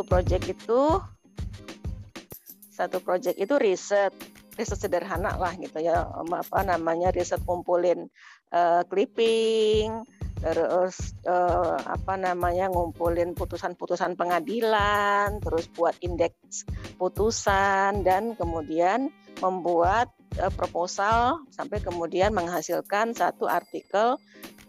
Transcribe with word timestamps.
satu 0.00 0.16
proyek 0.16 0.56
itu 0.56 0.80
satu 2.72 3.04
proyek 3.04 3.36
itu 3.36 3.52
riset 3.60 4.16
riset 4.56 4.80
sederhana 4.80 5.36
lah 5.36 5.52
gitu 5.60 5.76
ya 5.76 6.08
apa 6.24 6.64
namanya 6.64 7.12
riset 7.12 7.44
kumpulin 7.44 8.08
uh, 8.48 8.80
clipping 8.88 10.00
terus 10.40 11.12
uh, 11.28 11.76
apa 11.84 12.16
namanya 12.16 12.72
ngumpulin 12.72 13.36
putusan-putusan 13.36 14.16
pengadilan 14.16 15.36
terus 15.44 15.68
buat 15.68 15.92
indeks 16.00 16.64
putusan 16.96 18.00
dan 18.00 18.32
kemudian 18.40 19.12
membuat 19.44 20.08
uh, 20.40 20.48
proposal 20.48 21.44
sampai 21.52 21.84
kemudian 21.84 22.32
menghasilkan 22.32 23.12
satu 23.12 23.52
artikel 23.52 24.16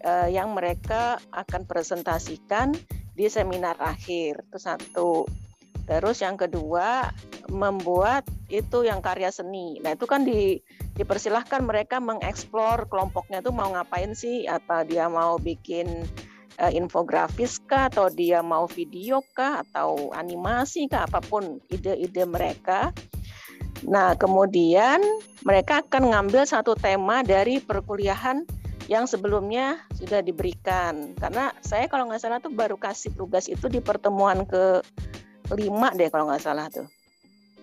uh, 0.04 0.28
yang 0.28 0.52
mereka 0.52 1.24
akan 1.32 1.64
presentasikan 1.64 2.76
di 3.12 3.28
seminar 3.28 3.78
akhir 3.80 4.48
itu 4.48 4.60
satu. 4.60 5.28
Terus 5.90 6.24
yang 6.24 6.40
kedua 6.40 7.12
membuat 7.52 8.24
itu 8.48 8.88
yang 8.88 9.04
karya 9.04 9.28
seni. 9.34 9.82
Nah 9.84 9.98
itu 9.98 10.08
kan 10.08 10.24
di 10.24 10.62
dipersilahkan 10.96 11.66
mereka 11.66 11.98
mengeksplor 11.98 12.88
kelompoknya 12.88 13.44
itu 13.44 13.52
mau 13.52 13.72
ngapain 13.74 14.14
sih? 14.16 14.48
Apa 14.48 14.88
dia 14.88 15.12
mau 15.12 15.36
bikin 15.42 15.88
uh, 16.62 16.72
infografis 16.72 17.60
kah? 17.68 17.92
Atau 17.92 18.08
dia 18.14 18.40
mau 18.40 18.70
video 18.70 19.20
kah? 19.36 19.66
Atau 19.68 20.16
animasi 20.16 20.88
kah? 20.88 21.10
Apa 21.10 21.20
pun 21.20 21.60
ide-ide 21.68 22.24
mereka. 22.24 22.96
Nah 23.84 24.14
kemudian 24.16 25.02
mereka 25.42 25.82
akan 25.82 26.14
ngambil 26.14 26.46
satu 26.46 26.78
tema 26.78 27.26
dari 27.26 27.58
perkuliahan 27.58 28.46
yang 28.92 29.08
sebelumnya 29.08 29.80
sudah 29.96 30.20
diberikan. 30.20 31.16
Karena 31.16 31.56
saya 31.64 31.88
kalau 31.88 32.12
nggak 32.12 32.20
salah 32.20 32.44
tuh 32.44 32.52
baru 32.52 32.76
kasih 32.76 33.16
tugas 33.16 33.48
itu 33.48 33.72
di 33.72 33.80
pertemuan 33.80 34.44
ke 34.44 34.84
lima 35.56 35.96
deh 35.96 36.12
kalau 36.12 36.28
nggak 36.28 36.44
salah 36.44 36.68
tuh. 36.68 36.92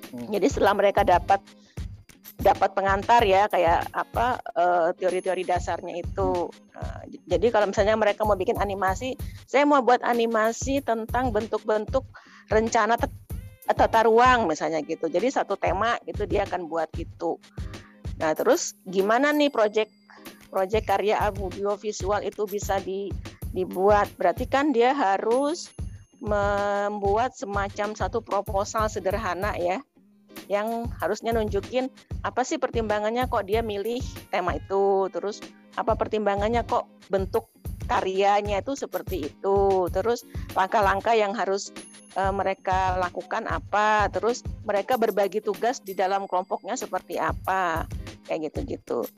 Hmm. 0.08 0.33
Jadi 0.33 0.48
setelah 0.48 0.72
mereka 0.72 1.05
dapat 1.05 1.44
dapat 2.39 2.70
pengantar 2.72 3.20
ya 3.28 3.50
kayak 3.50 3.92
apa 3.92 4.41
uh, 4.56 4.89
teori-teori 4.97 5.44
dasarnya 5.44 6.00
itu. 6.00 6.48
Uh, 6.72 7.02
jadi 7.28 7.52
kalau 7.52 7.69
misalnya 7.69 7.92
mereka 8.00 8.24
mau 8.24 8.39
bikin 8.39 8.56
animasi, 8.56 9.12
saya 9.45 9.69
mau 9.69 9.84
buat 9.84 10.00
animasi 10.00 10.80
tentang 10.80 11.28
bentuk-bentuk 11.28 12.08
rencana 12.48 12.97
tata 13.69 14.00
ruang 14.08 14.48
misalnya 14.48 14.80
gitu. 14.80 15.12
Jadi 15.12 15.28
satu 15.28 15.61
tema 15.61 16.00
itu 16.08 16.24
dia 16.24 16.48
akan 16.48 16.72
buat 16.72 16.89
itu. 16.97 17.36
Nah 18.17 18.33
terus 18.33 18.80
gimana 18.89 19.28
nih 19.36 19.52
proyek 19.52 19.92
proyek 20.48 20.88
karya 20.88 21.16
audiovisual 21.30 22.24
itu 22.24 22.44
bisa 22.48 22.80
di, 22.80 23.12
dibuat. 23.52 24.08
Berarti 24.16 24.48
kan 24.48 24.72
dia 24.72 24.92
harus 24.92 25.72
membuat 26.18 27.38
semacam 27.38 27.94
satu 27.94 28.18
proposal 28.18 28.90
sederhana 28.90 29.55
ya 29.55 29.78
yang 30.50 30.86
harusnya 30.98 31.30
nunjukin 31.34 31.90
apa 32.27 32.42
sih 32.42 32.58
pertimbangannya 32.58 33.27
kok 33.30 33.46
dia 33.46 33.62
milih 33.62 34.02
tema 34.30 34.58
itu 34.58 35.06
terus 35.14 35.38
apa 35.78 35.94
pertimbangannya 35.94 36.66
kok 36.66 36.90
bentuk 37.06 37.50
karyanya 37.86 38.60
itu 38.60 38.74
seperti 38.74 39.33
itu 39.33 39.88
terus 39.94 40.27
langkah-langkah 40.52 41.16
yang 41.16 41.33
harus 41.33 41.72
uh, 42.18 42.34
mereka 42.34 42.98
lakukan 43.00 43.48
apa 43.48 44.12
terus 44.12 44.44
mereka 44.66 45.00
berbagi 45.00 45.40
tugas 45.40 45.80
di 45.80 45.96
dalam 45.96 46.28
kelompoknya 46.28 46.77
seperti 46.77 47.16
apa 47.16 47.88
kayak 48.28 48.52
gitu-gitu 48.52 49.08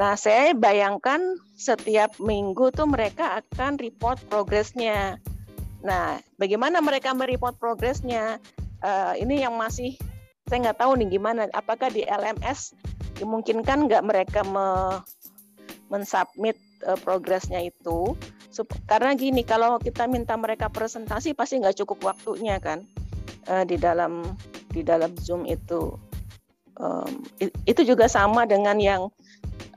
Nah, 0.00 0.16
saya 0.16 0.56
bayangkan 0.56 1.36
setiap 1.52 2.16
minggu 2.16 2.72
tuh 2.72 2.88
mereka 2.88 3.44
akan 3.44 3.76
report 3.76 4.16
progresnya. 4.32 5.20
Nah, 5.84 6.16
bagaimana 6.40 6.80
mereka 6.80 7.12
mereport 7.12 7.60
progresnya? 7.60 8.40
Uh, 8.80 9.12
ini 9.20 9.44
yang 9.44 9.60
masih 9.60 10.00
saya 10.48 10.72
nggak 10.72 10.80
tahu 10.80 10.96
nih 10.96 11.20
gimana. 11.20 11.52
Apakah 11.52 11.92
di 11.92 12.00
LMS 12.08 12.72
dimungkinkan 13.20 13.92
nggak 13.92 14.00
mereka 14.00 14.40
me, 14.40 15.04
mensubmit 15.92 16.56
uh, 16.88 16.96
progresnya 17.04 17.60
itu? 17.60 18.16
Sup, 18.48 18.72
karena 18.88 19.12
gini, 19.12 19.44
kalau 19.44 19.76
kita 19.76 20.08
minta 20.08 20.32
mereka 20.40 20.72
presentasi 20.72 21.36
pasti 21.36 21.60
nggak 21.60 21.76
cukup 21.84 22.16
waktunya 22.16 22.56
kan 22.56 22.88
uh, 23.52 23.68
di 23.68 23.76
dalam 23.76 24.24
di 24.72 24.80
dalam 24.80 25.12
Zoom 25.20 25.44
itu. 25.44 25.92
Um, 26.80 27.20
itu 27.68 27.84
juga 27.84 28.08
sama 28.08 28.48
dengan 28.48 28.80
yang 28.80 29.12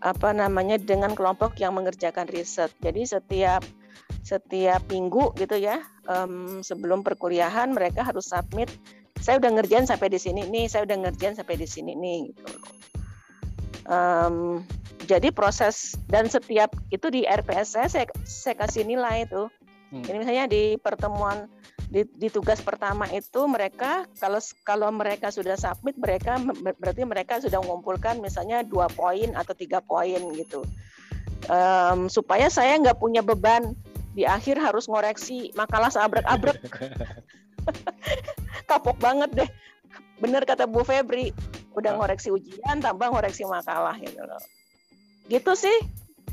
apa 0.03 0.35
namanya 0.35 0.75
dengan 0.75 1.15
kelompok 1.15 1.55
yang 1.63 1.79
mengerjakan 1.79 2.27
riset. 2.27 2.75
Jadi 2.83 3.07
setiap 3.07 3.63
setiap 4.23 4.83
minggu 4.91 5.31
gitu 5.39 5.55
ya 5.55 5.79
um, 6.11 6.59
sebelum 6.59 7.07
perkuliahan 7.07 7.71
mereka 7.71 8.03
harus 8.03 8.27
submit. 8.27 8.67
Saya 9.23 9.39
udah 9.39 9.55
ngerjain 9.55 9.87
sampai 9.87 10.11
di 10.11 10.19
sini 10.19 10.43
nih, 10.51 10.67
saya 10.67 10.83
udah 10.83 11.07
ngerjain 11.07 11.39
sampai 11.39 11.55
di 11.55 11.63
sini 11.63 11.95
nih. 11.95 12.21
Gitu. 12.35 12.53
Um, 13.87 14.67
jadi 15.07 15.31
proses 15.31 15.95
dan 16.07 16.27
setiap 16.27 16.75
itu 16.91 17.07
di 17.07 17.23
RPS 17.23 17.75
saya 17.79 17.87
saya, 17.87 18.05
saya 18.27 18.55
kasih 18.59 18.83
nilai 18.83 19.23
itu. 19.23 19.47
Hmm. 19.95 20.03
Ini 20.03 20.17
misalnya 20.19 20.45
di 20.51 20.75
pertemuan 20.79 21.47
di, 21.93 22.01
di 22.17 22.25
tugas 22.33 22.57
pertama 22.57 23.05
itu 23.13 23.45
mereka 23.45 24.09
kalau 24.17 24.41
kalau 24.65 24.89
mereka 24.89 25.29
sudah 25.29 25.53
submit 25.53 25.93
mereka 25.93 26.41
berarti 26.81 27.05
mereka 27.05 27.37
sudah 27.37 27.61
mengumpulkan 27.61 28.17
misalnya 28.17 28.65
dua 28.65 28.89
poin 28.89 29.29
atau 29.37 29.53
tiga 29.53 29.77
poin 29.77 30.17
gitu. 30.33 30.65
Um, 31.53 32.09
supaya 32.09 32.49
saya 32.49 32.81
nggak 32.81 32.97
punya 32.97 33.21
beban 33.21 33.77
di 34.17 34.25
akhir 34.25 34.57
harus 34.57 34.89
ngoreksi 34.89 35.53
makalah 35.53 35.93
seabrek-abrek. 35.93 36.65
Kapok 38.69 38.97
banget 38.97 39.45
deh. 39.45 39.49
Bener 40.17 40.49
kata 40.49 40.65
Bu 40.65 40.81
Febri 40.81 41.29
udah 41.77 41.93
ngoreksi 41.93 42.33
ujian 42.33 42.81
tambah 42.81 43.13
ngoreksi 43.13 43.45
makalah 43.45 43.93
gitu 44.01 44.25
loh. 44.25 44.41
Gitu 45.29 45.53
sih 45.53 45.77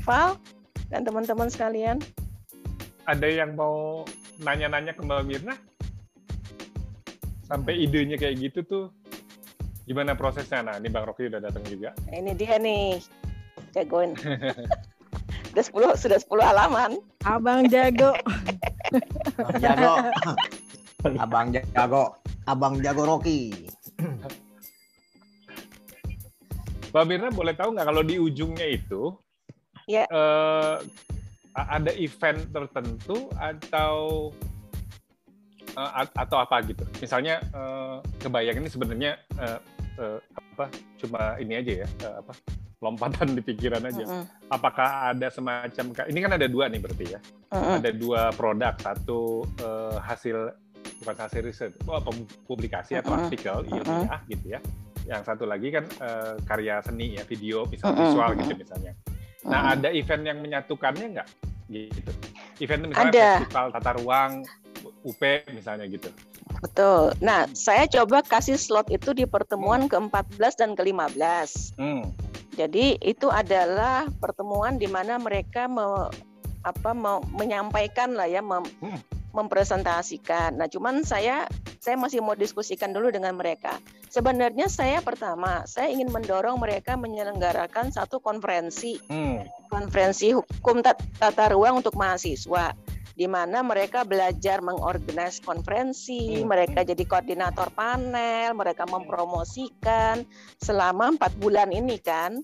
Val 0.01 0.41
dan 0.89 1.05
teman-teman 1.05 1.53
sekalian 1.53 2.01
ada 3.11 3.27
yang 3.27 3.59
mau 3.59 4.07
nanya-nanya 4.39 4.95
ke 4.95 5.03
Mbak 5.03 5.23
Mirna 5.27 5.55
sampai 7.43 7.75
hmm. 7.75 7.83
idenya 7.83 8.15
kayak 8.15 8.39
gitu 8.39 8.59
tuh 8.63 8.85
gimana 9.83 10.15
prosesnya? 10.15 10.63
Nah, 10.63 10.79
ini 10.79 10.87
Bang 10.87 11.03
Rocky 11.03 11.27
udah 11.27 11.43
datang 11.43 11.67
juga. 11.67 11.91
Ini 12.07 12.31
dia 12.39 12.55
nih, 12.55 13.03
jagoin. 13.75 14.15
sudah 15.51 15.63
sepuluh 15.67 15.91
sudah 15.99 16.15
sepuluh 16.15 16.47
halaman. 16.47 17.03
Abang 17.27 17.67
jago. 17.67 18.15
Abang 19.43 19.59
jago. 19.59 19.93
Abang 21.19 21.47
jago. 21.51 22.03
Abang 22.47 22.75
jago 22.79 23.03
Rocky. 23.03 23.51
Mbak 26.91 27.03
Mirna 27.07 27.29
boleh 27.31 27.55
tahu 27.55 27.75
nggak 27.75 27.87
kalau 27.87 28.03
di 28.03 28.19
ujungnya 28.19 28.67
itu 28.67 29.15
ya. 29.87 30.03
eh, 30.11 30.75
ada 31.55 31.91
event 31.99 32.39
tertentu 32.51 33.27
atau 33.35 34.29
uh, 35.75 35.91
atau 36.15 36.37
apa 36.39 36.63
gitu. 36.63 36.83
Misalnya 36.99 37.43
uh, 37.51 37.99
kebayang 38.19 38.63
ini 38.63 38.69
sebenarnya 38.71 39.19
uh, 39.39 39.59
uh, 39.99 40.19
apa 40.35 40.71
cuma 40.99 41.35
ini 41.39 41.59
aja 41.59 41.85
ya 41.85 41.87
uh, 42.07 42.23
apa 42.23 42.33
lompatan 42.81 43.37
di 43.37 43.41
pikiran 43.45 43.83
aja. 43.85 44.03
Uh 44.03 44.11
-uh. 44.21 44.25
Apakah 44.49 45.13
ada 45.13 45.29
semacam 45.29 45.85
ini 46.09 46.19
kan 46.19 46.31
ada 46.33 46.47
dua 46.49 46.65
nih 46.67 46.81
berarti 46.81 47.05
ya. 47.13 47.19
Uh 47.53 47.55
-uh. 47.55 47.75
Ada 47.77 47.91
dua 47.93 48.33
produk, 48.33 48.73
satu 48.81 49.45
uh, 49.61 50.01
hasil 50.01 50.49
bukan 51.01 51.17
hasil 51.17 51.41
riset, 51.45 51.71
oh, 51.85 52.01
publikasi 52.49 52.97
atau 52.97 53.13
uh 53.13 53.17
-uh. 53.17 53.21
artikel 53.29 53.57
ilmiah 53.69 54.09
uh 54.09 54.17
-uh. 54.17 54.21
gitu 54.29 54.45
ya. 54.57 54.59
Yang 55.05 55.21
satu 55.33 55.45
lagi 55.45 55.69
kan 55.69 55.85
uh, 56.01 56.33
karya 56.45 56.81
seni 56.81 57.17
ya, 57.17 57.23
video, 57.25 57.69
misalnya 57.69 57.93
uh 57.93 57.97
-uh. 58.01 58.05
visual 58.09 58.31
gitu 58.41 58.53
misalnya. 58.57 58.93
Nah, 59.45 59.73
ada 59.73 59.89
event 59.89 60.23
yang 60.25 60.39
menyatukannya 60.41 61.17
nggak? 61.17 61.29
Gitu. 61.71 62.11
Event 62.61 62.93
misalnya 62.93 63.11
ada. 63.13 63.29
festival 63.41 63.67
tata 63.73 63.91
ruang 63.97 64.31
UP 65.01 65.21
misalnya 65.53 65.85
gitu. 65.89 66.09
Betul. 66.61 67.15
Nah, 67.23 67.49
saya 67.57 67.89
coba 67.89 68.21
kasih 68.21 68.59
slot 68.59 68.91
itu 68.93 69.15
di 69.17 69.25
pertemuan 69.25 69.87
hmm. 69.87 70.11
ke-14 70.11 70.53
dan 70.61 70.71
ke-15. 70.77 71.79
Hmm. 71.79 72.05
Jadi 72.59 72.99
itu 73.01 73.31
adalah 73.31 74.05
pertemuan 74.19 74.75
di 74.75 74.85
mana 74.85 75.15
mereka 75.17 75.65
me, 75.65 76.11
apa 76.61 76.91
me, 76.91 77.23
menyampaikan 77.31 78.13
lah 78.13 78.27
ya 78.27 78.43
mem, 78.43 78.67
hmm. 78.83 78.99
Mempresentasikan. 79.31 80.59
Nah, 80.59 80.67
cuman 80.67 81.03
saya 81.03 81.47
saya 81.81 81.97
masih 81.97 82.21
mau 82.21 82.37
diskusikan 82.37 82.93
dulu 82.93 83.09
dengan 83.09 83.33
mereka. 83.33 83.81
Sebenarnya 84.11 84.69
saya 84.69 85.01
pertama, 85.01 85.65
saya 85.65 85.89
ingin 85.89 86.13
mendorong 86.13 86.61
mereka 86.61 86.93
menyelenggarakan 86.93 87.89
satu 87.89 88.21
konferensi, 88.21 89.01
hmm. 89.09 89.71
konferensi 89.71 90.35
hukum 90.35 90.85
tata 90.85 91.45
ruang 91.49 91.81
untuk 91.81 91.97
mahasiswa 91.97 92.75
di 93.21 93.27
mana 93.27 93.61
mereka 93.61 94.07
belajar 94.07 94.63
mengorganize 94.63 95.43
konferensi, 95.43 96.41
hmm. 96.41 96.47
mereka 96.47 96.79
jadi 96.81 97.03
koordinator 97.05 97.69
panel, 97.75 98.55
mereka 98.55 98.87
mempromosikan 98.87 100.23
selama 100.57 101.13
empat 101.17 101.35
bulan 101.37 101.69
ini 101.69 101.99
kan. 101.99 102.41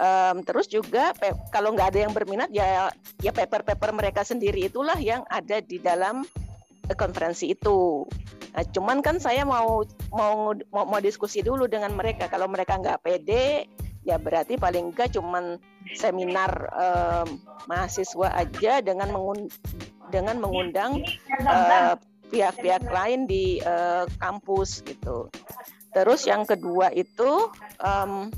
Um, 0.00 0.46
terus 0.46 0.70
juga 0.70 1.12
kalau 1.52 1.76
nggak 1.76 1.92
ada 1.92 2.00
yang 2.08 2.14
berminat 2.16 2.48
ya 2.54 2.88
ya 3.20 3.32
paper-paper 3.34 3.92
mereka 3.92 4.24
sendiri 4.24 4.70
itulah 4.70 4.96
yang 4.96 5.26
ada 5.28 5.60
di 5.60 5.76
dalam 5.76 6.24
konferensi 6.96 7.52
itu. 7.52 8.06
Nah, 8.50 8.64
cuman 8.66 8.98
kan 9.04 9.22
saya 9.22 9.46
mau 9.46 9.84
mau 10.10 10.54
mau, 10.74 10.84
mau 10.88 11.00
diskusi 11.02 11.44
dulu 11.44 11.70
dengan 11.70 11.94
mereka. 11.94 12.26
Kalau 12.26 12.50
mereka 12.50 12.80
nggak 12.80 13.02
pede, 13.04 13.68
ya 14.02 14.16
berarti 14.18 14.58
paling 14.58 14.90
enggak 14.90 15.14
cuman 15.14 15.60
seminar 15.94 16.50
um, 16.74 17.38
mahasiswa 17.70 18.28
aja 18.34 18.82
dengan 18.82 19.12
mengun 19.14 19.46
dengan 20.10 20.42
mengundang 20.42 21.04
pihak 21.28 21.98
pihak-pihak 22.30 22.84
lain 22.90 23.26
di 23.26 23.58
uh, 23.62 24.06
kampus 24.18 24.82
gitu. 24.86 25.30
Terus 25.90 26.26
yang 26.26 26.46
kedua 26.46 26.94
itu 26.94 27.50
um, 27.82 28.30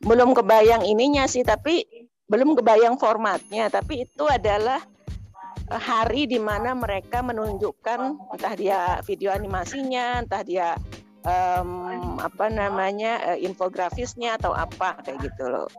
belum 0.00 0.32
kebayang 0.32 0.84
ininya 0.84 1.28
sih, 1.28 1.44
tapi 1.44 1.84
belum 2.30 2.56
kebayang 2.56 2.96
formatnya. 2.96 3.68
Tapi 3.68 4.08
itu 4.08 4.24
adalah 4.28 4.80
hari 5.70 6.26
di 6.26 6.42
mana 6.42 6.74
mereka 6.74 7.22
menunjukkan 7.22 8.32
entah 8.34 8.54
dia 8.58 8.98
video 9.06 9.30
animasinya, 9.30 10.24
entah 10.24 10.42
dia 10.42 10.74
um, 11.24 12.16
apa 12.18 12.50
namanya 12.50 13.34
uh, 13.34 13.38
infografisnya 13.38 14.40
atau 14.40 14.50
apa 14.56 14.98
kayak 15.04 15.30
gitu 15.30 15.46
loh. 15.46 15.70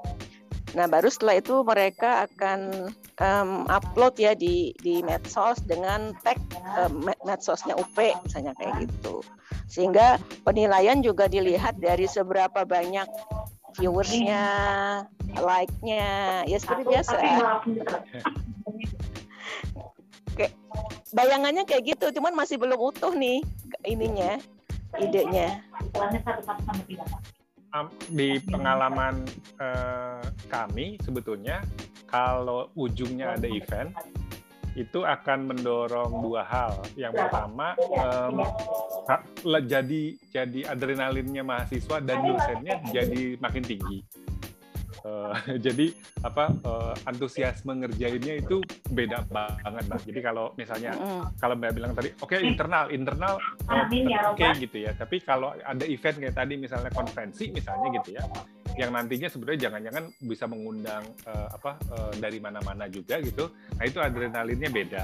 Nah 0.71 0.87
baru 0.87 1.11
setelah 1.11 1.43
itu 1.43 1.67
mereka 1.67 2.23
akan 2.31 2.91
um, 3.19 3.67
upload 3.67 4.15
ya 4.15 4.31
di 4.31 4.71
di 4.79 5.03
medsos 5.03 5.59
dengan 5.67 6.15
tag 6.23 6.39
um, 6.79 7.11
medsosnya 7.27 7.75
UP 7.75 7.97
misalnya 7.97 8.55
kayak 8.55 8.87
gitu. 8.87 9.19
Sehingga 9.67 10.19
penilaian 10.47 11.03
juga 11.03 11.27
dilihat 11.27 11.79
dari 11.79 12.07
seberapa 12.07 12.63
banyak 12.63 13.07
viewersnya, 13.77 14.45
like-nya, 15.39 16.43
ya 16.47 16.57
seperti 16.57 16.83
biasa. 16.87 17.15
Kayak 20.35 20.53
bayangannya 21.11 21.63
kayak 21.67 21.95
gitu 21.95 22.11
cuman 22.15 22.33
masih 22.35 22.55
belum 22.55 22.79
utuh 22.79 23.11
nih 23.11 23.43
ininya 23.83 24.39
idenya. 24.99 25.63
Di 28.11 28.39
pengalaman 28.51 29.23
uh, 29.63 30.23
kami 30.51 30.99
sebetulnya 31.03 31.63
kalau 32.07 32.67
ujungnya 32.75 33.39
ada 33.39 33.47
event 33.47 33.95
itu 34.75 35.03
akan 35.03 35.51
mendorong 35.51 36.23
dua 36.23 36.47
hal. 36.47 36.73
Yang 36.95 37.13
pertama 37.27 37.75
um, 37.75 38.37
jadi 39.67 40.03
jadi 40.31 40.59
adrenalinnya 40.71 41.43
mahasiswa 41.43 41.97
dan 41.99 42.23
dosennya 42.23 42.75
jadi 42.91 43.35
makin 43.39 43.63
tinggi. 43.67 43.99
Uh, 45.01 45.33
jadi 45.65 45.89
apa 46.21 46.53
uh, 46.61 46.93
antusiasme 47.09 47.73
ngerjainnya 47.73 48.41
itu 48.41 48.61
beda 48.93 49.25
banget 49.29 49.83
mbak. 49.89 50.01
Jadi 50.05 50.19
kalau 50.21 50.53
misalnya 50.53 50.93
mm. 50.93 51.41
kalau 51.41 51.55
mbak 51.57 51.73
bilang 51.73 51.91
tadi, 51.97 52.13
oke 52.21 52.37
okay, 52.37 52.45
internal 52.45 52.93
internal 52.93 53.41
uh, 53.65 53.85
oke 53.85 54.37
okay, 54.37 54.51
gitu 54.61 54.77
ya. 54.85 54.91
Tapi 54.93 55.23
kalau 55.25 55.57
ada 55.57 55.85
event 55.89 56.17
kayak 56.21 56.35
tadi 56.37 56.53
misalnya 56.57 56.93
konferensi 56.93 57.49
misalnya 57.49 57.87
gitu 57.97 58.09
ya, 58.13 58.23
yang 58.77 58.93
nantinya 58.93 59.27
sebenarnya 59.27 59.69
jangan-jangan 59.69 60.03
bisa 60.21 60.45
mengundang 60.47 61.03
uh, 61.25 61.47
apa 61.49 61.71
uh, 61.91 62.13
dari 62.21 62.37
mana-mana 62.37 62.85
juga 62.87 63.17
gitu. 63.19 63.49
Nah 63.77 63.83
itu 63.83 63.97
adrenalinnya 63.97 64.69
beda. 64.69 65.03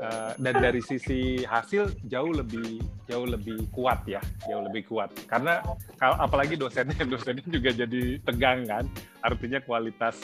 Uh, 0.00 0.32
dan 0.40 0.64
dari 0.64 0.80
sisi 0.80 1.44
hasil 1.44 1.92
jauh 2.08 2.32
lebih 2.32 2.80
jauh 3.04 3.28
lebih 3.28 3.68
kuat 3.68 4.00
ya 4.08 4.16
jauh 4.48 4.64
lebih 4.64 4.88
kuat. 4.88 5.12
Karena 5.28 5.60
kalau 6.00 6.16
apalagi 6.16 6.56
dosennya 6.56 7.04
dosennya 7.12 7.44
juga 7.44 7.68
jadi 7.76 8.16
tegang 8.24 8.64
kan. 8.64 8.88
Artinya 9.20 9.60
kualitas 9.60 10.16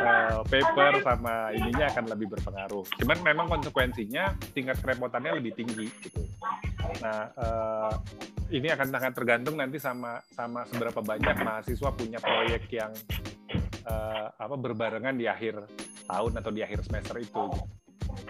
uh, 0.00 0.40
paper 0.48 1.04
sama 1.04 1.52
ininya 1.52 1.92
akan 1.92 2.08
lebih 2.08 2.32
berpengaruh. 2.32 2.88
Cuman 3.04 3.20
memang 3.20 3.52
konsekuensinya 3.52 4.32
tingkat 4.56 4.80
kerepotannya 4.80 5.44
lebih 5.44 5.60
tinggi 5.60 5.92
gitu. 6.00 6.24
Nah 7.04 7.28
uh, 7.36 7.92
ini 8.48 8.72
akan 8.72 8.88
sangat 8.96 9.12
tergantung 9.12 9.60
nanti 9.60 9.76
sama 9.76 10.24
sama 10.32 10.64
seberapa 10.64 11.04
banyak 11.04 11.36
mahasiswa 11.44 11.92
punya 11.92 12.16
proyek 12.16 12.64
yang 12.72 12.96
uh, 13.84 14.32
apa 14.40 14.56
berbarengan 14.56 15.20
di 15.20 15.28
akhir 15.28 15.68
tahun 16.08 16.32
atau 16.40 16.48
di 16.48 16.64
akhir 16.64 16.80
semester 16.88 17.20
itu 17.20 17.44
gitu 17.52 17.81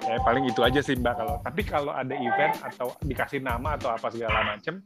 ya 0.03 0.19
paling 0.23 0.45
itu 0.51 0.61
aja 0.61 0.81
sih 0.83 0.99
mbak 0.99 1.15
kalau 1.15 1.37
tapi 1.43 1.63
kalau 1.63 1.93
ada 1.95 2.15
event 2.15 2.55
atau 2.63 2.95
dikasih 3.07 3.41
nama 3.41 3.79
atau 3.79 3.95
apa 3.95 4.11
segala 4.11 4.57
macam 4.57 4.83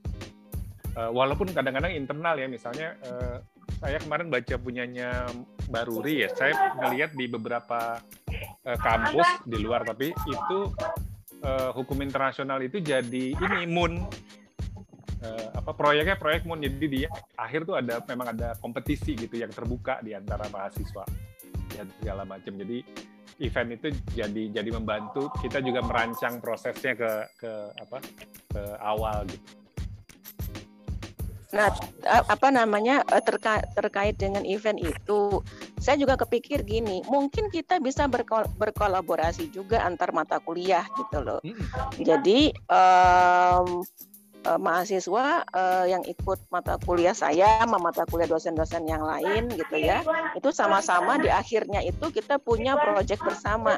uh, 0.97 1.11
walaupun 1.13 1.51
kadang-kadang 1.53 1.93
internal 1.93 2.37
ya 2.37 2.49
misalnya 2.49 2.97
uh, 3.09 3.41
saya 3.81 4.01
kemarin 4.01 4.33
baca 4.33 4.57
punyanya 4.57 5.29
Baruri 5.69 6.25
ya 6.25 6.29
saya 6.33 6.73
melihat 6.81 7.13
di 7.13 7.29
beberapa 7.29 8.01
uh, 8.65 8.79
kampus 8.81 9.45
di 9.45 9.57
luar 9.61 9.85
tapi 9.85 10.13
itu 10.15 10.59
uh, 11.45 11.71
hukum 11.77 12.01
internasional 12.01 12.63
itu 12.65 12.81
jadi 12.81 13.37
ini 13.37 13.69
Moon. 13.69 14.01
Uh, 15.17 15.49
apa 15.57 15.73
proyeknya 15.73 16.21
proyek 16.21 16.45
Moon 16.45 16.61
jadi 16.61 16.87
di 16.87 17.01
akhir 17.41 17.65
tuh 17.65 17.81
ada 17.81 18.05
memang 18.05 18.37
ada 18.37 18.53
kompetisi 18.61 19.17
gitu 19.17 19.41
yang 19.41 19.49
terbuka 19.49 20.05
di 20.05 20.13
antara 20.13 20.45
mahasiswa 20.53 21.09
dan 21.73 21.89
segala 21.97 22.29
macam 22.29 22.53
jadi 22.53 22.85
event 23.41 23.77
itu 23.77 23.93
jadi 24.17 24.43
jadi 24.53 24.71
membantu 24.73 25.29
kita 25.45 25.61
juga 25.61 25.85
merancang 25.85 26.41
prosesnya 26.41 26.97
ke 26.97 27.11
ke 27.37 27.53
apa 27.81 27.99
ke 28.53 28.63
awal 28.81 29.29
gitu. 29.29 29.67
Nah, 31.55 31.71
apa 32.05 32.49
namanya 32.51 33.07
eh, 33.15 33.23
terkait 33.23 33.65
terkait 33.73 34.19
dengan 34.19 34.43
event 34.43 34.77
itu, 34.83 35.41
saya 35.79 35.97
juga 35.97 36.19
kepikir 36.19 36.67
gini, 36.67 37.07
mungkin 37.07 37.49
kita 37.49 37.79
bisa 37.79 38.11
berkol 38.11 38.45
berkolaborasi 38.59 39.55
juga 39.55 39.87
antar 39.87 40.11
mata 40.11 40.43
kuliah 40.43 40.85
gitu 40.99 41.23
loh. 41.23 41.41
Jadi 41.97 42.51
um, 42.67 43.87
uh, 44.47 44.59
mahasiswa 44.63 45.43
uh, 45.51 45.85
yang 45.91 46.07
ikut 46.07 46.39
mata 46.55 46.79
kuliah 46.87 47.13
saya 47.13 47.67
sama 47.67 47.83
mata 47.83 48.07
kuliah 48.07 48.31
dosen-dosen 48.31 48.87
yang 48.87 49.03
lain 49.03 49.51
gitu 49.51 49.77
ya. 49.77 50.07
Itu 50.39 50.55
sama-sama 50.55 51.19
di 51.19 51.27
akhirnya 51.27 51.83
itu 51.83 52.07
kita 52.15 52.39
punya 52.39 52.79
proyek 52.79 53.19
bersama. 53.19 53.75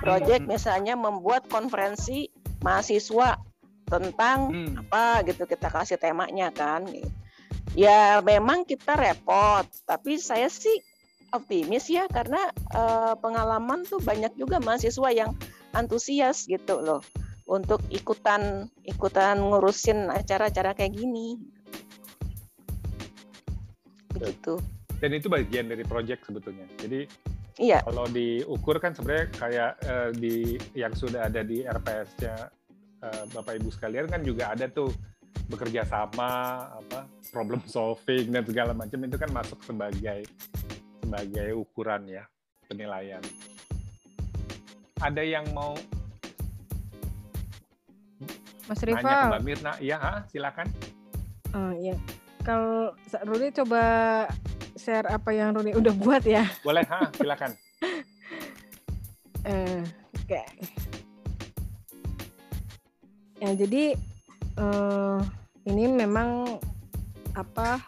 Proyek 0.00 0.46
misalnya 0.46 0.94
membuat 0.94 1.50
konferensi 1.50 2.30
mahasiswa 2.62 3.36
tentang 3.84 4.38
hmm. 4.54 4.88
apa 4.88 5.26
gitu 5.26 5.44
kita 5.44 5.68
kasih 5.68 5.98
temanya 5.98 6.54
kan. 6.54 6.86
Ya 7.74 8.22
memang 8.22 8.62
kita 8.62 8.94
repot 8.94 9.66
tapi 9.82 10.22
saya 10.22 10.46
sih 10.46 10.78
optimis 11.34 11.90
ya 11.90 12.06
karena 12.06 12.38
uh, 12.70 13.18
pengalaman 13.18 13.82
tuh 13.82 13.98
banyak 13.98 14.30
juga 14.38 14.62
mahasiswa 14.62 15.10
yang 15.10 15.34
antusias 15.74 16.46
gitu 16.46 16.78
loh 16.78 17.02
untuk 17.44 17.84
ikutan 17.92 18.72
ikutan 18.84 19.36
ngurusin 19.36 20.08
acara-acara 20.08 20.72
kayak 20.72 20.96
gini. 20.96 21.36
Begitu. 24.16 24.56
Dan 25.02 25.10
itu 25.12 25.28
bagian 25.28 25.68
dari 25.68 25.84
project 25.84 26.24
sebetulnya. 26.24 26.64
Jadi 26.80 27.04
iya. 27.60 27.84
kalau 27.84 28.08
diukur 28.08 28.80
kan 28.80 28.96
sebenarnya 28.96 29.28
kayak 29.36 29.72
uh, 29.84 30.10
di 30.16 30.56
yang 30.72 30.96
sudah 30.96 31.28
ada 31.28 31.44
di 31.44 31.66
RPS-nya 31.66 32.48
uh, 33.04 33.22
bapak 33.36 33.60
ibu 33.60 33.68
sekalian 33.68 34.08
kan 34.08 34.24
juga 34.24 34.56
ada 34.56 34.64
tuh 34.70 34.88
bekerja 35.50 35.84
sama 35.84 36.64
apa 36.72 37.04
problem 37.28 37.60
solving 37.68 38.32
dan 38.32 38.46
segala 38.48 38.72
macam 38.72 38.96
itu 39.04 39.16
kan 39.20 39.28
masuk 39.34 39.60
sebagai 39.60 40.24
sebagai 41.04 41.52
ukuran 41.52 42.08
ya 42.08 42.24
penilaian. 42.64 43.20
Ada 45.04 45.20
yang 45.20 45.44
mau 45.52 45.76
Mas 48.64 48.80
Rival. 48.80 49.04
Nanya 49.04 49.16
ke 49.20 49.32
Mbak 49.32 49.42
Mirna. 49.44 49.72
Iya, 49.80 49.96
ha? 50.00 50.12
silakan. 50.28 50.66
Oh 51.52 51.72
iya. 51.76 51.96
Kalau 52.44 52.92
Ruli 53.24 53.48
coba 53.52 53.82
share 54.76 55.08
apa 55.08 55.30
yang 55.32 55.56
Ruli 55.56 55.76
udah 55.76 55.94
buat 55.96 56.24
ya. 56.24 56.48
Boleh, 56.64 56.84
ha? 56.88 57.08
silakan. 57.16 57.52
uh, 59.44 59.80
Oke. 60.24 60.40
Okay. 60.40 60.46
Ya, 63.44 63.52
jadi 63.52 63.84
uh, 64.56 65.20
ini 65.68 65.84
memang 65.92 66.56
apa 67.36 67.82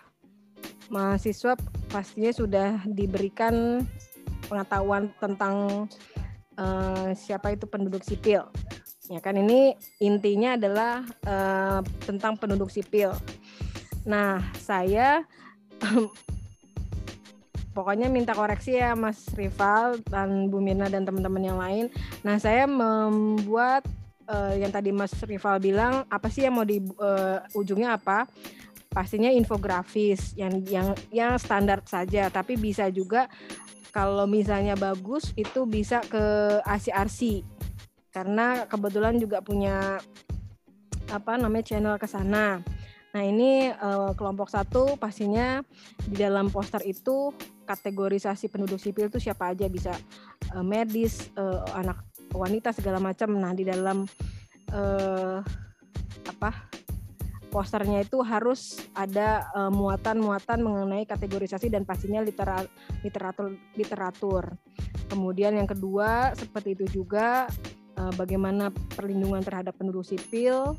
mahasiswa 0.93 1.57
pastinya 1.89 2.29
sudah 2.35 2.69
diberikan 2.85 3.87
pengetahuan 4.47 5.09
tentang 5.19 5.87
uh, 6.61 7.11
siapa 7.17 7.55
itu 7.57 7.65
penduduk 7.65 8.05
sipil 8.05 8.47
Ya 9.07 9.23
kan 9.23 9.39
ini 9.39 9.79
intinya 10.03 10.59
adalah 10.59 11.07
uh, 11.27 11.81
tentang 12.03 12.35
penduduk 12.35 12.71
sipil. 12.71 13.15
Nah, 14.03 14.43
saya 14.59 15.23
pokoknya 17.77 18.11
minta 18.11 18.35
koreksi 18.35 18.79
ya 18.79 18.99
Mas 18.99 19.31
Rival 19.35 20.03
dan 20.11 20.51
Bu 20.51 20.59
Mirna 20.59 20.91
dan 20.91 21.07
teman-teman 21.07 21.43
yang 21.43 21.59
lain. 21.59 21.87
Nah, 22.27 22.39
saya 22.43 22.67
membuat 22.67 23.87
uh, 24.27 24.55
yang 24.59 24.75
tadi 24.75 24.91
Mas 24.91 25.15
Rival 25.23 25.63
bilang 25.63 26.03
apa 26.11 26.27
sih 26.27 26.47
yang 26.47 26.59
mau 26.59 26.67
di 26.67 26.83
uh, 26.99 27.43
ujungnya 27.55 27.99
apa? 27.99 28.27
Pastinya 28.91 29.29
infografis 29.29 30.33
yang 30.35 30.65
yang 30.67 30.97
yang 31.13 31.37
standar 31.37 31.85
saja, 31.85 32.33
tapi 32.33 32.57
bisa 32.57 32.89
juga 32.89 33.29
kalau 33.93 34.25
misalnya 34.25 34.73
bagus 34.77 35.37
itu 35.37 35.69
bisa 35.69 36.01
ke 36.05 36.25
ACRC 36.65 37.45
karena 38.17 38.65
kebetulan 38.65 39.21
juga 39.21 39.45
punya 39.45 40.01
apa 41.13 41.37
namanya 41.37 41.69
channel 41.69 42.01
ke 42.01 42.09
sana. 42.09 42.65
Nah 43.13 43.23
ini 43.25 43.69
uh, 43.69 44.17
kelompok 44.17 44.49
satu 44.49 44.97
pastinya 44.97 45.61
di 46.01 46.17
dalam 46.17 46.49
poster 46.49 46.81
itu 46.89 47.37
kategorisasi 47.69 48.49
penduduk 48.49 48.81
sipil 48.81 49.13
itu 49.13 49.21
siapa 49.21 49.53
aja 49.53 49.69
bisa 49.69 49.93
uh, 50.57 50.65
medis, 50.65 51.29
uh, 51.37 51.61
anak 51.77 52.01
wanita 52.33 52.73
segala 52.73 52.97
macam. 53.05 53.37
Nah 53.37 53.53
di 53.53 53.69
dalam 53.69 54.09
uh, 54.73 55.45
apa 56.25 56.73
posternya 57.53 58.05
itu 58.05 58.21
harus 58.21 58.85
ada 58.93 59.49
muatan-muatan 59.73 60.61
uh, 60.61 60.65
mengenai 60.65 61.05
kategorisasi 61.09 61.73
dan 61.73 61.85
pastinya 61.85 62.21
literal, 62.25 62.65
literatur 63.05 63.57
literatur. 63.77 64.57
Kemudian 65.09 65.57
yang 65.57 65.69
kedua 65.69 66.37
seperti 66.37 66.77
itu 66.77 67.01
juga 67.01 67.49
uh, 67.99 68.13
bagaimana 68.15 68.73
perlindungan 68.95 69.43
terhadap 69.45 69.77
penduduk 69.77 70.07
sipil 70.07 70.77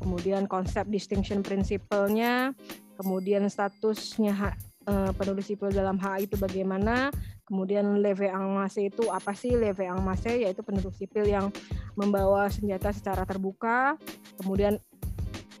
kemudian 0.00 0.48
konsep 0.48 0.88
distinction 0.88 1.44
principle-nya, 1.44 2.56
kemudian 2.96 3.46
statusnya 3.46 4.56
eh, 4.88 5.12
penduduk 5.14 5.44
sipil 5.44 5.68
dalam 5.68 6.00
hak 6.00 6.26
itu 6.26 6.34
bagaimana, 6.40 7.12
kemudian 7.44 8.00
leve 8.00 8.32
angmase 8.32 8.88
itu 8.88 9.12
apa 9.12 9.36
sih 9.36 9.54
leve 9.54 9.84
angmase 9.84 10.40
yaitu 10.40 10.64
penduduk 10.64 10.96
sipil 10.96 11.28
yang 11.28 11.52
membawa 11.94 12.48
senjata 12.48 12.90
secara 12.96 13.28
terbuka, 13.28 14.00
kemudian 14.40 14.80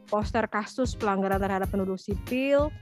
poster 0.08 0.48
kasus 0.50 0.96
pelanggaran 0.96 1.38
terhadap 1.38 1.68
penduduk 1.70 2.00
sipil, 2.00 2.72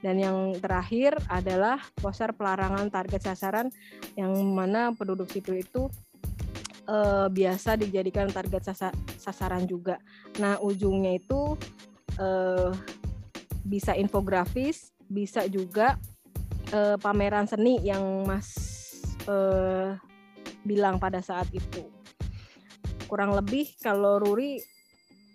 dan 0.00 0.16
yang 0.16 0.56
terakhir 0.56 1.18
adalah 1.28 1.76
poster 2.00 2.32
pelarangan 2.32 2.88
target 2.88 3.20
sasaran 3.20 3.68
yang 4.16 4.32
mana 4.54 4.96
penduduk 4.96 5.28
sipil 5.28 5.60
itu 5.60 5.92
uh, 6.90 7.26
biasa 7.30 7.78
dijadikan 7.78 8.28
target 8.28 8.66
sasa 8.66 8.90
sasaran 9.16 9.64
juga. 9.64 10.02
Nah, 10.42 10.58
ujungnya 10.58 11.16
itu 11.16 11.54
uh, 12.18 12.74
bisa 13.62 13.94
infografis, 13.94 14.90
bisa 15.06 15.46
juga 15.46 15.94
uh, 16.74 16.98
pameran 16.98 17.46
seni 17.46 17.78
yang 17.86 18.26
Mas 18.26 18.50
uh, 19.30 19.94
bilang 20.66 20.98
pada 20.98 21.22
saat 21.22 21.46
itu. 21.54 21.86
Kurang 23.06 23.34
lebih 23.34 23.70
kalau 23.78 24.18
Ruri 24.18 24.58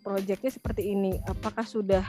proyeknya 0.04 0.52
seperti 0.52 0.94
ini. 0.96 1.18
Apakah 1.28 1.66
sudah 1.66 2.04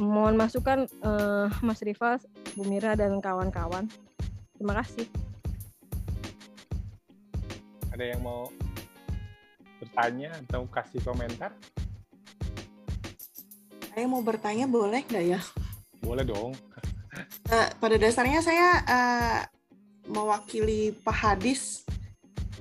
mohon 0.00 0.34
masukan 0.38 0.86
uh, 1.02 1.50
Mas 1.66 1.82
Riva, 1.82 2.18
Bu 2.56 2.66
Mira 2.66 2.98
dan 2.98 3.18
kawan-kawan? 3.22 3.86
Terima 4.58 4.74
kasih. 4.82 5.06
Ada 7.94 8.14
yang 8.14 8.22
mau 8.22 8.50
bertanya 9.78 10.34
atau 10.46 10.66
kasih 10.68 11.00
komentar? 11.02 11.54
Saya 13.94 14.06
mau 14.06 14.22
bertanya 14.22 14.70
boleh 14.70 15.02
nggak 15.02 15.24
ya? 15.26 15.40
Boleh 16.02 16.22
dong. 16.22 16.54
Uh, 17.50 17.68
pada 17.82 17.96
dasarnya 17.98 18.38
saya 18.42 18.68
uh, 18.86 19.40
mewakili 20.06 20.94
Pak 21.02 21.16
Hadis 21.16 21.82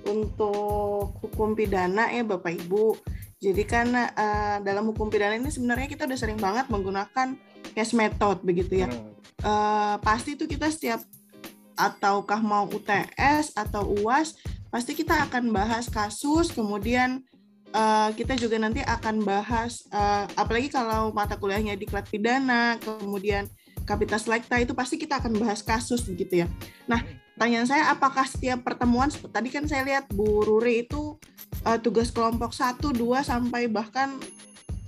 untuk 0.08 1.14
hukum 1.22 1.54
pidana 1.54 2.10
ya 2.10 2.26
Bapak 2.26 2.54
Ibu. 2.58 2.98
Jadi 3.38 3.64
kan 3.70 3.94
uh, 3.94 4.58
dalam 4.66 4.90
hukum 4.90 5.14
pidana 5.14 5.38
ini 5.38 5.54
sebenarnya 5.54 5.86
kita 5.86 6.10
udah 6.10 6.18
sering 6.18 6.42
banget 6.42 6.66
menggunakan 6.74 7.38
case 7.78 7.94
method 7.94 8.42
begitu 8.42 8.82
ya. 8.82 8.90
Hmm. 8.90 9.14
Uh, 9.46 9.96
pasti 10.02 10.34
itu 10.34 10.50
kita 10.50 10.74
setiap 10.74 11.06
ataukah 11.78 12.42
mau 12.42 12.66
UTS 12.66 13.54
atau 13.54 13.86
UAS 14.02 14.34
pasti 14.70 14.96
kita 14.98 15.28
akan 15.30 15.52
bahas 15.52 15.88
kasus, 15.88 16.52
kemudian 16.52 17.24
uh, 17.72 18.10
kita 18.14 18.36
juga 18.36 18.60
nanti 18.60 18.84
akan 18.84 19.24
bahas, 19.24 19.88
uh, 19.92 20.28
apalagi 20.36 20.72
kalau 20.72 21.12
mata 21.12 21.40
kuliahnya 21.40 21.76
di 21.76 21.88
klat 21.88 22.08
pidana, 22.08 22.80
kemudian 22.84 23.48
kapitas 23.88 24.28
lekta 24.28 24.60
itu 24.60 24.76
pasti 24.76 25.00
kita 25.00 25.24
akan 25.24 25.40
bahas 25.40 25.64
kasus 25.64 26.04
begitu 26.04 26.44
ya. 26.44 26.48
Nah, 26.92 27.00
pertanyaan 27.40 27.68
saya 27.70 27.84
apakah 27.94 28.28
setiap 28.28 28.68
pertemuan 28.68 29.08
tadi 29.08 29.48
kan 29.48 29.64
saya 29.64 29.88
lihat 29.88 30.12
Bu 30.12 30.44
Ruri 30.44 30.84
itu 30.84 31.16
uh, 31.64 31.80
tugas 31.80 32.12
kelompok 32.12 32.52
1, 32.52 32.84
2 32.84 32.98
sampai 33.24 33.72
bahkan 33.72 34.20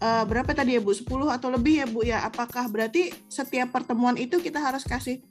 uh, 0.03 0.27
berapa 0.27 0.51
tadi 0.51 0.75
ya 0.75 0.81
Bu 0.83 0.91
10 0.91 1.07
atau 1.31 1.48
lebih 1.48 1.74
ya 1.79 1.88
Bu 1.88 2.03
ya. 2.03 2.27
Apakah 2.27 2.67
berarti 2.67 3.15
setiap 3.31 3.71
pertemuan 3.71 4.19
itu 4.19 4.43
kita 4.43 4.59
harus 4.59 4.83
kasih 4.83 5.24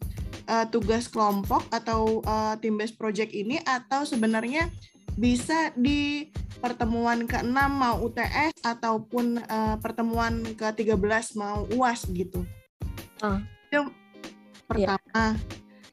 uh, 0.49 0.67
tugas 0.73 1.07
kelompok 1.07 1.69
atau 1.69 2.25
uh, 2.25 2.57
team 2.59 2.81
based 2.81 2.97
project 2.97 3.31
ini 3.37 3.61
atau 3.62 4.09
sebenarnya 4.09 4.73
bisa 5.14 5.71
di 5.76 6.31
pertemuan 6.59 7.26
ke-6 7.26 7.55
mau 7.71 8.02
UTS 8.02 8.64
ataupun 8.64 9.43
uh, 9.47 9.76
pertemuan 9.78 10.43
ke-13 10.57 11.38
mau 11.38 11.69
UAS 11.71 12.09
gitu. 12.11 12.43
Uh. 13.23 13.38
Itu 13.69 13.93
pertama. 14.67 14.99
Yeah. 15.14 15.33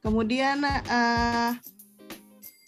Kemudian 0.06 0.62
uh, 0.66 1.58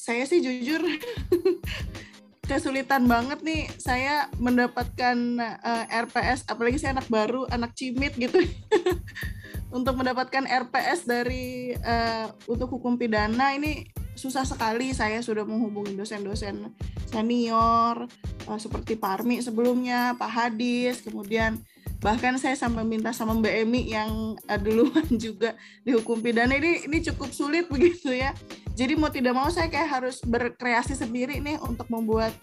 saya 0.02 0.24
sih 0.26 0.42
jujur 0.42 0.82
kesulitan 2.50 3.06
banget 3.06 3.44
nih 3.44 3.68
saya 3.78 4.32
mendapatkan 4.40 5.18
uh, 5.62 5.86
RPS 6.08 6.48
apalagi 6.50 6.82
saya 6.82 6.98
anak 6.98 7.08
baru, 7.12 7.46
anak 7.54 7.78
cimit 7.78 8.18
gitu. 8.18 8.42
untuk 9.72 10.00
mendapatkan 10.00 10.48
RPS 10.48 11.04
dari 11.04 11.76
uh, 11.76 12.32
untuk 12.48 12.80
hukum 12.80 12.96
pidana 12.96 13.52
ini 13.52 13.84
susah 14.18 14.48
sekali 14.48 14.96
saya 14.98 15.22
sudah 15.22 15.46
menghubungi 15.46 15.94
dosen-dosen 15.94 16.74
senior 17.12 18.10
uh, 18.50 18.60
seperti 18.60 18.98
Pak 18.98 19.22
Armi 19.22 19.44
sebelumnya, 19.44 20.18
Pak 20.18 20.32
Hadis, 20.32 21.06
kemudian 21.06 21.62
bahkan 21.98 22.38
saya 22.38 22.54
sampai 22.54 22.86
minta 22.86 23.10
sama 23.10 23.34
Mbak 23.38 23.56
Emi 23.66 23.90
yang 23.90 24.38
uh, 24.50 24.60
duluan 24.60 25.06
juga 25.24 25.54
di 25.82 25.94
hukum 25.94 26.22
pidana 26.22 26.58
ini 26.58 26.86
ini 26.90 26.98
cukup 27.06 27.30
sulit 27.30 27.70
begitu 27.74 28.14
ya. 28.14 28.34
Jadi 28.78 28.94
mau 28.94 29.10
tidak 29.10 29.34
mau 29.34 29.50
saya 29.50 29.70
kayak 29.74 29.90
harus 29.90 30.22
berkreasi 30.22 30.94
sendiri 30.94 31.42
nih 31.42 31.58
untuk 31.62 31.90
membuat 31.90 32.34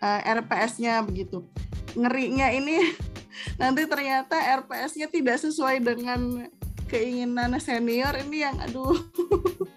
uh, 0.00 0.20
RPS-nya 0.24 1.04
begitu. 1.04 1.44
Ngerinya 1.96 2.52
ini 2.52 2.80
nanti 3.60 3.84
ternyata 3.84 4.36
RPS-nya 4.64 5.12
tidak 5.12 5.40
sesuai 5.40 5.84
dengan 5.84 6.48
keinginan 6.94 7.58
senior 7.58 8.14
ini 8.22 8.46
yang 8.46 8.54
aduh. 8.62 8.94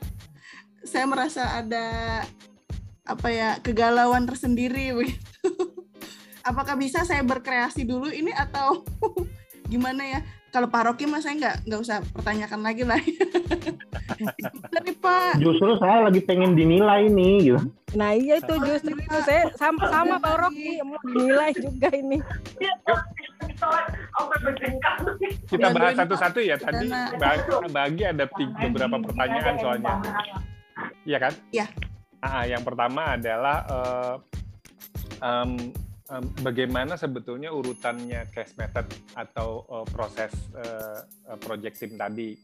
Saya 0.92 1.10
merasa 1.10 1.58
ada 1.58 2.22
apa 3.02 3.28
ya 3.34 3.58
kegalauan 3.58 4.30
tersendiri 4.30 4.94
begitu. 5.02 5.50
Apakah 6.46 6.80
bisa 6.80 7.04
saya 7.04 7.26
berkreasi 7.28 7.84
dulu 7.84 8.08
ini 8.08 8.32
atau 8.32 8.86
gimana 9.72 10.06
ya 10.08 10.20
kalau 10.58 10.74
paroki 10.74 11.06
mas 11.06 11.22
saya 11.22 11.38
nggak 11.38 11.70
nggak 11.70 11.82
usah 11.86 12.02
pertanyakan 12.18 12.66
lagi 12.66 12.82
lah. 12.82 12.98
Dari 14.74 14.94
Pak. 14.98 15.38
Justru 15.38 15.78
saya 15.78 16.10
lagi 16.10 16.18
pengen 16.26 16.58
dinilai 16.58 17.06
nih 17.14 17.36
gitu. 17.46 17.62
Nah 17.94 18.18
iya 18.18 18.42
itu 18.42 18.54
justru 18.66 18.98
itu. 18.98 19.18
Saya 19.22 19.54
sama 19.54 19.86
sama 19.86 20.18
paroki 20.18 20.82
mau 20.82 20.98
dinilai 21.06 21.54
juga 21.54 21.94
ini. 21.94 22.18
Kita 25.46 25.70
bahas 25.70 25.94
satu-satu 25.94 26.42
ya 26.42 26.58
tadi. 26.58 26.90
Bagi 27.70 28.04
ada 28.10 28.26
tiga, 28.26 28.66
beberapa 28.74 28.98
pertanyaan 28.98 29.56
soalnya. 29.62 29.94
Iya 31.06 31.18
kan? 31.22 31.34
Iya. 31.54 31.66
Ah, 32.18 32.50
yang 32.50 32.66
pertama 32.66 33.14
adalah 33.14 33.62
uh, 33.70 34.16
um, 35.22 35.70
um, 36.12 36.24
bagaimana 36.44 36.96
sebetulnya 36.96 37.52
urutannya 37.52 38.28
case 38.32 38.56
method 38.56 38.88
atau 39.16 39.64
uh, 39.68 39.86
proses 39.88 40.32
uh, 40.56 41.04
project 41.40 41.76
team 41.80 41.96
tadi? 41.96 42.36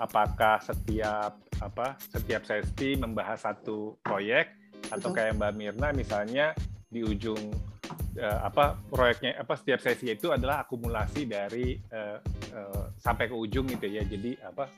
Apakah 0.00 0.60
setiap 0.60 1.40
apa 1.60 1.96
setiap 2.00 2.44
sesi 2.44 2.96
membahas 3.00 3.48
satu 3.48 3.96
proyek 4.04 4.52
atau 4.92 5.08
kayak 5.12 5.40
Mbak 5.40 5.52
Mirna 5.56 5.88
misalnya 5.96 6.52
di 6.88 7.00
ujung 7.00 7.40
uh, 8.20 8.40
apa 8.44 8.76
proyeknya 8.88 9.40
apa 9.40 9.56
setiap 9.56 9.80
sesi 9.80 10.12
itu 10.12 10.32
adalah 10.32 10.64
akumulasi 10.64 11.24
dari 11.24 11.80
uh, 11.92 12.20
uh, 12.52 12.84
sampai 13.00 13.28
ke 13.28 13.36
ujung 13.36 13.68
gitu 13.72 13.88
ya. 13.88 14.04
Jadi 14.04 14.36
apa 14.44 14.68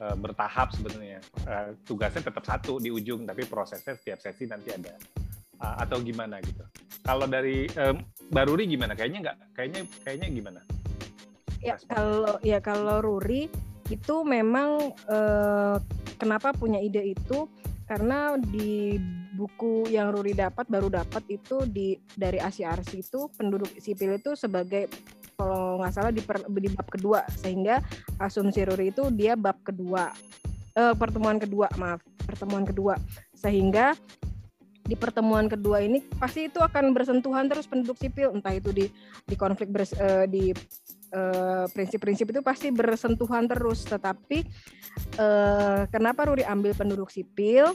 uh, 0.00 0.16
bertahap 0.16 0.72
sebenarnya 0.72 1.20
uh, 1.44 1.76
tugasnya 1.84 2.24
tetap 2.24 2.44
satu 2.44 2.80
di 2.80 2.88
ujung 2.88 3.28
tapi 3.28 3.44
prosesnya 3.44 3.96
setiap 3.96 4.20
sesi 4.20 4.48
nanti 4.48 4.72
ada 4.72 4.96
atau 5.60 6.00
gimana 6.02 6.40
gitu. 6.42 6.64
Kalau 7.04 7.28
dari 7.28 7.68
um, 7.76 8.00
Baruri 8.32 8.64
gimana? 8.64 8.96
Kayaknya 8.96 9.18
nggak, 9.30 9.36
kayaknya 9.52 9.80
kayaknya 10.02 10.28
gimana? 10.32 10.60
Ya 11.64 11.76
kalau 11.88 12.36
ya 12.44 12.58
kalau 12.60 13.00
Ruri 13.00 13.48
itu 13.92 14.14
memang 14.24 14.92
eh, 15.08 15.76
kenapa 16.16 16.52
punya 16.56 16.80
ide 16.80 17.16
itu? 17.16 17.48
Karena 17.84 18.40
di 18.40 18.96
buku 19.36 19.92
yang 19.92 20.08
Ruri 20.08 20.32
dapat 20.32 20.64
baru 20.72 20.88
dapat 20.88 21.20
itu 21.28 21.68
di 21.68 22.00
dari 22.16 22.40
ACRC 22.40 22.96
itu 22.96 23.28
penduduk 23.36 23.68
sipil 23.76 24.16
itu 24.16 24.32
sebagai 24.32 24.88
kalau 25.36 25.82
nggak 25.82 25.92
salah 25.92 26.12
di, 26.14 26.24
per, 26.24 26.40
di 26.48 26.68
bab 26.72 26.88
kedua. 26.88 27.28
Sehingga 27.28 27.84
asumsi 28.20 28.64
Ruri 28.64 28.92
itu 28.92 29.12
dia 29.12 29.36
bab 29.36 29.60
kedua. 29.60 30.12
Eh, 30.74 30.94
pertemuan 30.96 31.36
kedua 31.36 31.68
maaf 31.76 32.00
pertemuan 32.24 32.64
kedua. 32.64 32.96
Sehingga 33.36 33.92
di 34.84 34.94
pertemuan 34.94 35.48
kedua 35.48 35.80
ini 35.80 36.04
pasti 36.20 36.52
itu 36.52 36.60
akan 36.60 36.92
bersentuhan 36.92 37.48
terus 37.48 37.64
penduduk 37.64 37.96
sipil. 37.96 38.36
Entah 38.36 38.52
itu 38.52 38.68
di 38.70 38.86
di 39.24 39.34
konflik 39.34 39.72
ber, 39.72 39.88
uh, 39.96 40.28
di 40.28 40.52
eh, 41.14 41.64
prinsip-prinsip 41.72 42.28
uh, 42.28 42.32
itu 42.36 42.40
pasti 42.44 42.68
bersentuhan 42.68 43.48
terus. 43.48 43.88
Tetapi 43.88 44.44
uh, 45.16 45.88
kenapa 45.88 46.28
Ruri 46.28 46.44
ambil 46.44 46.76
penduduk 46.76 47.08
sipil? 47.08 47.72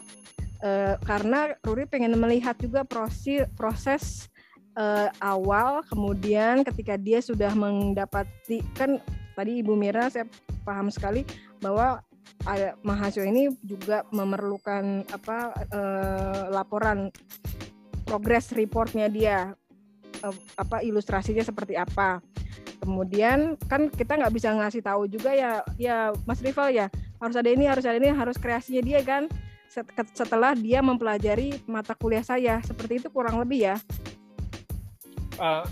Uh, 0.59 0.99
karena 1.07 1.55
Ruri 1.65 1.87
pengen 1.89 2.13
melihat 2.19 2.53
juga 2.59 2.83
proses 2.83 3.47
proses 3.55 4.27
uh, 4.75 5.09
awal 5.23 5.81
kemudian 5.87 6.67
ketika 6.67 6.99
dia 6.99 7.23
sudah 7.23 7.55
mendapati 7.55 8.59
kan 8.75 8.99
tadi 9.39 9.63
Ibu 9.63 9.73
Mira 9.79 10.11
saya 10.11 10.27
paham 10.67 10.91
sekali 10.91 11.23
bahwa 11.63 12.03
ada 12.47 12.79
mahasiswa 12.81 13.27
ini 13.27 13.51
juga 13.61 14.07
memerlukan 14.15 15.05
apa 15.11 15.53
eh, 15.69 16.43
laporan 16.49 17.11
progress 18.07 18.55
reportnya 18.55 19.11
dia. 19.11 19.53
Apa 20.59 20.83
ilustrasinya 20.83 21.45
seperti 21.45 21.79
apa. 21.79 22.19
Kemudian 22.79 23.59
kan 23.67 23.91
kita 23.91 24.19
nggak 24.19 24.33
bisa 24.33 24.51
ngasih 24.55 24.81
tahu 24.83 25.07
juga 25.07 25.35
ya 25.35 25.63
ya 25.75 26.11
Mas 26.23 26.39
Rival 26.43 26.75
ya 26.75 26.87
harus 27.19 27.35
ada 27.35 27.49
ini 27.51 27.67
harus 27.67 27.83
ada 27.83 27.99
ini 27.99 28.09
harus 28.11 28.39
kreasinya 28.39 28.81
dia 28.83 28.99
kan. 29.05 29.27
Setelah 30.15 30.57
dia 30.57 30.81
mempelajari 30.81 31.61
mata 31.69 31.93
kuliah 31.93 32.25
saya. 32.25 32.57
Seperti 32.65 33.03
itu 33.03 33.07
kurang 33.13 33.37
lebih 33.37 33.69
ya. 33.71 33.75
Uh, 35.39 35.63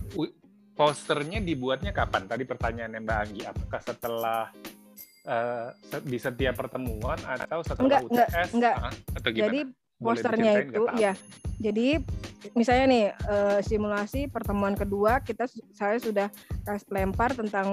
posternya 0.78 1.42
dibuatnya 1.42 1.92
kapan? 1.92 2.30
Tadi 2.30 2.46
pertanyaannya 2.46 3.00
Mbak 3.04 3.18
Anggi 3.18 3.42
apakah 3.44 3.82
setelah 3.82 4.54
uh, 5.28 5.70
di 6.02 6.18
setiap 6.18 6.56
pertemuan 6.58 7.20
atau 7.28 7.60
setelah 7.62 8.02
enggak, 8.02 8.02
UTS 8.08 8.16
enggak, 8.16 8.48
enggak. 8.56 8.76
Atau 9.14 9.30
gimana? 9.30 9.44
Jadi 9.44 9.60
posternya 9.98 10.52
itu 10.64 10.84
ya. 10.98 11.14
Jadi 11.58 11.88
misalnya 12.54 12.86
nih 12.86 13.06
uh, 13.28 13.60
simulasi 13.66 14.30
pertemuan 14.30 14.78
kedua 14.78 15.20
kita 15.26 15.50
saya 15.74 15.98
sudah 15.98 16.30
kasih 16.64 16.90
lempar 16.94 17.34
tentang 17.34 17.68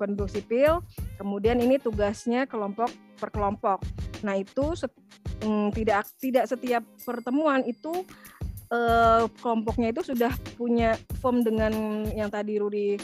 penduduk 0.00 0.32
sipil, 0.32 0.80
kemudian 1.20 1.60
ini 1.60 1.76
tugasnya 1.76 2.48
kelompok 2.48 2.88
per 3.20 3.28
kelompok. 3.28 3.84
Nah, 4.24 4.40
itu 4.40 4.72
set, 4.72 4.92
um, 5.44 5.68
tidak 5.68 6.08
tidak 6.16 6.48
setiap 6.48 6.82
pertemuan 7.04 7.60
itu 7.68 7.92
uh, 8.72 9.28
kelompoknya 9.44 9.92
itu 9.92 10.02
sudah 10.02 10.32
punya 10.56 10.96
form 11.20 11.44
dengan 11.44 12.04
yang 12.16 12.32
tadi 12.32 12.56
Rudi 12.56 12.96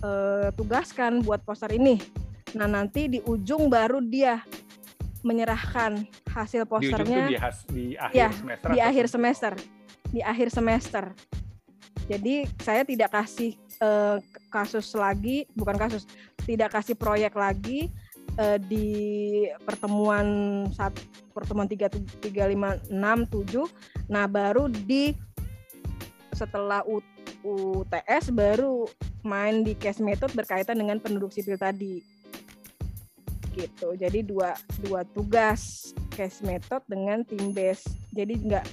uh, 0.00 0.48
tugaskan 0.56 1.20
buat 1.20 1.44
poster 1.44 1.70
ini. 1.76 2.00
Nah 2.54 2.70
nanti 2.70 3.10
di 3.10 3.18
ujung 3.22 3.66
baru 3.66 3.98
dia 4.02 4.42
menyerahkan 5.24 6.04
hasil 6.28 6.68
posternya. 6.68 7.30
di, 7.30 7.36
has, 7.40 7.56
di 7.70 7.84
akhir 7.96 8.18
ya, 8.18 8.28
semester 8.30 8.68
di 8.70 8.80
akhir 8.80 9.06
semester? 9.08 9.52
di 10.14 10.20
akhir 10.22 10.48
semester. 10.54 11.04
Jadi 12.06 12.46
saya 12.62 12.86
tidak 12.86 13.10
kasih 13.10 13.58
uh, 13.82 14.22
kasus 14.52 14.94
lagi 14.94 15.50
bukan 15.58 15.74
kasus 15.74 16.06
tidak 16.46 16.70
kasih 16.70 16.94
proyek 16.94 17.34
lagi 17.34 17.90
uh, 18.38 18.60
di 18.60 18.86
pertemuan 19.66 20.26
saat 20.70 20.94
pertemuan 21.34 21.66
tiga 21.66 21.90
tiga 22.22 22.46
lima 22.46 22.78
enam 22.86 23.26
tujuh. 23.26 23.66
Nah 24.06 24.30
baru 24.30 24.70
di 24.70 25.18
setelah 26.30 26.86
UTS 27.42 28.30
baru 28.30 28.86
main 29.26 29.66
di 29.66 29.74
case 29.74 30.04
method 30.04 30.30
berkaitan 30.36 30.78
dengan 30.78 31.00
penduduk 31.02 31.32
sipil 31.34 31.58
tadi 31.58 32.13
gitu. 33.54 33.94
Jadi 33.94 34.26
dua 34.26 34.58
dua 34.82 35.06
tugas 35.14 35.94
case 36.12 36.42
method 36.42 36.82
dengan 36.90 37.22
tim 37.22 37.54
base. 37.54 37.86
Jadi 38.10 38.34
nggak 38.42 38.64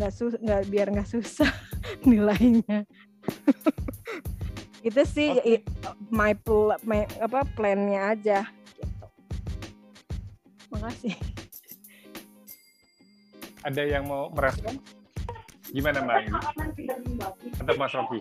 nggak 0.00 0.12
sus 0.12 0.34
nggak 0.40 0.66
biar 0.72 0.88
nggak 0.88 1.08
susah 1.08 1.50
nilainya. 2.08 2.88
itu 4.88 5.02
sih 5.04 5.36
okay. 5.36 5.60
my, 6.08 6.32
pl 6.32 6.72
my 6.88 7.04
apa 7.20 7.44
plannya 7.52 8.16
aja 8.16 8.48
gitu. 8.80 9.06
Makasih. 10.72 11.16
Ada 13.60 13.82
yang 13.84 14.08
mau 14.08 14.32
merespon? 14.32 14.80
Gimana 15.70 16.02
Mbak 16.02 16.16
Atau 17.60 17.74
Mas 17.76 17.92
Rocky? 17.92 18.20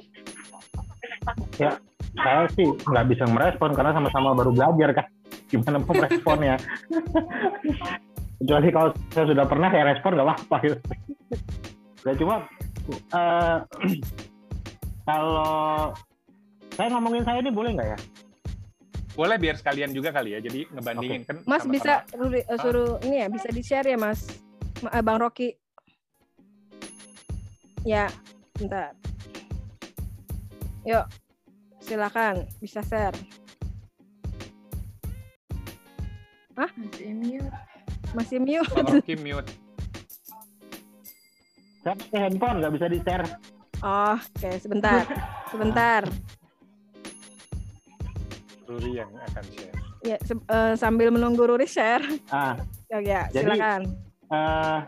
Ya, 1.57 1.79
saya 2.19 2.45
sih 2.53 2.67
nggak 2.67 3.07
bisa 3.07 3.23
merespon 3.31 3.71
karena 3.71 3.95
sama-sama 3.95 4.35
baru 4.35 4.51
belajar 4.51 4.89
kan 4.91 5.07
gimana 5.49 5.81
mau 5.81 5.97
responnya 5.97 6.55
kecuali 8.39 8.67
kalau 8.71 8.89
saya 9.11 9.25
sudah 9.27 9.45
pernah 9.49 9.67
saya 9.67 9.83
respon 9.91 10.11
nggak 10.15 10.27
apa-apa 10.31 10.55
gitu. 10.63 10.77
ya 12.07 12.13
cuma 12.15 12.35
uh, 13.11 13.57
kalau 15.03 15.91
saya 16.79 16.87
ngomongin 16.95 17.23
saya 17.27 17.43
ini 17.43 17.51
boleh 17.51 17.75
nggak 17.75 17.89
ya? 17.91 17.99
Boleh 19.19 19.35
biar 19.35 19.59
sekalian 19.59 19.91
juga 19.91 20.15
kali 20.15 20.31
ya. 20.31 20.39
Jadi 20.39 20.63
ngebandingin 20.71 21.27
okay. 21.27 21.27
kan 21.27 21.37
Mas 21.43 21.67
sama 21.67 21.75
-sama. 21.75 21.75
bisa 21.75 21.93
uh, 22.47 22.59
suruh 22.63 22.91
ini 23.03 23.15
ya 23.19 23.27
bisa 23.27 23.47
di 23.51 23.61
share 23.65 23.87
ya 23.89 23.97
Mas? 23.99 24.31
Eh, 24.79 25.03
Bang 25.03 25.19
Rocky. 25.19 25.51
Ya 27.83 28.07
bentar. 28.55 28.95
Yuk 30.87 31.03
silakan 31.83 32.47
bisa 32.63 32.79
share 32.85 33.17
Hah? 36.59 36.71
Masih 36.75 37.15
mute. 37.15 37.55
Masih 38.11 38.37
mute. 38.43 38.73
Masih 38.91 39.15
mute. 39.23 39.49
Saya 41.79 41.95
pakai 41.95 42.19
handphone, 42.27 42.57
nggak 42.59 42.73
bisa 42.75 42.85
di-share. 42.91 43.25
Oh, 43.79 44.19
oke. 44.19 44.35
Okay. 44.35 44.59
Sebentar. 44.59 45.07
Sebentar. 45.55 46.01
Ruri 48.67 48.91
yang 48.99 49.07
akan 49.31 49.43
share. 49.55 49.77
Ya, 50.03 50.17
se 50.19 50.35
uh, 50.35 50.75
sambil 50.75 51.15
menunggu 51.15 51.47
Ruri 51.47 51.67
share. 51.67 52.03
Ah. 52.27 52.59
Ya, 52.89 53.05
ya 53.05 53.21
silakan. 53.29 53.85
Jadi, 53.85 54.33
uh, 54.33 54.81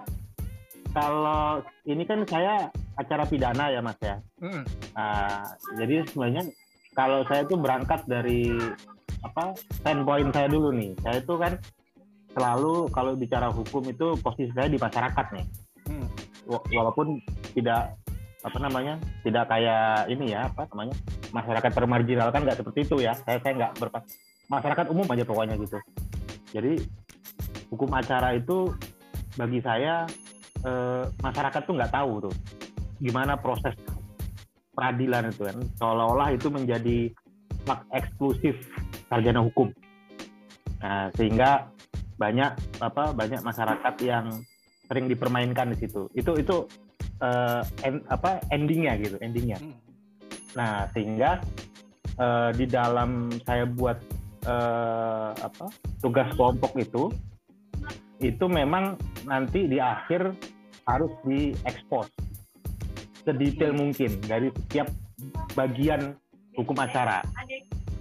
kalau 0.90 1.62
ini 1.86 2.02
kan 2.02 2.26
saya 2.26 2.66
acara 2.98 3.30
pidana 3.30 3.70
ya, 3.70 3.78
Mas 3.78 4.02
ya. 4.02 4.18
Mm. 4.42 4.66
Uh, 4.98 5.46
jadi 5.78 6.02
sebenarnya 6.10 6.50
kalau 6.98 7.22
saya 7.30 7.46
tuh 7.46 7.62
berangkat 7.62 8.02
dari 8.10 8.50
apa 9.22 9.54
standpoint 9.82 10.30
saya 10.34 10.48
dulu 10.50 10.74
nih. 10.74 10.92
Saya 11.02 11.22
itu 11.22 11.34
kan 11.38 11.54
selalu 12.32 12.88
kalau 12.90 13.14
bicara 13.14 13.52
hukum 13.52 13.84
itu 13.92 14.16
posisi 14.20 14.52
saya 14.56 14.68
di 14.72 14.80
masyarakat 14.80 15.28
nih. 15.36 15.48
Hmm. 15.92 16.08
walaupun 16.52 17.20
tidak 17.58 17.96
apa 18.42 18.58
namanya 18.58 18.98
tidak 19.22 19.46
kayak 19.50 20.08
ini 20.10 20.34
ya 20.34 20.48
apa 20.48 20.66
namanya 20.72 20.96
masyarakat 21.30 21.72
termarginal 21.74 22.28
kan 22.34 22.42
nggak 22.44 22.60
seperti 22.60 22.80
itu 22.88 22.96
ya. 23.04 23.14
Saya 23.24 23.38
saya 23.44 23.54
nggak 23.58 23.72
berpas 23.78 24.04
masyarakat 24.50 24.86
umum 24.90 25.08
aja 25.08 25.24
pokoknya 25.24 25.56
gitu. 25.62 25.78
Jadi 26.52 26.74
hukum 27.72 27.90
acara 27.96 28.36
itu 28.36 28.74
bagi 29.40 29.64
saya 29.64 30.04
eh, 30.66 31.04
masyarakat 31.24 31.62
tuh 31.64 31.76
nggak 31.78 31.94
tahu 31.94 32.30
tuh 32.30 32.36
gimana 33.00 33.40
proses 33.40 33.74
peradilan 34.76 35.30
itu 35.30 35.46
kan. 35.48 35.58
Seolah-olah 35.78 36.30
itu 36.36 36.48
menjadi 36.50 37.12
hak 37.68 37.82
eksklusif 37.94 38.58
sarjana 39.10 39.42
hukum. 39.44 39.70
Nah, 40.82 41.14
sehingga 41.14 41.70
banyak 42.18 42.52
apa 42.82 43.14
banyak 43.14 43.42
masyarakat 43.42 43.96
yang 44.06 44.26
sering 44.90 45.06
dipermainkan 45.10 45.74
di 45.74 45.78
situ. 45.86 46.10
Itu 46.14 46.38
itu 46.38 46.66
uh, 47.22 47.62
en, 47.86 48.02
apa 48.10 48.42
endingnya 48.50 48.98
gitu, 48.98 49.18
endingnya. 49.22 49.58
Hmm. 49.62 49.78
Nah, 50.58 50.86
sehingga 50.92 51.42
uh, 52.18 52.50
di 52.54 52.66
dalam 52.68 53.32
saya 53.46 53.66
buat 53.66 53.98
uh, 54.46 55.32
apa 55.38 55.70
tugas 56.02 56.28
kelompok 56.36 56.74
itu 56.78 57.10
itu 58.22 58.46
memang 58.46 58.98
nanti 59.26 59.66
di 59.66 59.82
akhir 59.82 60.34
harus 60.86 61.14
diekspos 61.26 62.10
sedetail 63.22 63.74
mungkin 63.74 64.18
dari 64.26 64.50
setiap 64.66 64.90
bagian 65.54 66.18
hukum 66.56 66.78
acara. 66.80 67.24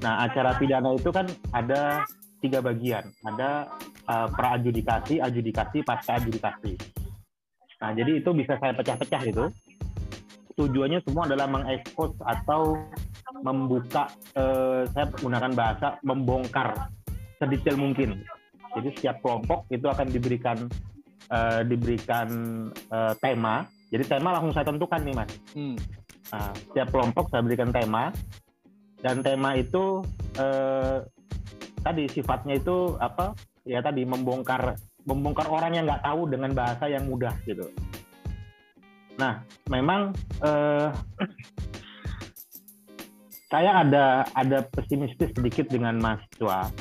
Nah, 0.01 0.25
acara 0.25 0.57
pidana 0.57 0.97
itu 0.97 1.13
kan 1.13 1.29
ada 1.53 2.05
tiga 2.41 2.65
bagian. 2.65 3.05
Ada 3.21 3.69
uh, 4.09 4.29
pra-adjudikasi, 4.33 5.21
adjudikasi, 5.21 5.85
pasca 5.85 6.17
adjudikasi. 6.17 6.75
Nah, 7.81 7.91
jadi 7.97 8.21
itu 8.21 8.31
bisa 8.33 8.57
saya 8.57 8.73
pecah-pecah 8.77 9.23
gitu. 9.29 9.45
Tujuannya 10.57 11.01
semua 11.05 11.25
adalah 11.25 11.49
mengekspos 11.49 12.13
atau 12.21 12.77
membuka, 13.41 14.09
uh, 14.37 14.85
saya 14.93 15.09
menggunakan 15.17 15.53
bahasa 15.57 15.89
membongkar 16.05 16.91
sedetail 17.41 17.77
mungkin. 17.81 18.21
Jadi 18.77 18.89
setiap 18.97 19.21
kelompok 19.25 19.67
itu 19.73 19.87
akan 19.89 20.07
diberikan 20.13 20.59
uh, 21.33 21.61
diberikan 21.65 22.29
uh, 22.93 23.13
tema. 23.21 23.65
Jadi 23.91 24.05
tema 24.07 24.37
langsung 24.37 24.53
saya 24.55 24.69
tentukan 24.69 25.01
nih, 25.03 25.15
mas. 25.17 25.33
Hmm. 25.57 25.77
Nah, 26.31 26.53
setiap 26.55 26.89
kelompok 26.95 27.27
saya 27.33 27.43
berikan 27.43 27.75
tema 27.75 28.15
dan 29.01 29.25
tema 29.25 29.57
itu 29.57 30.05
eh, 30.37 31.05
tadi 31.81 32.05
sifatnya 32.09 32.61
itu 32.61 32.97
apa 33.01 33.33
ya 33.65 33.81
tadi 33.81 34.05
membongkar 34.05 34.77
membongkar 35.09 35.49
orang 35.49 35.73
yang 35.77 35.85
nggak 35.89 36.05
tahu 36.05 36.29
dengan 36.29 36.53
bahasa 36.53 36.85
yang 36.89 37.09
mudah 37.09 37.33
gitu 37.49 37.69
Nah, 39.21 39.45
memang 39.69 40.17
uh, 40.41 40.89
saya 43.53 43.85
ada 43.85 44.25
ada 44.33 44.65
pesimistis 44.65 45.29
sedikit 45.37 45.69
dengan 45.69 46.01
mahasiswa. 46.01 46.73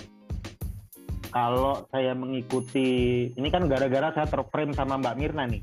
Kalau 1.30 1.86
saya 1.94 2.16
mengikuti, 2.18 3.30
ini 3.36 3.48
kan 3.54 3.70
gara-gara 3.70 4.10
saya 4.16 4.26
terframe 4.26 4.74
sama 4.74 4.98
Mbak 4.98 5.18
Mirna 5.20 5.46
nih. 5.46 5.62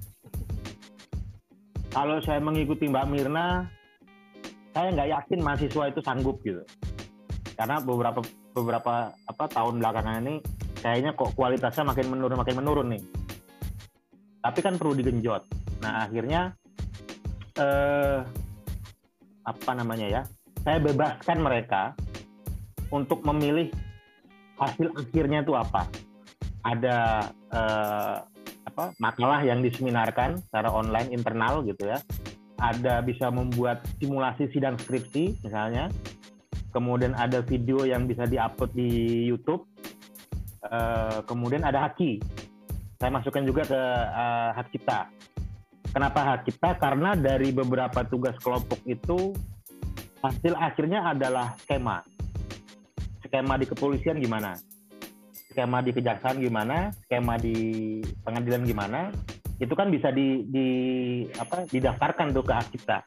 Kalau 1.91 2.23
saya 2.23 2.39
mengikuti 2.39 2.87
Mbak 2.87 3.07
Mirna, 3.11 3.67
saya 4.77 4.93
nggak 4.93 5.09
yakin 5.09 5.41
mahasiswa 5.41 5.85
itu 5.89 6.01
sanggup 6.05 6.37
gitu. 6.45 6.61
Karena 7.57 7.81
beberapa 7.81 8.21
beberapa 8.53 9.09
apa 9.25 9.45
tahun 9.49 9.81
belakangan 9.81 10.21
ini 10.29 10.45
kayaknya 10.85 11.17
kok 11.17 11.33
kualitasnya 11.33 11.89
makin 11.89 12.13
menurun 12.13 12.37
makin 12.37 12.57
menurun 12.61 12.89
nih. 12.93 13.03
Tapi 14.45 14.59
kan 14.61 14.77
perlu 14.77 14.93
digenjot. 14.93 15.49
Nah 15.81 16.05
akhirnya 16.05 16.53
eh, 17.57 18.21
apa 19.49 19.71
namanya 19.73 20.21
ya? 20.21 20.23
Saya 20.61 20.77
bebaskan 20.85 21.41
mereka 21.41 21.97
untuk 22.93 23.25
memilih 23.25 23.73
hasil 24.61 24.93
akhirnya 24.93 25.41
itu 25.41 25.57
apa. 25.57 25.89
Ada 26.69 26.97
eh, 27.33 28.17
apa 28.69 28.93
makalah 29.01 29.41
yang 29.41 29.65
diseminarkan 29.65 30.37
secara 30.45 30.69
online 30.69 31.17
internal 31.17 31.65
gitu 31.65 31.89
ya. 31.89 31.97
Ada 32.57 33.05
bisa 33.05 33.29
membuat 33.29 33.85
simulasi 34.01 34.49
sidang 34.53 34.81
skripsi 34.81 35.45
misalnya. 35.45 35.93
Kemudian 36.73 37.17
ada 37.17 37.41
video 37.41 37.85
yang 37.89 38.05
bisa 38.05 38.29
diupload 38.29 38.73
di 38.77 39.25
YouTube. 39.29 39.65
Uh, 40.67 41.23
kemudian 41.25 41.63
ada 41.65 41.89
haki. 41.89 42.21
Saya 42.97 43.13
masukkan 43.13 43.45
juga 43.45 43.63
ke 43.69 43.81
uh, 44.13 44.51
hak 44.57 44.73
cipta 44.73 45.09
Kenapa 45.97 46.21
hak 46.29 46.45
kita? 46.45 46.77
Karena 46.77 47.17
dari 47.17 47.57
beberapa 47.57 48.05
tugas 48.05 48.37
kelompok 48.45 48.85
itu 48.85 49.33
hasil 50.21 50.53
akhirnya 50.53 51.09
adalah 51.09 51.57
skema. 51.65 52.05
Skema 53.25 53.57
di 53.57 53.65
kepolisian 53.65 54.21
gimana? 54.21 54.61
Skema 55.33 55.81
di 55.81 55.97
kejaksaan 55.97 56.37
gimana? 56.37 56.93
Skema 57.01 57.41
di 57.41 57.57
pengadilan 58.21 58.69
gimana? 58.69 59.09
Itu 59.57 59.73
kan 59.73 59.89
bisa 59.89 60.13
di, 60.13 60.45
di 60.49 60.69
apa 61.37 61.65
didaftarkan 61.69 62.33
tuh 62.37 62.45
ke 62.45 62.53
hak 62.53 62.69
kita. 62.77 62.99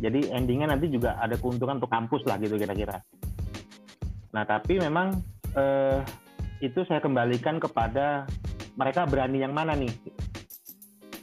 Jadi 0.00 0.32
endingnya 0.32 0.74
nanti 0.74 0.90
juga 0.90 1.16
ada 1.16 1.36
keuntungan 1.36 1.78
untuk 1.80 1.92
kampus 1.92 2.24
lah 2.28 2.36
gitu 2.40 2.56
kira-kira. 2.56 3.00
Nah 4.34 4.42
tapi 4.44 4.80
memang 4.80 5.16
eh, 5.54 6.00
itu 6.64 6.80
saya 6.88 6.98
kembalikan 7.04 7.60
kepada 7.60 8.24
mereka 8.74 9.06
berani 9.06 9.42
yang 9.44 9.54
mana 9.54 9.76
nih 9.76 9.92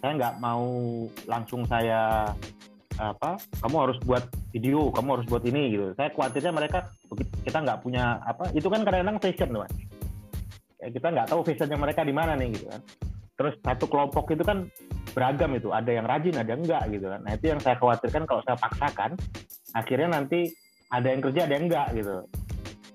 saya 0.01 0.17
nggak 0.17 0.36
mau 0.41 0.65
langsung 1.29 1.62
saya 1.69 2.34
apa 2.97 3.38
kamu 3.62 3.75
harus 3.88 3.97
buat 4.03 4.23
video 4.53 4.89
kamu 4.89 5.10
harus 5.21 5.27
buat 5.29 5.43
ini 5.45 5.77
gitu 5.77 5.86
saya 5.93 6.10
khawatirnya 6.13 6.53
mereka 6.53 6.89
kita 7.45 7.57
nggak 7.62 7.79
punya 7.86 8.17
apa 8.25 8.49
itu 8.53 8.67
kan 8.67 8.81
kadang-kadang 8.81 9.17
fashion 9.21 9.49
tuh 9.53 9.65
kita 10.81 11.07
nggak 11.13 11.27
tahu 11.29 11.41
fashionnya 11.45 11.77
mereka 11.77 12.01
di 12.01 12.13
mana 12.13 12.34
nih 12.34 12.49
gitu 12.57 12.65
kan 12.67 12.81
terus 13.36 13.56
satu 13.62 13.86
kelompok 13.88 14.32
itu 14.34 14.44
kan 14.44 14.67
beragam 15.12 15.52
itu 15.58 15.72
ada 15.74 15.91
yang 15.91 16.06
rajin 16.06 16.36
ada 16.38 16.50
yang 16.56 16.62
enggak 16.63 16.84
gitu 16.91 17.08
kan 17.10 17.20
nah 17.24 17.32
itu 17.36 17.46
yang 17.52 17.60
saya 17.60 17.76
khawatirkan 17.80 18.24
kalau 18.30 18.41
saya 18.46 18.58
paksakan 18.60 19.12
akhirnya 19.76 20.10
nanti 20.12 20.52
ada 20.91 21.08
yang 21.08 21.22
kerja 21.24 21.39
ada 21.48 21.54
yang 21.58 21.65
enggak 21.72 21.88
gitu 21.96 22.15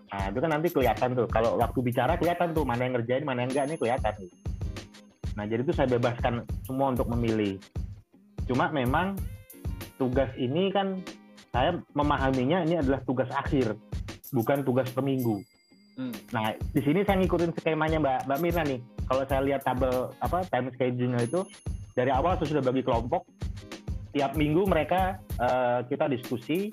nah 0.06 0.22
itu 0.30 0.38
kan 0.38 0.50
nanti 0.54 0.68
kelihatan 0.70 1.08
tuh 1.18 1.26
kalau 1.28 1.58
waktu 1.58 1.78
bicara 1.82 2.14
kelihatan 2.14 2.54
tuh 2.54 2.62
mana 2.62 2.86
yang 2.86 2.94
ngerjain 2.94 3.24
mana 3.26 3.44
yang 3.44 3.50
enggak 3.50 3.66
ini 3.68 3.76
kelihatan 3.76 4.14
gitu. 4.22 4.36
Nah, 5.36 5.44
jadi 5.44 5.60
itu 5.62 5.72
saya 5.76 5.88
bebaskan 5.92 6.48
semua 6.64 6.96
untuk 6.96 7.12
memilih. 7.12 7.60
Cuma 8.48 8.72
memang 8.72 9.20
tugas 10.00 10.32
ini 10.40 10.72
kan 10.72 11.04
saya 11.52 11.76
memahaminya 11.92 12.64
ini 12.64 12.80
adalah 12.80 13.04
tugas 13.04 13.28
akhir, 13.28 13.76
bukan 14.32 14.64
tugas 14.64 14.88
per 14.88 15.04
minggu. 15.04 15.44
Hmm. 15.96 16.12
Nah, 16.32 16.56
di 16.56 16.80
sini 16.80 17.04
saya 17.04 17.20
ngikutin 17.20 17.52
skemanya 17.52 18.00
Mbak 18.00 18.18
Mbak 18.28 18.38
Mirna 18.40 18.64
nih. 18.64 18.80
Kalau 19.06 19.22
saya 19.26 19.40
lihat 19.46 19.62
tabel 19.62 20.10
apa 20.18 20.42
time 20.50 20.68
schedule 20.74 21.18
itu 21.22 21.40
dari 21.94 22.10
awal 22.10 22.36
saya 22.36 22.58
sudah 22.58 22.64
bagi 22.64 22.82
kelompok. 22.82 23.22
Tiap 24.12 24.32
minggu 24.34 24.64
mereka 24.64 25.20
uh, 25.38 25.84
kita 25.86 26.08
diskusi 26.08 26.72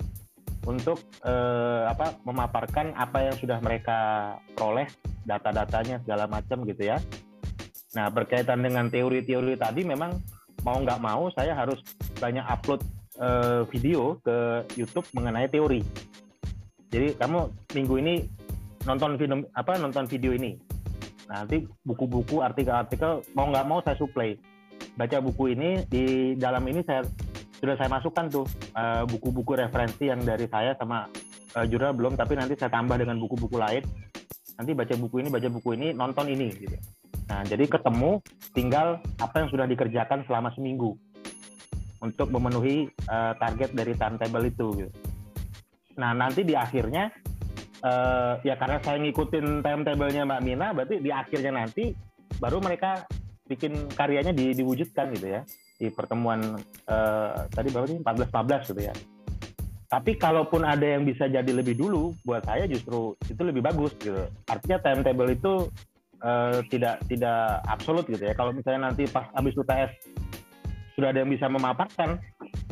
untuk 0.64 0.96
uh, 1.22 1.86
apa 1.92 2.16
memaparkan 2.24 2.96
apa 2.96 3.30
yang 3.30 3.36
sudah 3.36 3.60
mereka 3.60 4.32
peroleh 4.56 4.88
data-datanya 5.28 6.00
segala 6.00 6.24
macam 6.24 6.64
gitu 6.64 6.88
ya 6.88 6.96
Nah, 7.94 8.10
berkaitan 8.10 8.60
dengan 8.60 8.90
teori-teori 8.90 9.54
tadi 9.54 9.86
memang 9.86 10.18
mau 10.66 10.76
nggak 10.82 10.98
mau 10.98 11.30
saya 11.30 11.54
harus 11.54 11.78
banyak 12.18 12.42
upload 12.42 12.82
uh, 13.22 13.62
video 13.70 14.18
ke 14.26 14.66
YouTube 14.74 15.06
mengenai 15.14 15.46
teori. 15.46 15.80
Jadi 16.90 17.14
kamu 17.18 17.50
minggu 17.74 17.94
ini 18.02 18.14
nonton 18.86 19.14
film 19.18 19.46
apa 19.54 19.78
nonton 19.78 20.10
video 20.10 20.34
ini. 20.34 20.58
Nanti 21.28 21.64
buku-buku, 21.84 22.44
artikel-artikel 22.44 23.24
mau 23.32 23.48
nggak 23.48 23.66
mau 23.66 23.80
saya 23.80 23.96
supply. 23.96 24.36
Baca 24.94 25.18
buku 25.22 25.56
ini 25.56 25.82
di 25.88 26.34
dalam 26.36 26.62
ini 26.68 26.84
saya 26.84 27.02
sudah 27.58 27.74
saya 27.80 27.88
masukkan 27.88 28.28
tuh 28.28 28.44
eh, 28.76 29.02
buku-buku 29.08 29.56
uh, 29.56 29.64
referensi 29.64 30.12
yang 30.12 30.20
dari 30.20 30.44
saya 30.50 30.76
sama 30.76 31.08
uh, 31.56 31.64
jurnal 31.64 31.96
belum, 31.96 32.12
tapi 32.18 32.36
nanti 32.36 32.58
saya 32.60 32.68
tambah 32.68 33.00
dengan 33.00 33.16
buku-buku 33.16 33.56
lain. 33.56 33.80
Nanti 34.60 34.70
baca 34.76 34.94
buku 35.00 35.24
ini, 35.24 35.28
baca 35.32 35.48
buku 35.48 35.68
ini, 35.74 35.96
nonton 35.96 36.28
ini 36.28 36.52
gitu. 36.52 36.76
Nah, 37.24 37.40
jadi 37.48 37.64
ketemu 37.64 38.20
tinggal 38.52 39.00
apa 39.16 39.34
yang 39.42 39.48
sudah 39.48 39.66
dikerjakan 39.66 40.28
selama 40.28 40.52
seminggu 40.52 40.92
untuk 42.04 42.28
memenuhi 42.28 42.92
uh, 43.08 43.32
target 43.40 43.72
dari 43.72 43.96
timetable 43.96 44.44
itu. 44.44 44.66
Gitu. 44.84 44.92
Nah, 45.96 46.12
nanti 46.12 46.44
di 46.44 46.52
akhirnya 46.52 47.10
uh, 47.84 48.40
ya 48.40 48.56
karena 48.56 48.80
saya 48.80 48.96
ngikutin 49.04 49.60
timetable-nya 49.60 50.24
Mbak 50.24 50.42
Mina, 50.42 50.72
berarti 50.72 50.98
di 51.04 51.10
akhirnya 51.12 51.52
nanti 51.52 51.92
baru 52.40 52.58
mereka 52.58 53.04
bikin 53.44 53.92
karyanya 53.92 54.32
di, 54.32 54.56
diwujudkan 54.56 55.12
gitu 55.12 55.28
ya 55.28 55.44
di 55.76 55.92
pertemuan 55.92 56.56
uh, 56.88 57.44
tadi 57.52 57.68
berapa 57.68 57.86
sih 57.90 58.00
14 58.00 58.32
14 58.32 58.70
gitu 58.72 58.82
ya. 58.88 58.94
Tapi 59.84 60.18
kalaupun 60.18 60.66
ada 60.66 60.82
yang 60.82 61.06
bisa 61.06 61.30
jadi 61.30 61.46
lebih 61.46 61.78
dulu, 61.78 62.16
buat 62.26 62.42
saya 62.42 62.66
justru 62.66 63.14
itu 63.30 63.42
lebih 63.46 63.62
bagus 63.62 63.94
gitu. 64.02 64.26
Artinya 64.50 64.82
timetable 64.82 65.30
itu 65.30 65.52
uh, 66.24 66.58
tidak 66.66 66.98
tidak 67.06 67.62
absolut 67.68 68.02
gitu 68.10 68.26
ya. 68.26 68.34
Kalau 68.34 68.50
misalnya 68.50 68.90
nanti 68.90 69.06
pas 69.06 69.30
habis 69.36 69.54
UTS 69.54 69.92
sudah 70.98 71.10
ada 71.14 71.22
yang 71.22 71.30
bisa 71.30 71.46
memaparkan 71.46 72.18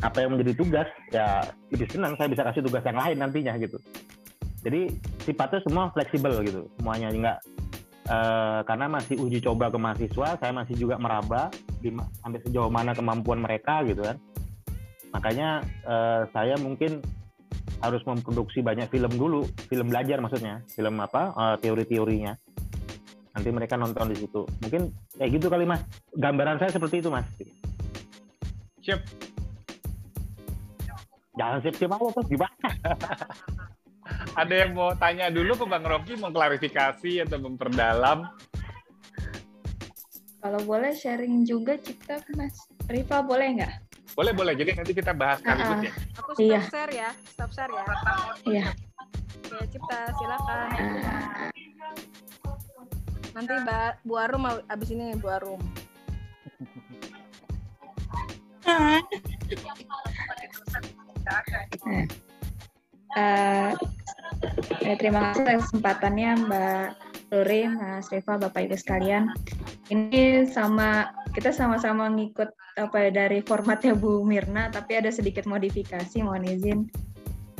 apa 0.03 0.17
yang 0.19 0.35
menjadi 0.35 0.51
tugas, 0.55 0.87
ya 1.11 1.47
lebih 1.71 1.87
senang 1.91 2.15
saya 2.19 2.27
bisa 2.27 2.43
kasih 2.43 2.63
tugas 2.63 2.83
yang 2.83 2.99
lain 2.99 3.17
nantinya 3.19 3.53
gitu. 3.55 3.79
Jadi 4.63 4.95
sifatnya 5.27 5.59
semua 5.67 5.91
fleksibel 5.91 6.39
gitu, 6.47 6.65
semuanya. 6.79 7.11
Enggak 7.11 7.37
uh, 8.09 8.61
karena 8.67 8.85
masih 8.91 9.15
uji 9.19 9.39
coba 9.43 9.71
ke 9.71 9.77
mahasiswa, 9.79 10.35
saya 10.39 10.51
masih 10.51 10.75
juga 10.75 10.95
meraba 10.99 11.47
di, 11.79 11.93
sampai 12.19 12.39
sejauh 12.43 12.71
mana 12.71 12.91
kemampuan 12.91 13.39
mereka 13.39 13.83
gitu 13.87 14.03
kan. 14.03 14.17
Makanya 15.13 15.61
uh, 15.85 16.25
saya 16.33 16.57
mungkin 16.57 16.99
harus 17.83 18.01
memproduksi 18.07 18.63
banyak 18.63 18.87
film 18.87 19.11
dulu, 19.11 19.43
film 19.67 19.91
belajar 19.91 20.17
maksudnya, 20.23 20.63
film 20.71 20.95
apa 20.99 21.35
uh, 21.35 21.55
teori-teorinya. 21.59 22.33
Nanti 23.33 23.49
mereka 23.49 23.75
nonton 23.75 24.13
di 24.13 24.17
situ. 24.17 24.45
Mungkin 24.61 24.93
kayak 25.17 25.29
gitu 25.41 25.47
kali 25.49 25.65
mas. 25.65 25.81
Gambaran 26.13 26.61
saya 26.61 26.69
seperti 26.69 27.01
itu 27.01 27.09
mas. 27.09 27.25
Siap. 28.85 29.01
Jangan 31.33 31.59
siap 31.65 31.75
siap 31.81 31.97
apa 31.97 32.21
gimana 32.29 32.53
ada 34.33 34.53
yang 34.53 34.73
mau 34.73 34.93
tanya 34.97 35.29
dulu 35.29 35.53
ke 35.53 35.65
bang 35.69 35.85
Rocky 35.85 36.13
mau 36.17 36.33
klarifikasi 36.33 37.25
atau 37.25 37.37
memperdalam? 37.37 38.25
Kalau 40.43 40.59
boleh 40.67 40.91
sharing 40.91 41.47
juga 41.47 41.79
cipta 41.79 42.19
mas. 42.35 42.67
Riva 42.91 43.23
boleh 43.23 43.47
nggak? 43.61 43.73
Boleh 44.13 44.33
boleh. 44.35 44.53
Jadi 44.59 44.75
nanti 44.75 44.91
kita 44.91 45.15
bahas 45.15 45.39
kali 45.39 45.63
uh, 45.63 45.79
ya 45.81 45.93
aku 46.19 46.31
stop 46.35 46.43
iya. 46.43 46.59
share 46.67 46.91
ya 46.91 47.09
stop 47.31 47.49
share 47.55 47.71
ya. 47.71 47.85
Iya. 48.43 48.65
Oke, 49.53 49.69
Cipta, 49.69 49.99
silakan. 50.17 50.69
Nanti 53.33 53.53
Mbak 53.65 53.91
Bu 54.05 54.13
Arum 54.17 54.43
abis 54.49 54.89
ini 54.93 55.13
Bu 55.17 55.27
Arum. 55.29 55.61
Uh, 63.13 63.75
ya, 64.83 64.93
terima 64.99 65.31
kasih 65.31 65.59
kesempatannya 65.59 66.31
Mbak 66.47 66.85
Luri, 67.33 67.65
Mas 67.65 68.07
Riva, 68.13 68.37
Bapak 68.37 68.69
Ibu 68.69 68.77
sekalian. 68.77 69.33
Ini 69.89 70.45
sama 70.49 71.09
kita 71.33 71.49
sama-sama 71.49 72.07
ngikut 72.13 72.49
apa 72.77 72.97
ya, 73.07 73.09
dari 73.09 73.41
formatnya 73.41 73.97
Bu 73.97 74.21
Mirna, 74.21 74.69
tapi 74.69 74.97
ada 74.97 75.09
sedikit 75.09 75.49
modifikasi, 75.49 76.21
mohon 76.21 76.45
izin. 76.45 76.89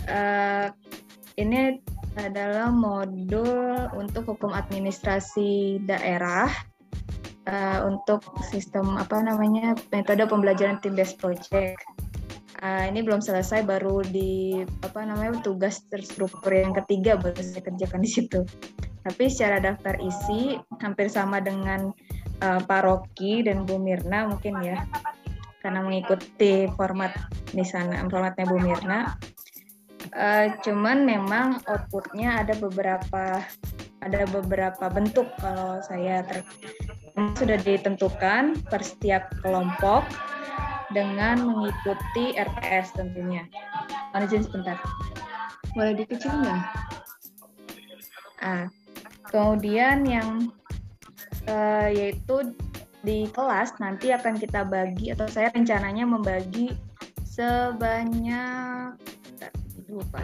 Uh, 0.06 0.68
ini 1.40 1.80
adalah 2.20 2.70
modul 2.70 3.90
untuk 3.98 4.30
hukum 4.30 4.54
administrasi 4.54 5.82
daerah 5.90 6.52
uh, 7.50 7.90
untuk 7.90 8.22
sistem 8.46 9.02
apa 9.02 9.18
namanya 9.24 9.74
metode 9.90 10.22
pembelajaran 10.30 10.78
tim 10.84 10.94
based 10.94 11.18
project. 11.18 11.82
Uh, 12.64 12.88
ini 12.88 13.04
belum 13.04 13.20
selesai 13.20 13.68
baru 13.68 14.00
di 14.08 14.64
apa 14.88 15.04
namanya 15.04 15.44
tugas 15.44 15.84
terstruktur 15.92 16.56
yang 16.56 16.72
ketiga 16.72 17.20
baru 17.20 17.36
saya 17.36 17.60
kerjakan 17.60 18.00
di 18.00 18.08
situ. 18.08 18.40
Tapi 19.04 19.28
secara 19.28 19.60
daftar 19.60 20.00
isi 20.00 20.56
hampir 20.80 21.12
sama 21.12 21.44
dengan 21.44 21.92
uh, 22.40 22.64
Pak 22.64 22.82
Rocky 22.88 23.44
dan 23.44 23.68
Bu 23.68 23.84
Mirna 23.84 24.32
mungkin 24.32 24.64
ya 24.64 24.80
karena 25.60 25.84
mengikuti 25.84 26.72
format 26.80 27.12
di 27.52 27.68
sana 27.68 28.00
formatnya 28.08 28.48
Bu 28.48 28.56
Mirna. 28.56 29.12
Uh, 30.16 30.56
cuman 30.64 31.04
memang 31.04 31.60
outputnya 31.68 32.48
ada 32.48 32.56
beberapa 32.56 33.44
ada 34.04 34.24
beberapa 34.32 34.88
bentuk 34.88 35.28
kalau 35.44 35.84
saya 35.84 36.24
sudah 37.36 37.60
ditentukan 37.60 38.56
per 38.72 38.80
setiap 38.84 39.28
kelompok 39.44 40.08
dengan 40.94 41.42
mengikuti 41.44 42.38
RPS 42.38 42.96
tentunya. 42.96 43.44
Mohon 44.14 44.24
izin 44.30 44.44
sebentar. 44.46 44.78
Boleh 45.74 45.94
dikecilin 45.98 46.46
nggak? 46.46 46.64
Ah, 48.44 48.66
kemudian 49.34 50.06
yang 50.06 50.54
uh, 51.50 51.90
yaitu 51.90 52.54
di 53.04 53.28
kelas 53.36 53.76
nanti 53.84 54.16
akan 54.16 54.40
kita 54.40 54.64
bagi 54.64 55.12
atau 55.12 55.28
saya 55.28 55.52
rencananya 55.52 56.08
membagi 56.08 56.72
sebanyak 57.28 58.96
lupa 59.92 60.24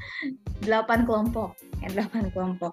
delapan 0.64 1.02
kelompok 1.02 1.58
ya 1.82 1.90
delapan 1.90 2.30
kelompok 2.30 2.72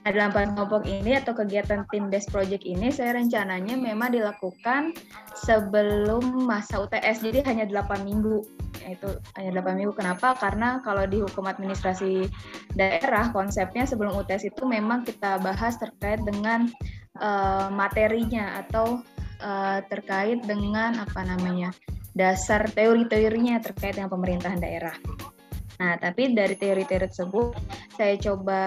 Nah, 0.00 0.16
dalam 0.16 0.32
kelompok 0.32 0.88
ini 0.88 1.12
atau 1.12 1.36
kegiatan 1.36 1.84
tim 1.92 2.08
desk 2.08 2.32
project 2.32 2.64
ini 2.64 2.88
saya 2.88 3.20
rencananya 3.20 3.76
memang 3.76 4.16
dilakukan 4.16 4.96
sebelum 5.36 6.48
masa 6.48 6.80
UTS. 6.80 7.20
Jadi 7.20 7.44
hanya 7.44 7.68
8 7.68 8.08
minggu. 8.08 8.40
Itu 8.88 9.20
hanya 9.36 9.60
8 9.60 9.76
minggu. 9.76 9.92
Kenapa? 9.92 10.32
Karena 10.40 10.80
kalau 10.80 11.04
di 11.04 11.20
hukum 11.20 11.44
administrasi 11.44 12.32
daerah 12.72 13.28
konsepnya 13.28 13.84
sebelum 13.84 14.16
UTS 14.16 14.48
itu 14.48 14.64
memang 14.64 15.04
kita 15.04 15.36
bahas 15.44 15.76
terkait 15.76 16.24
dengan 16.24 16.64
uh, 17.20 17.68
materinya 17.68 18.64
atau 18.64 19.04
uh, 19.44 19.84
terkait 19.92 20.40
dengan 20.48 20.96
apa 20.96 21.28
namanya? 21.28 21.76
dasar 22.10 22.66
teori-teorinya 22.74 23.62
terkait 23.62 23.94
dengan 23.94 24.10
pemerintahan 24.10 24.58
daerah. 24.58 24.94
Nah, 25.80 25.96
tapi 25.96 26.36
dari 26.36 26.52
teori-teori 26.60 27.08
tersebut 27.08 27.56
saya 27.96 28.20
coba 28.20 28.62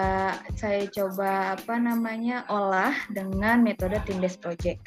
saya 0.58 0.82
coba 0.90 1.54
apa 1.54 1.78
namanya 1.78 2.42
olah 2.50 2.90
dengan 3.14 3.62
metode 3.62 4.02
team 4.02 4.18
based 4.18 4.42
project. 4.42 4.82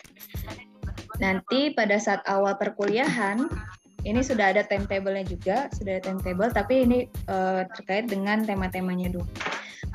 Nanti 1.23 1.71
pada 1.71 1.95
saat 1.95 2.21
awal 2.27 2.59
perkuliahan 2.59 3.47
ini 4.03 4.19
sudah 4.19 4.51
ada 4.53 4.67
timetable-nya 4.67 5.23
juga, 5.23 5.57
sudah 5.71 5.97
ada 5.97 6.11
timetable, 6.11 6.51
tapi 6.51 6.83
ini 6.83 6.99
uh, 7.31 7.63
terkait 7.79 8.11
dengan 8.11 8.43
tema-temanya 8.43 9.15
dulu. 9.15 9.27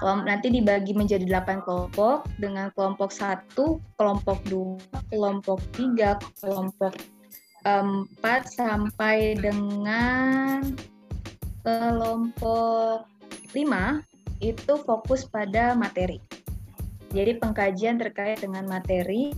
Nanti 0.02 0.50
dibagi 0.50 0.98
menjadi 0.98 1.22
8 1.22 1.62
kelompok 1.62 2.26
dengan 2.42 2.74
kelompok 2.74 3.14
1, 3.14 3.54
kelompok 3.94 4.42
2, 4.50 5.14
kelompok 5.14 5.62
3, 5.78 6.18
kelompok 6.42 6.92
4 7.62 8.10
sampai 8.50 9.38
dengan 9.38 10.66
kelompok 11.62 13.06
5 13.54 14.02
itu 14.42 14.72
fokus 14.82 15.24
pada 15.26 15.72
materi. 15.78 16.18
Jadi 17.14 17.38
pengkajian 17.38 18.00
terkait 18.00 18.42
dengan 18.42 18.66
materi 18.66 19.30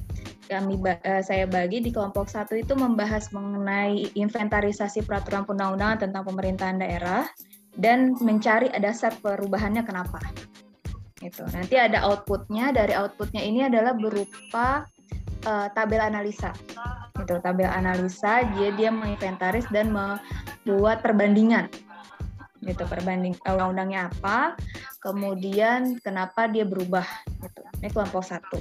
kami 0.44 0.76
uh, 0.76 1.24
saya 1.24 1.48
bagi 1.48 1.80
di 1.80 1.88
kelompok 1.88 2.28
satu 2.28 2.52
itu 2.52 2.76
membahas 2.76 3.32
mengenai 3.32 4.12
inventarisasi 4.12 5.08
peraturan 5.08 5.48
undang-undangan 5.48 6.04
tentang 6.04 6.22
pemerintahan 6.28 6.76
daerah 6.76 7.24
dan 7.80 8.12
mencari 8.20 8.68
dasar 8.76 9.16
perubahannya 9.18 9.82
kenapa. 9.82 10.20
Itu. 11.24 11.48
Nanti 11.48 11.80
ada 11.80 12.04
outputnya. 12.04 12.70
Dari 12.76 12.92
outputnya 12.92 13.40
ini 13.40 13.64
adalah 13.64 13.96
berupa 13.96 14.84
uh, 15.48 15.66
tabel 15.72 16.04
analisa. 16.04 16.52
Itu 17.16 17.40
tabel 17.40 17.66
analisa 17.72 18.44
dia 18.54 18.68
dia 18.76 18.92
menginventaris 18.92 19.64
dan 19.72 19.90
membuat 19.90 21.00
perbandingan 21.00 21.72
gitu 22.64 22.82
perbanding 22.88 23.36
eh, 23.36 23.52
undang-undangnya 23.52 24.08
apa, 24.10 24.58
kemudian 25.04 26.00
kenapa 26.00 26.48
dia 26.48 26.64
berubah 26.64 27.04
gitu. 27.44 27.60
Ini 27.84 27.92
kelompok 27.92 28.24
satu. 28.24 28.58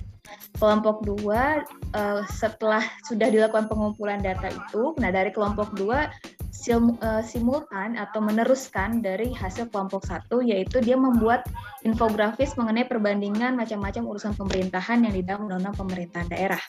Kelompok 0.60 1.04
dua 1.08 1.64
uh, 1.96 2.22
setelah 2.28 2.84
sudah 3.08 3.32
dilakukan 3.32 3.72
pengumpulan 3.72 4.20
data 4.20 4.52
itu, 4.52 4.92
nah 5.00 5.12
dari 5.12 5.32
kelompok 5.32 5.72
dua 5.76 6.12
sim, 6.52 7.00
uh, 7.00 7.24
simultan 7.24 7.96
atau 7.96 8.20
meneruskan 8.20 9.00
dari 9.00 9.32
hasil 9.32 9.72
kelompok 9.72 10.04
satu, 10.04 10.44
yaitu 10.44 10.84
dia 10.84 11.00
membuat 11.00 11.48
infografis 11.88 12.56
mengenai 12.60 12.88
perbandingan 12.88 13.56
macam-macam 13.56 14.04
urusan 14.08 14.34
pemerintahan 14.36 15.04
yang 15.08 15.14
di 15.16 15.24
dalam 15.24 15.48
undang-undang 15.48 15.76
pemerintahan 15.76 16.28
daerah. 16.32 16.64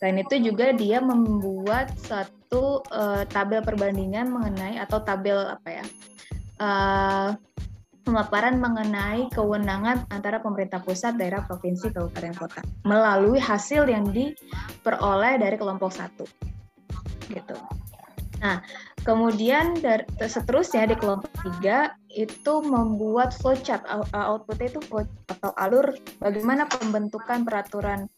Selain 0.00 0.16
itu 0.16 0.40
juga 0.40 0.72
dia 0.72 0.96
membuat 1.04 1.92
satu 2.00 2.80
uh, 2.88 3.28
tabel 3.28 3.60
perbandingan 3.60 4.32
mengenai 4.32 4.80
atau 4.80 5.04
tabel 5.04 5.36
apa 5.44 5.68
ya 5.80 5.84
uh, 6.60 7.34
pemaparan 8.04 8.60
mengenai 8.60 9.28
kewenangan 9.32 10.04
antara 10.12 10.40
pemerintah 10.40 10.80
pusat, 10.80 11.16
daerah, 11.16 11.44
provinsi, 11.44 11.92
kabupaten, 11.92 12.36
kota 12.36 12.60
melalui 12.84 13.40
hasil 13.40 13.88
yang 13.88 14.08
diperoleh 14.08 15.40
dari 15.40 15.56
kelompok 15.56 15.92
satu, 15.92 16.24
gitu. 17.28 17.56
Nah, 18.40 18.64
kemudian 19.04 19.76
dari, 19.84 20.08
seterusnya 20.16 20.88
di 20.88 20.96
kelompok 20.96 21.28
tiga 21.44 21.92
itu 22.08 22.64
membuat 22.64 23.36
flowchart 23.36 23.84
outputnya 24.16 24.72
itu 24.72 24.80
atau 25.28 25.52
alur 25.60 25.92
bagaimana 26.24 26.64
pembentukan 26.64 27.44
peraturan 27.44 28.08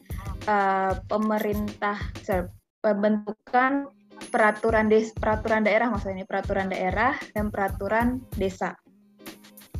uh, 0.46 0.94
pemerintah, 1.10 1.98
sorry, 2.22 2.46
pembentukan 2.78 3.90
peraturan 4.28 4.86
des 4.86 5.10
peraturan 5.14 5.66
daerah 5.66 5.90
maksudnya 5.90 6.22
ini 6.22 6.26
peraturan 6.28 6.68
daerah 6.70 7.16
dan 7.34 7.50
peraturan 7.50 8.22
desa. 8.36 8.76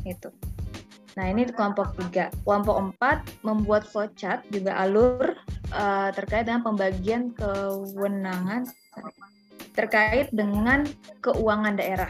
Itu 0.03 0.33
nah 1.13 1.29
ini 1.29 1.45
kelompok 1.45 1.93
tiga. 2.01 2.33
Kelompok 2.41 2.75
empat 2.77 3.17
membuat 3.45 3.85
flowchart 3.85 4.49
juga 4.49 4.81
alur 4.81 5.37
uh, 5.69 6.09
terkait 6.09 6.49
dengan 6.49 6.65
pembagian 6.65 7.29
kewenangan 7.37 8.65
terkait 9.73 10.29
dengan 10.33 10.85
keuangan 11.21 11.77
daerah. 11.77 12.09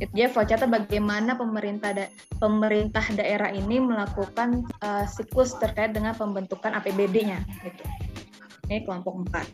Itu 0.00 0.12
dia 0.16 0.28
flowchartnya 0.32 0.68
bagaimana 0.68 1.36
pemerintah 1.36 1.92
da 1.92 2.06
pemerintah 2.40 3.04
daerah 3.12 3.52
ini 3.52 3.80
melakukan 3.80 4.64
uh, 4.80 5.04
siklus 5.08 5.56
terkait 5.60 5.92
dengan 5.92 6.16
pembentukan 6.16 6.72
APBD-nya 6.72 7.44
gitu. 7.64 7.84
Ini 8.68 8.88
kelompok 8.88 9.28
empat 9.28 9.46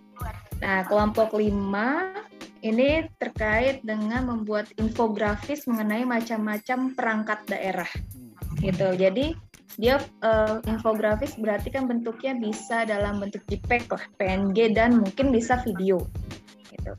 Nah, 0.59 0.83
kelompok 0.87 1.39
lima 1.39 2.11
ini 2.67 3.07
terkait 3.23 3.87
dengan 3.87 4.27
membuat 4.27 4.67
infografis 4.83 5.67
mengenai 5.71 6.03
macam-macam 6.03 6.95
perangkat 6.99 7.41
daerah. 7.47 7.91
Gitu. 8.59 8.89
Jadi 8.99 9.39
dia 9.79 10.03
uh, 10.27 10.59
infografis 10.67 11.39
berarti 11.39 11.71
kan 11.71 11.87
bentuknya 11.87 12.35
bisa 12.35 12.83
dalam 12.83 13.23
bentuk 13.23 13.47
JPEG 13.47 13.87
lah, 13.95 14.05
PNG 14.19 14.75
dan 14.75 14.99
mungkin 14.99 15.31
bisa 15.31 15.63
video. 15.63 16.03
Gitu. 16.67 16.93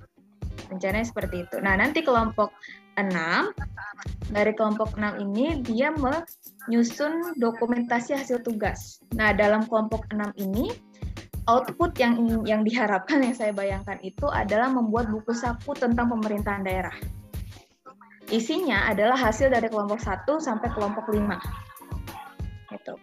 Rencananya 0.72 1.08
seperti 1.08 1.44
itu. 1.44 1.60
Nah, 1.60 1.76
nanti 1.76 2.00
kelompok 2.00 2.56
6 2.96 4.32
dari 4.32 4.52
kelompok 4.56 4.96
6 4.96 5.20
ini 5.20 5.60
dia 5.66 5.92
menyusun 5.92 7.36
dokumentasi 7.36 8.16
hasil 8.16 8.40
tugas. 8.48 9.04
Nah, 9.12 9.36
dalam 9.36 9.68
kelompok 9.68 10.08
6 10.16 10.32
ini 10.40 10.72
output 11.50 11.98
yang 11.98 12.14
yang 12.46 12.62
diharapkan 12.62 13.26
yang 13.26 13.34
saya 13.34 13.50
bayangkan 13.50 13.98
itu 14.06 14.30
adalah 14.30 14.70
membuat 14.70 15.10
buku 15.10 15.34
saku 15.34 15.74
tentang 15.74 16.14
pemerintahan 16.14 16.62
daerah. 16.62 16.94
Isinya 18.30 18.86
adalah 18.86 19.18
hasil 19.18 19.50
dari 19.50 19.66
kelompok 19.74 19.98
1 19.98 20.30
sampai 20.38 20.70
kelompok 20.78 21.10
5. 21.10 21.18
Gitu. 22.70 22.94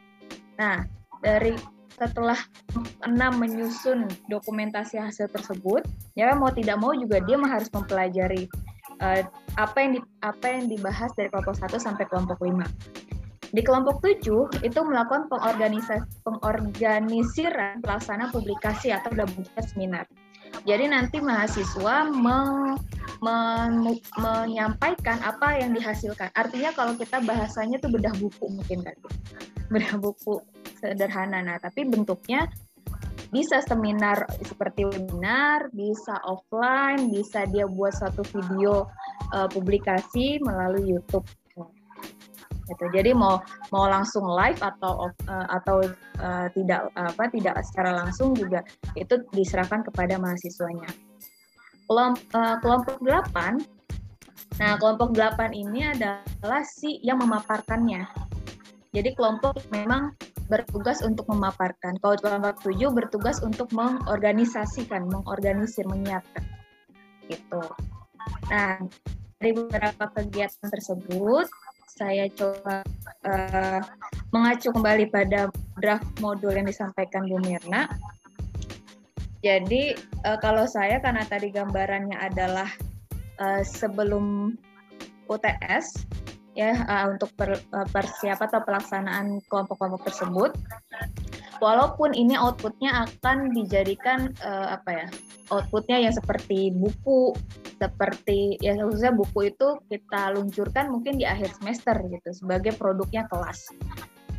Nah, 0.62 0.86
dari 1.18 1.58
setelah 1.98 2.38
enam 3.02 3.42
menyusun 3.42 4.06
dokumentasi 4.30 5.02
hasil 5.02 5.26
tersebut, 5.34 5.82
ya 6.14 6.30
mau 6.38 6.54
tidak 6.54 6.78
mau 6.78 6.94
juga 6.94 7.18
dia 7.26 7.34
harus 7.42 7.66
mempelajari 7.74 8.46
uh, 9.02 9.26
apa 9.58 9.76
yang 9.82 9.90
di, 9.98 10.00
apa 10.22 10.46
yang 10.46 10.64
dibahas 10.70 11.10
dari 11.18 11.26
kelompok 11.34 11.58
1 11.58 11.74
sampai 11.74 12.06
kelompok 12.06 12.38
5. 12.38 13.05
Di 13.52 13.62
kelompok 13.62 14.02
7 14.02 14.62
itu 14.66 14.80
melakukan 14.82 15.30
pengorganisiran 16.24 17.78
pelaksana 17.82 18.30
publikasi 18.34 18.90
atau 18.90 19.10
bentuk 19.14 19.50
seminar. 19.62 20.06
Jadi 20.64 20.88
nanti 20.88 21.20
mahasiswa 21.20 22.08
me, 22.10 22.74
me, 23.20 23.36
menyampaikan 24.18 25.20
apa 25.22 25.60
yang 25.60 25.76
dihasilkan. 25.76 26.32
Artinya 26.32 26.72
kalau 26.72 26.96
kita 26.96 27.20
bahasanya 27.22 27.78
itu 27.78 27.88
bedah 27.90 28.14
buku 28.16 28.46
mungkin 28.50 28.82
kan. 28.82 28.96
Bedah 29.68 29.98
buku 30.00 30.40
sederhana. 30.80 31.42
Nah, 31.44 31.58
tapi 31.60 31.84
bentuknya 31.84 32.48
bisa 33.34 33.58
seminar 33.66 34.22
seperti 34.42 34.86
webinar, 34.86 35.68
bisa 35.74 36.14
offline, 36.24 37.10
bisa 37.10 37.44
dia 37.50 37.66
buat 37.66 37.92
satu 37.98 38.22
video 38.22 38.86
uh, 39.34 39.50
publikasi 39.50 40.38
melalui 40.40 40.94
YouTube 40.94 41.26
gitu. 42.66 42.84
Jadi 42.90 43.14
mau 43.14 43.38
mau 43.70 43.86
langsung 43.86 44.26
live 44.26 44.60
atau 44.60 45.10
uh, 45.30 45.46
atau 45.50 45.86
uh, 46.20 46.46
tidak 46.52 46.90
apa 46.98 47.30
tidak 47.30 47.54
secara 47.66 47.94
langsung 47.94 48.34
juga 48.34 48.66
itu 48.98 49.22
diserahkan 49.32 49.86
kepada 49.86 50.18
mahasiswanya. 50.18 50.90
Uh, 51.86 52.58
kelompok 52.60 52.98
8 52.98 53.76
Nah, 54.56 54.80
kelompok 54.80 55.12
8 55.12 55.52
ini 55.52 55.84
adalah 55.84 56.64
si 56.64 56.96
yang 57.04 57.20
memaparkannya. 57.20 58.08
Jadi 58.96 59.12
kelompok 59.12 59.60
memang 59.68 60.16
bertugas 60.48 61.04
untuk 61.04 61.28
memaparkan. 61.28 62.00
Kalau 62.00 62.16
kelompok 62.16 62.64
7 62.64 62.88
bertugas 62.96 63.44
untuk 63.44 63.68
mengorganisasikan, 63.76 65.04
mengorganisir, 65.12 65.84
menyiapkan. 65.84 66.40
Gitu. 67.28 67.62
Nah, 68.48 68.80
dari 69.36 69.52
beberapa 69.52 70.08
kegiatan 70.16 70.68
tersebut, 70.72 71.46
saya 71.96 72.28
coba 72.36 72.84
uh, 73.24 73.80
mengacu 74.30 74.68
kembali 74.68 75.08
pada 75.08 75.48
draft 75.80 76.06
modul 76.20 76.52
yang 76.52 76.68
disampaikan 76.68 77.24
Bu 77.24 77.40
Mirna. 77.40 77.88
Jadi 79.40 79.96
uh, 80.28 80.36
kalau 80.40 80.68
saya 80.68 81.00
karena 81.00 81.24
tadi 81.24 81.48
gambarannya 81.48 82.20
adalah 82.20 82.68
uh, 83.40 83.64
sebelum 83.64 84.56
UTS 85.26 86.04
ya 86.56 86.84
uh, 86.88 87.12
untuk 87.12 87.32
per, 87.36 87.60
uh, 87.72 87.88
persiapan 87.92 88.46
atau 88.48 88.62
pelaksanaan 88.64 89.26
kelompok-kelompok 89.48 90.08
tersebut 90.08 90.56
walaupun 91.60 92.16
ini 92.16 92.32
outputnya 92.32 93.04
akan 93.04 93.52
dijadikan 93.52 94.32
uh, 94.40 94.80
apa 94.80 94.90
ya 95.04 95.06
outputnya 95.52 96.00
yang 96.00 96.14
seperti 96.16 96.72
buku 96.72 97.36
seperti 97.76 98.56
ya 98.64 98.72
khususnya 98.80 99.12
buku 99.12 99.52
itu 99.52 99.76
kita 99.92 100.32
luncurkan 100.32 100.88
mungkin 100.88 101.20
di 101.20 101.28
akhir 101.28 101.60
semester 101.60 101.96
gitu 102.08 102.30
sebagai 102.32 102.72
produknya 102.76 103.28
kelas. 103.28 103.68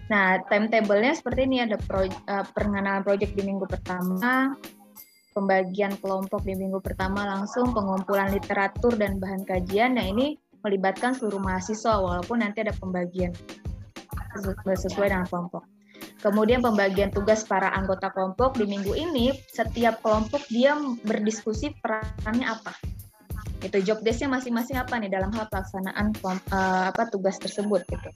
Nah, 0.07 0.39
timetable-nya 0.47 1.19
seperti 1.19 1.45
ini 1.45 1.67
ada 1.67 1.75
pro, 1.75 2.07
uh, 2.07 2.45
pengenalan 2.55 3.03
project 3.03 3.35
di 3.35 3.43
minggu 3.43 3.67
pertama, 3.67 4.55
pembagian 5.35 5.99
kelompok 5.99 6.47
di 6.47 6.55
minggu 6.55 6.79
pertama 6.79 7.27
langsung 7.27 7.75
pengumpulan 7.75 8.31
literatur 8.31 8.95
dan 8.95 9.19
bahan 9.19 9.43
kajian. 9.43 9.99
Nah, 9.99 10.07
ini 10.07 10.39
melibatkan 10.63 11.13
seluruh 11.13 11.43
mahasiswa 11.43 11.99
walaupun 11.99 12.39
nanti 12.39 12.63
ada 12.63 12.73
pembagian 12.79 13.35
sesuai 14.63 15.11
dengan 15.11 15.27
kelompok. 15.27 15.67
Kemudian 16.17 16.65
pembagian 16.65 17.13
tugas 17.13 17.45
para 17.45 17.69
anggota 17.75 18.09
kelompok 18.09 18.57
di 18.57 18.65
minggu 18.65 18.97
ini, 18.97 19.37
setiap 19.53 20.01
kelompok 20.01 20.41
dia 20.49 20.73
berdiskusi 21.05 21.77
perannya 21.77 22.47
apa. 22.47 22.73
Itu 23.61 23.81
job 23.81 24.05
desk-nya 24.05 24.37
masing-masing 24.37 24.77
apa 24.77 25.01
nih 25.01 25.09
dalam 25.09 25.33
hal 25.33 25.49
pelaksanaan 25.49 26.13
uh, 26.21 26.93
apa 26.93 27.09
tugas 27.09 27.41
tersebut 27.41 27.81
gitu. 27.89 28.09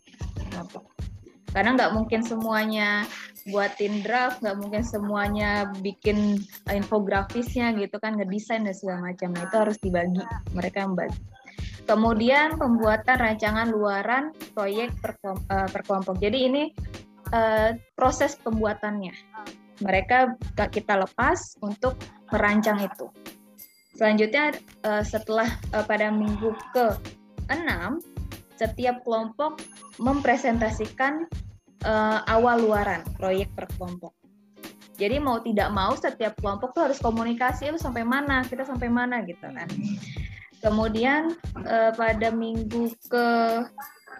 Karena 1.52 1.76
nggak 1.76 1.92
mungkin 1.92 2.24
semuanya 2.24 3.04
buatin 3.52 4.00
draft, 4.06 4.40
nggak 4.40 4.58
mungkin 4.62 4.84
semuanya 4.88 5.68
bikin 5.84 6.40
infografisnya 6.72 7.76
gitu 7.76 8.00
kan, 8.00 8.16
ngedesain 8.16 8.64
dan 8.64 8.72
segala 8.72 9.12
macam. 9.12 9.36
Nah 9.36 9.50
itu 9.50 9.56
harus 9.60 9.78
dibagi, 9.84 10.24
mereka 10.56 10.88
yang 10.88 10.96
bagi. 10.96 11.20
Kemudian 11.84 12.56
pembuatan 12.56 13.18
rancangan 13.20 13.68
luaran 13.68 14.32
proyek 14.56 14.96
per, 15.04 15.18
uh, 15.28 15.68
per 15.68 15.82
kelompok. 15.84 16.22
Jadi 16.24 16.38
ini 16.48 16.64
uh, 17.36 17.76
proses 17.98 18.38
pembuatannya. 18.40 19.12
Mereka 19.82 20.38
kita 20.70 21.04
lepas 21.04 21.58
untuk 21.60 21.98
merancang 22.30 22.80
itu. 22.86 23.10
Selanjutnya 23.96 24.56
uh, 24.88 25.04
setelah 25.04 25.48
uh, 25.76 25.84
pada 25.84 26.10
minggu 26.10 26.56
ke-6 26.72 28.02
setiap 28.56 29.02
kelompok 29.04 29.62
mempresentasikan 29.98 31.26
uh, 31.84 32.22
awal 32.30 32.62
luaran 32.62 33.02
proyek 33.18 33.52
per 33.58 33.68
kelompok. 33.76 34.14
Jadi 35.02 35.18
mau 35.18 35.42
tidak 35.42 35.74
mau 35.74 35.98
setiap 35.98 36.38
kelompok 36.38 36.78
tuh 36.78 36.92
harus 36.92 37.02
komunikasi 37.02 37.74
itu 37.74 37.82
sampai 37.82 38.06
mana, 38.06 38.46
kita 38.46 38.62
sampai 38.62 38.86
mana 38.86 39.26
gitu 39.26 39.50
kan. 39.50 39.66
Kemudian 40.62 41.34
pada 41.98 42.30
minggu 42.30 42.94
ke 43.10 43.26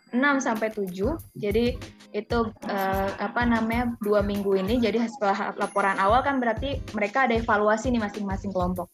6 0.10 0.18
sampai 0.42 0.74
7. 0.74 0.90
Jadi 1.38 1.78
itu 2.12 2.40
uh, 2.68 3.10
apa 3.18 3.42
namanya 3.48 3.96
dua 4.04 4.20
minggu 4.20 4.60
ini 4.60 4.84
jadi 4.84 5.08
setelah 5.08 5.56
laporan 5.56 5.96
awal 5.96 6.20
kan 6.20 6.44
berarti 6.44 6.84
mereka 6.92 7.24
ada 7.28 7.40
evaluasi 7.40 7.88
nih 7.88 8.04
masing-masing 8.04 8.52
kelompok 8.52 8.92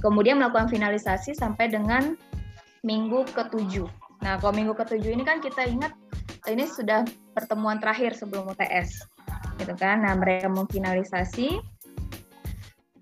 kemudian 0.00 0.40
melakukan 0.40 0.68
finalisasi 0.68 1.36
sampai 1.36 1.68
dengan 1.70 2.16
minggu 2.82 3.28
ketujuh. 3.36 3.88
Nah 4.20 4.40
kalau 4.40 4.52
minggu 4.56 4.72
ketujuh 4.76 5.12
ini 5.12 5.24
kan 5.24 5.40
kita 5.40 5.68
ingat 5.68 5.92
ini 6.48 6.64
sudah 6.64 7.04
pertemuan 7.36 7.80
terakhir 7.80 8.16
sebelum 8.16 8.48
UTS 8.48 9.04
gitu 9.60 9.76
kan? 9.76 10.04
Nah 10.04 10.16
mereka 10.16 10.48
memfinalisasi 10.48 11.60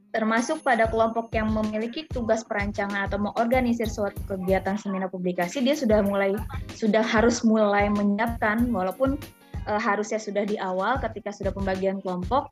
termasuk 0.09 0.65
pada 0.65 0.89
kelompok 0.89 1.29
yang 1.37 1.53
memiliki 1.53 2.09
tugas 2.09 2.41
perancangan 2.43 3.07
atau 3.07 3.21
mengorganisir 3.21 3.87
suatu 3.87 4.17
kegiatan 4.25 4.81
seminar 4.81 5.13
publikasi 5.13 5.61
dia 5.61 5.77
sudah 5.77 6.01
mulai 6.01 6.33
sudah 6.73 7.05
harus 7.05 7.45
mulai 7.45 7.93
menyiapkan 7.93 8.73
walaupun 8.73 9.21
e, 9.69 9.73
harusnya 9.77 10.17
sudah 10.17 10.49
di 10.49 10.57
awal 10.57 10.97
ketika 10.97 11.29
sudah 11.29 11.53
pembagian 11.53 12.01
kelompok 12.01 12.49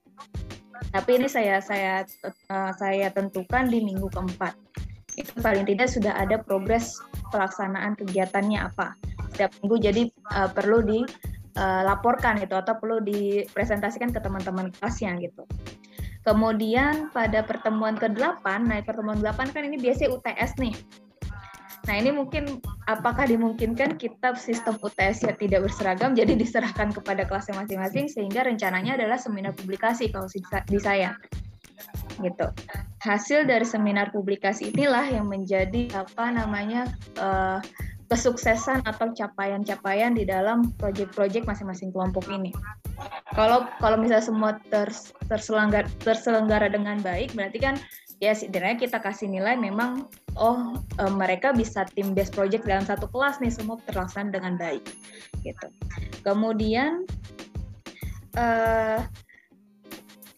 tapi 0.93 1.21
ini 1.21 1.29
saya 1.29 1.61
saya 1.61 2.05
e, 2.25 2.57
saya 2.77 3.09
tentukan 3.13 3.69
di 3.69 3.85
minggu 3.85 4.09
keempat. 4.13 4.55
Itu 5.17 5.33
paling 5.41 5.65
tidak 5.65 5.89
sudah 5.89 6.13
ada 6.17 6.41
progres 6.41 7.01
pelaksanaan 7.33 7.97
kegiatannya 7.97 8.61
apa. 8.61 8.97
Setiap 9.33 9.53
minggu 9.63 9.77
jadi 9.81 10.03
e, 10.11 10.41
perlu 10.53 10.85
dilaporkan 10.85 12.41
itu 12.41 12.55
atau 12.55 12.77
perlu 12.77 13.01
dipresentasikan 13.05 14.13
ke 14.13 14.21
teman-teman 14.21 14.73
kelasnya 14.77 15.17
gitu. 15.21 15.45
Kemudian 16.27 17.15
pada 17.15 17.47
pertemuan 17.47 17.95
ke-8, 17.95 18.43
nah 18.67 18.83
pertemuan 18.83 19.23
8 19.23 19.55
kan 19.55 19.63
ini 19.63 19.79
biasanya 19.79 20.11
UTS 20.11 20.59
nih. 20.59 20.75
Nah 21.87 21.95
ini 21.95 22.11
mungkin 22.11 22.59
apakah 22.87 23.27
dimungkinkan 23.27 23.99
kita 23.99 24.39
sistem 24.39 24.79
UTS 24.79 25.27
ya 25.27 25.35
tidak 25.35 25.67
berseragam 25.67 26.15
jadi 26.15 26.39
diserahkan 26.39 26.95
kepada 26.95 27.27
kelasnya 27.27 27.59
masing-masing 27.59 28.07
sehingga 28.07 28.47
rencananya 28.47 28.95
adalah 28.95 29.19
seminar 29.19 29.53
publikasi 29.53 30.11
kalau 30.11 30.31
di 30.71 30.79
saya 30.79 31.19
gitu. 32.25 32.49
Hasil 33.05 33.45
dari 33.45 33.67
seminar 33.69 34.09
publikasi 34.09 34.73
inilah 34.73 35.05
yang 35.05 35.29
menjadi 35.29 35.93
apa 35.93 36.33
namanya 36.33 36.89
uh, 37.21 37.61
kesuksesan 38.07 38.87
atau 38.87 39.11
capaian-capaian 39.13 40.15
di 40.15 40.23
dalam 40.25 40.71
proyek-proyek 40.79 41.45
masing-masing 41.45 41.91
kelompok 41.91 42.31
ini. 42.31 42.55
Kalau 43.35 43.67
kalau 43.83 43.99
misalnya 43.99 44.25
semua 44.25 44.51
terselenggara, 45.29 45.91
terselenggara 46.01 46.71
dengan 46.71 47.03
baik, 47.03 47.35
berarti 47.35 47.59
kan 47.59 47.75
ya 48.23 48.33
setidaknya 48.33 48.81
kita 48.81 48.99
kasih 49.01 49.29
nilai 49.29 49.61
memang 49.61 50.09
oh 50.41 50.77
e, 50.97 51.05
mereka 51.13 51.53
bisa 51.53 51.85
tim 51.93 52.17
best 52.17 52.33
project 52.33 52.65
dalam 52.65 52.85
satu 52.85 53.09
kelas 53.13 53.41
nih 53.45 53.53
semua 53.53 53.77
terlaksana 53.85 54.33
dengan 54.33 54.57
baik 54.57 54.85
gitu. 55.45 55.69
Kemudian 56.25 57.07
uh, 58.35 58.99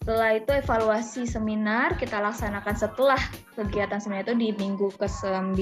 setelah 0.09 0.41
itu 0.41 0.51
evaluasi 0.57 1.23
seminar 1.29 1.93
kita 2.01 2.17
laksanakan 2.17 2.77
setelah 2.77 3.21
kegiatan 3.57 4.01
seminar 4.01 4.25
itu 4.25 4.37
di 4.41 4.49
minggu 4.57 4.89
ke-9 4.97 5.61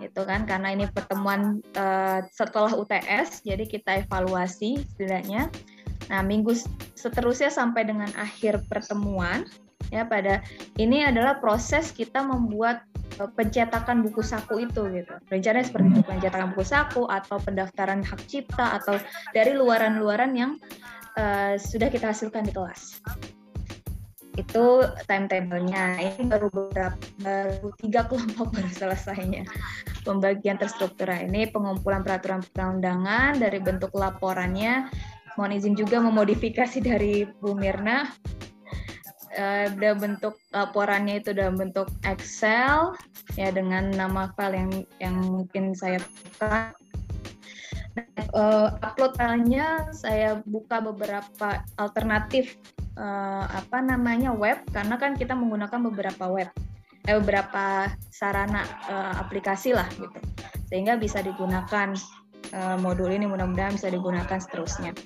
itu 0.00 0.20
kan 0.24 0.44
karena 0.48 0.72
ini 0.72 0.88
pertemuan 0.88 1.60
uh, 1.76 2.24
setelah 2.32 2.72
UTS 2.72 3.44
jadi 3.44 3.64
kita 3.64 4.04
evaluasi 4.04 4.80
setidaknya. 4.96 5.48
Nah, 6.12 6.20
minggu 6.20 6.52
seterusnya 6.96 7.48
sampai 7.48 7.88
dengan 7.88 8.12
akhir 8.20 8.68
pertemuan 8.68 9.48
ya 9.94 10.02
pada 10.02 10.42
ini 10.76 11.06
adalah 11.06 11.38
proses 11.38 11.94
kita 11.94 12.26
membuat 12.26 12.82
uh, 13.22 13.30
pencetakan 13.30 14.02
buku 14.02 14.26
saku 14.26 14.66
itu 14.66 14.82
gitu. 14.90 15.14
Rencananya 15.30 15.66
seperti 15.70 15.86
itu, 15.94 16.02
pencetakan 16.02 16.50
buku 16.50 16.66
saku 16.66 17.02
atau 17.06 17.38
pendaftaran 17.38 18.02
hak 18.02 18.20
cipta 18.26 18.82
atau 18.82 18.98
dari 19.30 19.54
luaran-luaran 19.54 20.34
yang 20.34 20.58
uh, 21.14 21.54
sudah 21.54 21.86
kita 21.88 22.10
hasilkan 22.10 22.42
di 22.42 22.52
kelas. 22.52 22.98
Itu 24.34 24.82
timetable-nya. 25.06 25.94
Ini 26.02 26.26
baru 26.26 26.50
beberapa 26.50 26.98
baru 27.22 27.70
tiga 27.78 28.10
kelompok 28.10 28.50
baru 28.50 28.66
selesainya. 28.66 29.46
Pembagian 30.02 30.58
terstruktur 30.58 31.06
ini 31.14 31.46
pengumpulan 31.46 32.02
peraturan 32.02 32.42
perundang-undangan 32.42 33.38
dari 33.38 33.62
bentuk 33.62 33.94
laporannya. 33.94 34.90
Mohon 35.38 35.52
izin 35.54 35.74
juga 35.78 35.98
memodifikasi 36.02 36.78
dari 36.82 37.26
Bu 37.26 37.54
Mirna 37.58 38.10
uh, 39.34 39.94
bentuk 39.98 40.38
laporannya 40.54 41.20
itu 41.20 41.34
dalam 41.34 41.58
bentuk 41.58 41.90
Excel 42.06 42.94
ya 43.34 43.50
dengan 43.50 43.90
nama 43.92 44.30
file 44.34 44.56
yang 44.56 44.70
yang 45.02 45.16
mungkin 45.22 45.74
saya 45.74 45.98
buka 46.00 46.74
uh, 48.34 48.68
upload 48.82 49.14
filenya 49.18 49.90
saya 49.94 50.42
buka 50.46 50.82
beberapa 50.82 51.62
alternatif 51.78 52.58
uh, 52.98 53.46
apa 53.50 53.82
namanya 53.82 54.34
web 54.34 54.62
karena 54.70 54.98
kan 54.98 55.14
kita 55.18 55.34
menggunakan 55.34 55.80
beberapa 55.90 56.24
web 56.30 56.48
eh, 57.06 57.14
beberapa 57.18 57.90
sarana 58.10 58.64
uh, 58.90 59.14
aplikasi 59.22 59.74
lah 59.74 59.86
gitu 59.94 60.18
sehingga 60.70 60.98
bisa 60.98 61.20
digunakan 61.22 61.94
uh, 62.54 62.76
modul 62.80 63.10
ini 63.12 63.28
mudah-mudahan 63.28 63.76
bisa 63.76 63.92
digunakan 63.92 64.38
seterusnya. 64.40 64.96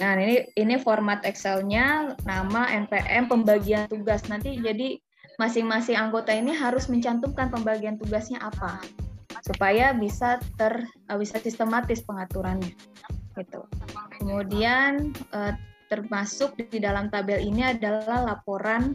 Nah 0.00 0.16
ini 0.16 0.48
ini 0.56 0.74
format 0.80 1.20
Excelnya 1.28 2.16
nama 2.24 2.66
NPM 2.72 3.28
pembagian 3.28 3.84
tugas. 3.86 4.24
Nanti 4.32 4.56
jadi 4.56 4.96
masing-masing 5.36 5.96
anggota 5.96 6.32
ini 6.32 6.52
harus 6.56 6.88
mencantumkan 6.88 7.52
pembagian 7.52 7.96
tugasnya 8.00 8.40
apa 8.40 8.80
supaya 9.40 9.96
bisa 9.96 10.36
ter 10.60 10.84
bisa 11.16 11.40
sistematis 11.40 12.04
pengaturannya 12.04 12.76
gitu. 13.36 13.60
Kemudian 14.20 15.16
termasuk 15.88 16.56
di 16.60 16.78
dalam 16.80 17.08
tabel 17.08 17.40
ini 17.40 17.66
adalah 17.72 18.22
laporan 18.24 18.92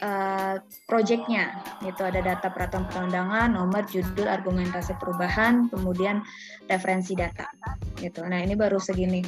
uh, 0.00 0.56
projectnya 0.86 1.58
itu 1.84 2.00
ada 2.00 2.22
data 2.22 2.48
peraturan 2.48 2.86
perundangan 2.88 3.52
nomor 3.52 3.84
judul 3.84 4.24
argumentasi 4.24 4.96
perubahan 4.96 5.68
kemudian 5.68 6.22
referensi 6.70 7.18
data 7.18 7.50
gitu. 7.98 8.24
Nah 8.24 8.40
ini 8.40 8.54
baru 8.54 8.78
segini 8.78 9.20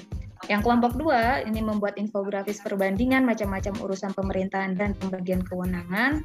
yang 0.49 0.65
kelompok 0.65 0.97
dua 0.97 1.45
ini 1.45 1.61
membuat 1.61 2.01
infografis 2.01 2.65
perbandingan 2.65 3.29
macam-macam 3.29 3.77
urusan 3.85 4.17
pemerintahan 4.17 4.73
dan 4.79 4.97
pembagian 4.97 5.45
kewenangan 5.45 6.25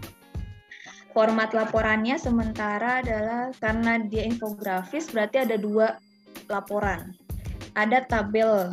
format 1.12 1.52
laporannya 1.52 2.16
sementara 2.16 3.04
adalah 3.04 3.52
karena 3.60 4.00
dia 4.08 4.24
infografis 4.24 5.12
berarti 5.12 5.44
ada 5.44 5.60
dua 5.60 6.00
laporan 6.48 7.12
ada 7.76 8.08
tabel 8.08 8.72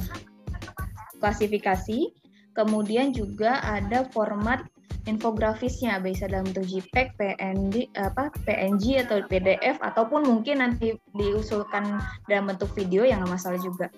klasifikasi 1.18 2.14
kemudian 2.54 3.10
juga 3.10 3.58
ada 3.66 4.06
format 4.14 4.62
infografisnya 5.06 5.98
bisa 5.98 6.30
dalam 6.30 6.46
bentuk 6.46 6.66
JPEG, 6.70 7.18
PNG, 7.18 7.90
apa 7.98 8.30
PNG 8.46 9.02
atau 9.02 9.18
PDF 9.26 9.82
ataupun 9.82 10.22
mungkin 10.22 10.62
nanti 10.62 10.94
diusulkan 11.18 11.98
dalam 12.30 12.54
bentuk 12.54 12.70
video 12.78 13.02
yang 13.02 13.22
nggak 13.22 13.34
masalah 13.34 13.58
juga. 13.58 13.90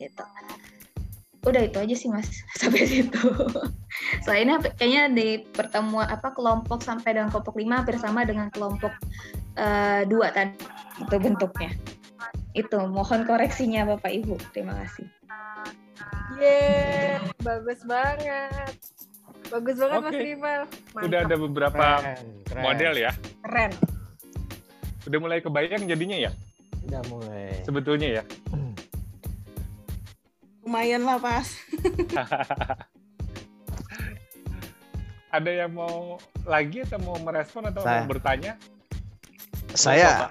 Gitu. 0.00 0.24
Udah 1.40 1.62
itu 1.64 1.76
aja 1.80 1.94
sih 1.96 2.08
mas 2.08 2.28
sampai 2.60 2.84
situ. 2.88 3.20
Selainnya 4.24 4.60
kayaknya 4.76 5.04
di 5.12 5.28
pertemuan 5.52 6.08
apa 6.08 6.32
kelompok 6.32 6.80
sampai 6.80 7.16
dengan 7.16 7.28
kelompok 7.28 7.56
lima 7.56 7.84
hampir 7.84 7.96
sama 8.00 8.24
dengan 8.24 8.48
kelompok 8.52 8.92
uh, 9.60 10.02
dua 10.08 10.32
tadi 10.32 10.56
itu 11.00 11.16
bentuknya. 11.20 11.72
Itu 12.52 12.76
mohon 12.88 13.24
koreksinya 13.24 13.86
Bapak 13.88 14.10
Ibu. 14.10 14.36
Terima 14.52 14.76
kasih. 14.84 15.06
Yeay, 16.40 17.20
bagus 17.44 17.80
banget. 17.84 18.76
Bagus 19.48 19.76
banget 19.80 20.00
okay. 20.00 20.12
Mas 20.12 20.20
Rival. 20.20 20.62
Udah 21.04 21.18
ada 21.26 21.36
beberapa 21.36 21.86
keren, 22.00 22.26
keren. 22.46 22.62
model 22.62 22.92
ya. 22.96 23.12
Keren. 23.42 23.72
Udah 25.08 25.18
mulai 25.18 25.38
kebayang 25.40 25.88
jadinya 25.88 26.16
ya? 26.16 26.30
Udah 26.86 27.00
mulai. 27.08 27.64
Sebetulnya 27.64 28.08
ya. 28.20 28.24
Lumayan 30.64 31.02
lah 31.08 31.18
pas. 31.20 31.46
ada 35.30 35.50
yang 35.50 35.70
mau 35.70 36.18
lagi 36.42 36.82
atau 36.82 36.98
mau 37.06 37.16
merespon 37.22 37.70
atau 37.70 37.86
Saya. 37.86 38.02
mau 38.02 38.10
bertanya? 38.10 38.52
Saya. 39.78 40.28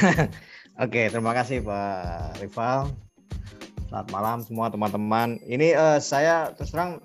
Oke, 0.84 1.08
terima 1.12 1.36
kasih 1.36 1.60
Pak 1.60 2.40
Rival. 2.40 2.88
Selamat 3.86 4.08
malam 4.10 4.38
semua 4.42 4.66
teman-teman. 4.72 5.36
Ini 5.44 5.76
uh, 5.76 5.98
saya 6.00 6.50
terus 6.56 6.72
terang 6.72 7.04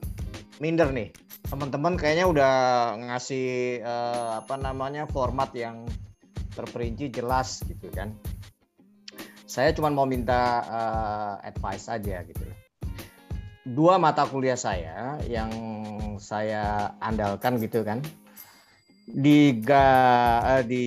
minder 0.62 0.90
nih 0.90 1.12
teman-teman 1.52 2.00
kayaknya 2.00 2.26
udah 2.32 2.54
ngasih 2.96 3.82
uh, 3.84 4.40
apa 4.40 4.56
namanya 4.56 5.04
format 5.12 5.52
yang 5.52 5.84
terperinci 6.56 7.12
jelas 7.12 7.60
gitu 7.68 7.92
kan 7.92 8.16
saya 9.52 9.76
cuma 9.76 9.92
mau 9.92 10.08
minta 10.08 10.64
uh, 10.64 11.34
advice 11.44 11.92
aja 11.92 12.24
gitu. 12.24 12.48
Dua 13.68 14.00
mata 14.00 14.24
kuliah 14.24 14.56
saya 14.56 15.20
yang 15.28 15.52
saya 16.24 16.96
andalkan 17.04 17.60
gitu 17.60 17.84
kan 17.84 18.00
di 19.04 19.60
uh, 19.68 20.64
di 20.64 20.84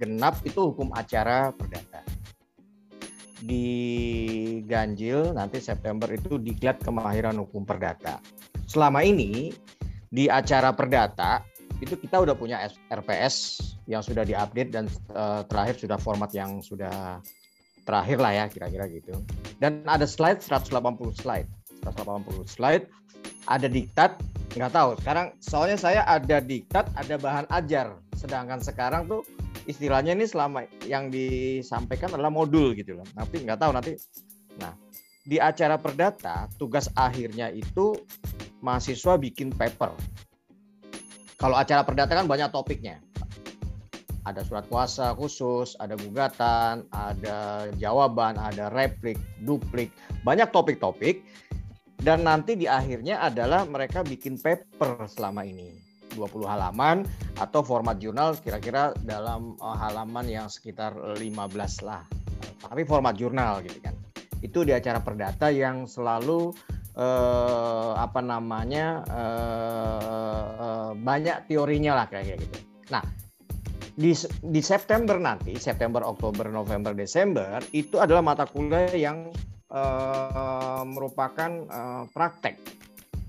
genap 0.00 0.40
itu 0.48 0.72
hukum 0.72 0.96
acara 0.96 1.52
perdata. 1.52 2.00
Di 3.36 3.68
ganjil 4.64 5.36
nanti 5.36 5.60
September 5.60 6.08
itu 6.08 6.40
diklat 6.40 6.80
kemahiran 6.80 7.36
hukum 7.36 7.68
perdata. 7.68 8.16
Selama 8.64 9.04
ini 9.04 9.52
di 10.08 10.24
acara 10.32 10.72
perdata 10.72 11.44
itu 11.84 12.00
kita 12.00 12.16
udah 12.24 12.32
punya 12.32 12.64
RPS 12.88 13.60
yang 13.84 14.00
sudah 14.00 14.24
diupdate 14.24 14.72
dan 14.72 14.88
uh, 15.12 15.44
terakhir 15.44 15.76
sudah 15.76 16.00
format 16.00 16.32
yang 16.32 16.64
sudah 16.64 17.20
terakhir 17.86 18.18
lah 18.18 18.32
ya 18.34 18.44
kira-kira 18.50 18.84
gitu. 18.90 19.14
Dan 19.62 19.86
ada 19.86 20.04
slide 20.04 20.42
180 20.42 20.74
slide. 21.16 21.48
180 21.86 22.50
slide 22.50 22.84
ada 23.46 23.70
diktat 23.70 24.18
nggak 24.58 24.72
tahu 24.74 24.98
sekarang 24.98 25.30
soalnya 25.38 25.78
saya 25.78 26.00
ada 26.02 26.42
diktat 26.42 26.90
ada 26.98 27.14
bahan 27.14 27.46
ajar 27.52 27.94
sedangkan 28.18 28.58
sekarang 28.58 29.06
tuh 29.06 29.22
istilahnya 29.70 30.18
ini 30.18 30.26
selama 30.26 30.66
yang 30.82 31.14
disampaikan 31.14 32.10
adalah 32.10 32.32
modul 32.32 32.74
gitu 32.74 32.98
loh 32.98 33.06
tapi 33.14 33.46
nggak 33.46 33.60
tahu 33.60 33.70
nanti 33.70 33.94
nah 34.58 34.74
di 35.26 35.42
acara 35.42 35.74
perdata 35.78 36.46
tugas 36.54 36.86
akhirnya 36.94 37.50
itu 37.50 37.98
mahasiswa 38.62 39.18
bikin 39.18 39.50
paper. 39.50 39.90
Kalau 41.36 41.58
acara 41.58 41.82
perdata 41.82 42.14
kan 42.14 42.30
banyak 42.30 42.48
topiknya. 42.48 43.02
Ada 44.26 44.42
surat 44.42 44.66
kuasa 44.66 45.14
khusus, 45.14 45.78
ada 45.78 45.94
gugatan, 45.94 46.82
ada 46.90 47.70
jawaban, 47.78 48.34
ada 48.34 48.66
replik, 48.74 49.14
duplik, 49.46 49.94
banyak 50.26 50.50
topik-topik. 50.50 51.22
Dan 51.96 52.26
nanti 52.26 52.58
di 52.58 52.66
akhirnya 52.66 53.22
adalah 53.22 53.62
mereka 53.64 54.02
bikin 54.02 54.36
paper 54.36 55.06
selama 55.06 55.46
ini. 55.46 55.86
20 56.18 56.48
halaman 56.48 57.04
atau 57.36 57.60
format 57.60 58.00
jurnal 58.00 58.34
kira-kira 58.40 58.96
dalam 59.04 59.54
eh, 59.60 59.76
halaman 59.78 60.26
yang 60.26 60.46
sekitar 60.50 60.96
15 60.96 61.22
lah. 61.86 62.02
Tapi 62.66 62.82
format 62.82 63.14
jurnal 63.14 63.62
gitu 63.62 63.78
kan. 63.84 63.94
Itu 64.42 64.64
di 64.66 64.72
acara 64.72 64.98
perdata 64.98 65.52
yang 65.52 65.86
selalu 65.86 66.50
eh, 66.96 67.92
apa 67.94 68.20
namanya 68.24 69.04
eh, 69.06 70.48
eh, 70.56 70.90
banyak 70.96 71.36
teorinya 71.46 72.02
lah 72.02 72.06
kayak 72.08 72.40
gitu. 72.40 72.58
Nah 72.90 73.04
di, 73.96 74.12
di 74.44 74.60
September 74.60 75.16
nanti 75.16 75.56
September 75.56 76.04
Oktober 76.04 76.52
November 76.52 76.92
Desember 76.92 77.64
itu 77.72 77.96
adalah 77.96 78.20
mata 78.20 78.44
kuliah 78.44 78.92
yang 78.92 79.32
eh, 79.72 80.82
merupakan 80.84 81.50
eh, 81.64 82.04
praktek 82.12 82.56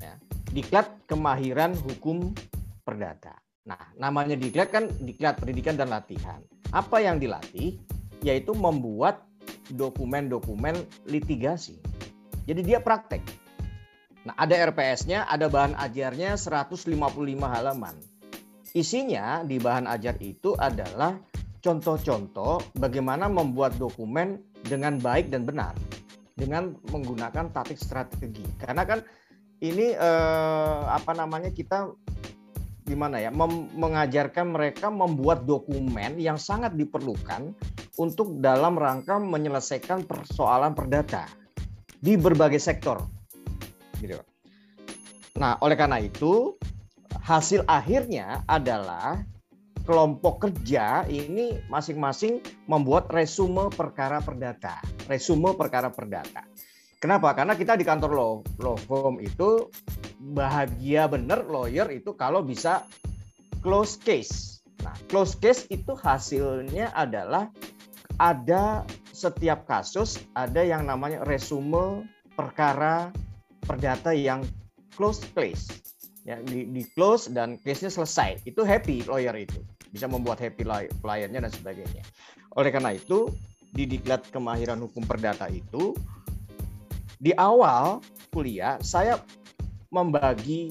ya. 0.03 0.13
diklat 0.51 1.07
kemahiran 1.07 1.72
hukum 1.74 2.36
perdata. 2.84 3.39
Nah 3.63 3.80
namanya 3.95 4.36
diklat 4.36 4.68
kan 4.70 4.91
diklat 4.99 5.39
pendidikan 5.39 5.80
dan 5.80 5.88
latihan. 5.88 6.43
Apa 6.76 6.99
yang 6.99 7.15
dilatih 7.15 7.80
yaitu 8.20 8.51
membuat 8.51 9.24
dokumen-dokumen 9.72 10.76
litigasi. 11.07 11.80
Jadi 12.43 12.61
dia 12.63 12.80
praktek. 12.84 13.24
Nah, 14.28 14.36
ada 14.36 14.59
RPS-nya, 14.72 15.24
ada 15.24 15.47
bahan 15.47 15.76
ajarnya 15.80 16.36
155 16.36 16.91
halaman. 17.47 17.95
Isinya 18.76 19.45
di 19.47 19.61
bahan 19.61 19.88
ajar 19.88 20.20
itu 20.20 20.51
adalah 20.59 21.15
contoh-contoh 21.63 22.76
bagaimana 22.80 23.32
membuat 23.32 23.76
dokumen 23.80 24.39
dengan 24.68 24.99
baik 24.99 25.32
dan 25.32 25.47
benar 25.47 25.76
dengan 26.38 26.76
menggunakan 26.91 27.51
taktik 27.51 27.80
strategi. 27.80 28.43
Karena 28.59 28.84
kan 28.84 28.99
ini 29.63 29.95
eh, 29.95 30.82
apa 30.86 31.11
namanya 31.15 31.49
kita 31.49 31.91
gimana 32.88 33.20
ya 33.20 33.36
mem 33.36 33.68
mengajarkan 33.76 34.55
mereka 34.55 34.88
membuat 34.88 35.43
dokumen 35.43 36.15
yang 36.15 36.39
sangat 36.39 36.72
diperlukan 36.80 37.51
untuk 37.99 38.39
dalam 38.39 38.80
rangka 38.80 39.20
menyelesaikan 39.20 40.07
persoalan 40.07 40.72
perdata 40.72 41.28
di 41.99 42.15
berbagai 42.15 42.61
sektor 42.61 43.03
gitu. 43.99 44.22
Nah, 45.38 45.57
oleh 45.61 45.78
karena 45.78 46.01
itu 46.01 46.57
hasil 47.22 47.65
akhirnya 47.65 48.45
adalah 48.45 49.22
kelompok 49.88 50.43
kerja 50.43 51.07
ini 51.07 51.63
masing-masing 51.72 52.43
membuat 52.68 53.07
resume 53.09 53.72
perkara 53.72 54.20
perdata. 54.20 54.84
Resume 55.07 55.55
perkara 55.55 55.88
perdata. 55.88 56.43
Kenapa? 56.99 57.32
Karena 57.32 57.55
kita 57.55 57.80
di 57.80 57.88
kantor 57.88 58.11
law, 58.11 58.34
law 58.59 58.76
firm 58.76 59.24
itu 59.24 59.72
bahagia 60.20 61.07
bener 61.07 61.47
lawyer 61.47 61.88
itu 61.93 62.11
kalau 62.20 62.43
bisa 62.43 62.84
close 63.63 63.95
case. 63.95 64.59
Nah, 64.84 64.97
close 65.07 65.39
case 65.39 65.70
itu 65.72 65.95
hasilnya 65.95 66.91
adalah 66.91 67.47
ada 68.18 68.84
setiap 69.13 69.65
kasus 69.70 70.18
ada 70.34 70.61
yang 70.65 70.89
namanya 70.89 71.22
resume 71.26 72.05
perkara 72.34 73.13
perdata 73.65 74.13
yang 74.13 74.41
close 74.93 75.22
case 75.34 75.96
ya 76.28 76.43
di, 76.43 76.67
di 76.67 76.84
close 76.91 77.32
dan 77.32 77.55
case-nya 77.63 77.89
selesai. 77.89 78.43
Itu 78.43 78.67
happy 78.67 79.07
lawyer 79.07 79.34
itu. 79.39 79.63
Bisa 79.88 80.11
membuat 80.11 80.43
happy 80.43 80.67
kliennya 80.99 81.39
dan 81.47 81.51
sebagainya. 81.55 82.03
Oleh 82.59 82.69
karena 82.69 82.91
itu 82.91 83.32
di 83.71 83.88
diklat 83.88 84.28
kemahiran 84.28 84.84
hukum 84.84 85.07
perdata 85.07 85.47
itu 85.47 85.95
di 87.17 87.32
awal 87.39 88.03
kuliah 88.30 88.75
saya 88.84 89.17
membagi 89.89 90.69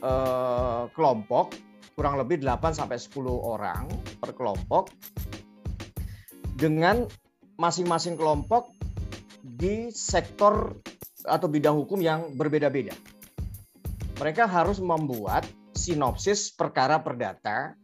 eh, 0.00 0.82
kelompok 0.96 1.52
kurang 1.98 2.16
lebih 2.16 2.40
8 2.40 2.78
sampai 2.78 2.96
10 2.96 3.26
orang 3.26 3.90
per 4.22 4.32
kelompok 4.32 4.94
dengan 6.54 7.06
masing-masing 7.58 8.14
kelompok 8.14 8.70
di 9.42 9.90
sektor 9.90 10.78
atau 11.26 11.46
bidang 11.50 11.74
hukum 11.74 11.98
yang 11.98 12.38
berbeda-beda 12.38 12.94
mereka 14.18 14.50
harus 14.50 14.82
membuat 14.82 15.46
sinopsis 15.78 16.50
perkara 16.50 16.98
perdata 16.98 17.78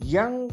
yang 0.00 0.48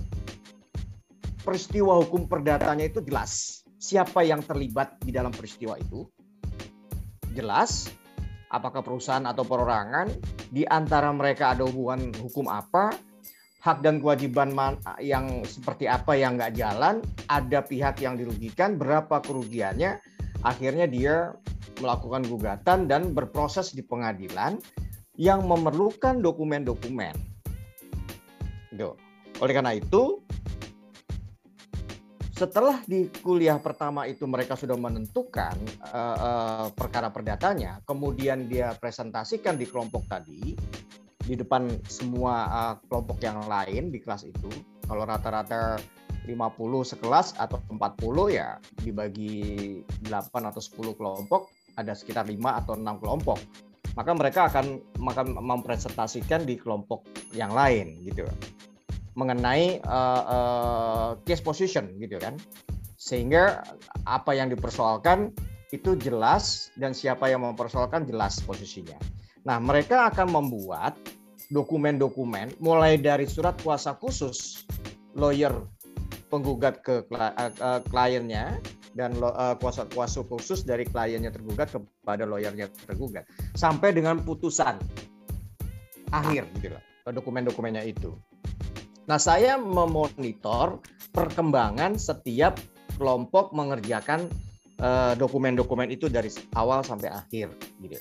peristiwa 1.44 1.96
hukum 2.04 2.28
perdatanya 2.28 2.92
itu 2.92 3.00
jelas. 3.00 3.64
Siapa 3.80 4.24
yang 4.24 4.44
terlibat 4.44 5.00
di 5.00 5.12
dalam 5.16 5.32
peristiwa 5.32 5.80
itu? 5.80 6.08
Jelas. 7.32 7.88
Apakah 8.52 8.86
perusahaan 8.86 9.24
atau 9.26 9.48
perorangan? 9.48 10.12
Di 10.52 10.68
antara 10.68 11.10
mereka 11.10 11.56
ada 11.56 11.66
hubungan 11.66 12.14
hukum 12.20 12.52
apa? 12.52 12.94
Hak 13.64 13.80
dan 13.80 14.04
kewajiban 14.04 14.52
yang 15.00 15.42
seperti 15.48 15.88
apa 15.88 16.20
yang 16.20 16.36
nggak 16.36 16.56
jalan? 16.60 17.00
Ada 17.32 17.64
pihak 17.64 18.04
yang 18.04 18.20
dirugikan? 18.20 18.76
Berapa 18.76 19.24
kerugiannya? 19.24 20.00
Akhirnya 20.44 20.86
dia 20.86 21.32
melakukan 21.80 22.28
gugatan 22.28 22.86
dan 22.86 23.16
berproses 23.16 23.72
di 23.74 23.82
pengadilan 23.82 24.60
yang 25.18 25.45
memerlukan 25.45 26.22
dokumen-dokumen. 26.22 27.14
Gitu. 28.74 28.97
Oleh 29.41 29.53
karena 29.53 29.74
itu, 29.78 30.22
setelah 32.34 32.82
di 32.89 33.14
kuliah 33.22 33.61
pertama 33.61 34.09
itu 34.09 34.26
mereka 34.26 34.57
sudah 34.57 34.74
menentukan 34.74 35.53
uh, 35.93 36.18
uh, 36.18 36.68
perkara 36.74 37.14
perdatanya, 37.14 37.78
kemudian 37.86 38.49
dia 38.49 38.74
presentasikan 38.74 39.53
di 39.53 39.70
kelompok 39.70 40.09
tadi 40.09 40.57
di 41.24 41.34
depan 41.38 41.70
semua 41.86 42.49
uh, 42.49 42.76
kelompok 42.89 43.22
yang 43.22 43.45
lain 43.45 43.93
di 43.93 44.01
kelas 44.01 44.26
itu. 44.26 44.49
Kalau 44.84 45.05
rata-rata 45.05 45.78
50 46.26 46.91
sekelas 46.95 47.36
atau 47.38 47.61
40 47.70 47.80
ya 48.34 48.57
dibagi 48.82 49.84
8 50.07 50.49
atau 50.49 50.61
10 50.64 50.97
kelompok 50.97 51.51
ada 51.76 51.91
sekitar 51.93 52.26
5 52.28 52.39
atau 52.64 52.74
6 52.80 53.01
kelompok 53.01 53.39
maka 53.94 54.12
mereka 54.16 54.50
akan 54.50 54.82
akan 54.98 55.28
mempresentasikan 55.38 56.48
di 56.48 56.58
kelompok 56.58 57.06
yang 57.36 57.54
lain 57.54 58.02
gitu 58.02 58.26
mengenai 59.14 59.78
uh, 59.86 60.24
uh, 60.26 61.10
case 61.28 61.44
position 61.46 61.94
gitu 62.02 62.18
kan 62.18 62.34
sehingga 62.98 63.62
apa 64.10 64.34
yang 64.34 64.50
dipersoalkan 64.50 65.30
itu 65.74 65.98
jelas 65.98 66.70
dan 66.78 66.94
siapa 66.94 67.28
yang 67.28 67.42
mempersoalkan 67.42 68.06
jelas 68.06 68.40
posisinya. 68.46 68.98
Nah 69.44 69.58
mereka 69.58 70.08
akan 70.14 70.30
membuat 70.30 70.96
dokumen-dokumen 71.50 72.58
mulai 72.62 72.96
dari 72.98 73.28
surat 73.28 73.58
kuasa 73.62 73.98
khusus 73.98 74.64
lawyer 75.18 75.54
penggugat 76.30 76.82
ke 76.82 77.06
uh, 77.14 77.82
kliennya 77.90 78.58
dan 78.94 79.18
uh, 79.18 79.58
kuasa-kuasa 79.58 80.22
khusus 80.26 80.62
dari 80.66 80.86
kliennya 80.86 81.34
tergugat 81.34 81.74
kepada 81.74 82.30
lawyernya 82.30 82.70
tergugat 82.86 83.26
sampai 83.58 83.94
dengan 83.94 84.22
putusan 84.22 84.78
akhir 86.14 86.46
gitu 86.62 86.74
loh 86.74 86.84
dokumen-dokumennya 87.12 87.84
itu. 87.84 88.16
Nah, 89.04 89.20
saya 89.20 89.60
memonitor 89.60 90.80
perkembangan 91.12 92.00
setiap 92.00 92.56
kelompok 92.96 93.52
mengerjakan 93.52 94.32
uh, 94.80 95.12
dokumen-dokumen 95.20 95.91
itu 95.91 96.08
dari 96.08 96.32
awal 96.56 96.86
sampai 96.88 97.12
akhir 97.12 97.52
gitu. 97.84 98.00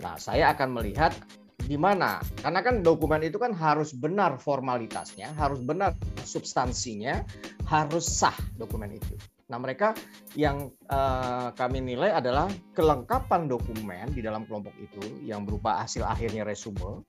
Nah, 0.00 0.16
saya 0.16 0.56
akan 0.56 0.80
melihat 0.80 1.12
di 1.60 1.76
mana 1.76 2.24
karena 2.40 2.64
kan 2.64 2.80
dokumen 2.80 3.20
itu 3.20 3.36
kan 3.36 3.52
harus 3.52 3.92
benar 3.92 4.40
formalitasnya, 4.40 5.36
harus 5.36 5.60
benar 5.60 5.92
substansinya, 6.24 7.20
harus 7.68 8.08
sah 8.08 8.34
dokumen 8.56 8.96
itu. 8.96 9.14
Nah, 9.50 9.58
mereka 9.58 9.98
yang 10.38 10.70
uh, 10.86 11.50
kami 11.58 11.82
nilai 11.82 12.14
adalah 12.14 12.46
kelengkapan 12.70 13.50
dokumen 13.50 14.14
di 14.14 14.22
dalam 14.22 14.46
kelompok 14.46 14.72
itu 14.78 15.26
yang 15.26 15.42
berupa 15.42 15.82
hasil 15.82 16.06
akhirnya 16.06 16.46
resume, 16.46 17.02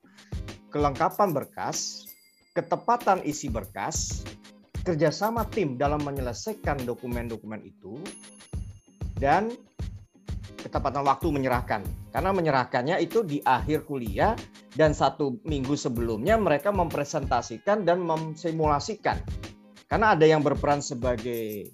kelengkapan 0.74 1.30
berkas, 1.30 2.02
ketepatan 2.50 3.22
isi 3.22 3.46
berkas, 3.46 4.26
kerjasama 4.82 5.46
tim 5.54 5.78
dalam 5.78 6.02
menyelesaikan 6.02 6.82
dokumen-dokumen 6.82 7.62
itu, 7.62 8.02
dan 9.22 9.54
ketepatan 10.58 11.06
waktu 11.06 11.30
menyerahkan. 11.30 11.86
Karena 12.10 12.34
menyerahkannya 12.34 12.98
itu 12.98 13.22
di 13.22 13.38
akhir 13.38 13.86
kuliah 13.86 14.34
dan 14.74 14.98
satu 14.98 15.38
minggu 15.46 15.78
sebelumnya 15.78 16.34
mereka 16.34 16.74
mempresentasikan 16.74 17.86
dan 17.86 18.02
memsimulasikan. 18.02 19.22
Karena 19.86 20.18
ada 20.18 20.26
yang 20.26 20.40
berperan 20.40 20.80
sebagai 20.80 21.68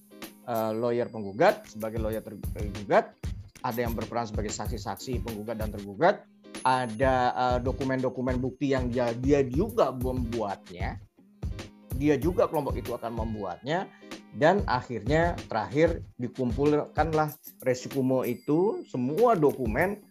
uh, 0.49 0.73
lawyer 0.73 1.07
penggugat 1.13 1.69
sebagai 1.69 2.01
lawyer 2.01 2.25
tergugat, 2.25 3.13
ada 3.61 3.79
yang 3.79 3.93
berperan 3.93 4.25
sebagai 4.25 4.51
saksi-saksi 4.51 5.21
penggugat 5.21 5.61
dan 5.61 5.69
tergugat, 5.69 6.25
ada 6.65 7.37
uh, 7.37 7.59
dokumen-dokumen 7.61 8.41
bukti 8.41 8.73
yang 8.73 8.89
dia, 8.89 9.13
dia 9.13 9.45
juga 9.45 9.93
membuatnya, 9.93 10.97
dia 12.01 12.17
juga 12.17 12.49
kelompok 12.49 12.81
itu 12.81 12.97
akan 12.97 13.13
membuatnya, 13.15 13.87
dan 14.37 14.65
akhirnya 14.69 15.37
terakhir 15.49 16.05
dikumpulkanlah 16.21 17.33
resikumo 17.65 18.25
itu 18.29 18.85
semua 18.85 19.33
dokumen 19.33 20.05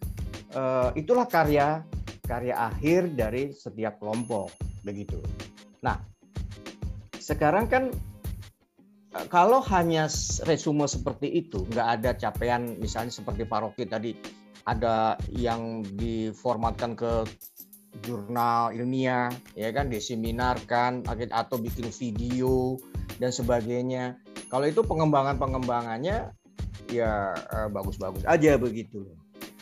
uh, 0.58 0.90
itulah 0.98 1.24
karya 1.24 1.86
karya 2.26 2.52
akhir 2.52 3.14
dari 3.14 3.54
setiap 3.54 3.96
kelompok 4.02 4.52
begitu. 4.84 5.22
Nah 5.80 6.02
sekarang 7.16 7.70
kan 7.70 7.94
kalau 9.26 9.58
hanya 9.74 10.06
resume 10.46 10.86
seperti 10.86 11.42
itu, 11.42 11.66
nggak 11.66 11.88
ada 11.98 12.10
capaian 12.14 12.78
misalnya 12.78 13.10
seperti 13.10 13.42
paroki 13.42 13.84
tadi 13.88 14.14
ada 14.68 15.18
yang 15.34 15.82
diformatkan 15.82 16.94
ke 16.94 17.26
jurnal 18.04 18.70
ilmiah, 18.70 19.32
ya 19.58 19.74
kan, 19.74 19.90
diseminarkan 19.90 21.02
atau 21.08 21.56
bikin 21.58 21.90
video 21.90 22.78
dan 23.18 23.34
sebagainya. 23.34 24.20
Kalau 24.52 24.68
itu 24.68 24.84
pengembangan-pengembangannya 24.84 26.30
ya 26.88 27.36
eh, 27.36 27.68
bagus-bagus 27.68 28.24
aja 28.24 28.56
begitu 28.56 29.04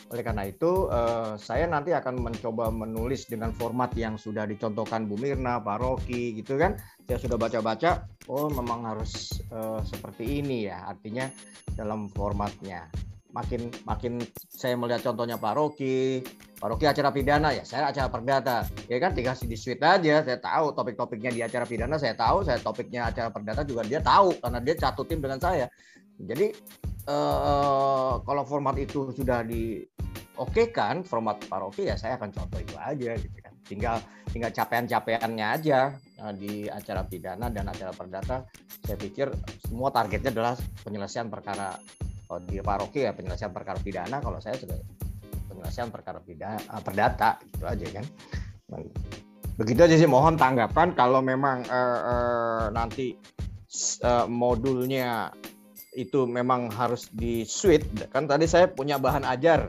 oleh 0.07 0.23
karena 0.23 0.47
itu, 0.47 0.87
eh, 0.87 1.35
saya 1.35 1.67
nanti 1.67 1.91
akan 1.91 2.23
mencoba 2.23 2.71
menulis 2.71 3.27
dengan 3.27 3.51
format 3.51 3.91
yang 3.99 4.15
sudah 4.15 4.47
dicontohkan 4.47 5.03
Bu 5.03 5.19
Mirna, 5.19 5.59
Pak 5.59 5.77
Rocky, 5.83 6.31
gitu 6.39 6.55
kan. 6.55 6.79
Saya 7.03 7.19
sudah 7.19 7.35
baca-baca, 7.35 8.07
oh 8.31 8.47
memang 8.47 8.87
harus 8.87 9.43
eh, 9.51 9.79
seperti 9.83 10.39
ini 10.39 10.71
ya, 10.71 10.87
artinya 10.87 11.27
dalam 11.75 12.07
formatnya. 12.07 12.87
Makin 13.35 13.83
makin 13.83 14.23
saya 14.47 14.79
melihat 14.79 15.11
contohnya 15.11 15.35
Pak 15.35 15.53
Rocky, 15.59 16.23
Pak 16.57 16.67
Rocky 16.73 16.87
acara 16.87 17.11
pidana 17.11 17.51
ya, 17.53 17.67
saya 17.67 17.91
acara 17.91 18.07
perdata, 18.07 18.65
ya 18.87 18.97
kan 18.97 19.11
dikasih 19.11 19.45
di 19.45 19.59
suite 19.59 19.83
aja, 19.83 20.23
saya 20.23 20.39
tahu 20.39 20.73
topik-topiknya 20.73 21.29
di 21.35 21.41
acara 21.43 21.67
pidana, 21.67 21.99
saya 21.99 22.15
tahu, 22.15 22.47
saya 22.47 22.57
topiknya 22.63 23.11
acara 23.11 23.29
perdata 23.29 23.61
juga 23.67 23.83
dia 23.83 23.99
tahu 23.99 24.39
karena 24.39 24.59
dia 24.63 24.75
catutin 24.79 25.19
dengan 25.19 25.37
saya. 25.37 25.67
Jadi 26.17 26.47
eh, 27.07 28.13
kalau 28.21 28.43
format 28.43 28.75
itu 28.77 29.13
sudah 29.13 29.45
di 29.45 29.85
oke 30.37 30.69
kan 30.69 31.01
format 31.01 31.41
paroki 31.49 31.89
ya 31.89 31.97
saya 31.97 32.15
akan 32.17 32.29
contoh 32.33 32.59
itu 32.61 32.75
aja 32.77 33.17
gitu 33.17 33.37
kan. 33.41 33.53
Tinggal 33.67 33.97
tinggal 34.31 34.51
capaian-capaiannya 34.53 35.47
aja 35.47 35.91
uh, 36.23 36.31
di 36.31 36.71
acara 36.71 37.03
pidana 37.03 37.51
dan 37.51 37.67
acara 37.67 37.91
perdata. 37.91 38.47
Saya 38.85 38.95
pikir 38.95 39.27
semua 39.67 39.91
targetnya 39.91 40.31
adalah 40.31 40.55
penyelesaian 40.87 41.27
perkara 41.27 41.75
oh, 42.31 42.39
di 42.39 42.63
paroki 42.63 43.03
ya 43.03 43.11
penyelesaian 43.11 43.51
perkara 43.51 43.75
pidana. 43.81 44.23
Kalau 44.23 44.39
saya 44.39 44.55
sudah 44.55 44.77
penyelesaian 45.51 45.91
perkara 45.91 46.23
pidana 46.23 46.59
uh, 46.71 46.79
perdata 46.79 47.41
itu 47.43 47.65
aja 47.67 47.87
kan. 47.91 48.05
Begitu 49.57 49.79
aja 49.83 49.95
sih 49.97 50.07
mohon 50.07 50.37
tanggapan 50.37 50.93
kalau 50.93 51.19
memang 51.19 51.65
uh, 51.67 51.99
uh, 52.07 52.65
nanti 52.71 53.17
uh, 54.05 54.29
modulnya 54.29 55.33
itu 55.97 56.29
memang 56.29 56.69
harus 56.69 57.09
di 57.09 57.41
suite 57.41 57.89
kan 58.13 58.29
tadi 58.29 58.45
saya 58.45 58.69
punya 58.69 59.01
bahan 59.01 59.25
ajar 59.25 59.65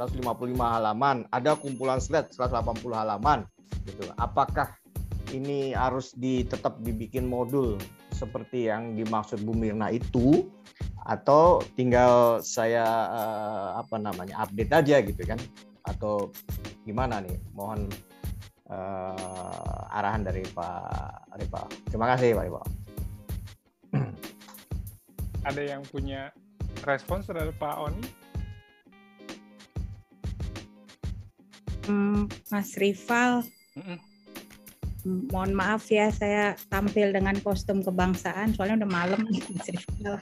155 0.00 0.56
halaman, 0.56 1.28
ada 1.28 1.52
kumpulan 1.60 2.00
slide 2.00 2.32
180 2.32 2.88
halaman 2.96 3.44
gitu. 3.84 4.08
Apakah 4.16 4.72
ini 5.36 5.76
harus 5.76 6.16
di, 6.16 6.42
tetap 6.48 6.80
dibikin 6.80 7.28
modul 7.28 7.76
seperti 8.14 8.72
yang 8.72 8.96
dimaksud 8.96 9.44
Bu 9.44 9.52
Mirna 9.52 9.92
itu 9.92 10.48
atau 11.04 11.60
tinggal 11.76 12.40
saya 12.40 12.84
uh, 13.12 13.68
apa 13.80 13.96
namanya 14.00 14.40
update 14.40 14.72
aja 14.72 14.96
gitu 15.04 15.22
kan 15.28 15.38
atau 15.84 16.32
gimana 16.88 17.20
nih? 17.20 17.36
Mohon 17.52 17.92
uh, 18.72 19.96
arahan 20.00 20.24
dari 20.24 20.46
Pak 20.48 21.36
Rival. 21.36 21.66
Terima 21.92 22.06
kasih 22.16 22.36
Pak 22.40 22.44
Rival. 22.48 22.64
Ada 25.44 25.62
yang 25.76 25.82
punya 25.88 26.32
respons 26.84 27.28
terhadap 27.28 27.56
Pak 27.56 27.76
Oni? 27.80 28.04
Hmm, 31.88 32.28
Mas 32.52 32.76
Rival, 32.76 33.42
mm 33.74 33.82
-mm. 33.82 33.98
mohon 35.32 35.56
maaf 35.56 35.88
ya 35.88 36.12
saya 36.12 36.54
tampil 36.68 37.10
dengan 37.10 37.34
kostum 37.40 37.80
kebangsaan 37.80 38.52
soalnya 38.54 38.84
udah 38.84 38.90
malam 38.90 39.20
Mas 39.56 39.68
Rival. 39.68 40.20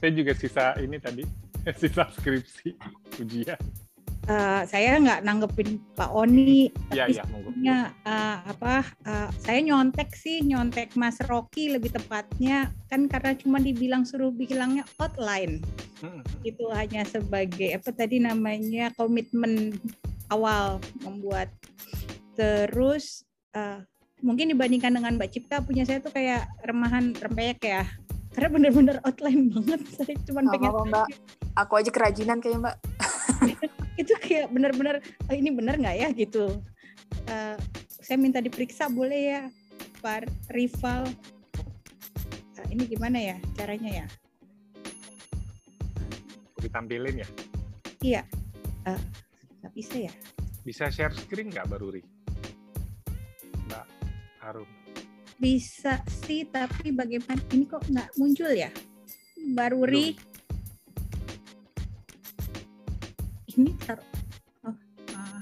Saya 0.00 0.10
juga 0.14 0.32
sisa 0.38 0.72
ini 0.78 0.96
tadi, 1.02 1.26
sisa 1.82 2.08
skripsi 2.14 2.72
ujian 3.20 3.85
uh, 4.26 4.62
saya 4.66 4.98
nggak 4.98 5.22
nanggepin 5.22 5.78
Pak 5.94 6.10
Oni, 6.12 6.70
ya, 6.92 7.06
tapi 7.08 7.22
ya, 7.62 7.90
uh, 8.06 8.36
apa 8.46 8.84
uh, 9.06 9.28
saya 9.42 9.62
nyontek 9.62 10.12
sih 10.14 10.42
nyontek 10.42 10.94
Mas 10.98 11.18
Rocky 11.26 11.72
lebih 11.72 11.94
tepatnya 11.94 12.70
kan 12.90 13.06
karena 13.10 13.34
cuma 13.38 13.58
dibilang 13.62 14.02
suruh 14.06 14.30
bilangnya 14.30 14.84
outline. 15.00 15.62
Hmm. 15.96 16.20
itu 16.44 16.60
hanya 16.76 17.08
sebagai 17.08 17.72
apa 17.72 17.88
tadi 17.88 18.20
namanya 18.20 18.92
komitmen 19.00 19.72
awal 20.28 20.76
membuat. 21.00 21.48
Terus 22.36 23.24
uh, 23.56 23.80
mungkin 24.20 24.52
dibandingkan 24.52 24.92
dengan 24.92 25.16
Mbak 25.16 25.30
Cipta 25.32 25.64
punya 25.64 25.88
saya 25.88 26.04
tuh 26.04 26.12
kayak 26.12 26.44
remahan 26.68 27.16
rempeyek 27.16 27.64
ya. 27.64 27.88
Karena 28.36 28.52
bener-bener 28.52 28.96
outline 29.08 29.48
banget 29.48 29.80
saya 29.96 30.12
cuma 30.28 30.44
pengen 30.52 30.68
apa, 30.68 30.82
mbak. 30.84 31.08
Aku 31.64 31.72
aja 31.80 31.88
kerajinan 31.88 32.44
kayak 32.44 32.60
mbak 32.60 32.76
itu 33.96 34.12
kayak 34.20 34.52
bener-bener 34.52 35.00
oh, 35.00 35.34
ini 35.34 35.50
bener 35.52 35.76
nggak 35.80 35.96
ya? 35.96 36.08
Gitu. 36.12 36.60
Uh, 37.26 37.56
saya 37.88 38.16
minta 38.20 38.38
diperiksa 38.38 38.86
boleh 38.88 39.20
ya 39.36 39.42
Pak 40.04 40.28
rival? 40.52 41.08
Uh, 42.56 42.66
ini 42.72 42.88
gimana 42.88 43.18
ya 43.18 43.36
caranya 43.56 44.04
ya? 44.04 44.06
Ditampilin 46.60 47.24
ya? 47.24 47.28
Iya. 48.00 48.22
Uh, 48.86 49.00
bisa 49.74 50.08
ya? 50.08 50.12
Bisa 50.62 50.88
share 50.88 51.12
screen 51.12 51.52
nggak 51.52 51.66
Mbak 51.68 51.78
Ruri? 51.82 52.02
Mbak 53.66 53.86
Harum 54.40 54.68
bisa 55.36 56.00
sih 56.24 56.48
tapi 56.48 56.92
bagaimana? 56.92 57.40
Ini 57.52 57.64
kok 57.68 57.84
nggak 57.88 58.10
muncul 58.16 58.50
ya? 58.52 58.72
Baru 59.52 59.84
ri 59.84 60.16
ini 63.56 63.72
tar 63.80 63.98
oh 64.68 64.76
uh, 65.16 65.40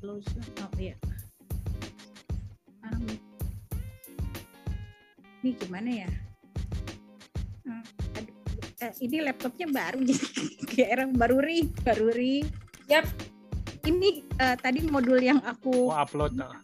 close 0.00 0.28
oh 0.60 0.72
iya. 0.76 0.96
Um, 2.84 3.08
ini 5.40 5.50
gimana 5.56 5.90
ya? 6.04 6.10
Uh, 7.64 7.84
aduh, 8.20 8.36
uh, 8.84 8.92
ini 9.00 9.16
laptopnya 9.24 9.66
baru 9.72 9.98
jadi 10.04 10.26
kayak 10.70 11.16
baru 11.16 11.40
ri 11.40 11.68
baru 11.80 12.08
ri. 12.12 12.44
Yap. 12.92 13.08
Ini 13.82 14.22
uh, 14.38 14.54
tadi 14.60 14.78
modul 14.86 15.18
yang 15.18 15.42
aku 15.42 15.90
oh, 15.90 15.96
upload 15.96 16.38
uh 16.38 16.54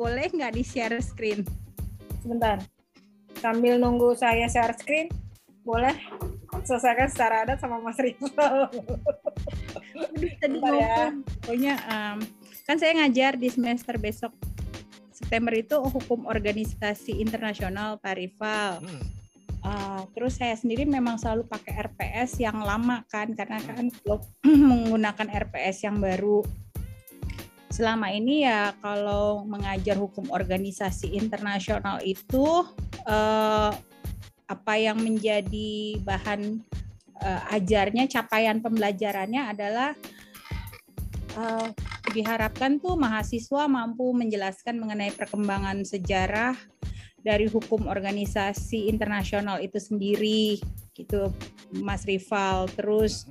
boleh 0.00 0.32
nggak 0.32 0.56
di 0.56 0.64
share 0.64 0.96
screen? 1.04 1.44
Sebentar. 2.24 2.64
Sambil 3.36 3.76
nunggu 3.76 4.16
saya 4.16 4.48
share 4.48 4.72
screen, 4.72 5.12
boleh 5.60 5.92
selesaikan 6.66 7.08
secara 7.08 7.46
adat 7.46 7.58
sama 7.62 7.78
Mas 7.78 7.98
Rizal. 7.98 8.68
Tadi 10.40 10.58
ya. 10.58 11.14
pokoknya 11.42 11.74
um, 11.86 12.18
kan 12.66 12.76
saya 12.76 12.92
ngajar 13.02 13.38
di 13.38 13.48
semester 13.50 13.94
besok 13.96 14.34
September 15.14 15.52
itu 15.54 15.76
hukum 15.78 16.26
organisasi 16.26 17.20
internasional 17.20 18.00
Pak 18.00 18.14
Rival. 18.18 18.82
Hmm. 18.82 19.04
Uh, 19.60 20.02
terus 20.16 20.40
saya 20.40 20.56
sendiri 20.56 20.88
memang 20.88 21.20
selalu 21.20 21.44
pakai 21.44 21.84
RPS 21.84 22.40
yang 22.40 22.64
lama 22.64 23.04
kan 23.12 23.36
karena 23.36 23.60
kan 23.60 23.92
belum 23.92 24.20
menggunakan 24.72 25.28
RPS 25.28 25.84
yang 25.84 26.00
baru 26.00 26.40
selama 27.70 28.10
ini 28.10 28.44
ya 28.44 28.74
kalau 28.82 29.46
mengajar 29.46 29.94
hukum 29.94 30.26
organisasi 30.34 31.14
internasional 31.14 32.02
itu 32.02 32.66
eh, 33.06 33.70
apa 34.50 34.74
yang 34.74 34.98
menjadi 34.98 36.02
bahan 36.02 36.58
eh, 37.22 37.42
ajarnya 37.54 38.10
capaian 38.10 38.58
pembelajarannya 38.58 39.54
adalah 39.54 39.94
eh, 41.38 41.68
diharapkan 42.10 42.82
tuh 42.82 42.98
mahasiswa 42.98 43.70
mampu 43.70 44.10
menjelaskan 44.10 44.82
mengenai 44.82 45.14
perkembangan 45.14 45.86
sejarah 45.86 46.58
dari 47.22 47.46
hukum 47.46 47.86
organisasi 47.86 48.90
internasional 48.90 49.62
itu 49.62 49.78
sendiri 49.78 50.58
gitu 50.96 51.30
Mas 51.78 52.02
Rival. 52.08 52.66
Terus 52.74 53.28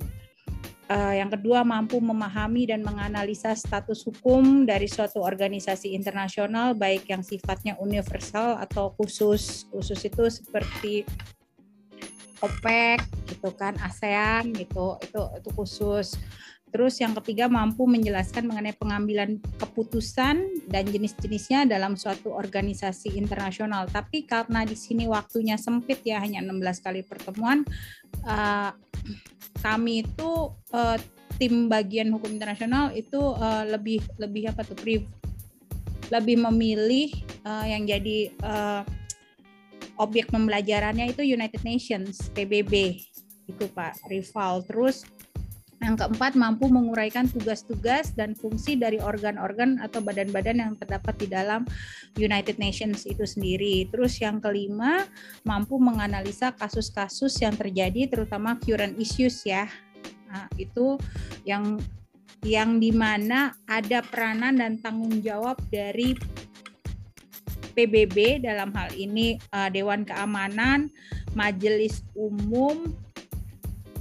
Uh, 0.90 1.14
yang 1.14 1.30
kedua, 1.30 1.62
mampu 1.62 2.02
memahami 2.02 2.66
dan 2.66 2.82
menganalisa 2.82 3.54
status 3.54 4.02
hukum 4.02 4.66
dari 4.66 4.90
suatu 4.90 5.22
organisasi 5.22 5.94
internasional, 5.94 6.74
baik 6.74 7.06
yang 7.06 7.22
sifatnya 7.22 7.78
universal 7.78 8.58
atau 8.58 8.90
khusus. 8.98 9.70
Khusus 9.70 10.02
itu 10.02 10.26
seperti 10.26 11.06
OPEC, 12.42 13.06
gitu 13.30 13.54
kan, 13.54 13.78
ASEAN, 13.78 14.50
gitu, 14.50 14.98
itu 14.98 15.22
itu 15.38 15.50
khusus. 15.54 16.18
Terus 16.70 17.02
yang 17.02 17.12
ketiga, 17.18 17.50
mampu 17.50 17.84
menjelaskan 17.84 18.46
mengenai 18.46 18.74
pengambilan 18.78 19.42
keputusan 19.58 20.66
dan 20.70 20.84
jenis-jenisnya 20.86 21.66
dalam 21.66 21.98
suatu 21.98 22.30
organisasi 22.30 23.18
internasional. 23.18 23.90
Tapi 23.90 24.22
karena 24.24 24.62
di 24.62 24.78
sini 24.78 25.10
waktunya 25.10 25.58
sempit 25.58 26.06
ya, 26.06 26.22
hanya 26.22 26.40
16 26.40 26.86
kali 26.86 27.02
pertemuan. 27.02 27.66
Uh, 28.22 28.70
kami 29.60 30.06
itu 30.06 30.54
uh, 30.72 30.96
tim 31.36 31.66
bagian 31.72 32.12
hukum 32.12 32.32
internasional 32.36 32.92
itu 32.92 33.18
uh, 33.18 33.64
lebih 33.64 34.04
lebih 34.20 34.52
apa 34.52 34.60
tuh 34.64 34.76
pri, 34.76 35.04
lebih 36.12 36.36
memilih 36.50 37.12
uh, 37.48 37.64
yang 37.64 37.88
jadi 37.88 38.30
uh, 38.44 38.82
objek 40.00 40.28
pembelajarannya 40.32 41.12
itu 41.12 41.24
United 41.24 41.60
Nations 41.64 42.28
PBB 42.32 43.04
itu 43.48 43.64
Pak 43.72 44.04
Rival 44.08 44.62
terus 44.64 45.04
yang 45.80 45.96
keempat, 45.96 46.36
mampu 46.36 46.68
menguraikan 46.68 47.24
tugas-tugas 47.24 48.12
dan 48.12 48.36
fungsi 48.36 48.76
dari 48.76 49.00
organ-organ 49.00 49.80
atau 49.80 50.04
badan-badan 50.04 50.60
yang 50.60 50.72
terdapat 50.76 51.16
di 51.16 51.26
dalam 51.32 51.64
United 52.20 52.60
Nations 52.60 53.08
itu 53.08 53.24
sendiri. 53.24 53.88
Terus 53.88 54.20
yang 54.20 54.44
kelima, 54.44 55.08
mampu 55.48 55.80
menganalisa 55.80 56.52
kasus-kasus 56.52 57.32
yang 57.40 57.56
terjadi 57.56 58.12
terutama 58.12 58.60
current 58.60 59.00
issues 59.00 59.40
ya. 59.48 59.72
Nah, 60.28 60.52
itu 60.60 61.00
yang 61.48 61.80
yang 62.44 62.76
di 62.76 62.92
mana 62.92 63.56
ada 63.64 64.04
peranan 64.04 64.60
dan 64.60 64.80
tanggung 64.80 65.20
jawab 65.24 65.60
dari 65.72 66.12
PBB 67.72 68.44
dalam 68.44 68.68
hal 68.76 68.92
ini 68.96 69.40
uh, 69.56 69.72
Dewan 69.72 70.04
Keamanan, 70.04 70.92
Majelis 71.32 72.04
Umum, 72.12 72.92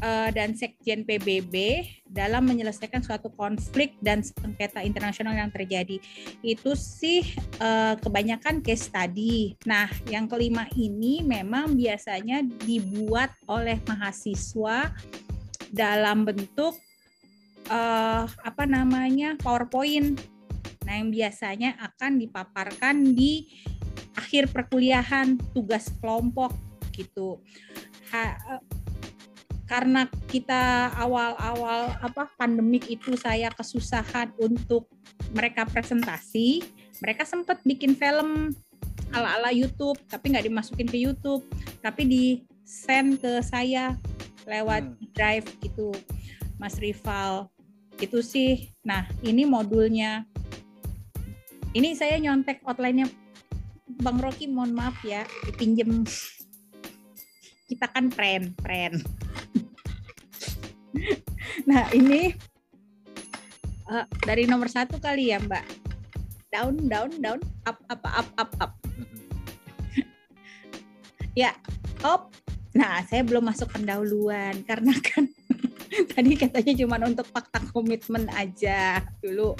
uh, 0.02 0.30
dan 0.34 0.56
Sekjen 0.56 1.04
PBB 1.04 1.86
dalam 2.10 2.48
menyelesaikan 2.48 3.04
suatu 3.04 3.30
konflik 3.34 3.96
dan 4.02 4.26
sengketa 4.26 4.82
internasional 4.84 5.36
yang 5.36 5.52
terjadi. 5.54 6.02
Itu 6.42 6.74
sih 6.76 7.24
uh, 7.62 7.96
kebanyakan 8.00 8.66
case 8.66 8.90
study. 8.90 9.56
Nah, 9.68 9.88
yang 10.10 10.26
kelima 10.26 10.66
ini 10.76 11.22
memang 11.24 11.78
biasanya 11.78 12.44
dibuat 12.66 13.36
oleh 13.46 13.78
mahasiswa 13.86 14.92
dalam 15.70 16.26
bentuk 16.26 16.76
uh, 17.70 18.26
apa 18.26 18.64
namanya 18.66 19.38
PowerPoint. 19.40 20.18
Nah, 20.88 20.94
yang 20.98 21.14
biasanya 21.14 21.78
akan 21.78 22.18
dipaparkan 22.18 23.14
di 23.14 23.46
akhir 24.18 24.50
perkuliahan 24.52 25.38
tugas 25.54 25.94
kelompok 26.02 26.52
gitu. 26.98 27.40
Ha, 28.10 28.36
karena 29.70 30.10
kita 30.26 30.90
awal-awal 30.98 31.94
apa 32.02 32.26
pandemik 32.42 32.90
itu 32.90 33.14
saya 33.14 33.54
kesusahan 33.54 34.34
untuk 34.42 34.90
mereka 35.30 35.62
presentasi, 35.70 36.66
mereka 37.06 37.22
sempat 37.22 37.62
bikin 37.62 37.94
film 37.94 38.50
ala-ala 39.14 39.54
YouTube, 39.54 40.02
tapi 40.10 40.34
nggak 40.34 40.50
dimasukin 40.50 40.90
ke 40.90 40.98
YouTube, 40.98 41.46
tapi 41.86 42.02
di 42.10 42.26
send 42.66 43.22
ke 43.22 43.46
saya 43.46 43.94
lewat 44.50 44.90
hmm. 44.90 45.06
drive 45.14 45.46
gitu, 45.62 45.94
Mas 46.58 46.82
Rival. 46.82 47.54
Itu 48.02 48.26
sih. 48.26 48.74
Nah, 48.82 49.06
ini 49.22 49.46
modulnya. 49.46 50.26
Ini 51.78 51.94
saya 51.94 52.18
nyontek 52.18 52.66
outline-nya 52.66 53.06
Bang 54.02 54.18
Rocky, 54.18 54.50
mohon 54.50 54.74
maaf 54.74 54.98
ya, 55.06 55.30
dipinjem. 55.46 56.10
Kita 57.70 57.86
kan 57.86 58.10
friend, 58.10 58.58
friend. 58.66 59.29
Nah 61.70 61.86
ini 61.94 62.34
uh, 63.90 64.06
dari 64.26 64.46
nomor 64.46 64.70
satu 64.70 65.02
kali 65.02 65.34
ya 65.34 65.42
Mbak. 65.42 65.66
Down, 66.50 66.74
down, 66.90 67.14
down, 67.22 67.40
up, 67.70 67.78
up, 67.94 68.02
up, 68.10 68.30
up, 68.42 68.52
up. 68.58 68.74
ya, 71.38 71.54
up. 72.02 72.34
Nah, 72.74 73.06
saya 73.06 73.22
belum 73.22 73.50
masuk 73.50 73.70
pendahuluan 73.70 74.66
karena 74.66 74.94
kan 74.98 75.30
tadi 76.14 76.34
katanya 76.38 76.74
cuma 76.74 76.98
untuk 77.06 77.30
fakta 77.30 77.62
komitmen 77.70 78.26
aja 78.34 79.06
dulu. 79.22 79.54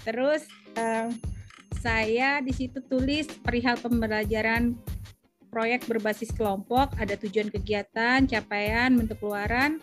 Terus 0.00 0.48
uh, 0.80 1.12
saya 1.80 2.40
di 2.40 2.56
situ 2.56 2.80
tulis 2.88 3.28
perihal 3.44 3.76
pembelajaran 3.76 4.76
proyek 5.52 5.84
berbasis 5.84 6.30
kelompok, 6.32 6.94
ada 6.96 7.20
tujuan 7.20 7.52
kegiatan, 7.52 8.24
capaian, 8.24 8.96
bentuk 8.96 9.20
keluaran. 9.20 9.82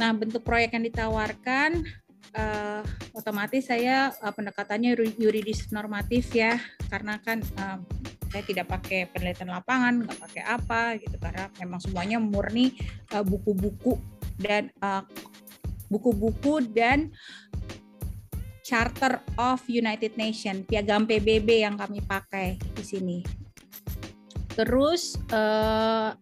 Nah, 0.00 0.10
bentuk 0.16 0.42
proyek 0.42 0.74
yang 0.74 0.84
ditawarkan 0.88 1.84
uh, 2.34 2.82
otomatis 3.12 3.68
saya 3.68 4.10
uh, 4.24 4.32
pendekatannya 4.32 4.96
yuridis 5.20 5.68
normatif 5.70 6.32
ya, 6.32 6.58
karena 6.88 7.20
kan 7.20 7.44
uh, 7.60 7.78
saya 8.32 8.42
tidak 8.48 8.66
pakai 8.72 9.12
penelitian 9.12 9.52
lapangan, 9.52 10.08
nggak 10.08 10.18
pakai 10.18 10.42
apa 10.48 10.82
gitu, 10.96 11.16
karena 11.20 11.52
memang 11.60 11.80
semuanya 11.84 12.16
murni 12.16 12.72
buku-buku 13.12 13.94
uh, 13.94 14.00
dan 14.40 14.72
buku-buku 15.92 16.64
uh, 16.64 16.64
dan 16.64 17.12
Charter 18.64 19.20
of 19.36 19.60
United 19.68 20.16
Nations, 20.16 20.64
piagam 20.64 21.04
PBB 21.04 21.60
yang 21.60 21.76
kami 21.76 22.00
pakai 22.00 22.56
di 22.72 22.84
sini. 22.86 23.18
Terus 24.56 25.20
uh, 25.28 26.16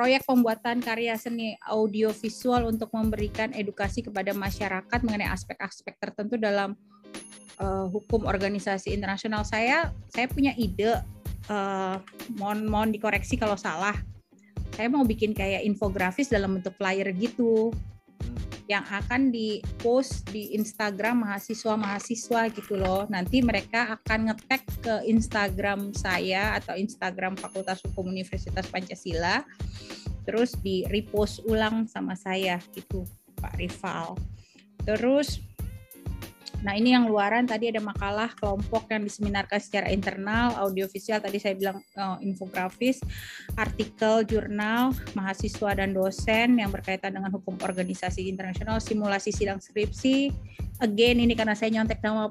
proyek 0.00 0.24
pembuatan 0.24 0.80
karya 0.80 1.12
seni 1.20 1.60
audiovisual 1.68 2.64
untuk 2.72 2.88
memberikan 2.96 3.52
edukasi 3.52 4.00
kepada 4.00 4.32
masyarakat 4.32 4.96
mengenai 5.04 5.28
aspek-aspek 5.28 6.00
tertentu 6.00 6.40
dalam 6.40 6.72
uh, 7.60 7.84
hukum 7.92 8.24
organisasi 8.24 8.96
internasional. 8.96 9.44
Saya 9.44 9.92
saya 10.08 10.24
punya 10.32 10.56
ide, 10.56 11.04
uh, 11.52 12.00
mohon 12.40 12.64
mohon 12.64 12.88
dikoreksi 12.96 13.36
kalau 13.36 13.60
salah. 13.60 13.92
Saya 14.72 14.88
mau 14.88 15.04
bikin 15.04 15.36
kayak 15.36 15.68
infografis 15.68 16.32
dalam 16.32 16.56
bentuk 16.56 16.72
flyer 16.80 17.12
gitu 17.12 17.68
yang 18.70 18.86
akan 18.86 19.34
di-post 19.34 20.30
di 20.30 20.54
Instagram 20.54 21.26
mahasiswa-mahasiswa 21.26 22.54
gitu 22.54 22.78
loh. 22.78 23.02
Nanti 23.10 23.42
mereka 23.42 23.98
akan 23.98 24.30
ngetek 24.30 24.62
ke 24.78 24.94
Instagram 25.10 25.90
saya 25.90 26.54
atau 26.54 26.78
Instagram 26.78 27.34
Fakultas 27.34 27.82
Hukum 27.82 28.14
Universitas 28.14 28.70
Pancasila, 28.70 29.42
terus 30.22 30.54
di 30.62 30.86
repost 30.86 31.42
ulang 31.50 31.90
sama 31.90 32.14
saya 32.14 32.62
gitu, 32.70 33.02
Pak 33.42 33.58
Rival. 33.58 34.14
Terus 34.86 35.42
Nah, 36.60 36.76
ini 36.76 36.92
yang 36.92 37.08
luaran 37.08 37.48
tadi 37.48 37.72
ada 37.72 37.80
makalah 37.80 38.28
kelompok 38.36 38.92
yang 38.92 39.00
diseminarkan 39.04 39.60
secara 39.60 39.88
internal, 39.88 40.52
audiovisual 40.60 41.16
tadi 41.16 41.40
saya 41.40 41.56
bilang 41.56 41.80
uh, 41.96 42.20
infografis, 42.20 43.00
artikel 43.56 44.28
jurnal, 44.28 44.92
mahasiswa 45.16 45.70
dan 45.72 45.96
dosen 45.96 46.60
yang 46.60 46.68
berkaitan 46.68 47.16
dengan 47.16 47.32
hukum 47.32 47.56
organisasi 47.64 48.28
internasional, 48.28 48.76
simulasi 48.76 49.32
sidang 49.32 49.56
skripsi. 49.56 50.28
Again 50.84 51.24
ini 51.24 51.32
karena 51.32 51.56
saya 51.56 51.80
nyontek 51.80 52.04
nama 52.04 52.28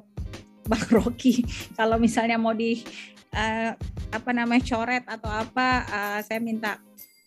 Bang 0.69 0.85
Rocky. 1.01 1.41
Kalau 1.73 1.97
misalnya 1.97 2.37
mau 2.37 2.53
di 2.53 2.85
uh, 3.33 3.73
apa 4.13 4.29
namanya 4.29 4.61
coret 4.61 5.05
atau 5.09 5.29
apa, 5.29 5.89
uh, 5.89 6.19
saya 6.21 6.37
minta 6.37 6.77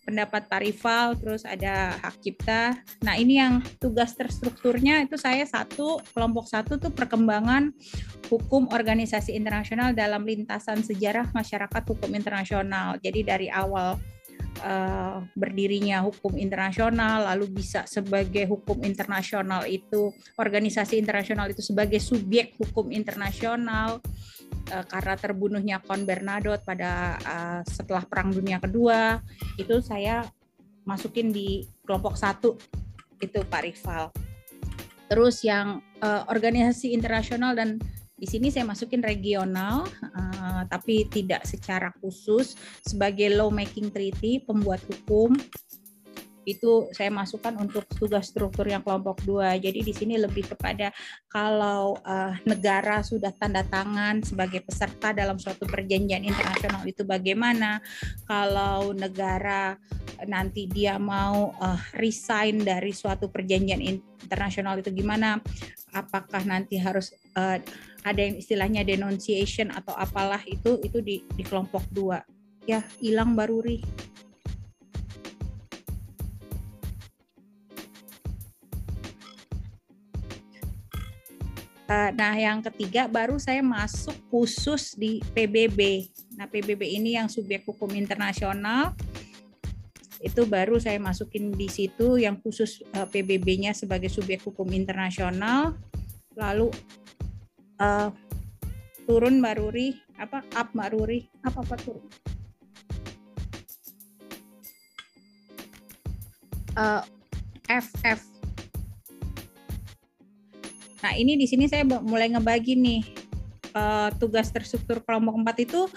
pendapat 0.03 0.51
Pak 0.51 0.61
Rival, 0.61 1.07
terus 1.19 1.43
ada 1.47 1.95
hak 2.03 2.19
cipta. 2.19 2.75
Nah 3.07 3.15
ini 3.15 3.39
yang 3.39 3.63
tugas 3.79 4.15
terstrukturnya 4.19 5.03
itu 5.07 5.15
saya 5.15 5.47
satu, 5.47 6.03
kelompok 6.11 6.51
satu 6.51 6.79
tuh 6.79 6.91
perkembangan 6.91 7.71
hukum 8.27 8.67
organisasi 8.71 9.35
internasional 9.39 9.95
dalam 9.95 10.27
lintasan 10.27 10.83
sejarah 10.83 11.31
masyarakat 11.31 11.83
hukum 11.87 12.11
internasional. 12.19 12.99
Jadi 12.99 13.21
dari 13.23 13.49
awal 13.49 14.01
uh, 14.61 15.23
berdirinya 15.39 16.03
hukum 16.03 16.35
internasional, 16.37 17.29
lalu 17.33 17.63
bisa 17.63 17.87
sebagai 17.87 18.45
hukum 18.51 18.83
internasional 18.83 19.65
itu, 19.71 20.11
organisasi 20.37 20.99
internasional 20.99 21.49
itu 21.49 21.63
sebagai 21.63 22.03
subjek 22.03 22.59
hukum 22.59 22.91
internasional, 22.91 24.03
uh, 24.73 24.85
karena 24.87 25.15
terbunuhnya 25.17 25.77
Kon 25.83 26.05
Bernadotte 26.05 26.65
pada 26.65 27.17
uh, 27.23 27.61
setelah 27.67 28.05
Perang 28.07 28.33
Dunia 28.33 28.59
Kedua 28.63 29.21
itu 29.59 29.81
saya 29.81 30.25
masukin 30.83 31.31
di 31.31 31.63
kelompok 31.87 32.19
satu 32.19 32.59
itu 33.23 33.41
Pak 33.47 33.63
Rival. 33.63 34.05
Terus 35.07 35.45
yang 35.45 35.79
uh, 36.01 36.25
organisasi 36.33 36.97
internasional 36.97 37.53
dan 37.55 37.79
di 38.23 38.27
sini 38.31 38.55
saya 38.55 38.63
masukin 38.63 39.03
regional, 39.03 39.83
uh, 40.15 40.63
tapi 40.71 41.11
tidak 41.11 41.43
secara 41.43 41.91
khusus 41.99 42.55
sebagai 42.87 43.35
law 43.35 43.51
making 43.51 43.91
treaty, 43.91 44.39
pembuat 44.39 44.79
hukum 44.87 45.35
itu 46.45 46.91
saya 46.91 47.09
masukkan 47.09 47.55
untuk 47.59 47.87
tugas 47.95 48.31
struktur 48.31 48.67
yang 48.67 48.83
kelompok 48.83 49.23
dua. 49.23 49.55
Jadi 49.59 49.83
di 49.87 49.95
sini 49.95 50.19
lebih 50.19 50.53
kepada 50.55 50.91
kalau 51.31 51.97
uh, 52.03 52.35
negara 52.45 53.01
sudah 53.01 53.31
tanda 53.35 53.63
tangan 53.67 54.21
sebagai 54.23 54.63
peserta 54.67 55.15
dalam 55.15 55.39
suatu 55.39 55.65
perjanjian 55.67 56.27
internasional 56.27 56.83
itu 56.85 57.07
bagaimana, 57.07 57.79
kalau 58.27 58.91
negara 58.95 59.79
nanti 60.27 60.71
dia 60.71 60.99
mau 60.99 61.55
uh, 61.59 61.81
resign 61.99 62.63
dari 62.63 62.95
suatu 62.95 63.31
perjanjian 63.31 63.83
internasional 63.83 64.79
itu 64.79 64.95
gimana, 64.95 65.43
apakah 65.95 66.43
nanti 66.47 66.79
harus 66.79 67.11
uh, 67.35 67.59
ada 68.03 68.21
yang 68.21 68.35
istilahnya 68.39 68.83
denunciation 68.83 69.71
atau 69.71 69.95
apalah 69.95 70.43
itu 70.47 70.79
itu 70.83 70.99
di, 70.99 71.17
di 71.39 71.43
kelompok 71.47 71.87
dua. 71.91 72.19
Ya 72.67 72.83
hilang 73.03 73.35
baruri. 73.35 73.83
Eh, 73.83 74.12
nah, 82.15 82.35
yang 82.37 82.63
ketiga 82.63 83.11
baru 83.11 83.37
saya 83.37 83.61
masuk 83.61 84.15
khusus 84.31 84.95
di 84.95 85.19
PBB. 85.35 86.11
Nah, 86.39 86.47
PBB 86.47 86.97
ini 86.97 87.19
yang 87.19 87.27
subjek 87.27 87.67
hukum 87.67 87.91
internasional 87.97 88.95
itu 90.23 90.47
baru 90.47 90.79
saya 90.79 91.03
masukin 91.03 91.51
di 91.51 91.67
situ 91.67 92.15
yang 92.15 92.39
khusus 92.39 92.87
eh, 92.95 93.07
PBB-nya 93.11 93.75
sebagai 93.75 94.07
subjek 94.07 94.47
hukum 94.47 94.71
internasional. 94.71 95.75
Lalu 96.33 96.73
uh, 97.77 98.09
turun 99.05 99.37
Maruri 99.37 99.93
apa 100.17 100.41
up 100.57 100.73
Maruri 100.73 101.29
apa 101.45 101.61
apa 101.61 101.77
turun? 101.77 102.09
Uh, 106.73 107.05
FF 107.69 108.32
Nah, 111.03 111.13
ini 111.19 111.35
di 111.35 111.51
sini 111.51 111.67
saya 111.67 111.83
mulai 111.85 112.31
ngebagi 112.31 112.79
nih 112.79 113.01
uh, 113.75 114.09
tugas 114.17 114.55
terstruktur 114.55 115.03
kelompok 115.03 115.35
4 115.43 115.67
itu 115.67 115.91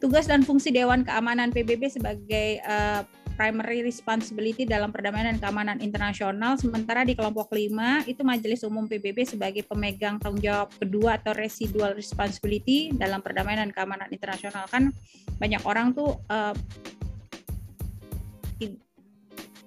tugas 0.00 0.24
dan 0.24 0.40
fungsi 0.46 0.72
Dewan 0.72 1.04
Keamanan 1.04 1.52
PBB 1.52 1.92
sebagai 1.92 2.62
uh, 2.64 3.04
primary 3.38 3.86
responsibility 3.86 4.66
dalam 4.66 4.90
perdamaian 4.90 5.30
dan 5.30 5.38
keamanan 5.38 5.78
internasional. 5.78 6.58
Sementara 6.58 7.06
di 7.06 7.14
kelompok 7.14 7.54
5 7.54 8.10
itu 8.10 8.26
Majelis 8.26 8.66
Umum 8.66 8.90
PBB 8.90 9.22
sebagai 9.22 9.62
pemegang 9.62 10.18
tanggung 10.18 10.42
jawab 10.42 10.74
kedua 10.74 11.22
atau 11.22 11.30
residual 11.38 11.94
responsibility 11.94 12.90
dalam 12.90 13.22
perdamaian 13.22 13.62
dan 13.62 13.70
keamanan 13.70 14.10
internasional. 14.10 14.66
Kan 14.66 14.90
banyak 15.38 15.62
orang 15.62 15.94
tuh 15.94 16.18
uh, 16.26 16.50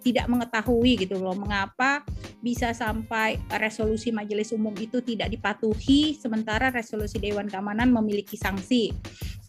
tidak 0.01 0.25
mengetahui 0.27 1.05
gitu 1.05 1.21
loh 1.21 1.37
mengapa 1.37 2.01
bisa 2.41 2.73
sampai 2.73 3.37
resolusi 3.61 4.09
majelis 4.09 4.49
umum 4.51 4.73
itu 4.81 4.99
tidak 5.05 5.29
dipatuhi 5.29 6.17
sementara 6.17 6.73
resolusi 6.73 7.21
Dewan 7.21 7.47
Keamanan 7.47 7.93
memiliki 7.93 8.35
sanksi. 8.35 8.89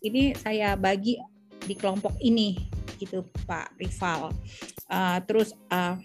Ini 0.04 0.36
saya 0.36 0.76
bagi 0.76 1.16
di 1.64 1.74
kelompok 1.74 2.20
ini 2.20 2.58
gitu 3.00 3.26
Pak 3.48 3.80
Rival. 3.80 4.30
Uh, 4.92 5.18
terus 5.24 5.56
uh, 5.72 5.96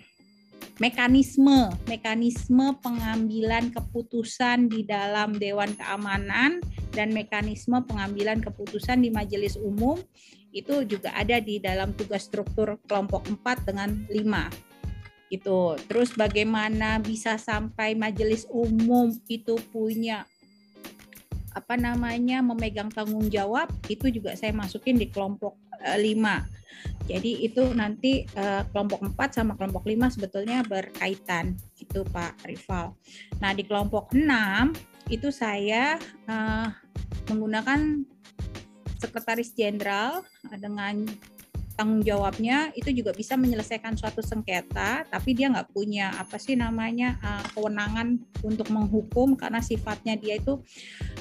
mekanisme 0.78 1.74
mekanisme 1.90 2.78
pengambilan 2.82 3.74
keputusan 3.74 4.70
di 4.70 4.86
dalam 4.86 5.38
Dewan 5.38 5.74
Keamanan 5.74 6.62
dan 6.94 7.14
mekanisme 7.14 7.82
pengambilan 7.86 8.42
keputusan 8.42 9.02
di 9.02 9.10
Majelis 9.10 9.58
Umum 9.58 9.98
itu 10.58 10.82
juga 10.90 11.14
ada 11.14 11.38
di 11.38 11.62
dalam 11.62 11.94
tugas 11.94 12.26
struktur 12.26 12.82
kelompok 12.90 13.30
4 13.30 13.70
dengan 13.70 13.90
5 14.10 14.68
itu 15.30 15.76
terus 15.92 16.16
bagaimana 16.16 16.98
bisa 17.04 17.36
sampai 17.38 17.94
majelis 17.94 18.48
umum 18.50 19.12
itu 19.28 19.60
punya 19.70 20.24
apa 21.52 21.74
namanya 21.74 22.40
memegang 22.42 22.90
tanggung 22.90 23.28
jawab 23.28 23.68
itu 23.92 24.08
juga 24.10 24.34
saya 24.34 24.54
masukin 24.54 24.98
di 24.98 25.10
kelompok 25.14 25.58
5 25.84 25.94
eh, 25.98 26.42
Jadi 27.08 27.48
itu 27.48 27.64
nanti 27.72 28.28
uh, 28.36 28.68
kelompok 28.70 29.00
4 29.02 29.40
sama 29.42 29.56
kelompok 29.56 29.88
5 29.88 30.20
sebetulnya 30.20 30.62
berkaitan. 30.68 31.56
Itu 31.80 32.04
Pak 32.04 32.44
Rival. 32.46 32.94
Nah, 33.40 33.52
di 33.56 33.64
kelompok 33.64 34.12
6 34.12 34.28
itu 35.10 35.32
saya 35.32 35.96
uh, 36.28 36.68
menggunakan 37.32 38.04
sekretaris 38.98 39.54
jenderal 39.54 40.26
dengan 40.58 41.06
tanggung 41.78 42.02
jawabnya 42.02 42.74
itu 42.74 42.90
juga 42.90 43.14
bisa 43.14 43.38
menyelesaikan 43.38 43.94
suatu 43.94 44.26
sengketa, 44.26 45.06
tapi 45.14 45.38
dia 45.38 45.54
nggak 45.54 45.70
punya 45.70 46.10
apa 46.18 46.42
sih 46.42 46.58
namanya 46.58 47.22
uh, 47.22 47.46
kewenangan 47.54 48.18
untuk 48.42 48.74
menghukum 48.74 49.38
karena 49.38 49.62
sifatnya 49.62 50.18
dia 50.18 50.42
itu 50.42 50.58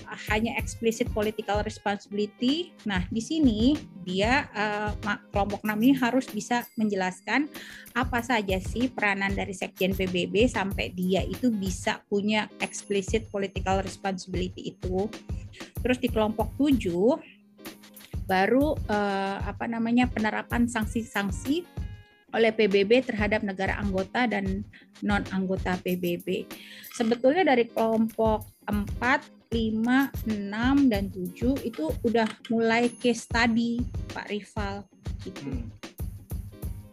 uh, 0.09 0.20
hanya 0.33 0.57
explicit 0.57 1.12
political 1.12 1.61
responsibility. 1.61 2.72
Nah 2.89 3.05
di 3.12 3.20
sini 3.20 3.77
dia 4.09 4.49
uh, 4.57 4.97
kelompok 5.29 5.61
6 5.61 5.77
ini 5.77 5.93
harus 6.01 6.27
bisa 6.33 6.64
menjelaskan 6.81 7.53
apa 7.93 8.24
saja 8.24 8.57
sih 8.57 8.89
peranan 8.89 9.37
dari 9.37 9.53
sekjen 9.53 9.93
PBB 9.93 10.49
sampai 10.49 10.89
dia 10.97 11.20
itu 11.20 11.53
bisa 11.53 12.01
punya 12.09 12.49
explicit 12.64 13.29
political 13.29 13.85
responsibility 13.85 14.72
itu. 14.72 15.05
Terus 15.85 16.01
di 16.01 16.09
kelompok 16.09 16.57
7 16.57 17.36
baru 18.27 18.74
uh, 18.91 19.39
apa 19.47 19.70
namanya 19.70 20.11
penerapan 20.11 20.66
sanksi-sanksi 20.66 21.62
oleh 22.35 22.51
PBB 22.53 23.07
terhadap 23.07 23.47
negara 23.47 23.79
anggota 23.79 24.27
dan 24.29 24.66
non 25.01 25.24
anggota 25.33 25.79
PBB. 25.81 26.45
Sebetulnya 26.93 27.47
dari 27.47 27.70
kelompok 27.70 28.45
4, 28.66 29.31
5, 29.49 30.27
6 30.27 30.93
dan 30.93 31.09
7 31.09 31.64
itu 31.64 31.85
udah 32.03 32.29
mulai 32.51 32.91
case 32.99 33.24
study 33.24 33.81
Pak 34.11 34.27
Rival 34.29 34.85
gitu. 35.24 35.47
Hmm. 35.47 35.70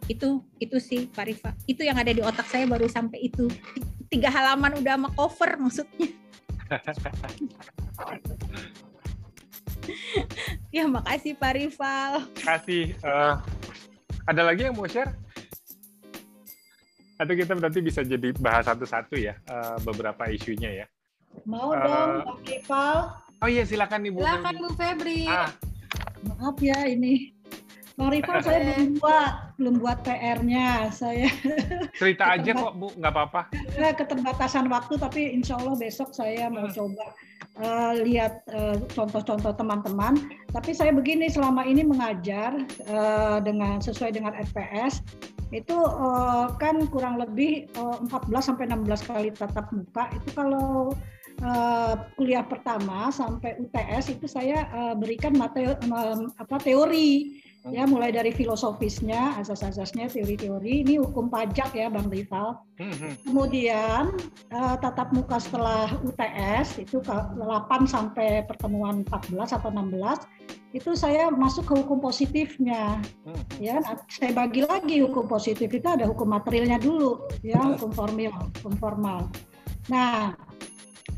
Itu 0.06 0.46
itu 0.62 0.78
sih 0.80 1.10
Pak 1.10 1.26
Rival. 1.28 1.52
Itu 1.66 1.82
yang 1.84 1.98
ada 1.98 2.14
di 2.14 2.22
otak 2.22 2.46
saya 2.48 2.64
baru 2.64 2.88
sampai 2.88 3.28
itu. 3.28 3.50
Tiga 4.08 4.30
halaman 4.30 4.78
udah 4.78 4.94
sama 4.96 5.10
cover 5.12 5.58
maksudnya. 5.58 6.08
ya 10.76 10.84
makasih 10.88 11.36
Pak 11.36 11.52
Rival. 11.56 12.12
Kasih. 12.38 12.96
Uh, 13.04 13.38
ada 14.24 14.42
lagi 14.44 14.68
yang 14.68 14.76
mau 14.76 14.88
share? 14.88 15.12
Atau 17.20 17.34
kita 17.38 17.54
nanti 17.54 17.78
bisa 17.78 18.02
jadi 18.02 18.34
bahas 18.40 18.66
satu-satu 18.66 19.14
ya 19.20 19.38
uh, 19.48 19.78
beberapa 19.84 20.26
isunya 20.28 20.84
ya. 20.84 20.86
Mau 21.46 21.72
uh, 21.72 21.78
dong 21.78 22.10
Pak 22.24 22.38
Rival. 22.48 22.96
Oh 23.42 23.48
iya 23.50 23.62
silakan 23.68 24.08
Ibu. 24.08 24.18
Silakan 24.22 24.54
Bu 24.60 24.68
Febri. 24.74 25.28
Ah. 25.28 25.50
Maaf 26.24 26.56
ya 26.64 26.88
ini 26.88 27.34
Bang 27.94 28.10
Rival 28.10 28.42
saya 28.42 28.58
belum 28.74 28.98
buat 28.98 29.32
belum 29.54 29.74
buat 29.78 29.98
PR-nya 30.02 30.90
saya. 30.90 31.30
Cerita 31.94 32.34
aja 32.34 32.50
kok 32.50 32.74
Bu, 32.74 32.90
nggak 32.98 33.12
apa-apa. 33.14 33.40
Keterbatasan 33.94 34.66
waktu 34.66 34.98
tapi 34.98 35.30
insya 35.30 35.54
Allah 35.62 35.78
besok 35.78 36.10
saya 36.10 36.50
mau 36.50 36.66
hmm. 36.66 36.74
coba 36.74 37.06
uh, 37.60 37.92
lihat 37.98 38.42
uh, 38.50 38.78
contoh-contoh 38.94 39.54
teman-teman. 39.54 40.18
Tapi 40.50 40.70
saya 40.74 40.94
begini 40.94 41.30
selama 41.30 41.66
ini 41.66 41.82
mengajar 41.86 42.54
uh, 42.90 43.38
dengan 43.42 43.78
sesuai 43.82 44.14
dengan 44.14 44.34
FPS 44.38 45.02
itu 45.54 45.76
uh, 45.76 46.50
kan 46.58 46.82
kurang 46.90 47.20
lebih 47.20 47.70
uh, 47.78 48.02
14 48.10 48.42
sampai 48.42 48.66
16 48.66 49.06
kali 49.06 49.28
tatap 49.30 49.70
muka 49.70 50.10
itu 50.10 50.28
kalau 50.34 50.90
uh, 51.46 51.94
kuliah 52.18 52.42
pertama 52.42 53.06
sampai 53.14 53.54
UTS 53.62 54.18
itu 54.18 54.26
saya 54.26 54.66
uh, 54.74 54.94
berikan 54.98 55.38
materi 55.38 55.70
um, 55.86 56.34
apa 56.42 56.58
teori 56.58 57.38
ya 57.72 57.88
mulai 57.88 58.12
dari 58.12 58.28
filosofisnya, 58.28 59.40
asas-asasnya, 59.40 60.12
teori-teori. 60.12 60.84
Ini 60.84 61.00
hukum 61.00 61.32
pajak 61.32 61.72
ya, 61.72 61.88
Bang 61.88 62.12
Rival. 62.12 62.60
Mhm. 62.76 63.24
Kemudian 63.24 64.12
uh, 64.52 64.76
tatap 64.76 65.14
muka 65.16 65.40
setelah 65.40 65.88
UTS 66.04 66.84
itu 66.84 67.00
8 67.00 67.40
sampai 67.88 68.44
pertemuan 68.44 69.06
14 69.08 69.56
atau 69.56 69.70
16 69.72 70.74
itu 70.74 70.90
saya 70.98 71.30
masuk 71.30 71.70
ke 71.70 71.74
hukum 71.86 72.02
positifnya. 72.02 72.98
Hmm. 73.22 73.42
Ya, 73.62 73.78
nah, 73.78 73.94
saya 74.10 74.34
bagi 74.34 74.66
lagi 74.66 74.98
hukum 75.06 75.30
positif 75.30 75.70
itu 75.70 75.86
ada 75.86 76.02
hukum 76.02 76.34
materialnya 76.34 76.82
dulu, 76.82 77.30
ya 77.46 77.62
hukum 77.62 77.94
formal, 77.94 78.50
hukum 78.58 78.74
formal. 78.82 79.30
Nah, 79.86 80.34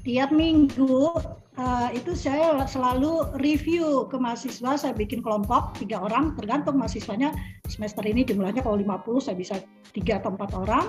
tiap 0.05 0.29
minggu 0.29 1.09
uh, 1.57 1.89
itu 1.93 2.13
saya 2.13 2.57
selalu 2.69 3.37
review 3.41 4.07
ke 4.09 4.17
mahasiswa, 4.17 4.77
saya 4.77 4.93
bikin 4.97 5.21
kelompok 5.25 5.77
tiga 5.81 6.01
orang, 6.05 6.37
tergantung 6.37 6.81
mahasiswanya. 6.81 7.33
Semester 7.67 8.05
ini 8.07 8.23
jumlahnya 8.23 8.63
kalau 8.63 8.79
50 8.79 9.25
saya 9.25 9.37
bisa 9.37 9.55
tiga 9.93 10.21
atau 10.21 10.37
empat 10.37 10.51
orang. 10.57 10.85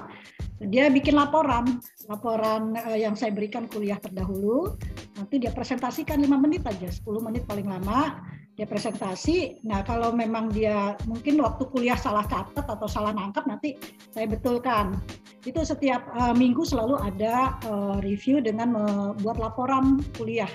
Dia 0.57 0.89
bikin 0.89 1.13
laporan, 1.13 1.79
laporan 2.09 2.73
uh, 2.77 2.97
yang 2.97 3.13
saya 3.13 3.31
berikan 3.33 3.69
kuliah 3.69 3.97
terdahulu, 4.01 4.77
nanti 5.17 5.37
dia 5.37 5.53
presentasikan 5.53 6.17
lima 6.21 6.37
menit 6.37 6.65
aja, 6.65 6.89
10 6.89 7.03
menit 7.21 7.45
paling 7.45 7.69
lama, 7.69 8.21
dia 8.57 8.65
presentasi. 8.65 9.61
Nah 9.69 9.85
kalau 9.85 10.09
memang 10.09 10.49
dia 10.49 10.97
mungkin 11.05 11.37
waktu 11.45 11.69
kuliah 11.69 11.95
salah 11.95 12.25
catat 12.25 12.65
atau 12.65 12.89
salah 12.89 13.13
nangkap 13.13 13.45
nanti 13.45 13.77
saya 14.09 14.25
betulkan. 14.25 14.97
Itu 15.45 15.61
setiap 15.61 16.09
uh, 16.17 16.33
minggu 16.33 16.65
selalu 16.65 16.97
ada 16.97 17.53
uh, 17.69 18.01
review 18.01 18.41
dengan 18.41 18.73
membuat 18.73 19.37
laporan 19.37 20.01
kuliah. 20.17 20.49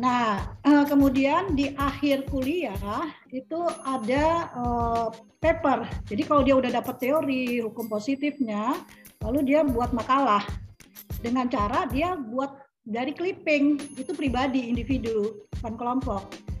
Nah 0.00 0.56
uh, 0.64 0.88
kemudian 0.88 1.52
di 1.52 1.76
akhir 1.76 2.24
kuliah 2.32 3.04
itu 3.28 3.60
ada 3.84 4.48
uh, 4.56 5.06
paper. 5.44 5.84
Jadi 6.08 6.22
kalau 6.24 6.40
dia 6.40 6.56
udah 6.56 6.72
dapat 6.72 7.04
teori 7.04 7.60
hukum 7.60 7.84
positifnya, 7.84 8.80
lalu 9.20 9.44
dia 9.44 9.60
buat 9.60 9.92
makalah 9.92 10.42
dengan 11.20 11.52
cara 11.52 11.84
dia 11.84 12.16
buat 12.16 12.64
dari 12.84 13.12
clipping 13.16 13.96
itu 13.96 14.12
pribadi 14.12 14.68
individu 14.68 15.48
bukan 15.56 15.76
kelompok 15.80 16.53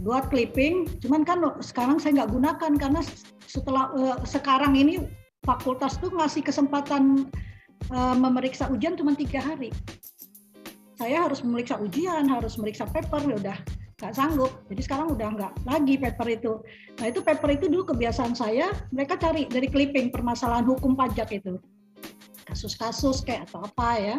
buat 0.00 0.32
clipping 0.32 0.88
cuman 1.04 1.22
kan 1.28 1.38
sekarang 1.60 2.00
saya 2.00 2.24
nggak 2.24 2.32
gunakan 2.32 2.72
karena 2.80 3.00
setelah 3.44 3.92
uh, 3.92 4.16
sekarang 4.24 4.72
ini 4.76 5.04
fakultas 5.44 6.00
tuh 6.00 6.08
ngasih 6.12 6.40
kesempatan 6.40 7.28
uh, 7.92 8.16
memeriksa 8.16 8.68
ujian 8.68 8.96
cuma 8.96 9.12
tiga 9.12 9.40
hari. 9.40 9.72
Saya 11.00 11.24
harus 11.24 11.40
memeriksa 11.40 11.80
ujian 11.80 12.28
harus 12.28 12.60
memeriksa 12.60 12.84
paper 12.84 13.24
ya 13.24 13.36
udah 13.40 13.58
nggak 14.00 14.12
sanggup. 14.16 14.52
Jadi 14.68 14.80
sekarang 14.84 15.08
udah 15.12 15.28
nggak 15.36 15.52
lagi 15.64 15.94
paper 15.96 16.28
itu. 16.28 16.52
Nah 17.00 17.06
itu 17.08 17.20
paper 17.24 17.50
itu 17.56 17.66
dulu 17.68 17.92
kebiasaan 17.92 18.32
saya 18.36 18.72
mereka 18.92 19.16
cari 19.20 19.48
dari 19.48 19.68
clipping 19.68 20.12
permasalahan 20.12 20.64
hukum 20.64 20.96
pajak 20.96 21.32
itu 21.32 21.60
kasus-kasus 22.50 23.22
kayak 23.22 23.46
atau 23.48 23.62
apa 23.64 23.90
ya 23.96 24.16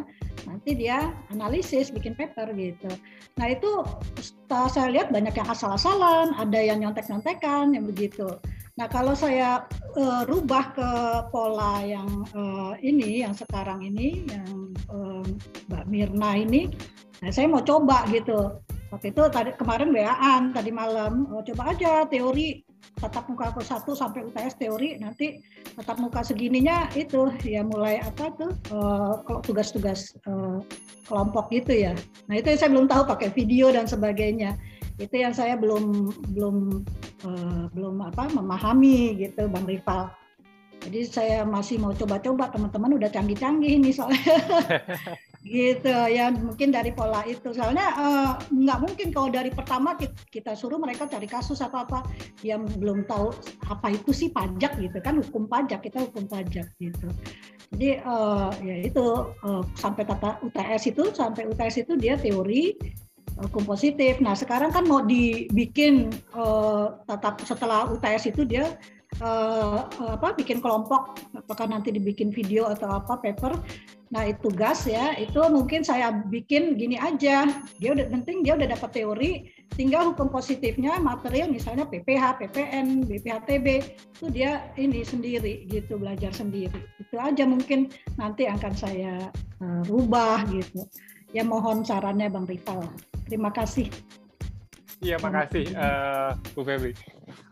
nanti 0.47 0.73
dia 0.73 1.11
analisis 1.29 1.91
bikin 1.91 2.15
paper 2.15 2.49
gitu. 2.55 2.89
Nah 3.38 3.45
itu 3.51 3.84
setelah 4.17 4.69
saya 4.71 4.88
lihat 4.89 5.11
banyak 5.11 5.36
yang 5.36 5.49
asal-asalan 5.51 6.34
ada 6.39 6.59
yang 6.59 6.82
nyontek-nyontekan 6.82 7.75
yang 7.75 7.86
begitu. 7.86 8.39
Nah 8.79 8.88
kalau 8.88 9.13
saya 9.13 9.67
uh, 9.99 10.23
rubah 10.25 10.73
ke 10.73 10.89
pola 11.29 11.84
yang 11.84 12.07
uh, 12.34 12.73
ini 12.79 13.21
yang 13.27 13.36
sekarang 13.36 13.84
ini 13.84 14.25
yang 14.32 14.71
uh, 14.88 15.25
Mbak 15.69 15.86
Mirna 15.91 16.32
ini 16.39 16.71
nah 17.21 17.29
saya 17.29 17.45
mau 17.45 17.61
coba 17.61 18.09
gitu 18.09 18.49
waktu 18.91 19.15
itu 19.15 19.23
tadi 19.31 19.51
kemarin 19.55 19.95
WA-an 19.95 20.51
tadi 20.51 20.69
malam 20.69 21.25
oh, 21.31 21.39
coba 21.41 21.71
aja 21.71 22.03
teori 22.05 22.59
tatap 22.99 23.25
muka 23.31 23.55
ke 23.55 23.61
satu 23.63 23.95
sampai 23.95 24.27
UTS 24.27 24.59
teori 24.59 24.99
nanti 24.99 25.39
tatap 25.79 25.97
muka 25.97 26.21
segininya 26.21 26.91
itu 26.93 27.31
ya 27.41 27.63
mulai 27.63 28.03
apa 28.03 28.29
tuh 28.35 28.51
uh, 28.75 29.23
kalau 29.23 29.39
tugas-tugas 29.41 30.13
uh, 30.27 30.59
kelompok 31.07 31.49
gitu 31.51 31.73
ya. 31.87 31.93
Nah 32.27 32.39
itu 32.39 32.51
yang 32.51 32.59
saya 32.59 32.71
belum 32.71 32.87
tahu 32.87 33.03
pakai 33.07 33.29
video 33.33 33.71
dan 33.71 33.87
sebagainya. 33.87 34.59
Itu 34.99 35.17
yang 35.17 35.33
saya 35.33 35.57
belum 35.57 36.13
belum 36.35 36.55
uh, 37.25 37.65
belum 37.73 37.95
apa 38.05 38.29
memahami 38.31 39.17
gitu 39.17 39.49
Bang 39.49 39.65
Rival. 39.65 40.11
Jadi 40.81 40.99
saya 41.05 41.37
masih 41.45 41.77
mau 41.77 41.93
coba-coba 41.93 42.49
teman-teman 42.49 42.97
udah 42.97 43.09
canggih-canggih 43.13 43.77
nih 43.81 43.93
soalnya. 43.93 44.35
gitu 45.41 45.89
ya 45.89 46.29
mungkin 46.29 46.69
dari 46.69 46.93
pola 46.93 47.25
itu. 47.25 47.49
Soalnya 47.49 47.87
uh, 47.97 48.31
nggak 48.53 48.79
mungkin 48.81 49.07
kalau 49.09 49.29
dari 49.33 49.49
pertama 49.49 49.97
kita, 50.29 50.53
suruh 50.53 50.77
mereka 50.77 51.09
cari 51.09 51.25
kasus 51.25 51.65
atau 51.65 51.81
apa 51.81 52.05
yang 52.45 52.65
belum 52.77 53.09
tahu 53.09 53.33
apa 53.65 53.93
itu 53.93 54.13
sih 54.13 54.29
pajak 54.29 54.77
gitu 54.77 54.97
kan 55.01 55.17
hukum 55.17 55.49
pajak 55.49 55.81
kita 55.81 56.05
hukum 56.05 56.29
pajak 56.29 56.69
gitu. 56.77 57.07
Jadi 57.73 58.03
uh, 58.05 58.53
ya 58.61 58.75
itu 58.85 59.05
uh, 59.41 59.63
sampai 59.73 60.05
tata 60.05 60.37
UTS 60.45 60.93
itu 60.93 61.03
sampai 61.15 61.49
UTS 61.49 61.87
itu 61.87 61.97
dia 61.97 62.19
teori 62.19 62.77
hukum 63.41 63.65
positif. 63.65 64.21
Nah 64.21 64.37
sekarang 64.37 64.69
kan 64.69 64.85
mau 64.85 65.01
dibikin 65.01 66.13
uh, 66.37 67.01
tatap 67.09 67.41
setelah 67.41 67.89
UTS 67.89 68.29
itu 68.29 68.45
dia 68.45 68.77
uh, 69.23 69.89
apa 69.89 70.37
bikin 70.37 70.61
kelompok 70.61 71.17
apakah 71.33 71.65
nanti 71.65 71.89
dibikin 71.89 72.29
video 72.29 72.69
atau 72.69 72.91
apa 72.91 73.17
paper 73.17 73.57
nah 74.12 74.28
itu 74.28 74.51
gas 74.51 74.84
ya 74.84 75.16
itu 75.16 75.39
mungkin 75.47 75.88
saya 75.88 76.12
bikin 76.12 76.76
gini 76.76 76.99
aja 76.99 77.47
dia 77.80 77.89
udah 77.95 78.12
penting 78.12 78.43
dia 78.43 78.59
udah 78.59 78.76
dapat 78.76 78.91
teori 78.91 79.47
tinggal 79.76 80.12
hukum 80.12 80.28
positifnya 80.28 80.99
material 80.99 81.47
misalnya 81.47 81.88
PPH, 81.88 82.43
PPN, 82.43 83.07
BPHTB 83.07 83.68
itu 84.20 84.26
dia 84.30 84.68
ini 84.76 85.01
sendiri 85.01 85.66
gitu 85.72 85.95
belajar 85.95 86.30
sendiri. 86.36 86.76
Itu 86.99 87.16
aja 87.18 87.47
mungkin 87.47 87.89
nanti 88.20 88.45
akan 88.45 88.74
saya 88.76 89.32
uh, 89.64 89.82
rubah 89.88 90.43
gitu. 90.51 90.84
Ya 91.32 91.47
mohon 91.47 91.88
sarannya 91.88 92.28
Bang 92.28 92.45
Rival. 92.45 92.84
Terima 93.32 93.49
kasih. 93.55 93.88
Iya, 95.01 95.18
makasih 95.18 95.74
uh, 95.74 96.38
Bu 96.53 96.62
Febri. 96.62 96.93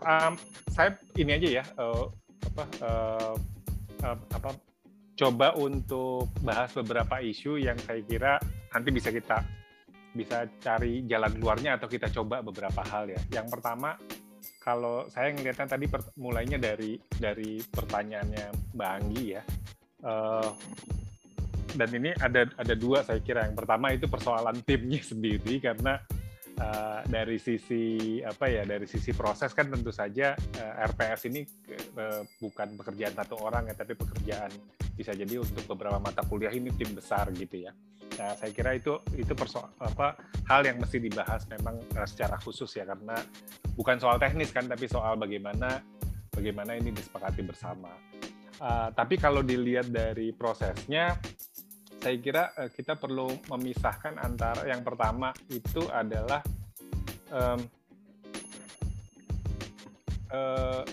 Um, 0.05 0.37
saya 0.69 0.99
ini 1.17 1.33
aja 1.33 1.49
ya, 1.49 1.63
uh, 1.81 2.11
apa, 2.45 2.63
uh, 2.83 3.35
uh, 4.05 4.17
apa 4.37 4.53
coba 5.19 5.51
untuk 5.59 6.31
bahas 6.39 6.71
beberapa 6.71 7.19
isu 7.19 7.59
yang 7.59 7.75
saya 7.83 7.99
kira 8.07 8.39
nanti 8.71 8.89
bisa 8.95 9.11
kita 9.11 9.43
bisa 10.15 10.47
cari 10.63 11.03
jalan 11.05 11.35
keluarnya 11.35 11.75
atau 11.75 11.91
kita 11.91 12.07
coba 12.09 12.39
beberapa 12.39 12.81
hal 12.87 13.11
ya. 13.11 13.19
Yang 13.29 13.59
pertama, 13.59 13.99
kalau 14.63 15.05
saya 15.11 15.35
ngelihatnya 15.35 15.67
tadi 15.69 15.85
mulainya 16.17 16.57
dari 16.57 16.97
dari 17.19 17.59
pertanyaannya 17.61 18.73
Mbak 18.73 18.89
Anggi 18.95 19.25
ya. 19.35 19.43
Uh, 19.99 20.49
dan 21.75 21.89
ini 21.93 22.15
ada 22.17 22.47
ada 22.55 22.73
dua 22.73 23.03
saya 23.03 23.19
kira. 23.19 23.45
Yang 23.45 23.59
pertama 23.59 23.91
itu 23.91 24.07
persoalan 24.07 24.63
timnya 24.63 25.03
sendiri 25.11 25.59
karena 25.61 25.99
uh, 26.59 27.01
dari 27.07 27.39
sisi 27.39 28.19
apa 28.21 28.51
ya 28.51 28.67
dari 28.67 28.85
sisi 28.85 29.15
proses 29.15 29.55
kan 29.55 29.71
tentu 29.71 29.89
saja 29.89 30.35
uh, 30.35 30.73
RPS 30.91 31.31
ini 31.31 31.41
uh, 31.97 32.21
bukan 32.39 32.75
pekerjaan 32.77 33.15
satu 33.15 33.39
orang 33.41 33.71
ya 33.71 33.75
tapi 33.75 33.95
pekerjaan 33.95 34.51
bisa 34.93 35.15
jadi 35.15 35.39
untuk 35.39 35.63
beberapa 35.75 35.97
mata 35.97 36.21
kuliah 36.27 36.51
ini 36.51 36.75
tim 36.75 36.91
besar 36.91 37.31
gitu 37.31 37.63
ya. 37.63 37.71
Nah, 38.19 38.35
saya 38.35 38.51
kira 38.51 38.75
itu 38.75 38.99
itu 39.15 39.31
apa 39.79 40.19
hal 40.51 40.67
yang 40.67 40.75
mesti 40.83 40.99
dibahas 40.99 41.47
memang 41.47 41.79
secara 42.03 42.35
khusus 42.43 42.67
ya 42.75 42.83
karena 42.83 43.15
bukan 43.79 43.95
soal 43.95 44.19
teknis 44.19 44.51
kan 44.51 44.67
tapi 44.67 44.91
soal 44.91 45.15
bagaimana 45.15 45.79
bagaimana 46.35 46.75
ini 46.75 46.91
disepakati 46.91 47.47
bersama. 47.47 47.95
Uh, 48.59 48.91
tapi 48.91 49.15
kalau 49.15 49.39
dilihat 49.39 49.87
dari 49.87 50.35
prosesnya 50.35 51.15
saya 51.99 52.15
kira 52.19 52.43
uh, 52.55 52.71
kita 52.71 52.95
perlu 52.95 53.27
memisahkan 53.51 54.15
antara 54.23 54.63
yang 54.65 54.81
pertama 54.87 55.35
itu 55.51 55.83
adalah 55.91 56.39
um, 57.27 57.59
uh, 60.31 60.83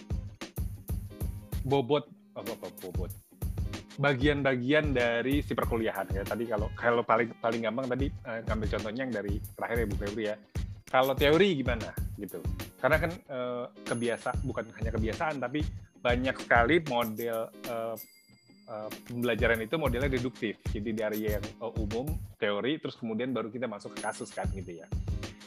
bobot 1.63 2.05
apa, 2.35 2.51
apa 2.59 2.69
bobot. 2.83 3.11
Bagian-bagian 3.97 4.93
dari 4.93 5.41
si 5.41 5.57
perkuliahan 5.57 6.11
ya. 6.13 6.23
Tadi 6.27 6.45
kalau 6.45 6.69
kalau 6.77 7.03
paling 7.07 7.33
paling 7.41 7.65
gampang 7.65 7.87
tadi 7.89 8.07
uh, 8.27 8.43
ngambil 8.45 8.69
contohnya 8.77 9.01
yang 9.09 9.15
dari 9.15 9.35
terakhir 9.57 9.77
ya 9.79 9.87
Bu 9.89 9.97
Febri 9.97 10.25
ya. 10.27 10.37
Kalau 10.87 11.15
teori 11.15 11.49
gimana? 11.63 11.91
Gitu. 12.19 12.39
Karena 12.83 12.99
kan 13.01 13.13
uh, 13.31 13.65
kebiasa 13.87 14.43
bukan 14.45 14.69
hanya 14.77 14.91
kebiasaan 14.91 15.39
tapi 15.39 15.63
banyak 16.03 16.37
sekali 16.39 16.83
model 16.87 17.51
uh, 17.71 17.97
uh, 18.69 18.91
pembelajaran 19.09 19.59
itu 19.63 19.75
modelnya 19.79 20.11
deduktif 20.11 20.59
jadi 20.71 20.91
dari 20.93 21.21
yang 21.33 21.45
uh, 21.63 21.73
umum 21.79 22.07
teori 22.39 22.79
terus 22.79 22.99
kemudian 22.99 23.35
baru 23.35 23.51
kita 23.51 23.67
masuk 23.67 23.97
ke 23.97 24.01
kasus 24.05 24.31
kan 24.31 24.47
gitu 24.55 24.83
ya 24.83 24.89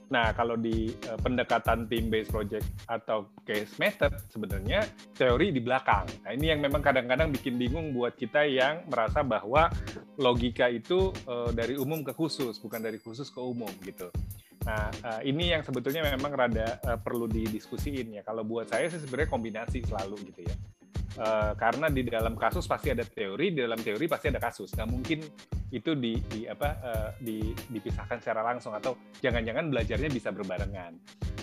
Nah, 0.09 0.33
kalau 0.33 0.57
di 0.57 0.89
uh, 1.05 1.19
pendekatan 1.21 1.85
team 1.85 2.09
based 2.09 2.33
project 2.33 2.65
atau 2.89 3.29
case 3.45 3.77
method 3.77 4.09
sebenarnya 4.33 4.81
teori 5.13 5.53
di 5.53 5.61
belakang. 5.61 6.09
Nah, 6.25 6.33
ini 6.33 6.49
yang 6.49 6.65
memang 6.65 6.81
kadang-kadang 6.81 7.29
bikin 7.29 7.61
bingung 7.61 7.93
buat 7.93 8.17
kita 8.17 8.41
yang 8.49 8.89
merasa 8.89 9.21
bahwa 9.21 9.69
logika 10.17 10.65
itu 10.65 11.13
uh, 11.29 11.53
dari 11.53 11.77
umum 11.77 12.01
ke 12.01 12.11
khusus, 12.17 12.57
bukan 12.57 12.81
dari 12.81 12.97
khusus 12.97 13.29
ke 13.29 13.37
umum 13.37 13.69
gitu. 13.85 14.09
Nah, 14.65 14.89
uh, 15.05 15.21
ini 15.21 15.53
yang 15.53 15.61
sebetulnya 15.61 16.01
memang 16.01 16.33
rada 16.33 16.81
uh, 16.89 16.97
perlu 16.97 17.29
didiskusiin 17.29 18.17
ya. 18.17 18.25
Kalau 18.25 18.41
buat 18.41 18.65
saya 18.65 18.89
sih 18.89 18.99
sebenarnya 19.05 19.29
kombinasi 19.29 19.85
selalu 19.85 20.33
gitu 20.33 20.41
ya. 20.49 20.57
Uh, 21.17 21.57
karena 21.57 21.89
di 21.89 22.05
dalam 22.05 22.37
kasus 22.37 22.69
pasti 22.69 22.93
ada 22.93 23.01
teori, 23.01 23.49
di 23.49 23.65
dalam 23.65 23.81
teori 23.81 24.05
pasti 24.05 24.29
ada 24.29 24.37
kasus. 24.37 24.69
Nggak 24.77 24.89
mungkin 24.93 25.19
itu 25.73 25.97
di, 25.97 26.21
di 26.29 26.45
apa 26.45 26.69
uh, 26.85 27.09
di, 27.17 27.49
dipisahkan 27.65 28.21
secara 28.21 28.45
langsung 28.45 28.77
atau 28.77 28.93
jangan-jangan 29.17 29.73
belajarnya 29.73 30.09
bisa 30.13 30.29
berbarengan. 30.29 30.93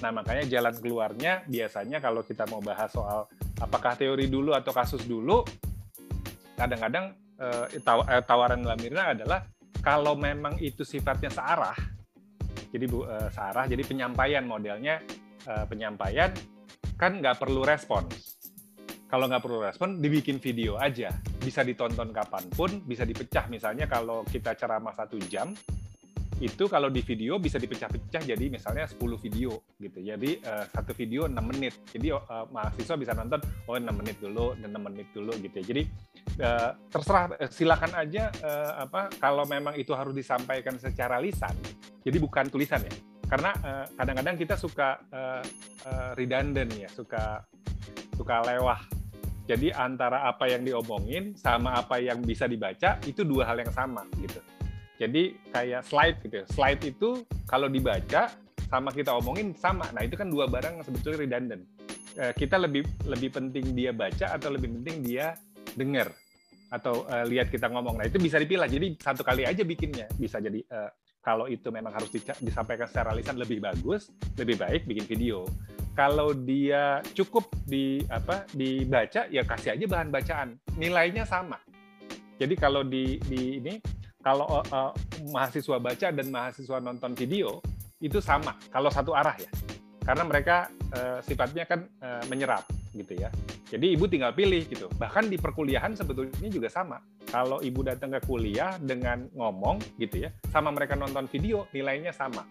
Nah 0.06 0.10
makanya 0.14 0.46
jalan 0.46 0.74
keluarnya 0.78 1.42
biasanya 1.50 1.98
kalau 1.98 2.22
kita 2.22 2.46
mau 2.46 2.62
bahas 2.62 2.94
soal 2.94 3.26
apakah 3.58 3.98
teori 3.98 4.30
dulu 4.30 4.54
atau 4.54 4.70
kasus 4.70 5.02
dulu, 5.02 5.42
kadang-kadang 6.54 7.18
uh, 7.42 7.66
tawaran 8.22 8.62
dalam 8.62 8.78
Mirna 8.78 9.18
adalah 9.18 9.50
kalau 9.82 10.14
memang 10.14 10.62
itu 10.62 10.86
sifatnya 10.86 11.30
searah, 11.30 11.76
jadi 12.70 12.86
uh, 12.86 13.28
searah, 13.34 13.66
jadi 13.66 13.82
penyampaian 13.82 14.46
modelnya 14.46 15.02
uh, 15.50 15.66
penyampaian 15.66 16.30
kan 16.96 17.18
nggak 17.18 17.36
perlu 17.36 17.60
respons 17.60 18.35
kalau 19.06 19.30
nggak 19.30 19.42
perlu 19.42 19.62
respon, 19.62 20.02
dibikin 20.02 20.42
video 20.42 20.74
aja. 20.78 21.14
Bisa 21.38 21.62
ditonton 21.62 22.10
kapan 22.10 22.44
pun, 22.50 22.82
bisa 22.82 23.06
dipecah. 23.06 23.46
Misalnya 23.46 23.86
kalau 23.86 24.26
kita 24.26 24.58
ceramah 24.58 24.90
satu 24.98 25.14
jam, 25.30 25.54
itu 26.36 26.68
kalau 26.68 26.92
di 26.92 27.00
video 27.00 27.40
bisa 27.40 27.56
dipecah-pecah 27.56 28.20
jadi 28.20 28.44
misalnya 28.52 28.84
10 28.84 29.00
video 29.16 29.56
gitu. 29.80 29.98
Jadi 30.04 30.36
uh, 30.44 30.68
satu 30.68 30.92
video 30.92 31.24
6 31.24 31.32
menit. 31.32 31.72
Jadi 31.88 32.12
uh, 32.12 32.44
mahasiswa 32.52 32.96
bisa 33.00 33.12
nonton 33.16 33.40
oh 33.64 33.80
6 33.80 33.88
menit 33.96 34.20
dulu 34.20 34.52
dan 34.60 34.68
6 34.68 34.86
menit 34.92 35.08
dulu 35.16 35.32
gitu 35.40 35.54
ya. 35.56 35.64
Jadi 35.64 35.82
uh, 36.44 36.70
terserah 36.92 37.24
silakan 37.48 37.92
aja 37.96 38.28
uh, 38.44 38.84
apa 38.84 39.08
kalau 39.16 39.48
memang 39.48 39.80
itu 39.80 39.96
harus 39.96 40.12
disampaikan 40.12 40.76
secara 40.76 41.16
lisan. 41.16 41.56
Jadi 42.04 42.16
bukan 42.20 42.52
tulisan 42.52 42.84
ya. 42.84 42.92
Karena 43.26 43.50
kadang-kadang 43.98 44.36
uh, 44.38 44.40
kita 44.40 44.54
suka 44.54 45.02
uh, 45.10 45.42
uh, 45.86 46.10
redundant 46.14 46.70
ya, 46.78 46.86
suka 46.86 47.42
suka 48.14 48.42
lewah 48.46 48.78
jadi 49.46 49.70
antara 49.78 50.26
apa 50.26 50.50
yang 50.50 50.66
diomongin 50.66 51.38
sama 51.38 51.78
apa 51.78 52.02
yang 52.02 52.18
bisa 52.18 52.50
dibaca 52.50 52.98
itu 53.06 53.22
dua 53.22 53.46
hal 53.46 53.62
yang 53.62 53.70
sama 53.70 54.02
gitu. 54.18 54.42
Jadi 54.98 55.38
kayak 55.54 55.86
slide 55.86 56.18
gitu. 56.26 56.34
Ya. 56.42 56.46
Slide 56.50 56.82
itu 56.82 57.10
kalau 57.46 57.70
dibaca 57.70 58.34
sama 58.66 58.90
kita 58.90 59.14
omongin 59.14 59.54
sama. 59.54 59.86
Nah 59.94 60.02
itu 60.02 60.18
kan 60.18 60.26
dua 60.26 60.50
barang 60.50 60.82
yang 60.82 60.84
sebetulnya 60.84 61.18
redundant. 61.22 61.62
Eh, 62.18 62.34
kita 62.34 62.58
lebih 62.58 62.82
lebih 63.06 63.30
penting 63.30 63.70
dia 63.70 63.94
baca 63.94 64.34
atau 64.34 64.50
lebih 64.50 64.82
penting 64.82 65.06
dia 65.06 65.38
dengar 65.78 66.10
atau 66.66 67.06
uh, 67.06 67.22
lihat 67.22 67.46
kita 67.46 67.70
ngomong. 67.70 68.02
Nah 68.02 68.10
itu 68.10 68.18
bisa 68.18 68.42
dipilah. 68.42 68.66
Jadi 68.66 68.98
satu 68.98 69.22
kali 69.22 69.46
aja 69.46 69.62
bikinnya. 69.62 70.10
Bisa 70.18 70.42
jadi 70.42 70.58
uh, 70.74 70.90
kalau 71.26 71.50
itu 71.50 71.74
memang 71.74 71.90
harus 71.90 72.06
disampaikan 72.38 72.86
secara 72.86 73.10
lisan 73.10 73.34
lebih 73.34 73.58
bagus, 73.58 74.14
lebih 74.38 74.62
baik 74.62 74.86
bikin 74.86 75.10
video. 75.10 75.42
Kalau 75.98 76.30
dia 76.30 77.02
cukup 77.18 77.50
di 77.66 77.98
apa 78.06 78.46
dibaca 78.54 79.26
ya 79.26 79.42
kasih 79.42 79.74
aja 79.74 79.84
bahan 79.90 80.14
bacaan. 80.14 80.48
Nilainya 80.78 81.26
sama. 81.26 81.58
Jadi 82.38 82.54
kalau 82.54 82.86
di 82.86 83.18
di 83.26 83.58
ini 83.58 83.74
kalau 84.22 84.62
uh, 84.70 84.94
mahasiswa 85.34 85.82
baca 85.82 86.14
dan 86.14 86.30
mahasiswa 86.30 86.78
nonton 86.78 87.18
video 87.18 87.58
itu 87.98 88.22
sama. 88.22 88.54
Kalau 88.70 88.86
satu 88.86 89.10
arah 89.10 89.34
ya. 89.34 89.50
Karena 90.06 90.22
mereka 90.22 90.70
uh, 90.94 91.18
sifatnya 91.26 91.66
kan 91.66 91.90
uh, 92.06 92.22
menyerap 92.30 92.62
gitu 92.96 93.12
ya. 93.14 93.28
Jadi 93.68 93.92
ibu 93.92 94.08
tinggal 94.08 94.32
pilih 94.32 94.64
gitu. 94.66 94.88
Bahkan 94.96 95.28
di 95.28 95.36
perkuliahan 95.36 95.92
sebetulnya 95.92 96.48
juga 96.48 96.72
sama. 96.72 96.98
Kalau 97.28 97.60
ibu 97.60 97.84
datang 97.84 98.14
ke 98.16 98.20
kuliah 98.24 98.78
dengan 98.80 99.28
ngomong 99.34 100.00
gitu 100.00 100.26
ya 100.26 100.30
sama 100.48 100.72
mereka 100.72 100.96
nonton 100.96 101.28
video 101.28 101.68
nilainya 101.70 102.10
sama. 102.10 102.42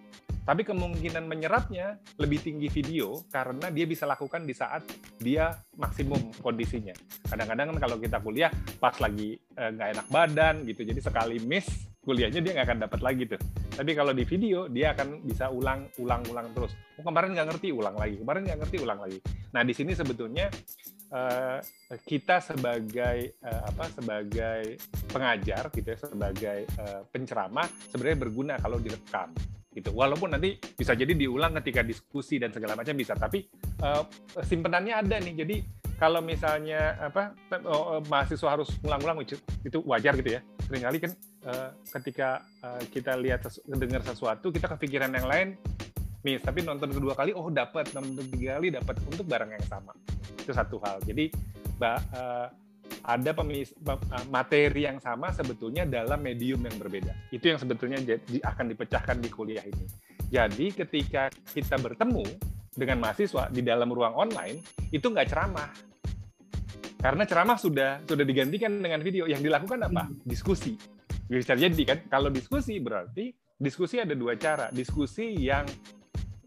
Tapi 0.45 0.61
kemungkinan 0.61 1.25
menyerapnya 1.25 1.97
lebih 2.21 2.37
tinggi 2.37 2.69
video 2.69 3.25
karena 3.33 3.73
dia 3.73 3.89
bisa 3.89 4.05
lakukan 4.05 4.45
di 4.45 4.53
saat 4.53 4.85
dia 5.17 5.49
maksimum 5.73 6.21
kondisinya. 6.37 6.93
Kadang-kadang 7.25 7.73
kan 7.73 7.77
kalau 7.89 7.97
kita 7.97 8.21
kuliah 8.21 8.53
pas 8.77 8.93
lagi 9.01 9.41
eh, 9.41 9.69
nggak 9.73 9.87
eh, 9.89 9.93
enak 9.97 10.07
badan 10.13 10.55
gitu, 10.69 10.85
jadi 10.85 11.01
sekali 11.01 11.41
miss 11.41 11.89
kuliahnya 12.05 12.39
dia 12.39 12.51
nggak 12.53 12.67
akan 12.69 12.79
dapat 12.85 12.99
lagi 13.01 13.23
tuh. 13.25 13.41
Tapi 13.75 13.91
kalau 13.97 14.13
di 14.13 14.23
video 14.23 14.69
dia 14.69 14.93
akan 14.93 15.25
bisa 15.25 15.49
ulang, 15.49 15.89
ulang, 15.97 16.21
ulang 16.29 16.47
terus. 16.53 16.77
Oh, 16.95 17.03
kemarin 17.03 17.33
nggak 17.33 17.47
ngerti, 17.51 17.73
ulang 17.73 17.97
lagi. 17.97 18.15
Kemarin 18.21 18.41
nggak 18.45 18.59
ngerti, 18.63 18.77
ulang 18.79 18.99
lagi. 19.01 19.19
Nah 19.51 19.61
di 19.65 19.73
sini 19.73 19.91
sebetulnya 19.97 20.47
uh, 21.11 21.59
kita 22.05 22.39
sebagai 22.39 23.41
uh, 23.41 23.61
apa 23.67 23.85
sebagai 23.91 24.77
pengajar 25.09 25.73
gitu 25.73 25.87
ya, 25.89 25.97
sebagai 25.97 26.59
uh, 26.77 27.01
penceramah 27.09 27.67
sebenarnya 27.89 28.17
berguna 28.21 28.53
kalau 28.61 28.77
direkam 28.77 29.33
gitu. 29.76 29.91
Walaupun 29.91 30.32
nanti 30.32 30.55
bisa 30.73 30.95
jadi 30.95 31.11
diulang 31.11 31.51
ketika 31.59 31.84
diskusi 31.84 32.39
dan 32.39 32.55
segala 32.55 32.80
macam 32.80 32.95
bisa, 32.95 33.11
tapi 33.13 33.43
uh, 33.84 34.07
simpenannya 34.39 34.95
ada 34.95 35.19
nih. 35.19 35.36
Jadi 35.43 35.55
kalau 35.99 36.23
misalnya 36.23 36.95
apa 36.99 37.36
uh, 37.67 37.99
mahasiswa 38.07 38.49
harus 38.55 38.71
ulang-ulang 38.82 39.21
itu 39.28 39.78
wajar 39.84 40.15
gitu 40.15 40.39
ya. 40.39 40.41
Seringkali 40.65 40.97
kan 41.03 41.11
uh, 41.45 41.69
ketika 41.99 42.41
uh, 42.63 42.82
kita 42.88 43.19
lihat 43.19 43.43
sesu 43.43 43.61
sesuatu 44.01 44.49
kita 44.49 44.71
kepikiran 44.71 45.11
yang 45.13 45.28
lain 45.28 45.47
miss 46.26 46.41
tapi 46.41 46.65
nonton 46.65 46.89
kedua 46.89 47.13
kali 47.13 47.38
oh 47.38 47.53
dapat 47.53 47.93
nonton 47.93 48.26
tiga 48.34 48.57
kali 48.57 48.73
dapat 48.73 48.97
untuk 49.05 49.30
barang 49.30 49.53
yang 49.53 49.65
sama 49.69 49.93
itu 50.41 50.49
satu 50.49 50.82
hal 50.82 50.97
jadi 51.05 51.30
uh, 51.86 52.49
ada 53.05 53.31
pemis, 53.38 53.71
eh, 53.73 54.25
materi 54.33 54.89
yang 54.89 54.97
sama 54.97 55.29
sebetulnya 55.29 55.86
dalam 55.86 56.17
medium 56.21 56.65
yang 56.65 56.75
berbeda. 56.81 57.13
Itu 57.29 57.53
yang 57.53 57.59
sebetulnya 57.61 58.01
akan 58.41 58.65
dipecahkan 58.73 59.21
di 59.21 59.29
kuliah 59.29 59.65
ini. 59.65 59.86
Jadi 60.29 60.73
ketika 60.73 61.29
kita 61.53 61.77
bertemu 61.77 62.25
dengan 62.73 63.05
mahasiswa 63.05 63.47
di 63.53 63.61
dalam 63.61 63.88
ruang 63.93 64.17
online, 64.17 64.59
itu 64.89 65.05
nggak 65.05 65.29
ceramah. 65.29 65.69
Karena 66.99 67.23
ceramah 67.29 67.57
sudah 67.61 68.01
sudah 68.03 68.25
digantikan 68.25 68.81
dengan 68.81 68.99
video. 69.05 69.29
Yang 69.29 69.45
dilakukan 69.45 69.79
apa? 69.86 70.09
Hmm. 70.09 70.17
Diskusi. 70.25 70.73
Bisa 71.25 71.57
jadi 71.57 71.83
kan, 71.86 71.99
kalau 72.09 72.29
diskusi 72.29 72.77
berarti 72.81 73.29
diskusi 73.61 74.01
ada 74.01 74.17
dua 74.17 74.33
cara. 74.38 74.73
Diskusi 74.73 75.38
yang 75.38 75.65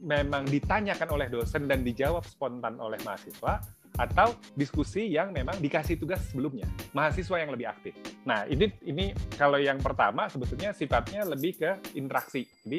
memang 0.02 0.46
ditanyakan 0.46 1.08
oleh 1.14 1.26
dosen 1.30 1.66
dan 1.66 1.82
dijawab 1.82 2.22
spontan 2.22 2.78
oleh 2.78 2.98
mahasiswa, 3.02 3.58
atau 3.98 4.38
diskusi 4.54 5.10
yang 5.10 5.34
memang 5.34 5.58
dikasih 5.58 5.98
tugas 5.98 6.22
sebelumnya 6.30 6.70
mahasiswa 6.94 7.36
yang 7.42 7.50
lebih 7.50 7.66
aktif. 7.66 7.92
Nah 8.22 8.46
ini 8.46 8.70
ini 8.86 9.10
kalau 9.34 9.58
yang 9.58 9.82
pertama 9.82 10.30
sebetulnya 10.30 10.70
sifatnya 10.70 11.26
lebih 11.26 11.58
ke 11.58 11.70
interaksi. 11.98 12.46
Jadi 12.62 12.78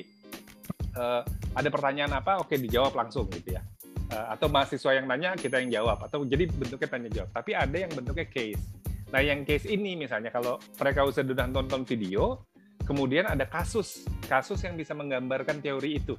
uh, 0.95 1.21
ada 1.53 1.69
pertanyaan 1.69 2.15
apa, 2.15 2.39
oke 2.39 2.55
dijawab 2.55 2.95
langsung 2.95 3.27
gitu 3.35 3.59
ya. 3.59 3.61
Uh, 4.09 4.33
atau 4.33 4.49
mahasiswa 4.49 4.95
yang 4.95 5.05
nanya 5.05 5.37
kita 5.37 5.61
yang 5.61 5.83
jawab 5.83 6.01
atau 6.07 6.23
jadi 6.23 6.47
bentuknya 6.49 6.87
tanya 6.87 7.09
jawab. 7.11 7.29
Tapi 7.35 7.51
ada 7.53 7.77
yang 7.77 7.91
bentuknya 7.91 8.25
case. 8.25 8.63
Nah 9.11 9.19
yang 9.19 9.43
case 9.43 9.67
ini 9.67 9.99
misalnya 9.99 10.31
kalau 10.31 10.55
mereka 10.79 11.03
sudah 11.11 11.45
nonton 11.51 11.83
video, 11.83 12.47
kemudian 12.87 13.27
ada 13.27 13.43
kasus 13.43 14.07
kasus 14.25 14.63
yang 14.63 14.79
bisa 14.79 14.95
menggambarkan 14.95 15.59
teori 15.59 15.99
itu 15.99 16.15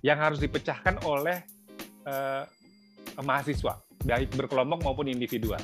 yang 0.00 0.16
harus 0.16 0.40
dipecahkan 0.40 1.04
oleh 1.04 1.44
uh, 2.08 2.44
mahasiswa, 3.18 3.74
baik 4.06 4.30
berkelompok 4.38 4.80
maupun 4.86 5.06
individual. 5.10 5.60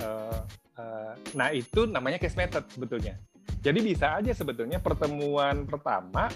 Uh, 0.00 0.40
uh, 0.80 1.12
nah 1.36 1.52
itu 1.52 1.84
namanya 1.84 2.16
case 2.16 2.38
method 2.38 2.64
sebetulnya. 2.72 3.20
Jadi 3.64 3.80
bisa 3.80 4.20
aja 4.20 4.32
sebetulnya 4.36 4.76
pertemuan 4.80 5.64
pertama 5.64 6.28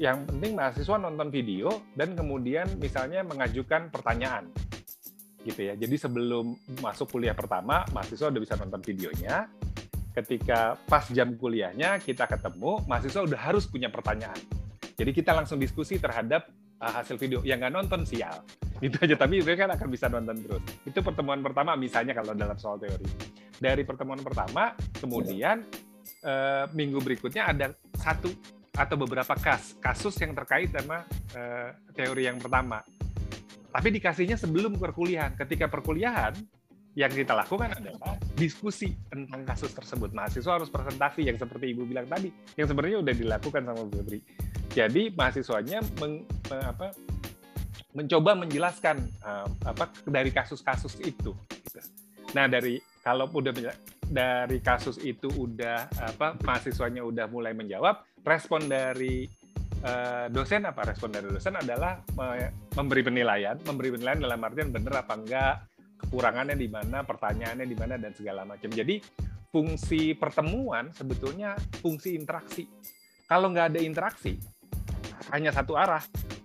yang 0.00 0.24
penting 0.24 0.56
mahasiswa 0.56 0.96
nonton 1.00 1.28
video 1.28 1.84
dan 1.96 2.16
kemudian 2.16 2.68
misalnya 2.80 3.24
mengajukan 3.24 3.88
pertanyaan 3.92 4.48
gitu 5.42 5.68
ya. 5.68 5.74
Jadi 5.74 5.96
sebelum 5.98 6.54
masuk 6.80 7.18
kuliah 7.18 7.34
pertama 7.34 7.84
mahasiswa 7.90 8.30
udah 8.30 8.40
bisa 8.40 8.54
nonton 8.56 8.80
videonya. 8.84 9.48
Ketika 10.12 10.76
pas 10.84 11.08
jam 11.08 11.32
kuliahnya 11.40 11.96
kita 12.04 12.28
ketemu, 12.28 12.84
mahasiswa 12.84 13.24
udah 13.24 13.40
harus 13.40 13.64
punya 13.64 13.88
pertanyaan. 13.88 14.36
Jadi 14.92 15.10
kita 15.16 15.32
langsung 15.32 15.56
diskusi 15.56 15.96
terhadap 15.96 16.52
hasil 16.90 17.20
video. 17.20 17.38
Yang 17.46 17.58
nggak 17.66 17.74
nonton 17.78 18.00
sial 18.02 18.42
itu 18.86 18.98
aja 18.98 19.14
tapi 19.14 19.38
itu 19.38 19.46
kan 19.54 19.70
akan 19.70 19.88
bisa 19.88 20.10
nonton 20.10 20.42
terus 20.42 20.62
itu 20.82 20.98
pertemuan 20.98 21.38
pertama 21.38 21.78
misalnya 21.78 22.18
kalau 22.18 22.34
dalam 22.34 22.58
soal 22.58 22.82
teori 22.82 23.06
dari 23.62 23.86
pertemuan 23.86 24.18
pertama 24.18 24.74
kemudian 24.98 25.62
eh, 26.26 26.64
minggu 26.74 26.98
berikutnya 26.98 27.46
ada 27.46 27.70
satu 27.94 28.34
atau 28.74 28.96
beberapa 28.98 29.38
kas 29.38 29.78
kasus 29.78 30.18
yang 30.18 30.34
terkait 30.34 30.74
sama 30.74 31.06
eh, 31.30 31.70
teori 31.94 32.26
yang 32.26 32.42
pertama 32.42 32.82
tapi 33.70 33.88
dikasihnya 33.94 34.34
sebelum 34.34 34.74
perkuliahan 34.74 35.38
ketika 35.38 35.70
perkuliahan 35.70 36.34
yang 36.92 37.08
kita 37.08 37.32
lakukan 37.32 37.72
adalah 37.72 38.20
diskusi 38.36 38.92
tentang 39.08 39.48
kasus 39.48 39.72
tersebut. 39.72 40.12
Mahasiswa 40.12 40.60
harus 40.60 40.68
presentasi 40.68 41.24
yang 41.24 41.40
seperti 41.40 41.72
Ibu 41.72 41.88
bilang 41.88 42.04
tadi, 42.04 42.28
yang 42.52 42.68
sebenarnya 42.68 43.00
udah 43.00 43.14
dilakukan 43.16 43.62
sama 43.64 43.80
Bu 43.88 44.04
Febri. 44.04 44.20
Jadi 44.72 45.12
mahasiswanya 45.12 45.84
meng, 46.00 46.24
apa, 46.48 46.96
mencoba 47.92 48.32
menjelaskan 48.32 49.04
uh, 49.20 49.44
apa 49.68 49.92
dari 50.08 50.32
kasus-kasus 50.32 50.96
itu. 51.04 51.36
Nah 52.32 52.48
dari 52.48 52.80
kalau 53.04 53.28
udah 53.28 53.52
dari 54.08 54.58
kasus 54.64 54.96
itu 55.04 55.28
udah 55.28 55.92
apa 56.00 56.40
mahasiswanya 56.40 57.04
udah 57.04 57.28
mulai 57.28 57.52
menjawab, 57.52 58.00
respon 58.24 58.64
dari 58.64 59.28
uh, 59.84 60.32
dosen 60.32 60.64
apa 60.64 60.88
respon 60.88 61.12
dari 61.12 61.28
dosen 61.28 61.52
adalah 61.60 62.00
memberi 62.72 63.02
penilaian, 63.04 63.60
memberi 63.60 63.92
penilaian 63.92 64.24
dalam 64.24 64.40
artian 64.40 64.72
benar 64.72 65.04
apa 65.04 65.14
enggak, 65.20 65.54
kekurangannya 66.00 66.56
di 66.56 66.68
mana, 66.72 67.04
pertanyaannya 67.04 67.66
di 67.68 67.76
mana 67.76 68.00
dan 68.00 68.16
segala 68.16 68.48
macam. 68.48 68.72
Jadi 68.72 69.04
fungsi 69.52 70.16
pertemuan 70.16 70.88
sebetulnya 70.96 71.52
fungsi 71.84 72.16
interaksi. 72.16 72.64
Kalau 73.28 73.52
nggak 73.52 73.76
ada 73.76 73.80
interaksi, 73.80 74.36
hanya 75.30 75.54
satu 75.54 75.78
arah, 75.78 76.02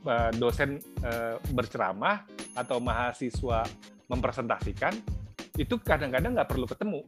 Eh, 0.07 0.31
dosen 0.39 0.79
uh, 1.03 1.35
berceramah 1.51 2.23
atau 2.55 2.79
mahasiswa 2.79 3.67
mempresentasikan 4.07 4.95
itu 5.59 5.75
kadang-kadang 5.83 6.31
nggak 6.31 6.47
perlu 6.47 6.63
ketemu. 6.63 7.03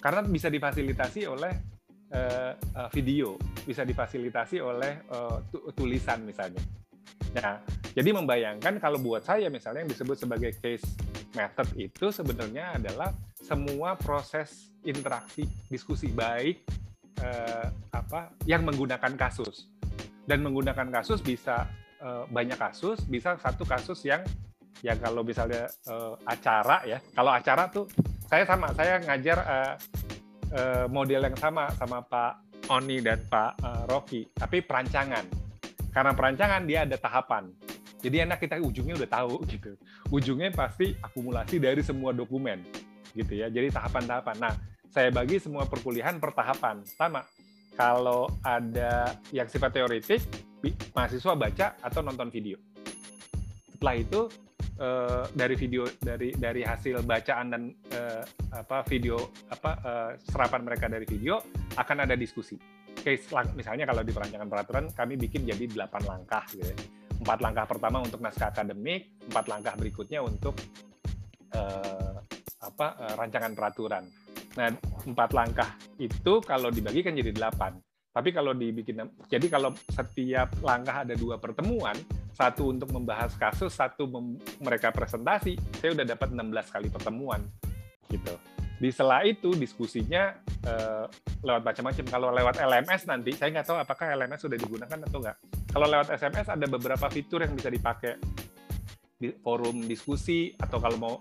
Karena 0.00 0.24
bisa 0.24 0.48
difasilitasi 0.48 1.28
oleh 1.28 1.52
uh, 2.16 2.56
uh, 2.56 2.88
video, 2.96 3.36
bisa 3.68 3.84
difasilitasi 3.84 4.56
oleh 4.56 5.04
tulisan 5.76 6.24
misalnya. 6.24 6.64
Nah, 7.36 7.60
jadi 7.92 8.08
membayangkan 8.08 8.80
kalau 8.80 8.96
buat 9.04 9.20
saya 9.20 9.52
misalnya 9.52 9.84
yang 9.84 9.92
disebut 9.92 10.16
sebagai 10.16 10.56
case 10.64 10.86
method 11.36 11.68
itu 11.76 12.08
sebenarnya 12.08 12.80
adalah 12.80 13.12
semua 13.36 14.00
proses 14.00 14.72
interaksi 14.80 15.44
diskusi 15.68 16.08
baik 16.08 16.64
uh, 17.20 17.68
apa 17.92 18.32
yang 18.48 18.64
menggunakan 18.64 19.12
kasus 19.20 19.68
dan 20.28 20.44
menggunakan 20.44 20.88
kasus 20.90 21.20
bisa 21.24 21.68
uh, 22.00 22.24
banyak 22.28 22.56
kasus, 22.56 23.04
bisa 23.06 23.36
satu 23.40 23.64
kasus 23.64 24.02
yang 24.04 24.24
ya 24.80 24.96
kalau 24.96 25.20
misalnya 25.20 25.68
uh, 25.88 26.16
acara 26.24 26.84
ya, 26.88 26.98
kalau 27.12 27.32
acara 27.32 27.68
tuh 27.68 27.84
saya 28.30 28.46
sama, 28.46 28.70
saya 28.72 29.02
ngajar 29.02 29.38
uh, 29.42 29.74
uh, 30.54 30.86
model 30.86 31.26
yang 31.26 31.36
sama 31.36 31.66
sama 31.74 32.02
Pak 32.06 32.50
Oni 32.70 33.02
dan 33.02 33.18
Pak 33.26 33.52
uh, 33.58 33.82
Rocky, 33.90 34.30
tapi 34.30 34.62
perancangan. 34.62 35.26
Karena 35.90 36.14
perancangan 36.14 36.62
dia 36.70 36.86
ada 36.86 36.94
tahapan. 36.94 37.50
Jadi 38.00 38.16
enak 38.22 38.38
kita 38.40 38.62
ujungnya 38.62 38.94
udah 38.96 39.10
tahu 39.10 39.34
gitu. 39.52 39.74
Ujungnya 40.14 40.54
pasti 40.54 40.94
akumulasi 41.02 41.58
dari 41.58 41.82
semua 41.82 42.14
dokumen 42.14 42.62
gitu 43.12 43.34
ya. 43.34 43.50
Jadi 43.50 43.74
tahapan-tahapan. 43.74 44.36
Nah, 44.38 44.54
saya 44.90 45.10
bagi 45.10 45.42
semua 45.42 45.66
perkuliahan 45.66 46.22
per 46.22 46.30
tahapan. 46.30 46.86
Sama. 46.86 47.26
Kalau 47.80 48.28
ada 48.44 49.16
yang 49.32 49.48
sifat 49.48 49.72
teoritik, 49.72 50.20
mahasiswa 50.92 51.32
baca 51.32 51.80
atau 51.80 52.04
nonton 52.04 52.28
video. 52.28 52.60
Setelah 53.72 53.96
itu 53.96 54.28
uh, 54.76 55.24
dari 55.32 55.56
video 55.56 55.88
dari 55.96 56.28
dari 56.36 56.60
hasil 56.60 57.00
bacaan 57.08 57.48
dan 57.48 57.72
uh, 57.96 58.20
apa 58.52 58.84
video 58.84 59.32
apa 59.48 59.70
uh, 59.80 60.10
serapan 60.28 60.60
mereka 60.68 60.92
dari 60.92 61.08
video 61.08 61.40
akan 61.80 62.04
ada 62.04 62.20
diskusi. 62.20 62.60
Case 63.00 63.32
misalnya 63.56 63.88
kalau 63.88 64.04
di 64.04 64.12
perancangan 64.12 64.48
peraturan 64.52 64.84
kami 64.92 65.16
bikin 65.16 65.48
jadi 65.48 65.64
8 65.64 66.04
langkah 66.04 66.44
gitu 66.52 66.68
ya. 66.68 66.76
Empat 67.16 67.40
langkah 67.40 67.64
pertama 67.64 68.04
untuk 68.04 68.20
naskah 68.20 68.52
akademik, 68.52 69.24
empat 69.32 69.48
langkah 69.48 69.72
berikutnya 69.80 70.20
untuk 70.20 70.52
uh, 71.56 72.20
apa 72.60 72.86
uh, 73.00 73.14
rancangan 73.16 73.56
peraturan. 73.56 74.04
Nah, 74.60 74.68
empat 75.08 75.32
langkah 75.32 75.72
itu 75.96 76.44
kalau 76.44 76.68
dibagikan 76.68 77.16
jadi 77.16 77.32
delapan. 77.32 77.80
Tapi 78.12 78.28
kalau 78.34 78.52
dibikin, 78.52 79.00
jadi 79.30 79.46
kalau 79.48 79.72
setiap 79.88 80.52
langkah 80.60 81.06
ada 81.06 81.16
dua 81.16 81.40
pertemuan, 81.40 81.96
satu 82.36 82.68
untuk 82.68 82.92
membahas 82.92 83.32
kasus, 83.40 83.72
satu 83.72 84.04
mereka 84.60 84.92
presentasi, 84.92 85.56
saya 85.80 85.96
udah 85.96 86.04
dapat 86.12 86.28
16 86.34 86.74
kali 86.74 86.88
pertemuan, 86.92 87.40
gitu. 88.10 88.34
Di 88.82 88.90
sela 88.90 89.22
itu 89.24 89.54
diskusinya 89.56 90.34
uh, 90.66 91.06
lewat 91.40 91.62
macam-macam. 91.62 92.04
Kalau 92.10 92.28
lewat 92.34 92.56
LMS 92.58 93.06
nanti, 93.06 93.30
saya 93.32 93.54
nggak 93.54 93.66
tahu 93.68 93.78
apakah 93.78 94.12
LMS 94.12 94.40
sudah 94.42 94.58
digunakan 94.58 94.98
atau 95.00 95.18
nggak. 95.22 95.36
Kalau 95.70 95.86
lewat 95.86 96.08
SMS 96.10 96.46
ada 96.50 96.66
beberapa 96.66 97.06
fitur 97.08 97.46
yang 97.46 97.54
bisa 97.54 97.70
dipakai 97.70 98.18
di 99.20 99.30
forum 99.44 99.84
diskusi 99.84 100.50
atau 100.56 100.80
kalau 100.80 100.96
mau 100.98 101.14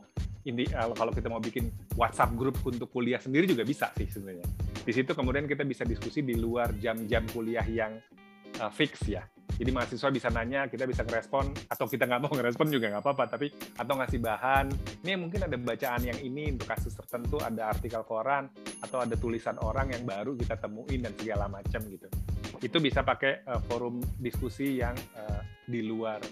ini 0.50 0.66
kalau 0.74 1.14
kita 1.14 1.30
mau 1.30 1.40
bikin 1.40 1.70
WhatsApp 1.96 2.34
grup 2.34 2.58
untuk 2.66 2.90
kuliah 2.90 3.22
sendiri 3.22 3.46
juga 3.46 3.62
bisa 3.62 3.94
sih 3.94 4.10
sebenarnya 4.10 4.46
di 4.90 4.92
situ 4.98 5.14
kemudian 5.14 5.46
kita 5.46 5.62
bisa 5.68 5.86
diskusi 5.86 6.26
di 6.26 6.34
luar 6.34 6.74
jam-jam 6.82 7.22
kuliah 7.30 7.62
yang 7.68 8.00
uh, 8.58 8.72
fix 8.74 9.06
ya. 9.06 9.22
Jadi 9.60 9.76
mahasiswa 9.76 10.08
bisa 10.08 10.32
nanya, 10.32 10.72
kita 10.72 10.88
bisa 10.88 11.04
ngerespon, 11.04 11.52
atau 11.68 11.84
kita 11.84 12.08
nggak 12.08 12.22
mau 12.24 12.32
ngerespon 12.32 12.72
juga 12.72 12.96
nggak 12.96 13.04
apa-apa, 13.04 13.38
tapi 13.38 13.52
atau 13.76 13.94
ngasih 14.00 14.20
bahan. 14.24 14.66
Ini 15.04 15.20
mungkin 15.20 15.46
ada 15.46 15.58
bacaan 15.60 16.02
yang 16.08 16.16
ini 16.24 16.56
untuk 16.56 16.72
kasus 16.72 16.96
tertentu, 16.96 17.44
ada 17.44 17.68
artikel 17.68 18.00
koran, 18.08 18.48
atau 18.80 19.04
ada 19.04 19.20
tulisan 19.20 19.60
orang 19.60 19.92
yang 19.92 20.08
baru 20.08 20.40
kita 20.40 20.56
temuin 20.64 21.04
dan 21.04 21.12
segala 21.20 21.52
macam 21.52 21.82
gitu. 21.92 22.08
Itu 22.64 22.80
bisa 22.80 23.04
pakai 23.04 23.44
uh, 23.52 23.60
forum 23.68 24.00
diskusi 24.16 24.80
yang 24.80 24.96
uh, 25.20 25.44
di 25.68 25.84
luar 25.84 26.24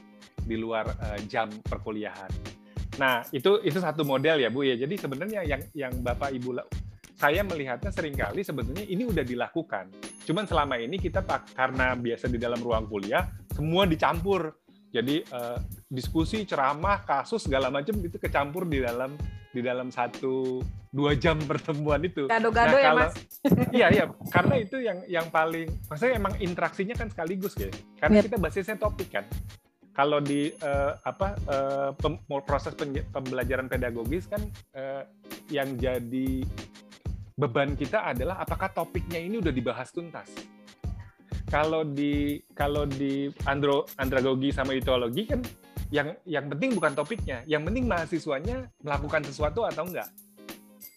di 0.47 0.55
luar 0.55 0.87
uh, 0.87 1.19
jam 1.27 1.51
perkuliahan. 1.67 2.56
Nah 2.97 3.23
itu 3.29 3.61
itu 3.61 3.77
satu 3.77 4.03
model 4.03 4.41
ya 4.41 4.49
bu 4.49 4.65
ya. 4.65 4.75
Jadi 4.77 4.97
sebenarnya 4.97 5.41
yang 5.45 5.61
yang 5.73 5.93
bapak 6.01 6.33
ibu 6.33 6.57
saya 7.17 7.41
melihatnya 7.41 7.89
sering 7.89 8.13
kali 8.13 8.45
sebetulnya 8.45 8.85
ini 8.85 9.05
udah 9.05 9.25
dilakukan. 9.25 9.89
Cuman 10.21 10.45
selama 10.45 10.77
ini 10.77 11.01
kita 11.01 11.25
karena 11.57 11.97
biasa 11.97 12.29
di 12.29 12.37
dalam 12.37 12.61
ruang 12.61 12.85
kuliah 12.85 13.25
semua 13.53 13.89
dicampur. 13.89 14.53
Jadi 14.87 15.19
uh, 15.35 15.59
diskusi, 15.91 16.47
ceramah, 16.47 17.03
kasus 17.03 17.43
segala 17.43 17.67
macam 17.67 17.97
itu 17.99 18.17
kecampur 18.17 18.65
di 18.65 18.79
dalam 18.81 19.19
di 19.51 19.59
dalam 19.65 19.89
satu 19.89 20.61
dua 20.93 21.17
jam 21.17 21.41
pertemuan 21.41 21.99
itu. 22.05 22.29
Gado-gado 22.29 22.77
nah, 22.77 22.81
ya 22.81 22.91
mas. 22.93 23.13
iya 23.77 23.87
iya 23.91 24.05
karena 24.29 24.55
itu 24.61 24.77
yang 24.79 25.01
yang 25.09 25.27
paling 25.33 25.67
maksudnya 25.89 26.15
emang 26.21 26.33
interaksinya 26.37 26.95
kan 26.95 27.09
sekaligus 27.09 27.57
ya. 27.57 27.69
Karena 27.97 28.21
yep. 28.21 28.25
kita 28.29 28.37
basisnya 28.37 28.77
topik 28.77 29.09
kan. 29.11 29.25
Kalau 29.97 30.21
di 30.21 30.53
uh, 30.61 30.93
apa 31.01 31.33
uh, 31.49 31.89
pem, 31.97 32.21
proses 32.45 32.77
pembelajaran 33.09 33.65
pedagogis 33.65 34.29
kan 34.29 34.45
uh, 34.77 35.01
yang 35.49 35.73
jadi 35.73 36.45
beban 37.33 37.73
kita 37.73 38.05
adalah 38.05 38.37
apakah 38.37 38.69
topiknya 38.69 39.17
ini 39.17 39.41
udah 39.41 39.49
dibahas 39.49 39.89
tuntas. 39.89 40.29
Kalau 41.49 41.81
di 41.81 42.37
kalau 42.53 42.85
di 42.85 43.33
andro 43.49 43.89
andragogi 43.97 44.53
sama 44.53 44.77
etiologi 44.77 45.33
kan 45.33 45.41
yang 45.89 46.13
yang 46.29 46.45
penting 46.45 46.77
bukan 46.77 46.93
topiknya, 46.93 47.41
yang 47.49 47.65
penting 47.65 47.89
mahasiswanya 47.89 48.69
melakukan 48.85 49.25
sesuatu 49.25 49.65
atau 49.65 49.81
enggak. 49.89 50.13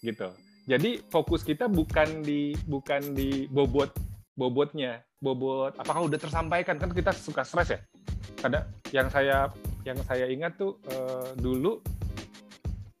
Gitu. 0.05 0.29
Jadi 0.69 1.01
fokus 1.09 1.41
kita 1.41 1.65
bukan 1.65 2.21
di 2.21 2.53
bukan 2.69 3.17
di 3.17 3.49
bobot 3.49 3.89
bobotnya, 4.37 5.01
bobot 5.17 5.73
apakah 5.73 6.05
udah 6.05 6.21
tersampaikan 6.21 6.77
kan 6.77 6.93
kita 6.93 7.17
suka 7.17 7.41
stres 7.41 7.69
ya. 7.73 7.81
Ada 8.41 8.65
yang 8.89 9.07
saya 9.07 9.49
yang 9.85 9.97
saya 10.05 10.25
ingat 10.29 10.57
tuh 10.57 10.77
uh, 10.89 11.33
dulu 11.37 11.81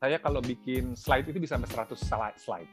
saya 0.01 0.17
kalau 0.17 0.41
bikin 0.41 0.97
slide 0.97 1.29
itu 1.29 1.37
bisa 1.37 1.57
sampai 1.57 1.93
100 1.93 2.41
slide. 2.41 2.71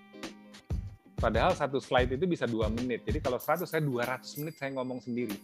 Padahal 1.18 1.52
satu 1.52 1.82
slide 1.82 2.14
itu 2.14 2.24
bisa 2.24 2.48
dua 2.48 2.72
menit. 2.72 3.04
Jadi 3.04 3.20
kalau 3.20 3.36
100 3.36 3.68
saya 3.68 3.82
200 3.84 4.40
menit 4.40 4.54
saya 4.56 4.70
ngomong 4.72 5.02
sendiri. 5.02 5.36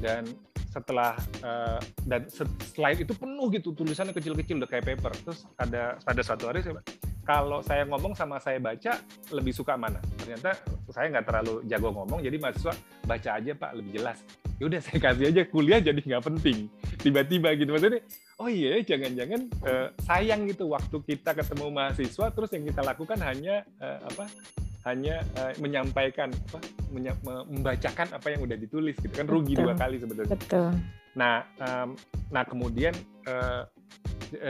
Dan 0.00 0.24
setelah 0.70 1.18
uh, 1.42 1.82
dan 2.06 2.30
slide 2.70 3.02
itu 3.02 3.12
penuh 3.12 3.50
gitu 3.50 3.74
tulisannya 3.74 4.14
kecil-kecil 4.14 4.62
udah 4.62 4.70
kayak 4.70 4.86
paper 4.86 5.10
terus 5.26 5.42
ada 5.58 5.98
pada 5.98 6.22
suatu 6.22 6.46
hari 6.46 6.62
saya 6.62 6.78
kalau 7.26 7.58
saya 7.58 7.82
ngomong 7.90 8.14
sama 8.14 8.38
saya 8.38 8.62
baca 8.62 9.02
lebih 9.34 9.50
suka 9.50 9.74
mana 9.74 9.98
ternyata 10.22 10.54
saya 10.94 11.10
nggak 11.10 11.26
terlalu 11.26 11.66
jago 11.66 11.90
ngomong 11.90 12.22
jadi 12.22 12.38
mahasiswa 12.38 12.70
baca 13.02 13.30
aja 13.34 13.50
pak 13.58 13.70
lebih 13.74 13.98
jelas 13.98 14.22
ya 14.60 14.68
udah 14.68 14.80
saya 14.86 14.98
kasih 15.00 15.32
aja 15.32 15.42
kuliah 15.48 15.80
jadi 15.80 15.98
nggak 15.98 16.24
penting 16.28 16.68
tiba-tiba 17.00 17.56
gitu 17.56 17.72
maksudnya 17.72 18.04
oh 18.36 18.46
iya 18.46 18.84
jangan-jangan 18.84 19.40
uh, 19.64 19.88
sayang 20.04 20.44
gitu 20.46 20.68
waktu 20.68 20.96
kita 21.08 21.32
ketemu 21.32 21.72
mahasiswa 21.72 22.26
terus 22.30 22.50
yang 22.52 22.64
kita 22.68 22.84
lakukan 22.84 23.18
hanya 23.24 23.64
uh, 23.80 23.98
apa 24.04 24.28
hanya 24.88 25.20
uh, 25.36 25.52
menyampaikan 25.60 26.32
apa 26.52 26.60
menya 26.88 27.12
membacakan 27.24 28.16
apa 28.16 28.26
yang 28.32 28.40
udah 28.44 28.56
ditulis 28.56 28.96
gitu 28.96 29.12
kan 29.12 29.28
rugi 29.28 29.52
Betul. 29.52 29.64
dua 29.68 29.74
kali 29.76 29.96
sebetulnya. 30.00 30.32
Betul. 30.32 30.72
Nah, 31.20 31.44
um, 31.60 31.88
nah 32.32 32.42
kemudian 32.48 32.96
uh, 33.28 33.68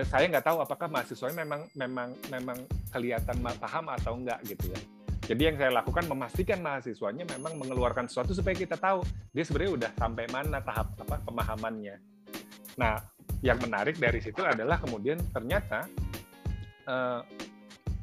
saya 0.07 0.29
nggak 0.29 0.45
tahu 0.45 0.61
apakah 0.61 0.87
mahasiswanya 0.93 1.43
memang 1.43 1.65
memang 1.73 2.09
memang 2.29 2.59
kelihatan 2.93 3.41
paham 3.43 3.91
atau 3.91 4.13
enggak 4.15 4.39
gitu 4.47 4.71
ya. 4.71 4.81
Jadi 5.25 5.43
yang 5.47 5.57
saya 5.61 5.71
lakukan 5.71 6.09
memastikan 6.11 6.59
mahasiswanya 6.65 7.29
memang 7.29 7.61
mengeluarkan 7.61 8.09
sesuatu 8.09 8.35
supaya 8.35 8.57
kita 8.57 8.81
tahu 8.81 9.05
dia 9.31 9.45
sebenarnya 9.47 9.73
udah 9.77 9.91
sampai 9.95 10.25
mana 10.33 10.59
tahap 10.65 10.97
apa 10.97 11.17
pemahamannya. 11.23 11.97
Nah, 12.81 12.97
yang 13.45 13.61
menarik 13.63 14.01
dari 14.01 14.19
situ 14.19 14.41
adalah 14.43 14.81
kemudian 14.81 15.21
ternyata 15.31 15.87
uh, 16.89 17.21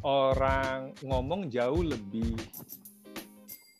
orang 0.05 0.93
ngomong 1.03 1.49
jauh 1.49 1.81
lebih 1.83 2.37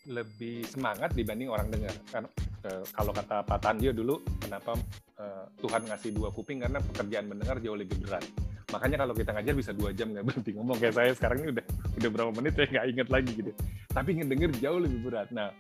lebih 0.07 0.63
semangat 0.67 1.11
dibanding 1.13 1.51
orang 1.51 1.67
dengar. 1.67 1.91
Kan 2.07 2.23
e, 2.63 2.69
kalau 2.95 3.11
kata 3.11 3.43
Pak 3.43 3.59
Tandio 3.59 3.91
dulu, 3.91 4.23
kenapa 4.39 4.79
e, 5.19 5.25
Tuhan 5.59 5.83
ngasih 5.83 6.15
dua 6.15 6.31
kuping 6.31 6.63
karena 6.63 6.79
pekerjaan 6.79 7.27
mendengar 7.27 7.59
jauh 7.59 7.75
lebih 7.75 7.99
berat. 8.07 8.23
Makanya 8.67 8.99
kalau 8.99 9.15
kita 9.15 9.31
ngajar 9.31 9.55
bisa 9.55 9.71
dua 9.71 9.95
jam 9.95 10.11
nggak 10.11 10.25
berhenti 10.27 10.51
ngomong. 10.51 10.75
Kayak 10.75 10.95
saya 10.99 11.11
sekarang 11.15 11.37
ini 11.39 11.49
udah 11.55 11.65
udah 12.03 12.09
berapa 12.11 12.31
menit 12.35 12.53
saya 12.59 12.67
nggak 12.67 12.85
inget 12.91 13.07
lagi 13.07 13.31
gitu. 13.31 13.51
Tapi 13.87 14.09
ngedenger 14.19 14.51
jauh 14.59 14.79
lebih 14.83 14.99
berat. 15.07 15.31
Nah, 15.31 15.55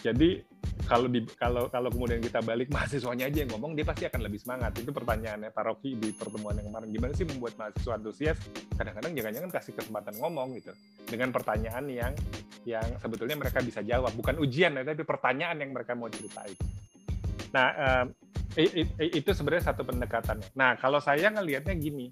jadi 0.00 0.40
kalau 0.88 1.10
di 1.10 1.20
kalau 1.36 1.68
kalau 1.68 1.92
kemudian 1.92 2.22
kita 2.24 2.40
balik 2.40 2.70
mahasiswanya 2.74 3.28
aja 3.28 3.44
yang 3.44 3.52
ngomong 3.52 3.76
dia 3.76 3.84
pasti 3.84 4.08
akan 4.08 4.20
lebih 4.24 4.40
semangat. 4.40 4.72
Itu 4.80 4.88
pertanyaannya 4.88 5.52
Pak 5.52 5.64
Rocky 5.68 6.00
di 6.00 6.16
pertemuan 6.16 6.56
yang 6.56 6.72
kemarin. 6.72 6.88
Gimana 6.96 7.12
sih 7.12 7.28
membuat 7.28 7.60
mahasiswa 7.60 7.92
antusias? 7.92 8.38
Kadang-kadang 8.72 9.12
jangan-jangan 9.12 9.50
kasih 9.52 9.72
kesempatan 9.76 10.14
ngomong 10.16 10.48
gitu. 10.56 10.72
Dengan 11.04 11.28
pertanyaan 11.36 11.84
yang 11.92 12.12
yang 12.64 12.88
sebetulnya 12.96 13.36
mereka 13.36 13.60
bisa 13.60 13.84
jawab. 13.84 14.16
Bukan 14.16 14.40
ujian 14.40 14.72
ya 14.72 14.80
tapi 14.80 15.04
pertanyaan 15.04 15.60
yang 15.60 15.76
mereka 15.76 15.92
mau 15.92 16.08
ceritain. 16.08 16.56
Nah 17.52 17.68
um, 17.76 18.06
itu 19.12 19.30
sebenarnya 19.36 19.76
satu 19.76 19.84
pendekatannya. 19.84 20.56
Nah 20.56 20.80
kalau 20.80 21.04
saya 21.04 21.28
ngelihatnya 21.28 21.76
gini 21.76 22.08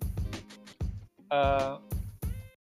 uh, 1.34 1.82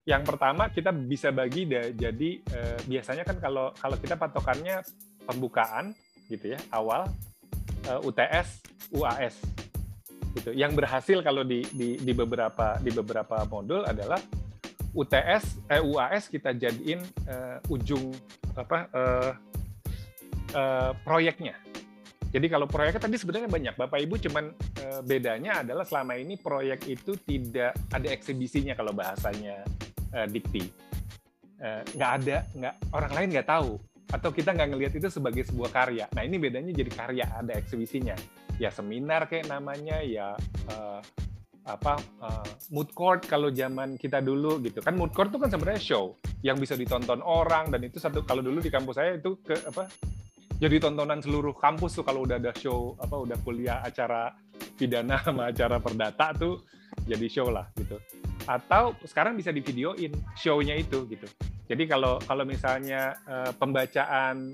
yang 0.04 0.20
pertama 0.26 0.68
kita 0.68 0.92
bisa 0.92 1.32
bagi 1.32 1.64
jadi 1.96 2.30
uh, 2.52 2.78
biasanya 2.84 3.24
kan 3.24 3.40
kalau 3.40 3.72
kalau 3.78 3.96
kita 3.96 4.18
patokannya 4.20 4.84
pembukaan 5.24 5.96
gitu 6.28 6.52
ya 6.52 6.60
awal 6.72 7.08
uh, 7.88 7.96
eh, 7.96 8.00
UTS 8.04 8.48
UAS 8.92 9.34
gitu. 10.34 10.50
Yang 10.52 10.72
berhasil 10.82 11.18
kalau 11.22 11.46
di, 11.46 11.64
di 11.72 11.96
di 11.96 12.12
beberapa 12.12 12.76
di 12.82 12.90
beberapa 12.92 13.46
modul 13.48 13.86
adalah 13.86 14.20
UTS 14.94 15.72
eh, 15.72 15.82
UAS 15.82 16.30
kita 16.30 16.54
jadiin 16.54 17.00
uh, 17.26 17.58
ujung 17.72 18.14
apa 18.54 18.86
uh, 18.92 19.32
uh, 20.54 20.92
proyeknya. 21.02 21.56
Jadi 22.34 22.46
kalau 22.50 22.66
proyeknya 22.66 23.02
tadi 23.02 23.16
sebenarnya 23.18 23.48
banyak. 23.48 23.74
Bapak 23.78 23.98
Ibu 24.04 24.18
cuman 24.26 24.54
bedanya 25.04 25.62
adalah 25.62 25.84
selama 25.86 26.18
ini 26.18 26.36
proyek 26.36 26.88
itu 26.88 27.16
tidak 27.22 27.76
ada 27.92 28.08
eksibisinya 28.10 28.74
kalau 28.76 28.92
bahasanya 28.92 29.62
uh, 30.14 30.28
dikti 30.28 30.66
nggak 31.94 32.10
uh, 32.10 32.16
ada 32.20 32.36
nggak 32.52 32.74
orang 32.92 33.12
lain 33.14 33.28
nggak 33.38 33.48
tahu 33.48 33.80
atau 34.12 34.30
kita 34.30 34.52
nggak 34.54 34.68
ngelihat 34.70 34.92
itu 34.94 35.08
sebagai 35.10 35.42
sebuah 35.48 35.70
karya. 35.74 36.06
Nah 36.14 36.22
ini 36.22 36.36
bedanya 36.38 36.70
jadi 36.70 36.90
karya 36.92 37.26
ada 37.34 37.56
eksibisinya. 37.56 38.14
Ya 38.62 38.70
seminar 38.70 39.26
kayak 39.26 39.50
namanya 39.50 39.98
ya 40.04 40.38
uh, 40.70 41.02
apa 41.64 41.96
uh, 42.20 42.48
mood 42.70 42.92
court 42.92 43.24
kalau 43.24 43.48
zaman 43.48 43.96
kita 43.96 44.20
dulu 44.20 44.60
gitu 44.60 44.84
kan 44.84 44.92
mood 44.92 45.16
court 45.16 45.32
itu 45.32 45.40
kan 45.40 45.48
sebenarnya 45.48 45.80
show 45.80 46.12
yang 46.44 46.60
bisa 46.60 46.76
ditonton 46.76 47.24
orang 47.24 47.72
dan 47.72 47.80
itu 47.88 47.96
satu 47.96 48.20
kalau 48.20 48.44
dulu 48.44 48.60
di 48.60 48.68
kampus 48.68 49.00
saya 49.00 49.16
itu 49.16 49.40
ke 49.40 49.56
apa 49.64 49.88
jadi 50.60 50.76
tontonan 50.76 51.24
seluruh 51.24 51.56
kampus 51.56 51.96
tuh 51.96 52.04
kalau 52.04 52.28
udah 52.28 52.36
ada 52.36 52.52
show 52.52 52.92
apa 53.00 53.16
udah 53.16 53.40
kuliah 53.40 53.80
acara 53.80 54.28
pidana 54.74 55.20
sama 55.26 55.50
acara 55.50 55.78
perdata 55.78 56.34
tuh 56.34 56.64
jadi 57.04 57.26
show 57.30 57.48
lah 57.50 57.68
gitu 57.78 57.98
atau 58.44 58.92
sekarang 59.08 59.40
bisa 59.40 59.48
di 59.48 59.64
videoin 59.64 60.12
show-nya 60.36 60.76
itu 60.76 61.08
gitu 61.08 61.26
jadi 61.64 61.88
kalau 61.88 62.20
kalau 62.20 62.44
misalnya 62.44 63.16
uh, 63.24 63.50
pembacaan 63.56 64.52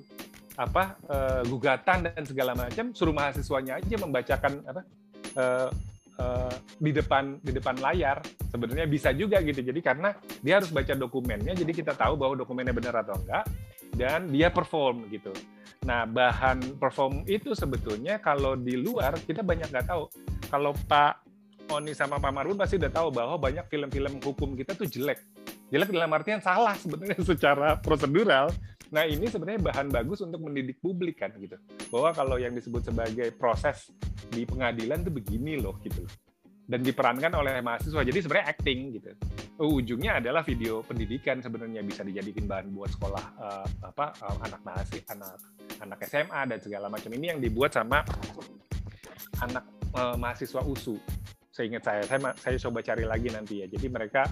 apa 0.55 0.99
uh, 1.09 1.43
gugatan 1.47 2.07
dan 2.07 2.23
segala 2.23 2.53
macam, 2.55 2.95
suruh 2.95 3.15
mahasiswanya 3.15 3.81
aja 3.83 3.97
membacakan 3.99 4.53
apa 4.67 4.83
uh, 5.35 5.69
uh, 6.23 6.55
di 6.79 6.91
depan 6.95 7.41
di 7.43 7.51
depan 7.51 7.81
layar 7.83 8.23
sebenarnya 8.51 8.87
bisa 8.87 9.11
juga 9.11 9.43
gitu. 9.43 9.59
Jadi 9.59 9.81
karena 9.83 10.15
dia 10.39 10.63
harus 10.63 10.71
baca 10.71 10.95
dokumennya, 10.95 11.57
jadi 11.59 11.73
kita 11.75 11.93
tahu 11.99 12.15
bahwa 12.15 12.39
dokumennya 12.39 12.75
benar 12.75 13.03
atau 13.03 13.19
enggak 13.19 13.45
dan 13.99 14.31
dia 14.31 14.53
perform 14.55 15.11
gitu. 15.11 15.35
Nah 15.89 16.05
bahan 16.05 16.77
perform 16.77 17.25
itu 17.25 17.57
sebetulnya 17.57 18.21
kalau 18.21 18.53
di 18.53 18.77
luar 18.77 19.17
kita 19.25 19.41
banyak 19.41 19.73
nggak 19.73 19.89
tahu. 19.89 20.05
Kalau 20.53 20.77
Pak 20.89 21.31
Oni 21.71 21.95
sama 21.95 22.19
Pak 22.19 22.33
Marun 22.35 22.59
pasti 22.59 22.77
udah 22.77 22.91
tahu 22.91 23.15
bahwa 23.15 23.39
banyak 23.39 23.63
film-film 23.71 24.19
hukum 24.21 24.59
kita 24.59 24.75
tuh 24.75 24.91
jelek. 24.91 25.23
Jelek 25.71 25.95
dalam 25.95 26.11
artian 26.11 26.43
salah 26.43 26.75
sebenarnya 26.75 27.17
secara 27.31 27.79
prosedural. 27.79 28.51
Nah 28.91 29.07
ini 29.07 29.31
sebenarnya 29.31 29.71
bahan 29.71 29.87
bagus 29.87 30.19
untuk 30.19 30.43
mendidik 30.43 30.83
publik 30.83 31.23
kan 31.23 31.31
gitu. 31.39 31.55
Bahwa 31.95 32.11
kalau 32.11 32.37
yang 32.43 32.59
disebut 32.59 32.91
sebagai 32.91 33.31
proses 33.39 33.95
di 34.35 34.43
pengadilan 34.43 35.07
tuh 35.07 35.15
begini 35.15 35.63
loh 35.63 35.79
gitu. 35.87 36.03
Dan 36.71 36.87
diperankan 36.87 37.35
oleh 37.35 37.59
mahasiswa. 37.59 38.07
Jadi 38.07 38.19
sebenarnya 38.23 38.47
acting 38.55 38.79
gitu. 38.95 39.11
Ujungnya 39.59 40.23
adalah 40.23 40.47
video 40.47 40.87
pendidikan 40.87 41.43
sebenarnya 41.43 41.83
bisa 41.83 42.07
dijadikan 42.07 42.47
bahan 42.47 42.71
buat 42.71 42.95
sekolah 42.95 43.25
uh, 43.43 43.67
apa 43.91 44.07
uh, 44.23 44.37
anak 44.47 44.61
mahasiswa, 44.63 45.03
anak 45.11 45.35
anak 45.83 45.99
SMA 46.07 46.41
dan 46.47 46.59
segala 46.63 46.87
macam 46.87 47.11
ini 47.11 47.35
yang 47.35 47.43
dibuat 47.43 47.75
sama 47.75 48.07
anak 49.43 49.67
uh, 49.99 50.15
mahasiswa 50.15 50.63
USU 50.63 50.97
seingat 51.51 51.83
saya, 51.83 52.03
saya 52.07 52.31
saya 52.39 52.57
coba 52.57 52.81
cari 52.81 53.05
lagi 53.05 53.29
nanti 53.29 53.61
ya. 53.61 53.67
Jadi 53.69 53.87
mereka 53.91 54.25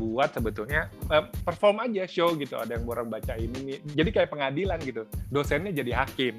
buat 0.00 0.32
sebetulnya 0.32 0.88
uh, 1.12 1.28
perform 1.44 1.84
aja 1.84 2.08
show 2.08 2.32
gitu. 2.38 2.56
Ada 2.56 2.80
yang 2.80 2.88
orang 2.88 3.12
baca 3.12 3.36
ini 3.36 3.58
nih. 3.66 3.78
Jadi 3.92 4.10
kayak 4.14 4.30
pengadilan 4.32 4.78
gitu. 4.80 5.04
Dosennya 5.28 5.74
jadi 5.74 5.92
hakim. 5.92 6.38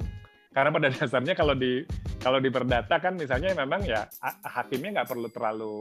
Karena 0.51 0.69
pada 0.71 0.87
dasarnya 0.95 1.33
kalau 1.33 1.55
di 1.55 1.83
kalau 2.21 2.37
di 2.37 2.49
perdata 2.51 2.99
kan 3.01 3.17
misalnya 3.17 3.55
memang 3.55 3.81
ya 3.87 4.05
hakimnya 4.45 5.01
nggak 5.01 5.09
perlu 5.09 5.27
terlalu 5.31 5.75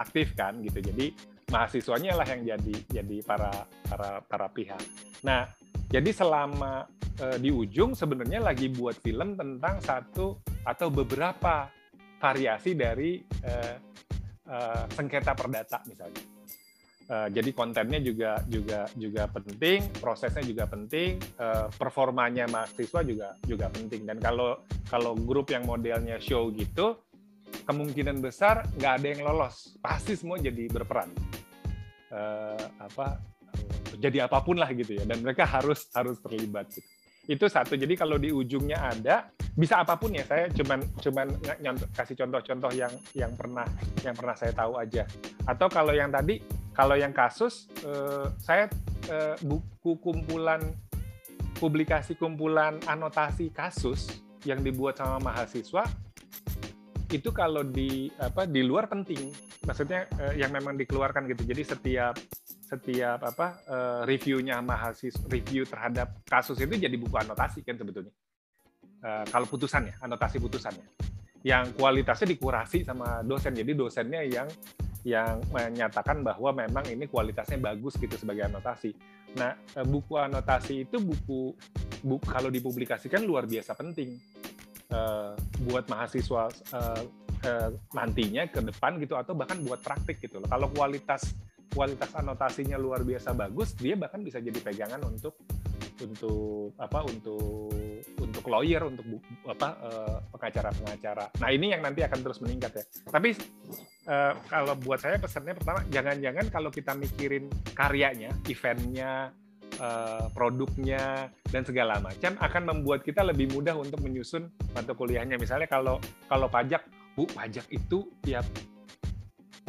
aktif 0.00 0.32
kan 0.34 0.58
gitu. 0.64 0.80
Jadi 0.80 1.14
mahasiswanya 1.52 2.18
lah 2.18 2.26
yang 2.26 2.42
jadi 2.56 2.76
jadi 2.90 3.16
para 3.22 3.52
para 3.86 4.24
para 4.24 4.46
pihak. 4.50 4.80
Nah, 5.22 5.46
jadi 5.92 6.10
selama 6.10 6.88
uh, 7.20 7.36
di 7.38 7.52
ujung 7.52 7.94
sebenarnya 7.94 8.42
lagi 8.42 8.72
buat 8.72 8.98
film 8.98 9.38
tentang 9.38 9.78
satu 9.84 10.40
atau 10.64 10.88
beberapa 10.88 11.68
variasi 12.18 12.72
dari 12.72 13.20
uh, 13.44 13.76
uh, 14.48 14.84
sengketa 14.90 15.36
perdata 15.36 15.84
misalnya. 15.86 16.33
Uh, 17.04 17.28
jadi 17.28 17.52
kontennya 17.52 18.00
juga 18.00 18.40
juga 18.48 18.88
juga 18.96 19.28
penting, 19.28 19.92
prosesnya 20.00 20.40
juga 20.40 20.64
penting, 20.64 21.20
uh, 21.36 21.68
performanya 21.76 22.48
mahasiswa 22.48 23.04
juga 23.04 23.36
juga 23.44 23.68
penting. 23.68 24.08
Dan 24.08 24.16
kalau 24.24 24.64
kalau 24.88 25.12
grup 25.12 25.52
yang 25.52 25.68
modelnya 25.68 26.16
show 26.16 26.48
gitu, 26.56 26.96
kemungkinan 27.68 28.24
besar 28.24 28.64
nggak 28.80 28.92
ada 29.00 29.06
yang 29.12 29.20
lolos, 29.20 29.76
pasti 29.84 30.16
semua 30.16 30.40
jadi 30.40 30.64
berperan. 30.72 31.12
Uh, 32.08 32.64
apa 32.80 33.20
jadi 34.00 34.24
apa 34.24 34.40
pun 34.40 34.56
lah 34.56 34.72
gitu 34.72 34.96
ya. 34.96 35.04
Dan 35.04 35.20
mereka 35.20 35.44
harus 35.44 35.92
harus 35.92 36.16
terlibat. 36.24 36.72
Gitu. 36.72 36.88
Itu 37.24 37.52
satu. 37.52 37.76
Jadi 37.76 38.00
kalau 38.00 38.16
di 38.16 38.32
ujungnya 38.32 38.80
ada, 38.80 39.28
bisa 39.56 39.84
apa 39.84 40.00
pun 40.00 40.12
ya. 40.16 40.24
Saya 40.24 40.48
cuman 40.52 40.80
cuman 41.04 41.26
kasih 41.92 42.16
contoh-contoh 42.16 42.72
yang 42.72 42.92
yang 43.12 43.32
pernah 43.36 43.68
yang 44.00 44.16
pernah 44.16 44.36
saya 44.40 44.56
tahu 44.56 44.80
aja. 44.80 45.04
Atau 45.44 45.68
kalau 45.68 45.92
yang 45.92 46.08
tadi 46.08 46.63
kalau 46.74 46.98
yang 46.98 47.14
kasus, 47.14 47.70
eh, 47.86 48.26
saya 48.42 48.66
eh, 49.06 49.38
buku 49.40 49.94
kumpulan 50.02 50.60
publikasi 51.54 52.18
kumpulan 52.18 52.82
anotasi 52.90 53.54
kasus 53.54 54.10
yang 54.42 54.60
dibuat 54.60 54.98
sama 54.98 55.22
mahasiswa 55.22 55.86
itu 57.14 57.30
kalau 57.30 57.62
di 57.62 58.10
apa 58.18 58.42
di 58.44 58.66
luar 58.66 58.90
penting. 58.90 59.30
Maksudnya 59.64 60.10
eh, 60.18 60.42
yang 60.42 60.50
memang 60.50 60.74
dikeluarkan 60.74 61.30
gitu. 61.30 61.46
Jadi 61.46 61.62
setiap 61.62 62.18
setiap 62.64 63.20
apa 63.22 63.60
uh, 63.68 64.00
reviewnya 64.08 64.58
mahasiswa 64.58 65.28
review 65.28 65.68
terhadap 65.68 66.24
kasus 66.26 66.58
itu 66.58 66.74
jadi 66.74 66.96
buku 66.96 67.12
anotasi 67.14 67.62
kan 67.62 67.78
sebetulnya. 67.78 68.10
Uh, 69.04 69.22
kalau 69.30 69.46
putusannya 69.46 69.94
anotasi 70.02 70.42
putusannya. 70.42 70.82
Yang 71.44 71.76
kualitasnya 71.76 72.34
dikurasi 72.34 72.82
sama 72.82 73.20
dosen. 73.22 73.52
Jadi 73.52 73.76
dosennya 73.76 74.24
yang 74.26 74.48
yang 75.04 75.44
menyatakan 75.52 76.24
bahwa 76.24 76.50
memang 76.56 76.88
ini 76.88 77.04
kualitasnya 77.04 77.60
bagus 77.60 78.00
gitu 78.00 78.16
sebagai 78.16 78.48
anotasi. 78.48 78.96
Nah, 79.36 79.52
eh, 79.76 79.84
buku 79.84 80.16
anotasi 80.16 80.88
itu 80.88 80.96
buku, 80.96 81.52
buku 82.00 82.26
kalau 82.26 82.48
dipublikasikan 82.48 83.20
luar 83.20 83.44
biasa 83.44 83.76
penting 83.76 84.16
uh, 84.94 85.36
buat 85.68 85.84
mahasiswa 85.92 86.48
uh, 86.72 87.02
uh, 87.44 87.70
nantinya 87.92 88.48
ke 88.48 88.64
depan 88.64 88.96
gitu 88.96 89.18
atau 89.18 89.36
bahkan 89.36 89.60
buat 89.60 89.84
praktik 89.84 90.24
gitu. 90.24 90.40
Kalau 90.40 90.72
kualitas 90.72 91.36
kualitas 91.74 92.14
anotasinya 92.14 92.78
luar 92.78 93.02
biasa 93.02 93.34
bagus, 93.34 93.74
dia 93.74 93.98
bahkan 93.98 94.22
bisa 94.22 94.38
jadi 94.38 94.56
pegangan 94.56 95.02
untuk 95.04 95.36
untuk 96.00 96.74
apa 96.78 97.06
untuk 97.06 97.70
untuk 98.18 98.44
lawyer 98.50 98.82
untuk 98.82 99.06
apa 99.46 99.78
pengacara-pengacara. 100.34 101.38
Nah 101.38 101.50
ini 101.54 101.70
yang 101.70 101.86
nanti 101.86 102.02
akan 102.02 102.18
terus 102.18 102.42
meningkat 102.42 102.82
ya. 102.82 102.84
Tapi 103.10 103.30
uh, 104.08 104.32
kalau 104.48 104.74
buat 104.80 105.00
saya 105.00 105.16
pesannya 105.16 105.56
pertama 105.56 105.84
jangan-jangan 105.88 106.46
kalau 106.52 106.70
kita 106.70 106.92
mikirin 106.96 107.48
karyanya, 107.72 108.32
eventnya, 108.48 109.32
uh, 109.80 110.26
produknya 110.32 111.28
dan 111.48 111.62
segala 111.64 111.98
macam 112.00 112.36
akan 112.38 112.62
membuat 112.68 113.02
kita 113.02 113.24
lebih 113.24 113.52
mudah 113.52 113.74
untuk 113.76 114.00
menyusun 114.04 114.48
mata 114.72 114.92
kuliahnya. 114.92 115.40
Misalnya 115.40 115.68
kalau 115.68 115.98
kalau 116.28 116.46
pajak, 116.48 116.84
bu 117.16 117.24
pajak 117.30 117.66
itu 117.72 118.08
tiap 118.22 118.46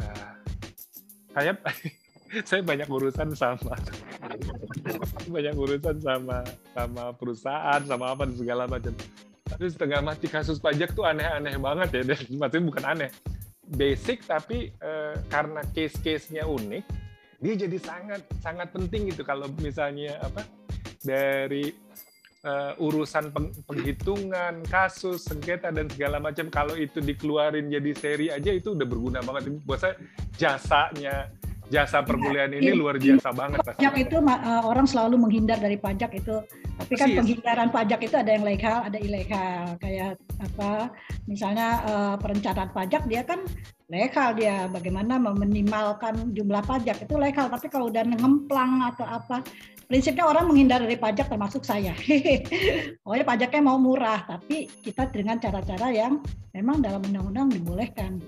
uh, 0.02 0.34
saya 1.34 1.56
saya 2.48 2.60
banyak 2.60 2.88
urusan 2.90 3.32
sama 3.38 3.78
banyak 5.34 5.54
urusan 5.54 5.96
sama 6.02 6.42
sama 6.74 7.04
perusahaan 7.14 7.80
sama 7.86 8.12
apa 8.12 8.26
dan 8.26 8.36
segala 8.36 8.64
macam 8.66 8.92
tapi 9.46 9.70
setengah 9.70 10.02
mati 10.02 10.26
kasus 10.26 10.58
pajak 10.58 10.90
tuh 10.92 11.06
aneh-aneh 11.06 11.54
banget 11.54 11.88
ya 11.94 12.02
maksudnya 12.34 12.66
bukan 12.66 12.84
aneh 12.84 13.10
basic 13.74 14.22
tapi 14.22 14.70
uh, 14.78 15.18
karena 15.26 15.62
case-case-nya 15.74 16.46
unik 16.46 16.84
dia 17.42 17.54
jadi 17.66 17.78
sangat 17.82 18.22
sangat 18.40 18.68
penting 18.72 19.12
gitu. 19.12 19.26
Kalau 19.26 19.50
misalnya 19.60 20.16
apa 20.24 20.46
dari 21.04 21.74
uh, 22.46 22.72
urusan 22.80 23.34
peng, 23.34 23.52
penghitungan 23.68 24.64
kasus 24.70 25.28
sengketa 25.28 25.68
dan 25.74 25.90
segala 25.92 26.16
macam 26.22 26.48
kalau 26.48 26.72
itu 26.78 27.02
dikeluarin 27.02 27.68
jadi 27.68 27.90
seri 27.92 28.26
aja 28.32 28.50
itu 28.54 28.72
udah 28.72 28.86
berguna 28.88 29.20
banget. 29.20 29.52
Buat 29.66 29.80
saya 29.84 29.94
jasanya 30.40 31.28
jasa 31.66 31.98
perkuliahan 32.06 32.54
ini 32.54 32.70
iya, 32.72 32.78
luar 32.78 32.96
biasa 32.96 33.28
banget. 33.34 33.58
Pajak 33.66 33.94
itu 33.98 34.16
uh, 34.22 34.62
orang 34.62 34.86
selalu 34.86 35.18
menghindar 35.18 35.58
dari 35.58 35.74
pajak 35.74 36.14
itu, 36.14 36.40
tapi 36.76 36.92
kan 36.92 37.08
Persis. 37.08 37.18
penghindaran 37.18 37.70
pajak 37.72 38.00
itu 38.04 38.16
ada 38.20 38.30
yang 38.36 38.44
legal, 38.44 38.84
ada 38.84 38.98
ilegal. 39.00 39.80
Kayak 39.80 40.20
apa? 40.44 40.92
Misalnya 41.24 41.68
uh, 41.88 42.14
perencanaan 42.20 42.70
pajak 42.76 43.08
dia 43.08 43.24
kan 43.24 43.40
legal 43.88 44.36
dia, 44.36 44.68
bagaimana 44.68 45.16
meminimalkan 45.16 46.36
jumlah 46.36 46.60
pajak 46.68 47.00
itu 47.08 47.14
legal. 47.16 47.48
Tapi 47.48 47.72
kalau 47.72 47.88
udah 47.88 48.04
ngemplang 48.04 48.92
atau 48.92 49.08
apa, 49.08 49.40
prinsipnya 49.88 50.28
orang 50.28 50.52
menghindar 50.52 50.84
dari 50.84 51.00
pajak 51.00 51.32
termasuk 51.32 51.64
saya. 51.64 51.96
Pokoknya 53.02 53.24
pajaknya 53.24 53.62
mau 53.64 53.80
murah, 53.80 54.28
tapi 54.28 54.68
kita 54.84 55.08
dengan 55.08 55.40
cara-cara 55.40 55.88
yang 55.88 56.20
memang 56.52 56.84
dalam 56.84 57.00
undang-undang 57.00 57.56
dibolehkan. 57.56 58.20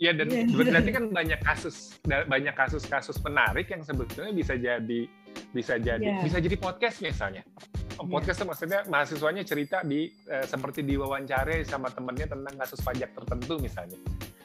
Iya 0.00 0.16
dan 0.16 0.32
yeah. 0.32 0.48
berarti 0.48 0.90
kan 0.96 1.04
banyak 1.12 1.40
kasus 1.44 2.00
banyak 2.08 2.56
kasus-kasus 2.56 3.20
menarik 3.20 3.68
yang 3.68 3.84
sebetulnya 3.84 4.32
bisa 4.32 4.56
jadi 4.56 5.00
bisa 5.50 5.76
jadi 5.82 6.02
yeah. 6.02 6.22
bisa 6.22 6.38
jadi 6.38 6.56
podcast 6.56 7.02
misalnya. 7.02 7.42
Oh, 7.98 8.06
iya. 8.06 8.12
podcast 8.16 8.38
yeah. 8.40 8.48
maksudnya 8.48 8.80
mahasiswanya 8.86 9.42
cerita 9.42 9.82
di 9.82 10.08
uh, 10.30 10.46
seperti 10.46 10.86
diwawancara 10.86 11.60
sama 11.66 11.90
temennya 11.90 12.30
tentang 12.30 12.54
kasus 12.56 12.80
pajak 12.80 13.10
tertentu 13.12 13.58
misalnya. 13.58 13.98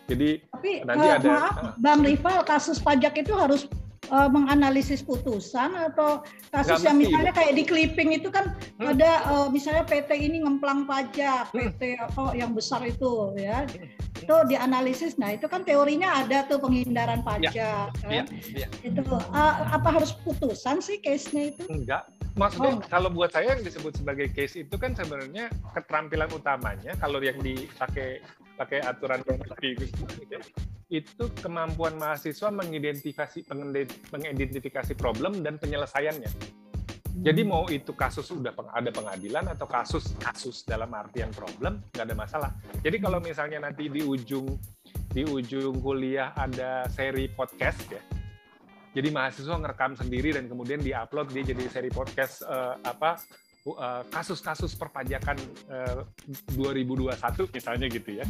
Jadi 0.06 0.38
Tapi, 0.53 0.72
nanti 0.86 1.07
uh, 1.10 1.16
ada 1.18 1.30
maaf, 1.30 1.56
uh, 1.57 1.74
Bang 1.82 2.02
Rival 2.06 2.45
kasus 2.45 2.78
pajak 2.78 3.18
itu 3.18 3.34
harus 3.34 3.66
uh, 4.14 4.30
menganalisis 4.30 5.02
putusan 5.02 5.74
atau 5.74 6.22
kasus 6.53 6.86
yang 6.86 6.98
misalnya 6.98 7.34
kayak 7.34 7.57
di 7.57 7.64
clipping 7.66 8.14
itu 8.14 8.30
kan 8.30 8.53
hmm. 8.78 8.94
ada 8.98 9.26
uh, 9.30 9.48
misalnya 9.49 9.86
PT 9.86 10.14
ini 10.14 10.45
ngemplang 10.45 10.86
pajak, 10.86 11.49
hmm. 11.53 11.74
PT 11.74 11.82
apa 11.98 12.38
yang 12.38 12.53
besar 12.53 12.86
itu 12.86 13.34
ya. 13.38 13.66
Itu 14.15 14.35
dianalisis. 14.47 15.19
Nah, 15.19 15.35
itu 15.35 15.45
kan 15.51 15.67
teorinya 15.67 16.23
ada 16.23 16.47
tuh 16.47 16.59
penghindaran 16.63 17.21
ya. 17.21 17.25
pajak 17.25 17.53
ya. 17.53 17.73
kan. 17.99 18.09
Ya. 18.11 18.23
Ya. 18.65 18.67
Itu 18.83 19.01
uh, 19.11 19.55
apa 19.71 19.89
harus 19.91 20.15
putusan 20.23 20.79
sih 20.79 21.03
case-nya 21.03 21.51
itu? 21.51 21.63
Enggak. 21.67 22.07
Maksudnya 22.35 22.75
oh. 22.75 22.83
kalau 22.91 23.09
buat 23.15 23.31
saya 23.31 23.55
yang 23.55 23.63
disebut 23.63 23.95
sebagai 23.95 24.27
case 24.35 24.67
itu 24.67 24.75
kan 24.75 24.91
sebenarnya 24.91 25.47
keterampilan 25.71 26.27
utamanya 26.35 26.91
kalau 26.99 27.23
yang 27.23 27.39
dipakai 27.39 28.19
pakai 28.59 28.83
aturan 28.83 29.23
itu 30.91 31.25
kemampuan 31.39 31.95
mahasiswa 31.95 32.51
mengidentifikasi 32.51 33.47
mengidentifikasi 34.11 34.93
problem 34.99 35.41
dan 35.41 35.55
penyelesaiannya. 35.59 36.31
Jadi 37.15 37.41
mau 37.47 37.63
itu 37.71 37.95
kasus 37.95 38.27
sudah 38.27 38.51
ada 38.75 38.91
pengadilan 38.91 39.47
atau 39.55 39.67
kasus 39.69 40.15
kasus 40.19 40.67
dalam 40.67 40.91
artian 40.91 41.31
problem 41.31 41.79
nggak 41.95 42.05
ada 42.05 42.15
masalah. 42.15 42.51
Jadi 42.83 42.97
kalau 42.99 43.23
misalnya 43.23 43.63
nanti 43.63 43.87
di 43.87 44.03
ujung 44.03 44.59
di 45.15 45.23
ujung 45.23 45.79
kuliah 45.79 46.35
ada 46.35 46.89
seri 46.91 47.31
podcast 47.31 47.79
ya. 47.87 48.03
Jadi 48.95 49.11
mahasiswa 49.11 49.55
ngerekam 49.59 49.95
sendiri 49.95 50.35
dan 50.35 50.47
kemudian 50.47 50.79
diupload 50.79 51.31
dia 51.31 51.43
jadi 51.43 51.63
seri 51.67 51.91
podcast 51.91 52.43
uh, 52.47 52.79
apa 52.83 53.19
Eh, 53.65 54.03
kasus-kasus 54.13 54.77
perpajakan 54.77 55.41
uh, 55.73 56.05
eh, 56.29 56.53
2021 56.53 57.17
misalnya 57.49 57.89
gitu 57.89 58.21
ya, 58.21 58.25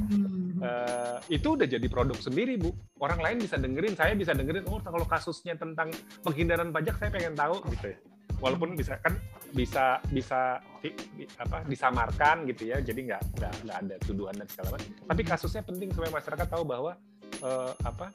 uh, 0.64 1.20
itu 1.28 1.60
udah 1.60 1.68
jadi 1.68 1.84
produk 1.92 2.16
sendiri 2.16 2.56
bu. 2.56 2.72
Orang 3.04 3.20
lain 3.20 3.44
bisa 3.44 3.60
dengerin, 3.60 4.00
saya 4.00 4.16
bisa 4.16 4.32
dengerin. 4.32 4.64
Oh 4.72 4.80
kalau 4.80 5.04
kasusnya 5.04 5.60
tentang 5.60 5.92
penghindaran 6.24 6.72
pajak 6.72 6.96
saya 7.04 7.12
pengen 7.12 7.36
tahu 7.36 7.60
gitu 7.68 7.92
ya. 7.92 7.98
Walaupun 8.44 8.76
bisa 8.76 9.00
kan 9.00 9.16
bisa 9.56 10.04
bisa 10.12 10.60
di, 10.84 10.92
di, 11.16 11.24
apa 11.40 11.64
disamarkan 11.66 12.44
gitu 12.52 12.68
ya, 12.70 12.84
jadi 12.84 13.16
nggak 13.16 13.22
nggak 13.40 13.78
ada 13.88 13.96
tuduhan 14.04 14.36
dan 14.36 14.48
segala 14.52 14.76
macam. 14.76 14.90
Tapi 15.08 15.22
kasusnya 15.24 15.64
penting 15.64 15.90
supaya 15.96 16.12
masyarakat 16.12 16.48
tahu 16.52 16.64
bahwa 16.68 17.00
uh, 17.42 17.72
apa 17.88 18.12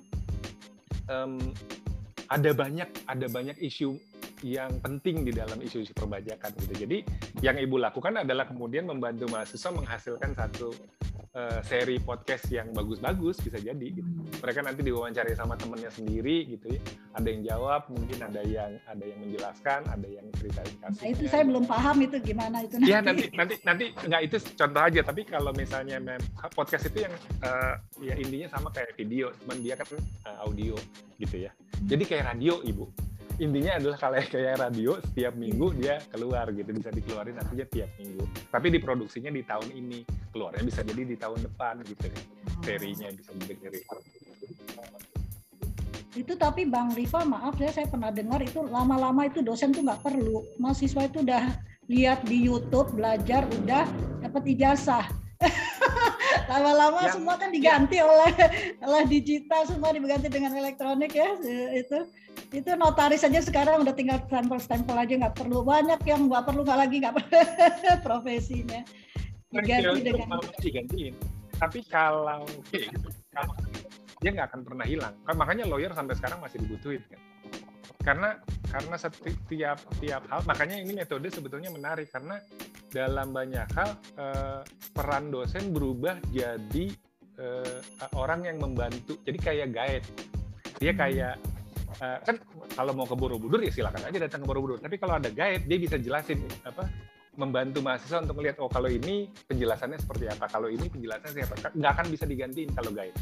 um, 1.09 1.41
ada 2.31 2.51
banyak 2.55 2.89
ada 3.09 3.27
banyak 3.27 3.57
isu 3.65 3.99
yang 4.41 4.81
penting 4.81 5.25
di 5.29 5.33
dalam 5.37 5.61
isu-isu 5.61 5.93
perbajakan 5.93 6.53
gitu. 6.65 6.85
Jadi 6.87 6.99
yang 7.45 7.61
ibu 7.61 7.77
lakukan 7.77 8.25
adalah 8.25 8.49
kemudian 8.49 8.89
membantu 8.89 9.29
mahasiswa 9.29 9.71
menghasilkan 9.73 10.33
satu 10.33 10.73
uh, 11.35 11.61
seri 11.63 11.97
podcast 12.03 12.47
yang 12.51 12.71
bagus-bagus 12.75 13.39
bisa 13.43 13.59
jadi 13.61 13.87
gitu. 13.95 14.09
Mereka 14.41 14.61
nanti 14.65 14.81
diwawancari 14.83 15.33
sama 15.37 15.55
temennya 15.55 15.91
sendiri 15.93 16.49
gitu 16.51 16.75
ya. 16.75 16.81
Ada 17.15 17.27
yang 17.31 17.43
jawab, 17.47 17.81
mungkin 17.91 18.19
ada 18.23 18.43
yang 18.43 18.71
ada 18.87 19.05
yang 19.05 19.19
menjelaskan, 19.23 19.81
ada 19.91 20.09
yang 20.09 20.27
ceritain 20.39 20.75
kasusnya. 20.81 21.03
Nah, 21.03 21.09
itu 21.13 21.23
saya 21.31 21.45
belum 21.47 21.65
paham 21.67 21.97
itu 22.03 22.17
gimana 22.23 22.57
itu 22.65 22.75
nanti. 22.79 22.91
Iya 22.91 22.99
nanti 23.03 23.25
nanti 23.35 23.55
nanti 23.63 23.85
nggak 23.95 24.23
itu 24.27 24.37
contoh 24.55 24.83
aja 24.83 25.01
tapi 25.05 25.23
kalau 25.27 25.51
misalnya 25.55 25.97
mem 26.03 26.23
podcast 26.55 26.91
itu 26.91 27.07
yang 27.07 27.15
uh, 27.43 27.75
ya 28.03 28.15
intinya 28.19 28.49
sama 28.51 28.69
kayak 28.75 28.95
video, 28.99 29.31
cuman 29.45 29.59
dia 29.63 29.75
kan 29.79 29.87
uh, 30.27 30.47
audio 30.47 30.75
gitu 31.19 31.37
ya. 31.47 31.53
Jadi 31.87 32.05
kayak 32.07 32.35
radio 32.35 32.61
ibu 32.67 32.91
intinya 33.41 33.81
adalah 33.81 33.97
kalau 33.97 34.21
kayak 34.21 34.61
radio 34.61 35.01
setiap 35.01 35.33
minggu 35.33 35.73
dia 35.81 35.97
keluar 36.13 36.53
gitu 36.53 36.71
bisa 36.77 36.93
dikeluarin 36.93 37.41
nantinya 37.41 37.67
tiap 37.73 37.91
minggu. 37.97 38.25
Tapi 38.53 38.67
diproduksinya 38.77 39.33
di 39.33 39.43
tahun 39.43 39.69
ini 39.73 40.05
keluarnya 40.31 40.63
bisa 40.63 40.85
jadi 40.85 41.03
di 41.09 41.17
tahun 41.17 41.41
depan 41.49 41.81
gitu. 41.89 42.07
Serinya 42.61 43.09
bisa 43.17 43.33
didengerin 43.33 43.85
itu 46.19 46.35
tapi 46.35 46.67
Bang 46.67 46.91
Riva 46.91 47.23
maaf 47.23 47.55
ya 47.63 47.71
saya 47.71 47.87
pernah 47.87 48.11
dengar 48.11 48.43
itu 48.43 48.67
lama-lama 48.67 49.31
itu 49.31 49.47
dosen 49.47 49.71
tuh 49.71 49.87
nggak 49.87 50.03
perlu. 50.03 50.43
Mahasiswa 50.59 51.07
itu 51.07 51.23
udah 51.23 51.55
lihat 51.87 52.27
di 52.27 52.51
YouTube 52.51 52.91
belajar 52.99 53.47
udah 53.63 53.87
dapat 54.19 54.43
ijazah. 54.59 55.07
Lama-lama 56.51 57.07
ya, 57.07 57.15
semua 57.15 57.39
kan 57.39 57.55
diganti 57.55 58.03
ya. 58.03 58.11
oleh 58.11 58.35
oleh 58.83 59.05
digital 59.07 59.63
semua 59.71 59.95
diganti 59.95 60.27
dengan 60.27 60.51
elektronik 60.59 61.15
ya 61.15 61.31
itu 61.79 61.99
itu 62.51 62.71
notaris 62.75 63.23
saja 63.23 63.39
sekarang 63.39 63.87
udah 63.87 63.95
tinggal 63.95 64.19
stempel-stempel 64.27 64.99
aja 64.99 65.15
nggak 65.15 65.39
perlu 65.39 65.63
banyak 65.63 66.03
yang 66.03 66.27
nggak 66.27 66.43
perlu 66.43 66.67
nggak 66.67 66.81
lagi 66.83 66.97
nggak 66.99 67.15
profesinya. 68.07 68.83
Diganti 69.51 70.01
dengan 70.03 70.43
digantiin. 70.59 71.15
Tapi 71.59 71.79
kalau 71.87 72.43
kalau 73.31 73.55
dia 74.19 74.31
nggak 74.35 74.49
akan 74.51 74.61
pernah 74.67 74.87
hilang. 74.87 75.15
Kan 75.23 75.35
makanya 75.39 75.65
lawyer 75.71 75.95
sampai 75.95 76.15
sekarang 76.19 76.43
masih 76.43 76.59
dibutuhin 76.67 77.03
kan. 77.07 77.21
Karena 78.01 78.29
karena 78.67 78.97
setiap 78.97 79.79
tiap 80.03 80.23
hal 80.27 80.41
makanya 80.49 80.81
ini 80.83 80.93
metode 80.99 81.31
sebetulnya 81.31 81.71
menarik. 81.71 82.11
Karena 82.11 82.43
dalam 82.91 83.31
banyak 83.31 83.67
hal 83.79 83.91
eh, 84.19 84.61
peran 84.91 85.31
dosen 85.31 85.71
berubah 85.71 86.19
jadi 86.35 86.91
eh, 87.39 87.79
orang 88.19 88.43
yang 88.51 88.59
membantu. 88.59 89.23
Jadi 89.23 89.39
kayak 89.39 89.71
guide. 89.71 90.07
Dia 90.81 90.97
kayak 90.97 91.37
eh, 92.01 92.19
kan 92.25 92.37
kalau 92.75 92.93
mau 92.97 93.07
ke 93.07 93.17
Borobudur 93.17 93.61
ya 93.61 93.73
silakan 93.73 94.09
aja 94.09 94.19
datang 94.19 94.43
ke 94.43 94.47
Borobudur. 94.49 94.79
Tapi 94.81 94.97
kalau 94.97 95.21
ada 95.21 95.29
guide 95.29 95.65
dia 95.69 95.79
bisa 95.79 95.97
jelasin 96.01 96.41
apa 96.65 96.89
membantu 97.39 97.81
mahasiswa 97.81 98.21
untuk 98.21 98.43
melihat 98.43 98.59
oh 98.61 98.69
kalau 98.69 98.91
ini 98.91 99.31
penjelasannya 99.49 99.97
seperti 100.03 100.29
apa 100.29 100.51
kalau 100.51 100.69
ini 100.69 100.89
penjelasannya 100.91 101.45
seperti 101.47 101.63
apa. 101.71 101.77
Nggak 101.77 101.93
akan 101.97 102.07
bisa 102.11 102.25
digantiin 102.27 102.71
kalau 102.75 102.91
guide. 102.93 103.17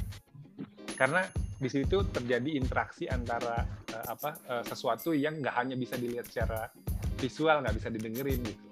Karena 0.99 1.23
di 1.59 1.71
situ 1.71 2.07
terjadi 2.11 2.55
interaksi 2.55 3.11
antara 3.11 3.67
uh, 3.95 4.07
apa 4.15 4.31
uh, 4.47 4.65
sesuatu 4.67 5.11
yang 5.11 5.43
nggak 5.43 5.55
hanya 5.59 5.75
bisa 5.75 5.99
dilihat 5.99 6.31
secara 6.31 6.71
visual 7.19 7.63
nggak 7.67 7.75
bisa 7.79 7.89
didengerin 7.91 8.41
gitu. 8.47 8.65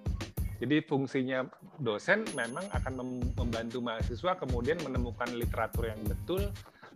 Jadi 0.57 0.77
fungsinya 0.89 1.45
dosen 1.77 2.25
memang 2.33 2.65
akan 2.73 2.93
membantu 3.37 3.85
mahasiswa 3.85 4.41
kemudian 4.41 4.81
menemukan 4.81 5.29
literatur 5.37 5.93
yang 5.93 6.01
betul 6.09 6.49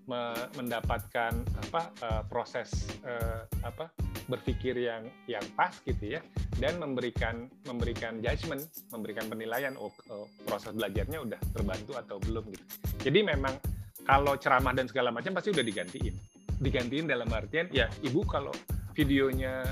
mendapatkan 0.08 1.32
apa 1.66 1.82
uh, 2.02 2.22
proses 2.26 2.70
uh, 3.06 3.44
apa 3.62 3.90
berpikir 4.26 4.78
yang 4.78 5.06
yang 5.26 5.42
pas 5.54 5.74
gitu 5.84 6.18
ya. 6.18 6.20
Dan 6.60 6.76
memberikan 6.76 7.48
memberikan 7.64 8.20
judgement 8.20 8.60
memberikan 8.92 9.26
penilaian 9.30 9.74
oh, 9.80 9.92
oh 10.12 10.28
proses 10.44 10.76
belajarnya 10.76 11.24
udah 11.24 11.40
terbantu 11.52 11.96
atau 11.96 12.16
belum 12.20 12.44
gitu. 12.52 12.64
Jadi 13.00 13.20
memang 13.24 13.56
kalau 14.04 14.36
ceramah 14.36 14.74
dan 14.76 14.88
segala 14.90 15.08
macam 15.14 15.32
pasti 15.36 15.52
udah 15.52 15.64
digantiin. 15.64 16.14
Digantiin 16.60 17.08
dalam 17.08 17.30
artian 17.32 17.70
ya 17.72 17.88
ibu 18.04 18.20
kalau 18.28 18.52
videonya 18.92 19.64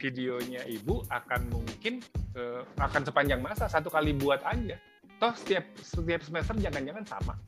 videonya 0.00 0.66
ibu 0.66 1.06
akan 1.06 1.46
mungkin 1.52 2.02
uh, 2.34 2.66
akan 2.82 3.06
sepanjang 3.06 3.38
masa 3.38 3.70
satu 3.70 3.86
kali 3.86 4.16
buat 4.18 4.42
aja. 4.42 4.74
Toh 5.22 5.30
setiap 5.38 5.62
setiap 5.78 6.20
semester 6.26 6.58
jangan-jangan 6.58 7.06
sama 7.06 7.38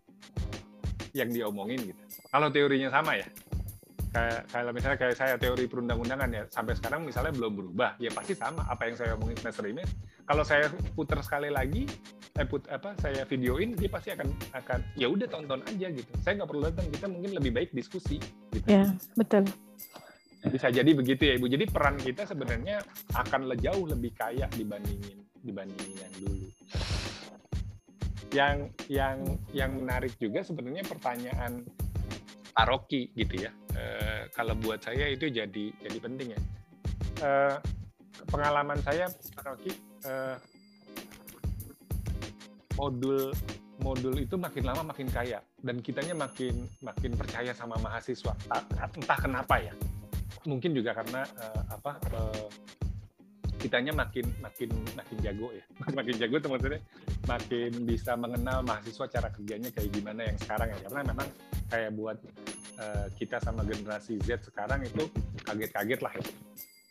yang 1.14 1.30
diomongin 1.30 1.80
gitu. 1.80 2.02
Kalau 2.28 2.50
teorinya 2.50 2.90
sama 2.90 3.16
ya 3.16 3.26
kayak 4.14 4.46
kalau 4.46 4.70
misalnya 4.70 4.98
kayak 4.98 5.16
saya 5.18 5.34
teori 5.34 5.66
perundang-undangan 5.66 6.30
ya 6.30 6.42
sampai 6.46 6.78
sekarang 6.78 7.02
misalnya 7.02 7.34
belum 7.34 7.52
berubah 7.58 7.98
ya 7.98 8.14
pasti 8.14 8.38
sama 8.38 8.62
apa 8.70 8.86
yang 8.86 8.94
saya 8.94 9.18
omongin 9.18 9.38
semester 9.42 9.66
ini. 9.66 9.82
Kalau 10.24 10.46
saya 10.46 10.70
putar 10.94 11.18
sekali 11.20 11.50
lagi 11.50 11.84
eh 12.34 12.46
put 12.46 12.66
apa 12.70 12.94
saya 13.02 13.26
videoin 13.26 13.74
dia 13.74 13.90
pasti 13.90 14.14
akan 14.14 14.30
akan 14.54 14.78
ya 14.94 15.10
udah 15.10 15.26
tonton 15.26 15.60
aja 15.66 15.86
gitu. 15.90 16.10
Saya 16.22 16.38
nggak 16.38 16.48
perlu 16.50 16.62
datang 16.62 16.86
kita 16.94 17.06
mungkin 17.10 17.30
lebih 17.34 17.50
baik 17.50 17.70
diskusi 17.74 18.22
gitu. 18.54 18.66
ya 18.70 18.86
betul. 19.18 19.50
Bisa 20.46 20.70
jadi 20.70 20.90
begitu 20.94 21.22
ya 21.26 21.34
ibu. 21.34 21.50
Jadi 21.50 21.64
peran 21.66 21.98
kita 21.98 22.22
sebenarnya 22.22 22.86
akan 23.18 23.50
jauh 23.58 23.90
lebih 23.90 24.14
kaya 24.14 24.46
dibandingin 24.54 25.26
dibandingin 25.42 25.94
yang 25.98 26.14
dulu 26.22 26.48
yang 28.34 28.68
yang 28.90 29.22
yang 29.54 29.70
menarik 29.78 30.12
juga 30.18 30.42
sebenarnya 30.42 30.82
pertanyaan 30.82 31.62
Aroki 32.54 33.14
gitu 33.14 33.46
ya. 33.46 33.50
E, 33.74 33.82
kalau 34.34 34.58
buat 34.58 34.82
saya 34.82 35.06
itu 35.10 35.30
jadi 35.30 35.70
jadi 35.78 35.98
penting 36.02 36.34
ya. 36.34 36.40
E, 37.22 37.30
pengalaman 38.26 38.78
saya 38.82 39.06
Aroki 39.38 39.70
e, 40.02 40.12
modul 42.74 43.30
modul 43.82 44.14
itu 44.18 44.38
makin 44.38 44.64
lama 44.66 44.82
makin 44.94 45.10
kaya 45.10 45.42
dan 45.62 45.82
kitanya 45.82 46.14
makin 46.14 46.66
makin 46.78 47.12
percaya 47.18 47.50
sama 47.50 47.74
mahasiswa 47.82 48.34
entah 48.94 49.18
kenapa 49.18 49.58
ya 49.58 49.74
mungkin 50.46 50.76
juga 50.76 50.94
karena 50.94 51.26
uh, 51.40 51.62
apa 51.74 51.92
uh, 52.14 52.46
kitanya 53.64 53.96
makin 53.96 54.28
makin 54.44 54.68
makin 54.92 55.16
jago 55.24 55.48
ya. 55.56 55.64
Makin 55.98 56.14
jago 56.20 56.36
teman-teman 56.36 56.84
makin 57.24 57.70
bisa 57.88 58.12
mengenal 58.12 58.60
mahasiswa 58.60 59.08
cara 59.08 59.32
kerjanya 59.32 59.72
kayak 59.72 59.88
gimana 59.88 60.28
yang 60.28 60.36
sekarang 60.36 60.68
ya. 60.68 60.78
Karena 60.84 61.00
memang 61.08 61.28
kayak 61.72 61.90
buat 61.96 62.18
uh, 62.76 63.06
kita 63.16 63.40
sama 63.40 63.64
generasi 63.64 64.20
Z 64.20 64.44
sekarang 64.44 64.84
itu 64.84 65.08
kaget-kaget 65.48 66.00
lah 66.04 66.12
ya. 66.12 66.26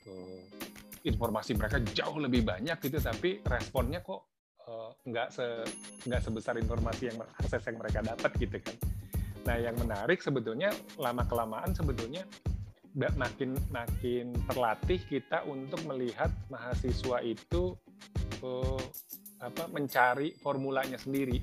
Uh, 0.10 0.42
informasi 1.06 1.54
mereka 1.54 1.78
jauh 1.94 2.18
lebih 2.18 2.42
banyak 2.42 2.80
gitu 2.82 2.98
tapi 2.98 3.44
responnya 3.46 4.02
kok 4.02 4.34
uh, 4.66 4.90
nggak 5.06 5.30
se 5.30 5.46
nggak 6.10 6.22
sebesar 6.24 6.58
informasi 6.58 7.14
yang 7.14 7.22
akses 7.38 7.62
yang 7.70 7.78
mereka 7.78 8.00
dapat 8.02 8.32
gitu 8.42 8.58
kan. 8.58 8.76
Nah 9.46 9.56
yang 9.60 9.76
menarik 9.78 10.24
sebetulnya 10.24 10.74
lama 10.98 11.22
kelamaan 11.28 11.76
sebetulnya 11.76 12.26
makin 12.94 13.58
makin 13.74 14.34
terlatih 14.46 15.02
kita 15.10 15.42
untuk 15.50 15.82
melihat 15.90 16.30
mahasiswa 16.54 17.22
itu 17.26 17.74
uh, 18.46 18.84
apa 19.42 19.68
mencari 19.74 20.38
formulanya 20.38 21.02
sendiri. 21.02 21.42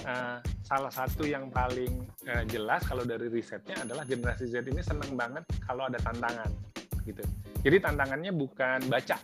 Uh, 0.00 0.40
salah 0.64 0.88
satu 0.88 1.28
yang 1.28 1.52
paling 1.52 2.08
uh, 2.24 2.44
jelas 2.48 2.80
kalau 2.88 3.04
dari 3.04 3.28
risetnya 3.28 3.84
adalah 3.84 4.08
generasi 4.08 4.48
Z 4.48 4.64
ini 4.64 4.80
senang 4.80 5.12
banget 5.12 5.44
kalau 5.60 5.84
ada 5.84 6.00
tantangan 6.00 6.48
gitu. 7.04 7.20
Jadi 7.60 7.76
tantangannya 7.84 8.32
bukan 8.32 8.88
baca. 8.88 9.20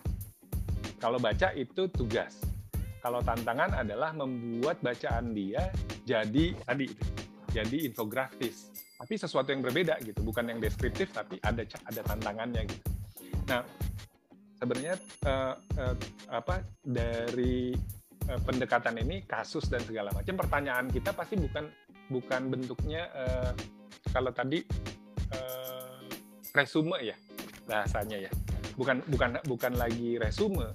Kalau 1.01 1.17
baca 1.17 1.57
itu 1.57 1.89
tugas. 1.89 2.37
Kalau 3.01 3.25
tantangan 3.25 3.81
adalah 3.81 4.13
membuat 4.13 4.85
bacaan 4.85 5.33
dia 5.33 5.73
jadi 6.05 6.53
tadi 6.67 6.87
jadi 7.55 7.89
infografis 7.89 8.76
tapi 8.97 9.15
sesuatu 9.21 9.53
yang 9.53 9.61
berbeda 9.61 10.01
gitu 10.01 10.25
bukan 10.25 10.49
yang 10.49 10.59
deskriptif 10.59 11.13
tapi 11.13 11.37
ada 11.45 11.63
ada 11.85 12.01
tantangannya 12.01 12.65
gitu. 12.65 12.89
Nah 13.47 13.61
sebenarnya 14.57 14.97
uh, 15.29 15.55
uh, 15.77 15.97
apa 16.33 16.65
dari 16.81 17.77
uh, 18.33 18.41
pendekatan 18.41 18.97
ini 19.05 19.29
kasus 19.29 19.69
dan 19.69 19.85
segala 19.85 20.09
macam 20.17 20.35
pertanyaan 20.41 20.89
kita 20.89 21.13
pasti 21.13 21.37
bukan 21.37 21.69
bukan 22.09 22.43
bentuknya 22.49 23.13
uh, 23.13 23.53
kalau 24.17 24.33
tadi 24.33 24.65
uh, 25.37 26.01
resume 26.57 26.97
ya 27.05 27.17
bahasanya 27.69 28.29
ya. 28.29 28.33
Bukan 28.77 29.05
bukan 29.09 29.41
bukan 29.45 29.73
lagi 29.77 30.17
resume 30.17 30.73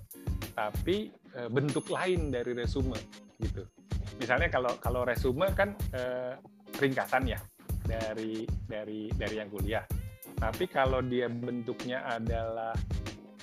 tapi 0.53 1.09
uh, 1.33 1.49
bentuk 1.49 1.89
lain 1.89 2.29
dari 2.29 2.53
resume 2.53 2.97
gitu. 3.41 3.65
Misalnya 4.21 4.53
kalau 4.53 4.77
kalau 4.77 5.01
resume 5.01 5.49
kan 5.57 5.73
uh, 5.97 6.37
ringkasan 6.77 7.25
ya 7.25 7.41
dari 7.91 8.47
dari 8.47 9.11
dari 9.11 9.35
yang 9.35 9.51
kuliah. 9.51 9.83
Tapi 10.39 10.65
kalau 10.71 11.03
dia 11.03 11.27
bentuknya 11.27 12.07
adalah 12.07 12.73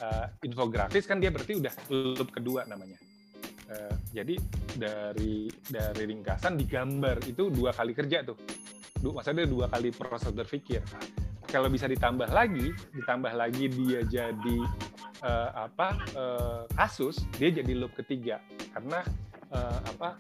uh, 0.01 0.27
infografis 0.43 1.05
kan 1.05 1.21
dia 1.21 1.29
berarti 1.29 1.61
udah 1.61 1.75
loop 1.93 2.33
kedua 2.33 2.65
namanya. 2.65 2.97
Uh, 3.69 3.95
jadi 4.17 4.41
dari 4.81 5.53
dari 5.69 6.03
ringkasan 6.09 6.57
digambar 6.57 7.21
itu 7.29 7.53
dua 7.53 7.77
kali 7.77 7.93
kerja 7.93 8.25
tuh. 8.25 8.39
Du, 8.99 9.15
maksudnya 9.15 9.47
dua 9.47 9.71
kali 9.71 9.95
proses 9.95 10.33
berpikir. 10.35 10.83
Kalau 11.49 11.71
bisa 11.73 11.89
ditambah 11.89 12.29
lagi, 12.29 12.75
ditambah 12.93 13.33
lagi 13.33 13.73
dia 13.73 14.05
jadi 14.05 14.59
uh, 15.23 15.71
apa 15.71 15.89
uh, 16.19 16.63
kasus, 16.77 17.25
dia 17.37 17.53
jadi 17.53 17.73
loop 17.79 17.95
ketiga 17.97 18.43
karena 18.75 19.01
uh, 19.53 19.79
apa 19.87 20.19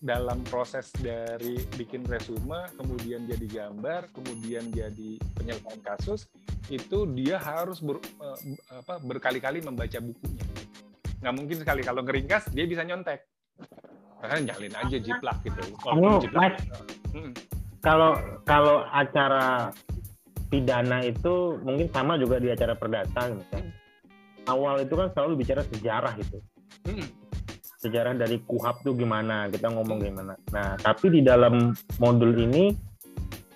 dalam 0.00 0.40
proses 0.48 0.88
dari 0.96 1.60
bikin 1.76 2.08
resume, 2.08 2.72
kemudian 2.80 3.28
jadi 3.28 3.46
gambar, 3.68 4.08
kemudian 4.16 4.72
jadi 4.72 5.20
penyelesaian 5.36 5.80
kasus, 5.84 6.24
itu 6.72 7.04
dia 7.12 7.36
harus 7.36 7.84
ber, 7.84 8.00
uh, 8.16 8.36
apa, 8.72 8.96
berkali-kali 9.04 9.60
membaca 9.60 10.00
bukunya. 10.00 10.44
Nggak 11.20 11.34
mungkin 11.36 11.56
sekali 11.60 11.84
kalau 11.84 12.00
ngeringkas 12.00 12.48
dia 12.48 12.64
bisa 12.64 12.80
nyontek. 12.80 13.28
Makanya 14.24 14.56
nyalin 14.56 14.74
aja 14.80 14.96
jiplak 14.96 15.36
gitu. 15.44 15.60
Kalau 15.84 16.16
jiplak, 16.24 16.52
hmm. 17.12 17.32
kalau 17.84 18.16
kalau 18.48 18.76
acara 18.88 19.68
pidana 20.48 21.04
itu 21.04 21.60
mungkin 21.60 21.92
sama 21.92 22.16
juga 22.16 22.40
di 22.40 22.48
acara 22.48 22.72
perdata 22.72 23.36
misalnya. 23.36 23.72
Awal 24.48 24.88
itu 24.88 24.96
kan 24.96 25.12
selalu 25.12 25.44
bicara 25.44 25.60
sejarah 25.68 26.16
itu. 26.16 26.40
Hmm 26.88 27.29
sejarah 27.80 28.12
dari 28.12 28.44
kuhab 28.44 28.84
tuh 28.84 28.92
gimana 28.92 29.48
kita 29.48 29.72
ngomong 29.72 30.04
gimana 30.04 30.36
nah 30.52 30.76
tapi 30.76 31.08
di 31.08 31.24
dalam 31.24 31.72
modul 31.96 32.36
ini 32.36 32.76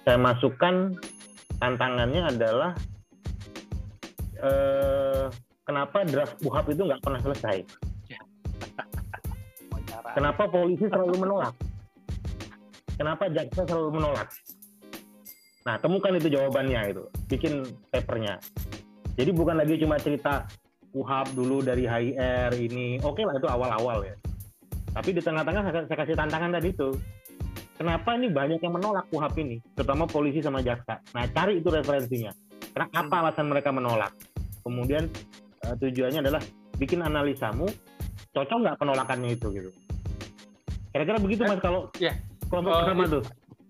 saya 0.04 0.20
masukkan 0.20 0.92
tantangannya 1.60 2.22
adalah 2.28 2.72
eh, 4.44 5.24
kenapa 5.64 6.04
draft 6.04 6.36
UHAP 6.44 6.76
itu 6.76 6.82
nggak 6.84 7.00
pernah 7.00 7.20
selesai? 7.24 7.56
Kenapa 10.14 10.46
polisi 10.46 10.86
selalu 10.86 11.26
menolak? 11.26 11.54
Kenapa 12.94 13.26
jaksa 13.26 13.66
selalu 13.66 13.98
menolak? 13.98 14.28
Nah, 15.64 15.74
temukan 15.80 16.14
itu 16.14 16.28
jawabannya 16.30 16.94
itu. 16.94 17.02
Bikin 17.26 17.66
papernya. 17.90 18.38
Jadi 19.18 19.30
bukan 19.34 19.58
lagi 19.58 19.74
cuma 19.80 19.98
cerita 19.98 20.46
UHAP 20.94 21.34
dulu 21.34 21.60
dari 21.60 21.84
HIR 21.84 22.54
ini. 22.54 23.02
Oke 23.02 23.20
okay 23.20 23.24
lah 23.26 23.34
itu 23.36 23.48
awal-awal 23.50 24.06
ya. 24.06 24.14
Tapi 24.94 25.10
di 25.10 25.20
tengah-tengah 25.20 25.62
saya, 25.66 25.82
saya 25.90 25.98
kasih 26.06 26.14
tantangan 26.14 26.54
tadi 26.54 26.70
itu. 26.70 26.90
Kenapa 27.74 28.14
ini 28.14 28.30
banyak 28.30 28.62
yang 28.62 28.78
menolak 28.78 29.10
UHAP 29.10 29.34
ini, 29.42 29.58
terutama 29.74 30.06
polisi 30.06 30.38
sama 30.38 30.62
jaksa. 30.62 31.02
Nah, 31.10 31.26
cari 31.34 31.58
itu 31.58 31.66
referensinya. 31.66 32.30
Kenapa 32.70 33.02
apa 33.02 33.16
alasan 33.26 33.50
mereka 33.50 33.74
menolak? 33.74 34.14
Kemudian 34.62 35.10
uh, 35.66 35.74
tujuannya 35.74 36.22
adalah 36.22 36.42
bikin 36.78 37.02
analisamu 37.02 37.66
cocok 38.34 38.58
nggak 38.62 38.78
penolakannya 38.78 39.34
itu 39.34 39.46
gitu. 39.50 39.70
Kira-kira 40.94 41.18
begitu 41.18 41.42
mas 41.46 41.58
kalau 41.58 41.90
ya. 41.98 42.14
kelompok 42.46 42.70
oh, 42.70 42.78
pertama 42.82 43.02
tuh. 43.10 43.22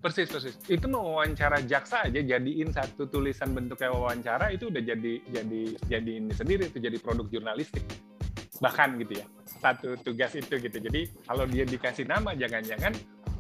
Persis, 0.05 0.29
persis. 0.29 0.61
Itu 0.69 0.85
mau 0.93 1.17
wawancara 1.17 1.65
jaksa 1.65 2.05
aja 2.05 2.21
jadiin 2.21 2.69
satu 2.77 3.09
tulisan 3.09 3.57
bentuknya 3.57 3.89
wawancara 3.89 4.53
itu 4.53 4.69
udah 4.69 4.85
jadi 4.85 5.17
jadi 5.33 5.63
jadi 5.89 6.13
ini 6.21 6.29
sendiri 6.37 6.69
itu 6.69 6.77
jadi 6.77 7.01
produk 7.01 7.25
jurnalistik. 7.33 7.81
Bahkan 8.61 9.01
gitu 9.01 9.25
ya. 9.25 9.27
Satu 9.49 9.97
tugas 10.05 10.37
itu 10.37 10.61
gitu. 10.61 10.77
Jadi 10.77 11.09
kalau 11.25 11.49
dia 11.49 11.65
dikasih 11.65 12.05
nama 12.05 12.37
jangan-jangan 12.37 12.93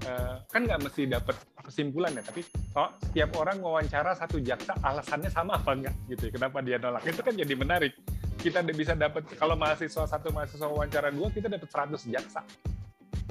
uh, 0.09 0.41
kan 0.49 0.65
nggak 0.65 0.81
mesti 0.89 1.05
dapat 1.05 1.37
kesimpulan 1.69 2.17
ya, 2.17 2.25
tapi 2.25 2.41
kalau 2.73 2.97
setiap 2.97 3.31
orang 3.37 3.61
wawancara 3.61 4.17
satu 4.17 4.41
jaksa 4.41 4.73
alasannya 4.81 5.29
sama 5.29 5.61
apa 5.61 5.77
enggak 5.77 5.95
gitu. 6.17 6.33
Ya. 6.33 6.41
Kenapa 6.41 6.65
dia 6.65 6.81
nolak? 6.81 7.05
Itu 7.05 7.21
kan 7.21 7.37
jadi 7.37 7.53
menarik. 7.61 7.93
Kita 8.41 8.65
bisa 8.73 8.97
dapat 8.97 9.29
kalau 9.37 9.53
mahasiswa 9.53 10.09
satu 10.09 10.33
mahasiswa 10.33 10.65
wawancara 10.65 11.13
dua 11.13 11.29
kita 11.29 11.53
dapat 11.53 11.69
100 11.69 12.09
jaksa 12.09 12.41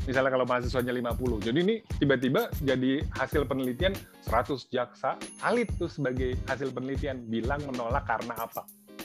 misalnya 0.06 0.32
kalau 0.32 0.46
mahasiswanya 0.48 0.94
50. 0.94 1.48
Jadi 1.52 1.60
ini 1.60 1.76
tiba-tiba 2.00 2.52
jadi 2.64 3.04
hasil 3.16 3.48
penelitian 3.48 3.94
100 4.28 4.72
jaksa 4.72 5.16
alit 5.44 5.70
tuh 5.80 5.88
sebagai 5.88 6.36
hasil 6.48 6.72
penelitian 6.76 7.24
bilang 7.28 7.64
menolak 7.68 8.08
karena 8.08 8.36
apa. 8.36 8.64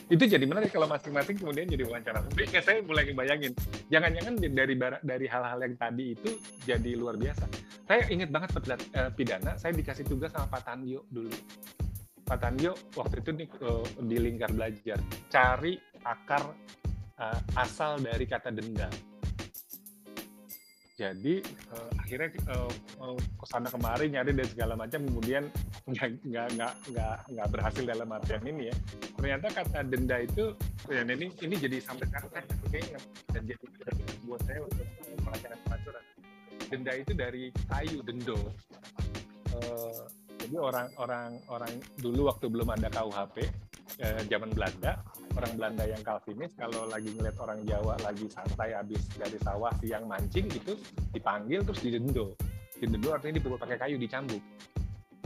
Itu 0.09 0.25
jadi 0.25 0.45
menarik 0.49 0.73
kalau 0.73 0.89
masing-masing 0.89 1.37
kemudian 1.37 1.69
jadi 1.69 1.85
wawancara. 1.85 2.25
Tapi 2.25 2.49
saya 2.49 2.81
mulai 2.81 3.13
bayangin, 3.13 3.53
jangan-jangan 3.93 4.41
dari 4.41 4.75
dari 5.05 5.27
hal-hal 5.29 5.59
yang 5.61 5.77
tadi 5.77 6.17
itu 6.17 6.31
jadi 6.65 6.91
luar 6.97 7.21
biasa. 7.21 7.45
Saya 7.89 8.05
ingat 8.09 8.29
banget 8.33 8.51
eh, 8.77 9.11
pidana, 9.13 9.57
saya 9.57 9.73
dikasih 9.77 10.05
tugas 10.09 10.33
sama 10.33 10.49
Pak 10.49 10.65
Tandio 10.65 11.05
dulu. 11.13 11.33
Pak 12.25 12.39
Tandio 12.41 12.73
waktu 12.97 13.21
itu 13.21 13.31
nih 13.37 13.49
eh, 13.49 13.85
di 14.05 14.17
lingkar 14.17 14.53
belajar, 14.53 14.99
cari 15.29 15.77
akar 16.05 16.45
uh, 17.19 17.41
asal 17.59 17.99
dari 17.99 18.25
kata 18.25 18.55
denda 18.55 18.87
jadi 20.99 21.39
uh, 21.71 21.91
akhirnya 22.03 22.29
uh, 22.51 23.15
ke 23.15 23.47
sana 23.47 23.71
kemari 23.71 24.11
nyari 24.11 24.35
dan 24.35 24.51
segala 24.51 24.75
macam 24.75 25.07
kemudian 25.07 25.47
nggak 25.87 27.49
berhasil 27.55 27.87
dalam 27.87 28.11
artian 28.11 28.43
ini 28.43 28.67
ya. 28.67 28.77
Ternyata 29.15 29.47
kata 29.63 29.87
denda 29.87 30.19
itu 30.19 30.59
ya 30.91 31.07
ini 31.07 31.31
ini 31.39 31.55
jadi 31.55 31.79
sampai 31.79 32.11
sekarang 32.11 32.31
saya 32.35 32.45
kayaknya 32.67 32.99
dan 33.31 33.43
jadi 33.47 33.65
buat 34.27 34.43
saya 34.43 34.61
untuk 34.67 34.87
pelajaran 35.23 35.59
pelajaran 35.71 36.05
denda 36.67 36.93
itu 36.99 37.13
dari 37.15 37.45
kayu 37.71 37.99
dendo. 38.03 38.39
Uh, 39.55 40.03
jadi 40.39 40.57
orang 40.63 40.89
orang 41.51 41.73
dulu 41.99 42.31
waktu 42.31 42.47
belum 42.47 42.69
ada 42.79 42.89
KUHP 42.89 43.37
eh, 43.99 44.23
zaman 44.31 44.51
Belanda 44.55 45.03
orang 45.39 45.53
Belanda 45.55 45.85
yang 45.87 46.03
Calvinis 46.03 46.53
kalau 46.59 46.91
lagi 46.91 47.15
ngeliat 47.15 47.39
orang 47.39 47.63
Jawa 47.63 47.95
lagi 48.03 48.27
santai 48.27 48.75
habis 48.75 49.07
dari 49.15 49.39
sawah 49.39 49.71
siang 49.79 50.11
mancing 50.11 50.51
gitu 50.51 50.75
dipanggil 51.15 51.63
terus 51.63 51.79
didendo. 51.79 52.35
Didendo 52.79 53.09
artinya 53.15 53.39
dipukul 53.39 53.59
pakai 53.59 53.79
kayu 53.79 53.97
dicambuk. 53.99 54.43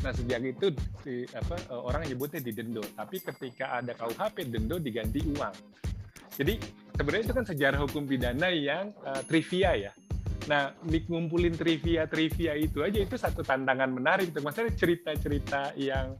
Nah 0.03 0.13
sejak 0.13 0.43
itu 0.45 0.75
di, 1.07 1.25
apa, 1.33 1.57
eh, 1.57 1.81
orang 1.81 2.05
nyebutnya 2.05 2.41
didendo. 2.45 2.85
Tapi 2.93 3.17
ketika 3.25 3.81
ada 3.81 3.97
KUHP 3.97 4.37
dendo 4.53 4.77
diganti 4.77 5.25
uang. 5.33 5.55
Jadi 6.33 6.57
sebenarnya 6.97 7.25
itu 7.29 7.35
kan 7.37 7.45
sejarah 7.45 7.79
hukum 7.85 8.09
pidana 8.09 8.49
yang 8.49 8.89
uh, 9.05 9.21
trivia 9.29 9.77
ya 9.77 9.93
Nah, 10.51 10.75
ngumpulin 10.83 11.55
trivia-trivia 11.55 12.59
itu 12.59 12.83
aja 12.83 12.99
itu 12.99 13.15
satu 13.15 13.47
tantangan 13.47 13.91
menarik. 13.95 14.35
Maksudnya 14.35 14.75
cerita-cerita 14.75 15.79
yang 15.79 16.19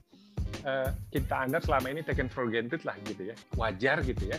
uh, 0.63 0.91
kita 1.11 1.35
anggap 1.49 1.67
selama 1.67 1.91
ini 1.91 2.07
taken 2.07 2.31
for 2.31 2.47
granted 2.47 2.87
lah 2.87 2.95
gitu 3.03 3.35
ya, 3.35 3.37
wajar 3.59 3.99
gitu 4.07 4.31
ya, 4.31 4.39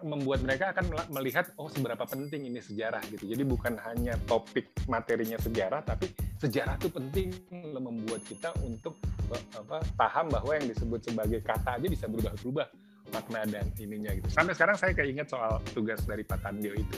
membuat 0.00 0.40
mereka 0.46 0.72
akan 0.72 1.12
melihat 1.12 1.52
oh 1.60 1.68
seberapa 1.68 2.08
penting 2.08 2.48
ini 2.48 2.64
sejarah 2.64 3.04
gitu. 3.12 3.28
Jadi 3.28 3.42
bukan 3.44 3.76
hanya 3.84 4.16
topik 4.24 4.72
materinya 4.88 5.36
sejarah, 5.36 5.84
tapi 5.84 6.08
sejarah 6.40 6.80
itu 6.80 6.88
penting 6.88 7.28
membuat 7.76 8.24
kita 8.24 8.48
untuk 8.64 8.96
apa, 9.32 9.84
paham 9.92 10.32
bahwa 10.32 10.56
yang 10.56 10.72
disebut 10.72 11.04
sebagai 11.04 11.44
kata 11.44 11.76
aja 11.76 11.86
bisa 11.88 12.08
berubah-berubah 12.08 12.66
makna 13.12 13.44
dan 13.44 13.68
ininya 13.76 14.16
gitu. 14.16 14.28
Sampai 14.32 14.56
sekarang 14.56 14.80
saya 14.80 14.96
keinget 14.96 15.28
soal 15.28 15.60
tugas 15.76 16.00
dari 16.08 16.24
Pak 16.24 16.48
Tandio 16.48 16.72
itu. 16.72 16.96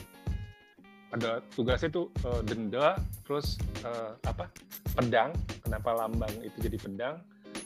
Ada 1.14 1.38
tugasnya 1.54 1.94
itu 1.94 2.10
uh, 2.26 2.42
denda, 2.42 2.98
terus 3.22 3.54
uh, 3.86 4.18
apa 4.26 4.50
pedang. 4.98 5.30
Kenapa 5.62 5.94
lambang 5.94 6.34
itu 6.42 6.58
jadi 6.58 6.78
pedang? 6.78 7.16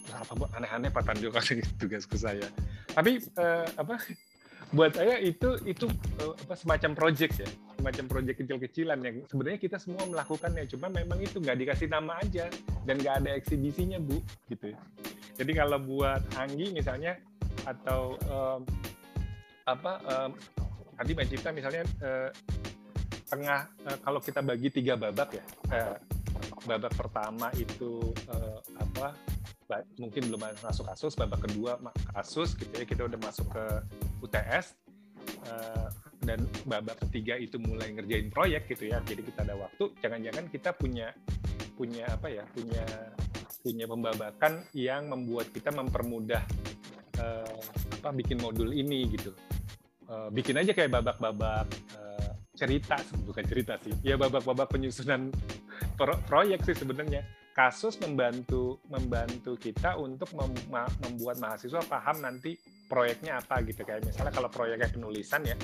apa 0.09 0.45
aneh-aneh 0.57 0.89
Pak 0.89 1.05
Tanjo 1.05 1.29
kasih 1.29 1.61
tugas 1.81 2.09
ke 2.09 2.17
saya. 2.17 2.49
Tapi 2.93 3.21
uh, 3.37 3.67
apa 3.77 4.01
buat 4.69 4.93
saya 4.93 5.17
itu 5.25 5.57
itu 5.65 5.89
uh, 6.21 6.35
apa 6.37 6.55
semacam 6.57 6.93
project 6.93 7.41
ya, 7.41 7.49
semacam 7.81 8.05
project 8.09 8.37
kecil-kecilan 8.45 8.99
yang 9.01 9.17
sebenarnya 9.29 9.61
kita 9.61 9.77
semua 9.81 10.05
melakukannya, 10.05 10.69
cuma 10.69 10.93
memang 10.93 11.21
itu 11.21 11.41
nggak 11.41 11.57
dikasih 11.57 11.89
nama 11.89 12.21
aja 12.21 12.53
dan 12.85 13.01
nggak 13.01 13.25
ada 13.25 13.31
eksibisinya 13.37 13.97
bu, 14.01 14.21
gitu. 14.53 14.73
Ya. 14.73 14.79
Jadi 15.41 15.53
kalau 15.57 15.79
buat 15.81 16.21
Anggi 16.37 16.75
misalnya 16.75 17.17
atau 17.65 18.17
um, 18.29 18.61
apa 19.69 19.93
um, 20.09 20.31
tadi 20.97 21.11
Mbak 21.15 21.27
Cipta 21.31 21.51
misalnya 21.53 21.85
uh, 22.01 22.29
tengah 23.29 23.69
uh, 23.85 23.99
kalau 24.01 24.21
kita 24.25 24.41
bagi 24.41 24.73
tiga 24.73 24.97
babak 24.97 25.37
ya, 25.37 25.45
uh, 25.73 25.97
babak 26.65 26.93
pertama 26.97 27.53
itu 27.57 28.01
uh, 28.33 28.59
apa 28.81 29.15
mungkin 30.01 30.33
belum 30.33 30.41
masuk 30.65 30.89
kasus 30.89 31.13
babak 31.13 31.45
kedua 31.45 31.77
kasus 32.17 32.57
gitu 32.57 32.73
ya 32.73 32.89
kita 32.89 33.05
udah 33.05 33.21
masuk 33.21 33.53
ke 33.53 33.65
UTS 34.25 34.73
uh, 35.45 35.53
eh, 35.53 35.89
dan 36.25 36.41
babak 36.65 36.97
ketiga 37.05 37.37
itu 37.37 37.61
mulai 37.61 37.93
ngerjain 37.93 38.33
proyek 38.33 38.65
gitu 38.73 38.89
ya 38.89 39.05
jadi 39.05 39.21
kita 39.21 39.45
ada 39.45 39.61
waktu 39.61 39.93
jangan-jangan 40.01 40.49
kita 40.49 40.73
punya 40.73 41.13
punya 41.77 42.09
apa 42.09 42.33
ya 42.33 42.49
punya 42.57 42.85
punya 43.61 43.85
pembabakan 43.85 44.65
yang 44.73 45.13
membuat 45.13 45.53
kita 45.53 45.69
mempermudah 45.69 46.43
uh, 47.21 47.61
apa 48.01 48.09
bikin 48.15 48.41
modul 48.41 48.71
ini 48.73 49.11
gitu. 49.13 49.35
Uh, 50.09 50.33
bikin 50.33 50.57
aja 50.57 50.73
kayak 50.73 50.89
babak-babak 50.89 51.69
uh, 52.01 52.08
cerita 52.59 52.99
bukan 53.23 53.45
cerita 53.47 53.79
sih. 53.79 53.95
Ya 54.03 54.19
babak-babak 54.19 54.75
penyusunan 54.75 55.31
pro 55.95 56.19
proyek 56.27 56.67
sih 56.67 56.75
sebenarnya. 56.75 57.23
Kasus 57.55 57.99
membantu 58.03 58.83
membantu 58.87 59.59
kita 59.59 59.99
untuk 59.99 60.31
mem 60.35 60.55
membuat 61.03 61.39
mahasiswa 61.43 61.83
paham 61.87 62.23
nanti 62.23 62.59
proyeknya 62.91 63.39
apa 63.39 63.63
gitu. 63.63 63.87
Kayak 63.87 64.07
misalnya 64.07 64.35
kalau 64.35 64.51
proyeknya 64.51 64.91
penulisan 64.91 65.43
ya 65.47 65.55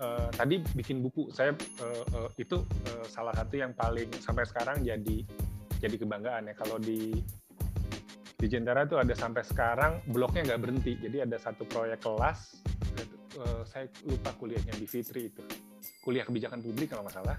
uh, 0.00 0.28
tadi 0.32 0.60
bikin 0.76 1.00
buku. 1.00 1.32
Saya 1.32 1.56
uh, 1.56 2.04
uh, 2.16 2.30
itu 2.36 2.60
salah 3.08 3.32
satu 3.36 3.56
yang 3.56 3.72
paling 3.76 4.08
sampai 4.20 4.44
sekarang 4.48 4.84
jadi 4.84 5.24
jadi 5.80 5.96
kebanggaan 5.96 6.52
ya. 6.52 6.54
Kalau 6.56 6.80
di 6.80 7.12
di 8.34 8.46
Jentara 8.48 8.84
itu 8.84 8.96
ada 8.96 9.12
sampai 9.16 9.44
sekarang 9.44 10.04
bloknya 10.08 10.52
nggak 10.52 10.60
berhenti. 10.60 10.92
Jadi 11.00 11.24
ada 11.24 11.36
satu 11.40 11.64
proyek 11.64 12.00
kelas 12.04 12.60
saya 13.66 13.90
lupa 14.06 14.30
kuliahnya 14.38 14.78
di 14.78 14.86
Fitri 14.86 15.26
itu 15.26 15.42
kuliah 16.04 16.28
kebijakan 16.28 16.60
publik 16.60 16.92
kalau 16.92 17.08
nggak 17.08 17.16
salah 17.16 17.36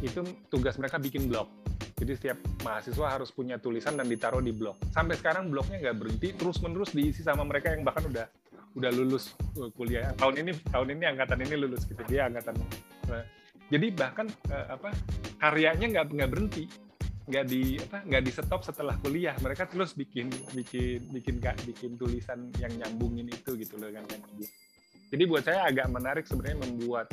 itu 0.00 0.22
tugas 0.46 0.78
mereka 0.78 0.96
bikin 0.96 1.26
blog. 1.26 1.50
Jadi 1.98 2.12
setiap 2.14 2.38
mahasiswa 2.62 3.06
harus 3.10 3.34
punya 3.34 3.58
tulisan 3.58 3.98
dan 3.98 4.06
ditaruh 4.06 4.38
di 4.38 4.54
blog. 4.54 4.78
Sampai 4.94 5.18
sekarang 5.18 5.50
blognya 5.50 5.82
nggak 5.82 5.96
berhenti, 5.98 6.28
terus-menerus 6.38 6.94
diisi 6.94 7.26
sama 7.26 7.42
mereka 7.42 7.74
yang 7.74 7.82
bahkan 7.82 8.06
udah 8.06 8.26
udah 8.78 8.90
lulus 8.94 9.34
uh, 9.58 9.66
kuliah. 9.74 10.14
Tahun 10.14 10.38
ini 10.38 10.54
tahun 10.70 10.94
ini 10.94 11.04
angkatan 11.10 11.38
ini 11.42 11.54
lulus 11.58 11.82
gitu 11.90 11.98
dia 12.06 12.30
angkatan 12.30 12.54
uh, 13.10 13.24
jadi 13.68 13.86
bahkan 13.90 14.30
uh, 14.54 14.78
apa 14.78 14.94
karyanya 15.42 15.86
nggak 15.90 16.06
nggak 16.14 16.30
berhenti 16.30 16.64
nggak 17.28 17.44
di 17.44 17.76
apa 17.82 17.98
nggak 18.06 18.22
di 18.22 18.30
stop 18.30 18.62
setelah 18.62 18.94
kuliah. 19.02 19.34
Mereka 19.42 19.66
terus 19.66 19.98
bikin 19.98 20.30
bikin 20.54 21.10
bikin 21.10 21.42
bikin, 21.42 21.56
bikin 21.66 21.90
tulisan 21.98 22.54
yang 22.62 22.70
nyambungin 22.78 23.26
itu 23.26 23.58
gitu 23.58 23.74
loh 23.74 23.90
kan 23.90 24.06
jadi 25.08 25.24
buat 25.24 25.42
saya 25.44 25.64
agak 25.64 25.88
menarik 25.88 26.24
sebenarnya 26.28 26.68
membuat 26.68 27.08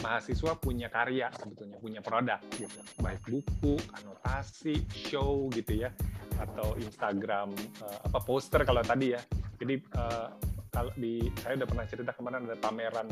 mahasiswa 0.00 0.52
punya 0.58 0.88
karya 0.88 1.30
sebetulnya 1.34 1.76
punya 1.78 2.00
produk 2.00 2.38
gitu 2.54 2.78
baik 3.02 3.22
buku 3.26 3.74
anotasi 3.98 4.82
show 4.90 5.50
gitu 5.50 5.86
ya 5.86 5.90
atau 6.38 6.78
Instagram 6.78 7.50
uh, 7.82 7.98
apa 8.06 8.18
poster 8.22 8.62
kalau 8.62 8.82
tadi 8.82 9.14
ya. 9.14 9.20
Jadi 9.58 9.74
uh, 9.98 10.30
kalau 10.70 10.92
di 10.94 11.26
saya 11.42 11.58
udah 11.58 11.68
pernah 11.68 11.86
cerita 11.90 12.10
kemarin 12.14 12.46
ada 12.46 12.56
pameran 12.58 13.08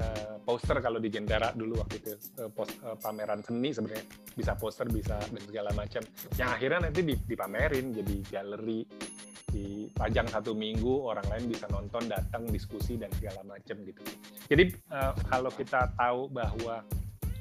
uh, 0.00 0.36
poster 0.42 0.80
kalau 0.80 0.98
di 0.98 1.12
Jendara 1.12 1.52
dulu 1.52 1.80
waktu 1.80 2.00
itu 2.00 2.16
uh, 2.40 2.50
post, 2.50 2.74
uh, 2.82 2.96
pameran 2.98 3.40
seni 3.44 3.70
sebenarnya. 3.70 4.04
Bisa 4.34 4.52
poster 4.56 4.88
bisa 4.90 5.20
dan 5.20 5.42
segala 5.44 5.70
macam. 5.76 6.02
Yang 6.34 6.50
akhirnya 6.56 6.80
nanti 6.90 7.00
dipamerin 7.04 7.86
jadi 7.94 8.14
galeri 8.28 8.80
dipajang 9.54 10.26
satu 10.26 10.50
minggu 10.50 11.06
orang 11.06 11.22
lain 11.30 11.46
bisa 11.46 11.70
nonton 11.70 12.10
datang 12.10 12.42
diskusi 12.50 12.98
dan 12.98 13.12
segala 13.14 13.46
macam 13.46 13.78
gitu. 13.86 14.02
Jadi 14.50 14.74
uh, 14.90 15.14
kalau 15.30 15.50
kita 15.54 15.94
tahu 15.94 16.26
bahwa 16.32 16.82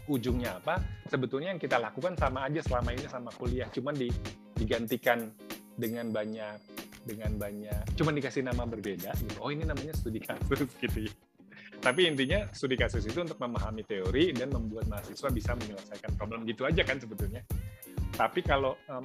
ujungnya 0.05 0.59
apa 0.59 0.83
sebetulnya 1.09 1.55
yang 1.55 1.61
kita 1.63 1.79
lakukan 1.79 2.13
sama 2.19 2.45
aja 2.45 2.61
selama 2.61 2.93
ini 2.93 3.07
sama 3.09 3.33
kuliah. 3.33 3.65
Cuman 3.73 3.97
di, 3.97 4.13
digantikan 4.53 5.33
dengan 5.73 6.13
banyak 6.13 6.57
dengan 7.03 7.35
banyak 7.35 7.99
cuman 7.99 8.15
dikasih 8.15 8.47
nama 8.47 8.63
berbeda 8.63 9.11
gitu. 9.19 9.35
Oh 9.43 9.51
ini 9.51 9.67
namanya 9.67 9.91
studi 9.91 10.23
kasus 10.23 10.63
gitu 10.83 11.09
ya 11.09 11.13
tapi 11.83 12.07
intinya 12.07 12.47
studi 12.55 12.79
kasus 12.79 13.03
itu 13.03 13.19
untuk 13.19 13.35
memahami 13.43 13.83
teori 13.83 14.31
dan 14.31 14.55
membuat 14.55 14.87
mahasiswa 14.87 15.27
bisa 15.27 15.51
menyelesaikan 15.59 16.15
problem 16.15 16.47
gitu 16.47 16.63
aja 16.63 16.79
kan 16.87 16.95
sebetulnya. 16.95 17.43
Tapi 18.15 18.39
kalau 18.39 18.79
um, 18.87 19.03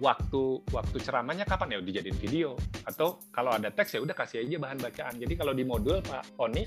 waktu 0.00 0.64
waktu 0.72 0.96
ceramahnya 1.04 1.44
kapan 1.44 1.76
ya? 1.76 1.84
Dijadiin 1.84 2.16
video. 2.16 2.56
Atau 2.88 3.20
kalau 3.28 3.52
ada 3.52 3.68
teks 3.68 3.92
ya 3.92 4.00
udah 4.00 4.16
kasih 4.16 4.48
aja 4.48 4.56
bahan 4.56 4.80
bacaan. 4.80 5.14
Jadi 5.20 5.34
kalau 5.36 5.52
di 5.52 5.68
modul 5.68 6.00
Pak 6.00 6.40
Oni 6.40 6.64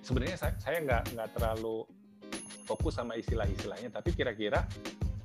sebenarnya 0.00 0.40
saya 0.40 0.56
saya 0.56 0.80
nggak 0.80 1.12
nggak 1.12 1.28
terlalu 1.36 1.84
fokus 2.64 2.96
sama 2.96 3.20
istilah-istilahnya. 3.20 3.92
Tapi 3.92 4.16
kira-kira 4.16 4.64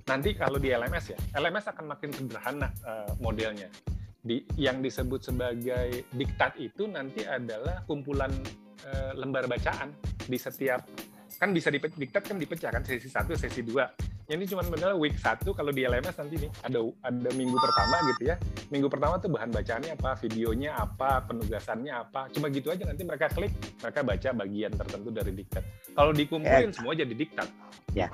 nanti 0.03 0.35
kalau 0.35 0.59
di 0.59 0.73
LMS 0.75 1.15
ya 1.15 1.19
LMS 1.39 1.71
akan 1.71 1.85
makin 1.95 2.09
sederhana 2.11 2.67
uh, 2.83 3.13
modelnya 3.23 3.71
di 4.19 4.43
yang 4.59 4.83
disebut 4.83 5.23
sebagai 5.23 6.03
diktat 6.11 6.59
itu 6.59 6.87
nanti 6.91 7.23
adalah 7.23 7.83
kumpulan 7.87 8.31
uh, 8.83 9.11
lembar 9.15 9.47
bacaan 9.47 9.95
di 10.27 10.35
setiap 10.35 10.83
kan 11.39 11.55
bisa 11.55 11.71
diktat 11.71 12.27
kan 12.27 12.35
dipecah 12.35 12.67
kan 12.67 12.83
sesi 12.83 13.07
satu 13.07 13.31
sesi 13.37 13.63
dua. 13.63 13.87
Ini 14.29 14.45
cuma 14.45 14.61
benar 14.61 14.93
week 14.93 15.17
satu 15.17 15.57
kalau 15.57 15.73
di 15.73 15.87
LMS 15.89 16.19
nanti 16.21 16.37
nih 16.37 16.51
ada 16.61 16.85
ada 17.01 17.29
minggu 17.33 17.57
pertama 17.57 17.95
gitu 18.13 18.23
ya. 18.29 18.35
Minggu 18.69 18.91
pertama 18.91 19.17
tuh 19.17 19.31
bahan 19.33 19.49
bacaannya 19.49 19.97
apa 19.97 20.19
videonya 20.21 20.77
apa 20.77 21.25
penugasannya 21.25 21.93
apa 21.95 22.29
cuma 22.35 22.51
gitu 22.53 22.69
aja 22.69 22.85
nanti 22.85 23.07
mereka 23.07 23.31
klik 23.31 23.55
mereka 23.81 24.05
baca 24.05 24.29
bagian 24.35 24.71
tertentu 24.75 25.09
dari 25.09 25.31
diktat. 25.33 25.63
Kalau 25.95 26.11
dikumpulin 26.13 26.69
ya. 26.69 26.75
semua 26.75 26.93
jadi 26.93 27.13
diktat. 27.15 27.49
Ya. 27.97 28.11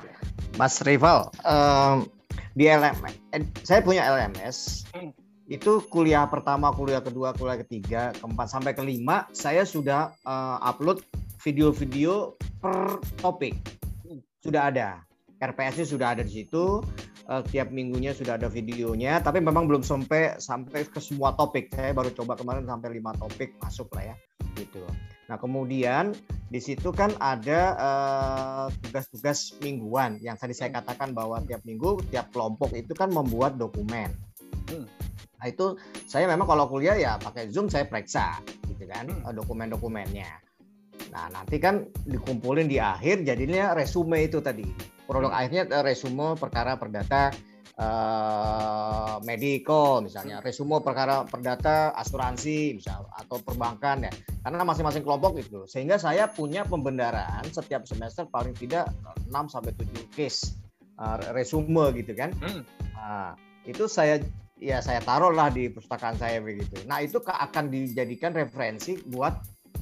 Mas 0.56 0.80
Rival 0.86 1.34
um, 1.44 2.08
di 2.56 2.72
LMS 2.72 3.16
eh, 3.36 3.44
saya 3.68 3.84
punya 3.84 4.08
LMS 4.08 4.88
hmm. 4.96 5.25
Itu 5.46 5.84
kuliah 5.94 6.26
pertama 6.26 6.74
kuliah 6.74 7.02
kedua 7.06 7.34
kuliah 7.38 7.62
ketiga 7.62 8.14
keempat 8.18 8.48
sampai 8.50 8.74
kelima 8.74 9.30
saya 9.30 9.62
sudah 9.62 10.14
uh, 10.26 10.58
upload 10.66 11.06
video-video 11.42 12.34
per 12.58 12.98
topik 13.22 13.54
sudah 14.42 14.74
ada 14.74 15.06
RPS-nya 15.42 15.86
sudah 15.86 16.08
ada 16.16 16.24
di 16.24 16.44
situ, 16.44 16.80
uh, 17.28 17.44
tiap 17.52 17.70
minggunya 17.70 18.16
sudah 18.16 18.40
ada 18.40 18.48
videonya, 18.48 19.20
tapi 19.20 19.44
memang 19.44 19.68
belum 19.68 19.84
sampai 19.84 20.40
sampai 20.40 20.88
ke 20.88 21.00
semua 21.04 21.36
topik. 21.36 21.70
Saya 21.76 21.92
baru 21.92 22.12
coba 22.16 22.40
kemarin 22.40 22.64
sampai 22.64 22.96
lima 22.96 23.12
topik 23.20 23.60
masuk 23.60 23.92
lah 24.00 24.14
ya, 24.14 24.16
gitu. 24.56 24.82
Nah 25.28 25.36
kemudian 25.42 26.16
di 26.48 26.62
situ 26.62 26.94
kan 26.94 27.10
ada 27.18 27.62
eh, 27.76 28.66
tugas-tugas 28.86 29.58
uh, 29.58 29.66
mingguan 29.66 30.22
yang 30.22 30.38
tadi 30.38 30.54
saya 30.54 30.70
katakan 30.70 31.18
bahwa 31.18 31.42
tiap 31.44 31.66
minggu 31.66 31.98
tiap 32.14 32.30
kelompok 32.30 32.72
itu 32.78 32.94
kan 32.94 33.10
membuat 33.10 33.58
dokumen. 33.58 34.14
Hmm. 34.70 34.86
Nah 35.46 35.54
itu 35.54 35.78
saya 36.10 36.26
memang 36.26 36.50
kalau 36.50 36.66
kuliah 36.66 36.98
ya 36.98 37.22
pakai 37.22 37.54
Zoom 37.54 37.70
saya 37.70 37.86
periksa 37.86 38.42
gitu 38.66 38.90
kan 38.90 39.06
hmm. 39.06 39.30
dokumen-dokumennya. 39.30 40.42
Nah 41.14 41.30
nanti 41.30 41.62
kan 41.62 41.86
dikumpulin 42.10 42.66
di 42.66 42.82
akhir 42.82 43.22
jadinya 43.22 43.78
resume 43.78 44.26
itu 44.26 44.42
tadi 44.42 44.66
Produk 45.06 45.30
hmm. 45.30 45.38
akhirnya 45.38 45.64
eh, 45.70 45.84
resume 45.86 46.34
perkara 46.34 46.82
perdata 46.82 47.30
uh, 47.78 49.22
medical 49.22 50.02
misalnya, 50.02 50.42
resume 50.42 50.82
perkara 50.82 51.30
perdata 51.30 51.94
asuransi 51.94 52.74
misal 52.74 53.06
atau 53.14 53.38
perbankan 53.38 54.10
ya. 54.10 54.14
Karena 54.42 54.66
masing-masing 54.66 55.06
kelompok 55.06 55.38
itu. 55.38 55.70
Sehingga 55.70 56.02
saya 56.02 56.26
punya 56.26 56.66
pembendaraan 56.66 57.46
setiap 57.54 57.86
semester 57.86 58.26
paling 58.26 58.58
tidak 58.58 58.90
6 59.30 59.54
sampai 59.54 59.78
7 59.78 60.18
case 60.18 60.58
uh, 60.98 61.22
resume 61.38 61.94
gitu 62.02 62.18
kan. 62.18 62.34
Hmm. 62.42 62.66
Nah, 62.98 63.38
itu 63.70 63.86
saya 63.86 64.18
ya 64.60 64.80
saya 64.80 65.04
taruh 65.04 65.32
lah 65.32 65.52
di 65.52 65.68
pustakaan 65.68 66.16
saya 66.16 66.40
begitu. 66.40 66.80
Nah, 66.88 67.04
itu 67.04 67.20
akan 67.20 67.72
dijadikan 67.72 68.32
referensi 68.32 69.00
buat 69.08 69.36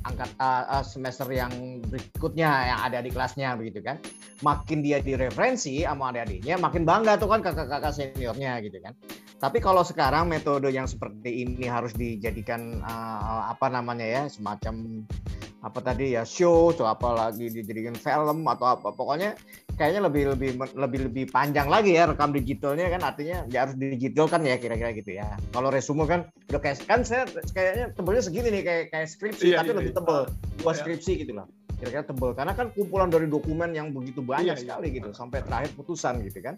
angkat 0.04 0.30
uh, 0.42 0.84
semester 0.84 1.30
yang 1.32 1.80
berikutnya 1.88 2.50
yang 2.76 2.80
ada 2.84 3.00
di 3.00 3.10
kelasnya 3.14 3.56
begitu 3.56 3.80
kan 3.80 4.02
makin 4.44 4.84
dia 4.84 5.00
direferensi 5.00 5.88
sama 5.88 6.12
adik-adiknya 6.12 6.60
makin 6.60 6.84
bangga 6.84 7.16
tuh 7.16 7.32
kan 7.32 7.40
kakak-kakak 7.40 7.94
seniornya 7.96 8.60
gitu 8.66 8.84
kan 8.84 8.94
tapi 9.40 9.64
kalau 9.64 9.84
sekarang 9.84 10.28
metode 10.28 10.72
yang 10.72 10.88
seperti 10.88 11.48
ini 11.48 11.68
harus 11.68 11.96
dijadikan 11.96 12.84
uh, 12.84 13.48
apa 13.52 13.72
namanya 13.72 14.04
ya 14.04 14.24
semacam 14.28 15.08
apa 15.64 15.80
tadi 15.80 16.20
ya 16.20 16.28
show 16.28 16.76
atau 16.76 16.84
apa 16.84 17.08
lagi 17.16 17.48
dijadikan 17.48 17.96
film 17.96 18.44
atau 18.44 18.76
apa 18.76 18.92
pokoknya 18.92 19.40
kayaknya 19.74 20.02
lebih 20.06 20.24
lebih 20.38 20.50
lebih 20.78 21.00
lebih 21.10 21.26
panjang 21.34 21.66
lagi 21.66 21.98
ya 21.98 22.06
rekam 22.06 22.30
digitalnya 22.30 22.94
kan 22.94 23.02
artinya 23.02 23.38
ya 23.50 23.66
harus 23.66 23.76
digital 23.78 24.30
kan 24.30 24.46
ya 24.46 24.62
kira-kira 24.62 24.94
gitu 24.94 25.18
ya 25.18 25.34
kalau 25.50 25.74
resume 25.74 26.06
kan 26.06 26.30
udah 26.54 26.62
kayak 26.62 26.78
kan 26.86 27.02
saya 27.02 27.26
kayaknya 27.52 27.90
tebelnya 27.98 28.24
segini 28.24 28.50
nih 28.54 28.64
kayak 28.64 28.84
kayak 28.94 29.08
skripsi 29.10 29.54
iya, 29.54 29.66
tapi 29.66 29.74
iya, 29.74 29.78
lebih 29.82 29.92
iya. 29.94 29.98
tebel 29.98 30.20
dua 30.62 30.72
iya. 30.72 30.78
skripsi 30.78 31.12
gitu 31.26 31.34
lah 31.34 31.48
kira-kira 31.84 32.08
tebel. 32.08 32.32
Karena 32.32 32.54
kan 32.56 32.72
kumpulan 32.72 33.12
dari 33.12 33.28
dokumen 33.28 33.76
yang 33.76 33.92
begitu 33.92 34.24
banyak 34.24 34.56
iya, 34.56 34.56
iya. 34.56 34.64
sekali 34.64 34.88
iya. 34.88 34.96
gitu 35.04 35.10
sampai 35.12 35.44
terakhir 35.44 35.76
putusan 35.76 36.24
gitu 36.24 36.40
kan. 36.40 36.56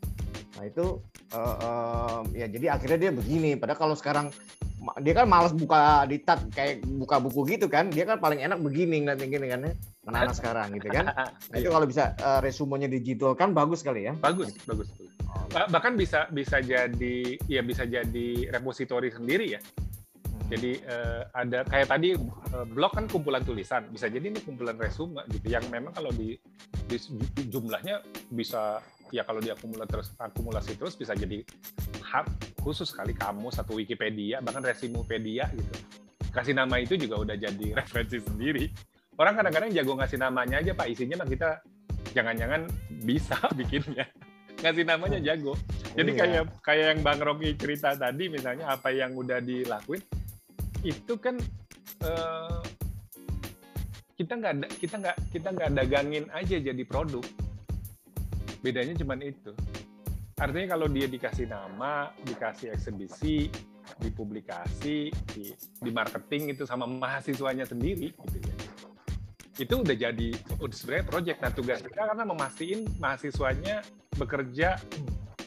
Nah 0.61 0.64
itu 0.69 1.02
uh, 1.34 1.56
uh, 1.65 2.19
ya 2.38 2.45
jadi 2.45 2.77
akhirnya 2.77 3.10
dia 3.10 3.11
begini. 3.11 3.57
Padahal 3.57 3.80
kalau 3.81 3.95
sekarang 3.97 4.30
dia 5.02 5.18
kan 5.18 5.26
malas 5.26 5.49
buka 5.49 6.06
di 6.06 6.22
tab 6.22 6.45
kayak 6.53 6.85
buka 6.85 7.18
buku 7.18 7.57
gitu 7.57 7.65
kan. 7.65 7.89
Dia 7.89 8.06
kan 8.06 8.22
paling 8.22 8.45
enak 8.45 8.61
begini 8.61 9.02
ngeliat 9.02 9.19
gini 9.26 9.47
kan 9.49 9.60
ya. 9.65 9.73
Anak-anak 10.06 10.35
sekarang 10.45 10.68
gitu 10.77 10.88
kan. 10.93 11.06
Nah, 11.10 11.57
itu 11.57 11.69
kalau 11.73 11.89
bisa 11.89 12.14
uh, 12.22 12.39
resumenya 12.45 12.85
digital 12.85 13.34
kan 13.34 13.57
bagus 13.57 13.81
sekali 13.81 14.06
ya. 14.06 14.14
Bagus 14.22 14.53
bagus. 14.69 14.93
Oh. 15.35 15.68
bahkan 15.68 15.99
bisa 15.99 16.31
bisa 16.31 16.64
jadi 16.64 17.35
ya 17.52 17.60
bisa 17.60 17.84
jadi 17.84 18.30
repositori 18.56 19.11
sendiri 19.11 19.57
ya. 19.57 19.61
Jadi 20.45 20.78
uh, 20.86 21.22
ada 21.34 21.66
kayak 21.66 21.90
tadi 21.90 22.14
uh, 22.53 22.66
blog 22.70 22.94
kan 22.94 23.10
kumpulan 23.10 23.41
tulisan. 23.41 23.90
Bisa 23.90 24.06
jadi 24.06 24.30
ini 24.30 24.38
kumpulan 24.45 24.78
resume 24.78 25.26
gitu 25.34 25.49
yang 25.49 25.66
memang 25.74 25.90
kalau 25.98 26.14
di, 26.14 26.38
di 26.86 27.44
jumlahnya 27.49 28.06
bisa 28.30 28.78
ya 29.10 29.26
kalau 29.26 29.41
diakumulasi 29.41 29.90
terus 29.90 30.07
akumulasi 30.18 30.72
terus 30.78 30.94
bisa 30.98 31.14
jadi 31.18 31.41
hub 32.02 32.26
khusus 32.62 32.90
sekali 32.90 33.14
kamu 33.14 33.49
satu 33.53 33.78
Wikipedia 33.78 34.38
bahkan 34.45 34.62
Resumepedia 34.62 35.49
gitu. 35.49 35.74
Kasih 36.30 36.53
nama 36.53 36.78
itu 36.78 36.94
juga 36.94 37.26
udah 37.26 37.36
jadi 37.41 37.68
referensi 37.82 38.22
sendiri. 38.22 38.70
Orang 39.18 39.34
kadang-kadang 39.41 39.74
jago 39.74 39.98
ngasih 39.98 40.20
namanya 40.22 40.62
aja 40.62 40.78
pak 40.78 40.88
isinya 40.94 41.26
mah 41.26 41.30
kita 41.30 41.49
jangan-jangan 42.14 42.70
bisa 43.02 43.38
bikinnya. 43.57 44.06
Ngasih 44.62 44.86
namanya 44.86 45.18
jago. 45.26 45.57
Jadi 45.98 46.12
iya. 46.14 46.20
kayak 46.22 46.44
kayak 46.62 46.86
yang 46.94 46.99
bang 47.02 47.20
Rocky 47.24 47.49
cerita 47.57 47.98
tadi 47.98 48.30
misalnya 48.30 48.70
apa 48.70 48.94
yang 48.94 49.18
udah 49.18 49.41
dilakuin 49.41 50.03
itu 50.81 51.14
kan 51.22 51.38
uh, 52.03 52.64
kita 54.15 54.34
nggak 54.39 54.80
kita 54.80 54.95
nggak 54.99 55.18
kita 55.31 55.47
nggak 55.52 55.69
dagangin 55.76 56.26
aja 56.31 56.56
jadi 56.60 56.84
produk. 56.88 57.23
Bedanya 58.64 58.95
cuma 58.97 59.19
itu. 59.19 59.52
Artinya 60.35 60.76
kalau 60.76 60.88
dia 60.91 61.07
dikasih 61.07 61.47
nama 61.47 62.11
dikasih 62.23 62.76
eksebisi 62.76 63.47
dipublikasi 64.02 65.14
di, 65.14 65.56
di 65.56 65.91
marketing 65.93 66.57
itu 66.57 66.68
sama 66.68 66.84
mahasiswanya 66.84 67.64
sendiri 67.64 68.11
gitu 68.11 68.38
ya. 68.43 68.56
Itu 69.56 69.85
udah 69.85 69.95
jadi 69.95 70.30
udah 70.60 70.76
sebenarnya 70.76 71.06
project. 71.07 71.38
Nah 71.39 71.52
tugas 71.56 71.80
kita 71.80 72.02
karena 72.03 72.26
memastikan 72.27 72.84
mahasiswanya 72.99 73.85
bekerja 74.19 74.80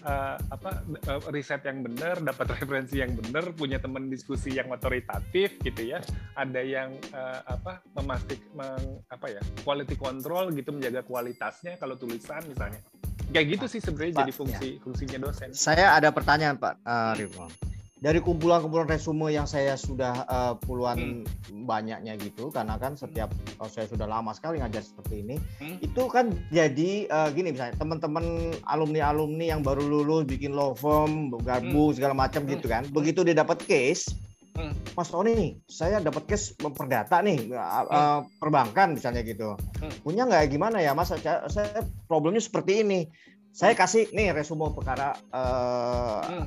uh, 0.09 0.37
apa 0.49 0.71
uh, 1.13 1.21
riset 1.29 1.61
yang 1.69 1.85
benar, 1.85 2.25
dapat 2.25 2.47
referensi 2.57 2.99
yang 2.99 3.13
benar, 3.13 3.53
punya 3.53 3.77
teman 3.77 4.09
diskusi 4.09 4.57
yang 4.57 4.73
otoritatif 4.73 5.61
gitu 5.61 5.83
ya. 5.85 6.01
Ada 6.35 6.61
yang 6.65 6.97
uh, 7.13 7.45
apa 7.45 7.85
memastik 8.01 8.41
meng, 8.57 9.05
apa 9.13 9.27
ya 9.29 9.43
quality 9.63 9.95
control 10.01 10.51
gitu 10.57 10.73
menjaga 10.73 11.05
kualitasnya 11.05 11.77
kalau 11.77 12.01
tulisan 12.01 12.41
misalnya 12.49 12.81
kayak 13.29 13.61
gitu 13.61 13.67
sih 13.69 13.81
sebenarnya 13.85 14.25
jadi 14.25 14.33
fungsi 14.33 14.69
ya. 14.77 14.81
fungsinya 14.81 15.19
dosen. 15.29 15.49
Saya 15.53 15.93
ada 15.93 16.09
pertanyaan 16.09 16.57
Pak 16.57 16.75
uh. 16.89 17.68
Dari 17.99 18.23
kumpulan-kumpulan 18.23 18.87
resume 18.87 19.35
yang 19.35 19.47
saya 19.47 19.75
sudah 19.75 20.23
uh, 20.31 20.55
puluhan 20.55 21.27
hmm. 21.27 21.67
banyaknya 21.67 22.15
gitu 22.15 22.51
karena 22.55 22.79
kan 22.79 22.95
setiap 22.95 23.35
oh, 23.59 23.67
saya 23.67 23.91
sudah 23.91 24.07
lama 24.07 24.31
sekali 24.31 24.63
ngajar 24.63 24.87
seperti 24.87 25.27
ini 25.27 25.37
hmm. 25.59 25.83
itu 25.83 26.03
kan 26.07 26.31
jadi 26.55 27.11
uh, 27.11 27.29
gini 27.35 27.51
misalnya 27.51 27.75
teman-teman 27.75 28.55
alumni-alumni 28.71 29.51
yang 29.51 29.67
baru 29.67 29.83
lulus 29.83 30.31
bikin 30.31 30.55
law 30.55 30.79
firm 30.79 31.35
gabung 31.43 31.91
hmm. 31.91 31.97
segala 31.99 32.15
macam 32.15 32.47
hmm. 32.47 32.51
gitu 32.55 32.67
kan 32.71 32.87
begitu 32.95 33.27
dia 33.27 33.35
dapat 33.35 33.59
case 33.67 34.15
hmm. 34.55 34.95
Mas 34.95 35.11
Tony 35.11 35.59
saya 35.67 35.99
dapat 35.99 36.31
case 36.31 36.55
perdata 36.55 37.19
nih 37.19 37.51
uh, 37.51 37.83
uh, 37.91 38.21
perbankan 38.39 38.95
misalnya 38.95 39.27
gitu 39.27 39.59
hmm. 39.59 40.07
punya 40.07 40.23
nggak 40.23 40.55
gimana 40.55 40.79
ya 40.79 40.95
Mas 40.95 41.11
saya, 41.11 41.51
saya 41.51 41.83
problemnya 42.07 42.39
seperti 42.39 42.87
ini 42.87 43.11
saya 43.53 43.75
kasih 43.75 44.13
nih 44.15 44.31
resume 44.31 44.71
perkara 44.71 45.19
uh, 45.35 46.23
hmm. 46.23 46.45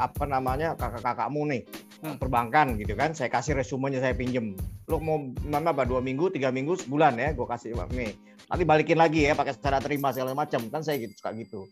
apa 0.00 0.24
namanya 0.24 0.72
kakak-kakakmu 0.78 1.42
nih 1.52 1.62
hmm. 2.00 2.16
perbankan 2.16 2.80
gitu 2.80 2.96
kan. 2.96 3.12
Saya 3.12 3.28
kasih 3.28 3.58
resumenya 3.58 4.00
saya 4.00 4.16
pinjem. 4.16 4.56
Lo 4.88 4.96
mau 5.02 5.20
mana 5.44 5.76
apa 5.76 5.84
dua 5.84 6.00
minggu 6.00 6.32
tiga 6.32 6.48
minggu 6.48 6.80
sebulan 6.80 7.18
ya 7.20 7.36
gue 7.36 7.46
kasih 7.46 7.76
nih. 7.92 8.16
Nanti 8.46 8.62
balikin 8.62 8.96
lagi 8.96 9.26
ya 9.26 9.34
pakai 9.34 9.52
secara 9.58 9.82
terima 9.82 10.14
segala 10.14 10.32
macam. 10.32 10.64
Kan 10.72 10.80
saya 10.80 11.02
gitu 11.02 11.12
suka 11.18 11.34
gitu. 11.36 11.68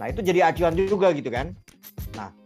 Nah 0.00 0.08
itu 0.08 0.24
jadi 0.24 0.48
acuan 0.48 0.72
juga 0.78 1.12
gitu 1.12 1.28
kan 1.28 1.52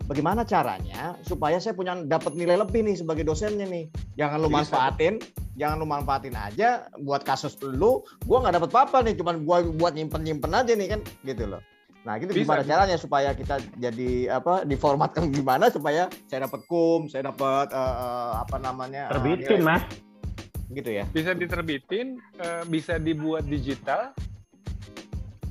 bagaimana 0.06 0.46
caranya 0.46 1.18
supaya 1.26 1.58
saya 1.58 1.74
punya 1.74 1.98
dapat 2.06 2.38
nilai 2.38 2.56
lebih 2.58 2.86
nih 2.86 2.96
sebagai 3.02 3.26
dosennya 3.26 3.66
nih 3.66 3.90
jangan 4.14 4.38
lo 4.38 4.48
manfaatin 4.48 5.18
jangan 5.58 5.76
lu 5.82 5.86
manfaatin 5.86 6.38
aja 6.38 6.86
buat 7.02 7.26
kasus 7.26 7.58
lu 7.62 8.06
gua 8.24 8.46
nggak 8.46 8.62
dapat 8.62 8.70
apa-apa 8.70 8.98
nih 9.06 9.14
cuman 9.18 9.42
gua 9.42 9.66
buat 9.66 9.92
nyimpen 9.98 10.22
nyimpen 10.22 10.54
aja 10.54 10.72
nih 10.72 10.88
kan 10.96 11.00
gitu 11.26 11.44
loh 11.50 11.62
Nah, 12.06 12.22
gitu 12.22 12.30
Bisa. 12.30 12.46
gimana 12.46 12.62
caranya 12.62 12.96
supaya 13.02 13.34
kita 13.34 13.58
jadi 13.82 14.30
apa 14.30 14.62
diformatkan 14.62 15.26
gimana 15.34 15.74
supaya 15.74 16.06
saya 16.30 16.46
dapat 16.46 16.62
kum, 16.70 17.10
saya 17.10 17.34
dapat 17.34 17.74
uh, 17.74 18.46
apa 18.46 18.62
namanya? 18.62 19.10
Terbitin, 19.10 19.66
uh, 19.66 19.74
Mas. 19.74 19.82
Gitu 20.70 21.02
ya. 21.02 21.04
Bisa 21.10 21.34
diterbitin, 21.34 22.22
uh, 22.38 22.62
bisa 22.70 23.02
dibuat 23.02 23.42
digital. 23.50 24.14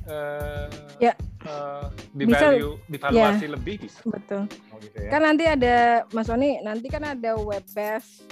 Uh, 0.06 0.70
ya. 1.02 1.12
Uh, 1.46 1.90
di 2.14 2.26
bisa, 2.26 2.54
value, 2.54 2.74
divaluasi 2.90 3.46
ya. 3.46 3.52
lebih 3.54 3.74
bisa. 3.86 4.00
Betul. 4.06 4.46
Oh, 4.70 4.78
gitu 4.82 4.96
ya. 4.98 5.10
Kan 5.10 5.20
nanti 5.26 5.44
ada 5.46 5.76
Mas 6.14 6.30
Oni, 6.30 6.62
nanti 6.62 6.86
kan 6.90 7.02
ada 7.02 7.34
web 7.38 7.62
base 7.74 8.26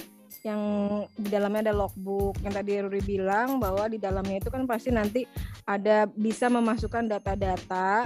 yang 0.45 0.61
di 1.17 1.33
dalamnya 1.33 1.73
ada 1.73 1.75
logbook 1.75 2.37
yang 2.45 2.53
tadi 2.53 2.77
Ruri 2.85 3.01
bilang 3.01 3.57
bahwa 3.57 3.89
di 3.89 3.97
dalamnya 3.97 4.45
itu 4.45 4.53
kan 4.53 4.69
pasti 4.69 4.93
nanti 4.93 5.25
ada 5.65 6.05
bisa 6.05 6.53
memasukkan 6.53 7.09
data-data 7.09 8.05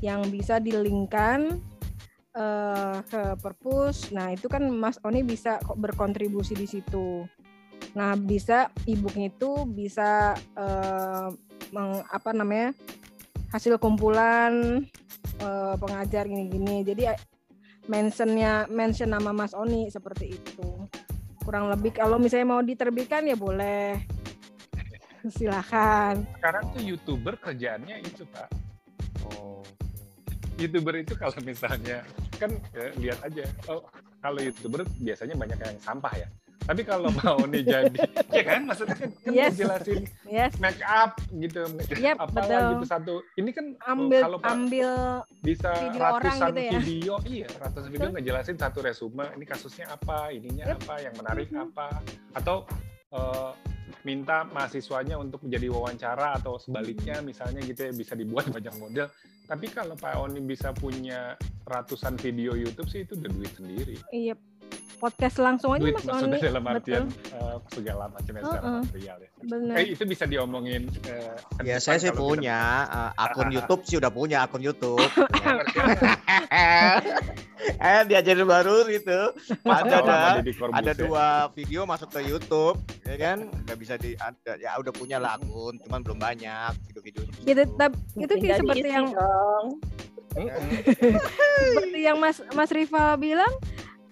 yang 0.00 0.24
bisa 0.32 0.56
dilingkan 0.56 1.60
uh, 2.32 2.98
ke 3.04 3.36
perpus. 3.36 4.08
Nah 4.16 4.32
itu 4.32 4.48
kan 4.48 4.64
Mas 4.72 4.96
Oni 5.04 5.20
bisa 5.20 5.60
berkontribusi 5.76 6.56
di 6.56 6.64
situ. 6.64 7.28
Nah 7.92 8.16
bisa 8.16 8.72
ebooknya 8.88 9.28
itu 9.28 9.68
bisa 9.68 10.32
uh, 10.56 11.28
meng, 11.68 12.00
apa 12.08 12.32
namanya 12.32 12.72
hasil 13.54 13.78
kumpulan 13.78 14.82
uh, 15.38 15.74
pengajar 15.78 16.26
gini-gini. 16.26 16.82
Jadi 16.82 17.06
mentionnya 17.86 18.66
mention 18.66 19.14
nama 19.14 19.30
Mas 19.30 19.54
Oni 19.54 19.86
seperti 19.86 20.34
itu. 20.34 20.68
Kurang 21.38 21.70
lebih 21.70 21.94
kalau 21.94 22.18
misalnya 22.18 22.50
mau 22.50 22.62
diterbitkan 22.66 23.30
ya 23.30 23.38
boleh. 23.38 24.02
Silakan. 25.38 26.26
Sekarang 26.42 26.64
tuh 26.74 26.82
youtuber 26.82 27.38
kerjaannya 27.38 28.02
itu 28.02 28.26
pak. 28.26 28.50
Oh. 29.30 29.62
Youtuber 30.58 30.98
itu 30.98 31.14
kalau 31.14 31.38
misalnya 31.46 32.02
kan 32.34 32.50
ya, 32.74 32.90
lihat 32.98 33.18
aja. 33.22 33.46
Oh 33.70 33.86
kalau 34.18 34.40
youtuber 34.42 34.82
biasanya 34.98 35.38
banyak 35.38 35.58
yang 35.62 35.78
sampah 35.78 36.14
ya 36.16 36.28
tapi 36.64 36.82
kalau 36.82 37.12
mau 37.20 37.38
nih 37.44 37.62
jadi, 37.64 37.98
ya 38.32 38.42
kan 38.44 38.60
maksudnya 38.64 38.96
kan, 38.96 39.10
kan 39.20 39.32
yes. 39.36 39.52
jelasin 39.56 40.02
yes. 40.24 40.52
make 40.56 40.80
up 40.84 41.20
gitu, 41.36 41.62
yep, 42.00 42.16
apa 42.16 42.40
gitu 42.48 42.86
satu. 42.88 43.14
Ini 43.36 43.50
kan 43.52 43.66
ambil 43.84 44.20
kalau 44.24 44.38
ambil 44.40 44.90
bisa 45.44 45.70
video 45.76 46.00
ratusan 46.00 46.48
gitu 46.48 46.60
ya? 46.60 46.72
video, 46.80 47.14
iya 47.28 47.48
ratusan 47.60 47.88
video 47.92 48.08
ngejelasin 48.16 48.56
satu 48.56 48.80
resume, 48.80 49.28
ini 49.36 49.44
kasusnya 49.44 49.92
apa, 49.92 50.32
ininya 50.32 50.72
yep. 50.72 50.80
apa, 50.80 50.94
yang 51.04 51.14
menarik 51.20 51.48
mm 51.52 51.56
-hmm. 51.60 51.66
apa, 51.68 51.86
atau 52.32 52.64
uh, 53.12 53.52
minta 54.04 54.44
mahasiswanya 54.52 55.16
untuk 55.16 55.44
menjadi 55.44 55.72
wawancara 55.72 56.36
atau 56.36 56.60
sebaliknya 56.60 57.24
misalnya 57.24 57.64
gitu 57.64 57.88
ya 57.88 57.92
bisa 57.92 58.12
dibuat 58.16 58.48
banyak 58.56 58.74
model. 58.76 59.08
Tapi 59.44 59.68
kalau 59.68 59.92
Pak 59.92 60.16
Oni 60.24 60.40
bisa 60.40 60.72
punya 60.72 61.36
ratusan 61.68 62.16
video 62.16 62.56
YouTube 62.56 62.88
sih 62.88 63.04
itu 63.04 63.12
udah 63.12 63.28
duit 63.28 63.52
sendiri. 63.52 63.96
Iya, 64.08 64.36
podcast 65.04 65.36
langsung 65.36 65.76
aja 65.76 65.84
Duit, 65.84 66.00
Mas 66.00 66.08
Oni. 66.08 66.40
dalam 66.40 66.64
artian 66.64 67.04
uh, 67.36 67.60
segala 67.68 68.08
macam 68.08 68.32
uh 68.40 68.40
-uh. 68.40 68.80
material 68.80 69.20
ya. 69.20 69.28
Benar. 69.44 69.76
Eh, 69.76 69.92
itu 69.92 70.04
bisa 70.08 70.24
diomongin. 70.24 70.88
Uh, 71.04 71.36
ya 71.60 71.76
saya 71.76 72.00
sih 72.00 72.08
punya 72.14 72.88
uh, 72.88 73.10
akun 73.20 73.52
YouTube 73.54 73.84
sih 73.84 74.00
udah 74.00 74.08
punya 74.08 74.48
akun 74.48 74.64
YouTube. 74.64 74.96
eh 77.84 78.00
diajarin 78.08 78.48
baru 78.48 78.88
gitu. 78.88 79.36
Ada 79.64 79.96
ada, 80.00 80.40
ada 80.72 80.92
dua 80.96 81.52
video 81.52 81.84
masuk 81.84 82.08
ke 82.08 82.24
YouTube, 82.24 82.80
ya 83.04 83.16
kan? 83.20 83.52
Gak 83.68 83.78
bisa 83.80 84.00
di 84.00 84.16
ada, 84.16 84.56
ya 84.56 84.72
udah 84.80 84.92
punya 84.92 85.20
lah 85.20 85.36
akun, 85.36 85.76
cuman 85.84 86.00
belum 86.00 86.16
banyak 86.16 86.72
video-video. 86.88 87.28
Gitu, 87.44 87.62
itu 88.20 88.34
seperti 88.40 88.88
yang 88.88 89.12
seperti 91.76 92.00
yang 92.02 92.18
Mas 92.18 92.42
Mas 92.52 92.70
Rival 92.74 93.16
bilang 93.20 93.52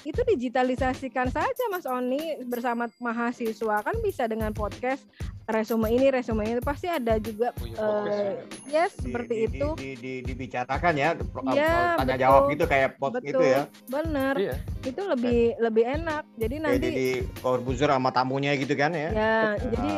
itu 0.02 0.20
digitalisasikan 0.26 1.30
saja 1.30 1.64
Mas 1.70 1.86
Oni 1.86 2.42
bersama 2.46 2.90
mahasiswa. 2.98 3.86
Kan 3.86 3.96
bisa 4.02 4.26
dengan 4.26 4.50
podcast 4.50 5.06
resume 5.46 5.90
ini 5.90 6.10
resume 6.10 6.46
ini 6.46 6.62
pasti 6.62 6.86
ada 6.86 7.18
juga 7.18 7.50
oh, 7.58 7.66
ya, 7.66 7.78
uh, 7.82 8.32
yes 8.70 8.94
di, 8.98 9.10
seperti 9.10 9.34
di, 9.34 9.46
itu. 9.50 9.68
di, 9.74 9.90
di, 9.94 9.94
di, 9.98 10.12
dibicarakan 10.22 10.94
ya, 10.94 11.08
ya 11.54 11.98
tanya 11.98 12.14
betul, 12.14 12.22
jawab 12.22 12.42
gitu 12.50 12.64
kayak 12.66 12.90
podcast 12.98 13.26
itu 13.26 13.42
ya. 13.42 13.62
Bener. 13.90 14.34
Iya. 14.38 14.56
itu 14.82 15.02
lebih 15.06 15.40
eh. 15.54 15.60
lebih 15.62 15.84
enak. 15.86 16.22
Jadi 16.38 16.56
nanti 16.58 16.86
jadi 16.90 17.06
Corbuzier 17.38 17.90
sama 17.90 18.10
tamunya 18.10 18.54
gitu 18.58 18.74
kan 18.74 18.90
ya. 18.94 19.10
Ya 19.14 19.38
jadi 19.58 19.92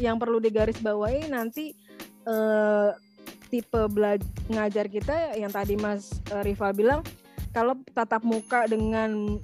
yang 0.00 0.16
perlu 0.16 0.40
digarisbawahi 0.40 1.28
nanti 1.28 1.76
uh, 2.24 2.96
tipe 3.50 3.82
belajar 3.90 4.24
ngajar 4.46 4.86
kita 4.86 5.16
yang 5.36 5.50
tadi 5.50 5.74
Mas 5.76 6.14
uh, 6.30 6.40
Rival 6.40 6.72
bilang 6.72 7.00
kalau 7.50 7.78
tatap 7.90 8.22
muka 8.22 8.66
dengan 8.70 9.38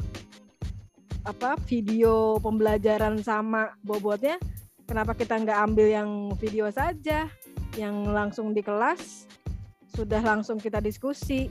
apa 1.26 1.58
video 1.66 2.38
pembelajaran 2.38 3.18
sama 3.18 3.74
bobotnya 3.82 4.38
kenapa 4.86 5.10
kita 5.18 5.42
nggak 5.42 5.58
ambil 5.66 5.86
yang 5.90 6.10
video 6.38 6.70
saja 6.70 7.26
yang 7.74 8.06
langsung 8.14 8.54
di 8.54 8.62
kelas 8.62 9.26
sudah 9.96 10.20
langsung 10.20 10.60
kita 10.60 10.78
diskusi. 10.84 11.48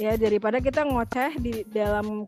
Ya 0.00 0.16
daripada 0.16 0.56
kita 0.56 0.88
ngoceh 0.88 1.36
di 1.36 1.68
dalam 1.68 2.24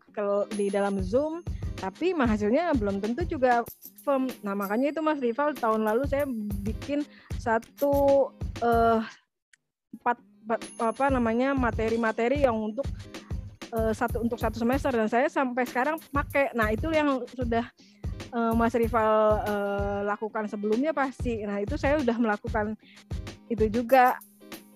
di 0.53 0.69
dalam 0.69 1.01
zoom 1.01 1.41
tapi 1.81 2.13
hasilnya 2.13 2.77
belum 2.77 3.01
tentu 3.01 3.25
juga 3.25 3.65
firm. 4.05 4.29
Nah 4.45 4.53
makanya 4.53 4.93
itu 4.93 5.01
mas 5.01 5.23
Rival 5.23 5.57
tahun 5.57 5.89
lalu 5.89 6.05
saya 6.05 6.29
bikin 6.61 7.09
satu 7.41 8.29
uh, 8.61 9.01
apa 10.77 11.09
namanya 11.09 11.57
materi-materi 11.57 12.45
yang 12.45 12.57
untuk 12.57 12.85
uh, 13.73 13.93
satu 13.97 14.21
untuk 14.21 14.37
satu 14.37 14.61
semester 14.61 14.93
dan 14.93 15.09
saya 15.09 15.27
sampai 15.33 15.65
sekarang 15.65 15.97
pakai. 16.13 16.53
Nah 16.53 16.71
itu 16.71 16.93
yang 16.93 17.25
sudah 17.33 17.65
uh, 18.31 18.53
Mas 18.53 18.77
Rival 18.77 19.41
uh, 19.45 20.01
lakukan 20.05 20.47
sebelumnya 20.47 20.93
pasti. 20.93 21.43
Nah 21.43 21.61
itu 21.61 21.75
saya 21.81 21.99
sudah 21.99 22.17
melakukan 22.21 22.77
itu 23.49 23.67
juga 23.73 24.21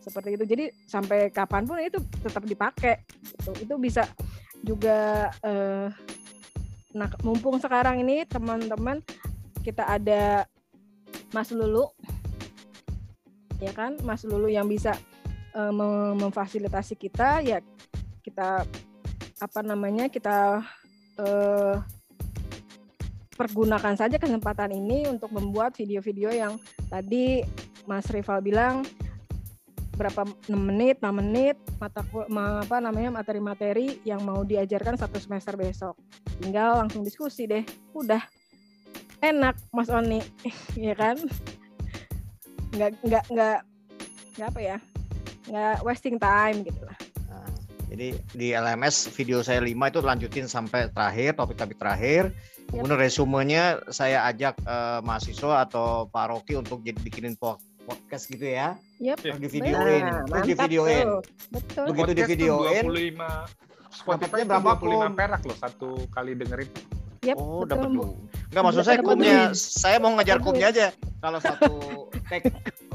seperti 0.01 0.41
itu. 0.41 0.45
Jadi 0.49 0.65
sampai 0.89 1.29
kapan 1.29 1.69
pun 1.69 1.79
itu 1.79 2.01
tetap 2.25 2.43
dipakai. 2.49 3.05
Gitu. 3.23 3.51
Itu 3.69 3.75
bisa 3.77 4.09
juga. 4.65 5.31
Uh, 5.45 5.93
nah 6.89 7.05
mumpung 7.21 7.61
sekarang 7.61 8.01
ini 8.01 8.25
teman-teman 8.25 9.05
kita 9.61 9.85
ada 9.85 10.49
Mas 11.37 11.53
Lulu, 11.53 11.93
ya 13.61 13.69
kan, 13.77 14.01
Mas 14.01 14.25
Lulu 14.25 14.49
yang 14.49 14.65
bisa 14.65 14.97
uh, 15.59 15.75
memfasilitasi 16.15 16.95
kita 16.95 17.43
ya 17.43 17.59
kita 18.23 18.63
apa 19.39 19.61
namanya 19.67 20.07
kita 20.07 20.63
uh, 21.19 21.75
pergunakan 23.35 23.95
saja 23.95 24.19
kesempatan 24.19 24.75
ini 24.75 25.07
untuk 25.07 25.31
membuat 25.31 25.75
video-video 25.79 26.31
yang 26.31 26.59
tadi 26.91 27.43
Mas 27.87 28.11
Rival 28.11 28.43
bilang 28.43 28.83
berapa 29.95 30.27
6 30.47 30.55
menit, 30.55 31.03
6 31.03 31.11
menit 31.11 31.57
mata 31.83 32.07
apa 32.07 32.77
namanya 32.79 33.11
materi-materi 33.23 33.99
yang 34.07 34.23
mau 34.23 34.47
diajarkan 34.47 34.95
satu 34.95 35.19
semester 35.19 35.59
besok. 35.59 35.99
Tinggal 36.39 36.87
langsung 36.87 37.03
diskusi 37.03 37.51
deh. 37.51 37.67
Udah 37.95 38.23
enak 39.19 39.59
Mas 39.75 39.91
Oni, 39.91 40.23
ya 40.79 40.95
kan? 40.95 41.19
Nggak 42.75 42.91
nggak 43.03 43.25
nggak 43.31 43.59
nggak 44.39 44.49
apa 44.55 44.61
ya? 44.63 44.79
Nggak 45.49 45.77
wasting 45.83 46.17
time 46.21 46.63
gitu 46.63 46.81
lah. 46.85 46.99
Jadi 47.89 48.21
di 48.37 48.53
LMS 48.53 49.09
video 49.17 49.41
saya 49.41 49.65
5 49.65 49.73
itu 49.73 50.01
lanjutin 50.05 50.47
sampai 50.47 50.93
terakhir, 50.93 51.41
topik-topik 51.41 51.81
terakhir. 51.81 52.31
Yep. 52.69 52.85
Kemudian 52.85 53.01
resumenya 53.01 53.65
saya 53.89 54.29
ajak 54.29 54.61
uh, 54.69 55.01
mahasiswa 55.01 55.65
atau 55.65 56.05
Pak 56.13 56.27
Rocky 56.29 56.61
untuk 56.61 56.85
jadi 56.85 57.01
bikinin 57.01 57.33
podcast 57.41 58.29
gitu 58.29 58.45
ya. 58.45 58.77
Yep. 59.01 59.25
Terus 59.25 59.39
di 59.41 59.49
videoin, 59.49 60.05
nah, 60.05 60.21
terus 60.29 60.45
di 60.45 60.55
videoin. 60.55 61.07
Betul. 61.49 61.85
Begitu 61.97 62.13
di 62.13 62.25
videoin. 62.29 62.85
25 62.85 63.99
Spotify 64.05 64.41
berapa 64.45 64.71
25 64.77 65.17
perak 65.17 65.43
loh 65.49 65.57
satu 65.57 65.91
kali 66.13 66.37
dengerin. 66.37 66.69
Yep, 67.25 67.37
oh, 67.41 67.65
dapat 67.65 67.89
dulu. 67.89 68.15
Enggak 68.53 68.63
maksud 68.69 68.85
saya 68.85 68.99
kumnya, 69.01 69.39
saya 69.57 69.97
mau 69.97 70.13
ngajar 70.15 70.39
kumnya 70.45 70.71
aja. 70.71 70.87
Kalau 71.19 71.41
satu 71.41 71.73
tag 72.31 72.43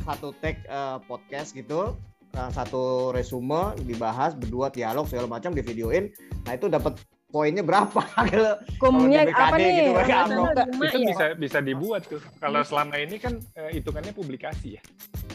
satu 0.06 0.28
tag 0.38 0.56
uh, 0.70 1.02
podcast 1.10 1.52
gitu, 1.58 1.98
satu 2.34 3.14
resume 3.14 3.78
dibahas 3.86 4.34
berdua 4.34 4.74
dialog 4.74 5.06
segala 5.06 5.30
macam 5.30 5.54
di 5.54 5.62
videoin, 5.62 6.10
nah 6.50 6.58
itu 6.58 6.66
dapat 6.66 6.98
poinnya 7.34 7.66
berapa? 7.66 8.02
Kalau 8.30 8.54
kumnya 8.78 9.26
apa 9.34 9.58
nih? 9.58 9.90
gitu, 9.90 9.92
itu 10.86 10.98
ya? 11.02 11.08
bisa 11.10 11.26
bisa 11.34 11.60
dibuat 11.66 12.06
tuh. 12.06 12.22
Kalau 12.38 12.62
selama 12.62 13.02
ini 13.02 13.18
kan 13.18 13.42
uh, 13.58 13.74
hitungannya 13.74 14.14
publikasi 14.14 14.78
ya. 14.78 14.82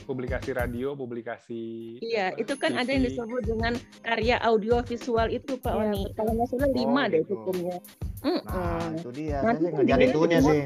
Publikasi 0.08 0.56
radio 0.56 0.96
publikasi 0.96 2.00
iya 2.00 2.32
itu 2.40 2.56
kan 2.56 2.72
TV. 2.72 2.80
ada 2.80 2.90
yang 2.96 3.04
disebut 3.12 3.42
dengan 3.44 3.72
karya 4.00 4.40
audio 4.40 4.80
visual 4.80 5.28
itu 5.28 5.60
pak 5.60 5.68
ya, 5.68 5.84
Oni 5.84 6.02
kalau 6.16 6.32
nggak 6.32 6.48
salah 6.48 6.70
lima 6.72 7.02
oh, 7.04 7.06
deh 7.12 7.20
gitu. 7.20 7.32
hukumnya 7.36 7.76
mm 8.24 8.40
nah 8.48 8.88
itu 8.96 9.10
dia. 9.12 9.38
Nanti 9.44 9.62
saya 9.68 9.72
ngajarin 9.76 10.08
itunya 10.08 10.38
sih 10.40 10.58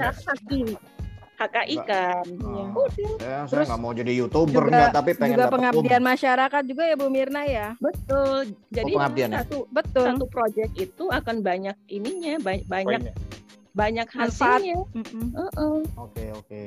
HKI 1.42 1.76
kan. 1.82 2.24
Ya. 2.26 2.66
Udah. 2.72 3.12
Saya, 3.18 3.38
Terus 3.50 3.66
nggak 3.68 3.80
mau 3.80 3.92
jadi 3.92 4.12
youtuber 4.14 4.64
juga, 4.68 4.94
tapi 4.94 5.10
pengen 5.18 5.38
juga 5.38 5.46
pengabdian 5.50 6.02
um. 6.02 6.08
masyarakat 6.14 6.62
juga 6.66 6.82
ya 6.86 6.94
Bu 6.94 7.06
Mirna 7.10 7.42
ya. 7.44 7.68
Betul. 7.78 8.54
Jadi 8.70 8.92
oh, 8.94 9.00
satu 9.10 9.58
betul 9.70 10.06
satu 10.06 10.26
project 10.30 10.72
itu 10.78 11.04
akan 11.10 11.36
banyak 11.42 11.76
ininya 11.90 12.38
banyak 12.40 12.66
banyak 12.70 13.00
banyak 13.72 14.08
hasilnya. 14.08 14.78
Oke 15.96 16.24
oke. 16.36 16.62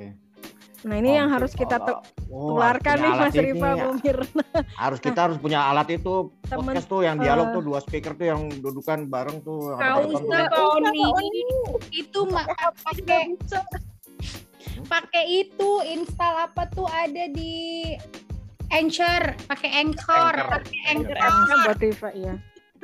Nah 0.85 1.01
ini 1.01 1.09
oh, 1.09 1.15
yang 1.17 1.29
harus 1.33 1.57
kita 1.57 1.81
oh, 1.81 1.97
tularkan 2.29 3.01
nih 3.01 3.11
Mas 3.17 3.33
Rifa 3.33 3.69
Bu 3.73 3.89
Mirna. 4.05 4.45
Harus 4.77 4.99
kita 5.01 5.19
harus 5.25 5.37
punya 5.41 5.65
alat 5.65 5.97
itu 5.97 6.29
Temen, 6.45 6.61
podcast 6.61 6.85
tuh 6.85 7.01
yang 7.01 7.17
dialog 7.17 7.49
uh, 7.49 7.53
tuh 7.57 7.63
dua 7.65 7.79
speaker 7.81 8.13
tuh 8.13 8.29
yang 8.29 8.41
dudukan 8.61 9.09
bareng 9.09 9.41
tuh. 9.41 9.73
Kau 9.73 10.05
usah 10.13 10.45
itu 11.89 12.19
mah 12.29 12.45
pakai 12.85 13.33
pakai 14.85 15.45
itu 15.45 15.69
install 15.85 16.49
apa 16.51 16.69
tuh 16.71 16.87
ada 16.89 17.29
di 17.31 17.93
Anchor, 18.73 19.37
pakai 19.45 19.69
Anchor, 19.81 20.33
pakai 20.35 20.79
Anchor. 20.89 21.17
Spotify 21.69 22.13
ya. 22.17 22.35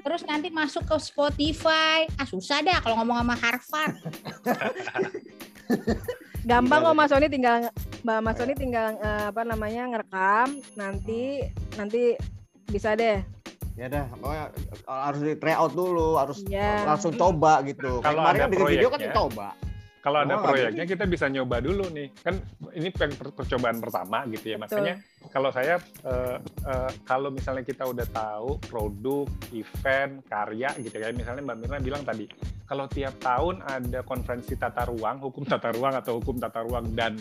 Terus 0.02 0.22
nanti 0.26 0.50
masuk 0.50 0.86
ke 0.88 0.98
Spotify. 0.98 2.10
Ah 2.18 2.26
susah 2.26 2.66
dah 2.66 2.82
kalau 2.82 3.02
ngomong 3.02 3.22
sama 3.22 3.36
Harvard. 3.38 3.94
Gampang 6.50 6.82
kok 6.82 6.98
Mas 6.98 7.10
Sony 7.14 7.30
tinggal 7.30 7.70
Mbak 8.02 8.20
Mas 8.26 8.36
Sony 8.36 8.54
tinggal 8.58 8.98
uh, 8.98 9.30
apa 9.30 9.46
namanya 9.46 9.86
ngerekam 9.94 10.58
nanti 10.74 11.46
nanti 11.78 12.18
bisa 12.66 12.98
deh 12.98 13.22
ya 13.80 13.88
dah 13.88 14.06
oh, 14.20 14.34
harus 14.90 15.20
di 15.24 15.34
try 15.40 15.56
out 15.56 15.72
dulu 15.72 16.20
harus 16.20 16.44
yeah. 16.50 16.84
langsung 16.84 17.16
coba 17.16 17.64
gitu 17.64 18.04
kalau 18.04 18.26
kemarin 18.26 18.42
ada 18.52 18.58
video 18.68 18.90
kan 18.92 19.00
coba 19.16 19.48
kalau 20.02 20.26
ada 20.26 20.36
oh, 20.38 20.44
proyeknya 20.44 20.86
kita 20.90 21.06
bisa 21.06 21.30
nyoba 21.30 21.62
dulu 21.62 21.86
nih. 21.94 22.10
Kan 22.26 22.42
ini 22.74 22.90
per 22.90 23.14
percobaan 23.14 23.78
pertama 23.78 24.26
gitu 24.28 24.54
ya 24.54 24.58
makanya 24.58 24.98
kalau 25.30 25.54
saya 25.54 25.78
uh, 26.04 26.38
uh, 26.66 26.92
kalau 27.06 27.30
misalnya 27.30 27.62
kita 27.62 27.86
udah 27.86 28.08
tahu 28.10 28.58
produk 28.66 29.30
event 29.54 30.26
karya 30.26 30.74
gitu 30.82 30.98
ya 30.98 31.14
misalnya 31.14 31.46
mbak 31.46 31.58
Mirna 31.62 31.80
bilang 31.80 32.04
tadi 32.04 32.26
kalau 32.66 32.88
tiap 32.90 33.16
tahun 33.22 33.62
ada 33.68 34.02
konferensi 34.02 34.58
tata 34.58 34.90
ruang 34.90 35.22
hukum 35.22 35.44
tata 35.46 35.70
ruang 35.76 35.94
atau 35.94 36.18
hukum 36.18 36.42
tata 36.42 36.64
ruang 36.66 36.96
dan 36.98 37.20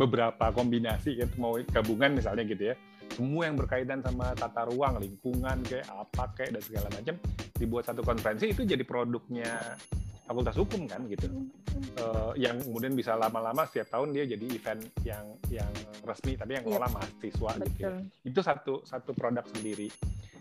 beberapa 0.00 0.48
kombinasi 0.54 1.20
gitu 1.20 1.34
mau 1.36 1.54
gabungan 1.58 2.16
misalnya 2.16 2.46
gitu 2.48 2.72
ya 2.72 2.74
semua 3.12 3.44
yang 3.44 3.60
berkaitan 3.60 4.00
sama 4.00 4.32
tata 4.32 4.64
ruang 4.72 4.96
lingkungan 4.96 5.60
kayak 5.68 5.84
apa 5.92 6.24
kayak 6.32 6.56
dan 6.56 6.62
segala 6.64 6.88
macam 6.96 7.14
dibuat 7.60 7.84
satu 7.84 8.00
konferensi 8.00 8.56
itu 8.56 8.64
jadi 8.64 8.80
produknya 8.88 9.76
fakultas 10.22 10.54
hukum 10.54 10.86
kan 10.86 11.02
gitu 11.10 11.26
uh, 11.98 12.32
yang 12.38 12.58
kemudian 12.62 12.94
bisa 12.94 13.18
lama-lama 13.18 13.66
setiap 13.66 13.98
tahun 13.98 14.14
dia 14.14 14.24
jadi 14.24 14.46
event 14.54 14.82
yang 15.02 15.24
yang 15.50 15.70
resmi 16.06 16.38
tapi 16.38 16.56
yang 16.56 16.64
ngelola 16.64 16.86
yep. 16.88 16.94
mahasiswa 16.94 17.50
Betul. 17.58 17.66
gitu 17.66 17.80
ya. 17.82 17.90
itu 18.22 18.40
satu 18.40 18.74
satu 18.86 19.10
produk 19.12 19.44
sendiri 19.50 19.90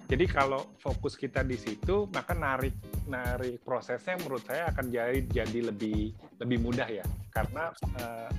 jadi 0.06 0.26
kalau 0.28 0.76
fokus 0.78 1.18
kita 1.18 1.42
di 1.42 1.58
situ 1.58 2.06
maka 2.14 2.38
narik 2.38 2.76
narik 3.10 3.64
prosesnya 3.66 4.20
menurut 4.22 4.46
saya 4.46 4.70
akan 4.70 4.86
jadi 4.92 5.20
jadi 5.28 5.60
lebih 5.74 6.14
lebih 6.38 6.58
mudah 6.62 6.88
ya 6.88 7.06
karena 7.34 7.74
uh, 7.98 8.30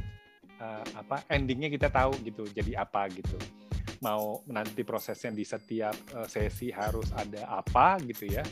uh, 0.62 0.84
apa 0.94 1.26
endingnya 1.26 1.72
kita 1.72 1.90
tahu 1.90 2.14
gitu 2.22 2.46
jadi 2.54 2.86
apa 2.86 3.10
gitu 3.10 3.34
mau 4.02 4.42
nanti 4.50 4.82
prosesnya 4.82 5.30
di 5.34 5.46
setiap 5.46 5.94
uh, 6.14 6.26
sesi 6.26 6.70
harus 6.70 7.10
ada 7.14 7.46
apa 7.50 7.98
gitu 8.02 8.30
ya 8.30 8.42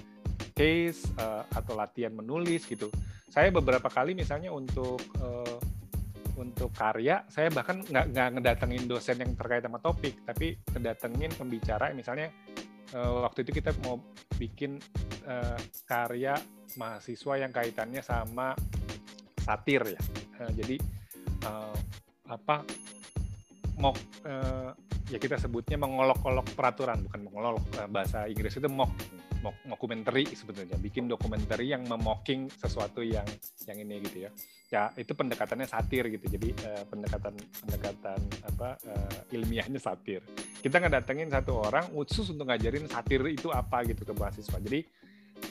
case 0.60 1.08
uh, 1.16 1.48
atau 1.56 1.72
latihan 1.72 2.12
menulis 2.12 2.68
gitu. 2.68 2.92
Saya 3.32 3.48
beberapa 3.48 3.88
kali 3.88 4.12
misalnya 4.12 4.52
untuk 4.52 5.00
uh, 5.24 5.56
untuk 6.36 6.72
karya, 6.76 7.24
saya 7.32 7.48
bahkan 7.48 7.80
nggak 7.80 8.06
nggak 8.12 8.28
ngedatengin 8.36 8.84
dosen 8.84 9.20
yang 9.20 9.32
terkait 9.36 9.64
sama 9.64 9.80
topik, 9.80 10.20
tapi 10.28 10.60
ngedatengin 10.76 11.32
pembicara. 11.32 11.92
Misalnya 11.96 12.28
uh, 12.92 13.24
waktu 13.24 13.48
itu 13.48 13.60
kita 13.60 13.72
mau 13.88 14.00
bikin 14.36 14.76
uh, 15.24 15.56
karya 15.88 16.36
mahasiswa 16.76 17.34
yang 17.40 17.52
kaitannya 17.52 18.04
sama 18.04 18.52
satir 19.40 19.96
ya. 19.96 20.00
Uh, 20.40 20.50
jadi 20.52 20.76
uh, 21.48 21.76
apa 22.28 22.68
mock 23.80 23.96
uh, 24.28 24.76
ya 25.08 25.16
kita 25.16 25.40
sebutnya 25.40 25.80
mengolok-olok 25.80 26.52
peraturan 26.52 27.00
bukan 27.08 27.20
mengolok 27.26 27.64
uh, 27.80 27.88
bahasa 27.88 28.28
Inggris 28.28 28.60
itu 28.60 28.68
mock 28.68 28.92
dokumenter 29.40 30.12
sebetulnya 30.36 30.76
bikin 30.76 31.08
dokumenter 31.08 31.60
yang 31.64 31.84
memocking 31.88 32.52
sesuatu 32.52 33.00
yang 33.00 33.24
yang 33.64 33.78
ini 33.80 34.04
gitu 34.04 34.28
ya. 34.28 34.30
Ya 34.70 34.82
itu 34.94 35.16
pendekatannya 35.16 35.66
satir 35.66 36.06
gitu. 36.12 36.30
Jadi 36.30 36.54
uh, 36.62 36.84
pendekatan 36.86 37.34
pendekatan 37.64 38.20
apa 38.46 38.78
uh, 38.86 39.34
ilmiahnya 39.34 39.82
satir. 39.82 40.22
Kita 40.60 40.78
ngedatengin 40.78 41.32
satu 41.32 41.58
orang 41.58 41.90
khusus 41.90 42.30
untuk 42.30 42.52
ngajarin 42.52 42.86
satir 42.86 43.24
itu 43.26 43.50
apa 43.50 43.82
gitu 43.88 44.06
ke 44.06 44.12
mahasiswa. 44.14 44.58
Jadi 44.62 44.80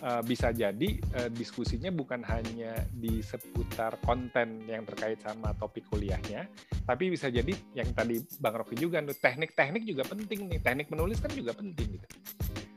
uh, 0.06 0.22
bisa 0.24 0.56
jadi 0.56 0.90
uh, 1.20 1.30
diskusinya 1.34 1.92
bukan 1.92 2.24
hanya 2.24 2.88
di 2.96 3.20
seputar 3.20 4.00
konten 4.06 4.64
yang 4.70 4.88
terkait 4.88 5.20
sama 5.20 5.52
topik 5.58 5.84
kuliahnya, 5.92 6.48
tapi 6.88 7.12
bisa 7.12 7.28
jadi 7.28 7.52
yang 7.76 7.92
tadi 7.92 8.24
Bang 8.40 8.56
Rocky 8.56 8.80
juga, 8.80 9.04
teknik-teknik 9.04 9.84
juga 9.84 10.08
penting 10.08 10.48
nih, 10.48 10.60
teknik 10.64 10.88
menulis 10.88 11.20
kan 11.20 11.34
juga 11.36 11.52
penting 11.52 12.00
gitu 12.00 12.08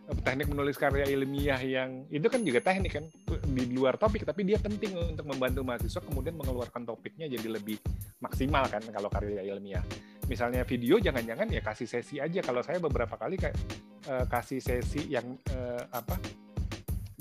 teknik 0.02 0.50
menulis 0.50 0.74
karya 0.74 1.06
ilmiah 1.08 1.60
yang 1.62 2.04
itu 2.10 2.26
kan 2.26 2.42
juga 2.42 2.58
teknik 2.58 2.92
kan 2.98 3.04
di 3.46 3.70
luar 3.70 3.94
topik 3.94 4.26
tapi 4.26 4.42
dia 4.42 4.58
penting 4.58 4.98
untuk 4.98 5.26
membantu 5.30 5.62
mahasiswa 5.62 6.02
kemudian 6.02 6.34
mengeluarkan 6.34 6.82
topiknya 6.82 7.30
jadi 7.30 7.48
lebih 7.58 7.78
maksimal 8.18 8.66
kan 8.66 8.82
kalau 8.90 9.08
karya 9.08 9.46
ilmiah. 9.46 9.82
Misalnya 10.26 10.66
video 10.66 10.98
jangan-jangan 10.98 11.50
ya 11.50 11.62
kasih 11.62 11.86
sesi 11.86 12.18
aja. 12.18 12.42
Kalau 12.42 12.62
saya 12.62 12.78
beberapa 12.78 13.14
kali 13.14 13.38
kayak 13.38 13.56
uh, 14.10 14.26
kasih 14.26 14.58
sesi 14.62 15.06
yang 15.10 15.38
uh, 15.54 15.82
apa 15.94 16.18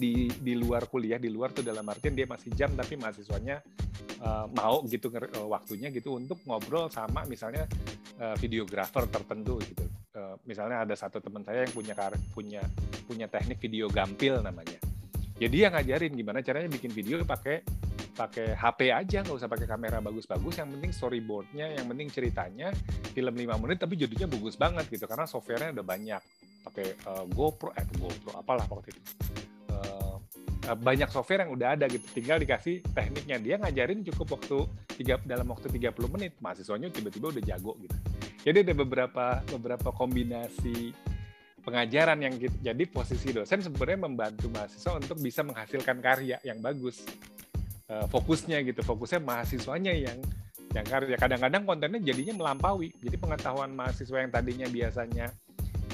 di 0.01 0.33
di 0.41 0.57
luar 0.57 0.89
kuliah 0.89 1.21
di 1.21 1.29
luar 1.29 1.53
tuh 1.53 1.61
dalam 1.61 1.85
artian 1.85 2.17
dia 2.17 2.25
masih 2.25 2.49
jam 2.57 2.73
tapi 2.73 2.97
mahasiswanya 2.97 3.61
uh, 4.25 4.49
mau 4.49 4.81
gitu 4.89 5.13
uh, 5.13 5.45
waktunya 5.45 5.93
gitu 5.93 6.17
untuk 6.17 6.41
ngobrol 6.49 6.89
sama 6.89 7.21
misalnya 7.29 7.69
uh, 8.17 8.33
videografer 8.41 9.05
tertentu 9.05 9.61
gitu 9.61 9.85
uh, 10.15 10.35
misalnya 10.43 10.83
ada 10.83 10.95
satu 10.95 11.23
teman 11.23 11.43
saya 11.43 11.63
yang 11.67 11.73
punya 11.73 11.93
punya 12.33 12.61
punya 13.07 13.27
teknik 13.27 13.59
video 13.59 13.87
gampil 13.87 14.39
namanya. 14.43 14.79
Jadi 15.41 15.57
yang 15.57 15.73
ngajarin 15.73 16.13
gimana 16.13 16.45
caranya 16.45 16.69
bikin 16.69 16.93
video 16.93 17.23
pakai 17.25 17.65
pakai 18.11 18.53
HP 18.53 18.91
aja 18.91 19.23
nggak 19.23 19.37
usah 19.41 19.49
pakai 19.49 19.67
kamera 19.67 19.97
bagus-bagus. 20.03 20.61
Yang 20.61 20.69
penting 20.77 20.91
storyboardnya 20.93 21.65
yang 21.79 21.85
penting 21.89 22.07
ceritanya 22.13 22.69
film 23.15 23.33
5 23.33 23.61
menit 23.63 23.77
tapi 23.81 23.97
jadinya 23.97 24.27
bagus 24.29 24.55
banget 24.59 24.85
gitu 24.91 25.05
karena 25.09 25.25
softwarenya 25.25 25.81
udah 25.81 25.87
banyak. 25.87 26.21
Pakai 26.61 26.87
uh, 27.09 27.25
GoPro 27.25 27.73
eh 27.73 27.87
GoPro 27.97 28.37
apalah 28.37 28.67
waktu 28.69 28.93
itu. 28.93 29.01
Eh, 30.61 30.77
banyak 30.77 31.09
software 31.09 31.41
yang 31.41 31.57
udah 31.57 31.73
ada 31.73 31.89
gitu 31.89 32.05
tinggal 32.13 32.37
dikasih 32.37 32.85
tekniknya. 32.93 33.41
Dia 33.41 33.55
ngajarin 33.57 34.05
cukup 34.13 34.37
waktu 34.37 34.69
tiga 35.01 35.17
dalam 35.25 35.49
waktu 35.49 35.73
30 35.73 35.89
menit. 36.13 36.37
Mahasiswanya 36.37 36.93
tiba-tiba 36.93 37.33
udah 37.33 37.41
jago 37.41 37.73
gitu 37.81 38.10
jadi 38.41 38.65
ada 38.65 38.73
beberapa 38.73 39.25
beberapa 39.49 39.89
kombinasi 39.93 40.93
pengajaran 41.61 42.17
yang 42.21 42.33
gitu. 42.41 42.55
jadi 42.61 42.83
posisi 42.89 43.29
dosen 43.29 43.61
sebenarnya 43.61 44.09
membantu 44.09 44.49
mahasiswa 44.49 44.97
untuk 44.97 45.21
bisa 45.21 45.45
menghasilkan 45.45 46.01
karya 46.01 46.41
yang 46.41 46.57
bagus 46.57 47.05
uh, 47.93 48.09
fokusnya 48.09 48.65
gitu 48.65 48.81
fokusnya 48.81 49.21
mahasiswanya 49.21 49.93
yang 49.93 50.17
yang 50.73 50.85
karya 50.87 51.19
kadang-kadang 51.19 51.67
kontennya 51.67 52.01
jadinya 52.01 52.33
melampaui 52.41 52.89
jadi 52.97 53.15
pengetahuan 53.19 53.71
mahasiswa 53.77 54.17
yang 54.25 54.31
tadinya 54.33 54.67
biasanya 54.71 55.29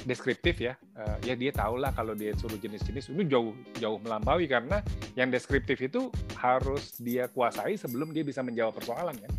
deskriptif 0.08 0.64
ya, 0.64 0.80
uh, 0.96 1.20
ya 1.28 1.36
dia 1.36 1.52
tahu 1.52 1.84
lah 1.84 1.92
kalau 1.92 2.16
dia 2.16 2.32
suruh 2.40 2.56
jenis-jenis 2.56 3.12
itu 3.12 3.24
jauh 3.28 3.52
jauh 3.76 4.00
melampaui 4.00 4.48
karena 4.48 4.80
yang 5.20 5.28
deskriptif 5.28 5.84
itu 5.84 6.08
harus 6.40 6.96
dia 6.96 7.28
kuasai 7.28 7.76
sebelum 7.76 8.16
dia 8.16 8.24
bisa 8.24 8.40
menjawab 8.40 8.80
persoalan 8.80 9.20
ya. 9.20 9.30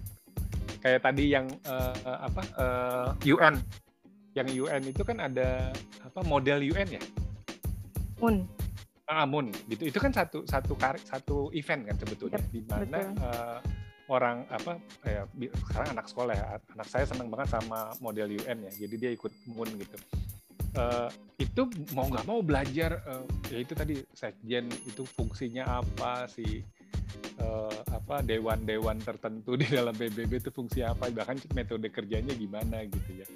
Kayak 0.79 1.01
tadi 1.11 1.25
yang 1.35 1.47
uh, 1.67 2.19
apa 2.23 2.43
uh, 2.55 3.11
UN, 3.27 3.59
yang 4.39 4.49
UN 4.51 4.83
itu 4.87 5.03
kan 5.03 5.19
ada 5.19 5.75
apa 6.03 6.21
model 6.23 6.63
UN 6.63 6.89
ya? 6.99 7.03
Mun. 8.23 8.47
Ah, 9.09 9.25
Mun 9.25 9.51
gitu. 9.67 9.89
Itu 9.89 9.99
kan 9.99 10.13
satu 10.13 10.45
satu 10.45 10.79
satu 11.03 11.39
event 11.57 11.89
kan 11.89 11.97
sebetulnya. 11.99 12.39
Yep, 12.39 12.53
di 12.53 12.61
mana 12.69 13.01
uh, 13.25 13.59
orang 14.09 14.45
apa 14.49 14.81
ya 15.05 15.25
sekarang 15.67 15.89
anak 15.99 16.07
sekolah 16.07 16.35
ya. 16.37 16.47
Anak 16.79 16.89
saya 16.89 17.05
senang 17.09 17.33
banget 17.33 17.59
sama 17.59 17.91
model 17.99 18.31
UN 18.39 18.69
ya. 18.69 18.73
Jadi 18.87 18.95
dia 19.01 19.11
ikut 19.11 19.33
Mun 19.51 19.71
gitu. 19.81 19.97
Uh, 20.77 21.09
itu 21.41 21.65
mau 21.97 22.07
nggak 22.07 22.29
mau 22.29 22.45
belajar 22.45 23.01
uh, 23.09 23.25
ya 23.49 23.59
itu 23.65 23.73
tadi 23.73 24.05
sekjen 24.13 24.69
itu 24.85 25.03
fungsinya 25.17 25.81
apa 25.81 26.29
si 26.29 26.61
uh, 27.43 27.81
apa 27.93 28.23
dewan-dewan 28.25 28.99
tertentu 29.03 29.55
di 29.61 29.67
dalam 29.69 29.95
PBB 29.95 30.43
itu 30.43 30.51
fungsi 30.51 30.85
apa 30.85 31.11
bahkan 31.13 31.39
metode 31.55 31.89
kerjanya 31.93 32.35
gimana 32.35 32.85
gitu 32.87 33.11
ya 33.25 33.27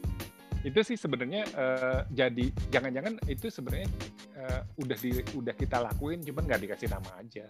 itu 0.62 0.78
sih 0.86 0.94
sebenarnya 0.94 1.42
uh, 1.58 2.00
jadi 2.06 2.54
jangan-jangan 2.70 3.18
itu 3.26 3.50
sebenarnya 3.50 3.88
uh, 4.38 4.62
udah 4.78 4.98
di 4.98 5.10
udah 5.34 5.54
kita 5.58 5.82
lakuin 5.82 6.22
cuman 6.22 6.46
nggak 6.46 6.62
dikasih 6.62 6.88
nama 6.90 7.10
aja 7.18 7.46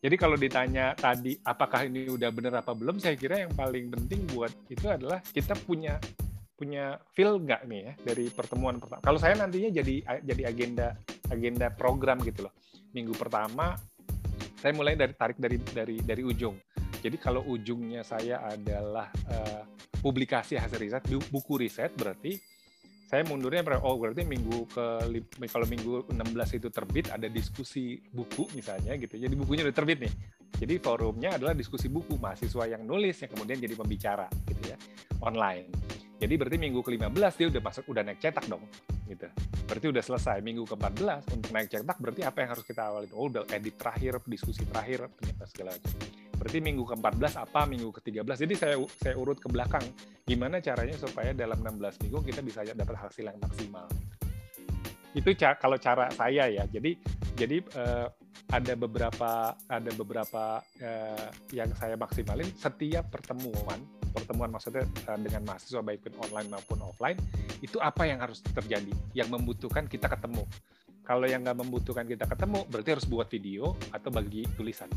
jadi 0.00 0.16
kalau 0.16 0.40
ditanya 0.40 0.96
tadi 0.96 1.36
apakah 1.44 1.84
ini 1.84 2.08
udah 2.08 2.32
benar 2.32 2.64
apa 2.64 2.72
belum 2.72 2.96
saya 2.96 3.20
kira 3.20 3.44
yang 3.44 3.52
paling 3.52 3.92
penting 3.92 4.24
buat 4.32 4.48
itu 4.72 4.88
adalah 4.88 5.20
kita 5.20 5.52
punya 5.68 6.00
punya 6.60 7.00
feel 7.16 7.40
nggak 7.40 7.64
nih 7.64 7.80
ya 7.88 7.92
dari 8.04 8.28
pertemuan 8.28 8.76
pertama? 8.76 9.00
Kalau 9.00 9.16
saya 9.16 9.32
nantinya 9.32 9.72
jadi 9.72 10.20
jadi 10.20 10.42
agenda 10.44 10.92
agenda 11.32 11.72
program 11.72 12.20
gitu 12.20 12.44
loh. 12.44 12.52
Minggu 12.90 13.14
pertama 13.14 13.78
saya 14.60 14.76
mulai 14.76 14.92
dari 14.92 15.16
tarik 15.16 15.40
dari 15.40 15.56
dari 15.56 15.96
dari 16.04 16.22
ujung. 16.26 16.58
Jadi 17.00 17.16
kalau 17.16 17.40
ujungnya 17.48 18.04
saya 18.04 18.44
adalah 18.44 19.08
uh, 19.32 19.64
publikasi 20.04 20.60
hasil 20.60 20.76
riset, 20.76 21.02
buku 21.32 21.56
riset 21.56 21.96
berarti 21.96 22.36
saya 23.08 23.26
mundurnya 23.26 23.66
oh 23.82 23.98
berarti 23.98 24.22
minggu 24.22 24.70
ke 24.70 24.86
kalau 25.50 25.66
minggu 25.66 26.12
16 26.14 26.60
itu 26.62 26.68
terbit 26.70 27.10
ada 27.10 27.26
diskusi 27.26 27.98
buku 28.12 28.52
misalnya 28.52 28.94
gitu. 29.00 29.16
Jadi 29.16 29.34
bukunya 29.34 29.64
udah 29.66 29.74
terbit 29.74 29.98
nih. 30.06 30.14
Jadi 30.60 30.74
forumnya 30.78 31.40
adalah 31.40 31.56
diskusi 31.56 31.88
buku 31.88 32.20
mahasiswa 32.20 32.68
yang 32.68 32.84
nulis 32.84 33.16
yang 33.18 33.30
kemudian 33.32 33.58
jadi 33.58 33.74
pembicara 33.74 34.28
gitu 34.46 34.62
ya 34.70 34.76
online. 35.24 35.72
Jadi 36.20 36.34
berarti 36.36 36.56
minggu 36.60 36.84
ke-15 36.84 37.32
dia 37.40 37.46
udah 37.48 37.62
masuk 37.64 37.84
udah 37.88 38.02
naik 38.04 38.20
cetak 38.20 38.44
dong 38.44 38.60
gitu. 39.10 39.26
Berarti 39.66 39.86
udah 39.90 40.02
selesai 40.02 40.38
minggu 40.38 40.62
ke-14 40.70 41.34
untuk 41.34 41.50
naik 41.50 41.68
cetak 41.68 41.98
berarti 41.98 42.22
apa 42.22 42.38
yang 42.46 42.50
harus 42.54 42.64
kita 42.64 42.82
awali? 42.86 43.10
Oh, 43.10 43.26
udah 43.26 43.42
edit 43.50 43.74
terakhir, 43.74 44.22
diskusi 44.30 44.62
terakhir, 44.62 45.10
ternyata 45.18 45.44
segala 45.50 45.74
macam. 45.74 45.92
Berarti 46.40 46.58
minggu 46.62 46.84
ke-14 46.88 47.32
apa, 47.36 47.60
minggu 47.68 47.90
ke-13. 48.00 48.36
Jadi 48.48 48.54
saya 48.56 48.74
saya 48.96 49.14
urut 49.18 49.36
ke 49.42 49.48
belakang 49.50 49.84
gimana 50.24 50.62
caranya 50.62 50.96
supaya 50.96 51.36
dalam 51.36 51.60
16 51.60 52.06
minggu 52.06 52.18
kita 52.24 52.40
bisa 52.40 52.64
dapat 52.64 52.96
hasil 52.96 53.28
yang 53.28 53.38
maksimal. 53.42 53.84
Itu 55.12 55.34
kalau 55.36 55.76
cara 55.76 56.08
saya 56.14 56.48
ya. 56.48 56.64
Jadi 56.70 56.96
jadi 57.36 57.60
uh, 57.76 58.08
ada 58.50 58.72
beberapa 58.74 59.52
ada 59.68 59.90
beberapa 59.94 60.64
uh, 60.80 61.28
yang 61.52 61.70
saya 61.76 61.98
maksimalin 62.00 62.48
setiap 62.56 63.12
pertemuan 63.12 63.99
pertemuan 64.10 64.50
maksudnya 64.50 64.84
uh, 65.08 65.18
dengan 65.18 65.46
mahasiswa 65.46 65.80
baik 65.80 66.10
pun 66.10 66.14
online 66.28 66.48
maupun 66.50 66.78
offline 66.82 67.18
itu 67.64 67.78
apa 67.78 68.06
yang 68.06 68.20
harus 68.20 68.42
terjadi? 68.42 68.90
Yang 69.14 69.28
membutuhkan 69.38 69.86
kita 69.86 70.10
ketemu. 70.10 70.44
Kalau 71.06 71.26
yang 71.26 71.42
nggak 71.42 71.58
membutuhkan 71.58 72.06
kita 72.06 72.28
ketemu 72.28 72.66
berarti 72.70 72.90
harus 72.94 73.06
buat 73.08 73.26
video 73.26 73.74
atau 73.90 74.10
bagi 74.12 74.46
tulisan. 74.54 74.90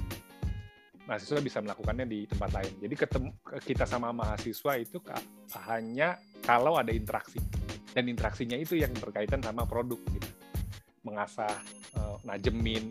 Mahasiswa 1.04 1.42
bisa 1.44 1.60
melakukannya 1.60 2.06
di 2.08 2.24
tempat 2.30 2.50
lain. 2.56 2.74
Jadi 2.80 2.96
ketemu 2.96 3.30
kita 3.66 3.84
sama 3.84 4.16
mahasiswa 4.16 4.72
itu 4.80 5.04
hanya 5.68 6.16
kalau 6.46 6.80
ada 6.80 6.94
interaksi. 6.96 7.42
Dan 7.94 8.10
interaksinya 8.10 8.58
itu 8.58 8.80
yang 8.80 8.94
berkaitan 8.98 9.44
sama 9.44 9.68
produk 9.68 10.00
gitu. 10.10 10.30
Mengasah 11.04 11.52
uh, 12.00 12.18
najemin 12.24 12.90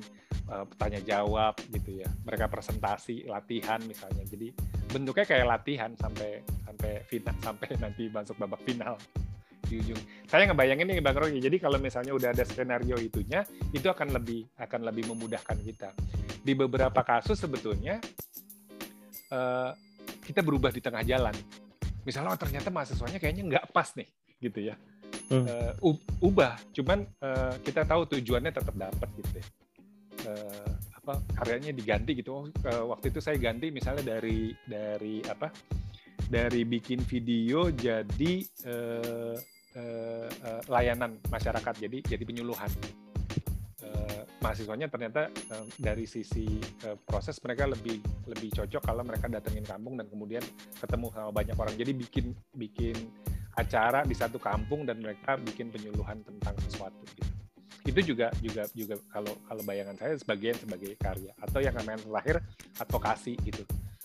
uh, 0.49 0.65
tanya 0.79 1.01
jawab 1.03 1.55
gitu 1.71 2.03
ya. 2.03 2.09
Mereka 2.25 2.49
presentasi 2.49 3.29
latihan 3.29 3.79
misalnya. 3.85 4.25
Jadi 4.27 4.51
bentuknya 4.91 5.27
kayak 5.29 5.47
latihan 5.47 5.91
sampai 5.95 6.43
sampai 6.67 6.93
final 7.07 7.35
sampai 7.47 7.69
nanti 7.79 8.03
masuk 8.11 8.37
babak 8.41 8.63
final. 8.65 8.97
Di 9.63 9.79
ujung. 9.79 10.01
Saya 10.27 10.51
ngebayangin 10.51 10.85
nih 10.85 11.01
bang 11.01 11.17
Roy 11.17 11.39
jadi 11.39 11.57
kalau 11.63 11.79
misalnya 11.79 12.13
udah 12.13 12.35
ada 12.35 12.45
skenario 12.45 12.99
itunya 12.99 13.47
itu 13.71 13.87
akan 13.87 14.11
lebih 14.13 14.49
akan 14.59 14.81
lebih 14.89 15.07
memudahkan 15.13 15.59
kita. 15.63 15.95
Di 16.43 16.53
beberapa 16.59 17.01
kasus 17.07 17.39
sebetulnya 17.39 18.03
uh, 19.31 19.71
kita 20.23 20.43
berubah 20.43 20.75
di 20.75 20.83
tengah 20.83 21.07
jalan. 21.07 21.35
Misalnya 22.03 22.35
oh, 22.35 22.41
ternyata 22.41 22.69
mahasiswanya 22.69 23.23
kayaknya 23.23 23.43
nggak 23.47 23.65
pas 23.71 23.95
nih 23.95 24.11
gitu 24.43 24.73
ya. 24.73 24.75
Hmm. 25.31 25.47
uh, 25.47 25.73
ubah. 26.21 26.59
Cuman 26.75 27.07
uh, 27.23 27.55
kita 27.63 27.87
tahu 27.87 28.05
tujuannya 28.19 28.53
tetap 28.53 28.75
dapat 28.75 29.09
gitu 29.23 29.41
ya. 29.41 29.47
Uh, 30.27 30.71
apa 31.03 31.19
karyanya 31.35 31.75
diganti 31.75 32.15
gitu. 32.19 32.47
Uh, 32.63 32.85
waktu 32.91 33.11
itu 33.11 33.19
saya 33.19 33.37
ganti 33.39 33.75
misalnya 33.75 34.19
dari 34.19 34.55
dari 34.67 35.19
apa 35.27 35.51
dari 36.31 36.63
bikin 36.65 37.03
video 37.05 37.69
jadi 37.69 38.33
uh, 38.71 39.37
uh, 39.77 40.29
uh, 40.31 40.61
layanan 40.71 41.19
masyarakat 41.29 41.75
jadi 41.83 41.99
jadi 42.07 42.23
penyuluhan. 42.23 42.71
Uh, 43.83 44.23
mahasiswanya 44.39 44.87
ternyata 44.87 45.27
uh, 45.51 45.67
dari 45.75 46.07
sisi 46.07 46.47
uh, 46.87 46.95
proses 47.03 47.37
mereka 47.43 47.67
lebih 47.67 47.99
lebih 48.31 48.55
cocok 48.55 48.83
kalau 48.83 49.03
mereka 49.03 49.27
datengin 49.27 49.67
kampung 49.67 49.99
dan 49.99 50.07
kemudian 50.07 50.45
ketemu 50.79 51.07
sama 51.11 51.31
banyak 51.35 51.57
orang. 51.59 51.75
Jadi 51.75 51.93
bikin 51.99 52.27
bikin 52.55 52.97
acara 53.59 54.07
di 54.07 54.17
satu 54.17 54.41
kampung 54.41 54.89
dan 54.89 55.03
mereka 55.03 55.37
bikin 55.37 55.69
penyuluhan 55.69 56.25
tentang 56.25 56.57
sesuatu 56.63 57.03
gitu. 57.13 57.32
Itu 57.83 58.01
juga 58.15 58.31
juga 58.39 58.63
juga 58.73 58.95
kalau 59.11 59.35
kalau 59.47 59.63
bayangan 59.67 59.99
saya 59.99 60.15
sebagian 60.15 60.55
sebagai 60.55 60.95
karya 60.99 61.35
atau 61.43 61.59
yang 61.59 61.75
namanya 61.75 62.03
terakhir 62.03 62.37
advokasi 62.79 63.35
gitu. 63.43 63.63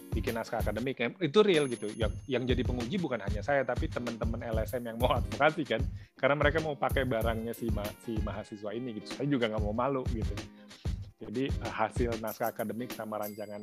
Bikin 0.07 0.33
naskah 0.33 0.65
akademik 0.65 0.97
itu 0.97 1.39
real 1.45 1.69
gitu. 1.69 1.85
Yang 1.93 2.17
yang 2.25 2.43
jadi 2.49 2.61
penguji 2.65 2.97
bukan 2.97 3.21
hanya 3.21 3.45
saya 3.45 3.61
tapi 3.61 3.85
teman-teman 3.85 4.41
LSM 4.41 4.81
yang 4.81 4.97
mau 4.97 5.13
advokasi 5.13 5.61
kan 5.65 5.81
karena 6.17 6.35
mereka 6.37 6.57
mau 6.61 6.73
pakai 6.73 7.05
barangnya 7.05 7.53
si 7.53 7.69
ma 7.69 7.85
si 8.01 8.17
mahasiswa 8.25 8.73
ini 8.73 8.97
gitu. 8.97 9.07
Saya 9.13 9.27
juga 9.29 9.45
nggak 9.49 9.61
mau 9.61 9.75
malu 9.77 10.01
gitu. 10.09 10.33
Jadi 11.21 11.49
eh, 11.49 11.73
hasil 11.73 12.17
naskah 12.17 12.53
akademik 12.53 12.93
sama 12.93 13.17
rancangan 13.17 13.61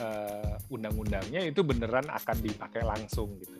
uh, 0.00 0.72
undang-undangnya 0.72 1.44
itu 1.44 1.60
beneran 1.60 2.08
akan 2.08 2.36
dipakai 2.40 2.84
langsung 2.84 3.36
gitu 3.36 3.56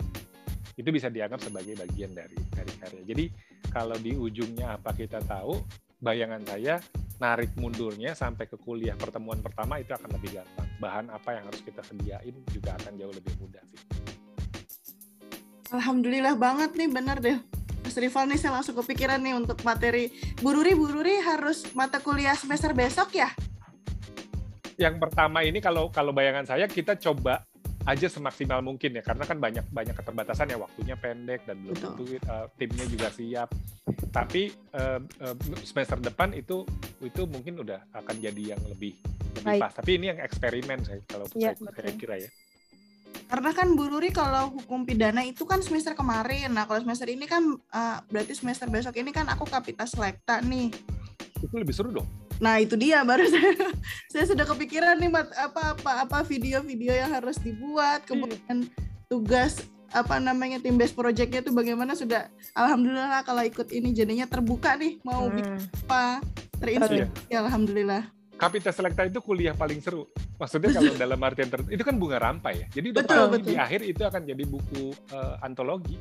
itu 0.76 0.88
bisa 0.92 1.08
dianggap 1.08 1.40
sebagai 1.40 1.72
bagian 1.72 2.12
dari 2.12 2.36
dari 2.52 2.72
karya. 2.76 3.02
Jadi 3.08 3.24
kalau 3.72 3.96
di 3.96 4.12
ujungnya 4.12 4.76
apa 4.76 4.92
kita 4.92 5.24
tahu, 5.24 5.56
bayangan 6.06 6.42
saya 6.46 6.78
narik 7.18 7.50
mundurnya 7.58 8.14
sampai 8.14 8.46
ke 8.46 8.54
kuliah 8.54 8.94
pertemuan 8.94 9.42
pertama 9.42 9.82
itu 9.82 9.90
akan 9.90 10.06
lebih 10.14 10.38
gampang. 10.38 10.68
Bahan 10.78 11.10
apa 11.10 11.34
yang 11.34 11.50
harus 11.50 11.66
kita 11.66 11.82
sediain 11.82 12.46
juga 12.54 12.78
akan 12.78 12.94
jauh 12.94 13.10
lebih 13.10 13.34
mudah 13.42 13.64
sih. 13.66 13.80
Alhamdulillah 15.74 16.38
banget 16.38 16.78
nih, 16.78 16.86
benar 16.86 17.18
deh. 17.18 17.42
Mas 17.82 17.98
Rival 17.98 18.30
nih 18.30 18.38
saya 18.38 18.54
langsung 18.54 18.78
kepikiran 18.78 19.18
nih 19.18 19.34
untuk 19.34 19.58
materi 19.66 20.14
Bururi 20.38 20.78
Bururi 20.78 21.18
harus 21.26 21.66
mata 21.74 21.98
kuliah 21.98 22.38
semester 22.38 22.70
besok 22.70 23.10
ya? 23.18 23.30
Yang 24.78 25.02
pertama 25.02 25.42
ini 25.42 25.58
kalau 25.58 25.90
kalau 25.90 26.14
bayangan 26.14 26.46
saya 26.46 26.70
kita 26.70 26.94
coba 27.00 27.42
aja 27.86 28.10
semaksimal 28.10 28.58
mungkin 28.66 28.98
ya 28.98 29.02
karena 29.06 29.22
kan 29.22 29.38
banyak 29.38 29.64
banyak 29.70 29.94
keterbatasan 29.94 30.50
ya 30.50 30.58
waktunya 30.58 30.98
pendek 30.98 31.46
dan 31.46 31.62
belum 31.62 31.76
tentu 31.78 32.04
uh, 32.26 32.50
timnya 32.58 32.86
juga 32.90 33.08
siap. 33.14 33.48
Tapi 34.10 34.50
uh, 34.74 35.00
uh, 35.22 35.36
semester 35.62 36.02
depan 36.02 36.34
itu 36.34 36.66
itu 36.98 37.22
mungkin 37.30 37.62
udah 37.62 37.86
akan 37.94 38.16
jadi 38.18 38.58
yang 38.58 38.62
lebih 38.66 38.98
lebih 39.38 39.62
pas. 39.62 39.70
Tapi 39.70 40.02
ini 40.02 40.10
yang 40.10 40.18
eksperimen 40.18 40.82
saya 40.82 40.98
kalau 41.06 41.30
ya, 41.38 41.54
saya, 41.54 41.70
saya 41.70 41.94
kira 41.94 42.16
ya. 42.18 42.30
Karena 43.26 43.50
kan 43.54 43.74
Bu 43.78 43.86
Ruri 43.90 44.10
kalau 44.10 44.50
hukum 44.54 44.82
pidana 44.82 45.22
itu 45.22 45.46
kan 45.46 45.62
semester 45.62 45.94
kemarin. 45.94 46.50
Nah 46.50 46.66
kalau 46.66 46.82
semester 46.82 47.06
ini 47.06 47.30
kan 47.30 47.54
uh, 47.54 47.98
berarti 48.10 48.34
semester 48.34 48.66
besok 48.66 48.98
ini 48.98 49.14
kan 49.14 49.30
aku 49.30 49.46
kapitas 49.46 49.94
selekta 49.94 50.42
nih. 50.42 50.74
Itu 51.38 51.54
lebih 51.54 51.70
seru 51.70 51.94
dong 51.94 52.25
Nah 52.42 52.60
itu 52.60 52.76
dia 52.76 53.00
baru 53.02 53.24
saya, 53.32 53.52
saya 54.12 54.24
sudah 54.28 54.44
kepikiran 54.44 55.00
nih 55.00 55.10
mat, 55.10 55.28
apa 55.36 55.76
apa 55.76 55.92
apa 56.04 56.18
video-video 56.26 56.92
yang 56.92 57.10
harus 57.12 57.40
dibuat 57.40 58.04
hmm. 58.04 58.08
kemudian 58.08 58.56
tugas 59.06 59.64
apa 59.94 60.18
namanya 60.18 60.58
tim 60.58 60.74
base 60.74 60.92
projectnya 60.92 61.40
itu 61.40 61.54
bagaimana 61.54 61.94
sudah 61.94 62.26
alhamdulillah 62.58 63.22
kalau 63.22 63.40
ikut 63.46 63.70
ini 63.70 63.94
jadinya 63.94 64.26
terbuka 64.26 64.74
nih 64.74 64.98
mau 65.06 65.30
hmm. 65.30 65.34
bikin 65.38 65.56
apa 65.86 66.02
terinspirasi 66.60 67.30
ya. 67.30 67.38
alhamdulillah. 67.44 68.02
Kapita 68.36 68.68
Selekta 68.68 69.08
itu 69.08 69.24
kuliah 69.24 69.56
paling 69.56 69.80
seru. 69.80 70.04
Maksudnya 70.36 70.76
kalau 70.76 70.92
dalam 71.08 71.20
artian 71.24 71.48
ter 71.48 71.64
itu 71.72 71.80
kan 71.80 71.96
bunga 71.96 72.20
rampai 72.20 72.52
ya. 72.60 72.66
Jadi 72.68 72.86
udah 72.92 73.00
betul, 73.00 73.24
betul. 73.32 73.48
di 73.48 73.54
akhir 73.56 73.80
itu 73.88 74.02
akan 74.04 74.22
jadi 74.28 74.44
buku 74.44 74.92
uh, 75.16 75.40
antologi 75.40 75.96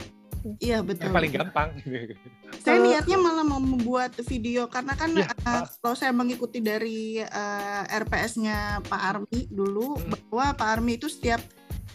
Iya 0.62 0.86
betul. 0.86 1.10
Yang 1.10 1.18
paling 1.18 1.34
gampang. 1.34 1.70
saya 2.66 2.78
niatnya 2.82 3.18
malah 3.18 3.46
mau 3.46 3.62
membuat 3.62 4.14
video 4.26 4.70
karena 4.70 4.94
kan 4.94 5.10
ya, 5.18 5.26
uh, 5.46 5.66
kalau 5.82 5.98
saya 5.98 6.14
mengikuti 6.14 6.62
dari 6.62 7.22
uh, 7.22 7.84
RPS-nya 7.90 8.86
Pak 8.86 9.02
Armi 9.02 9.50
dulu 9.50 9.98
hmm. 9.98 10.30
bahwa 10.30 10.54
Pak 10.54 10.68
Armi 10.78 11.02
itu 11.02 11.10
setiap 11.10 11.42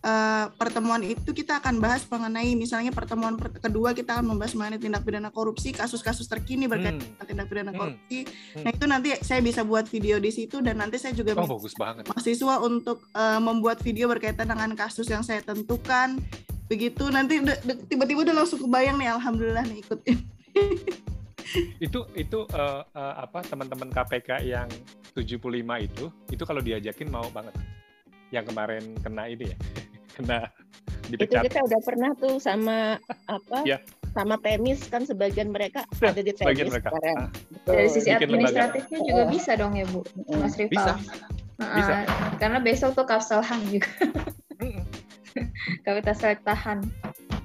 uh, 0.03 0.51
pertemuan 0.59 1.03
itu 1.07 1.31
kita 1.31 1.63
akan 1.63 1.79
bahas 1.79 2.03
mengenai 2.11 2.55
misalnya 2.59 2.91
pertemuan 2.91 3.39
per 3.39 3.55
kedua 3.55 3.95
kita 3.95 4.19
akan 4.19 4.35
membahas 4.35 4.59
mengenai 4.59 4.81
tindak 4.83 5.03
pidana 5.07 5.31
korupsi, 5.31 5.71
kasus-kasus 5.71 6.27
terkini 6.27 6.67
berkaitan 6.67 7.01
hmm. 7.01 7.27
tindak 7.27 7.47
pidana 7.47 7.71
hmm. 7.71 7.79
korupsi. 7.79 8.19
Hmm. 8.27 8.63
Nah 8.67 8.71
itu 8.75 8.85
nanti 8.91 9.09
saya 9.23 9.41
bisa 9.45 9.63
buat 9.63 9.87
video 9.87 10.19
di 10.19 10.35
situ 10.35 10.59
dan 10.59 10.83
nanti 10.83 10.99
saya 10.99 11.15
juga 11.15 11.39
oh, 11.39 11.47
bagus 11.47 11.75
banget. 11.79 12.05
mahasiswa 12.11 12.55
untuk 12.67 13.07
uh, 13.15 13.39
membuat 13.39 13.79
video 13.81 14.11
berkaitan 14.11 14.51
dengan 14.51 14.75
kasus 14.75 15.07
yang 15.07 15.23
saya 15.23 15.39
tentukan. 15.45 16.19
Begitu 16.71 17.11
nanti 17.11 17.43
tiba-tiba 17.91 18.31
udah 18.31 18.35
langsung 18.41 18.63
kebayang 18.63 18.97
nih, 19.03 19.11
alhamdulillah 19.11 19.67
nih 19.67 19.83
ikutin. 19.83 20.19
itu 21.87 22.07
itu 22.15 22.39
uh, 22.55 22.87
uh, 22.95 23.15
apa 23.27 23.43
teman-teman 23.43 23.91
KPK 23.91 24.47
yang 24.47 24.71
75 25.19 25.51
itu 25.83 26.05
itu 26.31 26.43
kalau 26.47 26.63
diajakin 26.63 27.11
mau 27.11 27.27
banget 27.35 27.59
yang 28.31 28.47
kemarin 28.47 28.95
kena 29.03 29.27
ini 29.27 29.51
ya 29.51 29.57
kena 30.17 30.39
dipecat. 31.11 31.43
Itu 31.43 31.51
kita 31.51 31.61
udah 31.67 31.81
pernah 31.83 32.11
tuh 32.15 32.39
sama 32.39 33.03
apa? 33.27 33.67
ya. 33.67 33.83
Sama 34.11 34.39
temis 34.43 34.87
kan 34.91 35.07
sebagian 35.07 35.55
mereka 35.55 35.87
ada 36.03 36.23
di 36.23 36.35
temis 36.35 36.71
mereka. 36.71 36.91
sekarang. 36.91 37.19
Ah. 37.19 37.29
Dari 37.67 37.89
sisi 37.91 38.11
administratifnya 38.11 38.99
lembaga. 38.99 39.11
juga 39.11 39.23
bisa 39.31 39.51
dong 39.55 39.73
ya 39.79 39.87
Bu, 39.91 40.03
Mas 40.39 40.55
Rival. 40.59 40.71
Bisa. 40.71 40.93
Bisa. 41.59 41.95
Karena 42.39 42.59
besok 42.59 42.95
tuh 42.95 43.07
kapsalhan 43.07 43.59
juga. 43.71 43.91
Kapital 45.87 46.15
tahan. 46.43 46.79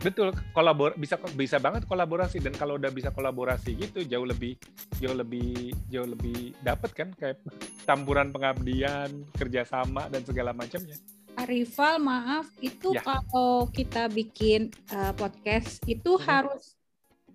Betul, 0.06 0.38
kolabor 0.54 0.94
bisa 1.02 1.18
bisa 1.34 1.58
banget 1.58 1.90
kolaborasi 1.90 2.38
dan 2.38 2.54
kalau 2.54 2.78
udah 2.78 2.94
bisa 2.94 3.10
kolaborasi 3.10 3.74
gitu 3.74 4.06
jauh 4.06 4.28
lebih 4.28 4.54
jauh 5.02 5.18
lebih 5.18 5.74
jauh 5.90 6.06
lebih 6.06 6.54
dapat 6.62 6.92
kan 6.94 7.10
kayak 7.18 7.42
campuran 7.90 8.30
pengabdian, 8.30 9.26
kerjasama 9.34 10.06
dan 10.14 10.22
segala 10.22 10.54
macamnya. 10.54 10.94
Rival, 11.36 12.00
maaf, 12.00 12.48
itu 12.64 12.96
ya. 12.96 13.04
kalau 13.04 13.68
kita 13.74 14.08
bikin 14.08 14.72
uh, 14.94 15.12
podcast 15.18 15.84
itu 15.84 16.16
hmm. 16.16 16.24
harus 16.24 16.80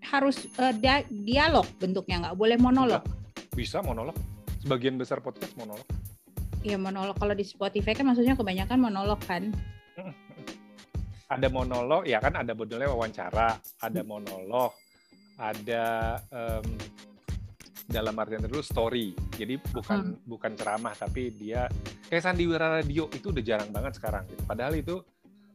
harus 0.01 0.49
uh, 0.57 0.73
dia, 0.73 1.05
dialog 1.11 1.69
bentuknya, 1.77 2.31
nggak 2.31 2.39
boleh 2.39 2.57
monolog. 2.57 3.03
Bisa 3.53 3.85
monolog. 3.85 4.17
Sebagian 4.63 4.97
besar 4.97 5.21
podcast 5.21 5.53
monolog. 5.59 5.85
Iya 6.63 6.77
monolog. 6.77 7.17
Kalau 7.17 7.33
di 7.33 7.45
Spotify 7.45 7.97
kan 7.97 8.09
maksudnya 8.09 8.37
kebanyakan 8.37 8.79
monolog 8.79 9.21
kan. 9.27 9.53
Hmm. 9.99 10.30
Ada 11.31 11.47
monolog, 11.47 12.11
ya 12.11 12.19
kan 12.19 12.35
ada 12.35 12.53
modelnya 12.59 12.91
wawancara, 12.91 13.55
ada 13.79 14.01
monolog, 14.03 14.75
ada 15.39 16.19
um, 16.35 16.67
dalam 17.91 18.15
artian 18.19 18.43
dulu 18.47 18.63
story. 18.63 19.15
Jadi 19.35 19.59
bukan 19.59 20.15
hmm. 20.15 20.27
bukan 20.27 20.53
ceramah 20.55 20.95
tapi 20.95 21.35
dia 21.35 21.67
kayak 22.07 22.23
sandiwara 22.23 22.83
radio 22.83 23.11
itu 23.11 23.31
udah 23.35 23.43
jarang 23.43 23.71
banget 23.75 23.99
sekarang 23.99 24.27
gitu. 24.31 24.43
Padahal 24.47 24.75
itu 24.79 25.03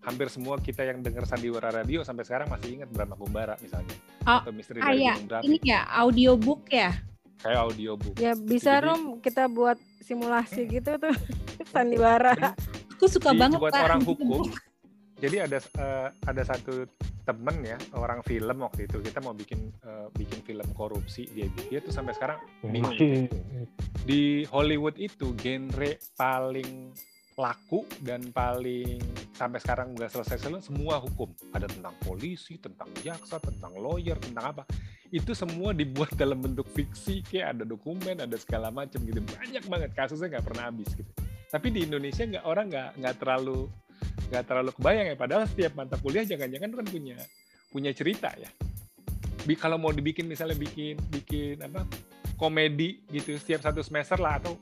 hampir 0.05 0.27
semua 0.29 0.59
kita 0.61 0.85
yang 0.85 1.01
dengar 1.01 1.25
sandiwara 1.25 1.73
radio 1.73 2.05
sampai 2.05 2.23
sekarang 2.27 2.47
masih 2.51 2.77
ingat 2.79 2.89
Brahma 2.91 3.15
Kumbara 3.17 3.55
misalnya. 3.63 3.95
Oh, 4.27 4.43
atau 4.43 4.53
misteri 4.53 4.79
ah, 4.83 4.91
dari 4.91 5.01
ya. 5.07 5.15
Ini 5.41 5.57
ya 5.63 5.79
audiobook 6.03 6.67
ya. 6.69 6.91
Kayak 7.41 7.59
audiobook. 7.71 8.15
Ya 8.19 8.33
bisa 8.35 8.77
Jadi, 8.77 8.85
Rom 8.85 9.01
kita 9.23 9.47
buat 9.49 9.79
simulasi 10.03 10.67
hmm. 10.67 10.71
gitu 10.75 10.91
tuh 10.99 11.15
sandiwara. 11.73 12.53
Aku 12.95 13.07
suka 13.07 13.31
banget 13.35 13.59
buat 13.59 13.75
orang 13.75 14.03
hukum. 14.03 14.51
Jadi 15.15 15.37
ada 15.39 15.57
uh, 15.79 16.09
ada 16.27 16.41
satu 16.43 16.83
temen 17.25 17.57
ya 17.65 17.79
orang 17.95 18.21
film 18.21 18.61
waktu 18.61 18.85
itu 18.85 19.01
kita 19.01 19.23
mau 19.23 19.33
bikin 19.33 19.71
uh, 19.87 20.11
bikin 20.13 20.43
film 20.45 20.67
korupsi 20.77 21.25
dia 21.31 21.49
dia 21.71 21.79
tuh 21.79 21.95
sampai 21.95 22.13
sekarang 22.13 22.39
bingung. 22.67 23.31
Di 24.03 24.43
Hollywood 24.51 24.99
itu 24.99 25.31
genre 25.39 25.95
paling 26.19 26.91
laku 27.35 27.83
dan 27.99 28.31
paling 28.31 28.99
sampai 29.35 29.59
sekarang 29.59 29.91
nggak 29.95 30.11
selesai 30.11 30.39
selesai 30.39 30.67
semua 30.67 30.99
hukum. 30.99 31.31
Ada 31.55 31.71
tentang 31.71 31.95
polisi 32.03 32.59
tentang 32.59 32.91
jaksa 32.99 33.39
tentang 33.39 33.75
lawyer 33.79 34.19
tentang 34.19 34.51
apa. 34.51 34.63
Itu 35.15 35.31
semua 35.31 35.71
dibuat 35.71 36.11
dalam 36.21 36.43
bentuk 36.43 36.67
fiksi 36.75 37.23
kayak 37.23 37.55
ada 37.55 37.63
dokumen 37.63 38.19
ada 38.19 38.35
segala 38.35 38.67
macam 38.67 38.99
gitu. 39.03 39.23
Banyak 39.23 39.63
banget 39.71 39.91
kasusnya 39.95 40.37
nggak 40.37 40.45
pernah 40.47 40.63
habis 40.67 40.91
gitu. 40.91 41.11
Tapi 41.47 41.71
di 41.71 41.87
Indonesia 41.87 42.23
nggak 42.27 42.45
orang 42.45 42.67
nggak 42.67 42.89
nggak 42.99 43.15
terlalu 43.23 43.71
nggak 44.29 44.43
terlalu 44.45 44.71
kebayang 44.73 45.05
ya 45.13 45.15
padahal 45.15 45.43
setiap 45.45 45.73
mata 45.77 45.95
kuliah 46.01 46.25
jangan-jangan 46.25 46.71
kan 46.73 46.85
punya 46.87 47.17
punya 47.69 47.91
cerita 47.91 48.31
ya. 48.39 48.49
Bi, 49.45 49.53
kalau 49.53 49.77
mau 49.77 49.93
dibikin 49.93 50.25
misalnya 50.25 50.57
bikin 50.57 50.97
bikin 51.13 51.61
apa 51.61 51.85
komedi 52.35 53.05
gitu 53.13 53.37
setiap 53.37 53.61
satu 53.61 53.85
semester 53.85 54.17
lah 54.17 54.41
atau 54.41 54.57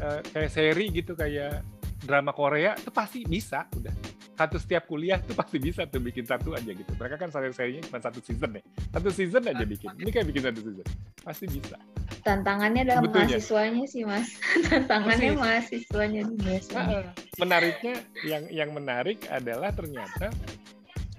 uh, 0.00 0.20
kayak 0.22 0.50
seri 0.52 0.86
gitu 0.94 1.18
kayak 1.18 1.66
drama 1.98 2.30
Korea 2.30 2.78
itu 2.78 2.94
pasti 2.94 3.26
bisa 3.26 3.66
udah 3.74 4.17
satu 4.38 4.56
setiap 4.62 4.86
kuliah 4.86 5.18
tuh 5.18 5.34
pasti 5.34 5.58
bisa 5.58 5.82
tuh 5.90 5.98
bikin 5.98 6.22
satu 6.22 6.54
aja 6.54 6.70
gitu. 6.70 6.92
Mereka 6.94 7.18
kan 7.18 7.28
seri-serinya 7.34 7.82
cuma 7.90 7.98
satu 7.98 8.22
season 8.22 8.54
nih 8.54 8.64
satu 8.94 9.10
season 9.10 9.42
aja 9.50 9.64
bikin. 9.66 9.90
ini 9.98 10.10
kayak 10.14 10.26
bikin 10.30 10.42
satu 10.46 10.60
season. 10.62 10.86
Pasti 11.26 11.44
bisa. 11.50 11.76
Tantangannya 12.22 12.86
adalah 12.86 13.02
Sebetulnya. 13.02 13.26
mahasiswanya 13.26 13.84
sih 13.90 14.02
mas. 14.06 14.28
Tantangannya 14.70 15.30
Masih. 15.34 15.42
mahasiswanya 15.42 16.22
biasanya 16.38 16.98
menariknya 17.42 17.94
yang 18.22 18.44
yang 18.54 18.70
menarik 18.70 19.18
adalah 19.26 19.74
ternyata 19.74 20.30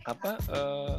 apa 0.07 0.31
uh, 0.47 0.97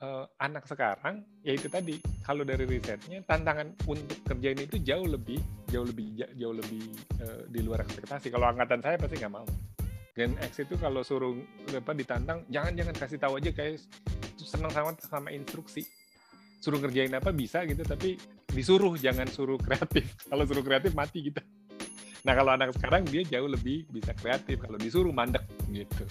uh, 0.00 0.24
anak 0.40 0.64
sekarang 0.64 1.22
yaitu 1.44 1.68
tadi 1.68 2.00
kalau 2.24 2.42
dari 2.48 2.64
risetnya 2.64 3.20
tantangan 3.28 3.76
untuk 3.84 4.16
kerja 4.24 4.56
ini 4.56 4.64
itu 4.64 4.80
jauh 4.80 5.04
lebih 5.04 5.40
jauh 5.68 5.84
lebih 5.84 6.24
jauh 6.36 6.56
lebih 6.56 6.84
uh, 7.20 7.44
di 7.52 7.60
luar 7.60 7.84
ekspektasi. 7.84 8.32
Kalau 8.32 8.48
angkatan 8.48 8.80
saya 8.80 8.96
pasti 8.96 9.20
nggak 9.20 9.32
mau 9.32 9.46
Gen 10.18 10.34
X 10.42 10.66
itu 10.66 10.74
kalau 10.82 11.06
suruh 11.06 11.30
apa 11.70 11.94
ditantang 11.94 12.42
jangan 12.50 12.74
jangan 12.74 12.94
kasih 12.98 13.22
tahu 13.22 13.38
aja 13.38 13.54
kayak 13.54 13.78
senang 14.34 14.74
sama 14.74 14.90
sama 14.98 15.30
instruksi. 15.30 15.86
Suruh 16.58 16.82
kerjain 16.82 17.14
apa 17.14 17.30
bisa 17.30 17.62
gitu 17.70 17.86
tapi 17.86 18.18
disuruh 18.50 18.98
jangan 18.98 19.30
suruh 19.30 19.54
kreatif. 19.62 20.10
Kalau 20.30 20.42
suruh 20.42 20.66
kreatif 20.66 20.90
mati 20.98 21.30
kita. 21.30 21.38
Nah 22.26 22.34
kalau 22.34 22.50
anak 22.50 22.74
sekarang 22.74 23.06
dia 23.06 23.22
jauh 23.22 23.46
lebih 23.46 23.86
bisa 23.94 24.10
kreatif. 24.18 24.58
Kalau 24.58 24.74
disuruh 24.74 25.14
mandek 25.14 25.46
gitu. 25.70 26.02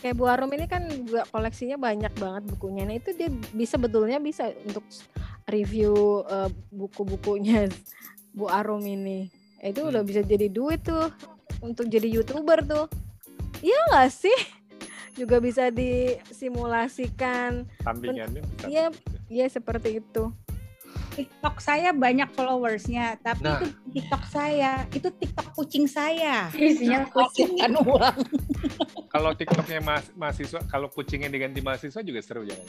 Kayak 0.00 0.16
Bu 0.16 0.24
Arum 0.32 0.48
ini 0.56 0.64
kan 0.64 0.88
juga 0.88 1.28
koleksinya 1.28 1.76
banyak 1.76 2.16
banget 2.16 2.48
bukunya. 2.56 2.88
Nah 2.88 2.96
itu 2.96 3.12
dia 3.12 3.28
bisa 3.52 3.76
betulnya 3.76 4.16
bisa 4.24 4.48
untuk 4.64 4.88
review 5.44 6.24
uh, 6.32 6.48
buku-bukunya 6.72 7.68
Bu 8.40 8.48
Arum 8.48 8.80
ini. 8.88 9.28
Itu 9.60 9.84
hmm. 9.84 9.90
udah 9.92 10.00
bisa 10.00 10.24
jadi 10.24 10.48
duit 10.48 10.80
tuh 10.80 11.12
untuk 11.62 11.88
jadi 11.88 12.08
youtuber 12.08 12.60
tuh 12.64 12.86
iya 13.64 13.78
nggak 13.92 14.10
sih 14.12 14.38
juga 15.18 15.40
bisa 15.40 15.72
disimulasikan 15.72 17.64
sampingannya 17.80 18.42
iya 18.68 18.92
iya 19.28 19.46
seperti 19.48 20.00
itu 20.04 20.32
TikTok 21.16 21.64
saya 21.64 21.96
banyak 21.96 22.28
followersnya, 22.36 23.16
tapi 23.24 23.40
nah. 23.40 23.56
itu 23.56 23.72
TikTok 23.96 24.24
saya, 24.28 24.84
itu 24.92 25.08
TikTok 25.08 25.48
kucing 25.56 25.88
saya. 25.88 26.52
Isinya 26.52 27.08
kucing 27.08 27.56
kan 27.56 27.72
uang. 27.72 28.20
kalau 29.16 29.32
TikToknya 29.32 29.80
mas 29.80 30.12
mahasiswa, 30.12 30.60
kalau 30.68 30.92
kucingnya 30.92 31.32
diganti 31.32 31.64
mahasiswa 31.64 32.04
juga 32.04 32.20
seru 32.20 32.44
jangan. 32.44 32.68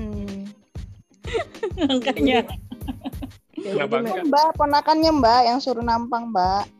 Hmm. 0.00 0.48
Makanya. 1.92 2.48
Ya, 3.58 3.84
mbak, 3.84 4.54
ponakannya 4.56 5.12
Mbak 5.18 5.40
yang 5.52 5.58
suruh 5.60 5.84
nampang 5.84 6.32
Mbak. 6.32 6.77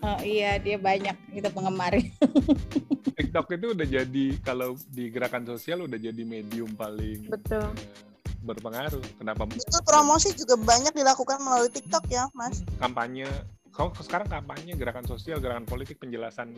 Oh 0.00 0.20
iya, 0.24 0.56
dia 0.56 0.80
banyak 0.80 1.16
itu 1.36 1.48
penggemar. 1.52 1.92
TikTok 3.20 3.46
itu 3.52 3.66
udah 3.76 3.86
jadi 3.86 4.26
kalau 4.40 4.72
di 4.88 5.12
gerakan 5.12 5.44
sosial 5.44 5.84
udah 5.84 6.00
jadi 6.00 6.22
medium 6.24 6.72
paling 6.72 7.28
betul 7.28 7.60
uh, 7.60 7.72
berpengaruh. 8.40 9.04
Kenapa? 9.20 9.44
Itu 9.52 9.78
promosi 9.84 10.32
juga 10.32 10.56
banyak 10.56 10.96
dilakukan 10.96 11.38
melalui 11.44 11.68
TikTok 11.68 12.08
ya, 12.08 12.32
Mas. 12.32 12.64
Kampanye 12.80 13.28
kalau 13.70 13.94
sekarang 13.96 14.26
kampanye 14.26 14.74
gerakan 14.74 15.06
sosial, 15.06 15.38
gerakan 15.38 15.64
politik, 15.64 15.96
penjelasan 16.02 16.52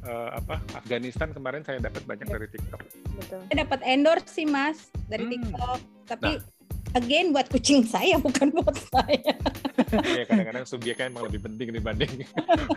Uh, 0.00 0.32
apa 0.32 0.56
Afghanistan 0.72 1.30
kemarin 1.30 1.60
saya 1.60 1.76
dapat 1.76 2.02
banyak 2.08 2.24
ya. 2.24 2.32
dari 2.36 2.48
TikTok. 2.48 2.80
Betul. 3.20 3.40
Saya 3.46 3.56
dapat 3.68 3.80
endorse 3.84 4.28
sih 4.32 4.48
Mas 4.48 4.88
dari 5.12 5.28
hmm. 5.28 5.32
TikTok, 5.36 5.78
tapi 6.08 6.30
nah, 6.40 6.59
again 6.94 7.30
buat 7.30 7.46
kucing 7.46 7.86
saya 7.86 8.18
bukan 8.18 8.50
buat 8.54 8.76
saya. 8.90 9.34
Iya 9.90 10.22
kadang-kadang 10.28 10.66
subjeknya 10.68 11.10
emang 11.10 11.26
lebih 11.26 11.42
penting 11.42 11.74
dibanding 11.74 12.22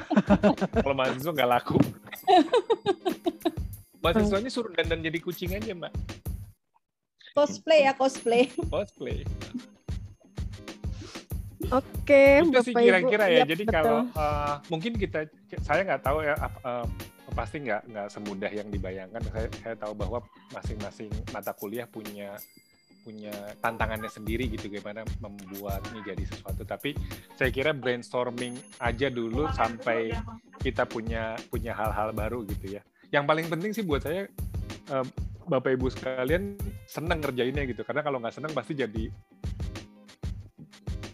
kalau 0.81 0.95
mahasiswa 0.97 1.29
nggak 1.29 1.51
laku. 1.51 1.77
Mahasiswanya 4.01 4.49
suruh 4.49 4.73
dandan 4.73 5.03
jadi 5.03 5.19
kucing 5.21 5.53
aja 5.53 5.77
mbak. 5.77 5.93
Cosplay 7.37 7.85
ya 7.85 7.93
cosplay. 7.93 8.49
Cosplay. 8.71 9.27
Oke, 11.71 12.43
itu 12.43 12.59
sih 12.65 12.75
kira-kira 12.75 13.25
ya. 13.29 13.45
Jadi 13.47 13.63
betul. 13.63 13.75
kalau 13.77 13.97
uh, 14.17 14.59
mungkin 14.67 14.99
kita, 14.99 15.29
saya 15.63 15.87
nggak 15.87 16.03
tahu 16.03 16.25
ya, 16.25 16.35
uh, 16.65 16.83
pasti 17.31 17.63
nggak 17.63 17.87
nggak 17.87 18.07
semudah 18.11 18.51
yang 18.51 18.67
dibayangkan. 18.67 19.21
Saya, 19.31 19.47
saya 19.63 19.75
tahu 19.79 19.93
bahwa 19.95 20.19
masing-masing 20.51 21.07
mata 21.31 21.55
kuliah 21.55 21.87
punya 21.87 22.35
punya 23.03 23.35
tantangannya 23.59 24.07
sendiri 24.07 24.47
gitu 24.47 24.71
gimana 24.71 25.03
membuat 25.19 25.83
ini 25.91 26.01
jadi 26.07 26.23
sesuatu. 26.23 26.63
Tapi 26.63 26.95
saya 27.35 27.51
kira 27.51 27.75
brainstorming 27.75 28.55
aja 28.79 29.11
dulu 29.11 29.51
sampai 29.51 30.15
kita 30.63 30.87
punya 30.87 31.35
punya 31.51 31.75
hal-hal 31.75 32.15
baru 32.15 32.47
gitu 32.47 32.79
ya. 32.79 32.81
Yang 33.11 33.23
paling 33.27 33.45
penting 33.51 33.71
sih 33.75 33.83
buat 33.83 34.01
saya 34.01 34.25
bapak 35.43 35.75
ibu 35.75 35.91
sekalian 35.91 36.55
seneng 36.87 37.19
ngerjainnya 37.19 37.67
gitu. 37.67 37.83
Karena 37.83 38.01
kalau 38.01 38.23
nggak 38.23 38.33
seneng 38.39 38.55
pasti 38.55 38.73
jadi 38.73 39.11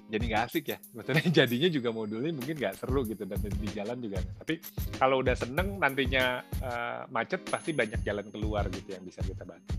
jadi 0.09 0.23
nggak 0.25 0.43
asik 0.45 0.65
ya. 0.69 0.77
Maksudnya 0.93 1.25
jadinya 1.43 1.69
juga 1.73 1.89
modulnya 1.89 2.31
mungkin 2.37 2.55
nggak 2.55 2.77
seru 2.77 3.01
gitu 3.09 3.25
dan 3.25 3.41
di 3.41 3.69
jalan 3.73 3.97
juga 3.97 4.21
tapi 4.49 4.57
kalau 4.97 5.21
udah 5.21 5.37
seneng 5.37 5.77
nantinya 5.77 6.41
uh, 6.65 7.05
macet 7.13 7.45
pasti 7.45 7.77
banyak 7.77 8.01
jalan 8.01 8.25
keluar 8.33 8.65
gitu 8.73 8.97
yang 8.97 9.05
bisa 9.05 9.21
kita 9.21 9.45
bantu 9.45 9.77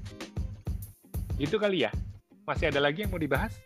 itu 1.40 1.56
kali 1.56 1.88
ya. 1.88 1.90
Masih 2.44 2.68
ada 2.68 2.84
lagi 2.84 3.08
yang 3.08 3.10
mau 3.10 3.20
dibahas? 3.20 3.56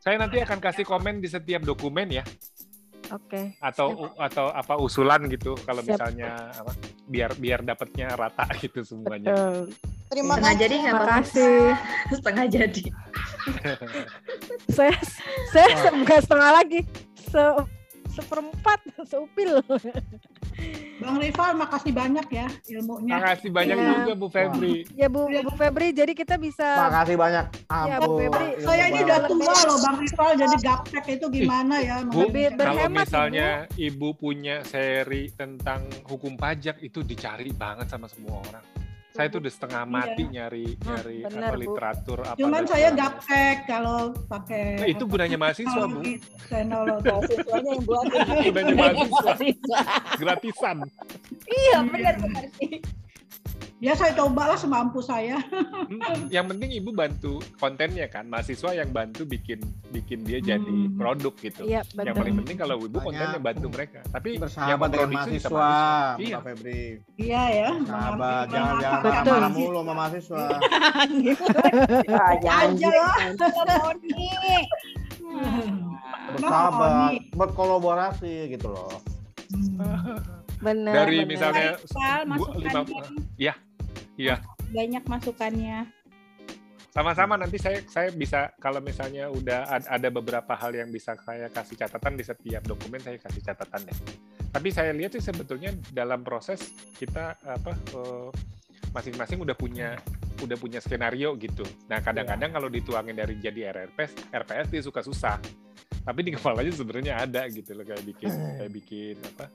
Saya 0.00 0.20
nanti 0.20 0.40
akan 0.40 0.60
kasih 0.60 0.84
komen 0.84 1.24
di 1.24 1.28
setiap 1.32 1.64
dokumen 1.64 2.12
ya. 2.12 2.24
Oke. 3.10 3.26
Okay. 3.26 3.44
Atau 3.58 4.06
Siap. 4.06 4.20
atau 4.20 4.46
apa 4.52 4.74
usulan 4.78 5.20
gitu 5.32 5.56
kalau 5.64 5.82
Siap. 5.82 5.96
misalnya 5.96 6.52
apa 6.54 6.72
biar 7.10 7.34
biar 7.40 7.60
dapatnya 7.64 8.14
rata 8.14 8.46
gitu 8.62 8.84
semuanya. 8.84 9.32
Betul. 9.32 9.56
Terima 10.10 10.36
kasih. 10.42 10.58
jadi 10.58 10.76
Terima 10.82 11.06
kasih. 11.06 11.54
Setengah 12.20 12.44
jadi. 12.50 12.82
saya 14.76 14.96
saya 15.50 15.90
bukan 15.96 16.18
setengah 16.20 16.50
lagi. 16.52 16.80
Se 17.16 17.42
seperempat 18.10 18.80
seupil. 19.06 19.62
Bang 21.00 21.16
Rival, 21.16 21.56
makasih 21.56 21.92
banyak 21.96 22.26
ya 22.28 22.46
ilmunya. 22.68 23.16
Makasih 23.16 23.48
banyak 23.48 23.76
ya. 23.80 23.88
juga 24.04 24.12
Bu 24.12 24.28
Febri. 24.28 24.84
Ya 24.92 25.08
Bu, 25.08 25.32
Bu 25.32 25.52
Febri, 25.56 25.96
jadi 25.96 26.12
kita 26.12 26.36
bisa. 26.36 26.92
Makasih 26.92 27.16
banyak. 27.16 27.44
Ampun. 27.72 27.88
Ya, 27.88 27.96
Bu 28.04 28.10
Febri. 28.20 28.48
Saya 28.60 28.84
ini 28.92 29.00
udah 29.08 29.20
tua 29.24 29.54
loh 29.64 29.78
Bang 29.80 29.96
Rival, 30.04 30.30
jadi 30.36 30.56
gaptek 30.60 31.04
itu 31.16 31.26
gimana 31.32 31.74
ya? 31.80 32.04
Bu, 32.04 32.28
kalau 32.60 32.84
misalnya 32.92 33.64
Ibu. 33.80 33.90
Ibu 33.90 34.08
punya 34.20 34.60
seri 34.64 35.32
tentang 35.32 35.88
hukum 36.04 36.36
pajak 36.36 36.84
itu 36.84 37.00
dicari 37.00 37.48
banget 37.56 37.88
sama 37.88 38.04
semua 38.04 38.44
orang 38.44 38.79
saya 39.10 39.26
tuh 39.26 39.38
udah 39.42 39.52
setengah 39.52 39.82
iya. 39.82 39.90
mati 39.90 40.22
iya. 40.22 40.32
nyari 40.38 40.66
nyari 40.78 41.18
bener, 41.26 41.50
apa 41.50 41.56
literatur 41.58 42.18
apa 42.22 42.38
cuman 42.38 42.62
saya 42.66 42.88
gaptek 42.94 43.56
kalau 43.66 43.98
pakai 44.30 44.64
nah, 44.78 44.88
itu 44.88 45.04
gunanya 45.06 45.38
mahasiswa 45.38 45.84
bu. 45.90 46.00
Teknologi 46.50 47.08
mahasiswanya 47.10 47.70
yang 47.74 47.82
buat 47.86 48.04
gunanya 48.10 48.74
mahasiswa. 48.74 49.32
Gratisan. 50.18 50.76
Iya 51.46 51.78
benar 51.86 52.14
benar 52.22 52.44
sih 52.58 52.78
Ya 53.80 53.96
saya 53.96 54.12
cobalah 54.12 54.60
semampu 54.60 55.00
saya. 55.00 55.40
Hmm, 55.40 56.28
yang 56.28 56.44
penting 56.52 56.68
ibu 56.76 56.92
bantu 56.92 57.40
kontennya 57.56 58.12
kan, 58.12 58.28
mahasiswa 58.28 58.76
yang 58.76 58.92
bantu 58.92 59.24
bikin 59.24 59.56
bikin 59.88 60.20
dia 60.20 60.36
jadi 60.36 60.60
hmm. 60.60 61.00
produk 61.00 61.32
gitu. 61.40 61.64
Iya, 61.64 61.80
betul. 61.96 62.12
Yang 62.12 62.16
paling 62.20 62.34
penting 62.44 62.56
kalau 62.60 62.76
ibu 62.76 63.00
kontennya 63.00 63.40
bantu 63.40 63.72
mereka. 63.72 64.04
Tapi 64.12 64.36
yang 64.36 64.76
dengan 64.84 65.08
mahasiswa, 65.16 65.48
mahasiswa. 65.48 65.72
Iya. 66.20 66.36
Febri. 66.44 67.00
Iya 67.16 67.42
ya. 67.48 67.70
Sahabat, 67.88 68.44
jangan 68.52 68.74
jangan 68.84 69.00
betul. 69.00 69.32
marah 69.32 69.52
mulu 69.56 69.78
sama 69.80 69.92
mahasiswa. 69.96 70.44
Jangan. 72.44 72.68
Bersahabat, 76.36 77.12
berkolaborasi 77.32 78.34
gitu 78.52 78.68
loh. 78.76 78.92
Benar. 80.60 80.92
Dari 80.92 81.24
benar. 81.24 81.32
misalnya 81.32 81.68
lima, 82.28 82.84
ya 83.40 83.56
Iya. 84.20 84.36
Banyak 84.68 85.04
masukannya. 85.08 85.88
Sama-sama 86.90 87.38
nanti 87.38 87.56
saya 87.56 87.80
saya 87.86 88.10
bisa 88.12 88.50
kalau 88.58 88.82
misalnya 88.82 89.30
udah 89.30 89.80
ada 89.86 90.08
beberapa 90.10 90.52
hal 90.58 90.74
yang 90.74 90.90
bisa 90.90 91.14
saya 91.22 91.46
kasih 91.48 91.78
catatan 91.78 92.18
di 92.18 92.24
setiap 92.26 92.66
dokumen 92.66 93.00
saya 93.00 93.16
kasih 93.16 93.40
catatan 93.40 93.86
deh. 93.88 93.96
Tapi 94.50 94.68
saya 94.74 94.90
lihat 94.90 95.14
sih 95.14 95.22
sebetulnya 95.22 95.70
dalam 95.94 96.26
proses 96.26 96.74
kita 96.98 97.38
apa 97.46 97.72
uh, 97.94 98.28
masing-masing 98.90 99.38
udah 99.38 99.54
punya 99.54 99.94
udah 100.42 100.56
punya 100.58 100.82
skenario 100.82 101.38
gitu. 101.38 101.62
Nah 101.86 102.02
kadang-kadang 102.02 102.50
kalau 102.50 102.66
dituangin 102.66 103.14
dari 103.14 103.38
jadi 103.38 103.70
RRPS, 103.70 104.34
RPS 104.34 104.66
dia 104.74 104.82
suka 104.82 105.00
susah. 105.06 105.38
Tapi 106.02 106.20
di 106.26 106.34
kepalanya 106.34 106.74
sebenarnya 106.74 107.22
ada 107.22 107.46
gitu 107.46 107.70
loh 107.70 107.86
kayak 107.86 108.02
bikin 108.02 108.32
kayak 108.34 108.72
bikin 108.74 109.16
apa 109.30 109.46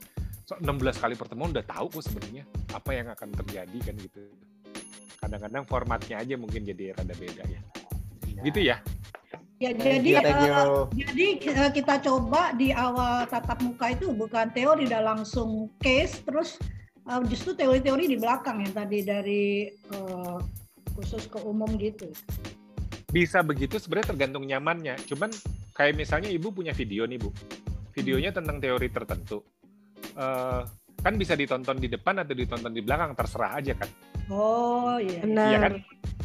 16 0.46 0.62
kali 1.02 1.14
pertemuan 1.18 1.50
udah 1.50 1.66
tahu 1.66 2.00
kok 2.00 2.06
sebenarnya 2.06 2.46
apa 2.70 2.90
yang 2.94 3.10
akan 3.10 3.28
terjadi 3.34 3.78
kan 3.82 3.94
gitu 3.98 4.22
kadang-kadang 5.18 5.64
formatnya 5.64 6.16
aja 6.20 6.34
mungkin 6.36 6.62
jadi 6.64 6.94
rada 6.96 7.14
beda 7.16 7.44
ya, 7.44 7.60
ya. 8.24 8.40
gitu 8.44 8.60
ya 8.62 8.78
Ya, 9.56 9.72
jadi 9.72 10.20
uh, 10.20 10.84
jadi 10.92 11.40
uh, 11.48 11.72
kita 11.72 12.04
coba 12.04 12.52
di 12.52 12.76
awal 12.76 13.24
tatap 13.24 13.56
muka 13.64 13.96
itu 13.96 14.12
bukan 14.12 14.52
teori, 14.52 14.84
udah 14.84 15.16
langsung 15.16 15.72
case, 15.80 16.20
terus 16.28 16.60
uh, 17.08 17.24
justru 17.24 17.56
teori-teori 17.56 18.04
di 18.04 18.20
belakang 18.20 18.60
yang 18.60 18.76
tadi 18.76 19.00
dari 19.00 19.72
uh, 19.96 20.36
khusus 20.92 21.24
ke 21.24 21.40
umum 21.40 21.72
gitu. 21.80 22.12
Bisa 23.08 23.40
begitu 23.40 23.80
sebenarnya 23.80 24.12
tergantung 24.12 24.44
nyamannya. 24.44 25.00
Cuman 25.08 25.32
kayak 25.72 25.96
misalnya 25.96 26.28
ibu 26.28 26.52
punya 26.52 26.76
video 26.76 27.08
nih 27.08 27.16
bu, 27.16 27.32
videonya 27.96 28.36
tentang 28.36 28.60
teori 28.60 28.92
tertentu. 28.92 29.40
Uh, 30.12 30.68
kan 31.00 31.16
bisa 31.16 31.32
ditonton 31.32 31.80
di 31.80 31.88
depan 31.88 32.20
atau 32.20 32.36
ditonton 32.36 32.76
di 32.76 32.84
belakang 32.84 33.16
terserah 33.16 33.56
aja 33.56 33.72
kan 33.72 33.88
oh 34.30 34.96
iya 34.98 35.22
Benar. 35.22 35.48
iya 35.50 35.58
kan 35.62 35.72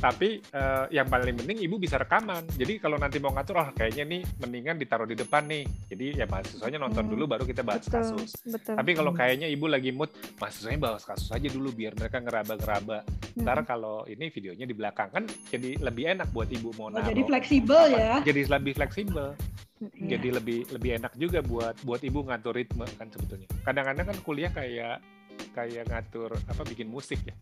tapi 0.01 0.41
uh, 0.57 0.89
yang 0.89 1.05
paling 1.05 1.37
penting 1.37 1.61
ibu 1.61 1.77
bisa 1.77 2.01
rekaman 2.01 2.41
jadi 2.57 2.81
kalau 2.81 2.97
nanti 2.97 3.21
mau 3.21 3.29
ngatur 3.37 3.61
oh 3.61 3.69
kayaknya 3.77 4.17
nih 4.17 4.21
mendingan 4.41 4.75
ditaruh 4.81 5.05
di 5.05 5.13
depan 5.13 5.45
nih 5.45 5.63
jadi 5.93 6.05
ya 6.21 6.25
mahasiswanya 6.25 6.81
nonton 6.81 7.05
hmm. 7.05 7.11
dulu 7.13 7.23
baru 7.29 7.43
kita 7.45 7.61
bahas 7.61 7.85
betul, 7.85 8.01
kasus 8.01 8.33
betul. 8.49 8.75
tapi 8.81 8.91
kalau 8.97 9.13
hmm. 9.13 9.19
kayaknya 9.21 9.47
ibu 9.53 9.65
lagi 9.69 9.93
mood 9.93 10.09
mahasiswanya 10.41 10.79
bahas 10.81 11.05
kasus 11.05 11.29
aja 11.29 11.47
dulu 11.53 11.69
biar 11.69 11.93
mereka 11.93 12.17
ngeraba-ngeraba 12.17 12.97
hmm. 13.05 13.45
ntar 13.45 13.61
kalau 13.69 14.01
ini 14.09 14.33
videonya 14.33 14.65
di 14.65 14.73
belakang 14.73 15.09
kan 15.13 15.23
jadi 15.53 15.77
lebih 15.77 16.03
enak 16.17 16.27
buat 16.33 16.49
ibu 16.49 16.73
mau 16.81 16.89
oh, 16.89 17.03
jadi 17.05 17.21
fleksibel 17.21 17.83
ya 17.93 18.25
jadi 18.25 18.41
lebih 18.49 18.73
fleksibel 18.73 19.37
Iya. 19.81 20.13
jadi 20.17 20.37
lebih 20.37 20.69
lebih 20.77 20.91
enak 21.01 21.13
juga 21.17 21.41
buat 21.41 21.73
buat 21.81 22.05
ibu 22.05 22.21
ngatur 22.21 22.53
ritme 22.53 22.85
kan 23.01 23.09
sebetulnya 23.09 23.49
kadang-kadang 23.65 24.13
kan 24.13 24.17
kuliah 24.21 24.53
kayak 24.53 25.01
kayak 25.51 25.87
ngatur 25.91 26.31
apa 26.47 26.61
bikin 26.67 26.87
musik 26.87 27.19
ya? 27.23 27.35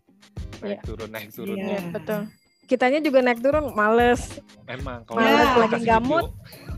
Naik 0.60 0.80
yeah. 0.80 0.82
turun 0.84 1.08
naik 1.10 1.30
turun. 1.32 1.56
Yeah, 1.56 1.78
ya. 1.78 1.80
betul. 1.94 2.20
Kitanya 2.66 3.00
juga 3.02 3.18
naik 3.22 3.40
turun 3.42 3.74
males. 3.74 4.38
Emang 4.70 5.02
kalau 5.06 5.18
males 5.18 5.52
lagi 5.58 5.82
gamut 5.82 6.26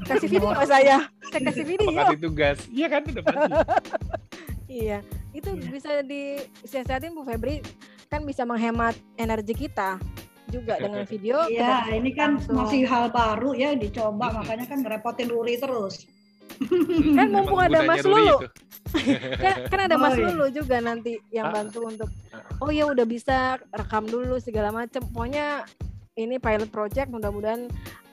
kasih 0.09 0.28
video 0.28 0.51
sama 0.52 0.66
saya. 0.66 0.98
Saya 1.28 1.40
kasih 1.52 1.64
video. 1.64 1.89
Kasih 1.93 2.18
tugas? 2.20 2.59
Iya 2.68 2.86
kan 2.89 3.02
udah 3.09 3.22
pasti. 3.24 3.52
Iya. 4.72 5.05
Itu 5.36 5.52
yeah. 5.52 5.68
bisa 5.68 5.90
disiasatin 6.01 7.12
Bu 7.12 7.28
Febri. 7.28 7.60
Kan 8.09 8.24
bisa 8.24 8.48
menghemat 8.48 8.97
energi 9.20 9.52
kita 9.52 10.01
juga 10.52 10.76
dengan 10.84 11.05
video. 11.09 11.48
Iya, 11.48 11.89
ini 11.97 12.12
kan 12.12 12.36
langsung. 12.36 12.56
masih 12.60 12.84
hal 12.84 13.09
baru 13.09 13.56
ya 13.56 13.72
dicoba, 13.72 14.32
makanya 14.36 14.68
kan 14.68 14.84
ngerepotin 14.84 15.32
Ruri 15.32 15.56
terus. 15.56 16.05
kan 17.18 17.26
mumpung 17.28 17.60
ada 17.60 17.80
Mas 17.84 18.05
Lulu. 18.05 18.39
kan, 19.43 19.55
kan 19.70 19.80
ada 19.89 19.97
oh, 19.97 20.02
Mas 20.02 20.16
iya. 20.18 20.24
Lulu 20.28 20.47
juga 20.52 20.76
nanti 20.82 21.18
yang 21.32 21.51
ah. 21.51 21.62
bantu 21.62 21.86
untuk 21.86 22.10
oh 22.62 22.70
ya 22.70 22.89
udah 22.89 23.06
bisa 23.06 23.59
rekam 23.70 24.05
dulu 24.06 24.39
segala 24.39 24.70
macam. 24.70 25.02
Pokoknya 25.10 25.66
ini 26.18 26.36
pilot 26.36 26.68
project 26.68 27.09
mudah-mudahan 27.09 27.68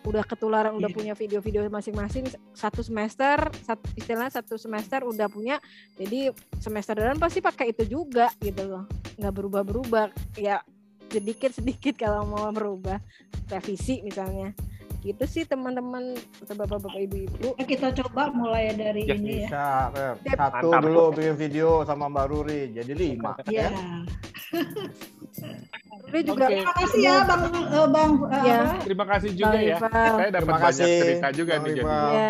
udah 0.07 0.23
ketularan 0.23 0.73
udah 0.79 0.87
iya. 0.89 0.95
punya 0.95 1.13
video-video 1.13 1.67
masing-masing 1.67 2.31
satu 2.55 2.79
semester 2.79 3.51
satu 3.61 3.83
istilahnya 3.99 4.31
satu 4.31 4.55
semester 4.55 5.03
udah 5.03 5.27
punya 5.27 5.59
jadi 5.99 6.31
semester 6.55 6.95
depan 6.95 7.19
pasti 7.19 7.43
pakai 7.43 7.75
itu 7.75 7.83
juga 7.83 8.31
gitu 8.39 8.63
loh 8.63 8.87
nggak 9.19 9.33
berubah-berubah 9.35 10.39
ya 10.39 10.63
sedikit-sedikit 11.11 11.99
kalau 11.99 12.23
mau 12.23 12.47
merubah 12.53 13.03
revisi 13.51 13.99
misalnya 13.99 14.55
gitu 14.99 15.23
sih 15.23 15.43
teman-teman 15.47 16.15
atau 16.43 16.55
bapak-bapak 16.59 16.99
ibu-ibu 17.07 17.55
ya, 17.55 17.65
kita 17.65 17.87
coba 18.03 18.29
mulai 18.35 18.75
dari 18.75 19.07
ya, 19.07 19.15
ini 19.15 19.47
bisa, 19.47 19.91
ya 19.95 20.35
satu 20.35 20.67
Mantap. 20.69 20.81
dulu 20.83 21.03
bikin 21.15 21.35
video 21.39 21.69
sama 21.87 22.11
Mbak 22.11 22.25
Ruri 22.27 22.61
jadi 22.75 22.91
lima 22.91 23.31
ya, 23.47 23.71
ya. 23.71 24.03
Ini 26.09 26.25
juga 26.25 26.49
okay. 26.49 26.65
terima 26.65 26.73
kasih 26.73 27.01
ya 27.05 27.15
Bang 27.21 27.41
uh, 27.53 27.85
Bang 27.85 28.11
uh, 28.25 28.41
ya. 28.41 28.59
Terima 28.81 29.05
kasih 29.05 29.29
juga 29.37 29.53
bang 29.53 29.61
ya. 29.61 29.77
Rival. 29.77 30.15
Saya 30.17 30.29
dapat 30.33 30.53
banyak 30.57 30.89
cerita 30.89 31.27
juga 31.29 31.53
nih 31.61 31.71
jadi. 31.77 31.85
Ya. 31.85 32.29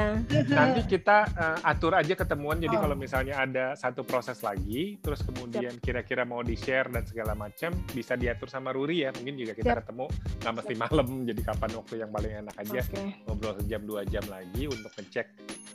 Nanti 0.52 0.82
kita 0.84 1.18
uh, 1.32 1.58
atur 1.64 1.94
aja 1.96 2.14
ketemuan 2.20 2.60
jadi 2.60 2.76
oh. 2.76 2.82
kalau 2.84 2.96
misalnya 3.00 3.40
ada 3.40 3.66
satu 3.80 4.04
proses 4.04 4.44
lagi 4.44 5.00
terus 5.00 5.24
kemudian 5.24 5.80
kira-kira 5.80 6.28
mau 6.28 6.44
di-share 6.44 6.92
dan 6.92 7.08
segala 7.08 7.40
macam 7.40 7.72
bisa 7.96 8.20
diatur 8.20 8.52
sama 8.52 8.76
Ruri 8.76 9.08
ya. 9.08 9.16
Mungkin 9.16 9.40
juga 9.40 9.56
kita 9.56 9.72
Siap. 9.72 9.80
ketemu 9.88 10.06
nggak 10.44 10.54
mesti 10.60 10.74
malam 10.76 11.08
jadi 11.24 11.42
kapan 11.48 11.72
waktu 11.80 11.94
yang 12.04 12.12
paling 12.12 12.34
enak 12.44 12.56
aja. 12.60 12.82
Okay. 12.84 13.24
Ngobrol 13.26 13.56
sejam 13.64 13.82
dua 13.88 14.02
jam 14.06 14.24
lagi 14.28 14.68
untuk 14.68 14.92
ngecek 15.00 15.28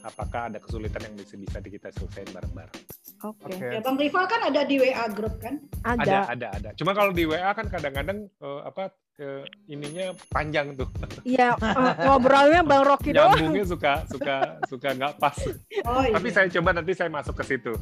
apakah 0.04 0.52
ada 0.52 0.58
kesulitan 0.60 1.00
yang 1.08 1.14
bisa 1.16 1.34
bisa 1.40 1.56
kita 1.64 1.88
selesaikan 1.96 2.30
bareng-bareng. 2.36 2.80
Oke. 3.24 3.56
Okay. 3.56 3.70
Ya 3.72 3.80
Bang 3.80 3.96
Rival 3.96 4.24
kan 4.28 4.40
ada 4.44 4.60
di 4.68 4.76
WA 4.76 5.06
grup 5.08 5.34
kan? 5.40 5.64
Ada. 5.80 6.04
Ada, 6.04 6.18
ada, 6.28 6.48
ada. 6.60 6.68
Cuma 6.76 6.92
kalau 6.92 7.10
di 7.16 7.24
WA 7.24 7.50
kan 7.56 7.66
kadang-kadang 7.72 8.28
uh, 8.44 8.68
apa 8.68 8.92
uh, 9.16 9.42
ininya 9.64 10.12
panjang 10.28 10.76
tuh. 10.76 10.88
Iya, 11.24 11.56
uh, 11.56 11.94
ngobrolnya 12.04 12.60
Bang 12.60 12.84
Rocky 12.84 13.16
doang. 13.16 13.32
Nyambungnya 13.32 13.64
suka 13.64 14.04
suka 14.12 14.60
suka 14.68 14.88
nggak 14.92 15.12
pas. 15.16 15.36
Oh, 15.88 16.04
iya. 16.04 16.14
Tapi 16.20 16.28
saya 16.28 16.46
coba 16.52 16.70
nanti 16.76 16.92
saya 16.92 17.08
masuk 17.08 17.34
ke 17.40 17.44
situ. 17.56 17.72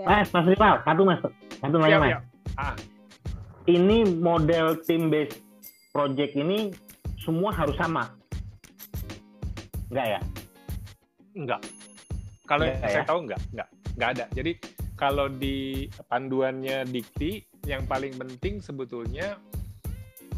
Mas, 0.00 0.32
Mas 0.32 0.46
Rival, 0.48 0.80
satu 0.80 1.02
Mas. 1.04 1.20
Satu 1.60 1.76
nanya 1.76 1.98
Mas. 2.00 2.12
Ah. 2.56 2.76
Ini 3.68 4.08
model 4.16 4.80
team 4.88 5.12
based 5.12 5.36
project 5.92 6.32
ini 6.40 6.72
semua 7.20 7.52
harus 7.52 7.76
sama. 7.76 8.19
Enggak 9.90 10.06
ya? 10.06 10.20
Enggak. 11.36 11.60
Kalau 12.46 12.64
saya 12.66 13.02
ya? 13.02 13.02
tahu 13.06 13.18
enggak, 13.26 13.40
enggak 13.54 13.68
nggak 14.00 14.10
ada. 14.16 14.24
Jadi 14.32 14.52
kalau 14.96 15.28
di 15.28 15.84
panduannya 16.08 16.88
dikti 16.88 17.44
yang 17.68 17.84
paling 17.84 18.16
penting 18.16 18.64
sebetulnya 18.64 19.36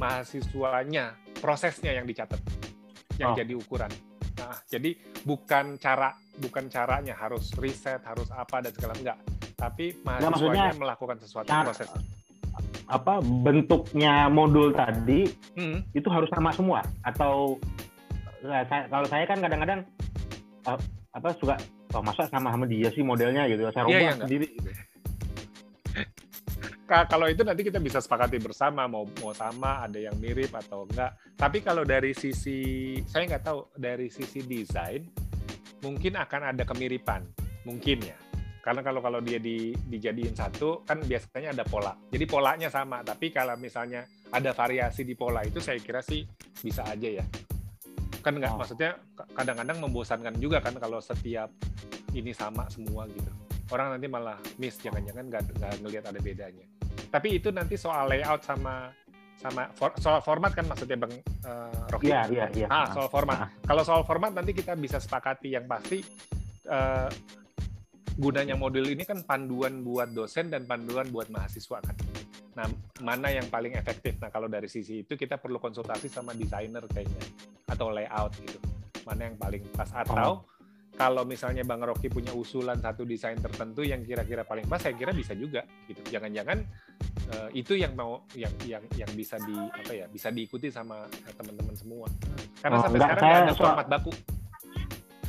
mahasiswanya 0.02 1.14
prosesnya 1.38 1.94
yang 1.94 2.06
dicatat 2.10 2.42
yang 3.22 3.34
oh. 3.34 3.36
jadi 3.38 3.52
ukuran. 3.54 3.92
Nah, 4.42 4.58
jadi 4.66 4.98
bukan 5.22 5.78
cara 5.78 6.10
bukan 6.42 6.66
caranya 6.66 7.14
harus 7.14 7.54
riset 7.60 8.02
harus 8.02 8.26
apa 8.34 8.64
dan 8.64 8.72
segala 8.74 8.98
enggak, 8.98 9.18
tapi 9.54 9.94
mahasiswanya 10.02 10.74
nah, 10.74 10.78
melakukan 10.90 11.16
sesuatu 11.22 11.46
cara, 11.46 11.70
proses. 11.70 11.86
Apa 12.90 13.22
bentuknya 13.22 14.26
modul 14.26 14.74
tadi 14.74 15.30
hmm. 15.54 15.94
itu 15.94 16.08
harus 16.10 16.26
sama 16.34 16.50
semua 16.50 16.82
atau 17.06 17.62
kalau 18.90 19.06
saya 19.06 19.24
kan 19.24 19.38
kadang-kadang 19.38 19.80
uh, 20.66 20.78
apa 21.14 21.28
suka 21.38 21.54
oh 21.94 22.02
masa 22.02 22.26
sama 22.26 22.50
sama 22.50 22.66
dia 22.66 22.90
sih 22.90 23.06
modelnya? 23.06 23.46
Gitu. 23.46 23.62
Saya 23.70 23.86
iya, 23.86 23.86
rubah 23.86 24.00
yeah, 24.02 24.16
sendiri. 24.18 24.46
Gitu. 24.50 24.70
kalau 26.92 27.24
itu 27.24 27.40
nanti 27.40 27.64
kita 27.64 27.80
bisa 27.80 28.04
sepakati 28.04 28.36
bersama 28.36 28.84
mau 28.84 29.08
mau 29.24 29.32
sama 29.32 29.86
ada 29.86 29.96
yang 29.96 30.16
mirip 30.18 30.52
atau 30.52 30.84
enggak. 30.84 31.16
Tapi 31.38 31.64
kalau 31.64 31.86
dari 31.86 32.12
sisi 32.12 32.98
saya 33.08 33.24
nggak 33.32 33.44
tahu 33.46 33.72
dari 33.78 34.12
sisi 34.12 34.44
desain 34.44 35.06
mungkin 35.80 36.18
akan 36.18 36.52
ada 36.52 36.62
kemiripan. 36.66 37.24
Mungkin 37.64 37.98
ya. 38.02 38.18
Karena 38.62 38.78
kalau 38.78 39.02
kalau 39.02 39.18
dia 39.18 39.42
di, 39.42 39.74
dijadiin 39.74 40.38
satu 40.38 40.86
kan 40.86 41.02
biasanya 41.02 41.50
ada 41.50 41.64
pola. 41.66 41.98
Jadi 42.10 42.24
polanya 42.30 42.68
sama. 42.70 43.02
Tapi 43.02 43.34
kalau 43.34 43.58
misalnya 43.58 44.06
ada 44.30 44.54
variasi 44.54 45.02
di 45.02 45.18
pola 45.18 45.42
itu 45.42 45.58
saya 45.58 45.82
kira 45.82 45.98
sih 45.98 46.22
bisa 46.62 46.86
aja 46.86 47.22
ya 47.22 47.26
kan 48.22 48.38
nggak 48.38 48.54
oh. 48.54 48.58
maksudnya 48.62 48.96
kadang-kadang 49.34 49.78
membosankan 49.82 50.34
juga 50.38 50.62
kan 50.62 50.78
kalau 50.78 51.02
setiap 51.02 51.50
ini 52.14 52.30
sama 52.30 52.70
semua 52.70 53.04
gitu. 53.10 53.28
Orang 53.74 53.96
nanti 53.96 54.06
malah 54.06 54.38
miss 54.56 54.78
jangan-jangan 54.78 55.26
nggak 55.28 55.42
nggak 55.58 55.72
ngelihat 55.82 56.04
ada 56.08 56.20
bedanya. 56.22 56.66
Tapi 57.10 57.42
itu 57.42 57.50
nanti 57.50 57.74
soal 57.74 58.08
layout 58.08 58.46
sama 58.46 58.94
sama 59.40 59.66
for, 59.74 59.90
soal 59.98 60.22
format 60.22 60.54
kan 60.54 60.70
maksudnya 60.70 61.02
bang 61.02 61.14
uh, 61.44 61.90
Rocky? 61.90 62.08
Iya 62.08 62.20
iya 62.30 62.46
iya. 62.54 62.68
Ah 62.70 62.86
soal 62.94 63.10
format. 63.10 63.36
Ah. 63.44 63.50
kalau 63.66 63.82
soal 63.82 64.06
format 64.06 64.30
nanti 64.30 64.54
kita 64.54 64.78
bisa 64.78 65.02
sepakati. 65.02 65.52
Yang 65.58 65.66
pasti 65.66 65.98
uh, 66.70 67.10
gunanya 68.16 68.54
modul 68.54 68.86
ini 68.86 69.02
kan 69.08 69.24
panduan 69.24 69.80
buat 69.80 70.12
dosen 70.12 70.52
dan 70.52 70.68
panduan 70.68 71.08
buat 71.08 71.32
mahasiswa 71.32 71.80
kan 71.80 71.96
Nah, 72.52 72.68
mana 73.00 73.32
yang 73.32 73.48
paling 73.48 73.72
efektif? 73.72 74.20
Nah, 74.20 74.28
kalau 74.28 74.44
dari 74.44 74.68
sisi 74.68 75.00
itu 75.00 75.16
kita 75.16 75.40
perlu 75.40 75.56
konsultasi 75.56 76.12
sama 76.12 76.36
desainer 76.36 76.84
kayaknya 76.84 77.22
atau 77.68 77.88
layout 77.88 78.32
gitu. 78.40 78.58
Mana 79.08 79.32
yang 79.32 79.36
paling 79.40 79.64
pas 79.72 79.88
atau 79.90 80.14
oh. 80.14 80.36
kalau 80.92 81.24
misalnya 81.24 81.64
Bang 81.64 81.80
Rocky 81.80 82.12
punya 82.12 82.36
usulan 82.36 82.76
satu 82.78 83.08
desain 83.08 83.40
tertentu 83.40 83.80
yang 83.82 84.04
kira-kira 84.04 84.44
paling 84.44 84.68
pas, 84.68 84.78
saya 84.78 84.92
kira 84.92 85.16
bisa 85.16 85.32
juga 85.32 85.64
gitu. 85.88 86.04
Jangan-jangan 86.12 86.58
uh, 87.32 87.48
itu 87.56 87.72
yang 87.74 87.96
mau 87.96 88.28
yang 88.36 88.52
yang 88.68 88.84
yang 88.94 89.10
bisa 89.16 89.40
di 89.40 89.56
apa 89.56 89.92
ya, 89.96 90.06
bisa 90.12 90.28
diikuti 90.28 90.68
sama 90.68 91.08
teman-teman 91.34 91.72
semua. 91.72 92.06
Karena 92.60 92.76
oh, 92.78 92.82
sampai 92.84 92.98
enggak, 93.00 93.10
sekarang 93.16 93.32
nggak 93.32 93.48
ada 93.48 93.56
format 93.56 93.88
baku 93.88 94.12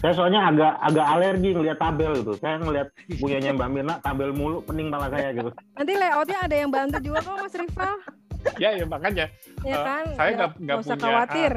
saya 0.04 0.20
soalnya 0.20 0.52
agak 0.52 0.74
agak 0.84 1.08
alergi 1.16 1.50
ngelihat 1.56 1.80
tabel 1.80 2.12
gitu. 2.20 2.36
Saya 2.36 2.60
ngelihat 2.60 2.92
punyanya 3.24 3.56
Mbak 3.56 3.70
Mirna 3.72 3.96
tabel 4.04 4.36
mulu 4.36 4.60
pening 4.68 4.92
malah 4.92 5.08
saya 5.08 5.32
gitu. 5.32 5.48
Nanti 5.80 5.94
layoutnya 5.96 6.38
ada 6.44 6.56
yang 6.60 6.68
bantu 6.76 6.98
juga 7.00 7.20
kok 7.24 7.36
Mas 7.40 7.56
Rival. 7.56 7.96
ya 8.60 8.70
ya 8.76 8.84
makanya. 8.84 9.26
Ya 9.64 9.78
kan? 9.80 10.04
Uh, 10.04 10.16
saya 10.20 10.30
nggak 10.36 10.52
nggak 10.60 10.78
punya 10.84 10.98
khawatir. 11.00 11.54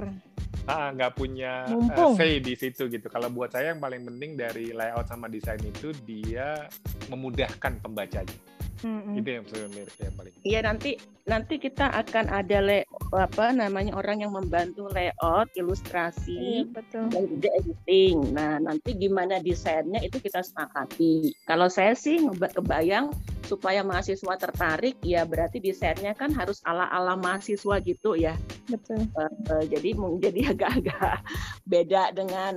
Uh, 0.67 0.89
nggak 0.95 1.13
punya 1.19 1.53
uh, 1.75 2.15
say 2.15 2.39
di 2.39 2.55
situ 2.55 2.87
gitu. 2.87 3.07
Kalau 3.11 3.27
buat 3.35 3.51
saya 3.51 3.75
yang 3.75 3.83
paling 3.83 4.07
penting 4.07 4.39
dari 4.39 4.71
layout 4.71 5.11
sama 5.11 5.27
desain 5.27 5.59
itu 5.67 5.91
dia 6.07 6.71
memudahkan 7.11 7.83
pembacanya. 7.83 8.39
Hmm. 8.85 9.17
Itu 9.17 9.29
yang 9.33 9.45
yang 9.47 10.15
paling. 10.17 10.33
Iya 10.45 10.61
nanti 10.67 11.01
nanti 11.27 11.57
kita 11.57 11.89
akan 11.91 12.29
ada 12.29 12.59
le, 12.61 12.79
apa 13.11 13.51
namanya 13.51 13.97
orang 13.97 14.23
yang 14.23 14.37
membantu 14.37 14.87
layout, 14.93 15.51
ilustrasi, 15.57 16.63
iya, 16.63 16.69
betul. 16.69 17.09
dan 17.09 17.25
juga 17.27 17.49
editing. 17.63 18.37
Nah 18.37 18.61
nanti 18.61 18.95
gimana 18.95 19.41
desainnya 19.41 20.05
itu 20.05 20.21
kita 20.21 20.45
sepakati. 20.45 21.33
Kalau 21.49 21.73
saya 21.73 21.97
sih 21.97 22.21
kebayang 22.53 23.11
supaya 23.47 23.87
mahasiswa 23.87 24.35
tertarik 24.35 24.99
ya 25.07 25.23
berarti 25.23 25.63
desainnya 25.63 26.13
kan 26.19 26.35
harus 26.35 26.59
ala-ala 26.67 27.15
mahasiswa 27.15 27.79
gitu 27.81 28.19
ya. 28.19 28.35
Betul. 28.69 29.07
Uh, 29.17 29.65
jadi 29.67 29.95
jadi 30.25 30.41
agak-agak 30.53 31.23
beda 31.65 32.13
dengan 32.13 32.55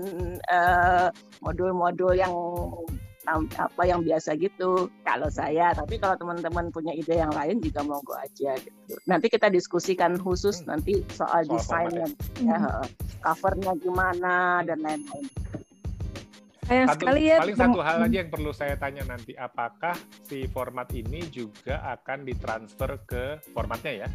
uh, 0.49 1.07
modul-modul 1.45 2.17
yang 2.17 2.33
apa 3.37 3.83
yang 3.85 4.01
biasa 4.01 4.33
gitu. 4.41 4.89
Kalau 5.05 5.29
saya 5.29 5.71
tapi 5.77 6.01
kalau 6.01 6.17
teman-teman 6.17 6.73
punya 6.73 6.93
ide 6.97 7.21
yang 7.21 7.33
lain 7.33 7.61
juga 7.61 7.85
monggo 7.85 8.17
aja 8.17 8.57
gitu. 8.57 8.93
Nanti 9.05 9.29
kita 9.29 9.53
diskusikan 9.53 10.17
khusus 10.17 10.63
hmm. 10.63 10.67
nanti 10.73 10.93
soal, 11.13 11.45
soal 11.45 11.53
desainnya. 11.53 12.07
ya, 12.41 12.57
hmm. 12.57 12.85
covernya 13.21 13.73
gimana 13.77 14.65
dan 14.65 14.81
lain-lain. 14.81 15.27
Sayang 16.69 16.87
satu, 16.93 17.01
sekali 17.01 17.21
ya. 17.25 17.37
Paling 17.41 17.57
satu 17.57 17.81
hal 17.81 17.97
aja 18.05 18.17
yang 18.21 18.29
perlu 18.29 18.51
saya 18.53 18.77
tanya 18.77 19.01
nanti, 19.09 19.33
apakah 19.33 19.97
si 20.21 20.45
format 20.45 20.85
ini 20.93 21.25
juga 21.33 21.81
akan 21.97 22.29
ditransfer 22.29 22.91
ke 23.09 23.23
formatnya 23.57 24.05
ya, 24.05 24.07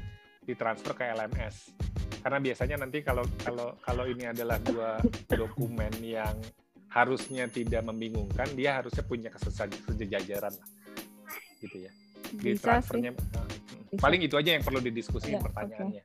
ditransfer 0.47 0.95
ke 0.95 1.03
LMS? 1.19 1.75
Karena 2.23 2.39
biasanya 2.39 2.77
nanti 2.79 3.03
kalau 3.03 3.27
kalau 3.43 3.75
kalau 3.83 4.07
ini 4.07 4.31
adalah 4.31 4.63
dua 4.63 5.03
dokumen 5.27 5.93
yang 5.99 6.39
harusnya 6.95 7.51
tidak 7.51 7.83
membingungkan, 7.83 8.47
dia 8.55 8.79
harusnya 8.79 9.03
punya 9.03 9.27
kesejajaran 9.35 10.55
lah, 10.55 10.69
gitu 11.59 11.91
ya. 11.91 11.93
Di 12.31 12.55
Bisa 12.55 12.79
transfernya, 12.79 13.11
sih. 13.19 13.27
Nah, 13.35 13.47
Bisa. 13.91 14.03
paling 14.03 14.21
itu 14.23 14.35
aja 14.39 14.51
yang 14.55 14.63
perlu 14.63 14.79
didiskusikan 14.79 15.43
ya, 15.43 15.43
pertanyaannya. 15.43 16.05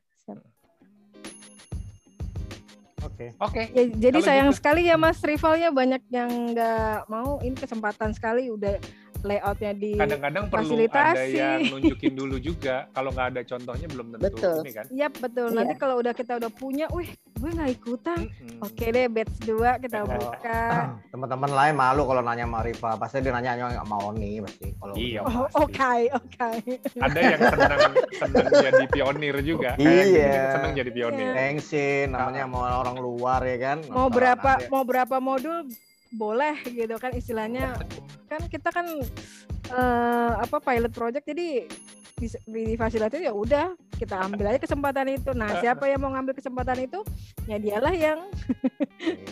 Oke. 2.99 3.31
Oke. 3.39 3.63
Ya, 3.71 3.83
jadi 3.95 4.17
Kalau 4.19 4.27
sayang 4.27 4.49
gitu. 4.51 4.57
sekali 4.59 4.81
ya 4.87 4.95
Mas 4.99 5.19
rivalnya 5.23 5.69
banyak 5.71 6.03
yang 6.11 6.31
nggak 6.51 7.07
mau. 7.07 7.39
Ini 7.39 7.55
kesempatan 7.55 8.11
sekali 8.11 8.51
udah 8.51 8.75
layoutnya 9.23 9.71
di 9.75 9.91
kadang-kadang 9.99 10.43
perlu 10.47 10.75
ada 10.87 11.23
yang 11.27 11.59
nunjukin 11.73 12.13
dulu 12.15 12.35
juga. 12.39 12.87
Kalau 12.95 13.09
nggak 13.11 13.27
ada 13.35 13.41
contohnya 13.43 13.87
belum 13.91 14.07
tentu. 14.15 14.23
Betul. 14.25 14.55
ini 14.63 14.71
kan? 14.71 14.85
Iya 14.89 15.07
betul. 15.11 15.47
Iya. 15.51 15.57
nanti 15.57 15.73
kalau 15.75 15.95
udah 15.99 16.13
kita 16.15 16.33
udah 16.39 16.51
punya 16.51 16.85
wih 16.95 17.09
gue 17.39 17.49
nggak 17.49 17.71
ikutan. 17.75 18.19
Mm-hmm. 18.29 18.65
oke 18.65 18.85
deh 18.91 19.05
batch 19.11 19.35
dua 19.43 19.69
kita 19.79 19.99
buka. 20.07 20.61
Teman-teman 21.13 21.51
lain 21.51 21.73
malu 21.75 22.01
kalau 22.07 22.21
nanya 22.23 22.45
sama 22.47 22.59
Riva 22.63 22.91
pasti 22.99 23.17
dia 23.19 23.31
nanya 23.35 23.51
nggak 23.59 23.87
mau 23.87 24.11
nih 24.15 24.43
pasti 24.43 24.67
kalau 24.79 24.93
iya 24.95 25.19
oke 25.23 25.93
oke 26.15 26.49
ada 26.99 27.19
yang 27.19 27.41
senang 27.51 27.93
senang 28.15 28.47
jadi 28.51 28.85
pionir 28.87 29.35
juga. 29.43 29.71
Iya. 29.79 30.57
senang 30.57 30.71
jadi 30.75 30.91
pionir. 30.91 31.31
Yeah. 31.35 32.07
namanya 32.09 32.43
mau 32.47 32.63
orang 32.63 32.97
luar 32.99 33.41
ya 33.43 33.57
kan? 33.59 33.77
Mau 33.91 34.07
berapa 34.07 34.67
mau 34.71 34.83
berapa 34.83 35.17
modul 35.19 35.67
boleh 36.09 36.57
gitu 36.65 36.97
kan 36.97 37.13
istilahnya 37.13 37.77
kan 38.25 38.41
kita 38.49 38.73
kan 38.73 38.85
uh, 39.73 40.33
apa 40.41 40.57
pilot 40.57 40.93
project 40.93 41.25
jadi 41.29 41.69
di, 42.19 42.27
di 42.27 42.63
fasilitas 42.75 43.21
ya 43.21 43.31
udah 43.31 43.73
kita 43.95 44.15
ambil 44.15 44.51
aja 44.51 44.59
kesempatan 44.59 45.07
itu. 45.11 45.31
Nah, 45.35 45.59
siapa 45.59 45.87
yang 45.91 45.99
mau 46.03 46.11
ngambil 46.15 46.35
kesempatan 46.35 46.87
itu? 46.87 46.99
Ya 47.47 47.59
dialah 47.59 47.91
yang 47.95 48.19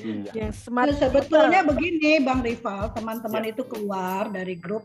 iya. 0.04 0.32
yang 0.44 0.52
smart. 0.52 0.91
Nah, 0.91 0.99
sebetulnya 1.08 1.64
begini, 1.64 2.20
Bang 2.24 2.44
Rival, 2.44 2.91
teman-teman 2.91 3.44
ya. 3.48 3.52
itu 3.56 3.64
keluar 3.64 4.28
dari 4.28 4.56
grup. 4.60 4.84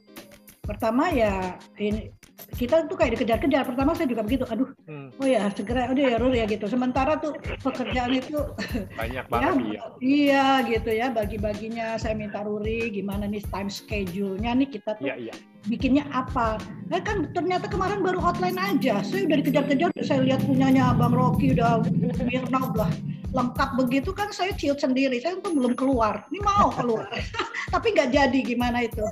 Pertama 0.62 1.10
ya 1.10 1.58
ini 1.74 2.14
kita 2.54 2.86
tuh 2.86 2.94
kayak 2.94 3.18
dikejar-kejar. 3.18 3.66
Pertama 3.66 3.98
saya 3.98 4.06
juga 4.06 4.22
begitu, 4.22 4.46
aduh, 4.46 4.70
hmm. 4.86 5.18
oh 5.18 5.26
ya 5.26 5.50
segera, 5.50 5.90
udah 5.90 6.04
ya 6.14 6.16
Rur 6.22 6.30
ya 6.30 6.46
gitu. 6.46 6.70
Sementara 6.70 7.18
tuh 7.18 7.34
pekerjaan 7.66 8.14
itu 8.14 8.38
banyak 9.00 9.26
banget 9.26 9.54
ya, 9.58 9.66
iya. 9.66 9.82
Iya 9.98 10.46
gitu 10.70 10.90
ya, 10.94 11.06
bagi-baginya 11.10 11.98
saya 11.98 12.14
minta 12.14 12.46
Ruri 12.46 12.94
gimana 12.94 13.26
nih 13.26 13.42
time 13.50 13.66
schedule-nya 13.66 14.54
nih 14.54 14.68
kita 14.70 14.94
tuh 15.02 15.10
iya, 15.10 15.30
iya. 15.30 15.34
bikinnya 15.66 16.06
apa. 16.14 16.62
Nah, 16.86 17.02
kan 17.02 17.34
ternyata 17.34 17.66
kemarin 17.66 17.98
baru 17.98 18.22
outline 18.22 18.58
aja. 18.58 19.02
Saya 19.02 19.26
udah 19.26 19.36
dikejar-kejar, 19.42 19.90
saya 20.06 20.22
lihat 20.22 20.46
punyanya 20.46 20.94
Bang 20.94 21.18
Rocky 21.18 21.58
udah 21.58 21.82
Mirna 22.22 22.70
udah 22.70 22.90
lengkap 23.32 23.70
begitu 23.80 24.10
kan 24.12 24.28
saya 24.30 24.52
ciut 24.52 24.76
sendiri 24.76 25.16
saya 25.18 25.40
tuh 25.40 25.56
belum 25.56 25.72
keluar 25.72 26.28
ini 26.28 26.40
mau 26.44 26.68
keluar 26.72 27.08
tapi 27.74 27.96
nggak 27.96 28.12
jadi 28.12 28.38
gimana 28.44 28.84
itu 28.84 29.02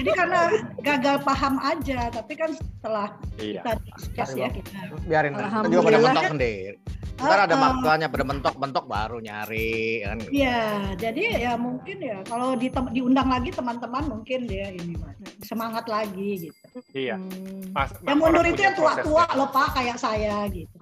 jadi 0.00 0.10
karena 0.16 0.40
gagal 0.80 1.16
paham 1.22 1.60
aja 1.60 2.08
tapi 2.08 2.32
kan 2.34 2.50
setelah 2.56 3.08
iya. 3.36 3.60
kita 3.60 3.72
discuss 3.92 4.30
ya 4.34 4.48
kita 4.48 4.96
biarin 5.04 5.36
kan 5.36 5.68
juga 5.68 5.92
pada 5.92 5.98
mentok 6.00 6.24
sendiri 6.32 6.78
Ntar 7.18 7.50
ada 7.50 7.56
uh, 7.58 7.62
makanya 7.82 8.06
pada 8.06 8.22
mentok-mentok 8.22 8.84
baru 8.86 9.18
nyari 9.18 10.06
kan. 10.06 10.22
Iya, 10.30 10.94
jadi 10.94 11.50
ya 11.50 11.52
mungkin 11.58 11.98
ya 11.98 12.22
kalau 12.22 12.54
di 12.54 12.70
diundang 12.94 13.26
lagi 13.26 13.50
teman-teman 13.50 14.06
mungkin 14.06 14.46
dia 14.46 14.70
ini 14.70 14.94
semangat 15.42 15.90
lagi 15.90 16.46
gitu. 16.46 16.78
Iya. 16.94 17.18
Hmm. 17.18 17.74
Mas, 17.74 17.90
yang 18.06 18.22
mundur 18.22 18.46
itu 18.46 18.62
yang 18.62 18.78
tua-tua 18.78 19.26
loh 19.34 19.50
Pak 19.50 19.82
kayak 19.82 19.98
saya 19.98 20.46
gitu. 20.46 20.78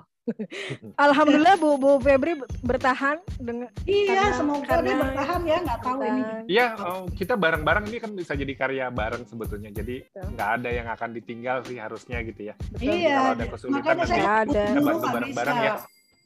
Alhamdulillah 0.98 1.54
Bu 1.58 1.78
Bu 1.78 1.90
Febri 2.02 2.38
bertahan 2.66 3.22
dengan 3.38 3.70
Iya, 3.86 4.34
semoga 4.34 4.82
dia 4.82 4.96
bertahan 4.98 5.40
ya, 5.46 5.58
nggak 5.62 5.80
tahu 5.82 5.98
ini. 6.02 6.22
Iya, 6.50 6.66
oh, 6.82 7.06
kita 7.14 7.34
bareng-bareng 7.38 7.84
ini 7.90 7.98
kan 8.02 8.10
bisa 8.12 8.32
jadi 8.34 8.52
karya 8.58 8.86
bareng 8.90 9.22
sebetulnya. 9.26 9.70
Jadi 9.70 10.02
nggak 10.12 10.50
ada 10.60 10.70
yang 10.70 10.86
akan 10.90 11.10
ditinggal 11.14 11.62
sih 11.64 11.78
harusnya 11.78 12.20
gitu 12.26 12.50
ya. 12.50 12.54
Betul. 12.74 12.90
Iya, 12.90 13.14
kalau 13.14 13.32
ada 13.38 13.46
kesulitan 13.46 13.94
nanti 13.96 14.58
kita 14.58 14.80
bantu 14.82 15.06
bareng-bareng 15.14 15.58
ya. 15.62 15.74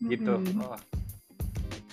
Gitu. 0.01 0.35
Oh. 0.65 0.79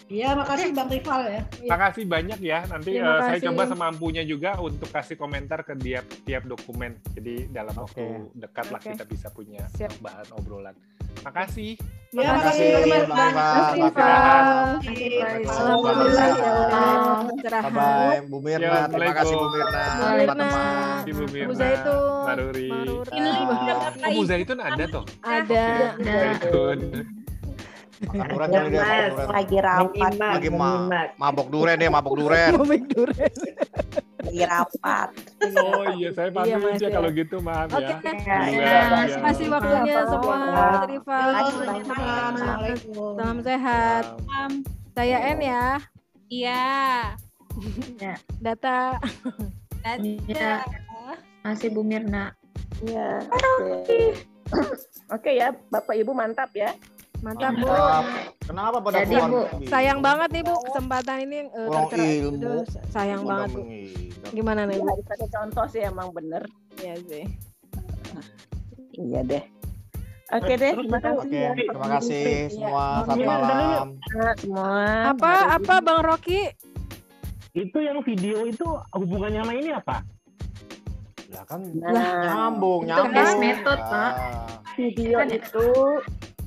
Iya, 0.07 0.39
makasih 0.39 0.71
Bang 0.71 0.87
Rival 0.87 1.21
ya. 1.27 1.41
Makasih 1.67 2.03
banyak 2.07 2.39
ya. 2.39 2.63
Nanti 2.71 2.95
uh, 2.95 3.19
saya 3.27 3.39
coba 3.51 3.67
semampunya 3.67 4.23
juga 4.23 4.55
untuk 4.55 4.87
kasih 4.87 5.19
komentar 5.19 5.67
ke 5.67 5.75
tiap 5.75 6.07
tiap 6.23 6.47
dokumen. 6.47 6.95
Jadi 7.11 7.51
dalam 7.51 7.75
waktu 7.75 7.99
okay. 7.99 8.39
dekat 8.39 8.65
lah 8.71 8.79
kita 8.79 9.03
bisa 9.03 9.27
punya 9.35 9.67
Siap. 9.75 9.99
bahan 9.99 10.27
obrolan. 10.39 10.75
Makasih. 11.27 11.75
Ya, 12.15 12.39
makasih. 12.39 12.87
Makasih, 13.03 13.83
Alhamdulillah 15.51 16.29
ya. 16.39 17.59
Bye, 17.67 18.23
Bu 18.31 18.37
Mirna. 18.39 18.87
Terima 18.87 19.11
kasih 19.11 19.35
Bu 19.35 19.47
Mirna. 19.51 19.83
Teman-teman. 20.23 21.03
Bu 21.03 21.25
Mirna. 21.35 21.49
Bu 21.51 21.55
Zaitun. 21.59 22.23
Maruri. 22.23 22.71
Ini 23.11 23.29
Oh, 24.07 24.11
Bu 24.15 24.23
Zaitun 24.23 24.59
ada 24.63 24.83
tuh? 24.87 25.03
Ada. 25.19 25.67
Zaitun. 25.99 26.79
Makan 27.97 28.27
duren 28.29 28.49
kali 28.53 28.69
dia, 28.69 28.81
Lagi 29.25 29.57
rapat. 29.57 30.11
Lagi 30.21 30.49
ma 30.53 30.69
mabok 31.17 31.47
duren 31.49 31.75
deh, 31.81 31.89
mabok 31.89 32.13
duren. 32.13 32.53
Mabok 32.53 32.85
duren. 32.93 33.31
Lagi 34.21 34.43
rapat. 34.45 35.09
Oh 35.57 35.85
iya, 35.97 36.09
saya 36.13 36.29
pamit 36.29 36.61
iya, 36.61 36.77
aja 36.77 36.87
kalau 36.93 37.09
gitu, 37.09 37.41
maaf 37.41 37.73
ya. 37.73 37.77
Oke, 37.81 37.93
terima 38.05 39.21
kasih 39.25 39.45
waktunya 39.49 39.95
semua. 40.05 40.37
Riva. 40.85 41.19
Salam 43.17 43.37
sehat. 43.41 44.03
Saya 44.93 45.17
N 45.33 45.39
ya. 45.41 45.65
Iya. 46.29 46.65
Data. 48.37 49.01
Data. 49.81 50.53
Masih 51.41 51.73
Bu 51.73 51.81
Mirna. 51.81 52.35
Iya. 52.85 53.25
Oke. 53.73 54.21
Oke 55.07 55.31
ya, 55.33 55.55
Bapak 55.71 55.95
Ibu 55.97 56.11
mantap 56.13 56.51
ya. 56.53 56.77
Mantap, 57.25 57.53
Bu. 57.57 57.67
Kenapa 58.45 58.77
pada 58.79 58.97
Jadi, 59.03 59.15
Bu, 59.25 59.41
sayang 59.67 59.99
banget 60.05 60.29
nih, 60.37 60.43
Bu, 60.45 60.55
kesempatan 60.69 61.17
ini 61.25 61.37
uh, 61.51 61.89
ilmu. 61.91 62.63
sayang 62.93 63.25
banget, 63.25 63.49
Bu. 63.57 63.61
Gimana 64.31 64.69
nih, 64.69 64.77
Bu? 64.77 64.87
Ada 64.93 65.27
contoh 65.27 65.65
sih 65.69 65.81
emang 65.81 66.13
bener. 66.13 66.45
Iya 66.77 66.95
sih. 67.09 67.25
iya 68.97 69.21
deh. 69.25 69.43
Oke 70.27 70.59
deh, 70.59 70.75
terima 70.75 70.99
kasih. 70.99 71.23
Oke, 71.23 71.39
ya. 71.39 71.51
terima 71.55 71.87
kasih 71.87 72.25
semua. 72.51 72.83
Selamat 73.07 73.23
malam. 73.23 73.85
Semua. 74.35 74.75
Apa 75.15 75.31
apa 75.55 75.73
Bang 75.79 76.03
Rocky? 76.03 76.51
Itu 77.55 77.79
yang 77.79 78.03
video 78.03 78.43
itu 78.43 78.67
hubungannya 78.91 79.39
sama 79.41 79.53
ini 79.55 79.71
apa? 79.71 80.03
Ya 81.31 81.41
kan 81.47 81.63
nah, 81.79 82.23
nyambung, 82.27 82.83
nyambung. 82.83 83.15
Itu 83.15 83.39
metode, 83.39 83.83
Pak. 83.87 84.13
Video 84.75 85.17
itu 85.31 85.67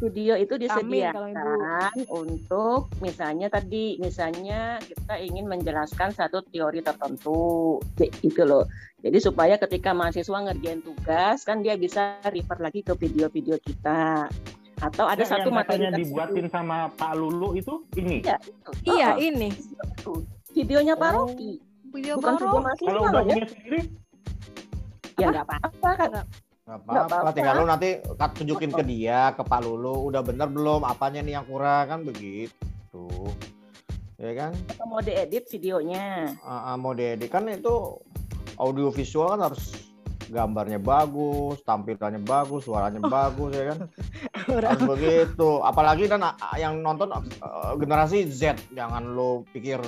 studio 0.01 0.32
itu 0.32 0.56
disediakan 0.56 1.36
Amin, 1.36 2.09
untuk 2.09 2.89
misalnya 3.05 3.52
tadi 3.52 4.01
misalnya 4.01 4.81
kita 4.81 5.20
ingin 5.20 5.44
menjelaskan 5.44 6.16
satu 6.16 6.40
teori 6.48 6.81
tertentu 6.81 7.77
gitu 8.01 8.43
loh. 8.48 8.64
Jadi 9.05 9.20
supaya 9.20 9.60
ketika 9.60 9.93
mahasiswa 9.93 10.40
ngerjain 10.40 10.81
tugas 10.81 11.44
kan 11.44 11.60
dia 11.60 11.77
bisa 11.77 12.16
refer 12.24 12.56
lagi 12.64 12.81
ke 12.81 12.97
video-video 12.97 13.60
kita. 13.60 14.32
Atau 14.81 15.05
ada 15.05 15.20
ya, 15.20 15.28
satu 15.36 15.52
materi 15.52 15.85
yang 15.85 16.01
dibuatin 16.01 16.48
sama 16.48 16.89
Pak 16.97 17.12
Lulu 17.12 17.52
itu 17.52 17.85
ini. 18.01 18.24
Ya, 18.24 18.40
itu. 18.40 18.70
Iya, 18.89 19.09
oh, 19.12 19.20
ini. 19.20 19.52
Videonya 20.56 20.97
Pak 20.97 21.10
oh. 21.12 21.28
Rocky. 21.28 21.60
Video 21.93 22.16
Bukan 22.16 22.35
video 22.40 22.60
mahasiswa 22.64 22.89
Kalau 22.89 23.02
udah 23.05 23.22
ya. 23.28 23.44
sendiri 23.44 23.81
ya 25.20 25.27
nggak 25.28 25.47
apa-apa 25.47 25.90
kan 25.97 26.10
apa-apa, 26.78 27.34
tinggal 27.34 27.55
lu 27.59 27.66
nanti 27.66 27.98
tunjukin 28.38 28.70
ke 28.70 28.82
dia, 28.86 29.34
ke 29.34 29.42
Pak 29.42 29.60
Lulu, 29.66 30.12
udah 30.12 30.22
bener 30.22 30.47
belum, 30.47 30.86
apanya 30.86 31.24
nih 31.24 31.40
yang 31.40 31.47
kurang 31.48 31.84
kan 31.90 32.01
begitu. 32.06 33.06
Ya 34.20 34.32
kan? 34.36 34.52
Atau 34.68 34.86
mau 34.86 35.01
diedit 35.01 35.48
videonya. 35.48 36.36
Uh, 36.44 36.52
uh, 36.52 36.74
mau 36.76 36.92
diedit 36.92 37.32
kan 37.32 37.48
itu 37.48 37.97
audio 38.60 38.92
visual 38.92 39.32
kan 39.32 39.48
harus 39.48 39.90
gambarnya 40.30 40.78
bagus, 40.78 41.64
tampilannya 41.66 42.22
bagus, 42.22 42.68
suaranya 42.68 43.01
oh. 43.02 43.10
bagus 43.10 43.51
ya 43.56 43.64
kan. 43.74 43.78
harus 44.70 44.82
begitu. 44.84 45.51
Apalagi 45.64 46.05
kan 46.06 46.36
yang 46.60 46.84
nonton 46.84 47.10
uh, 47.10 47.74
generasi 47.80 48.28
Z, 48.28 48.60
jangan 48.76 49.16
lo 49.16 49.42
pikir 49.51 49.80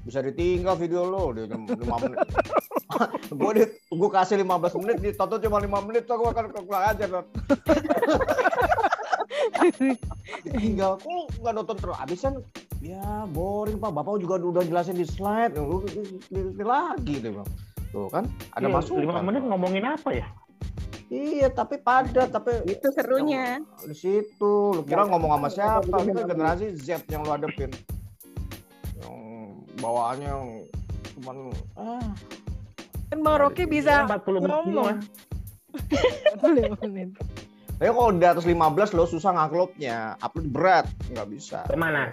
bisa 0.00 0.24
ditinggal 0.24 0.76
video 0.80 1.04
lo 1.04 1.32
di 1.36 1.44
lima 1.44 1.96
menit. 2.00 2.18
Gue 3.30 3.52
di 3.54 3.64
gue 3.70 4.10
kasih 4.10 4.40
15 4.42 4.80
menit 4.82 4.96
ditonton 5.00 5.38
cuma 5.44 5.60
lima 5.60 5.78
menit 5.84 6.04
tuh 6.08 6.16
gue 6.18 6.30
akan 6.32 6.44
kurang 6.64 6.84
aja 6.90 7.04
kan 7.06 7.24
tinggal 10.56 10.96
kok 10.98 11.24
nggak 11.40 11.54
nonton 11.54 11.76
terus? 11.76 11.96
Abis 12.00 12.20
kan 12.24 12.34
ya 12.80 13.28
boring 13.30 13.76
pak. 13.76 13.92
Bapak 13.92 14.18
juga 14.18 14.40
udah 14.40 14.64
jelasin 14.64 14.96
di 14.96 15.06
slide 15.06 15.54
lu 15.56 15.84
lagi 16.64 17.14
deh 17.20 17.32
bang 17.32 17.48
tuh 17.90 18.06
kan 18.06 18.24
ada 18.54 18.70
iya, 18.70 18.74
masuk 18.74 19.02
lima 19.02 19.20
menit 19.20 19.42
ngomongin 19.44 19.84
apa 19.84 20.10
ya? 20.14 20.26
Iya, 21.10 21.50
tapi 21.50 21.82
padat, 21.82 22.30
tapi 22.30 22.62
itu 22.70 22.86
serunya. 22.94 23.58
Di 23.82 23.98
situ, 23.98 24.54
lu 24.70 24.86
kira 24.86 25.10
ngomong 25.10 25.34
sama 25.34 25.48
siapa? 25.50 26.06
Kita 26.06 26.22
generasi 26.22 26.70
Z 26.78 27.02
yang 27.10 27.26
lu 27.26 27.34
hadepin 27.34 27.74
bawaannya 29.80 30.32
cuman 31.18 31.36
ah 31.76 32.08
kan 33.10 33.18
Bang 33.26 33.38
Rocky 33.42 33.66
bisa 33.66 34.06
40 34.06 34.46
ngomong. 34.46 35.02
menit. 36.86 37.10
Tapi 37.80 37.90
kalau 37.96 38.12
di 38.12 38.26
atas 38.28 38.44
15 38.44 38.92
lo 38.92 39.04
susah 39.08 39.32
nguploadnya, 39.34 40.20
upload 40.20 40.48
berat, 40.52 40.86
nggak 41.10 41.28
bisa. 41.32 41.64
Ke 41.64 41.74
mana? 41.80 42.12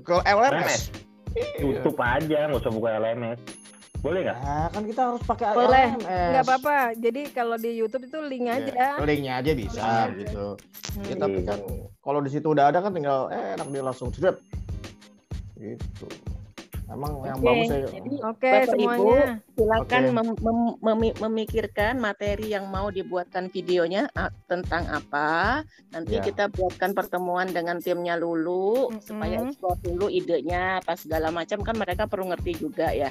Ke 0.00 0.16
LMS. 0.24 0.88
YouTube 1.60 1.98
aja, 2.00 2.48
nggak 2.48 2.62
usah 2.62 2.72
buka 2.72 2.96
LMS. 2.96 3.38
Boleh 4.00 4.20
nggak? 4.24 4.38
Nah, 4.40 4.66
kan 4.72 4.82
kita 4.88 5.02
harus 5.12 5.22
pakai 5.28 5.46
Boleh. 5.52 5.86
LMS. 5.92 6.08
Nggak 6.08 6.44
apa-apa. 6.48 6.76
Jadi 6.96 7.22
kalau 7.36 7.56
di 7.60 7.70
YouTube 7.76 8.04
itu 8.08 8.18
link 8.24 8.48
iya, 8.48 8.56
aja. 8.56 8.72
Ya, 8.72 8.90
linknya 9.04 9.32
aja 9.44 9.50
bisa 9.52 9.84
hmm. 9.84 10.12
gitu. 10.24 10.46
Hmm. 10.56 11.04
Ya, 11.04 11.14
tapi 11.20 11.38
kan 11.44 11.58
kalau 12.00 12.20
di 12.24 12.30
situ 12.32 12.46
udah 12.48 12.72
ada 12.72 12.80
kan 12.80 12.96
tinggal 12.96 13.28
eh 13.28 13.60
enak 13.60 13.68
dia 13.70 13.82
langsung 13.84 14.08
strip. 14.08 14.40
Gitu. 15.60 16.06
Emang 16.94 17.12
okay. 17.18 17.26
yang 17.26 17.38
bagus 17.42 17.66
ya. 17.68 17.78
Oke, 17.82 18.22
okay, 18.30 18.58
semuanya. 18.70 19.22
Ibu, 19.42 19.54
silakan 19.58 20.02
okay. 20.06 20.14
mem 20.14 20.28
mem 20.38 20.58
mem 20.78 21.00
memikirkan 21.18 21.94
materi 21.98 22.46
yang 22.54 22.70
mau 22.70 22.86
dibuatkan 22.88 23.50
videonya 23.50 24.06
tentang 24.46 24.86
apa. 24.86 25.62
Nanti 25.90 26.22
yeah. 26.22 26.24
kita 26.24 26.54
buatkan 26.54 26.94
pertemuan 26.94 27.50
dengan 27.50 27.82
timnya 27.82 28.14
Lulu 28.14 28.94
mm 28.94 28.98
-hmm. 28.98 29.02
supaya 29.02 29.36
explore 29.42 29.80
dulu 29.82 30.06
idenya 30.06 30.78
apa 30.78 30.94
segala 30.94 31.34
macam 31.34 31.66
kan 31.66 31.74
mereka 31.74 32.06
perlu 32.06 32.30
ngerti 32.30 32.62
juga 32.62 32.94
ya. 32.94 33.10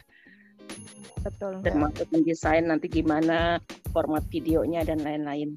Betul. 1.24 1.60
Termasuk 1.64 2.08
mendesain 2.12 2.64
nanti 2.68 2.88
gimana 2.88 3.60
format 3.92 4.24
videonya 4.32 4.84
dan 4.88 5.04
lain-lain. 5.04 5.56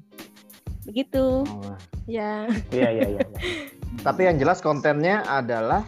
Begitu. 0.87 1.43
Oh. 1.43 1.75
Ya. 2.07 2.47
Iya, 2.71 2.89
iya, 2.91 3.05
iya. 3.19 3.21
Tapi 4.07 4.27
yang 4.27 4.39
jelas 4.39 4.63
kontennya 4.63 5.23
adalah 5.27 5.83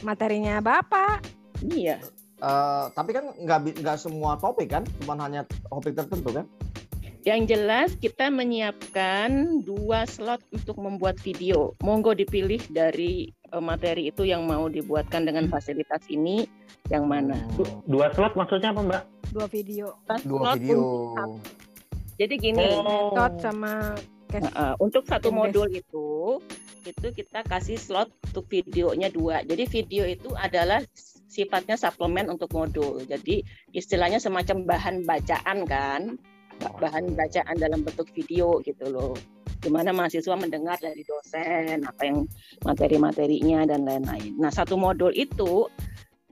materinya 0.00 0.64
Bapak. 0.64 1.41
Iya. 1.62 2.02
Uh, 2.42 2.90
tapi 2.98 3.14
kan 3.14 3.30
nggak 3.38 3.78
nggak 3.78 3.98
semua 4.02 4.34
topik 4.34 4.74
kan, 4.74 4.82
cuma 4.98 5.14
hanya 5.22 5.46
topik 5.70 5.94
tertentu 5.94 6.34
kan? 6.34 6.46
Yang 7.22 7.54
jelas 7.54 7.88
kita 8.02 8.34
menyiapkan 8.34 9.62
dua 9.62 10.10
slot 10.10 10.42
untuk 10.50 10.74
membuat 10.82 11.22
video. 11.22 11.78
Monggo 11.78 12.18
dipilih 12.18 12.58
dari 12.66 13.30
eh, 13.30 13.62
materi 13.62 14.10
itu 14.10 14.26
yang 14.26 14.42
mau 14.42 14.66
dibuatkan 14.66 15.22
dengan 15.22 15.46
fasilitas 15.46 16.02
ini 16.10 16.50
yang 16.90 17.06
mana. 17.06 17.38
Dua 17.86 18.10
slot 18.10 18.34
maksudnya 18.34 18.74
apa 18.74 18.82
Mbak? 18.82 19.02
Dua 19.30 19.46
video. 19.46 19.86
Dua 20.26 20.58
video. 20.58 20.82
Jadi 22.18 22.34
gini. 22.42 22.66
Oh. 22.74 23.14
sama 23.38 23.94
uh, 24.58 24.74
untuk 24.82 25.06
satu 25.06 25.30
modul 25.30 25.70
itu 25.70 26.42
itu 26.82 27.06
kita 27.14 27.46
kasih 27.46 27.78
slot 27.78 28.10
untuk 28.26 28.50
videonya 28.50 29.06
dua. 29.14 29.46
Jadi 29.46 29.70
video 29.70 30.02
itu 30.10 30.34
adalah 30.34 30.82
sifatnya 31.32 31.80
suplemen 31.80 32.28
untuk 32.28 32.52
modul. 32.52 33.00
Jadi 33.08 33.40
istilahnya 33.72 34.20
semacam 34.20 34.68
bahan 34.68 35.08
bacaan 35.08 35.58
kan. 35.64 36.02
Bahan 36.60 37.16
bacaan 37.16 37.56
dalam 37.56 37.80
bentuk 37.80 38.12
video 38.12 38.60
gitu 38.60 38.92
loh. 38.92 39.16
Gimana 39.64 39.96
mahasiswa 39.96 40.36
mendengar 40.36 40.76
dari 40.76 41.00
dosen 41.08 41.88
apa 41.88 42.02
yang 42.04 42.28
materi-materinya 42.60 43.64
dan 43.64 43.88
lain-lain. 43.88 44.36
Nah 44.36 44.52
satu 44.52 44.76
modul 44.76 45.14
itu 45.16 45.70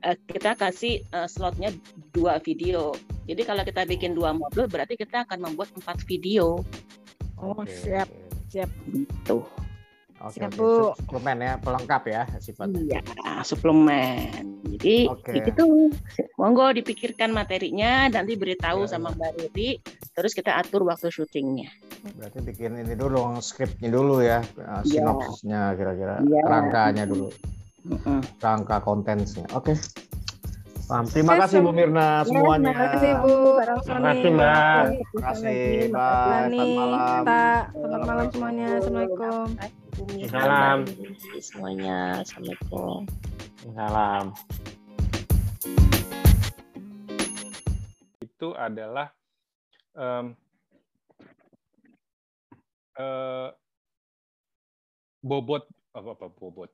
eh, 0.05 0.18
kita 0.28 0.60
kasih 0.60 1.01
eh, 1.01 1.28
slotnya 1.31 1.72
dua 2.12 2.36
video. 2.44 2.93
Jadi 3.24 3.43
kalau 3.47 3.62
kita 3.64 3.89
bikin 3.89 4.12
dua 4.12 4.36
modul 4.36 4.68
berarti 4.68 5.01
kita 5.01 5.24
akan 5.24 5.48
membuat 5.48 5.72
empat 5.72 6.05
video. 6.05 6.60
Oh 7.40 7.64
siap. 7.64 8.10
siap. 8.51 8.68
Itu 8.90 9.47
Oke, 10.21 10.37
Siap, 10.37 10.53
Bu. 10.53 10.93
Suplemen 11.01 11.39
ya, 11.41 11.55
pelengkap 11.57 12.03
ya 12.05 12.23
sifatnya. 12.45 13.01
Iya, 13.01 13.01
suplemen. 13.41 14.61
Jadi 14.77 15.09
oke. 15.09 15.33
itu 15.33 15.65
monggo 16.37 16.77
dipikirkan 16.77 17.33
materinya, 17.33 18.05
nanti 18.13 18.37
beritahu 18.37 18.85
sama. 18.85 19.17
Mbak 19.17 19.33
Rudy, 19.41 19.81
terus 20.13 20.37
kita 20.37 20.61
atur 20.61 20.85
waktu 20.85 21.09
syutingnya. 21.09 21.73
Berarti 22.21 22.39
bikin 22.45 22.77
ini 22.85 22.93
dulu, 22.93 23.41
skripnya 23.41 23.89
dulu 23.89 24.21
ya, 24.21 24.45
eh, 24.45 24.85
iya. 24.87 25.01
sinopsisnya 25.03 25.61
kira-kira, 25.75 26.21
ya. 26.23 26.43
rangkanya 26.45 27.05
dulu, 27.09 27.33
uh 27.89 28.21
rangka 28.45 28.77
kontennya. 28.85 29.49
Oke. 29.57 29.73
Paham. 30.91 31.07
Terima 31.07 31.39
kasih 31.39 31.63
Bu 31.63 31.71
Mirna 31.71 32.27
semuanya. 32.27 32.75
Terima 32.75 32.87
kasih 32.91 33.11
Bu. 33.23 33.35
Terima 33.63 34.01
kasih 34.11 34.29
Mbak. 34.35 34.83
Terima 34.91 35.23
kasih. 35.23 35.63
Bye. 35.95 36.51
Selamat 36.51 36.67
malam. 36.75 37.23
Selamat 37.71 38.03
malam 38.03 38.27
semuanya. 38.35 38.69
Assalamualaikum. 38.83 39.79
Salam. 40.32 40.89
Semuanya. 41.36 42.24
Assalamualaikum. 42.24 43.05
Salam. 43.77 44.24
Itu 48.24 48.56
adalah 48.56 49.12
um, 49.93 50.32
uh, 52.97 53.52
bobot 55.20 55.68
apa 55.93 56.16
apa 56.16 56.27
bobot 56.32 56.72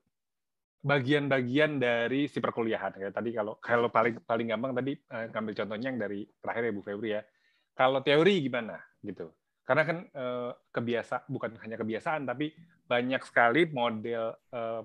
bagian-bagian 0.87 1.83
dari 1.83 2.31
si 2.31 2.39
perkuliahan 2.39 2.95
kayak 2.95 3.11
tadi 3.11 3.35
kalau 3.35 3.59
kalau 3.59 3.91
paling 3.91 4.23
paling 4.23 4.47
gampang 4.55 4.71
tadi 4.71 4.95
uh, 5.11 5.27
ngambil 5.35 5.53
contohnya 5.57 5.87
yang 5.91 5.99
dari 5.99 6.23
terakhir 6.39 6.63
ya 6.63 6.71
Bu 6.71 6.81
Febri 6.85 7.09
ya 7.11 7.21
kalau 7.75 7.99
teori 7.99 8.39
gimana 8.39 8.79
gitu 9.03 9.27
karena 9.67 9.83
kan 9.83 9.97
uh, 10.15 10.51
kebiasa 10.71 11.27
bukan 11.27 11.59
hanya 11.59 11.75
kebiasaan 11.75 12.23
tapi 12.23 12.55
banyak 12.87 13.19
sekali 13.27 13.67
model 13.67 14.31
uh, 14.55 14.81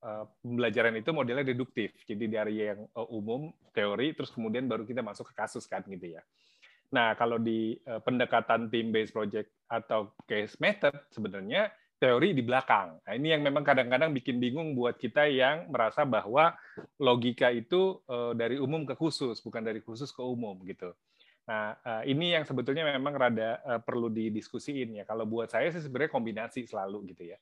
uh, 0.00 0.24
pembelajaran 0.40 0.96
itu 0.96 1.12
modelnya 1.12 1.44
deduktif 1.44 1.92
jadi 2.08 2.24
dari 2.24 2.54
yang 2.64 2.88
uh, 2.96 3.04
umum 3.12 3.52
teori 3.76 4.16
terus 4.16 4.32
kemudian 4.32 4.64
baru 4.64 4.88
kita 4.88 5.04
masuk 5.04 5.28
ke 5.30 5.34
kasus 5.36 5.68
kan 5.68 5.84
gitu 5.84 6.16
ya 6.16 6.24
nah 6.88 7.12
kalau 7.12 7.36
di 7.36 7.76
uh, 7.84 8.00
pendekatan 8.00 8.72
team 8.72 8.88
based 8.88 9.12
project 9.12 9.52
atau 9.68 10.16
case 10.24 10.56
method 10.56 10.96
sebenarnya 11.12 11.68
teori 11.96 12.36
di 12.36 12.44
belakang. 12.44 13.00
Nah, 13.00 13.12
ini 13.16 13.32
yang 13.32 13.40
memang 13.40 13.64
kadang-kadang 13.64 14.12
bikin 14.12 14.36
bingung 14.36 14.76
buat 14.76 15.00
kita 15.00 15.32
yang 15.32 15.72
merasa 15.72 16.04
bahwa 16.04 16.52
logika 17.00 17.48
itu 17.48 18.00
uh, 18.04 18.36
dari 18.36 18.60
umum 18.60 18.84
ke 18.84 18.92
khusus, 18.92 19.40
bukan 19.40 19.64
dari 19.64 19.80
khusus 19.80 20.12
ke 20.12 20.20
umum 20.20 20.60
gitu. 20.68 20.92
Nah, 21.46 21.78
uh, 21.78 22.02
ini 22.02 22.34
yang 22.34 22.42
sebetulnya 22.42 22.82
memang 22.82 23.14
rada 23.14 23.62
uh, 23.62 23.80
perlu 23.80 24.10
didiskusiin 24.10 24.98
ya. 24.98 25.04
Kalau 25.06 25.26
buat 25.26 25.46
saya 25.46 25.70
sih 25.70 25.82
sebenarnya 25.82 26.10
kombinasi 26.10 26.66
selalu 26.66 27.14
gitu 27.14 27.30
ya. 27.30 27.38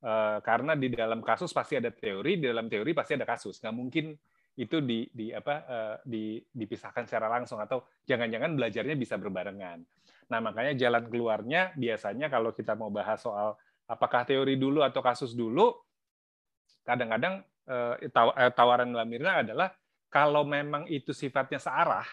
Uh, 0.00 0.38
karena 0.40 0.78
di 0.78 0.88
dalam 0.88 1.20
kasus 1.20 1.50
pasti 1.50 1.76
ada 1.76 1.90
teori, 1.90 2.38
di 2.38 2.46
dalam 2.46 2.70
teori 2.70 2.94
pasti 2.94 3.18
ada 3.18 3.26
kasus. 3.26 3.58
Nggak 3.58 3.74
mungkin 3.74 4.06
itu 4.54 4.82
di, 4.82 5.06
di 5.14 5.32
apa 5.32 5.62
di, 6.04 6.36
dipisahkan 6.42 7.06
secara 7.06 7.32
langsung 7.32 7.62
atau 7.62 7.86
jangan-jangan 8.04 8.58
belajarnya 8.58 8.98
bisa 8.98 9.16
berbarengan. 9.16 9.80
Nah, 10.30 10.38
makanya 10.38 10.78
jalan 10.78 11.10
keluarnya 11.10 11.74
biasanya 11.74 12.30
kalau 12.30 12.54
kita 12.54 12.78
mau 12.78 12.92
bahas 12.92 13.18
soal 13.18 13.56
apakah 13.90 14.22
teori 14.22 14.54
dulu 14.54 14.86
atau 14.86 15.02
kasus 15.02 15.34
dulu, 15.34 15.74
kadang-kadang 16.86 17.42
eh, 17.66 18.06
eh, 18.06 18.52
tawaran 18.54 18.94
Mbak 18.94 19.06
Mirna 19.10 19.42
adalah 19.42 19.68
kalau 20.06 20.46
memang 20.46 20.86
itu 20.86 21.10
sifatnya 21.10 21.58
searah, 21.58 22.06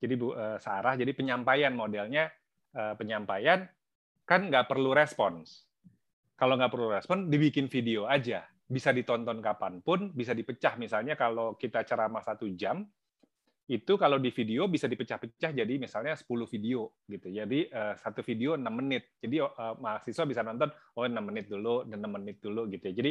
jadi 0.00 0.14
bu 0.16 0.32
eh, 0.32 0.58
searah, 0.58 0.96
jadi 0.96 1.12
penyampaian 1.12 1.72
modelnya 1.76 2.32
penyampaian 2.70 3.66
kan 4.22 4.46
nggak 4.46 4.70
perlu 4.70 4.94
respons. 4.94 5.66
Kalau 6.38 6.54
nggak 6.54 6.70
perlu 6.70 6.94
respon, 6.94 7.26
dibikin 7.26 7.66
video 7.66 8.06
aja, 8.06 8.46
bisa 8.70 8.94
ditonton 8.94 9.42
kapan 9.42 9.82
pun, 9.82 10.14
bisa 10.14 10.38
dipecah. 10.38 10.78
Misalnya 10.78 11.18
kalau 11.18 11.58
kita 11.58 11.82
ceramah 11.82 12.22
satu 12.22 12.46
jam, 12.54 12.86
itu 13.70 13.94
kalau 13.94 14.18
di 14.18 14.34
video 14.34 14.66
bisa 14.66 14.90
dipecah-pecah 14.90 15.54
jadi 15.54 15.74
misalnya 15.78 16.18
10 16.18 16.26
video 16.26 16.90
gitu. 17.06 17.30
Jadi 17.30 17.70
uh, 17.70 17.94
satu 17.94 18.18
video 18.26 18.58
6 18.58 18.66
menit. 18.66 19.14
Jadi 19.22 19.38
uh, 19.38 19.78
mahasiswa 19.78 20.26
bisa 20.26 20.42
nonton 20.42 20.74
oh 20.98 21.06
6 21.06 21.14
menit 21.22 21.46
dulu 21.46 21.86
dan 21.86 22.02
6 22.02 22.16
menit 22.18 22.36
dulu 22.42 22.66
gitu 22.66 22.90
ya. 22.90 22.94
Jadi 22.98 23.10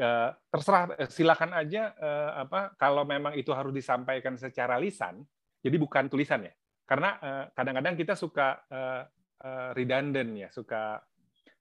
uh, 0.00 0.32
terserah 0.48 0.96
silakan 1.12 1.52
aja 1.52 1.92
uh, 2.00 2.48
apa 2.48 2.72
kalau 2.80 3.04
memang 3.04 3.36
itu 3.36 3.52
harus 3.52 3.76
disampaikan 3.76 4.40
secara 4.40 4.80
lisan. 4.80 5.20
Jadi 5.60 5.76
bukan 5.76 6.08
tulisan 6.08 6.44
ya. 6.48 6.52
Karena 6.88 7.14
kadang-kadang 7.54 7.94
uh, 7.94 7.98
kita 8.02 8.14
suka 8.18 8.66
uh, 8.66 9.06
uh, 9.46 9.70
redundant 9.78 10.34
ya, 10.34 10.48
suka 10.50 10.98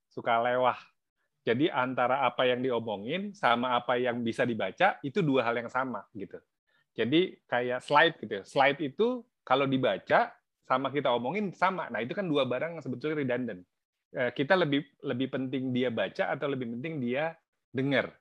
suka 0.10 0.42
lewah. 0.42 0.80
Jadi 1.46 1.72
antara 1.72 2.26
apa 2.26 2.50
yang 2.50 2.66
diomongin 2.66 3.32
sama 3.32 3.78
apa 3.78 3.96
yang 3.96 4.26
bisa 4.26 4.44
dibaca 4.44 4.98
itu 5.06 5.22
dua 5.22 5.46
hal 5.46 5.56
yang 5.56 5.72
sama 5.72 6.04
gitu. 6.18 6.42
Jadi 6.98 7.40
kayak 7.48 7.80
slide 7.80 8.16
gitu 8.20 8.34
ya. 8.42 8.44
Slide 8.44 8.80
itu 8.84 9.24
kalau 9.46 9.66
dibaca 9.66 10.36
sama 10.68 10.94
kita 10.94 11.10
omongin 11.10 11.50
sama. 11.56 11.90
Nah, 11.90 12.04
itu 12.04 12.14
kan 12.14 12.30
dua 12.30 12.46
barang 12.46 12.78
yang 12.78 12.84
sebetulnya 12.84 13.16
redundant. 13.24 13.66
Eh, 14.14 14.32
kita 14.36 14.54
lebih 14.54 14.86
lebih 15.02 15.28
penting 15.32 15.74
dia 15.74 15.90
baca 15.90 16.30
atau 16.34 16.46
lebih 16.52 16.78
penting 16.78 17.02
dia 17.02 17.34
dengar 17.74 18.14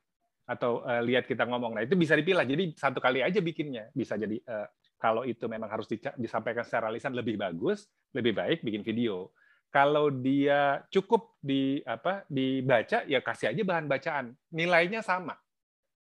atau 0.48 0.80
uh, 0.80 1.04
lihat 1.04 1.28
kita 1.28 1.44
ngomong. 1.44 1.76
Nah, 1.76 1.84
itu 1.84 1.92
bisa 1.92 2.16
dipilah. 2.16 2.40
Jadi 2.48 2.72
satu 2.72 3.04
kali 3.04 3.20
aja 3.20 3.36
bikinnya. 3.44 3.92
Bisa 3.92 4.16
jadi 4.16 4.40
uh, 4.48 4.64
kalau 4.98 5.22
itu 5.22 5.46
memang 5.46 5.70
harus 5.70 5.86
disampaikan 6.18 6.66
secara 6.66 6.90
lisan 6.90 7.14
lebih 7.14 7.38
bagus, 7.38 7.86
lebih 8.12 8.34
baik 8.34 8.58
bikin 8.66 8.82
video. 8.82 9.30
Kalau 9.70 10.10
dia 10.10 10.82
cukup 10.90 11.38
di 11.38 11.78
apa 11.86 12.24
dibaca 12.26 13.04
ya 13.06 13.22
kasih 13.22 13.54
aja 13.54 13.62
bahan 13.62 13.86
bacaan. 13.86 14.26
Nilainya 14.50 15.04
sama. 15.04 15.38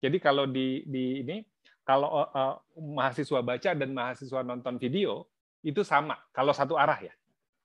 Jadi 0.04 0.20
kalau 0.20 0.44
di 0.44 0.84
di 0.84 1.24
ini 1.24 1.40
kalau 1.84 2.24
uh, 2.24 2.56
mahasiswa 2.80 3.40
baca 3.44 3.70
dan 3.76 3.92
mahasiswa 3.92 4.40
nonton 4.40 4.80
video 4.80 5.28
itu 5.64 5.84
sama 5.84 6.16
kalau 6.32 6.52
satu 6.52 6.76
arah 6.80 6.96
ya 7.00 7.12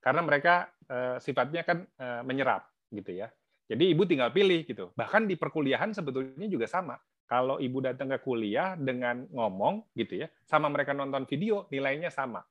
karena 0.04 0.22
mereka 0.24 0.72
uh, 0.88 1.16
sifatnya 1.20 1.64
kan 1.64 1.88
uh, 2.00 2.22
menyerap 2.24 2.68
gitu 2.91 3.16
ya 3.16 3.32
jadi 3.68 3.96
ibu 3.96 4.04
tinggal 4.04 4.32
pilih 4.32 4.68
gitu 4.68 4.91
bahkan 4.96 5.28
di 5.28 5.40
perkuliahan 5.40 5.96
sebetulnya 5.96 6.48
juga 6.48 6.68
sama 6.68 7.00
kalau 7.30 7.61
ibu 7.61 7.80
datang 7.80 8.10
ke 8.10 8.19
kuliah 8.26 8.73
dengan 8.73 9.30
ngomong 9.30 9.93
gitu 9.93 10.26
ya 10.26 10.27
sama 10.49 10.68
mereka 10.68 10.97
nonton 10.97 11.30
video 11.30 11.69
nilainya 11.69 12.10
sama 12.10 12.41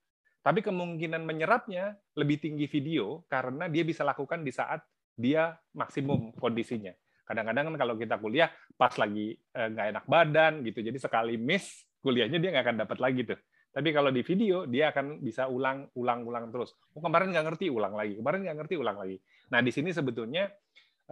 tapi 0.40 0.62
kemungkinan 0.62 1.26
menyerapnya 1.26 1.98
lebih 2.14 2.38
tinggi 2.38 2.70
video 2.70 3.26
karena 3.26 3.66
dia 3.66 3.82
bisa 3.82 4.06
lakukan 4.06 4.46
di 4.46 4.54
saat 4.54 4.80
dia 5.18 5.50
maksimum 5.74 6.30
kondisinya 6.38 6.94
Kadang-kadang 7.28 7.64
kan 7.68 7.76
kalau 7.76 7.94
kita 8.00 8.16
kuliah 8.16 8.48
pas 8.80 8.96
lagi 8.96 9.36
eh, 9.36 9.68
nggak 9.68 9.86
enak 9.92 10.04
badan 10.08 10.52
gitu, 10.64 10.80
jadi 10.80 10.96
sekali 10.96 11.36
miss 11.36 11.84
kuliahnya 12.00 12.40
dia 12.40 12.56
nggak 12.56 12.64
akan 12.64 12.78
dapat 12.88 12.98
lagi 13.04 13.20
tuh. 13.28 13.36
Tapi 13.68 13.92
kalau 13.92 14.08
di 14.08 14.24
video 14.24 14.64
dia 14.64 14.88
akan 14.88 15.20
bisa 15.20 15.44
ulang, 15.44 15.92
ulang, 15.92 16.24
ulang 16.24 16.48
terus. 16.48 16.72
Oh 16.96 17.04
kemarin 17.04 17.36
nggak 17.36 17.52
ngerti, 17.52 17.68
ulang 17.68 17.92
lagi. 17.92 18.16
Kemarin 18.16 18.48
nggak 18.48 18.56
ngerti, 18.64 18.74
ulang 18.80 18.96
lagi. 18.96 19.20
Nah 19.52 19.60
di 19.60 19.68
sini 19.68 19.92
sebetulnya 19.92 20.48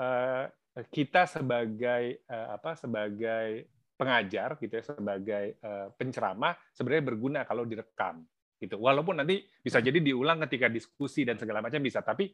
eh, 0.00 0.44
kita 0.90 1.24
sebagai 1.28 2.20
eh, 2.24 2.48
apa? 2.52 2.76
Sebagai 2.76 3.70
pengajar 3.96 4.60
gitu 4.60 4.76
ya, 4.76 4.84
sebagai 4.84 5.56
penceramah 5.96 6.52
sebenarnya 6.76 7.04
berguna 7.08 7.40
kalau 7.48 7.64
direkam 7.64 8.28
gitu. 8.60 8.76
Walaupun 8.76 9.24
nanti 9.24 9.40
bisa 9.64 9.80
jadi 9.80 9.96
diulang 10.04 10.36
ketika 10.44 10.68
diskusi 10.68 11.24
dan 11.24 11.40
segala 11.40 11.64
macam 11.64 11.80
bisa, 11.80 12.04
tapi 12.04 12.28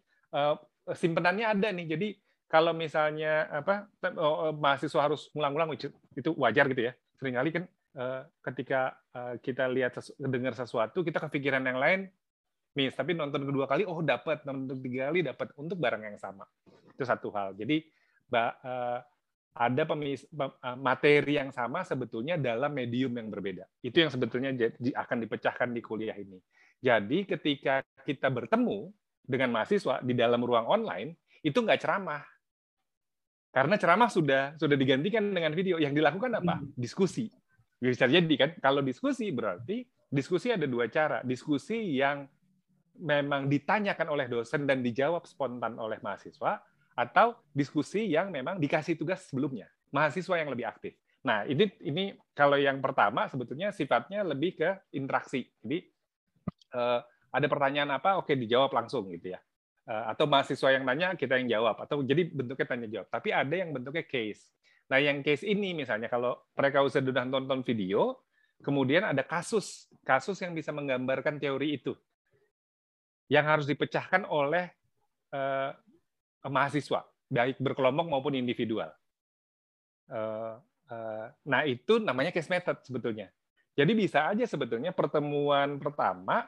simpenannya 0.90 1.46
ada 1.46 1.70
nih. 1.70 1.86
Jadi 1.94 2.08
kalau 2.50 2.74
misalnya 2.74 3.46
apa 3.46 3.86
oh, 4.18 4.50
mahasiswa 4.58 5.06
harus 5.06 5.30
ngulang-ngulang 5.38 5.78
itu 6.18 6.34
wajar 6.34 6.66
gitu 6.66 6.90
ya. 6.90 6.92
Seringkali 7.14 7.50
kan 7.54 7.64
eh, 7.96 8.22
ketika 8.40 8.96
eh, 9.12 9.34
kita 9.40 9.68
lihat 9.68 10.00
dengar 10.16 10.56
sesuatu 10.56 11.04
kita 11.04 11.20
kepikiran 11.28 11.60
yang 11.64 11.76
lain 11.76 12.00
miss 12.72 12.96
tapi 12.96 13.12
nonton 13.12 13.44
kedua 13.44 13.68
kali 13.68 13.84
oh 13.84 14.00
dapat 14.00 14.48
nonton 14.48 14.80
tiga 14.80 15.12
kali 15.12 15.20
dapat 15.20 15.52
untuk 15.60 15.76
barang 15.76 16.02
yang 16.08 16.16
sama 16.16 16.48
itu 16.88 17.04
satu 17.04 17.28
hal 17.36 17.52
jadi 17.52 17.84
uh, 17.84 17.92
ada 19.52 19.82
pemis, 19.84 20.24
uh, 20.32 20.76
materi 20.80 21.36
yang 21.36 21.52
sama 21.52 21.84
sebetulnya 21.84 22.40
dalam 22.40 22.72
medium 22.72 23.12
yang 23.12 23.28
berbeda. 23.28 23.68
Itu 23.84 24.00
yang 24.00 24.08
sebetulnya 24.08 24.56
akan 24.96 25.16
dipecahkan 25.28 25.68
di 25.76 25.80
kuliah 25.84 26.16
ini. 26.16 26.40
Jadi 26.80 27.28
ketika 27.28 27.84
kita 28.02 28.32
bertemu 28.32 28.90
dengan 29.22 29.54
mahasiswa 29.54 30.00
di 30.02 30.16
dalam 30.16 30.40
ruang 30.42 30.66
online 30.66 31.14
itu 31.44 31.60
nggak 31.60 31.78
ceramah. 31.84 32.24
Karena 33.52 33.76
ceramah 33.76 34.08
sudah 34.08 34.56
sudah 34.56 34.74
digantikan 34.74 35.28
dengan 35.28 35.52
video. 35.52 35.76
Yang 35.76 36.00
dilakukan 36.00 36.32
apa? 36.32 36.56
Hmm. 36.58 36.72
diskusi. 36.72 37.28
Bisa 37.76 38.08
jadi 38.08 38.34
kan? 38.40 38.50
Kalau 38.56 38.80
diskusi 38.80 39.28
berarti 39.28 39.84
diskusi 40.08 40.48
ada 40.48 40.64
dua 40.64 40.88
cara. 40.88 41.20
Diskusi 41.20 42.00
yang 42.00 42.24
memang 42.96 43.52
ditanyakan 43.52 44.08
oleh 44.08 44.26
dosen 44.32 44.64
dan 44.64 44.80
dijawab 44.80 45.28
spontan 45.28 45.76
oleh 45.76 46.00
mahasiswa 46.00 46.60
atau 46.92 47.36
diskusi 47.56 48.08
yang 48.08 48.28
memang 48.28 48.60
dikasih 48.60 48.96
tugas 48.96 49.28
sebelumnya 49.28 49.68
mahasiswa 49.92 50.34
yang 50.40 50.50
lebih 50.50 50.66
aktif. 50.66 50.96
Nah 51.22 51.46
ini 51.46 51.70
ini 51.84 52.04
kalau 52.34 52.58
yang 52.58 52.82
pertama 52.82 53.28
sebetulnya 53.30 53.70
sifatnya 53.70 54.26
lebih 54.26 54.58
ke 54.58 54.70
interaksi. 54.96 55.46
Jadi 55.62 55.78
eh, 56.74 57.00
ada 57.32 57.46
pertanyaan 57.46 57.94
apa, 57.94 58.18
oke 58.18 58.32
dijawab 58.34 58.72
langsung 58.74 59.06
gitu 59.12 59.36
ya. 59.36 59.40
Eh, 59.86 60.04
atau 60.10 60.26
mahasiswa 60.26 60.68
yang 60.74 60.82
nanya 60.82 61.14
kita 61.14 61.38
yang 61.38 61.60
jawab 61.60 61.76
atau 61.86 62.02
jadi 62.02 62.26
bentuknya 62.32 62.66
tanya 62.66 62.88
jawab. 62.88 63.08
Tapi 63.12 63.28
ada 63.30 63.54
yang 63.54 63.70
bentuknya 63.70 64.02
case. 64.02 64.50
Nah 64.90 64.98
yang 64.98 65.22
case 65.22 65.46
ini 65.46 65.76
misalnya 65.76 66.10
kalau 66.10 66.34
mereka 66.56 66.82
sudah 66.88 67.22
nonton 67.22 67.62
video, 67.62 68.18
kemudian 68.64 69.06
ada 69.06 69.22
kasus 69.22 69.86
kasus 70.02 70.40
yang 70.42 70.56
bisa 70.56 70.74
menggambarkan 70.74 71.38
teori 71.38 71.78
itu 71.78 71.94
yang 73.30 73.46
harus 73.46 73.64
dipecahkan 73.64 74.26
oleh 74.28 74.68
uh, 75.32 75.72
mahasiswa, 76.46 77.06
baik 77.30 77.60
berkelompok 77.62 78.06
maupun 78.10 78.34
individual. 78.34 78.90
Uh, 80.10 80.58
uh, 80.90 81.26
nah 81.46 81.62
itu 81.62 82.02
namanya 82.02 82.34
case 82.34 82.50
method 82.50 82.82
sebetulnya. 82.82 83.30
Jadi 83.72 83.92
bisa 83.96 84.28
aja 84.28 84.44
sebetulnya 84.44 84.92
pertemuan 84.92 85.80
pertama 85.80 86.44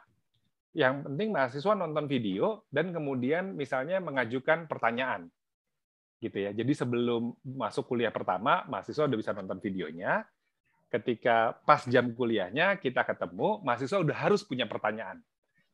yang 0.75 1.07
penting 1.07 1.31
mahasiswa 1.31 1.73
nonton 1.73 2.05
video 2.11 2.67
dan 2.69 2.91
kemudian 2.91 3.55
misalnya 3.55 4.03
mengajukan 4.03 4.67
pertanyaan 4.67 5.31
gitu 6.25 6.41
ya. 6.41 6.51
Jadi 6.57 6.73
sebelum 6.73 7.37
masuk 7.45 7.85
kuliah 7.85 8.09
pertama, 8.09 8.65
mahasiswa 8.65 9.05
udah 9.05 9.19
bisa 9.19 9.37
nonton 9.37 9.61
videonya. 9.61 10.25
Ketika 10.89 11.59
pas 11.67 11.85
jam 11.91 12.15
kuliahnya 12.15 12.79
kita 12.79 13.03
ketemu, 13.05 13.61
mahasiswa 13.61 13.99
udah 14.01 14.17
harus 14.17 14.41
punya 14.47 14.65
pertanyaan. 14.65 15.21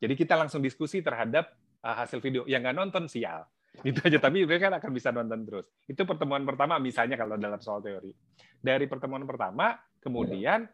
Jadi 0.01 0.17
kita 0.17 0.35
langsung 0.35 0.65
diskusi 0.65 1.05
terhadap 1.05 1.53
uh, 1.85 1.97
hasil 2.03 2.19
video. 2.25 2.49
Yang 2.49 2.61
nggak 2.67 2.77
nonton 2.77 3.05
sial. 3.07 3.45
Itu 3.89 4.03
aja, 4.03 4.19
tapi 4.19 4.45
mereka 4.45 4.69
kan 4.69 4.77
akan 4.83 4.91
bisa 4.93 5.09
nonton 5.15 5.41
terus. 5.47 5.67
Itu 5.87 6.03
pertemuan 6.05 6.43
pertama 6.45 6.77
misalnya 6.83 7.17
kalau 7.17 7.39
dalam 7.39 7.61
soal 7.63 7.81
teori. 7.81 8.13
Dari 8.61 8.85
pertemuan 8.91 9.25
pertama, 9.25 9.79
kemudian 10.03 10.69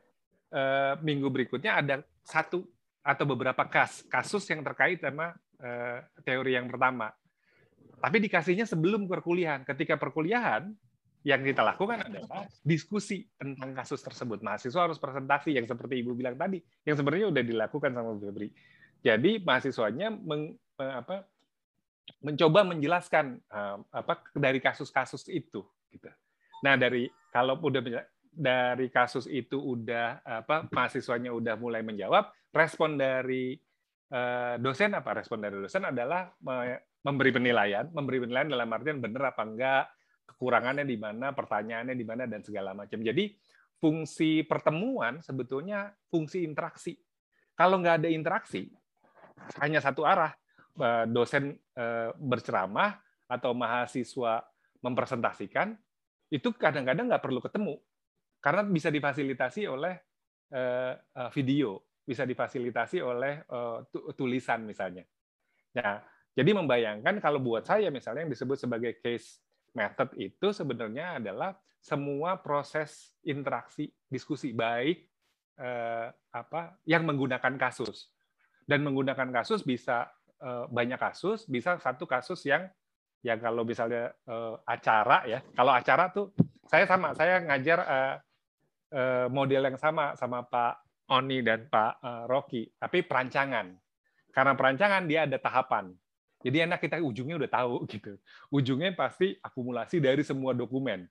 uh, 0.50 0.94
minggu 1.04 1.28
berikutnya 1.30 1.78
ada 1.78 2.02
satu 2.26 2.66
atau 3.06 3.24
beberapa 3.28 3.62
kas, 3.70 4.02
kasus 4.10 4.42
yang 4.50 4.66
terkait 4.66 4.98
sama 4.98 5.30
uh, 5.62 5.98
teori 6.26 6.58
yang 6.58 6.66
pertama. 6.66 7.14
Tapi 7.96 8.16
dikasihnya 8.26 8.66
sebelum 8.66 9.06
perkuliahan. 9.06 9.62
Ketika 9.62 9.94
perkuliahan, 9.96 10.74
yang 11.26 11.42
kita 11.42 11.58
lakukan 11.66 12.06
adalah 12.06 12.46
diskusi 12.62 13.26
tentang 13.34 13.74
kasus 13.74 13.98
tersebut. 13.98 14.46
Mahasiswa 14.46 14.86
harus 14.86 14.94
presentasi 14.94 15.58
yang 15.58 15.66
seperti 15.66 15.98
Ibu 15.98 16.14
bilang 16.14 16.38
tadi, 16.38 16.62
yang 16.86 16.94
sebenarnya 16.94 17.34
sudah 17.34 17.42
dilakukan 17.42 17.90
sama 17.90 18.14
Febri. 18.14 18.48
Jadi 19.02 19.42
mahasiswanya 19.42 20.14
meng, 20.14 20.54
apa, 20.78 21.26
mencoba 22.22 22.62
menjelaskan 22.66 23.38
uh, 23.50 23.82
apa 23.90 24.22
dari 24.34 24.58
kasus-kasus 24.62 25.26
itu 25.30 25.62
gitu. 25.90 26.10
Nah, 26.64 26.74
dari 26.78 27.06
kalau 27.30 27.58
udah 27.60 27.82
dari 28.36 28.88
kasus 28.92 29.24
itu 29.28 29.56
udah 29.56 30.20
apa 30.24 30.68
mahasiswanya 30.68 31.32
udah 31.32 31.54
mulai 31.56 31.80
menjawab, 31.80 32.32
respon 32.52 33.00
dari 33.00 33.56
uh, 34.12 34.56
dosen 34.60 34.92
apa? 34.96 35.22
Respon 35.22 35.40
dari 35.40 35.56
dosen 35.60 35.88
adalah 35.88 36.32
memberi 37.06 37.30
penilaian, 37.32 37.88
memberi 37.92 38.24
penilaian 38.24 38.48
dalam 38.50 38.68
artian 38.72 38.98
benar 39.00 39.36
apa 39.36 39.42
enggak, 39.44 39.84
kekurangannya 40.26 40.84
di 40.84 40.96
mana, 40.98 41.32
pertanyaannya 41.32 41.94
di 41.94 42.04
mana 42.04 42.24
dan 42.26 42.42
segala 42.42 42.74
macam. 42.74 42.98
Jadi 43.00 43.32
fungsi 43.76 44.42
pertemuan 44.44 45.20
sebetulnya 45.20 45.92
fungsi 46.08 46.44
interaksi. 46.44 46.96
Kalau 47.56 47.80
nggak 47.80 48.04
ada 48.04 48.08
interaksi, 48.12 48.68
hanya 49.60 49.80
satu 49.80 50.04
arah 50.04 50.32
dosen 51.10 51.56
eh, 51.74 52.10
berceramah 52.14 53.00
atau 53.26 53.56
mahasiswa 53.56 54.44
mempresentasikan 54.84 55.74
itu 56.30 56.52
kadang-kadang 56.54 57.10
nggak 57.10 57.24
perlu 57.24 57.40
ketemu 57.42 57.74
karena 58.38 58.62
bisa 58.66 58.92
difasilitasi 58.92 59.66
oleh 59.66 59.94
eh, 60.52 60.94
video 61.34 61.82
bisa 62.06 62.22
difasilitasi 62.22 63.02
oleh 63.02 63.42
tulisan 64.14 64.62
misalnya. 64.62 65.02
Nah, 65.74 65.98
jadi 66.38 66.54
membayangkan 66.54 67.18
kalau 67.18 67.42
buat 67.42 67.66
saya 67.66 67.90
misalnya 67.90 68.22
yang 68.22 68.30
disebut 68.30 68.62
sebagai 68.62 69.02
case 69.02 69.42
method 69.74 70.12
itu 70.16 70.54
sebenarnya 70.54 71.18
adalah 71.18 71.58
semua 71.80 72.40
proses 72.40 73.12
interaksi 73.22 73.92
diskusi 74.08 74.56
baik 74.56 75.06
eh, 75.60 76.08
apa 76.32 76.80
yang 76.88 77.04
menggunakan 77.04 77.54
kasus 77.60 78.12
dan 78.66 78.82
menggunakan 78.82 79.30
kasus 79.30 79.62
bisa 79.62 80.10
uh, 80.42 80.64
banyak 80.68 80.98
kasus, 80.98 81.44
bisa 81.48 81.78
satu 81.80 82.04
kasus 82.04 82.42
yang 82.44 82.68
ya 83.24 83.36
kalau 83.40 83.66
misalnya 83.66 84.14
uh, 84.28 84.60
acara 84.64 85.26
ya, 85.26 85.38
kalau 85.56 85.72
acara 85.72 86.12
tuh 86.12 86.30
saya 86.66 86.84
sama, 86.84 87.14
saya 87.14 87.42
ngajar 87.42 87.78
uh, 87.82 88.14
uh, 88.92 89.26
model 89.30 89.72
yang 89.72 89.78
sama 89.78 90.14
sama 90.18 90.42
Pak 90.46 90.82
Oni 91.14 91.38
dan 91.42 91.70
Pak 91.70 91.92
uh, 92.02 92.24
Rocky, 92.26 92.66
tapi 92.76 93.06
perancangan. 93.06 93.70
Karena 94.34 94.52
perancangan 94.52 95.06
dia 95.08 95.24
ada 95.24 95.38
tahapan. 95.38 95.94
Jadi 96.44 96.56
enak 96.62 96.78
kita 96.82 97.00
ujungnya 97.00 97.40
udah 97.40 97.50
tahu 97.50 97.74
gitu. 97.94 98.18
Ujungnya 98.52 98.92
pasti 98.92 99.38
akumulasi 99.40 100.02
dari 100.02 100.22
semua 100.26 100.52
dokumen 100.52 101.06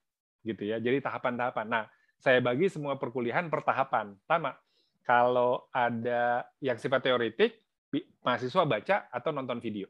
gitu 0.45 0.61
ya. 0.67 0.77
Jadi 0.77 1.01
tahapan-tahapan. 1.01 1.65
Nah, 1.65 1.83
saya 2.21 2.39
bagi 2.43 2.69
semua 2.69 2.95
perkuliahan 2.99 3.49
per 3.49 3.65
tahapan. 3.65 4.13
Pertama, 4.23 4.53
kalau 5.01 5.65
ada 5.73 6.45
yang 6.61 6.77
sifat 6.77 7.01
teoritik, 7.01 7.64
mahasiswa 8.01 8.63
baca 8.65 8.95
atau 9.11 9.29
nonton 9.35 9.61
video. 9.61 9.87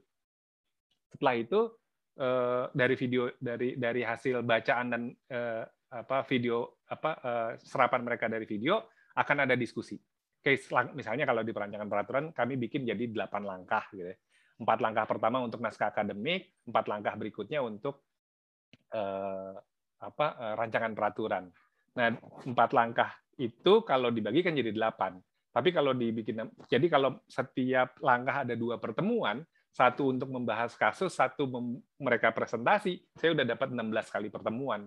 Setelah 1.09 1.35
itu 1.39 1.59
eh, 2.19 2.65
dari 2.75 2.95
video 2.99 3.31
dari 3.39 3.79
dari 3.79 4.01
hasil 4.03 4.43
bacaan 4.43 4.85
dan 4.91 5.01
eh, 5.31 5.63
apa 5.95 6.27
video 6.27 6.83
apa 6.91 7.11
eh, 7.23 7.51
serapan 7.63 8.01
mereka 8.03 8.27
dari 8.27 8.43
video 8.43 8.91
akan 9.15 9.47
ada 9.47 9.55
diskusi. 9.55 9.95
Case 10.43 10.69
misalnya 10.93 11.25
kalau 11.25 11.41
di 11.41 11.55
perancangan 11.55 11.89
peraturan 11.89 12.25
kami 12.35 12.59
bikin 12.59 12.85
jadi 12.85 13.09
delapan 13.09 13.47
langkah 13.47 13.87
gitu 13.95 14.11
ya. 14.11 14.17
Empat 14.55 14.79
langkah 14.79 15.05
pertama 15.09 15.43
untuk 15.43 15.59
naskah 15.59 15.91
akademik, 15.91 16.63
empat 16.67 16.85
langkah 16.87 17.13
berikutnya 17.19 17.59
untuk 17.59 18.07
apa 19.99 20.55
rancangan 20.55 20.95
peraturan. 20.95 21.51
Nah, 21.99 22.07
empat 22.47 22.71
langkah 22.71 23.11
itu 23.35 23.83
kalau 23.83 24.11
dibagikan 24.11 24.55
jadi 24.55 24.71
delapan. 24.71 25.19
Tapi 25.55 25.71
kalau 25.71 25.95
dibikin, 25.95 26.51
jadi 26.67 26.83
kalau 26.91 27.23
setiap 27.31 27.95
langkah 28.03 28.43
ada 28.43 28.59
dua 28.59 28.75
pertemuan, 28.75 29.39
satu 29.71 30.11
untuk 30.11 30.27
membahas 30.27 30.75
kasus, 30.75 31.15
satu 31.15 31.47
mereka 31.95 32.35
presentasi, 32.35 32.99
saya 33.15 33.31
udah 33.31 33.55
dapat 33.55 33.71
16 33.71 34.11
kali 34.11 34.27
pertemuan, 34.27 34.83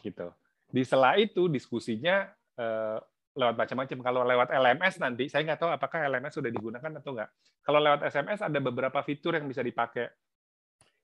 gitu. 0.00 0.32
Di 0.68 0.80
sela 0.88 1.20
itu 1.20 1.52
diskusinya 1.52 2.24
eh, 2.56 2.98
lewat 3.36 3.56
macam-macam. 3.60 3.98
Kalau 4.00 4.20
lewat 4.24 4.48
LMS 4.48 4.94
nanti, 5.00 5.28
saya 5.28 5.44
nggak 5.44 5.60
tahu 5.60 5.70
apakah 5.76 6.08
LMS 6.08 6.40
sudah 6.40 6.48
digunakan 6.48 6.92
atau 6.96 7.10
nggak. 7.12 7.30
Kalau 7.60 7.80
lewat 7.84 8.00
SMS 8.08 8.40
ada 8.40 8.58
beberapa 8.64 8.98
fitur 9.04 9.36
yang 9.36 9.44
bisa 9.44 9.60
dipakai 9.60 10.08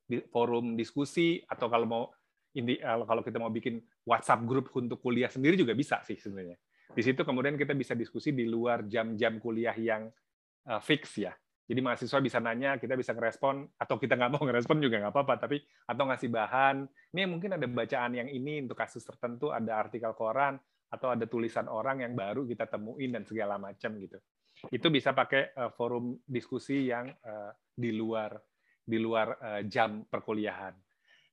di 0.05 0.21
forum 0.29 0.77
diskusi 0.77 1.41
atau 1.45 1.69
kalau 1.69 1.87
mau 1.89 2.05
ini 2.55 2.79
kalau 2.81 3.23
kita 3.25 3.41
mau 3.41 3.51
bikin 3.51 3.83
WhatsApp 4.07 4.47
grup 4.47 4.71
untuk 4.77 5.01
kuliah 5.01 5.33
sendiri 5.33 5.57
juga 5.57 5.73
bisa 5.73 6.01
sih 6.05 6.17
sebenarnya. 6.17 6.57
Di 6.95 7.03
situ 7.03 7.27
kemudian 7.27 7.59
kita 7.59 7.75
bisa 7.75 7.99
diskusi 7.99 8.31
di 8.31 8.47
luar 8.47 8.87
jam-jam 8.87 9.43
kuliah 9.43 9.75
yang 9.75 10.07
uh, 10.71 10.79
fix 10.79 11.19
ya. 11.19 11.35
Jadi 11.65 11.81
mahasiswa 11.81 12.21
bisa 12.21 12.39
nanya, 12.45 12.77
kita 12.77 12.93
bisa 12.93 13.17
ngerespon, 13.17 13.65
atau 13.81 13.97
kita 13.97 14.21
nggak 14.21 14.31
mau 14.37 14.43
ngerespon 14.45 14.85
juga 14.85 15.01
nggak 15.01 15.13
apa-apa, 15.17 15.49
tapi 15.49 15.65
atau 15.89 16.05
ngasih 16.13 16.29
bahan. 16.29 16.77
Ini 17.17 17.25
mungkin 17.25 17.57
ada 17.57 17.65
bacaan 17.65 18.13
yang 18.21 18.29
ini 18.29 18.69
untuk 18.69 18.77
kasus 18.77 19.01
tertentu, 19.01 19.49
ada 19.49 19.81
artikel 19.81 20.13
koran, 20.13 20.61
atau 20.93 21.11
ada 21.11 21.25
tulisan 21.25 21.67
orang 21.67 22.05
yang 22.05 22.13
baru 22.13 22.45
kita 22.45 22.69
temuin 22.69 23.17
dan 23.17 23.25
segala 23.25 23.57
macam 23.57 23.97
gitu. 23.97 24.21
Itu 24.69 24.93
bisa 24.93 25.17
pakai 25.17 25.57
uh, 25.57 25.73
forum 25.73 26.21
diskusi 26.29 26.93
yang 26.93 27.09
uh, 27.11 27.51
di 27.75 27.97
luar 27.97 28.37
di 28.85 29.01
luar 29.01 29.27
uh, 29.41 29.63
jam 29.65 30.05
perkuliahan. 30.05 30.77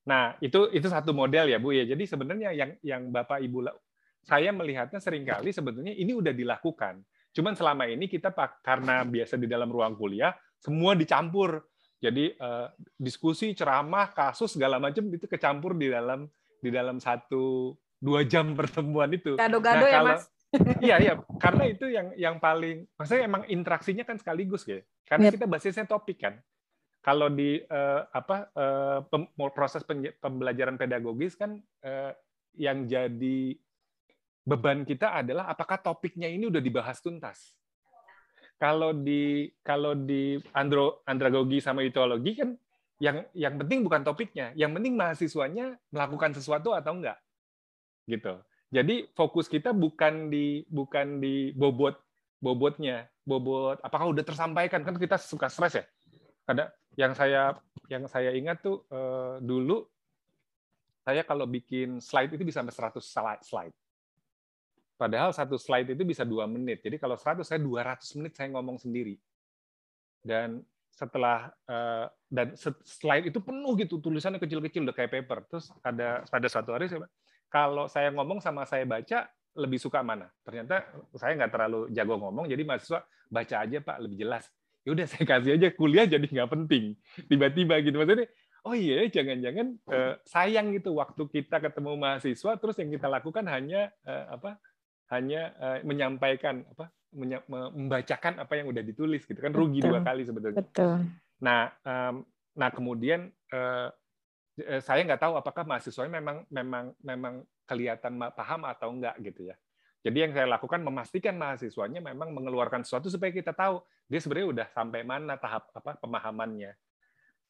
Nah, 0.07 0.40
itu 0.41 0.72
itu 0.72 0.88
satu 0.88 1.11
model 1.11 1.51
ya, 1.51 1.59
Bu 1.59 1.75
ya. 1.75 1.83
Jadi 1.83 2.07
sebenarnya 2.07 2.56
yang 2.56 2.72
yang 2.81 3.01
Bapak 3.11 3.43
Ibu 3.43 3.67
saya 4.22 4.53
melihatnya 4.53 5.01
sering 5.01 5.25
kali 5.25 5.50
sebetulnya 5.50 5.93
ini 5.93 6.14
udah 6.14 6.33
dilakukan. 6.33 7.01
Cuman 7.32 7.56
selama 7.56 7.88
ini 7.88 8.06
kita 8.11 8.30
karena 8.61 9.08
biasa 9.08 9.40
di 9.40 9.48
dalam 9.48 9.72
ruang 9.72 9.95
kuliah, 9.95 10.35
semua 10.61 10.93
dicampur. 10.93 11.64
Jadi 12.01 12.33
uh, 12.41 12.66
diskusi, 12.98 13.53
ceramah, 13.53 14.09
kasus 14.09 14.58
segala 14.58 14.82
macam 14.82 15.06
itu 15.14 15.30
kecampur 15.30 15.77
di 15.77 15.90
dalam 15.90 16.25
di 16.61 16.69
dalam 16.74 16.98
satu 16.98 17.77
dua 18.01 18.25
jam 18.25 18.58
pertemuan 18.58 19.09
itu. 19.14 19.38
Gado-gado 19.38 19.85
nah, 19.85 19.91
ya 19.91 20.01
mas. 20.01 20.25
Iya 20.83 21.00
iya, 21.00 21.14
karena 21.40 21.64
itu 21.64 21.88
yang 21.88 22.11
yang 22.19 22.35
paling, 22.35 22.83
maksudnya 23.00 23.24
emang 23.24 23.48
interaksinya 23.48 24.03
kan 24.03 24.19
sekaligus 24.19 24.67
ya. 24.67 24.83
Karena 25.08 25.32
yep. 25.32 25.40
kita 25.40 25.48
basisnya 25.48 25.88
topik 25.88 26.19
kan. 26.19 26.43
Kalau 27.00 27.32
di 27.32 27.56
uh, 27.72 28.03
apa 28.11 28.51
uh, 28.51 29.00
pem, 29.08 29.32
proses 29.56 29.80
pembelajaran 30.19 30.75
pedagogis 30.75 31.40
kan 31.40 31.56
uh, 31.88 32.11
yang 32.59 32.83
jadi 32.83 33.56
beban 34.42 34.82
kita 34.84 35.22
adalah 35.22 35.50
apakah 35.50 35.78
topiknya 35.78 36.28
ini 36.28 36.50
udah 36.50 36.61
dibahas 36.61 36.98
tuntas. 37.00 37.53
Kalau 38.58 38.94
di 38.94 39.50
kalau 39.66 39.98
di 39.98 40.38
andro 40.53 41.02
andragogi 41.06 41.58
sama 41.58 41.82
etiologi 41.82 42.38
kan 42.38 42.53
yang 43.02 43.26
yang 43.34 43.58
penting 43.58 43.82
bukan 43.82 44.06
topiknya, 44.06 44.53
yang 44.53 44.78
penting 44.78 44.94
mahasiswanya 44.94 45.78
melakukan 45.90 46.38
sesuatu 46.38 46.78
atau 46.78 46.94
enggak. 47.02 47.18
Gitu. 48.06 48.38
Jadi 48.70 49.10
fokus 49.18 49.50
kita 49.50 49.74
bukan 49.74 50.30
di 50.30 50.61
bukan 50.70 51.18
di 51.18 51.50
bobot 51.58 51.98
bobotnya, 52.38 53.10
bobot 53.26 53.82
apakah 53.82 54.14
udah 54.14 54.22
tersampaikan 54.26 54.86
kan 54.86 54.94
kita 54.98 55.18
suka 55.18 55.50
stres 55.50 55.82
ya. 55.82 55.86
Ada 56.45 56.70
yang 56.98 57.18
saya 57.18 57.58
yang 57.90 58.06
saya 58.06 58.34
ingat 58.38 58.61
tuh 58.61 58.86
eh, 58.94 59.42
dulu 59.42 59.82
saya 61.02 61.26
kalau 61.26 61.50
bikin 61.50 61.98
slide 61.98 62.38
itu 62.38 62.45
bisa 62.45 62.61
sampai 62.61 63.02
100 63.02 63.42
slide. 63.42 63.76
Padahal 65.02 65.34
satu 65.34 65.58
slide 65.58 65.98
itu 65.98 66.06
bisa 66.06 66.22
dua 66.22 66.46
menit. 66.46 66.86
Jadi 66.86 67.02
kalau 67.02 67.18
100 67.18 67.42
saya 67.42 67.58
200 67.58 68.22
menit 68.22 68.38
saya 68.38 68.54
ngomong 68.54 68.78
sendiri. 68.78 69.18
Dan 70.22 70.62
setelah 70.94 71.50
eh, 71.66 72.06
dan 72.30 72.54
slide 72.86 73.34
itu 73.34 73.42
penuh 73.42 73.74
gitu 73.82 73.98
tulisannya 73.98 74.38
kecil-kecil 74.38 74.86
udah 74.86 74.94
kayak 74.94 75.10
paper. 75.10 75.50
Terus 75.50 75.74
ada 75.82 76.22
pada 76.30 76.46
suatu 76.46 76.78
hari 76.78 76.86
saya 76.86 77.10
kalau 77.50 77.90
saya 77.92 78.14
ngomong 78.16 78.40
sama 78.40 78.64
saya 78.70 78.86
baca 78.86 79.26
lebih 79.58 79.82
suka 79.82 80.00
mana? 80.06 80.32
Ternyata 80.46 80.88
saya 81.18 81.36
nggak 81.36 81.52
terlalu 81.52 81.80
jago 81.92 82.16
ngomong, 82.16 82.48
jadi 82.48 82.64
mahasiswa 82.64 83.04
baca 83.28 83.56
aja 83.60 83.78
pak 83.84 83.98
lebih 84.00 84.24
jelas. 84.24 84.48
Ya 84.88 84.96
udah 84.96 85.06
saya 85.12 85.26
kasih 85.28 85.60
aja 85.60 85.68
kuliah 85.76 86.08
jadi 86.08 86.24
nggak 86.24 86.50
penting. 86.54 86.96
Tiba-tiba 87.28 87.82
gitu 87.84 87.98
maksudnya. 88.00 88.30
Oh 88.62 88.78
iya, 88.78 89.10
jangan-jangan 89.10 89.68
eh, 89.90 90.14
sayang 90.30 90.70
gitu 90.78 90.94
waktu 90.94 91.26
kita 91.34 91.58
ketemu 91.58 91.98
mahasiswa, 91.98 92.52
terus 92.62 92.78
yang 92.78 92.94
kita 92.94 93.10
lakukan 93.10 93.42
hanya 93.50 93.90
eh, 94.06 94.26
apa? 94.30 94.62
Hanya 95.11 95.51
eh, 95.59 95.80
menyampaikan 95.83 96.64
apa? 96.72 96.90
Menya, 97.11 97.43
membacakan 97.51 98.40
apa 98.40 98.56
yang 98.56 98.72
udah 98.72 98.80
ditulis 98.88 99.27
gitu 99.27 99.35
kan 99.35 99.51
rugi 99.51 99.83
Betul. 99.83 99.91
dua 99.91 99.99
kali 99.99 100.23
sebetulnya. 100.23 100.64
Betul. 100.64 101.11
Nah, 101.43 101.67
um, 101.83 102.23
nah 102.56 102.72
kemudian 102.72 103.27
uh, 103.51 103.91
saya 104.80 105.03
nggak 105.03 105.19
tahu 105.19 105.35
apakah 105.35 105.67
mahasiswanya 105.67 106.23
memang 106.23 106.48
memang 106.48 106.95
memang 107.03 107.43
kelihatan 107.67 108.15
paham 108.31 108.64
atau 108.64 108.95
enggak 108.95 109.15
gitu 109.27 109.51
ya. 109.51 109.56
Jadi 110.01 110.17
yang 110.17 110.31
saya 110.33 110.48
lakukan 110.49 110.81
memastikan 110.81 111.38
mahasiswanya 111.38 112.01
memang 112.01 112.33
mengeluarkan 112.33 112.81
sesuatu 112.81 113.11
supaya 113.11 113.30
kita 113.30 113.53
tahu 113.53 113.85
dia 114.09 114.17
sebenarnya 114.17 114.48
udah 114.49 114.67
sampai 114.73 115.06
mana 115.06 115.38
tahap 115.38 115.69
apa 115.77 115.99
pemahamannya. 116.01 116.73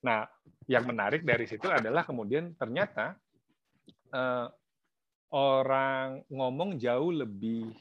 Nah, 0.04 0.28
yang 0.68 0.84
menarik 0.84 1.24
dari 1.24 1.48
situ 1.48 1.72
adalah 1.72 2.04
kemudian 2.04 2.52
ternyata 2.60 3.16
eh, 4.12 4.48
orang 5.32 6.24
ngomong 6.28 6.76
jauh 6.78 7.12
lebih 7.12 7.72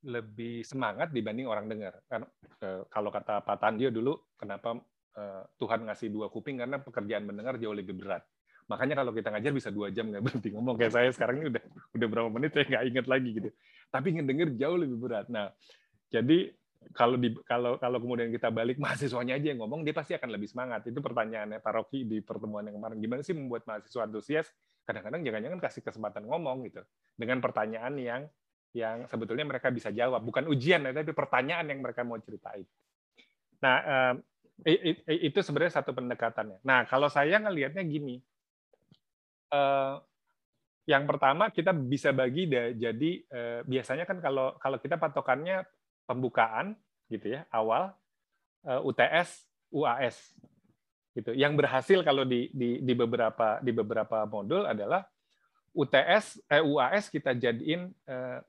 lebih 0.00 0.64
semangat 0.64 1.12
dibanding 1.12 1.44
orang 1.44 1.68
dengar. 1.68 2.00
Kan 2.08 2.24
eh, 2.64 2.84
kalau 2.88 3.12
kata 3.12 3.44
Pak 3.44 3.56
Tandio 3.60 3.92
dulu, 3.92 4.16
kenapa 4.36 4.80
Eh, 5.10 5.42
Tuhan 5.58 5.90
ngasih 5.90 6.06
dua 6.06 6.30
kuping 6.30 6.62
karena 6.62 6.78
pekerjaan 6.78 7.26
mendengar 7.26 7.58
jauh 7.58 7.74
lebih 7.74 7.98
berat. 7.98 8.22
Makanya 8.70 9.02
kalau 9.02 9.10
kita 9.10 9.34
ngajar 9.34 9.50
bisa 9.50 9.68
dua 9.74 9.90
jam 9.90 10.06
nggak 10.06 10.22
berhenti 10.22 10.54
ngomong 10.54 10.78
kayak 10.78 10.92
saya 10.94 11.10
sekarang 11.10 11.42
ini 11.42 11.46
udah 11.50 11.64
udah 11.98 12.06
berapa 12.06 12.28
menit 12.30 12.54
saya 12.54 12.64
nggak 12.70 12.84
ingat 12.94 13.06
lagi 13.10 13.30
gitu. 13.34 13.50
Tapi 13.90 14.08
ngedenger 14.14 14.48
jauh 14.54 14.78
lebih 14.78 14.96
berat. 15.02 15.26
Nah, 15.26 15.50
jadi 16.14 16.54
kalau 16.94 17.18
di 17.18 17.34
kalau 17.42 17.74
kalau 17.82 17.98
kemudian 17.98 18.30
kita 18.30 18.54
balik 18.54 18.78
mahasiswanya 18.82 19.34
aja 19.34 19.50
yang 19.50 19.66
ngomong 19.66 19.82
dia 19.82 19.90
pasti 19.90 20.14
akan 20.14 20.30
lebih 20.30 20.46
semangat. 20.46 20.86
Itu 20.86 21.02
pertanyaannya 21.02 21.58
Pak 21.58 21.72
Rocky 21.74 22.06
di 22.06 22.22
pertemuan 22.22 22.62
yang 22.70 22.78
kemarin. 22.78 23.02
Gimana 23.02 23.20
sih 23.26 23.34
membuat 23.34 23.66
mahasiswa 23.66 24.06
antusias? 24.06 24.46
Kadang-kadang 24.90 25.22
jangan-jangan 25.22 25.60
kasih 25.62 25.82
kesempatan 25.86 26.26
ngomong 26.26 26.66
gitu 26.66 26.82
dengan 27.14 27.38
pertanyaan 27.38 27.94
yang 27.94 28.22
yang 28.74 29.06
sebetulnya 29.06 29.46
mereka 29.46 29.70
bisa 29.70 29.94
jawab, 29.94 30.22
bukan 30.22 30.50
ujian 30.50 30.82
ya, 30.82 30.90
tapi 30.90 31.14
pertanyaan 31.14 31.70
yang 31.70 31.82
mereka 31.82 32.02
mau 32.02 32.18
ceritain. 32.18 32.66
Nah, 33.62 34.14
itu 35.06 35.38
sebenarnya 35.42 35.82
satu 35.82 35.94
pendekatannya. 35.94 36.62
Nah, 36.66 36.86
kalau 36.86 37.10
saya 37.10 37.38
ngelihatnya 37.38 37.82
gini, 37.86 38.18
eh, 39.50 39.94
yang 40.88 41.06
pertama 41.06 41.54
kita 41.54 41.70
bisa 41.70 42.10
bagi 42.10 42.50
jadi 42.50 43.10
eh, 43.30 43.60
biasanya 43.62 44.04
kan 44.10 44.18
kalau 44.18 44.58
kalau 44.58 44.82
kita 44.82 44.98
patokannya 44.98 45.62
pembukaan 46.02 46.74
gitu 47.06 47.38
ya 47.38 47.46
awal 47.54 47.94
eh, 48.66 48.80
UTS 48.82 49.46
UAS 49.70 50.34
gitu. 51.16 51.34
Yang 51.34 51.52
berhasil 51.58 51.98
kalau 52.06 52.22
di 52.22 52.50
di, 52.54 52.82
di 52.82 52.92
beberapa 52.94 53.58
di 53.60 53.72
beberapa 53.74 54.26
modul 54.26 54.66
adalah 54.66 55.02
UTS 55.74 56.42
eh, 56.50 56.62
UAS 56.62 57.10
kita 57.10 57.34
jadiin 57.38 57.90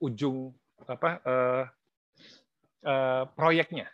ujung 0.02 0.50
apa 0.90 1.22
proyeknya 3.38 3.86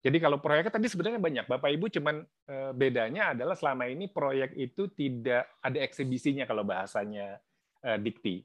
jadi 0.00 0.16
kalau 0.16 0.40
proyeknya 0.40 0.72
tadi 0.72 0.88
sebenarnya 0.88 1.20
banyak. 1.20 1.44
Bapak 1.44 1.70
Ibu 1.76 1.92
cuman 1.92 2.24
eh, 2.24 2.72
bedanya 2.72 3.36
adalah 3.36 3.52
selama 3.52 3.84
ini 3.84 4.08
proyek 4.08 4.56
itu 4.56 4.88
tidak 4.96 5.44
ada 5.60 5.78
eksibisinya 5.84 6.48
kalau 6.48 6.64
bahasanya 6.64 7.36
eh, 7.84 7.98
dikti. 8.00 8.40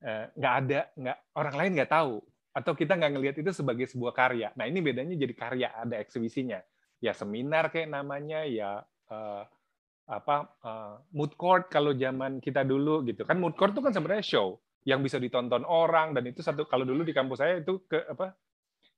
Eh, 0.00 0.24
nggak 0.32 0.54
ada, 0.64 0.80
nggak 0.96 1.18
orang 1.36 1.54
lain 1.60 1.72
nggak 1.76 1.92
tahu 1.92 2.14
atau 2.52 2.72
kita 2.76 2.96
nggak 2.96 3.12
ngelihat 3.16 3.36
itu 3.44 3.50
sebagai 3.52 3.84
sebuah 3.92 4.16
karya. 4.16 4.48
Nah 4.56 4.64
ini 4.64 4.80
bedanya 4.80 5.12
jadi 5.12 5.34
karya 5.36 5.68
ada 5.76 6.00
eksibisinya. 6.00 6.60
Ya 7.02 7.12
seminar 7.12 7.74
kayak 7.74 7.90
namanya, 7.90 8.46
ya 8.46 8.86
apa 10.08 10.36
mood 11.12 11.34
court 11.36 11.68
kalau 11.68 11.92
zaman 11.92 12.40
kita 12.40 12.64
dulu 12.64 13.04
gitu 13.04 13.22
kan 13.28 13.36
mood 13.36 13.54
court 13.60 13.76
itu 13.76 13.84
kan 13.84 13.92
sebenarnya 13.92 14.24
show 14.24 14.56
yang 14.88 15.04
bisa 15.04 15.20
ditonton 15.20 15.62
orang 15.68 16.16
dan 16.16 16.26
itu 16.26 16.40
satu 16.42 16.64
kalau 16.66 16.82
dulu 16.82 17.06
di 17.06 17.14
kampus 17.14 17.38
saya 17.38 17.60
itu 17.60 17.86
ke 17.86 18.02
apa 18.08 18.34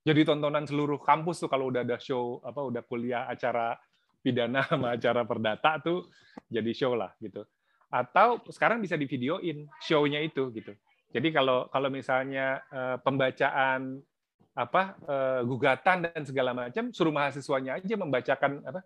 jadi 0.05 0.21
tontonan 0.29 0.69
seluruh 0.69 1.01
kampus 1.01 1.41
tuh 1.41 1.49
kalau 1.49 1.73
udah 1.73 1.81
ada 1.81 1.97
show 1.97 2.37
apa 2.45 2.61
udah 2.61 2.85
kuliah 2.85 3.25
acara 3.25 3.73
pidana 4.21 4.61
sama 4.69 5.01
acara 5.01 5.25
perdata 5.25 5.81
tuh 5.81 6.13
jadi 6.53 6.71
show 6.77 6.93
lah 6.93 7.17
gitu. 7.25 7.49
Atau 7.89 8.45
sekarang 8.53 8.85
bisa 8.85 9.01
di 9.01 9.09
videoin 9.09 9.65
show-nya 9.81 10.21
itu 10.21 10.53
gitu. 10.53 10.77
Jadi 11.09 11.33
kalau 11.33 11.73
kalau 11.73 11.89
misalnya 11.89 12.61
uh, 12.69 12.97
pembacaan 13.01 14.05
apa 14.55 14.95
uh, 15.11 15.41
gugatan 15.43 16.07
dan 16.07 16.23
segala 16.23 16.55
macam 16.55 16.95
suruh 16.95 17.11
mahasiswanya 17.11 17.83
aja 17.83 17.95
membacakan 17.99 18.63
apa 18.63 18.81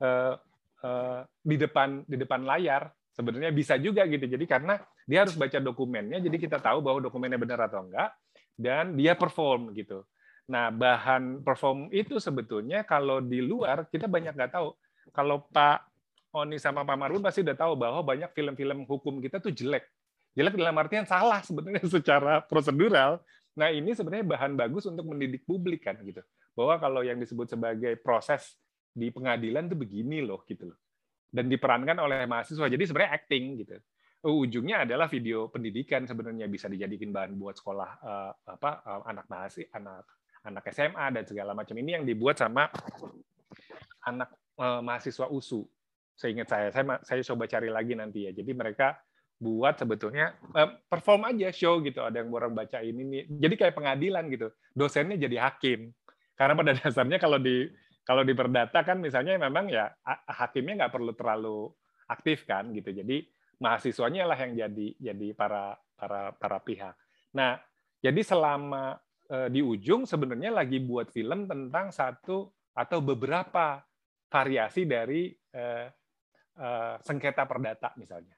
uh, 0.00 0.34
uh, 0.80 1.20
di 1.44 1.60
depan 1.60 2.08
di 2.08 2.16
depan 2.16 2.40
layar 2.48 2.88
sebenarnya 3.12 3.52
bisa 3.52 3.76
juga 3.76 4.08
gitu. 4.08 4.24
Jadi 4.24 4.44
karena 4.48 4.80
dia 5.04 5.28
harus 5.28 5.36
baca 5.36 5.60
dokumennya 5.60 6.24
jadi 6.24 6.36
kita 6.40 6.56
tahu 6.56 6.80
bahwa 6.80 7.04
dokumennya 7.04 7.36
benar 7.36 7.68
atau 7.68 7.84
enggak 7.84 8.16
dan 8.56 8.96
dia 8.96 9.12
perform 9.12 9.76
gitu. 9.76 10.04
Nah, 10.50 10.74
bahan 10.74 11.46
perform 11.46 11.94
itu 11.94 12.18
sebetulnya 12.18 12.82
kalau 12.82 13.22
di 13.22 13.38
luar 13.38 13.86
kita 13.86 14.10
banyak 14.10 14.34
nggak 14.34 14.52
tahu. 14.52 14.74
Kalau 15.14 15.46
Pak 15.46 15.86
Oni 16.30 16.58
sama 16.62 16.86
Pak 16.86 16.94
Marun 16.98 17.22
pasti 17.22 17.42
udah 17.42 17.58
tahu 17.58 17.74
bahwa 17.74 18.02
banyak 18.06 18.30
film-film 18.34 18.86
hukum 18.86 19.18
kita 19.18 19.42
tuh 19.42 19.54
jelek. 19.54 19.86
Jelek 20.34 20.54
dalam 20.54 20.74
artian 20.78 21.06
salah 21.06 21.42
sebenarnya 21.42 21.82
secara 21.94 22.42
prosedural. 22.42 23.22
Nah, 23.58 23.68
ini 23.72 23.90
sebenarnya 23.96 24.26
bahan 24.26 24.54
bagus 24.54 24.86
untuk 24.86 25.10
mendidik 25.10 25.42
publik 25.42 25.86
kan 25.86 25.98
gitu. 26.04 26.22
Bahwa 26.54 26.78
kalau 26.78 27.00
yang 27.02 27.18
disebut 27.18 27.50
sebagai 27.50 27.98
proses 27.98 28.58
di 28.90 29.10
pengadilan 29.10 29.70
tuh 29.70 29.78
begini 29.78 30.22
loh 30.22 30.42
gitu 30.46 30.70
loh. 30.70 30.78
Dan 31.30 31.46
diperankan 31.46 31.98
oleh 31.98 32.26
mahasiswa. 32.26 32.66
Jadi 32.66 32.84
sebenarnya 32.86 33.12
acting 33.14 33.44
gitu 33.62 33.76
ujungnya 34.20 34.84
adalah 34.84 35.08
video 35.08 35.48
pendidikan 35.48 36.04
sebenarnya 36.04 36.44
bisa 36.44 36.68
dijadikan 36.68 37.08
bahan 37.08 37.40
buat 37.40 37.56
sekolah 37.56 37.90
uh, 38.04 38.32
apa 38.52 38.70
uh, 38.84 39.02
anak 39.08 39.24
mahasiswa 39.32 39.72
anak 39.72 40.04
anak 40.44 40.64
SMA 40.72 41.06
dan 41.16 41.24
segala 41.24 41.56
macam 41.56 41.72
ini 41.80 41.96
yang 41.96 42.04
dibuat 42.04 42.40
sama 42.40 42.68
anak 44.08 44.30
eh, 44.56 44.80
mahasiswa 44.80 45.28
USU. 45.28 45.68
Seingat 46.16 46.48
saya, 46.52 46.68
saya 46.72 47.00
saya 47.00 47.20
coba 47.32 47.44
cari 47.48 47.68
lagi 47.72 47.92
nanti 47.96 48.28
ya. 48.28 48.32
Jadi 48.32 48.52
mereka 48.52 48.96
buat 49.40 49.80
sebetulnya 49.80 50.36
eh, 50.52 50.68
perform 50.86 51.32
aja 51.32 51.48
show 51.50 51.80
gitu. 51.80 52.04
Ada 52.04 52.20
yang 52.20 52.30
orang 52.30 52.52
baca 52.52 52.78
ini 52.84 53.02
nih. 53.02 53.22
Jadi 53.40 53.54
kayak 53.56 53.74
pengadilan 53.74 54.24
gitu. 54.28 54.52
Dosennya 54.76 55.16
jadi 55.16 55.50
hakim. 55.50 55.90
Karena 56.36 56.52
pada 56.52 56.72
dasarnya 56.78 57.18
kalau 57.18 57.40
di 57.40 57.66
kalau 58.04 58.22
di 58.24 58.34
perdata 58.36 58.84
kan 58.84 59.00
misalnya 59.00 59.40
memang 59.40 59.72
ya 59.72 59.88
hakimnya 60.28 60.84
nggak 60.84 60.92
perlu 60.92 61.12
terlalu 61.16 61.72
aktif 62.06 62.44
kan 62.44 62.68
gitu. 62.76 62.92
Jadi 62.92 63.24
mahasiswanya 63.60 64.28
lah 64.28 64.36
yang 64.36 64.52
jadi 64.68 64.86
jadi 65.00 65.28
para 65.32 65.74
para 65.96 66.36
para 66.36 66.58
pihak. 66.60 66.96
Nah, 67.32 67.60
jadi 68.00 68.20
selama 68.24 69.00
Eh, 69.30 69.46
di 69.46 69.62
ujung 69.62 70.10
sebenarnya 70.10 70.50
lagi 70.50 70.82
buat 70.82 71.14
film 71.14 71.46
tentang 71.46 71.94
satu 71.94 72.50
atau 72.74 72.98
beberapa 72.98 73.78
variasi 74.26 74.86
dari 74.86 75.30
uh, 75.54 75.86
uh, 76.58 76.94
sengketa 76.98 77.46
perdata 77.46 77.94
misalnya. 77.94 78.34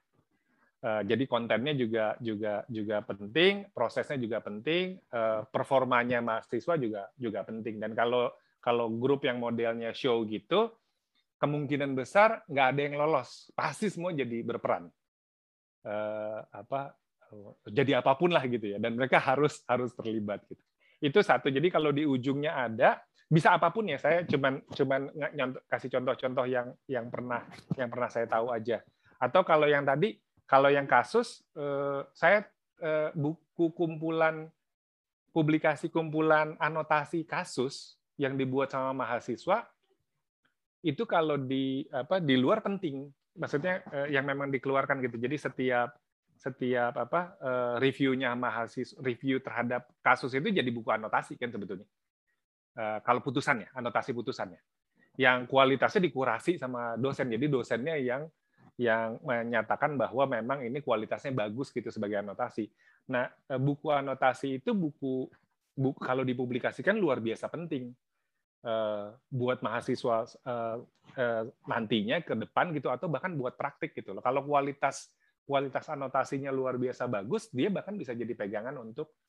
Uh, 0.83 0.99
jadi 1.07 1.23
kontennya 1.31 1.71
juga 1.79 2.19
juga 2.19 2.67
juga 2.67 2.99
penting, 3.07 3.71
prosesnya 3.71 4.19
juga 4.19 4.43
penting, 4.43 4.99
uh, 5.15 5.47
performanya 5.47 6.19
mahasiswa 6.19 6.75
juga 6.75 7.07
juga 7.15 7.39
penting. 7.47 7.79
Dan 7.79 7.95
kalau 7.95 8.35
kalau 8.59 8.91
grup 8.91 9.23
yang 9.23 9.39
modelnya 9.39 9.95
show 9.95 10.27
gitu, 10.27 10.75
kemungkinan 11.39 11.95
besar 11.95 12.43
nggak 12.51 12.67
ada 12.75 12.81
yang 12.83 12.95
lolos, 12.99 13.47
pasti 13.55 13.87
semua 13.87 14.11
jadi 14.11 14.43
berperan. 14.43 14.91
Uh, 15.87 16.43
apa 16.51 16.99
jadi 17.71 18.03
apa 18.03 18.19
pun 18.19 18.35
lah 18.35 18.43
gitu 18.43 18.75
ya. 18.75 18.77
Dan 18.77 18.99
mereka 18.99 19.23
harus 19.23 19.63
harus 19.63 19.95
terlibat 19.95 20.43
gitu. 20.51 20.63
Itu 20.99 21.23
satu. 21.23 21.47
Jadi 21.47 21.71
kalau 21.71 21.95
di 21.95 22.03
ujungnya 22.03 22.59
ada 22.59 22.99
bisa 23.31 23.55
apa 23.55 23.71
pun 23.71 23.87
ya. 23.87 23.95
Saya 23.95 24.27
cuman 24.27 24.59
cuman 24.67 25.15
kasih 25.71 25.95
contoh-contoh 25.95 26.43
yang 26.43 26.75
yang 26.91 27.07
pernah 27.07 27.39
yang 27.79 27.87
pernah 27.87 28.11
saya 28.11 28.27
tahu 28.27 28.51
aja. 28.51 28.83
Atau 29.15 29.47
kalau 29.47 29.63
yang 29.71 29.87
tadi 29.87 30.19
kalau 30.53 30.69
yang 30.69 30.85
kasus 30.85 31.41
eh, 31.57 32.05
saya 32.13 32.45
eh, 32.77 33.09
buku 33.17 33.73
kumpulan 33.73 34.45
publikasi 35.33 35.89
kumpulan 35.89 36.53
anotasi 36.61 37.25
kasus 37.25 37.97
yang 38.21 38.37
dibuat 38.37 38.69
sama 38.69 38.93
mahasiswa 38.93 39.65
itu 40.85 41.09
kalau 41.09 41.41
di 41.41 41.89
apa 41.89 42.21
di 42.21 42.37
luar 42.37 42.61
penting. 42.61 43.09
Maksudnya 43.33 43.81
eh, 43.89 44.13
yang 44.13 44.29
memang 44.29 44.53
dikeluarkan 44.53 45.01
gitu. 45.01 45.17
Jadi 45.17 45.41
setiap 45.41 45.97
setiap 46.37 46.97
apa 46.97 47.39
reviewnya 47.79 48.35
mahasiswa 48.35 48.99
review 48.99 49.39
terhadap 49.39 49.85
kasus 50.03 50.33
itu 50.33 50.49
jadi 50.51 50.65
buku 50.69 50.89
anotasi 50.91 51.39
kan 51.39 51.49
sebetulnya. 51.49 51.87
Kalau 53.05 53.21
putusannya 53.23 53.71
anotasi 53.71 54.11
putusannya. 54.11 54.59
Yang 55.15 55.45
kualitasnya 55.47 56.03
dikurasi 56.03 56.57
sama 56.59 56.99
dosen. 56.99 57.31
Jadi 57.31 57.45
dosennya 57.47 57.95
yang 58.01 58.27
yang 58.77 59.21
menyatakan 59.21 59.93
bahwa 59.95 60.25
memang 60.25 60.65
ini 60.65 60.81
kualitasnya 60.81 61.33
bagus 61.33 61.69
gitu 61.69 61.93
sebagai 61.93 62.21
anotasi. 62.25 62.65
Nah 63.13 63.29
eh, 63.29 63.59
buku 63.61 63.93
anotasi 63.93 64.63
itu 64.63 64.73
buku, 64.73 65.29
buku 65.77 65.99
kalau 66.01 66.25
dipublikasikan 66.25 66.97
luar 66.97 67.21
biasa 67.21 67.49
penting 67.49 67.93
uh, 68.65 69.13
buat 69.29 69.61
mahasiswa 69.61 70.25
uh, 70.45 70.77
nantinya 71.69 72.23
ke 72.25 72.33
depan 72.33 72.73
gitu 72.73 72.89
atau 72.89 73.11
bahkan 73.11 73.35
buat 73.37 73.53
praktik 73.53 73.93
gitu 73.93 74.15
loh. 74.15 74.23
Kalau 74.25 74.41
kualitas 74.47 75.13
kualitas 75.43 75.91
anotasinya 75.91 76.49
luar 76.49 76.79
biasa 76.79 77.05
bagus, 77.11 77.51
dia 77.51 77.67
bahkan 77.67 77.93
bisa 77.99 78.15
jadi 78.15 78.31
pegangan 78.31 78.79
untuk 78.79 79.19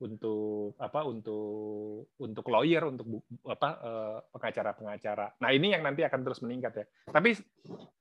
untuk 0.00 0.80
apa 0.80 1.04
untuk 1.04 2.08
untuk 2.16 2.44
lawyer 2.48 2.88
untuk 2.88 3.20
apa 3.44 3.68
eh, 3.84 4.18
pengacara-pengacara. 4.32 5.36
Nah 5.44 5.50
ini 5.52 5.76
yang 5.76 5.84
nanti 5.84 6.00
akan 6.00 6.20
terus 6.24 6.40
meningkat 6.40 6.72
ya. 6.72 6.84
Tapi 7.12 7.36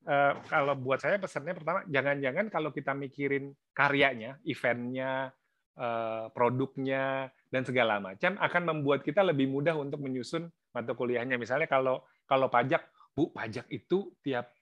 eh, 0.08 0.34
kalau 0.48 0.74
buat 0.80 1.04
saya 1.04 1.20
pesannya 1.20 1.54
pertama 1.60 1.84
jangan-jangan 1.92 2.48
kalau 2.48 2.72
kita 2.72 2.96
mikirin 2.96 3.52
karyanya, 3.76 4.40
eventnya, 4.48 5.36
eh, 5.76 6.26
produknya 6.32 7.28
dan 7.52 7.68
segala 7.68 8.00
macam 8.00 8.40
akan 8.40 8.64
membuat 8.64 9.04
kita 9.04 9.20
lebih 9.20 9.52
mudah 9.52 9.76
untuk 9.76 10.00
menyusun 10.00 10.48
mata 10.72 10.96
kuliahnya. 10.96 11.36
Misalnya 11.36 11.68
kalau 11.68 12.08
kalau 12.24 12.48
pajak, 12.48 12.88
bu 13.12 13.36
pajak 13.36 13.68
itu 13.68 14.16
tiap 14.24 14.56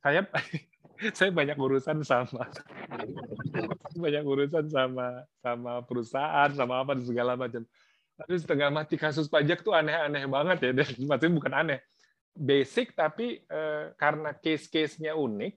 saya 0.00 0.22
saya 1.16 1.30
banyak 1.32 1.56
urusan 1.56 2.04
sama. 2.04 2.48
Banyak 3.96 4.24
urusan 4.24 4.66
sama 4.68 5.24
sama 5.40 5.72
perusahaan 5.84 6.50
sama 6.52 6.84
apa 6.84 6.96
dan 6.96 7.04
segala 7.04 7.32
macam. 7.34 7.64
Tapi 8.20 8.34
setengah 8.36 8.68
mati 8.68 9.00
kasus 9.00 9.26
pajak 9.32 9.64
tuh 9.64 9.72
aneh-aneh 9.72 10.28
banget 10.28 10.58
ya 10.60 10.70
dan. 10.76 10.88
Maksudnya 11.08 11.32
bukan 11.32 11.54
aneh. 11.56 11.80
Basic 12.30 12.94
tapi 12.94 13.42
eh, 13.42 13.84
karena 13.98 14.30
case-case-nya 14.36 15.18
unik 15.18 15.52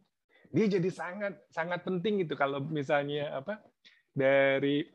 dia 0.54 0.66
jadi 0.70 0.90
sangat 0.94 1.34
sangat 1.50 1.82
penting 1.82 2.22
gitu. 2.22 2.38
Kalau 2.38 2.62
misalnya 2.62 3.42
apa 3.42 3.58
dari 4.14 4.86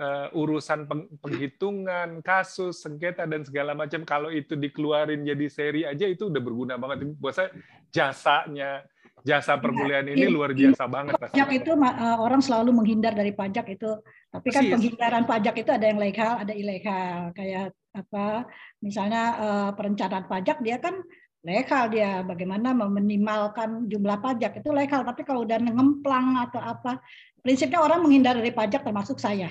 uh, 0.00 0.32
urusan 0.32 0.88
peng, 0.88 1.04
penghitungan 1.20 2.24
kasus 2.24 2.80
sengketa 2.80 3.28
dan 3.28 3.44
segala 3.44 3.76
macam 3.76 4.08
kalau 4.08 4.32
itu 4.32 4.56
dikeluarin 4.56 5.20
jadi 5.20 5.46
seri 5.52 5.82
aja 5.84 6.08
itu 6.08 6.32
udah 6.32 6.40
berguna 6.40 6.74
banget. 6.80 7.12
Buat 7.20 7.34
saya 7.36 7.48
jasanya 7.92 8.88
jasa 9.26 9.58
perkuliahan 9.58 10.06
ini 10.06 10.30
luar 10.30 10.54
biasa 10.54 10.86
banget. 10.86 11.18
Pajak 11.18 11.50
itu 11.50 11.74
uh, 11.74 12.18
orang 12.22 12.38
selalu 12.38 12.70
menghindar 12.70 13.10
dari 13.10 13.34
pajak 13.34 13.66
itu, 13.74 13.90
tapi 14.30 14.48
kan 14.54 14.62
penghindaran 14.70 15.26
pajak 15.26 15.54
itu 15.58 15.70
ada 15.74 15.86
yang 15.90 15.98
legal, 15.98 16.38
ada 16.38 16.54
ilegal. 16.54 17.34
Kayak 17.34 17.74
apa? 17.90 18.46
Misalnya 18.78 19.22
uh, 19.34 19.70
perencanaan 19.74 20.30
pajak 20.30 20.62
dia 20.62 20.78
kan 20.78 21.02
legal 21.42 21.90
dia 21.90 22.22
bagaimana 22.26 22.74
meminimalkan 22.74 23.90
jumlah 23.90 24.18
pajak 24.22 24.62
itu 24.62 24.70
legal, 24.70 25.02
tapi 25.02 25.26
kalau 25.26 25.42
udah 25.42 25.58
ngemplang 25.58 26.46
atau 26.46 26.62
apa, 26.62 27.02
prinsipnya 27.42 27.82
orang 27.82 28.02
menghindar 28.06 28.38
dari 28.38 28.54
pajak 28.54 28.86
termasuk 28.86 29.18
saya. 29.18 29.50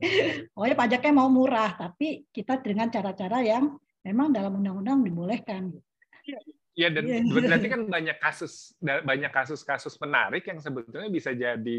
Pokoknya 0.54 0.76
pajaknya 0.78 1.12
mau 1.14 1.30
murah, 1.30 1.74
tapi 1.78 2.26
kita 2.30 2.58
dengan 2.58 2.90
cara-cara 2.90 3.42
yang 3.42 3.74
memang 4.02 4.34
dalam 4.34 4.58
undang-undang 4.58 5.02
dibolehkan. 5.02 5.74
Ya 6.72 6.88
dan 6.88 7.04
yeah. 7.04 7.20
berarti 7.28 7.68
kan 7.68 7.84
banyak 7.84 8.16
kasus 8.16 8.72
banyak 8.80 9.28
kasus-kasus 9.28 10.00
menarik 10.00 10.40
yang 10.48 10.56
sebetulnya 10.56 11.12
bisa 11.12 11.36
jadi 11.36 11.78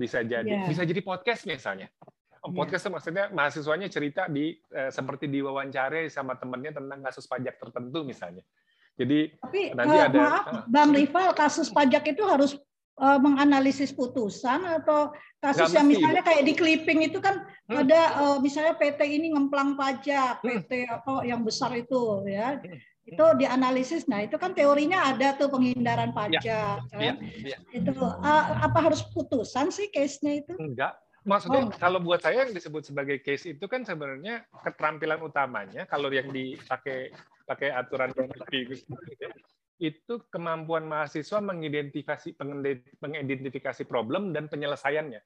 bisa 0.00 0.24
jadi 0.24 0.48
yeah. 0.48 0.68
bisa 0.68 0.82
jadi 0.88 1.00
podcast 1.04 1.44
misalnya. 1.44 1.92
Iya. 2.40 2.56
podcast 2.56 2.88
yeah. 2.88 2.92
maksudnya 2.96 3.24
mahasiswanya 3.36 3.88
cerita 3.92 4.24
di 4.32 4.56
eh, 4.72 4.88
seperti 4.88 5.28
diwawancara 5.28 6.08
sama 6.08 6.40
temennya 6.40 6.80
tentang 6.80 7.04
kasus 7.04 7.28
pajak 7.28 7.60
tertentu 7.60 8.00
misalnya. 8.00 8.40
Jadi 8.96 9.32
Tapi, 9.36 9.76
nanti 9.76 9.96
uh, 9.96 10.04
ada 10.08 10.20
maaf, 10.20 10.44
uh, 10.48 10.64
Bang 10.68 10.92
Rival 10.96 11.36
kasus 11.36 11.68
pajak 11.68 12.04
itu 12.16 12.24
harus 12.24 12.56
uh, 12.96 13.20
menganalisis 13.20 13.92
putusan 13.92 14.60
atau 14.64 15.12
kasus 15.40 15.72
yang 15.72 15.88
mesti, 15.88 16.00
misalnya 16.00 16.22
kayak 16.24 16.48
di 16.48 16.52
clipping 16.56 17.00
itu 17.08 17.20
kan 17.20 17.44
hmm. 17.68 17.76
ada 17.76 18.00
uh, 18.24 18.36
misalnya 18.40 18.76
PT 18.76 19.00
ini 19.04 19.36
ngemplang 19.36 19.76
pajak, 19.76 20.40
hmm. 20.40 20.64
PT 20.64 20.70
apa 20.88 21.28
yang 21.28 21.44
besar 21.44 21.76
itu 21.76 22.24
ya. 22.24 22.56
Hmm 22.56 22.80
itu 23.08 23.24
dianalisis. 23.40 24.06
Nah, 24.06 24.24
itu 24.24 24.36
kan 24.36 24.52
teorinya 24.52 25.10
ada 25.10 25.34
tuh 25.34 25.48
penghindaran 25.50 26.12
ya, 26.12 26.16
pajak. 26.16 26.42
Ya, 26.44 26.64
kan? 26.92 27.00
ya, 27.00 27.12
ya. 27.42 27.58
Itu 27.72 27.90
uh, 27.96 28.44
apa 28.60 28.78
harus 28.78 29.00
putusan 29.10 29.72
sih 29.72 29.88
case-nya 29.88 30.44
itu? 30.44 30.54
Enggak. 30.60 30.96
Maksudnya 31.20 31.68
oh. 31.68 31.72
kalau 31.76 32.00
buat 32.00 32.24
saya 32.24 32.48
yang 32.48 32.56
disebut 32.56 32.80
sebagai 32.88 33.20
case 33.20 33.52
itu 33.52 33.64
kan 33.68 33.84
sebenarnya 33.84 34.48
keterampilan 34.64 35.20
utamanya 35.20 35.84
kalau 35.84 36.08
yang 36.08 36.32
dipakai 36.32 37.12
pakai 37.44 37.68
aturan 37.76 38.08
itu 39.80 40.14
kemampuan 40.32 40.84
mahasiswa 40.88 41.40
mengidentifikasi 41.40 42.36
mengidentifikasi 43.00 43.82
problem 43.84 44.32
dan 44.32 44.48
penyelesaiannya. 44.48 45.20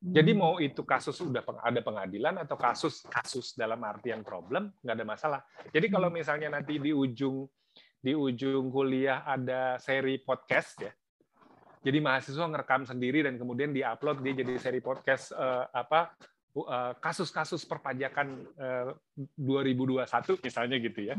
Jadi 0.00 0.32
hmm. 0.32 0.40
mau 0.40 0.56
itu 0.56 0.80
kasus 0.80 1.20
sudah 1.20 1.44
ada 1.60 1.80
pengadilan 1.84 2.40
atau 2.40 2.56
kasus 2.56 3.04
kasus 3.12 3.52
dalam 3.52 3.76
artian 3.84 4.24
problem 4.24 4.72
nggak 4.80 4.96
ada 4.96 5.04
masalah. 5.04 5.40
Jadi 5.68 5.92
kalau 5.92 6.08
hmm. 6.08 6.16
misalnya 6.16 6.48
nanti 6.48 6.80
di 6.80 6.88
ujung 6.88 7.44
di 8.00 8.16
ujung 8.16 8.72
kuliah 8.72 9.28
ada 9.28 9.76
seri 9.76 10.16
podcast 10.16 10.80
ya. 10.80 10.92
Jadi 11.84 12.00
mahasiswa 12.00 12.48
ngerekam 12.48 12.88
sendiri 12.88 13.28
dan 13.28 13.36
kemudian 13.36 13.76
diupload 13.76 14.24
dia 14.24 14.40
jadi 14.40 14.56
seri 14.56 14.80
podcast 14.80 15.36
uh, 15.36 15.68
apa 15.68 16.16
uh, 16.56 16.96
kasus-kasus 16.96 17.68
perpajakan 17.68 18.48
uh, 18.56 18.96
2021 19.36 20.00
misalnya 20.40 20.76
gitu 20.80 21.12
ya. 21.12 21.16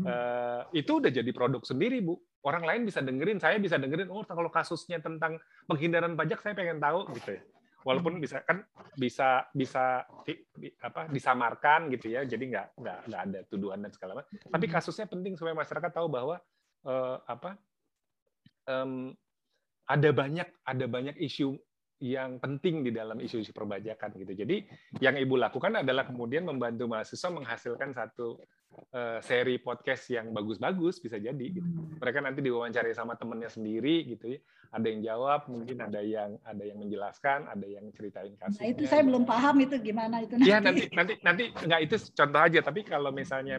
Uh, 0.00 0.64
itu 0.72 0.96
udah 0.96 1.12
jadi 1.12 1.28
produk 1.28 1.60
sendiri 1.60 2.00
bu. 2.00 2.16
Orang 2.40 2.64
lain 2.64 2.88
bisa 2.88 3.04
dengerin, 3.04 3.36
saya 3.36 3.60
bisa 3.60 3.76
dengerin. 3.76 4.08
Oh 4.08 4.24
kalau 4.24 4.48
kasusnya 4.48 4.96
tentang 5.04 5.36
penghindaran 5.68 6.16
pajak 6.16 6.40
saya 6.40 6.56
pengen 6.56 6.80
tahu 6.80 7.04
gitu 7.20 7.36
ya 7.36 7.44
walaupun 7.84 8.16
bisa 8.18 8.40
kan 8.48 8.64
bisa 8.96 9.44
bisa 9.52 10.08
di, 10.24 10.40
di, 10.56 10.68
apa 10.80 11.06
disamarkan 11.12 11.92
gitu 11.92 12.10
ya. 12.10 12.24
Jadi 12.24 12.50
nggak 12.50 12.80
nggak 12.80 12.98
nggak 13.12 13.22
ada 13.30 13.40
tuduhan 13.46 13.84
dan 13.84 13.92
segala 13.92 14.18
macam. 14.18 14.32
Tapi 14.32 14.66
kasusnya 14.66 15.06
penting 15.06 15.36
supaya 15.36 15.52
masyarakat 15.54 15.90
tahu 15.92 16.08
bahwa 16.08 16.40
uh, 16.88 17.16
apa 17.28 17.60
um, 18.66 19.12
ada 19.84 20.10
banyak 20.10 20.48
ada 20.64 20.86
banyak 20.88 21.20
isu 21.20 21.60
yang 22.02 22.36
penting 22.42 22.82
di 22.84 22.90
dalam 22.90 23.16
isu-isu 23.22 23.54
perbajakan 23.54 24.12
gitu. 24.18 24.32
Jadi 24.34 24.66
yang 24.98 25.14
ibu 25.14 25.38
lakukan 25.38 25.84
adalah 25.84 26.04
kemudian 26.04 26.44
membantu 26.44 26.90
mahasiswa 26.90 27.30
menghasilkan 27.30 27.94
satu 27.94 28.40
uh, 28.94 29.18
seri 29.22 29.56
podcast 29.62 30.10
yang 30.10 30.34
bagus-bagus 30.34 30.98
bisa 30.98 31.16
jadi. 31.16 31.46
Gitu. 31.54 31.64
Hmm. 31.64 31.98
Mereka 31.98 32.18
nanti 32.20 32.40
diwawancari 32.42 32.90
sama 32.92 33.14
temennya 33.14 33.50
sendiri 33.50 34.04
gitu 34.10 34.36
ya. 34.36 34.40
Ada 34.74 34.86
yang 34.90 35.00
jawab, 35.06 35.46
mungkin 35.46 35.78
ada 35.86 36.02
yang 36.02 36.34
ada 36.42 36.62
yang 36.66 36.82
menjelaskan, 36.82 37.46
ada 37.46 37.62
yang 37.62 37.86
ceritain 37.94 38.34
kasusnya. 38.34 38.66
Nah, 38.66 38.70
itu 38.74 38.82
saya 38.90 39.02
belum 39.06 39.22
paham 39.22 39.56
itu 39.62 39.76
gimana 39.78 40.26
itu 40.26 40.34
nanti. 40.34 40.50
Iya 40.50 40.58
nanti 40.58 40.82
nanti 40.90 41.14
nanti 41.22 41.44
nggak 41.54 41.80
itu 41.86 41.96
contoh 42.10 42.40
aja. 42.42 42.60
Tapi 42.60 42.80
kalau 42.82 43.14
misalnya 43.14 43.56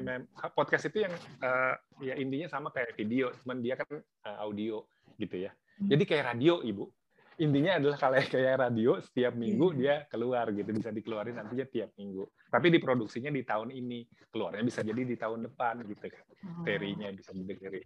podcast 0.52 0.92
itu 0.92 1.08
yang 1.08 1.14
uh, 1.40 1.74
ya 2.03 2.19
intinya 2.19 2.52
sama 2.52 2.68
kayak 2.76 3.00
video, 3.00 3.32
cuman 3.44 3.64
dia 3.64 3.80
kan 3.80 3.88
uh, 4.27 4.38
audio 4.44 4.84
gitu 5.16 5.48
ya. 5.48 5.56
Hmm. 5.80 5.88
Jadi 5.88 6.03
kayak 6.03 6.35
radio 6.35 6.60
ibu 6.60 6.92
intinya 7.41 7.77
adalah 7.80 7.97
kalau 7.99 8.17
kayak 8.19 8.55
radio 8.61 8.99
setiap 9.01 9.33
minggu 9.35 9.72
hmm. 9.72 9.77
dia 9.77 9.95
keluar 10.07 10.49
gitu 10.55 10.69
bisa 10.72 10.89
dikeluarin 10.91 11.35
nantinya 11.35 11.65
tiap 11.67 11.91
minggu. 11.99 12.23
Tapi 12.47 12.67
diproduksinya 12.72 13.31
di 13.31 13.43
tahun 13.43 13.75
ini 13.75 14.07
keluarnya 14.31 14.64
bisa 14.64 14.81
jadi 14.81 15.01
di 15.03 15.15
tahun 15.19 15.51
depan 15.51 15.83
gitu. 15.83 16.05
Kan 16.07 16.23
serinya 16.64 17.07
bisa 17.11 17.35
didengerin 17.35 17.83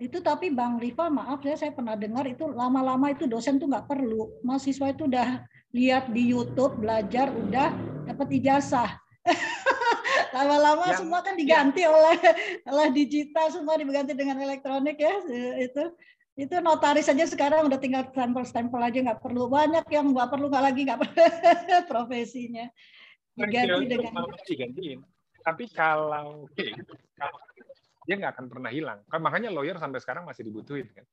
itu 0.00 0.16
tapi 0.24 0.48
Bang 0.48 0.80
Rival 0.80 1.12
maaf 1.12 1.44
ya 1.44 1.52
saya 1.60 1.76
pernah 1.76 1.92
dengar 1.92 2.24
itu 2.24 2.48
lama-lama 2.48 3.12
itu 3.12 3.28
dosen 3.28 3.60
tuh 3.60 3.68
nggak 3.68 3.84
perlu. 3.84 4.32
Mahasiswa 4.40 4.96
itu 4.96 5.04
udah 5.04 5.44
lihat 5.76 6.08
di 6.16 6.32
YouTube 6.32 6.80
belajar 6.80 7.28
udah 7.28 7.68
dapat 8.08 8.28
ijazah. 8.40 8.96
Lama-lama 10.36 10.96
semua 10.96 11.20
kan 11.20 11.36
diganti 11.36 11.84
ya. 11.84 11.92
oleh 11.92 12.16
oleh 12.64 12.88
digital 12.96 13.52
semua 13.52 13.76
diganti 13.76 14.16
dengan 14.16 14.40
elektronik 14.40 14.96
ya 14.96 15.20
itu 15.60 15.84
itu 16.40 16.56
notaris 16.64 17.04
saja 17.04 17.28
sekarang 17.28 17.68
udah 17.68 17.76
tinggal 17.76 18.08
stempel-stempel 18.08 18.80
aja 18.80 18.98
nggak 19.04 19.20
perlu 19.20 19.52
banyak 19.52 19.84
yang 19.92 20.08
nggak 20.16 20.32
perlu 20.32 20.48
nggak 20.48 20.64
lagi 20.64 20.80
nggak 20.88 21.00
profesinya 21.92 22.64
diganti 23.36 23.84
dengan 23.92 24.24
digantiin 24.48 25.00
tapi 25.44 25.64
kalau 25.72 26.46
kalau 27.16 27.38
dia 28.08 28.14
nggak 28.18 28.32
akan 28.36 28.46
pernah 28.50 28.70
hilang. 28.72 29.00
Kan 29.06 29.20
makanya 29.22 29.54
lawyer 29.54 29.76
sampai 29.78 30.00
sekarang 30.00 30.24
masih 30.26 30.42
dibutuhin 30.42 30.88
kan. 30.90 31.06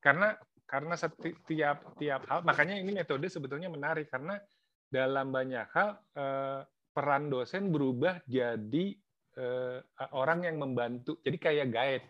Karena 0.00 0.28
karena 0.64 0.94
setiap 0.96 1.94
tiap 2.00 2.22
hal 2.26 2.40
makanya 2.42 2.80
ini 2.80 2.96
metode 2.96 3.28
sebetulnya 3.28 3.68
menarik 3.68 4.08
karena 4.08 4.40
dalam 4.88 5.28
banyak 5.28 5.68
hal 5.74 6.00
eh, 6.16 6.60
peran 6.94 7.28
dosen 7.28 7.68
berubah 7.68 8.22
jadi 8.24 8.94
eh, 9.36 9.78
orang 10.14 10.48
yang 10.48 10.56
membantu. 10.62 11.18
Jadi 11.20 11.36
kayak 11.36 11.68
guide. 11.68 12.06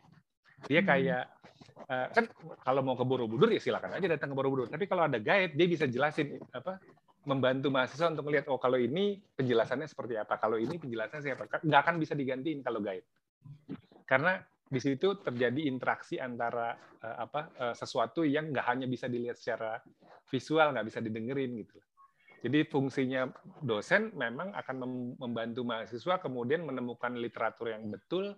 Dia 0.67 0.81
hmm. 0.81 0.89
kayak 0.89 1.23
eh, 1.89 2.07
kan 2.12 2.25
kalau 2.65 2.81
mau 2.81 2.97
ke 2.97 3.05
Borobudur 3.05 3.49
ya 3.52 3.60
silakan 3.60 3.97
aja 3.97 4.07
datang 4.09 4.33
ke 4.33 4.36
Borobudur. 4.36 4.67
Tapi 4.68 4.84
kalau 4.89 5.07
ada 5.09 5.18
guide 5.20 5.55
dia 5.57 5.67
bisa 5.68 5.84
jelasin 5.89 6.41
apa 6.52 6.81
membantu 7.25 7.73
mahasiswa 7.73 8.12
untuk 8.12 8.28
melihat 8.28 8.52
oh 8.52 8.60
kalau 8.60 8.76
ini 8.76 9.17
penjelasannya 9.33 9.89
seperti 9.89 10.20
apa, 10.20 10.36
kalau 10.36 10.60
ini 10.60 10.76
penjelasannya 10.76 11.25
seperti 11.25 11.41
apa. 11.41 11.65
Nggak 11.65 11.81
akan 11.89 11.94
bisa 11.97 12.12
digantiin 12.12 12.60
kalau 12.60 12.84
guide 12.84 13.09
karena 14.05 14.41
di 14.65 14.81
situ 14.81 15.20
terjadi 15.20 15.68
interaksi 15.68 16.17
antara 16.17 16.73
uh, 17.05 17.17
apa 17.28 17.41
uh, 17.60 17.75
sesuatu 17.76 18.25
yang 18.25 18.51
nggak 18.52 18.67
hanya 18.68 18.86
bisa 18.89 19.07
dilihat 19.07 19.36
secara 19.36 19.78
visual 20.28 20.73
nggak 20.73 20.86
bisa 20.89 21.01
didengerin 21.05 21.52
gitu 21.62 21.78
jadi 22.44 22.68
fungsinya 22.68 23.32
dosen 23.64 24.12
memang 24.12 24.52
akan 24.52 24.76
membantu 25.16 25.64
mahasiswa 25.64 26.20
kemudian 26.20 26.68
menemukan 26.68 27.16
literatur 27.16 27.73
yang 27.73 27.89
betul 27.89 28.36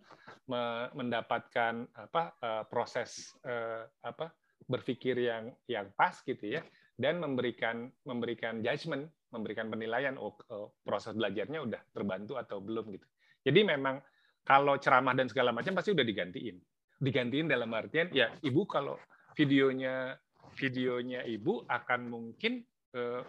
mendapatkan 0.94 1.90
apa 1.98 2.22
uh, 2.38 2.64
proses 2.70 3.34
uh, 3.42 3.82
apa 4.06 4.30
berpikir 4.70 5.18
yang 5.18 5.50
yang 5.66 5.90
pas 5.98 6.22
gitu 6.22 6.58
ya 6.58 6.62
dan 6.94 7.18
memberikan 7.18 7.90
memberikan 8.06 8.62
judgement 8.62 9.10
memberikan 9.34 9.66
penilaian 9.66 10.14
oh, 10.16 10.38
oh 10.54 10.78
proses 10.86 11.18
belajarnya 11.18 11.58
udah 11.66 11.82
terbantu 11.90 12.38
atau 12.38 12.62
belum 12.62 12.94
gitu 12.94 13.06
jadi 13.42 13.62
memang 13.62 14.02
kalau 14.46 14.78
ceramah 14.78 15.14
dan 15.18 15.26
segala 15.26 15.50
macam 15.50 15.74
pasti 15.74 15.90
udah 15.90 16.06
digantiin. 16.06 16.56
Digantiin 17.02 17.50
dalam 17.50 17.70
artian 17.74 18.10
ya 18.14 18.30
ibu 18.46 18.62
kalau 18.66 18.94
videonya 19.34 20.18
videonya 20.54 21.26
ibu 21.26 21.66
akan 21.66 22.10
mungkin 22.10 22.62
eh, 22.62 22.75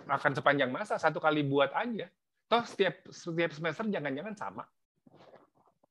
akan 0.08 0.32
sepanjang 0.34 0.72
masa 0.72 0.96
satu 0.98 1.20
kali 1.22 1.44
buat 1.46 1.72
aja. 1.76 2.08
Toh 2.48 2.64
setiap 2.64 3.12
setiap 3.12 3.52
semester 3.52 3.86
jangan-jangan 3.92 4.36
sama 4.36 4.64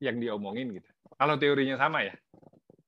yang 0.01 0.17
diomongin 0.21 0.73
gitu. 0.77 0.89
Kalau 1.17 1.37
teorinya 1.37 1.77
sama 1.77 2.05
ya. 2.05 2.15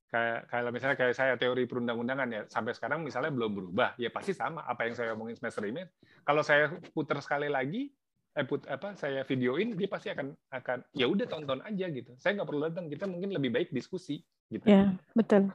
Kayak 0.09 0.49
kalau 0.49 0.71
misalnya 0.73 0.97
kayak 0.97 1.15
saya 1.15 1.37
teori 1.37 1.69
perundang-undangan 1.69 2.29
ya 2.33 2.43
sampai 2.49 2.73
sekarang 2.73 3.05
misalnya 3.05 3.29
belum 3.29 3.53
berubah 3.53 3.93
ya 4.01 4.09
pasti 4.09 4.33
sama 4.33 4.65
apa 4.65 4.89
yang 4.89 4.97
saya 4.97 5.13
omongin 5.13 5.37
semester 5.37 5.69
ini. 5.69 5.85
Kalau 6.25 6.41
saya 6.41 6.73
putar 6.97 7.21
sekali 7.21 7.53
lagi 7.53 7.93
eh 8.39 8.47
put 8.47 8.63
apa 8.71 8.95
saya 8.95 9.27
videoin 9.27 9.75
dia 9.75 9.91
pasti 9.91 10.15
akan 10.15 10.31
akan 10.55 10.79
ya 10.95 11.11
udah 11.11 11.27
tonton 11.27 11.59
aja 11.67 11.91
gitu 11.91 12.15
saya 12.23 12.39
nggak 12.39 12.47
perlu 12.47 12.71
datang 12.71 12.87
kita 12.87 13.11
mungkin 13.11 13.35
lebih 13.35 13.51
baik 13.51 13.69
diskusi 13.75 14.23
gitu 14.47 14.63
ya 14.63 14.95
betul 15.19 15.51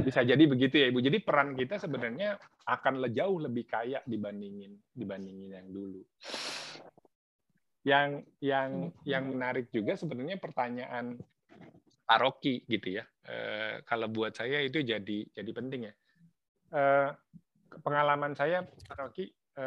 bisa 0.00 0.24
jadi 0.24 0.40
begitu 0.48 0.80
ya 0.80 0.88
ibu. 0.88 1.04
Jadi 1.04 1.20
peran 1.20 1.52
kita 1.52 1.76
sebenarnya 1.76 2.40
akan 2.64 3.04
jauh 3.12 3.44
lebih 3.44 3.68
kaya 3.68 4.00
dibandingin 4.08 4.72
dibandingin 4.96 5.52
yang 5.52 5.68
dulu. 5.68 6.00
Yang 7.84 8.24
yang 8.40 8.70
yang 9.04 9.24
menarik 9.28 9.68
juga 9.68 9.92
sebenarnya 9.92 10.40
pertanyaan 10.40 11.20
paroki 12.08 12.64
gitu 12.64 12.96
ya. 12.96 13.04
E, 13.20 13.36
kalau 13.84 14.08
buat 14.08 14.32
saya 14.32 14.64
itu 14.64 14.80
jadi 14.80 15.28
jadi 15.28 15.50
penting 15.52 15.92
ya. 15.92 15.94
E, 16.72 16.82
pengalaman 17.84 18.32
saya 18.32 18.64
paroki 18.88 19.28
e, 19.52 19.66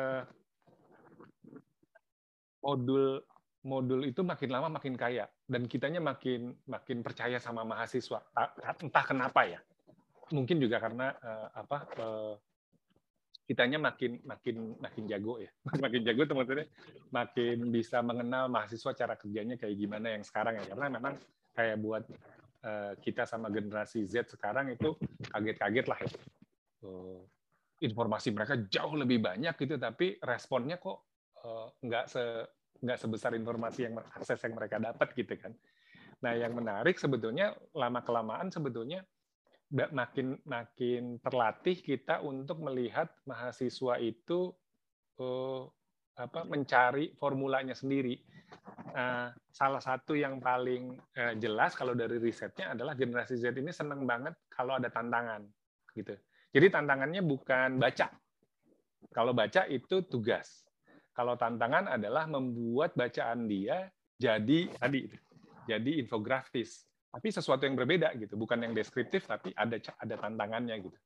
modul 2.65 3.21
modul 3.65 4.01
itu 4.09 4.25
makin 4.25 4.49
lama 4.49 4.81
makin 4.81 4.97
kaya. 4.97 5.29
Dan 5.45 5.69
kitanya 5.69 6.01
makin 6.01 6.57
makin 6.65 7.05
percaya 7.05 7.37
sama 7.37 7.61
mahasiswa. 7.61 8.25
Entah 8.81 9.05
kenapa 9.05 9.45
ya 9.45 9.61
mungkin 10.33 10.57
juga 10.57 10.81
karena 10.81 11.13
uh, 11.21 11.47
apa 11.53 11.77
uh, 12.01 12.35
kitanya 13.45 13.77
makin 13.77 14.17
makin 14.25 14.73
makin 14.81 15.03
jago 15.05 15.37
ya. 15.37 15.51
Makin 15.85 16.01
jago 16.01 16.25
teman-teman 16.25 16.65
makin 17.13 17.69
bisa 17.69 18.01
mengenal 18.01 18.49
mahasiswa 18.49 18.91
cara 18.97 19.13
kerjanya 19.13 19.53
kayak 19.53 19.77
gimana 19.77 20.17
yang 20.17 20.25
sekarang 20.25 20.57
ya. 20.57 20.65
Karena 20.65 20.89
memang 20.89 21.13
kayak 21.53 21.77
buat 21.77 22.03
uh, 22.65 22.97
kita 22.97 23.29
sama 23.29 23.53
generasi 23.53 24.01
Z 24.09 24.33
sekarang 24.33 24.73
itu 24.73 24.97
kaget-kaget 25.29 25.85
lah 25.85 25.99
ya. 26.01 26.09
Uh, 26.81 27.21
informasi 27.85 28.33
mereka 28.33 28.57
jauh 28.65 28.97
lebih 28.97 29.21
banyak 29.21 29.53
gitu 29.61 29.75
tapi 29.77 30.17
responnya 30.23 30.81
kok 30.81 31.05
uh, 31.45 31.69
nggak 31.85 32.05
se 32.09 32.23
nggak 32.81 32.97
sebesar 32.97 33.31
informasi 33.37 33.87
yang 33.87 34.01
akses 34.17 34.41
yang 34.41 34.57
mereka 34.57 34.81
dapat 34.81 35.13
gitu 35.13 35.37
kan. 35.37 35.53
Nah, 36.23 36.33
yang 36.33 36.55
menarik 36.55 36.95
sebetulnya 36.97 37.53
lama 37.75 38.01
kelamaan 38.01 38.49
sebetulnya 38.49 39.03
makin 39.75 40.39
makin 40.47 41.19
terlatih 41.19 41.77
kita 41.83 42.23
untuk 42.23 42.63
melihat 42.63 43.11
mahasiswa 43.27 43.99
itu 43.99 44.55
uh, 45.19 45.67
apa 46.15 46.47
mencari 46.47 47.11
formulanya 47.19 47.75
sendiri. 47.75 48.15
Uh, 48.95 49.27
salah 49.51 49.83
satu 49.83 50.15
yang 50.15 50.39
paling 50.39 50.95
uh, 51.19 51.35
jelas 51.35 51.75
kalau 51.75 51.91
dari 51.91 52.15
risetnya 52.15 52.71
adalah 52.71 52.95
generasi 52.95 53.35
Z 53.35 53.51
ini 53.59 53.75
senang 53.75 54.07
banget 54.07 54.31
kalau 54.47 54.79
ada 54.79 54.87
tantangan 54.87 55.43
gitu. 55.91 56.15
Jadi 56.55 56.67
tantangannya 56.71 57.19
bukan 57.19 57.75
baca. 57.75 58.07
Kalau 59.11 59.35
baca 59.35 59.67
itu 59.67 60.07
tugas 60.07 60.65
kalau 61.15 61.39
tantangan 61.39 61.95
adalah 61.95 62.27
membuat 62.27 62.91
bacaan 62.93 63.47
dia 63.47 63.87
jadi 64.19 64.67
tadi 64.75 65.07
jadi 65.65 65.91
infografis 66.03 66.83
tapi 67.15 67.31
sesuatu 67.31 67.63
yang 67.63 67.79
berbeda 67.79 68.11
gitu 68.19 68.35
bukan 68.35 68.59
yang 68.67 68.75
deskriptif 68.75 69.23
tapi 69.23 69.55
ada 69.55 69.79
ada 69.79 70.15
tantangannya 70.19 70.75
gitu. 70.83 70.97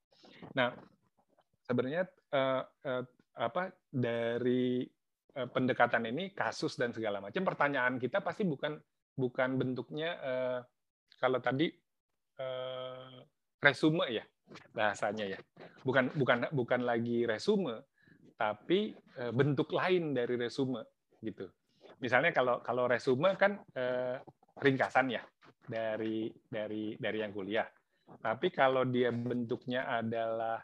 Nah 0.57 0.73
sebenarnya 1.61 2.09
uh, 2.33 2.65
uh, 2.65 3.03
apa 3.37 3.69
dari 3.93 4.89
uh, 5.37 5.47
pendekatan 5.53 6.09
ini 6.09 6.33
kasus 6.33 6.73
dan 6.81 6.89
segala 6.89 7.21
macam 7.21 7.45
pertanyaan 7.45 8.01
kita 8.01 8.25
pasti 8.25 8.41
bukan 8.41 8.73
bukan 9.13 9.49
bentuknya 9.61 10.09
uh, 10.17 10.59
kalau 11.21 11.37
tadi 11.37 11.69
uh, 12.41 13.21
resume 13.61 14.09
ya 14.09 14.25
bahasanya 14.73 15.37
ya. 15.37 15.39
Bukan 15.85 16.17
bukan 16.17 16.49
bukan 16.49 16.81
lagi 16.81 17.23
resume 17.29 17.85
tapi 18.39 18.95
eh, 19.19 19.31
bentuk 19.35 19.75
lain 19.75 20.15
dari 20.15 20.39
resume 20.39 20.79
gitu. 21.19 21.51
Misalnya 21.99 22.31
kalau 22.31 22.63
kalau 22.63 22.87
resume 22.87 23.35
kan 23.35 23.59
eh, 23.75 24.15
ringkasan 24.63 25.11
ya 25.11 25.23
dari 25.69 26.33
dari 26.49 26.97
dari 26.97 27.17
yang 27.21 27.29
kuliah. 27.29 27.69
Tapi 28.09 28.49
kalau 28.49 28.89
dia 28.89 29.13
bentuknya 29.13 29.85
adalah 29.85 30.57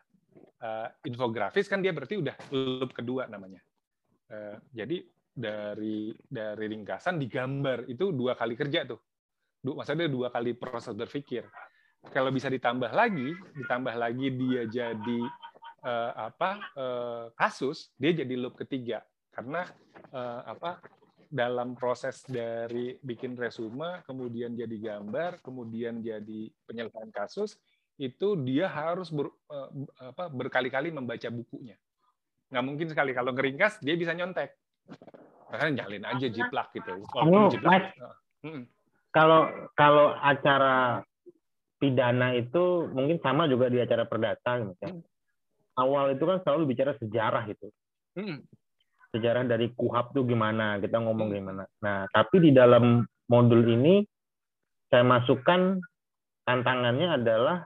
eh, 0.66 0.90
infografis 1.06 1.70
kan 1.70 1.86
dia 1.86 1.94
berarti 1.94 2.18
udah 2.18 2.36
loop 2.50 2.92
kedua 2.98 3.30
namanya. 3.30 3.62
Eh, 4.34 4.58
jadi 4.74 4.98
dari 5.30 6.10
dari 6.26 6.66
ringkasan 6.66 7.22
digambar 7.22 7.86
itu 7.86 8.10
dua 8.10 8.34
kali 8.34 8.58
kerja 8.58 8.90
tuh. 8.90 8.98
Maksudnya 9.62 10.10
dua 10.10 10.34
kali 10.34 10.58
proses 10.58 10.98
berpikir. 10.98 11.46
Kalau 12.10 12.30
bisa 12.30 12.50
ditambah 12.50 12.94
lagi, 12.94 13.34
ditambah 13.58 13.94
lagi 13.98 14.30
dia 14.30 14.70
jadi 14.70 15.22
uh, 15.86 16.12
apa 16.30 16.52
uh, 16.78 17.26
kasus 17.38 17.94
dia 17.98 18.14
jadi 18.14 18.34
loop 18.38 18.58
ketiga 18.58 19.06
karena 19.34 19.70
uh, 20.14 20.42
apa 20.50 20.82
dalam 21.32 21.74
proses 21.78 22.24
dari 22.28 22.98
bikin 23.00 23.38
resume 23.38 24.04
kemudian 24.06 24.54
jadi 24.54 24.76
gambar 24.78 25.42
kemudian 25.42 26.00
jadi 26.00 26.52
penyelesaian 26.66 27.12
kasus 27.12 27.58
itu 27.96 28.36
dia 28.44 28.68
harus 28.68 29.08
ber, 29.08 29.32
apa, 30.00 30.28
berkali-kali 30.28 30.92
membaca 30.92 31.28
bukunya 31.32 31.80
nggak 32.52 32.66
mungkin 32.66 32.88
sekali 32.92 33.12
kalau 33.16 33.32
ngeringkas 33.34 33.82
dia 33.82 33.96
bisa 33.98 34.12
nyontek 34.14 34.54
karena 35.50 35.84
nyalin 35.84 36.06
aja 36.06 36.28
jiplak 36.30 36.70
gitu 36.76 36.94
kalau 37.10 37.50
jiplak, 37.50 37.72
mas, 37.72 37.86
uh, 38.46 38.64
kalau 39.16 39.48
kalau 39.80 40.12
acara 40.20 41.02
pidana 41.80 42.34
itu 42.36 42.90
mungkin 42.92 43.20
sama 43.20 43.46
juga 43.46 43.70
di 43.70 43.80
acara 43.80 44.08
perdata 44.08 44.60
misalnya. 44.60 45.00
Hmm. 45.00 45.04
Awal 45.76 46.16
itu 46.16 46.24
kan 46.24 46.40
selalu 46.44 46.64
bicara 46.72 46.96
sejarah 46.96 47.46
itu. 47.52 47.68
Hmm. 48.16 48.40
Sejarah 49.16 49.48
dari 49.48 49.72
kuhab 49.72 50.12
tuh 50.12 50.28
gimana, 50.28 50.76
kita 50.84 51.00
ngomong 51.00 51.32
hmm. 51.32 51.38
gimana. 51.40 51.64
Nah, 51.80 52.04
tapi 52.12 52.44
di 52.44 52.52
dalam 52.52 53.00
modul 53.32 53.64
ini 53.64 54.04
saya 54.92 55.08
masukkan 55.08 55.80
tantangannya 56.44 57.16
adalah 57.16 57.64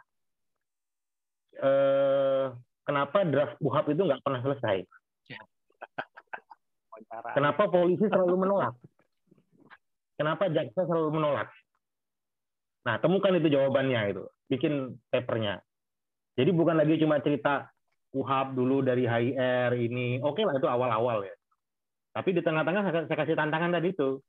eh, 1.58 2.54
kenapa 2.86 3.26
draft 3.26 3.58
kuhab 3.58 3.90
itu 3.90 4.06
nggak 4.06 4.22
pernah 4.22 4.46
selesai. 4.46 4.86
Kenapa 7.10 7.66
polisi 7.66 8.06
selalu 8.06 8.46
menolak? 8.46 8.78
Kenapa 10.14 10.46
jaksa 10.54 10.86
selalu 10.86 11.18
menolak? 11.18 11.50
Nah, 12.86 13.02
temukan 13.02 13.34
itu 13.34 13.50
jawabannya 13.50 14.14
itu. 14.14 14.24
Bikin 14.46 14.94
papernya. 15.10 15.58
Jadi 16.38 16.54
bukan 16.54 16.78
lagi 16.78 17.02
cuma 17.02 17.18
cerita 17.24 17.72
UHAP 18.12 18.52
dulu 18.52 18.84
dari 18.84 19.08
HIR 19.08 19.72
ini. 19.80 20.20
Oke 20.20 20.42
okay 20.42 20.44
lah 20.48 20.56
itu 20.60 20.68
awal-awal 20.68 21.24
ya. 21.24 21.36
Tapi 22.10 22.30
di 22.34 22.42
tengah-tengah 22.42 22.82
saya 23.06 23.18
kasih 23.18 23.38
tantangan 23.38 23.76
tadi 23.78 23.94
itu. 23.94 24.20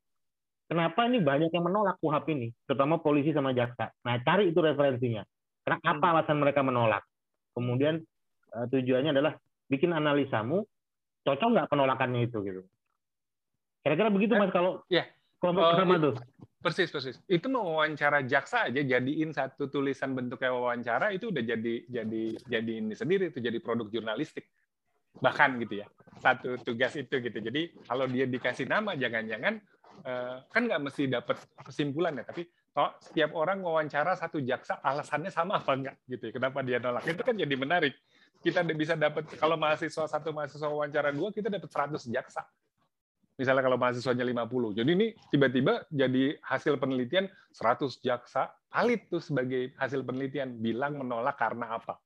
Kenapa 0.70 1.02
ini 1.10 1.18
banyak 1.18 1.50
yang 1.50 1.66
menolak 1.66 1.98
UHAP 1.98 2.30
ini, 2.30 2.54
terutama 2.62 3.02
polisi 3.02 3.34
sama 3.34 3.50
jaksa. 3.50 3.90
Nah, 4.06 4.22
cari 4.22 4.54
itu 4.54 4.62
referensinya. 4.62 5.26
Kenapa 5.66 5.82
apa 5.82 5.98
hmm. 5.98 6.12
alasan 6.14 6.38
mereka 6.38 6.60
menolak? 6.62 7.02
Kemudian 7.58 7.98
uh, 8.54 8.66
tujuannya 8.70 9.10
adalah 9.10 9.34
bikin 9.66 9.90
analisamu, 9.90 10.62
cocok 11.26 11.48
nggak 11.50 11.68
penolakannya 11.74 12.30
itu 12.30 12.38
gitu. 12.46 12.62
Kira-kira 13.82 14.14
begitu 14.14 14.38
mas 14.38 14.52
kalau 14.54 14.86
ya. 14.86 15.10
kelompok 15.42 15.64
uh, 15.64 15.74
sama 15.74 15.94
tuh. 15.98 16.14
Persis, 16.60 16.92
persis. 16.92 17.16
Itu 17.24 17.48
mau 17.48 17.64
wawancara 17.64 18.20
jaksa 18.28 18.68
aja 18.68 18.84
jadiin 18.84 19.32
satu 19.32 19.72
tulisan 19.72 20.12
bentuknya 20.12 20.52
wawancara 20.52 21.16
itu 21.16 21.32
udah 21.32 21.40
jadi 21.40 21.88
jadi 21.88 22.22
jadi 22.44 22.72
ini 22.84 22.92
sendiri 22.92 23.32
itu 23.32 23.40
jadi 23.40 23.56
produk 23.58 23.88
jurnalistik. 23.88 24.44
Bahkan 25.18 25.58
gitu 25.66 25.82
ya. 25.82 25.86
Satu 26.20 26.60
tugas 26.62 26.94
itu 26.94 27.18
gitu. 27.18 27.38
Jadi 27.42 27.74
kalau 27.88 28.06
dia 28.06 28.28
dikasih 28.30 28.70
nama 28.70 28.94
jangan-jangan 28.94 29.58
eh, 30.06 30.36
kan 30.46 30.62
nggak 30.68 30.80
mesti 30.86 31.10
dapat 31.10 31.36
kesimpulan 31.66 32.20
ya, 32.20 32.24
tapi 32.28 32.46
toh 32.70 32.94
setiap 33.02 33.34
orang 33.34 33.66
wawancara 33.66 34.14
satu 34.14 34.38
jaksa 34.38 34.78
alasannya 34.78 35.34
sama 35.34 35.58
apa 35.58 35.72
enggak 35.74 35.96
gitu 36.06 36.30
ya. 36.30 36.32
Kenapa 36.38 36.62
dia 36.62 36.78
nolak? 36.78 37.02
Itu 37.08 37.22
kan 37.26 37.34
jadi 37.34 37.54
menarik. 37.58 37.98
Kita 38.40 38.64
bisa 38.72 38.96
dapat 38.96 39.26
kalau 39.36 39.58
mahasiswa 39.58 40.06
satu 40.06 40.32
mahasiswa 40.32 40.70
wawancara 40.70 41.12
dua 41.12 41.28
kita 41.28 41.52
dapat 41.52 41.68
100 41.68 42.08
jaksa 42.08 42.46
misalnya 43.40 43.64
kalau 43.64 43.80
mahasiswanya 43.80 44.28
50. 44.28 44.76
Jadi 44.84 44.90
ini 44.92 45.06
tiba-tiba 45.32 45.88
jadi 45.88 46.36
hasil 46.44 46.76
penelitian 46.76 47.24
100 47.56 48.04
jaksa 48.04 48.52
valid 48.68 49.08
tuh 49.08 49.24
sebagai 49.24 49.72
hasil 49.80 50.04
penelitian 50.04 50.60
bilang 50.60 51.00
menolak 51.00 51.40
karena 51.40 51.80
apa. 51.80 51.96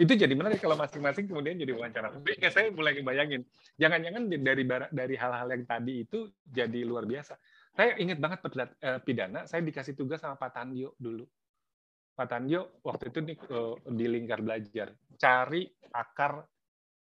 Itu 0.00 0.12
jadi 0.16 0.32
menarik 0.32 0.58
kalau 0.60 0.76
masing-masing 0.76 1.28
kemudian 1.28 1.60
jadi 1.60 1.72
wawancara. 1.76 2.16
Ya, 2.40 2.48
saya 2.48 2.72
mulai 2.72 2.96
bayangin, 3.04 3.44
jangan-jangan 3.76 4.22
dari 4.28 4.64
dari 4.88 5.14
hal-hal 5.16 5.48
yang 5.52 5.64
tadi 5.68 6.04
itu 6.08 6.32
jadi 6.44 6.80
luar 6.84 7.04
biasa. 7.04 7.36
Saya 7.72 7.96
ingat 8.00 8.18
banget 8.20 8.40
eh, 8.80 9.00
pidana, 9.04 9.44
saya 9.44 9.60
dikasih 9.64 9.96
tugas 9.96 10.20
sama 10.20 10.36
Pak 10.40 10.50
Tanjo 10.52 10.96
dulu. 10.96 11.24
Pak 12.12 12.26
Tanjo 12.28 12.80
waktu 12.84 13.12
itu 13.12 13.18
nih 13.20 13.36
eh, 13.36 13.74
di 13.92 14.06
lingkar 14.08 14.40
belajar, 14.40 14.88
cari 15.20 15.68
akar 15.92 16.44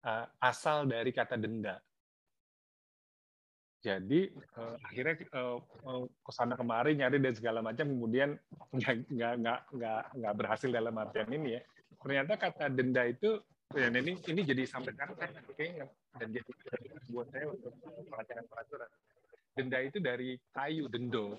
eh, 0.05 0.25
asal 0.41 0.89
dari 0.89 1.11
kata 1.13 1.37
denda 1.37 1.77
jadi 3.79 4.27
uh, 4.59 4.75
akhirnya 4.91 5.15
ke 5.15 6.31
sana 6.35 6.59
kemari 6.59 6.99
nyari 6.99 7.15
dan 7.23 7.31
segala 7.31 7.63
macam 7.63 7.87
kemudian 7.87 8.35
nggak 8.75 8.95
nggak 9.07 9.59
nggak 9.71 10.01
nggak 10.19 10.33
berhasil 10.35 10.67
dalam 10.67 10.91
artian 10.99 11.31
ini 11.31 11.55
ya 11.55 11.61
ternyata 11.99 12.33
kata 12.39 12.71
denda 12.71 13.03
itu 13.05 13.39
ya 13.75 13.91
ini 13.93 14.17
ini 14.17 14.41
jadi 14.41 14.63
sampai 14.65 14.97
sekarang 14.97 15.15
saya 15.19 15.29
kayaknya 15.53 15.85
dan 16.17 16.27
jadi 16.33 16.49
buat 17.13 17.27
saya 17.29 17.45
untuk 17.51 17.73
pelajaran 18.09 18.45
peraturan. 18.49 18.89
Denda 19.53 19.77
itu 19.83 19.97
dari 19.99 20.39
kayu 20.55 20.87
dendo. 20.87 21.37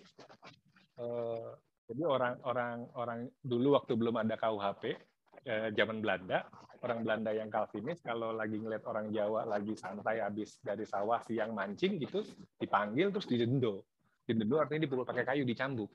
Uh, 1.00 1.56
jadi 1.90 2.02
orang 2.06 2.34
orang 2.46 2.76
orang 2.94 3.20
dulu 3.42 3.74
waktu 3.74 3.98
belum 3.98 4.14
ada 4.22 4.38
KUHP 4.38 4.94
eh, 5.42 5.68
zaman 5.74 5.98
Belanda 5.98 6.46
orang 6.80 7.04
Belanda 7.04 7.30
yang 7.34 7.50
Calvinis 7.52 8.00
kalau 8.00 8.32
lagi 8.32 8.56
ngeliat 8.56 8.84
orang 8.88 9.12
Jawa 9.12 9.44
lagi 9.44 9.74
santai 9.76 10.22
habis 10.22 10.62
dari 10.62 10.86
sawah 10.86 11.20
siang 11.26 11.52
mancing 11.52 12.00
gitu 12.00 12.24
dipanggil 12.56 13.12
terus 13.12 13.28
didendo 13.28 13.84
didendo 14.24 14.56
artinya 14.62 14.86
dipukul 14.88 15.04
pakai 15.04 15.24
kayu 15.26 15.42
dicambuk 15.44 15.90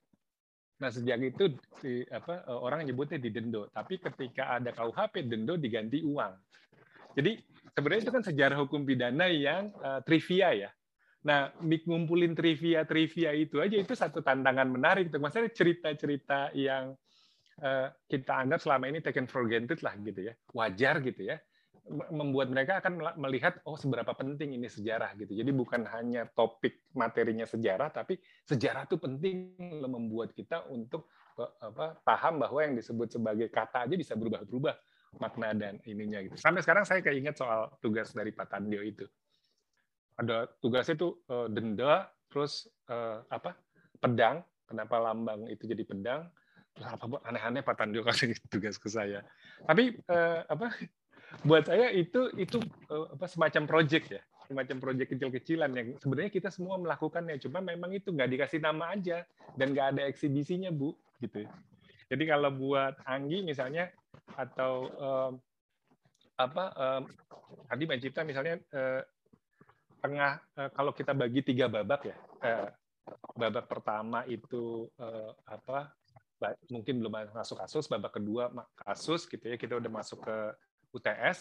nah 0.75 0.91
sejak 0.91 1.15
itu 1.23 1.55
si, 1.79 2.03
apa 2.11 2.43
eh, 2.43 2.59
orang 2.59 2.83
nyebutnya 2.83 3.15
didendo 3.15 3.71
tapi 3.71 3.99
ketika 3.99 4.59
ada 4.59 4.75
KUHP 4.75 5.25
dendo 5.27 5.55
diganti 5.55 6.03
uang. 6.03 6.33
Jadi 7.15 7.39
sebenarnya 7.71 8.01
itu 8.03 8.11
kan 8.11 8.23
sejarah 8.27 8.57
hukum 8.59 8.83
pidana 8.83 9.31
yang 9.31 9.71
uh, 9.79 10.03
trivia 10.03 10.51
ya. 10.51 10.69
Nah, 11.23 11.47
ngumpulin 11.63 12.35
trivia-trivia 12.35 13.31
itu 13.31 13.63
aja 13.63 13.79
itu 13.79 13.95
satu 13.95 14.19
tantangan 14.19 14.67
menarik. 14.67 15.07
Maksudnya 15.15 15.47
cerita-cerita 15.55 16.51
yang 16.53 16.91
Eh, 17.55 17.87
kita 18.11 18.43
anggap 18.43 18.59
selama 18.59 18.91
ini 18.91 18.99
taken 18.99 19.31
for 19.31 19.47
granted 19.47 19.79
lah 19.79 19.95
gitu 20.03 20.27
ya, 20.27 20.35
wajar 20.51 20.99
gitu 20.99 21.23
ya, 21.23 21.39
membuat 21.89 22.49
mereka 22.49 22.81
akan 22.81 22.97
melihat 23.21 23.61
oh 23.69 23.77
seberapa 23.77 24.09
penting 24.17 24.57
ini 24.57 24.65
sejarah 24.65 25.13
gitu. 25.21 25.37
Jadi 25.37 25.51
bukan 25.53 25.85
hanya 25.85 26.25
topik 26.33 26.89
materinya 26.97 27.45
sejarah, 27.45 27.93
tapi 27.93 28.17
sejarah 28.49 28.89
itu 28.89 28.97
penting 28.97 29.53
membuat 29.85 30.33
kita 30.33 30.65
untuk 30.73 31.05
apa, 31.37 31.99
paham 32.01 32.41
bahwa 32.41 32.59
yang 32.65 32.73
disebut 32.73 33.13
sebagai 33.13 33.53
kata 33.53 33.85
aja 33.85 33.95
bisa 33.95 34.17
berubah-berubah 34.17 34.75
makna 35.21 35.53
dan 35.53 35.77
ininya 35.85 36.25
gitu. 36.25 36.35
Sampai 36.41 36.65
sekarang 36.65 36.89
saya 36.89 37.05
keinget 37.05 37.37
soal 37.37 37.69
tugas 37.79 38.11
dari 38.17 38.33
Pak 38.33 38.49
Tandio 38.49 38.81
itu. 38.81 39.05
Ada 40.17 40.49
tugasnya 40.63 40.95
itu 40.97 41.21
uh, 41.29 41.45
denda, 41.51 42.09
terus 42.33 42.65
uh, 42.89 43.21
apa 43.29 43.53
pedang. 44.01 44.41
Kenapa 44.65 44.97
lambang 44.97 45.45
itu 45.53 45.69
jadi 45.69 45.85
pedang? 45.85 46.25
apa 46.83 47.23
aneh-aneh 47.23 47.63
Pak 47.63 47.75
Tandio 47.79 48.03
kasih 48.07 48.35
tugas 48.51 48.75
ke 48.75 48.91
saya. 48.91 49.23
Tapi 49.63 49.95
eh, 49.95 50.39
apa 50.43 50.67
buat 51.41 51.67
saya 51.67 51.91
itu 51.91 52.31
itu 52.39 52.61
eh, 52.63 53.07
apa 53.11 53.25
semacam 53.27 53.63
project 53.65 54.05
ya, 54.13 54.21
semacam 54.47 54.77
project 54.79 55.09
kecil-kecilan 55.17 55.71
yang 55.73 55.87
sebenarnya 55.99 56.31
kita 56.31 56.49
semua 56.53 56.79
melakukannya, 56.79 57.41
cuma 57.41 57.59
memang 57.59 57.91
itu 57.91 58.13
nggak 58.13 58.29
dikasih 58.31 58.61
nama 58.61 58.93
aja 58.93 59.25
dan 59.57 59.73
nggak 59.73 59.87
ada 59.97 60.01
eksibisinya 60.07 60.69
bu, 60.71 60.95
gitu. 61.19 61.43
Jadi 62.05 62.23
kalau 62.29 62.53
buat 62.53 62.95
Anggi 63.03 63.41
misalnya 63.41 63.89
atau 64.37 64.73
eh, 64.93 65.31
apa 66.39 66.63
eh, 66.71 67.01
tadi 67.67 67.83
Mbak 67.89 68.23
misalnya 68.23 68.55
eh, 68.61 69.01
tengah 69.99 70.31
eh, 70.61 70.69
kalau 70.71 70.93
kita 70.93 71.17
bagi 71.17 71.41
tiga 71.41 71.65
babak 71.65 72.13
ya. 72.13 72.17
Eh, 72.45 72.69
babak 73.37 73.69
pertama 73.69 74.25
itu 74.25 74.89
eh, 74.97 75.31
apa 75.45 75.93
mungkin 76.69 76.99
belum 76.99 77.31
masuk 77.31 77.57
kasus, 77.61 77.85
babak 77.85 78.17
kedua 78.17 78.51
kasus 78.75 79.25
gitu 79.29 79.45
ya, 79.45 79.55
kita 79.57 79.77
udah 79.77 79.91
masuk 79.93 80.25
ke 80.25 80.37
UTS 80.95 81.37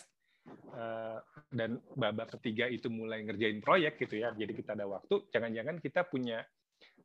eh, 0.75 1.19
dan 1.55 1.79
babak 1.95 2.35
ketiga 2.39 2.67
itu 2.67 2.91
mulai 2.91 3.23
ngerjain 3.23 3.63
proyek 3.63 4.03
gitu 4.03 4.19
ya. 4.21 4.35
Jadi 4.35 4.53
kita 4.53 4.75
ada 4.75 4.91
waktu, 4.91 5.31
jangan-jangan 5.31 5.79
kita 5.79 6.05
punya 6.11 6.43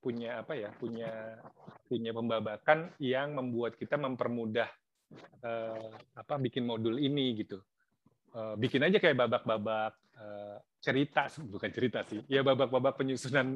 punya 0.01 0.41
apa 0.41 0.57
ya, 0.57 0.73
punya 0.73 1.37
punya 1.85 2.11
pembabakan 2.15 2.89
yang 2.97 3.37
membuat 3.37 3.77
kita 3.77 3.95
mempermudah 4.01 4.69
eh, 5.45 5.89
apa 6.17 6.35
bikin 6.41 6.65
modul 6.65 6.97
ini 6.97 7.37
gitu. 7.37 7.61
Eh, 8.33 8.55
bikin 8.57 8.85
aja 8.85 8.97
kayak 8.97 9.17
babak-babak 9.17 9.93
cerita 10.83 11.31
bukan 11.47 11.71
cerita 11.71 12.03
sih 12.03 12.19
ya 12.27 12.43
babak-babak 12.43 12.99
penyusunan 12.99 13.55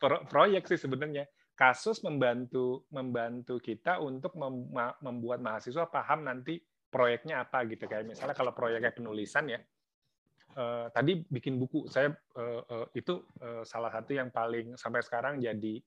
proyek 0.32 0.68
sih 0.68 0.76
sebenarnya 0.76 1.24
kasus 1.56 2.04
membantu 2.04 2.84
membantu 2.92 3.56
kita 3.56 4.00
untuk 4.04 4.36
membuat 5.00 5.40
mahasiswa 5.40 5.88
paham 5.88 6.28
nanti 6.28 6.60
proyeknya 6.88 7.44
apa 7.44 7.66
gitu. 7.68 7.86
Kayak 7.86 8.10
misalnya 8.10 8.36
kalau 8.36 8.52
proyeknya 8.56 8.92
penulisan 8.94 9.50
ya 9.50 9.60
uh, 10.56 10.86
tadi 10.90 11.22
bikin 11.28 11.60
buku. 11.60 11.86
Saya 11.86 12.10
uh, 12.36 12.62
uh, 12.66 12.86
itu 12.96 13.22
uh, 13.44 13.62
salah 13.62 13.92
satu 13.92 14.16
yang 14.16 14.32
paling 14.32 14.74
sampai 14.74 15.04
sekarang 15.04 15.38
jadi 15.38 15.78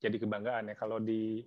jadi 0.00 0.16
kebanggaan 0.20 0.70
ya. 0.70 0.74
Kalau 0.76 1.00
di 1.00 1.40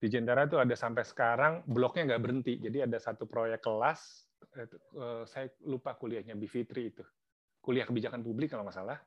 di 0.00 0.06
Jentara 0.08 0.48
itu 0.48 0.56
ada 0.56 0.72
sampai 0.72 1.04
sekarang 1.04 1.68
bloknya 1.68 2.14
nggak 2.14 2.22
berhenti. 2.24 2.54
Jadi 2.58 2.88
ada 2.88 2.96
satu 2.96 3.28
proyek 3.28 3.60
kelas 3.60 4.00
uh, 4.96 5.22
saya 5.28 5.52
lupa 5.68 5.94
kuliahnya 5.94 6.34
Bivitri 6.34 6.90
itu. 6.90 7.04
Kuliah 7.60 7.84
kebijakan 7.84 8.24
publik 8.24 8.50
kalau 8.56 8.64
nggak 8.64 8.76
salah. 8.76 8.98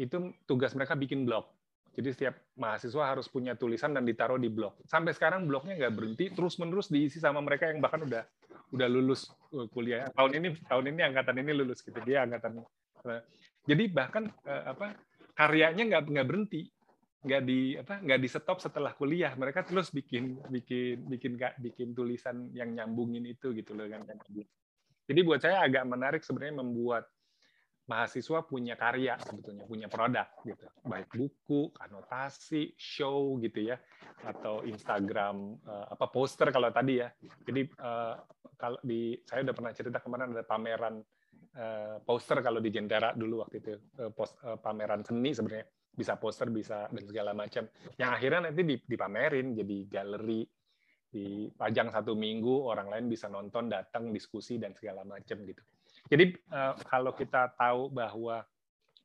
Itu 0.00 0.32
tugas 0.48 0.72
mereka 0.72 0.96
bikin 0.96 1.28
blog 1.28 1.59
jadi 2.00 2.08
setiap 2.16 2.34
mahasiswa 2.56 3.04
harus 3.04 3.28
punya 3.28 3.52
tulisan 3.52 3.92
dan 3.92 4.08
ditaruh 4.08 4.40
di 4.40 4.48
blog. 4.48 4.80
Sampai 4.88 5.12
sekarang 5.12 5.44
blognya 5.44 5.76
nggak 5.76 5.92
berhenti, 5.92 6.32
terus-menerus 6.32 6.88
diisi 6.88 7.20
sama 7.20 7.44
mereka 7.44 7.68
yang 7.68 7.84
bahkan 7.84 8.08
udah 8.08 8.24
udah 8.72 8.88
lulus 8.88 9.28
uh, 9.52 9.68
kuliah. 9.68 10.08
Tahun 10.16 10.32
ini 10.32 10.48
tahun 10.64 10.96
ini 10.96 11.00
angkatan 11.12 11.36
ini 11.44 11.52
lulus 11.52 11.84
gitu. 11.84 12.00
Dia 12.00 12.24
angkatan. 12.24 12.64
Uh, 13.04 13.20
jadi 13.68 13.84
bahkan 13.92 14.32
uh, 14.48 14.72
apa 14.72 14.96
karyanya 15.36 15.84
nggak 15.84 16.02
nggak 16.08 16.28
berhenti. 16.28 16.64
nggak 17.20 17.42
di 17.44 17.76
apa 17.76 18.00
nggak 18.00 18.16
di 18.16 18.28
stop 18.32 18.64
setelah 18.64 18.96
kuliah 18.96 19.36
mereka 19.36 19.60
terus 19.60 19.92
bikin 19.92 20.40
bikin 20.48 21.04
bikin 21.04 21.36
bikin 21.36 21.92
tulisan 21.92 22.48
yang 22.56 22.72
nyambungin 22.72 23.28
itu 23.28 23.52
gitu 23.52 23.76
loh 23.76 23.84
kan 23.92 24.08
jadi 25.04 25.20
buat 25.20 25.44
saya 25.44 25.60
agak 25.60 25.84
menarik 25.84 26.24
sebenarnya 26.24 26.64
membuat 26.64 27.12
mahasiswa 27.90 28.46
punya 28.46 28.78
karya 28.78 29.18
sebetulnya 29.18 29.66
punya 29.66 29.90
produk 29.90 30.30
gitu. 30.46 30.66
Baik 30.86 31.10
buku 31.10 31.74
anotasi 31.82 32.70
show 32.78 33.34
gitu 33.42 33.74
ya 33.74 33.76
atau 34.22 34.62
Instagram 34.62 35.58
uh, 35.66 35.86
apa 35.90 36.06
poster 36.06 36.54
kalau 36.54 36.70
tadi 36.70 37.02
ya. 37.02 37.10
Jadi 37.18 37.66
uh, 37.82 38.14
kalau 38.54 38.78
di 38.86 39.18
saya 39.26 39.42
udah 39.42 39.54
pernah 39.58 39.72
cerita 39.74 39.98
kemarin 39.98 40.30
ada 40.30 40.46
pameran 40.46 41.02
uh, 41.58 41.98
poster 42.06 42.38
kalau 42.38 42.62
di 42.62 42.70
Jentera 42.70 43.10
dulu 43.10 43.42
waktu 43.42 43.58
itu 43.58 43.74
uh, 43.98 44.14
post, 44.14 44.38
uh, 44.46 44.54
pameran 44.62 45.02
seni 45.02 45.34
sebenarnya. 45.34 45.66
Bisa 45.90 46.14
poster 46.14 46.46
bisa 46.54 46.86
dan 46.86 47.02
segala 47.02 47.34
macam. 47.34 47.66
Yang 47.98 48.10
akhirnya 48.14 48.40
nanti 48.46 48.62
dipamerin 48.86 49.58
jadi 49.58 49.78
galeri 49.90 50.46
dipajang 51.10 51.90
satu 51.90 52.14
minggu 52.14 52.70
orang 52.70 52.86
lain 52.86 53.10
bisa 53.10 53.26
nonton 53.26 53.66
datang 53.66 54.14
diskusi 54.14 54.62
dan 54.62 54.70
segala 54.78 55.02
macam 55.02 55.42
gitu 55.42 55.58
jadi 56.10 56.34
uh, 56.50 56.74
kalau 56.90 57.14
kita 57.14 57.54
tahu 57.54 57.86
bahwa 57.94 58.42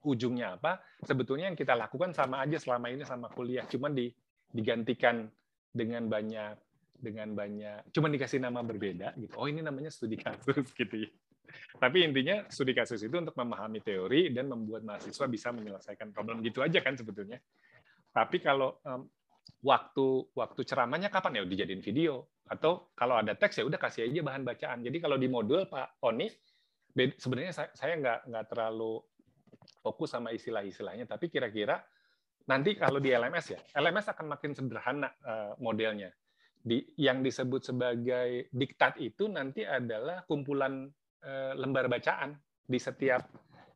ujungnya 0.02 0.58
apa, 0.58 0.82
sebetulnya 1.06 1.54
yang 1.54 1.58
kita 1.58 1.78
lakukan 1.78 2.18
sama 2.18 2.42
aja 2.42 2.58
selama 2.58 2.90
ini 2.90 3.06
sama 3.06 3.30
kuliah, 3.30 3.66
cuman 3.70 3.94
di, 3.94 4.10
digantikan 4.50 5.30
dengan 5.70 6.10
banyak 6.10 6.58
dengan 6.96 7.36
banyak, 7.36 7.92
cuman 7.92 8.10
dikasih 8.10 8.40
nama 8.42 8.64
berbeda 8.66 9.14
gitu. 9.20 9.36
Oh 9.38 9.46
ini 9.46 9.62
namanya 9.62 9.92
studi 9.92 10.18
kasus 10.18 10.66
gitu 10.80 11.06
ya. 11.06 11.12
Tapi 11.78 12.08
intinya 12.08 12.48
studi 12.50 12.74
kasus 12.74 13.04
itu 13.04 13.14
untuk 13.14 13.36
memahami 13.38 13.84
teori 13.84 14.34
dan 14.34 14.50
membuat 14.50 14.82
mahasiswa 14.82 15.26
bisa 15.30 15.54
menyelesaikan 15.54 16.10
problem 16.10 16.42
gitu 16.42 16.66
aja 16.66 16.82
kan 16.82 16.98
sebetulnya. 16.98 17.38
Tapi 18.16 18.40
kalau 18.40 18.80
um, 18.88 19.06
waktu 19.62 20.08
waktu 20.34 20.62
ceramahnya 20.66 21.12
kapan 21.12 21.44
ya 21.44 21.46
dijadiin 21.46 21.84
video 21.84 22.26
atau 22.48 22.90
kalau 22.96 23.20
ada 23.20 23.34
teks 23.36 23.62
ya 23.62 23.66
udah 23.68 23.78
kasih 23.78 24.08
aja 24.10 24.22
bahan 24.24 24.44
bacaan. 24.48 24.80
Jadi 24.82 24.98
kalau 24.98 25.20
di 25.20 25.28
modul 25.28 25.68
Pak 25.68 26.02
Oni 26.08 26.32
sebenarnya 26.96 27.52
saya 27.54 27.94
nggak 28.00 28.20
nggak 28.32 28.46
terlalu 28.48 29.04
fokus 29.84 30.16
sama 30.16 30.32
istilah-istilahnya, 30.32 31.06
tapi 31.06 31.28
kira-kira 31.28 31.84
nanti 32.48 32.78
kalau 32.80 33.04
di 33.04 33.12
LMS 33.12 33.46
ya, 33.52 33.60
LMS 33.78 34.16
akan 34.16 34.26
makin 34.32 34.52
sederhana 34.56 35.10
uh, 35.26 35.54
modelnya. 35.60 36.10
Di, 36.66 36.82
yang 36.98 37.22
disebut 37.22 37.62
sebagai 37.62 38.50
diktat 38.50 38.98
itu 38.98 39.30
nanti 39.30 39.62
adalah 39.62 40.26
kumpulan 40.26 40.90
uh, 41.22 41.54
lembar 41.54 41.86
bacaan 41.86 42.34
di 42.66 42.82
setiap 42.82 43.22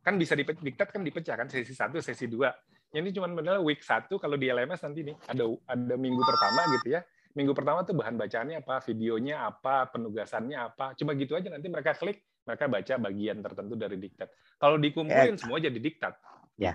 kan 0.02 0.18
bisa 0.18 0.34
diktat 0.34 0.90
kan 0.90 1.06
dipecah 1.06 1.36
kan 1.38 1.46
sesi 1.46 1.76
satu 1.76 2.02
sesi 2.02 2.26
dua 2.26 2.50
ini 2.98 3.14
cuma 3.14 3.30
benar 3.30 3.62
week 3.62 3.86
satu 3.86 4.18
kalau 4.18 4.40
di 4.40 4.50
LMS 4.50 4.82
nanti 4.82 5.06
nih 5.06 5.16
ada 5.30 5.46
ada 5.70 5.96
minggu 6.00 6.22
pertama 6.26 6.62
gitu 6.80 6.88
ya 6.98 7.02
minggu 7.38 7.54
pertama 7.54 7.86
tuh 7.86 7.94
bahan 7.94 8.16
bacaannya 8.18 8.66
apa 8.66 8.82
videonya 8.90 9.46
apa 9.46 9.94
penugasannya 9.94 10.58
apa 10.58 10.98
cuma 10.98 11.14
gitu 11.14 11.38
aja 11.38 11.54
nanti 11.54 11.70
mereka 11.70 11.94
klik 11.94 12.26
mereka 12.50 12.66
baca 12.66 12.94
bagian 12.98 13.38
tertentu 13.46 13.78
dari 13.78 14.02
diktat. 14.02 14.34
Kalau 14.58 14.82
dikumpulin 14.82 15.38
eh, 15.38 15.40
semua 15.40 15.62
jadi 15.62 15.78
diktat. 15.78 16.18
Ya, 16.58 16.74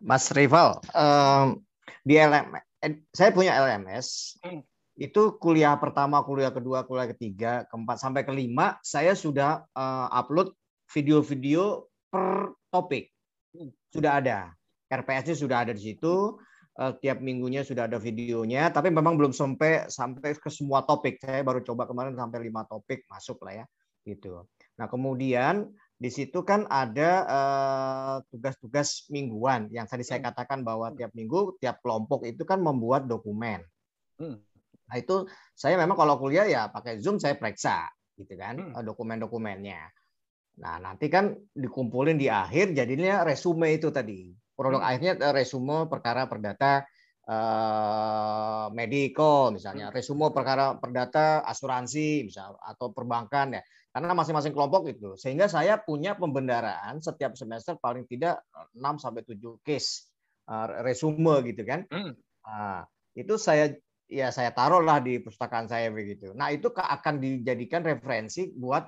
Mas 0.00 0.32
Rival, 0.32 0.80
um, 0.96 1.60
di 2.00 2.16
LMS, 2.16 2.64
eh, 2.80 3.04
saya 3.12 3.30
punya 3.36 3.52
LMS. 3.60 4.40
Hmm. 4.40 4.64
Itu 4.96 5.36
kuliah 5.36 5.76
pertama, 5.76 6.24
kuliah 6.24 6.52
kedua, 6.52 6.88
kuliah 6.88 7.12
ketiga, 7.12 7.68
keempat 7.68 8.00
sampai 8.00 8.24
kelima, 8.24 8.80
saya 8.80 9.12
sudah 9.12 9.64
uh, 9.76 10.08
upload 10.08 10.56
video-video 10.88 11.88
per 12.08 12.56
topik. 12.72 13.12
Sudah 13.92 14.20
ada. 14.24 14.56
RPS-nya 14.90 15.36
sudah 15.38 15.68
ada 15.68 15.72
di 15.76 15.92
situ. 15.92 16.40
Uh, 16.80 16.96
tiap 16.96 17.20
minggunya 17.20 17.60
sudah 17.60 17.84
ada 17.84 18.00
videonya, 18.00 18.72
tapi 18.72 18.88
memang 18.88 19.16
belum 19.20 19.36
sampai 19.36 19.92
sampai 19.92 20.32
ke 20.32 20.48
semua 20.48 20.80
topik. 20.80 21.20
Saya 21.20 21.44
baru 21.44 21.60
coba 21.60 21.84
kemarin 21.84 22.16
sampai 22.16 22.40
lima 22.40 22.64
topik 22.64 23.04
masuk 23.04 23.36
lah 23.44 23.62
ya, 23.62 23.66
gitu. 24.08 24.48
Nah, 24.80 24.88
kemudian 24.88 25.68
di 26.00 26.08
situ 26.08 26.40
kan 26.40 26.64
ada 26.72 27.10
eh, 27.28 28.16
tugas-tugas 28.32 29.04
uh, 29.04 29.12
mingguan 29.12 29.68
yang 29.68 29.84
tadi 29.84 30.00
saya 30.00 30.24
hmm. 30.24 30.32
katakan 30.32 30.64
bahwa 30.64 30.88
hmm. 30.88 30.96
tiap 30.96 31.12
minggu 31.12 31.60
tiap 31.60 31.84
kelompok 31.84 32.24
itu 32.24 32.40
kan 32.48 32.64
membuat 32.64 33.04
dokumen. 33.04 33.60
Hmm. 34.16 34.40
Nah 34.88 34.96
itu 34.96 35.28
saya 35.52 35.76
memang 35.76 36.00
kalau 36.00 36.16
kuliah 36.16 36.48
ya 36.48 36.72
pakai 36.72 37.04
Zoom 37.04 37.20
saya 37.20 37.36
periksa 37.36 37.84
gitu 38.16 38.32
kan 38.40 38.56
hmm. 38.56 38.80
Eh, 38.80 38.84
dokumen-dokumennya. 38.88 39.92
Nah 40.64 40.80
nanti 40.80 41.12
kan 41.12 41.36
dikumpulin 41.52 42.16
di 42.16 42.32
akhir 42.32 42.72
jadinya 42.72 43.20
resume 43.20 43.76
itu 43.76 43.92
tadi 43.92 44.32
produk 44.56 44.80
hmm. 44.80 44.88
akhirnya 44.88 45.12
eh, 45.20 45.34
resume 45.36 45.84
perkara 45.84 46.24
perdata 46.24 46.88
medico 48.74 49.54
misalnya, 49.54 49.94
resume 49.94 50.34
perkara 50.34 50.74
perdata 50.82 51.46
asuransi 51.46 52.26
misal 52.26 52.58
atau 52.58 52.90
perbankan 52.90 53.54
ya 53.54 53.62
karena 53.90 54.14
masing-masing 54.14 54.54
kelompok 54.54 54.86
itu. 54.90 55.18
Sehingga 55.18 55.50
saya 55.50 55.78
punya 55.82 56.14
pembendaraan 56.14 57.02
setiap 57.02 57.34
semester 57.34 57.74
paling 57.78 58.06
tidak 58.06 58.42
6 58.74 59.02
sampai 59.02 59.22
7 59.26 59.66
case 59.66 60.10
uh, 60.46 60.82
resume 60.86 61.42
gitu 61.46 61.62
kan. 61.66 61.84
Hmm. 61.90 62.14
Nah, 62.46 62.86
itu 63.18 63.34
saya 63.36 63.74
ya 64.10 64.34
saya 64.34 64.50
taruhlah 64.50 65.02
di 65.02 65.18
pustakaan 65.22 65.66
saya 65.66 65.90
begitu. 65.90 66.30
Nah, 66.34 66.54
itu 66.54 66.70
akan 66.74 67.18
dijadikan 67.18 67.82
referensi 67.82 68.50
buat 68.54 68.86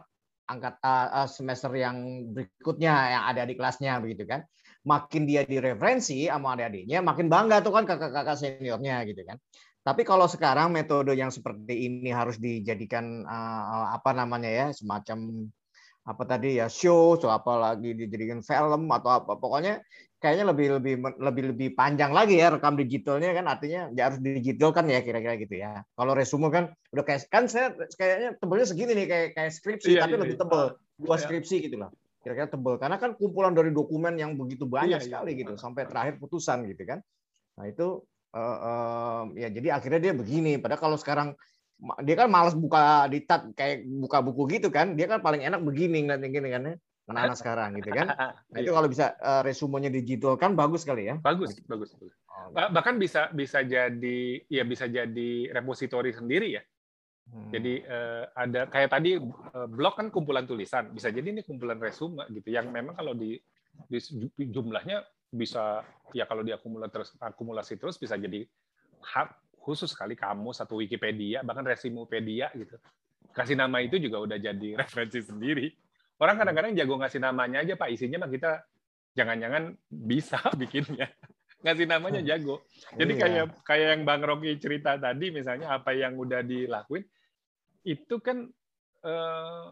angkat 0.50 0.74
uh, 0.82 1.26
semester 1.30 1.70
yang 1.74 2.28
berikutnya 2.34 2.92
yang 2.92 3.24
ada 3.30 3.42
di 3.46 3.54
kelasnya 3.54 3.98
begitu 4.02 4.26
kan. 4.26 4.42
Makin 4.82 5.30
dia 5.30 5.46
direferensi 5.46 6.26
sama 6.26 6.58
adik-adiknya, 6.58 7.06
makin 7.06 7.30
bangga 7.30 7.62
tuh 7.62 7.70
kan 7.70 7.86
kakak-kakak 7.86 8.34
seniornya 8.34 9.06
gitu 9.06 9.22
kan. 9.22 9.38
Tapi 9.82 10.06
kalau 10.06 10.30
sekarang 10.30 10.70
metode 10.70 11.10
yang 11.18 11.34
seperti 11.34 11.90
ini 11.90 12.14
harus 12.14 12.38
dijadikan 12.38 13.26
uh, 13.26 13.90
apa 13.90 14.14
namanya 14.14 14.46
ya 14.46 14.66
semacam 14.70 15.50
apa 16.02 16.22
tadi 16.26 16.58
ya 16.58 16.66
show 16.66 17.14
atau 17.14 17.30
apa 17.30 17.52
lagi 17.58 17.94
dijadikan 17.94 18.42
film 18.42 18.90
atau 18.90 19.22
apa 19.22 19.38
pokoknya 19.38 19.82
kayaknya 20.18 20.50
lebih 20.50 20.66
lebih 20.78 20.94
lebih 21.18 21.44
lebih 21.54 21.68
panjang 21.78 22.10
lagi 22.10 22.42
ya 22.42 22.50
rekam 22.50 22.74
digitalnya 22.74 23.30
kan 23.30 23.46
artinya 23.46 23.90
ya 23.94 24.10
harus 24.10 24.18
digital 24.18 24.74
kan 24.74 24.90
ya 24.90 24.98
kira-kira 25.02 25.38
gitu 25.38 25.62
ya 25.62 25.86
kalau 25.94 26.18
resume 26.18 26.50
kan 26.50 26.74
udah 26.90 27.04
kayak 27.06 27.26
kan 27.30 27.46
saya 27.46 27.74
kayaknya 27.94 28.34
tebelnya 28.34 28.66
segini 28.66 28.92
nih 28.98 29.06
kayak 29.06 29.28
kayak 29.38 29.52
skripsi 29.54 29.94
iya, 29.94 30.06
tapi 30.06 30.18
iya, 30.18 30.22
lebih 30.26 30.36
iya. 30.38 30.42
tebel 30.42 30.62
dua 30.98 31.16
iya. 31.18 31.22
skripsi 31.22 31.56
gitu 31.70 31.76
lah 31.78 31.90
kira-kira 32.22 32.48
tebel 32.50 32.74
karena 32.82 32.96
kan 32.98 33.10
kumpulan 33.14 33.54
dari 33.54 33.70
dokumen 33.70 34.14
yang 34.18 34.34
begitu 34.34 34.66
banyak 34.66 34.98
iya, 34.98 35.02
iya. 35.02 35.06
sekali 35.06 35.30
gitu 35.38 35.54
sampai 35.54 35.86
terakhir 35.86 36.18
putusan 36.18 36.66
gitu 36.66 36.82
kan 36.82 36.98
nah 37.58 37.66
itu 37.66 38.02
uh, 38.32 38.58
uh, 38.60 39.20
ya 39.36 39.48
jadi 39.52 39.78
akhirnya 39.78 40.00
dia 40.10 40.14
begini. 40.16 40.58
Padahal 40.58 40.80
kalau 40.80 40.96
sekarang 40.98 41.28
dia 42.02 42.14
kan 42.14 42.28
malas 42.30 42.54
buka 42.54 43.06
di 43.10 43.24
tab 43.26 43.52
kayak 43.54 43.84
buka 43.86 44.18
buku 44.24 44.42
gitu 44.58 44.68
kan. 44.68 44.98
Dia 44.98 45.08
kan 45.08 45.20
paling 45.20 45.44
enak 45.44 45.60
begini 45.62 46.08
ngeliat 46.08 46.22
gini 46.24 46.48
kan 46.50 46.62
ya. 46.68 46.74
Anak-anak 47.10 47.38
sekarang 47.42 47.70
gitu 47.78 47.90
kan. 47.92 48.08
Nah, 48.14 48.58
itu 48.58 48.70
kalau 48.70 48.88
bisa 48.88 49.14
uh, 49.20 49.42
resumenya 49.46 49.90
digital 49.92 50.34
kan 50.40 50.56
bagus 50.56 50.84
sekali 50.84 51.08
ya. 51.08 51.18
Bagus, 51.20 51.54
bagus. 51.68 51.94
bagus. 51.96 52.12
Oh, 52.32 52.50
gitu. 52.50 52.72
Bahkan 52.74 52.94
bisa 52.98 53.28
bisa 53.34 53.62
jadi 53.62 54.42
ya 54.48 54.62
bisa 54.66 54.88
jadi 54.88 55.30
repositori 55.52 56.10
sendiri 56.14 56.58
ya. 56.58 56.62
Hmm. 57.30 57.48
Jadi 57.54 57.86
uh, 57.86 58.26
ada 58.34 58.66
kayak 58.66 58.90
tadi 58.90 59.14
uh, 59.16 59.68
blog 59.70 59.94
kan 59.94 60.10
kumpulan 60.10 60.44
tulisan, 60.44 60.90
bisa 60.90 61.08
jadi 61.08 61.30
ini 61.30 61.46
kumpulan 61.46 61.78
resume 61.78 62.26
gitu 62.34 62.50
yang 62.50 62.68
memang 62.68 62.98
kalau 62.98 63.14
di, 63.14 63.38
di 63.88 64.44
jumlahnya 64.50 65.06
bisa 65.32 65.80
ya 66.12 66.28
kalau 66.28 66.44
diakumulasi 66.44 66.92
terus 66.92 67.10
akumulasi 67.16 67.74
terus 67.80 67.96
bisa 67.96 68.20
jadi 68.20 68.44
hak 69.00 69.32
khusus 69.64 69.88
sekali 69.96 70.12
kamu 70.12 70.52
satu 70.52 70.76
Wikipedia 70.76 71.40
bahkan 71.40 71.64
Resumepedia 71.64 72.52
gitu. 72.52 72.76
Kasih 73.32 73.56
nama 73.56 73.80
itu 73.80 73.96
juga 73.96 74.20
udah 74.20 74.36
jadi 74.36 74.68
referensi 74.80 75.24
sendiri. 75.24 75.72
Orang 76.20 76.36
kadang-kadang 76.38 76.76
jago 76.76 77.00
ngasih 77.00 77.18
namanya 77.24 77.64
aja 77.64 77.74
pak 77.74 77.88
isinya 77.90 78.22
mah 78.22 78.30
kita 78.30 78.60
jangan-jangan 79.16 79.72
bisa 79.88 80.38
bikinnya. 80.60 81.08
Ngasih 81.64 81.86
namanya 81.88 82.20
jago. 82.20 82.60
Jadi 82.92 83.12
iya. 83.16 83.20
kayak 83.22 83.44
kayak 83.64 83.88
yang 83.96 84.02
bang 84.04 84.22
Rocky 84.22 84.60
cerita 84.60 85.00
tadi 85.00 85.32
misalnya 85.32 85.72
apa 85.72 85.96
yang 85.96 86.18
udah 86.20 86.44
dilakuin 86.44 87.06
itu 87.82 88.14
kan 88.20 88.46
eh, 89.02 89.64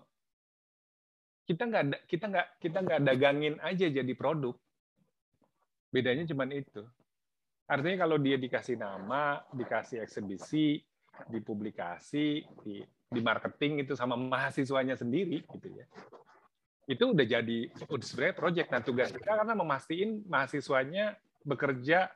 kita 1.51 1.63
nggak 1.67 1.85
kita 2.07 2.25
nggak 2.31 2.49
kita 2.63 2.79
nggak 2.79 3.01
dagangin 3.03 3.55
aja 3.59 3.91
jadi 3.91 4.13
produk 4.15 4.55
Bedanya 5.91 6.23
cuma 6.31 6.47
itu. 6.47 6.87
Artinya 7.71 8.07
kalau 8.07 8.19
dia 8.19 8.35
dikasih 8.35 8.79
nama, 8.79 9.43
dikasih 9.55 10.03
eksibisi, 10.03 10.83
dipublikasi, 11.31 12.43
di, 12.67 12.83
di 12.87 13.21
marketing 13.23 13.87
itu 13.87 13.95
sama 13.95 14.19
mahasiswanya 14.19 14.99
sendiri 14.99 15.43
gitu 15.47 15.69
ya. 15.71 15.87
Itu 16.91 17.15
udah 17.15 17.27
jadi 17.27 17.71
udah 17.87 18.07
sebenarnya 18.07 18.35
proyek. 18.35 18.67
Nah, 18.75 18.83
tugas 18.83 19.15
kita 19.15 19.39
karena 19.39 19.55
memastikan 19.55 20.19
mahasiswanya 20.27 21.15
bekerja 21.47 22.11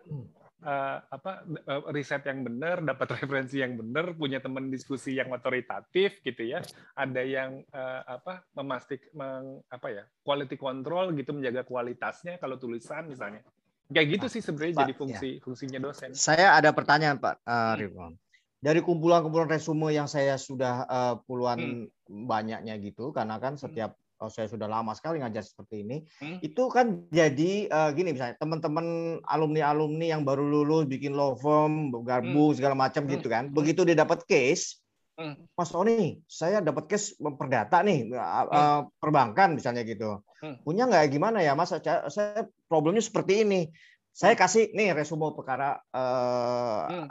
uh, 0.67 0.99
apa 1.07 1.47
uh, 1.71 1.87
riset 1.95 2.27
yang 2.27 2.43
benar, 2.43 2.83
dapat 2.83 3.07
referensi 3.23 3.63
yang 3.63 3.79
benar, 3.79 4.11
punya 4.19 4.43
teman 4.43 4.67
diskusi 4.67 5.15
yang 5.15 5.31
otoritatif 5.31 6.19
gitu 6.27 6.43
ya. 6.51 6.67
Ada 6.99 7.23
yang 7.23 7.63
uh, 7.71 8.03
apa 8.19 8.43
memastikan 8.59 9.07
meng, 9.15 9.47
apa 9.71 9.89
ya, 9.91 10.05
quality 10.27 10.59
control 10.59 11.15
gitu 11.15 11.31
menjaga 11.31 11.63
kualitasnya 11.63 12.43
kalau 12.43 12.59
tulisan 12.59 13.07
misalnya 13.07 13.47
Kayak 13.95 14.09
gitu 14.19 14.27
sih 14.27 14.43
sebenarnya 14.43 14.75
jadi 14.83 14.95
fungsi 14.99 15.29
ya. 15.39 15.43
fungsinya 15.47 15.79
dosen. 15.79 16.11
Saya 16.19 16.59
ada 16.59 16.75
pertanyaan 16.75 17.23
Pak 17.23 17.47
uh, 17.47 17.79
hmm. 17.79 18.19
Dari 18.59 18.81
kumpulan-kumpulan 18.81 19.47
resume 19.47 19.93
yang 19.95 20.11
saya 20.11 20.35
sudah 20.41 20.89
uh, 20.89 21.15
puluhan 21.29 21.87
hmm. 21.87 22.27
banyaknya 22.27 22.75
gitu, 22.81 23.15
karena 23.15 23.37
kan 23.37 23.61
setiap 23.61 23.95
kalau 24.17 24.33
saya 24.33 24.49
sudah 24.49 24.65
lama 24.65 24.97
sekali 24.97 25.21
ngajar 25.21 25.45
seperti 25.45 25.85
ini, 25.85 26.01
hmm. 26.23 26.41
itu 26.41 26.63
kan 26.73 27.05
jadi 27.13 27.69
uh, 27.69 27.91
gini 27.93 28.17
misalnya 28.17 28.41
teman-teman 28.41 29.21
alumni-alumni 29.29 30.17
yang 30.17 30.25
baru 30.25 30.49
lulus 30.49 30.89
bikin 30.89 31.13
law 31.13 31.37
firm, 31.37 31.93
gabung 32.09 32.55
hmm. 32.55 32.57
segala 32.57 32.73
macam 32.73 33.05
hmm. 33.05 33.13
gitu 33.21 33.29
kan. 33.29 33.53
Begitu 33.53 33.85
dia 33.85 34.01
dapat 34.01 34.25
case, 34.25 34.81
hmm. 35.21 35.45
Mas 35.53 35.69
Tony, 35.69 36.25
saya 36.25 36.65
dapat 36.65 36.89
case 36.89 37.13
perdata 37.21 37.85
nih, 37.85 38.09
hmm. 38.17 38.97
perbankan 38.97 39.61
misalnya 39.61 39.85
gitu. 39.85 40.25
Hmm. 40.41 40.57
Punya 40.65 40.89
nggak 40.89 41.13
gimana 41.13 41.45
ya 41.45 41.53
Mas? 41.53 41.77
Saya 41.77 42.49
problemnya 42.75 43.07
seperti 43.07 43.47
ini. 43.47 43.71
Saya 44.11 44.35
hmm. 44.35 44.43
kasih 44.43 44.65
nih 44.75 44.91
resume 44.99 45.31
perkara 45.31 45.79
uh, 45.95 46.91
hmm. 46.91 47.07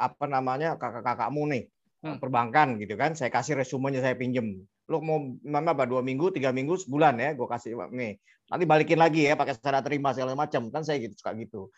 apa 0.00 0.24
namanya 0.24 0.80
kakak-kakakmu 0.80 1.52
nih 1.52 1.62
hmm. 2.00 2.16
perbankan 2.16 2.80
gitu 2.80 2.96
kan. 2.96 3.12
Saya 3.12 3.28
kasih 3.28 3.60
resumenya 3.60 4.00
saya 4.00 4.16
pinjem 4.16 4.64
lu 4.90 4.98
mau 5.00 5.18
mana 5.40 5.72
apa 5.72 5.86
dua 5.86 6.02
minggu 6.02 6.34
tiga 6.34 6.50
minggu 6.50 6.74
sebulan 6.74 7.14
ya 7.16 7.30
gue 7.38 7.46
kasih 7.46 7.78
nih 7.94 8.18
nanti 8.50 8.64
balikin 8.68 8.98
lagi 8.98 9.24
ya 9.24 9.38
pakai 9.38 9.54
syarat 9.54 9.80
terima 9.86 10.10
segala 10.10 10.34
macam 10.34 10.68
kan 10.68 10.82
saya 10.84 10.98
gitu 11.00 11.14
suka 11.16 11.32
gitu 11.38 11.70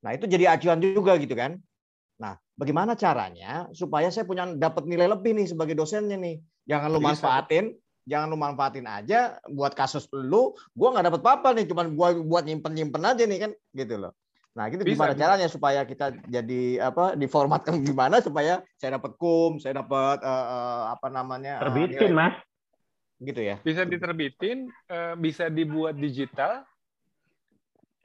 nah 0.00 0.14
itu 0.14 0.30
jadi 0.30 0.54
acuan 0.54 0.78
juga 0.78 1.18
gitu 1.18 1.34
kan 1.34 1.58
nah 2.16 2.38
bagaimana 2.54 2.94
caranya 2.94 3.66
supaya 3.74 4.08
saya 4.14 4.24
punya 4.24 4.48
dapat 4.54 4.86
nilai 4.86 5.10
lebih 5.10 5.34
nih 5.34 5.50
sebagai 5.50 5.74
dosennya 5.74 6.16
nih 6.16 6.38
jangan 6.70 6.88
lu 6.94 7.00
manfaatin 7.02 7.76
jangan 8.08 8.26
lu 8.30 8.38
manfaatin 8.38 8.86
aja 8.86 9.38
buat 9.46 9.72
kasus 9.78 10.10
lu 10.10 10.54
gue 10.74 10.88
nggak 10.88 11.06
dapat 11.10 11.20
apa-apa 11.22 11.48
nih 11.54 11.66
cuman 11.70 11.86
gua 11.94 12.14
buat 12.18 12.44
nyimpen 12.46 12.72
nyimpen 12.74 13.02
aja 13.02 13.22
nih 13.24 13.38
kan? 13.48 13.52
Gitu 13.74 13.94
loh. 13.98 14.12
Nah, 14.52 14.68
gitu 14.68 14.84
bisa, 14.84 15.00
gimana 15.00 15.12
bisa. 15.16 15.22
caranya 15.24 15.48
supaya 15.48 15.80
kita 15.88 16.12
jadi 16.28 16.92
apa 16.92 17.16
diformatkan 17.16 17.80
gimana 17.88 18.20
supaya 18.20 18.60
saya 18.76 19.00
dapat 19.00 19.16
kum, 19.16 19.56
saya 19.56 19.80
dapat 19.80 20.20
uh, 20.20 20.28
uh, 20.28 20.82
apa 20.92 21.08
namanya? 21.08 21.64
Terbitin, 21.64 22.12
uh, 22.12 22.16
Mas. 22.20 22.34
Gitu 23.22 23.40
ya. 23.40 23.56
Bisa 23.64 23.88
diterbitin 23.88 24.68
uh, 24.92 25.14
bisa 25.16 25.48
dibuat 25.48 25.96
digital 25.96 26.66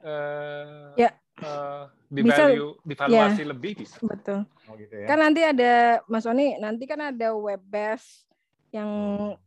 uh, 0.00 0.94
ya. 0.96 1.10
uh, 1.42 1.90
di 2.08 2.24
bisa, 2.24 2.48
value 2.48 2.72
divaluasi 2.86 3.42
ya, 3.44 3.48
lebih 3.52 3.72
bisa. 3.84 3.98
Betul. 4.00 4.48
Oh, 4.72 4.74
gitu 4.80 4.94
ya. 4.94 5.06
kan 5.10 5.18
nanti 5.20 5.40
ada 5.44 6.00
Mas 6.08 6.24
Oni 6.24 6.56
nanti 6.56 6.88
kan 6.88 7.12
ada 7.12 7.36
web 7.36 7.60
base 7.60 8.27
yang 8.68 8.90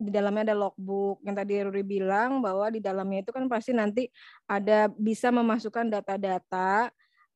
di 0.02 0.10
dalamnya 0.10 0.52
ada 0.52 0.58
logbook 0.58 1.22
yang 1.22 1.38
tadi 1.38 1.62
Ruri 1.62 1.86
bilang 1.86 2.42
bahwa 2.42 2.70
di 2.74 2.82
dalamnya 2.82 3.22
itu 3.22 3.32
kan 3.34 3.46
pasti 3.46 3.72
nanti 3.72 4.10
ada 4.50 4.90
bisa 4.90 5.30
memasukkan 5.30 5.94
data-data 5.94 6.90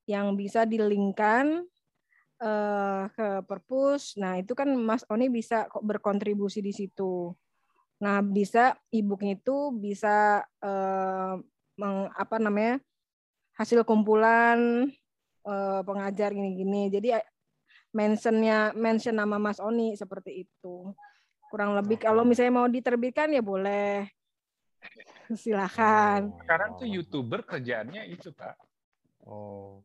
yang 0.09 0.33
bisa 0.33 0.65
dilingkan 0.65 1.65
uh, 2.41 3.05
ke 3.13 3.27
perpus. 3.45 4.17
Nah, 4.17 4.41
itu 4.41 4.57
kan 4.57 4.69
Mas 4.73 5.05
Oni 5.09 5.29
bisa 5.29 5.69
berkontribusi 5.81 6.61
di 6.61 6.73
situ. 6.73 7.33
Nah, 8.01 8.19
bisa 8.21 8.75
e-booknya 8.91 9.39
itu 9.39 9.71
bisa 9.71 10.43
eh, 10.59 11.33
meng, 11.79 12.11
apa 12.11 12.35
namanya 12.43 12.83
hasil 13.55 13.87
kumpulan 13.87 14.91
eh, 15.47 15.81
pengajar 15.87 16.35
gini-gini. 16.35 16.91
Jadi 16.91 17.15
mentionnya 17.95 18.75
mention 18.75 19.15
nama 19.15 19.39
Mas 19.39 19.63
Oni 19.63 19.95
seperti 19.95 20.43
itu. 20.43 20.91
Kurang 21.49 21.77
lebih 21.77 22.01
kalau 22.01 22.25
misalnya 22.25 22.53
mau 22.53 22.67
diterbitkan 22.67 23.31
ya 23.33 23.41
boleh. 23.41 24.09
Silakan. 25.41 26.35
Sekarang 26.45 26.69
tuh 26.77 26.87
youtuber 26.87 27.41
kerjaannya 27.41 28.05
itu 28.09 28.29
pak. 28.33 28.55
Oh. 29.25 29.81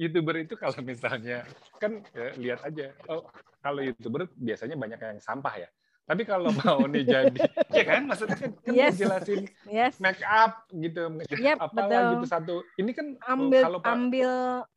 Youtuber 0.00 0.40
itu 0.40 0.56
kalau 0.56 0.80
misalnya 0.80 1.44
kan 1.76 2.00
ya, 2.16 2.32
lihat 2.40 2.60
aja. 2.64 2.92
Oh, 3.08 3.28
kalau 3.60 3.84
youtuber 3.84 4.28
biasanya 4.32 4.76
banyak 4.76 4.96
yang 4.96 5.20
sampah 5.20 5.68
ya 5.68 5.70
tapi 6.10 6.26
kalau 6.26 6.50
mau 6.66 6.82
nih 6.90 7.06
jadi, 7.06 7.38
ya 7.70 7.84
kan 7.86 8.02
maksudnya 8.10 8.34
kan, 8.34 8.50
kan 8.66 8.74
yes. 8.74 8.98
jelasin 8.98 9.46
yes. 9.70 9.94
make 10.02 10.18
up 10.26 10.66
gitu, 10.74 11.22
yep, 11.38 11.62
apalah 11.62 11.86
betul. 11.86 12.10
gitu 12.18 12.26
satu. 12.26 12.54
Ini 12.82 12.90
kan 12.90 13.06
ambil 13.30 13.62
kalau 13.70 13.78
Pak 13.78 13.94
ambil 13.94 14.30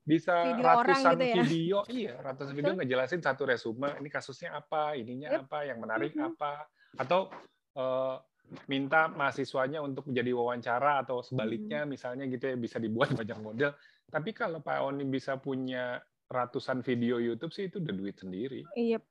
bisa 0.06 0.36
video 0.45 0.62
ratusan 0.70 1.12
gitu 1.18 1.26
ya? 1.26 1.36
video, 1.42 1.78
iya 1.90 2.14
ratusan 2.22 2.53
video 2.53 2.74
ngejelasin 2.78 3.22
satu 3.26 3.50
resume, 3.50 3.98
ini 3.98 4.14
kasusnya 4.14 4.53
apa, 4.53 4.94
ininya 4.94 5.34
yep. 5.34 5.50
apa, 5.50 5.58
yang 5.66 5.82
menarik 5.82 6.14
mm 6.14 6.22
-hmm. 6.22 6.30
apa, 6.38 6.53
atau 7.02 7.34
uh, 7.82 8.22
minta 8.70 9.10
mahasiswanya 9.10 9.82
untuk 9.82 10.06
menjadi 10.14 10.38
wawancara 10.38 11.02
atau 11.02 11.26
sebaliknya 11.26 11.82
mm 11.82 11.86
-hmm. 11.90 11.94
misalnya 11.98 12.26
gitu 12.30 12.45
ya 12.45 12.56
bisa 12.62 12.78
dibuat 12.78 13.10
banyak 13.18 13.42
model. 13.42 13.74
Tapi 14.06 14.30
kalau 14.38 14.62
Pak 14.62 14.86
Oni 14.86 15.02
bisa 15.10 15.42
punya 15.42 15.98
ratusan 16.30 16.86
video 16.86 17.18
YouTube 17.18 17.53
sih 17.53 17.70
itu 17.70 17.82
udah 17.82 17.94
duit 17.94 18.18
sendiri. 18.18 18.62
Iya, 18.78 19.02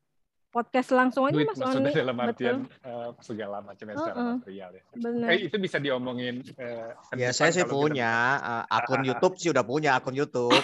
podcast 0.53 0.93
langsung 0.93 1.25
aja 1.25 1.33
Duit, 1.33 1.49
Mas 1.49 1.65
Oni. 1.65 1.91
dalam 1.97 2.17
artian 2.21 2.69
uh, 2.85 3.17
segala 3.25 3.65
macam 3.65 3.89
uh 3.89 3.93
-uh. 3.93 3.99
secara 3.99 4.21
material 4.37 4.71
ya. 4.77 4.83
Benar. 5.01 5.29
Eh, 5.33 5.39
itu 5.49 5.57
bisa 5.57 5.81
diomongin. 5.81 6.45
Uh, 6.61 6.93
ya 7.17 7.33
saya 7.33 7.51
sih 7.57 7.65
punya 7.65 8.37
uh, 8.39 8.65
akun 8.69 9.01
YouTube 9.09 9.41
sih 9.41 9.49
udah 9.49 9.65
punya 9.65 9.97
akun 9.97 10.13
YouTube. 10.13 10.53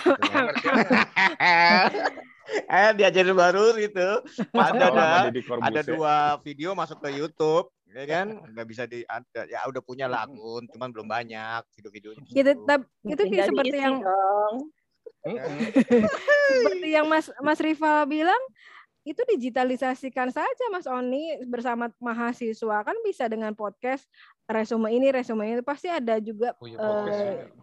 eh 2.68 2.90
diajarin 2.92 3.32
baru 3.32 3.72
gitu. 3.80 4.08
Ada 4.52 4.84
ada, 4.92 5.06
ada 5.64 5.80
dua 5.80 6.36
video 6.44 6.76
masuk 6.76 7.00
ke 7.00 7.08
YouTube 7.16 7.72
ya 7.88 8.04
kan 8.04 8.36
nggak 8.52 8.68
bisa 8.68 8.84
di 8.84 9.00
ada 9.08 9.48
ya 9.48 9.64
udah 9.64 9.80
punya 9.80 10.04
lah 10.04 10.28
akun 10.28 10.68
cuman 10.68 10.92
belum 10.92 11.08
banyak 11.08 11.64
video-videonya 11.72 12.20
gitu 12.36 12.52
itu 13.08 13.22
kayak 13.32 13.48
seperti 13.48 13.76
yang 13.80 13.96
seperti 16.44 16.88
yang 16.92 17.06
Mas 17.08 17.32
Mas 17.40 17.58
Rival 17.64 18.04
bilang 18.04 18.42
itu 19.08 19.22
digitalisasikan 19.24 20.28
saja 20.28 20.64
Mas 20.68 20.84
Oni 20.84 21.40
bersama 21.48 21.88
mahasiswa. 21.96 22.84
Kan 22.84 22.96
bisa 23.00 23.24
dengan 23.24 23.56
podcast 23.56 24.04
resume 24.44 24.92
ini 24.92 25.08
resume 25.12 25.48
itu 25.48 25.64
pasti 25.64 25.88
ada 25.92 26.16
juga 26.20 26.56
oh, 26.60 26.68
ya, 26.68 26.76
uh, 26.80 27.04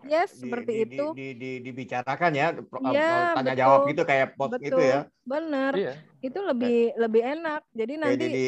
yes 0.05 0.37
di, 0.37 0.45
seperti 0.45 0.73
di, 0.73 0.81
itu. 0.85 1.05
di, 1.13 1.27
di, 1.27 1.29
di, 1.33 1.51
dibicarakan 1.69 2.31
ya, 2.33 2.47
ya 2.93 3.33
tanya 3.33 3.53
betul, 3.53 3.61
jawab 3.65 3.79
gitu 3.89 4.01
kayak 4.05 4.27
podcast 4.37 4.61
gitu 4.61 4.81
ya. 4.85 5.01
benar 5.25 5.73
iya. 5.73 5.97
itu 6.21 6.37
lebih 6.45 6.93
kayak, 6.93 7.01
lebih 7.01 7.21
enak. 7.25 7.61
Jadi 7.73 7.93
nanti 7.97 8.25
jadi 8.29 8.45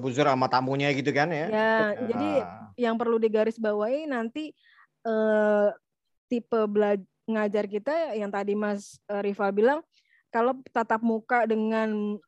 buzzer 0.00 0.26
sama 0.28 0.48
tamunya 0.48 0.88
gitu 0.96 1.12
kan 1.12 1.28
ya. 1.28 1.46
Ya 1.48 1.48
nah. 1.52 1.90
jadi 2.08 2.30
yang 2.80 2.96
perlu 2.96 3.20
digarisbawahi 3.20 4.08
nanti 4.08 4.56
uh, 5.04 5.68
tipe 6.28 6.60
belajar 6.64 7.04
ngajar 7.24 7.64
kita 7.64 8.16
yang 8.16 8.28
tadi 8.28 8.52
Mas 8.52 9.00
Rival 9.08 9.50
bilang 9.56 9.80
kalau 10.28 10.58
tatap 10.74 11.00
muka 11.00 11.48
dengan 11.48 12.20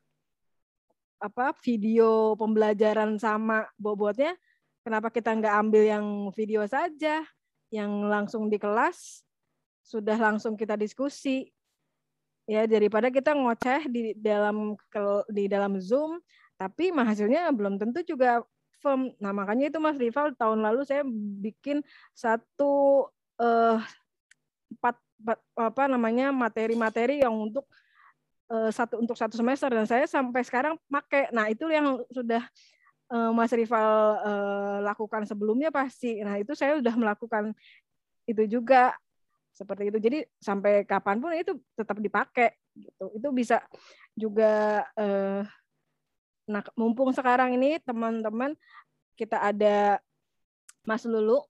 apa 1.17 1.53
video 1.65 2.37
pembelajaran 2.37 3.17
sama 3.17 3.65
bobotnya 3.75 4.37
kenapa 4.85 5.09
kita 5.09 5.33
nggak 5.33 5.55
ambil 5.65 5.83
yang 5.83 6.05
video 6.31 6.63
saja 6.69 7.25
yang 7.73 8.07
langsung 8.07 8.47
di 8.47 8.55
kelas 8.55 9.27
sudah 9.87 10.19
langsung 10.19 10.59
kita 10.59 10.75
diskusi. 10.75 11.47
Ya 12.47 12.63
daripada 12.63 13.11
kita 13.11 13.35
ngoceh 13.35 13.91
di 13.91 14.15
dalam 14.15 14.79
di 15.27 15.51
dalam 15.51 15.83
zoom 15.83 16.23
tapi 16.55 16.95
hasilnya 16.95 17.51
belum 17.51 17.75
tentu 17.75 18.03
juga 18.07 18.39
firm. 18.79 19.11
Nah 19.19 19.35
makanya 19.35 19.67
itu 19.67 19.79
mas 19.83 19.99
Rival 19.99 20.31
tahun 20.39 20.63
lalu 20.63 20.87
saya 20.87 21.03
bikin 21.43 21.83
satu 22.15 23.03
eh, 23.39 23.83
empat, 24.71 24.95
empat 24.95 25.39
apa 25.59 25.83
namanya 25.91 26.31
materi-materi 26.31 27.19
yang 27.19 27.35
untuk 27.35 27.67
satu 28.47 29.03
untuk 29.03 29.19
satu 29.19 29.35
semester 29.35 29.67
dan 29.67 29.83
saya 29.83 30.07
sampai 30.07 30.41
sekarang 30.47 30.79
pakai. 30.87 31.27
Nah, 31.35 31.51
itu 31.51 31.67
yang 31.67 31.99
sudah 32.07 32.43
uh, 33.11 33.31
Mas 33.35 33.51
Rival 33.51 33.91
uh, 34.23 34.77
lakukan 34.87 35.27
sebelumnya 35.27 35.67
pasti. 35.67 36.23
Nah, 36.23 36.39
itu 36.39 36.55
saya 36.55 36.79
sudah 36.79 36.95
melakukan 36.95 37.51
itu 38.23 38.43
juga 38.47 38.95
seperti 39.51 39.91
itu. 39.91 39.97
Jadi 39.99 40.19
sampai 40.39 40.87
kapan 40.87 41.19
pun 41.19 41.35
itu 41.35 41.59
tetap 41.75 41.99
dipakai 41.99 42.55
gitu. 42.75 43.05
Itu 43.15 43.29
bisa 43.35 43.63
juga 44.15 44.83
nah 46.47 46.63
mumpung 46.79 47.11
sekarang 47.11 47.59
ini 47.59 47.75
teman-teman 47.83 48.55
kita 49.19 49.35
ada 49.35 49.99
Mas 50.87 51.03
Lulu 51.03 51.43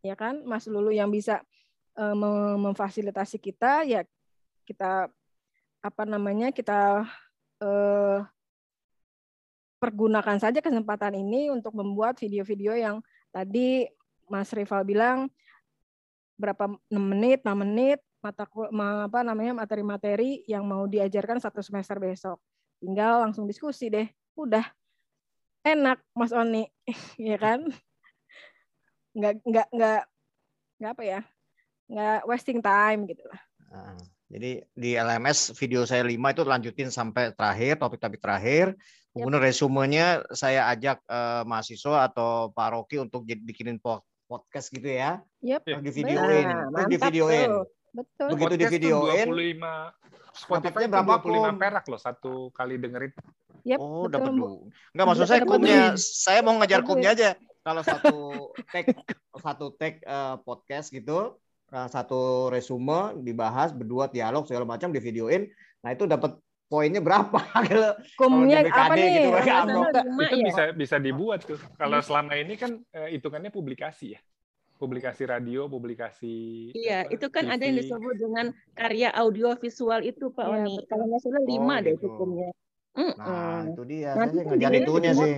ya 0.00 0.16
kan 0.16 0.40
Mas 0.48 0.64
Lulu 0.64 0.88
yang 0.88 1.12
bisa 1.12 1.44
memfasilitasi 2.64 3.36
kita 3.36 3.84
ya 3.84 4.08
kita 4.64 5.12
apa 5.86 6.02
namanya 6.02 6.50
kita 6.50 7.06
eh, 7.62 8.18
pergunakan 9.78 10.36
saja 10.42 10.58
kesempatan 10.58 11.14
ini 11.14 11.52
untuk 11.52 11.76
membuat 11.78 12.18
video-video 12.18 12.74
yang 12.74 12.96
tadi 13.30 13.86
Mas 14.26 14.50
Rival 14.50 14.82
bilang 14.82 15.18
berapa 16.34 16.74
6 16.90 16.98
menit, 16.98 17.46
6 17.46 17.54
menit 17.54 18.00
mata 18.18 18.42
apa 19.06 19.20
namanya 19.22 19.54
materi-materi 19.54 20.42
yang 20.50 20.66
mau 20.66 20.90
diajarkan 20.90 21.38
satu 21.38 21.62
semester 21.62 22.02
besok. 22.02 22.42
Tinggal 22.82 23.22
langsung 23.22 23.46
diskusi 23.46 23.86
deh. 23.86 24.10
Udah 24.34 24.66
enak 25.62 26.02
Mas 26.12 26.34
Oni, 26.34 26.66
ya 27.30 27.38
kan? 27.38 27.70
Nggak 29.14 29.32
nggak 29.46 29.68
nggak 29.70 30.02
nggak 30.82 30.92
apa 30.92 31.04
ya? 31.06 31.20
nggak 31.86 32.26
wasting 32.26 32.58
time 32.58 33.06
gitu 33.06 33.22
lah. 33.30 33.40
Nah, 34.26 34.42
jadi 34.42 34.66
di 34.74 34.90
LMS 34.98 35.54
video 35.54 35.86
saya 35.86 36.02
lima 36.02 36.34
itu 36.34 36.42
lanjutin 36.42 36.90
sampai 36.90 37.30
terakhir 37.30 37.78
topik-topik 37.78 38.18
terakhir. 38.18 38.74
Kemudian 39.14 39.38
yep. 39.38 39.46
resumenya 39.48 40.06
saya 40.34 40.66
ajak 40.68 41.00
uh, 41.08 41.46
mahasiswa 41.46 42.10
atau 42.10 42.50
Pak 42.50 42.68
Rocky 42.74 42.98
untuk 43.00 43.22
bikinin 43.22 43.78
podcast 44.26 44.68
gitu 44.74 44.90
ya. 44.90 45.22
Yep. 45.46 45.62
Di 45.80 45.90
videoin, 45.94 46.46
nah, 46.74 46.84
di 46.90 46.96
videoin. 46.98 47.50
Betul. 47.94 48.28
Begitu 48.34 48.54
di 48.58 48.66
videoin. 48.66 49.26
25 49.30 50.36
Spotify 50.36 50.84
berapa 50.84 51.16
25 51.22 51.56
perak 51.62 51.84
loh 51.88 52.00
satu 52.02 52.32
kali 52.52 52.76
dengerin. 52.76 53.14
Yep, 53.66 53.78
oh, 53.80 54.06
dapat 54.06 54.30
dulu. 54.30 54.68
Enggak 54.94 55.06
maksud 55.06 55.26
saya 55.26 55.42
kumnya, 55.42 55.82
saya 55.98 56.40
mau 56.44 56.54
ngejar 56.60 56.82
kumnya 56.84 57.16
aja. 57.16 57.30
Kalau 57.66 57.82
satu 57.82 58.14
tag 58.70 58.86
satu 59.42 59.66
tag 59.74 59.98
uh, 60.06 60.38
podcast 60.44 60.92
gitu, 60.92 61.34
satu 61.84 62.48
resume 62.48 63.20
dibahas 63.20 63.76
berdua 63.76 64.08
dialog 64.08 64.48
segala 64.48 64.64
macam 64.64 64.88
di 64.88 65.00
videoin. 65.04 65.44
Nah, 65.84 65.92
itu 65.92 66.08
dapat 66.08 66.40
poinnya 66.66 66.98
berapa 66.98 67.38
kalau 67.70 67.94
kumnya 68.18 68.66
apa 68.66 68.94
nih 68.98 69.30
gitu, 69.30 69.30
itu 69.38 70.36
ya? 70.42 70.44
bisa 70.50 70.62
bisa 70.74 70.96
dibuat 70.98 71.46
tuh 71.46 71.62
kalau 71.78 72.02
selama 72.02 72.34
ini 72.34 72.58
kan 72.58 72.74
uh, 72.90 73.06
hitungannya 73.06 73.54
publikasi 73.54 74.18
ya 74.18 74.20
publikasi 74.76 75.24
radio, 75.24 75.72
publikasi 75.72 76.68
Iya, 76.76 77.08
apa, 77.08 77.16
itu 77.16 77.26
kan 77.32 77.48
TV. 77.48 77.52
ada 77.56 77.62
yang 77.64 77.76
disebut 77.80 78.14
dengan 78.20 78.46
karya 78.76 79.08
audio 79.16 79.56
visual 79.56 80.04
itu 80.04 80.28
Pak 80.28 80.46
Oni. 80.52 80.84
Kalau 80.84 81.08
nggak 81.08 81.20
salah 81.24 81.44
lima 81.48 81.74
oh, 81.74 81.78
deh 81.80 81.94
gitu. 81.96 82.06
hukumnya. 82.12 82.50
Mm 82.92 83.08
-mm. 83.08 83.16
Nah, 83.16 83.60
itu 83.72 83.82
dia. 83.88 84.10
Nanti 84.12 84.36
saya 84.36 84.46
ngejar 84.52 84.72
itunya 84.76 85.12
sih. 85.16 85.32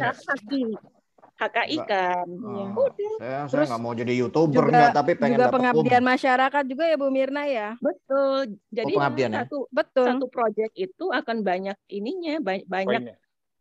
HKI 1.39 1.79
kan. 1.87 2.27
Oh, 2.43 2.91
ya. 3.23 3.47
Saya 3.47 3.63
saya 3.63 3.65
nggak 3.71 3.83
mau 3.83 3.95
jadi 3.95 4.13
youtuber 4.19 4.67
juga, 4.67 4.75
enggak, 4.75 4.91
tapi 4.91 5.13
pengen 5.15 5.39
juga 5.39 5.55
pengabdian 5.55 6.03
hukum. 6.03 6.11
masyarakat 6.11 6.65
juga 6.67 6.85
ya 6.91 6.97
Bu 6.99 7.09
Mirna 7.15 7.43
ya. 7.47 7.69
Betul. 7.79 8.59
Jadi 8.75 8.93
oh, 8.99 9.01
ya? 9.01 9.29
satu 9.31 9.59
ya? 9.63 9.71
betul 9.71 10.07
satu 10.11 10.27
proyek 10.27 10.71
itu 10.75 11.05
akan 11.15 11.37
banyak 11.47 11.79
ininya 11.87 12.43
banyak 12.43 12.67
banyak 12.67 13.03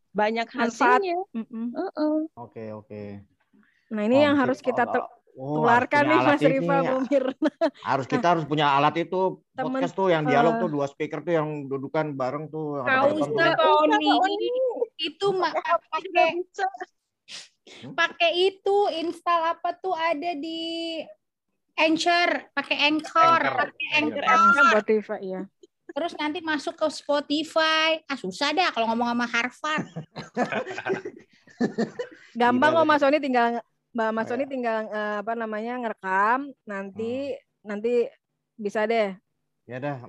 banyak 0.10 0.48
hasilnya. 0.50 1.18
Oke 1.22 1.46
uh 1.46 1.86
-uh. 1.86 1.86
oke. 1.94 2.18
Okay, 2.50 2.68
okay. 2.74 3.08
Nah 3.94 4.02
ini 4.10 4.18
oh, 4.20 4.24
yang 4.26 4.36
harus 4.42 4.58
kita 4.58 4.90
Oh, 5.38 5.62
Tularkan 5.62 6.10
nih 6.10 6.20
Mas 6.26 6.42
Rifa 6.42 6.78
Bu 6.82 6.98
Mirna. 7.06 7.54
Harus 7.86 8.10
kita 8.10 8.26
harus 8.34 8.44
punya 8.50 8.74
alat 8.74 9.06
itu 9.06 9.38
Temen, 9.54 9.70
podcast 9.70 9.94
tuh 9.94 10.10
yang 10.10 10.26
dialog 10.26 10.58
uh, 10.58 10.62
tuh 10.66 10.70
dua 10.74 10.90
speaker 10.90 11.22
tuh 11.22 11.38
yang 11.38 11.70
dudukan 11.70 12.18
bareng 12.18 12.50
tuh. 12.50 12.82
Kau 12.82 13.14
usah 13.22 13.54
itu 14.98 15.28
mah 15.38 15.54
pakai 15.94 16.42
hmm? 17.68 17.94
pakai 17.94 18.32
itu 18.52 18.78
install 19.04 19.58
apa 19.58 19.70
tuh 19.78 19.94
ada 19.94 20.34
di 20.36 21.02
Anchor, 21.78 22.58
pakai 22.58 22.90
Anchor, 22.90 23.42
pakai 23.54 23.88
Anchor, 24.02 24.24
Anchor. 24.26 24.74
Spotify 24.74 25.22
ya. 25.22 25.42
Terus 25.94 26.14
nanti 26.18 26.42
masuk 26.42 26.74
ke 26.74 26.90
Spotify. 26.90 28.02
Ah 28.10 28.18
susah 28.18 28.50
dah 28.50 28.74
kalau 28.74 28.90
ngomong 28.90 29.14
sama 29.14 29.30
Harvard. 29.30 29.86
Gampang 32.40 32.74
kok 32.74 32.86
Mas 32.86 33.06
Oni 33.06 33.22
tinggal 33.22 33.62
Mbak 33.98 34.14
Mas 34.14 34.30
Soni 34.30 34.46
tinggal 34.46 34.86
uh, 34.94 35.26
apa 35.26 35.34
namanya 35.34 35.74
ngerekam 35.82 36.54
nanti 36.70 37.34
hmm. 37.34 37.66
nanti 37.66 38.06
bisa 38.54 38.86
deh 38.86 39.18
Ya 39.68 39.84
dah, 39.84 40.00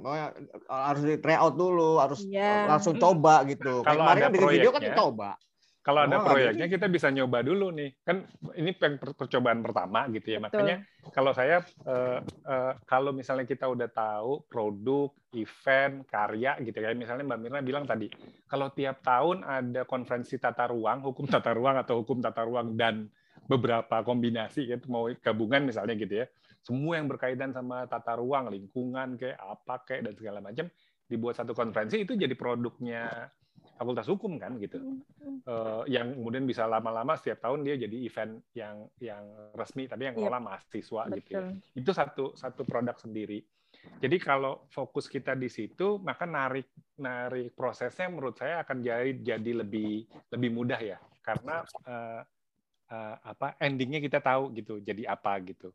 harus 0.70 1.02
di 1.02 1.18
try 1.18 1.34
out 1.34 1.58
dulu, 1.58 1.98
harus 1.98 2.22
ya. 2.30 2.70
langsung 2.70 2.94
coba 2.94 3.42
gitu. 3.42 3.82
Kalau 3.82 4.06
ada 4.06 4.30
bikin 4.30 4.54
video 4.54 4.70
kan 4.70 4.86
coba. 4.94 5.34
Kalau 5.78 6.04
ada 6.04 6.20
proyeknya 6.20 6.68
kita 6.68 6.86
bisa 6.90 7.08
nyoba 7.08 7.40
dulu 7.40 7.72
nih. 7.72 7.96
Kan 8.04 8.28
ini 8.58 8.76
percobaan 9.00 9.64
pertama 9.64 10.04
gitu 10.12 10.36
ya. 10.36 10.38
Betul. 10.42 10.60
Makanya 10.60 10.76
kalau 11.14 11.32
saya 11.32 11.64
uh, 11.88 12.20
uh, 12.44 12.72
kalau 12.84 13.16
misalnya 13.16 13.48
kita 13.48 13.64
udah 13.64 13.88
tahu 13.88 14.44
produk, 14.50 15.14
event, 15.32 16.04
karya 16.04 16.60
gitu 16.60 16.76
ya. 16.76 16.92
Misalnya 16.92 17.24
Mbak 17.24 17.40
Mirna 17.40 17.60
bilang 17.64 17.84
tadi, 17.88 18.12
kalau 18.44 18.68
tiap 18.76 19.00
tahun 19.00 19.46
ada 19.48 19.88
konferensi 19.88 20.36
tata 20.36 20.68
ruang, 20.68 21.00
hukum 21.00 21.24
tata 21.32 21.56
ruang 21.56 21.80
atau 21.80 22.04
hukum 22.04 22.20
tata 22.20 22.44
ruang 22.44 22.76
dan 22.76 23.08
beberapa 23.48 24.04
kombinasi 24.04 24.68
gitu 24.68 24.92
mau 24.92 25.08
gabungan 25.08 25.64
misalnya 25.64 25.96
gitu 25.96 26.20
ya 26.20 26.26
semua 26.60 27.00
yang 27.00 27.08
berkaitan 27.08 27.54
sama 27.56 27.88
tata 27.88 28.20
ruang 28.20 28.52
lingkungan 28.52 29.16
kayak 29.16 29.40
apa 29.40 29.74
kayak 29.88 30.10
dan 30.10 30.14
segala 30.20 30.38
macam 30.44 30.68
dibuat 31.08 31.40
satu 31.40 31.56
konferensi 31.56 32.04
itu 32.04 32.12
jadi 32.12 32.36
produknya 32.36 33.32
fakultas 33.78 34.10
hukum 34.10 34.34
kan 34.42 34.58
gitu. 34.58 34.98
Uh, 35.46 35.86
yang 35.86 36.18
kemudian 36.18 36.42
bisa 36.44 36.66
lama-lama 36.66 37.14
setiap 37.14 37.46
tahun 37.46 37.62
dia 37.62 37.78
jadi 37.78 37.96
event 38.02 38.42
yang 38.52 38.90
yang 38.98 39.24
resmi 39.54 39.86
tapi 39.86 40.10
yang 40.10 40.18
ngelola 40.18 40.42
mahasiswa 40.42 41.06
Betul. 41.06 41.16
gitu 41.22 41.30
ya. 41.30 41.40
itu 41.78 41.90
satu 41.94 42.24
satu 42.34 42.66
produk 42.66 42.98
sendiri. 42.98 43.46
Jadi 44.02 44.16
kalau 44.18 44.66
fokus 44.74 45.06
kita 45.06 45.38
di 45.38 45.46
situ 45.46 46.02
maka 46.02 46.26
narik 46.26 46.66
narik 46.98 47.54
prosesnya 47.54 48.10
menurut 48.10 48.34
saya 48.34 48.66
akan 48.66 48.82
jadi 48.82 49.14
jadi 49.22 49.62
lebih 49.62 50.10
lebih 50.34 50.50
mudah 50.50 50.80
ya. 50.82 50.98
Karena 51.22 51.62
uh, 51.86 52.20
uh, 52.90 53.16
apa 53.22 53.54
endingnya 53.62 54.02
kita 54.02 54.18
tahu 54.18 54.50
gitu 54.58 54.82
jadi 54.82 55.14
apa 55.14 55.38
gitu. 55.46 55.70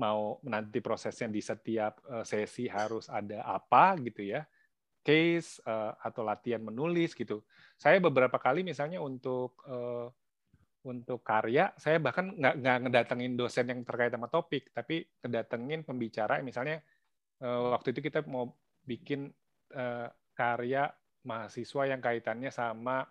Mau 0.00 0.40
nanti 0.42 0.82
prosesnya 0.82 1.30
di 1.30 1.38
setiap 1.38 2.02
sesi 2.26 2.66
harus 2.66 3.06
ada 3.06 3.46
apa 3.46 3.94
gitu 4.02 4.26
ya 4.26 4.42
case 5.04 5.60
uh, 5.68 5.92
atau 6.00 6.24
latihan 6.24 6.64
menulis 6.64 7.12
gitu. 7.12 7.44
Saya 7.76 8.00
beberapa 8.00 8.40
kali 8.40 8.64
misalnya 8.64 8.98
untuk 9.04 9.60
uh, 9.68 10.08
untuk 10.84 11.24
karya 11.24 11.72
saya 11.80 11.96
bahkan 11.96 12.32
nggak 12.32 12.54
nggak 12.60 12.78
ngedatengin 12.88 13.36
dosen 13.36 13.68
yang 13.68 13.80
terkait 13.84 14.12
sama 14.12 14.28
topik 14.28 14.72
tapi 14.72 15.04
kedatengin 15.20 15.84
pembicara. 15.84 16.40
Misalnya 16.40 16.80
uh, 17.44 17.76
waktu 17.76 17.92
itu 17.92 18.00
kita 18.00 18.24
mau 18.24 18.48
bikin 18.84 19.28
uh, 19.76 20.08
karya 20.32 20.88
mahasiswa 21.24 21.82
yang 21.88 22.00
kaitannya 22.00 22.48
sama 22.48 23.04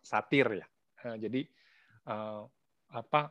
satir 0.00 0.64
ya. 0.64 0.66
Uh, 1.04 1.16
jadi 1.20 1.44
uh, 2.08 2.44
apa 2.90 3.30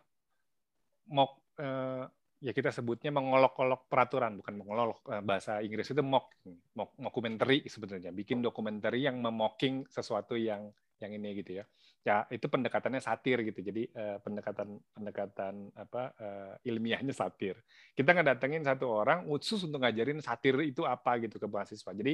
mock 1.09 1.41
eh, 1.59 2.05
ya 2.39 2.55
kita 2.55 2.71
sebutnya 2.71 3.11
mengolok-olok 3.11 3.91
peraturan 3.91 4.39
bukan 4.39 4.55
mengolok 4.55 5.03
eh, 5.11 5.23
bahasa 5.23 5.59
Inggris 5.59 5.91
itu 5.91 5.99
mock 5.99 6.31
mock 6.75 6.95
documentary 6.95 7.67
sebenarnya. 7.67 8.15
Bikin 8.15 8.39
dokumenter 8.39 8.95
yang 8.95 9.19
memocking 9.19 9.83
sesuatu 9.91 10.39
yang 10.39 10.71
yang 10.99 11.11
ini 11.15 11.43
gitu 11.43 11.63
ya. 11.63 11.65
Ya 11.99 12.23
itu 12.31 12.47
pendekatannya 12.47 13.03
satir 13.03 13.43
gitu. 13.43 13.59
Jadi 13.59 13.91
eh, 13.91 14.17
pendekatan 14.23 14.79
pendekatan 14.95 15.53
apa 15.75 16.15
eh, 16.15 16.71
ilmiahnya 16.71 17.11
satir. 17.11 17.59
Kita 17.91 18.15
ngedatengin 18.15 18.63
satu 18.63 18.87
orang 18.87 19.27
khusus 19.27 19.67
untuk 19.67 19.83
ngajarin 19.83 20.23
satir 20.23 20.55
itu 20.63 20.87
apa 20.87 21.19
gitu 21.19 21.35
ke 21.35 21.47
mahasiswa. 21.47 21.91
Jadi 21.91 22.13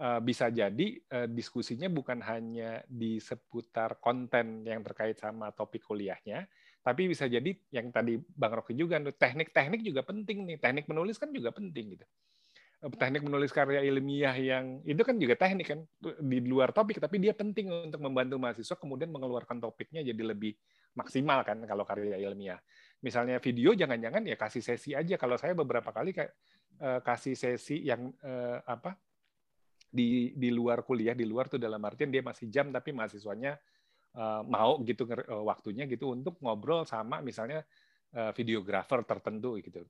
eh, 0.00 0.20
bisa 0.24 0.48
jadi 0.48 0.88
eh, 0.96 1.28
diskusinya 1.28 1.92
bukan 1.92 2.24
hanya 2.24 2.80
di 2.88 3.20
seputar 3.20 4.00
konten 4.00 4.64
yang 4.64 4.80
terkait 4.80 5.20
sama 5.20 5.52
topik 5.52 5.84
kuliahnya 5.84 6.48
tapi 6.82 7.06
bisa 7.06 7.30
jadi 7.30 7.54
yang 7.70 7.94
tadi 7.94 8.18
Bang 8.18 8.58
Rocky 8.58 8.74
juga, 8.74 8.98
teknik-teknik 8.98 9.86
juga 9.86 10.02
penting 10.02 10.42
nih. 10.50 10.56
Teknik 10.58 10.90
menulis 10.90 11.14
kan 11.14 11.30
juga 11.30 11.54
penting 11.54 11.94
gitu. 11.94 12.06
Eh, 12.82 12.90
teknik 12.98 13.22
menulis 13.22 13.54
karya 13.54 13.86
ilmiah 13.86 14.34
yang 14.34 14.82
itu 14.82 14.98
kan 15.06 15.14
juga 15.14 15.38
teknik 15.38 15.66
kan 15.70 15.80
di 16.18 16.38
luar 16.42 16.74
topik, 16.74 16.98
tapi 16.98 17.22
dia 17.22 17.30
penting 17.30 17.70
untuk 17.70 18.02
membantu 18.02 18.34
mahasiswa 18.42 18.74
kemudian 18.74 19.14
mengeluarkan 19.14 19.62
topiknya 19.62 20.02
jadi 20.02 20.34
lebih 20.34 20.58
maksimal 20.98 21.46
kan 21.46 21.62
kalau 21.62 21.86
karya 21.86 22.18
ilmiah. 22.18 22.58
Misalnya 22.98 23.38
video 23.38 23.78
jangan-jangan 23.78 24.26
ya 24.26 24.34
kasih 24.34 24.62
sesi 24.66 24.90
aja. 24.98 25.14
Kalau 25.14 25.38
saya 25.38 25.54
beberapa 25.54 25.94
kali 25.94 26.10
eh, 26.18 27.00
kasih 27.06 27.38
sesi 27.38 27.86
yang 27.86 28.10
eh, 28.26 28.58
apa 28.66 28.98
di 29.86 30.34
di 30.34 30.50
luar 30.50 30.82
kuliah, 30.82 31.14
di 31.14 31.22
luar 31.22 31.46
tuh 31.46 31.62
dalam 31.62 31.78
artian 31.86 32.10
dia 32.10 32.26
masih 32.26 32.50
jam 32.50 32.74
tapi 32.74 32.90
mahasiswanya 32.90 33.54
uh, 34.16 34.42
mau 34.44 34.80
gitu 34.84 35.08
uh, 35.08 35.44
waktunya 35.44 35.88
gitu 35.88 36.12
untuk 36.12 36.36
ngobrol 36.40 36.84
sama 36.84 37.20
misalnya 37.24 37.64
uh, 38.16 38.30
videografer 38.36 39.04
tertentu 39.04 39.56
gitu. 39.60 39.84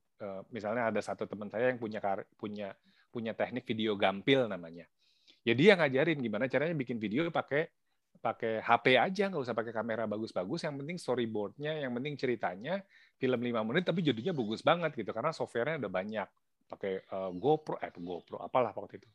Misalnya 0.54 0.90
ada 0.94 1.00
satu 1.02 1.26
teman 1.26 1.50
saya 1.50 1.74
yang 1.74 1.78
punya 1.78 1.98
punya 2.38 2.74
punya 3.12 3.32
teknik 3.34 3.66
video 3.66 3.98
gampil 3.98 4.46
namanya. 4.46 4.86
Ya 5.42 5.54
dia 5.58 5.74
ngajarin 5.74 6.18
gimana 6.22 6.46
caranya 6.46 6.74
bikin 6.78 7.02
video 7.02 7.28
pakai 7.28 7.66
pakai 8.22 8.62
HP 8.62 8.94
aja, 8.94 9.26
nggak 9.26 9.42
usah 9.42 9.56
pakai 9.56 9.74
kamera 9.74 10.06
bagus-bagus. 10.06 10.62
Yang 10.62 10.74
penting 10.84 10.98
storyboardnya, 11.02 11.82
yang 11.82 11.90
penting 11.98 12.14
ceritanya 12.14 12.78
film 13.18 13.42
lima 13.42 13.66
menit 13.66 13.82
tapi 13.82 14.06
jadinya 14.06 14.30
bagus 14.30 14.62
banget 14.62 14.94
gitu 14.94 15.10
karena 15.10 15.34
softwarenya 15.34 15.82
udah 15.82 15.92
banyak. 15.92 16.28
Pakai 16.70 17.04
uh, 17.10 17.34
GoPro, 17.34 17.82
eh 17.82 17.90
GoPro 17.90 18.38
apalah 18.38 18.70
waktu 18.72 19.02
itu. 19.02 19.08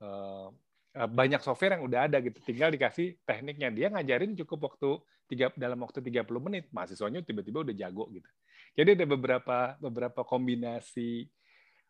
Uh, 0.00 0.48
Eh, 0.48 0.48
banyak 0.94 1.40
software 1.44 1.76
yang 1.78 1.84
udah 1.84 2.00
ada 2.08 2.18
gitu. 2.24 2.38
Tinggal 2.42 2.72
dikasih 2.72 3.20
tekniknya. 3.22 3.68
Dia 3.70 3.86
ngajarin 3.92 4.34
cukup 4.44 4.72
waktu 4.72 4.90
tiga 5.28 5.52
dalam 5.54 5.78
waktu 5.84 6.00
30 6.00 6.24
menit. 6.40 6.64
Mahasiswanya 6.72 7.20
tiba-tiba 7.22 7.62
udah 7.62 7.74
jago 7.76 8.08
gitu. 8.10 8.28
Jadi 8.74 8.98
ada 8.98 9.06
beberapa 9.06 9.56
beberapa 9.78 10.20
kombinasi 10.24 11.28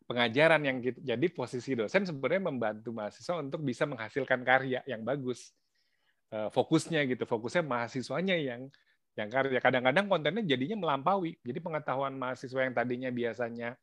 pengajaran 0.09 0.61
yang 0.65 0.77
gitu. 0.81 0.99
Jadi 1.05 1.25
posisi 1.29 1.77
dosen 1.77 2.03
sebenarnya 2.03 2.49
membantu 2.49 2.89
mahasiswa 2.91 3.39
untuk 3.39 3.61
bisa 3.61 3.85
menghasilkan 3.85 4.41
karya 4.41 4.81
yang 4.89 5.05
bagus. 5.05 5.53
Eh, 6.29 6.49
fokusnya 6.49 7.05
gitu. 7.09 7.23
Fokusnya 7.29 7.63
mahasiswanya 7.65 8.35
yang 8.35 8.67
yang 9.17 9.29
karya. 9.29 9.61
Kadang-kadang 9.61 10.05
kontennya 10.09 10.43
jadinya 10.45 10.77
melampaui. 10.85 11.37
Jadi 11.41 11.59
pengetahuan 11.61 12.13
mahasiswa 12.17 12.61
yang 12.61 12.73
tadinya 12.75 13.09
biasanya 13.09 13.77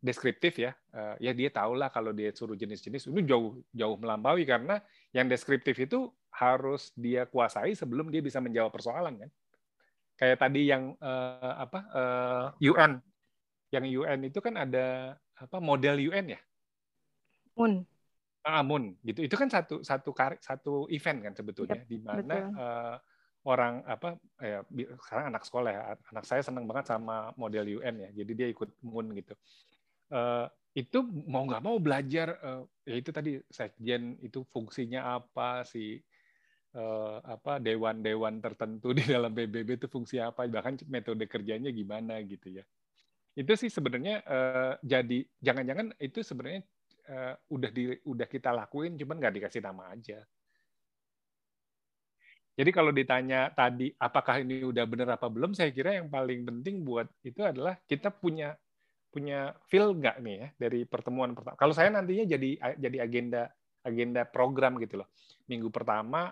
deskriptif 0.00 0.56
ya, 0.56 0.72
uh, 0.96 1.14
ya 1.20 1.36
dia 1.36 1.52
tahulah 1.52 1.92
kalau 1.92 2.16
dia 2.16 2.32
suruh 2.32 2.56
jenis-jenis 2.56 3.12
itu 3.12 3.20
jauh 3.28 3.60
jauh 3.70 3.96
melampaui 4.00 4.48
karena 4.48 4.80
yang 5.12 5.28
deskriptif 5.28 5.76
itu 5.76 6.08
harus 6.32 6.88
dia 6.96 7.28
kuasai 7.28 7.76
sebelum 7.76 8.08
dia 8.08 8.24
bisa 8.24 8.40
menjawab 8.40 8.72
persoalan 8.72 9.20
kan. 9.20 9.30
Kayak 10.16 10.40
tadi 10.40 10.72
yang 10.72 10.96
uh, 11.00 11.54
apa 11.60 11.78
uh, 11.92 12.46
UN, 12.64 13.00
yang 13.72 13.84
UN 13.84 14.18
itu 14.24 14.40
kan 14.40 14.56
ada 14.56 15.16
apa 15.36 15.56
model 15.60 16.00
UN 16.00 16.36
ya? 16.36 16.40
Mun. 17.60 17.84
Ah, 18.40 18.64
Mun 18.64 18.96
gitu. 19.04 19.20
Itu 19.20 19.36
kan 19.36 19.52
satu 19.52 19.84
satu 19.84 20.16
satu 20.40 20.88
event 20.88 21.28
kan 21.28 21.32
sebetulnya 21.36 21.84
yep, 21.84 21.88
di 21.88 21.98
mana 22.00 22.36
uh, 22.56 22.96
orang 23.48 23.80
apa 23.88 24.20
ya 24.40 24.60
sekarang 25.00 25.32
anak 25.32 25.42
sekolah 25.48 25.70
ya 25.72 25.82
anak 26.12 26.24
saya 26.28 26.44
senang 26.44 26.68
banget 26.68 26.92
sama 26.92 27.32
model 27.40 27.80
UN 27.80 28.04
ya 28.04 28.10
jadi 28.20 28.32
dia 28.36 28.48
ikut 28.52 28.68
Mun 28.84 29.16
gitu 29.16 29.32
uh, 30.10 30.46
itu 30.70 31.02
mau 31.26 31.42
nggak 31.42 31.64
mau 31.66 31.76
belajar 31.82 32.38
uh, 32.42 32.62
ya 32.86 32.94
itu 32.94 33.10
tadi 33.10 33.42
sekjen 33.50 34.14
itu 34.22 34.46
fungsinya 34.54 35.18
apa 35.18 35.66
sih 35.66 35.98
uh, 36.78 37.18
apa 37.26 37.58
dewan-dewan 37.58 38.38
tertentu 38.38 38.94
di 38.94 39.02
dalam 39.02 39.34
PBB 39.34 39.82
itu 39.82 39.88
fungsi 39.90 40.22
apa 40.22 40.46
bahkan 40.46 40.78
metode 40.86 41.26
kerjanya 41.26 41.74
gimana 41.74 42.22
gitu 42.22 42.62
ya. 42.62 42.64
Itu 43.34 43.54
sih 43.58 43.70
sebenarnya 43.70 44.22
uh, 44.26 44.74
jadi 44.82 45.26
jangan-jangan 45.42 45.94
itu 45.98 46.22
sebenarnya 46.22 46.62
uh, 47.10 47.34
udah 47.50 47.70
di 47.70 47.94
udah 48.06 48.26
kita 48.30 48.54
lakuin 48.54 48.94
cuman 48.94 49.16
nggak 49.18 49.34
dikasih 49.42 49.62
nama 49.62 49.90
aja. 49.90 50.22
Jadi 52.60 52.70
kalau 52.76 52.92
ditanya 52.92 53.48
tadi 53.56 53.88
apakah 53.96 54.44
ini 54.44 54.60
udah 54.60 54.84
benar 54.84 55.16
apa 55.16 55.32
belum, 55.32 55.56
saya 55.56 55.72
kira 55.72 55.96
yang 55.96 56.12
paling 56.12 56.44
penting 56.44 56.84
buat 56.84 57.08
itu 57.24 57.40
adalah 57.40 57.78
kita 57.88 58.12
punya 58.12 58.52
punya 59.10 59.52
feel 59.66 59.92
nggak 59.98 60.22
nih 60.22 60.36
ya 60.38 60.48
dari 60.56 60.80
pertemuan 60.86 61.34
pertama. 61.34 61.58
Kalau 61.58 61.74
saya 61.74 61.90
nantinya 61.90 62.24
jadi 62.30 62.50
jadi 62.78 62.96
agenda 63.02 63.42
agenda 63.82 64.22
program 64.24 64.78
gitu 64.78 65.02
loh. 65.02 65.10
Minggu 65.50 65.68
pertama 65.68 66.30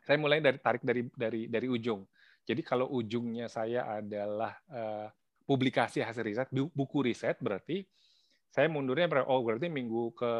saya 0.00 0.16
mulai 0.16 0.40
dari 0.40 0.58
tarik 0.58 0.82
dari 0.82 1.04
dari 1.12 1.46
dari 1.46 1.68
ujung. 1.68 2.02
Jadi 2.48 2.64
kalau 2.64 2.88
ujungnya 2.88 3.46
saya 3.52 4.00
adalah 4.00 4.56
uh, 4.72 5.06
publikasi 5.44 6.00
hasil 6.00 6.24
riset, 6.24 6.48
buku 6.50 7.04
riset 7.04 7.36
berarti 7.38 7.84
saya 8.50 8.66
mundurnya 8.66 9.06
oh 9.30 9.46
berarti 9.46 9.70
minggu 9.70 10.10
ke 10.16 10.30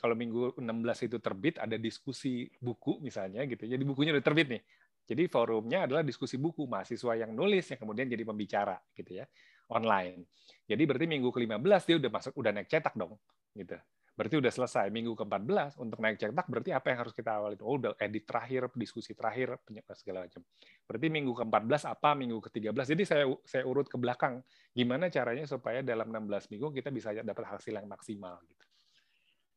kalau 0.00 0.16
minggu 0.18 0.58
16 0.58 1.06
itu 1.06 1.22
terbit 1.22 1.60
ada 1.62 1.78
diskusi 1.78 2.48
buku 2.58 2.98
misalnya 3.04 3.44
gitu. 3.46 3.68
Jadi 3.68 3.82
bukunya 3.84 4.10
udah 4.16 4.24
terbit 4.24 4.48
nih. 4.50 4.62
Jadi 5.04 5.28
forumnya 5.28 5.84
adalah 5.84 6.00
diskusi 6.00 6.40
buku 6.40 6.64
mahasiswa 6.64 7.12
yang 7.12 7.36
nulis 7.36 7.68
yang 7.68 7.76
kemudian 7.76 8.08
jadi 8.08 8.24
pembicara 8.24 8.80
gitu 8.96 9.20
ya 9.20 9.28
online. 9.70 10.28
Jadi 10.64 10.82
berarti 10.88 11.06
minggu 11.08 11.28
ke-15 11.28 11.82
dia 11.84 11.96
udah 12.00 12.10
masuk 12.10 12.32
udah 12.40 12.50
naik 12.52 12.68
cetak 12.68 12.94
dong 12.96 13.16
gitu. 13.56 13.76
Berarti 14.14 14.38
udah 14.38 14.52
selesai 14.54 14.86
minggu 14.94 15.18
ke-14 15.18 15.74
untuk 15.82 15.98
naik 15.98 16.22
cetak 16.22 16.46
berarti 16.46 16.70
apa 16.70 16.86
yang 16.94 16.98
harus 17.02 17.10
kita 17.10 17.34
awali? 17.34 17.58
Oh 17.58 17.74
udah 17.82 17.98
edit 17.98 18.22
terakhir, 18.22 18.70
diskusi 18.78 19.10
terakhir 19.10 19.58
segala 19.98 20.22
macam. 20.22 20.46
Berarti 20.86 21.06
minggu 21.10 21.32
ke-14 21.34 21.82
apa, 21.90 22.14
minggu 22.14 22.38
ke-13. 22.46 22.94
Jadi 22.94 23.02
saya 23.02 23.24
saya 23.42 23.66
urut 23.66 23.90
ke 23.90 23.98
belakang 23.98 24.38
gimana 24.70 25.10
caranya 25.10 25.50
supaya 25.50 25.82
dalam 25.82 26.14
16 26.14 26.46
minggu 26.54 26.70
kita 26.78 26.94
bisa 26.94 27.10
dapat 27.26 27.44
hasil 27.58 27.74
yang 27.74 27.90
maksimal 27.90 28.38
gitu. 28.46 28.64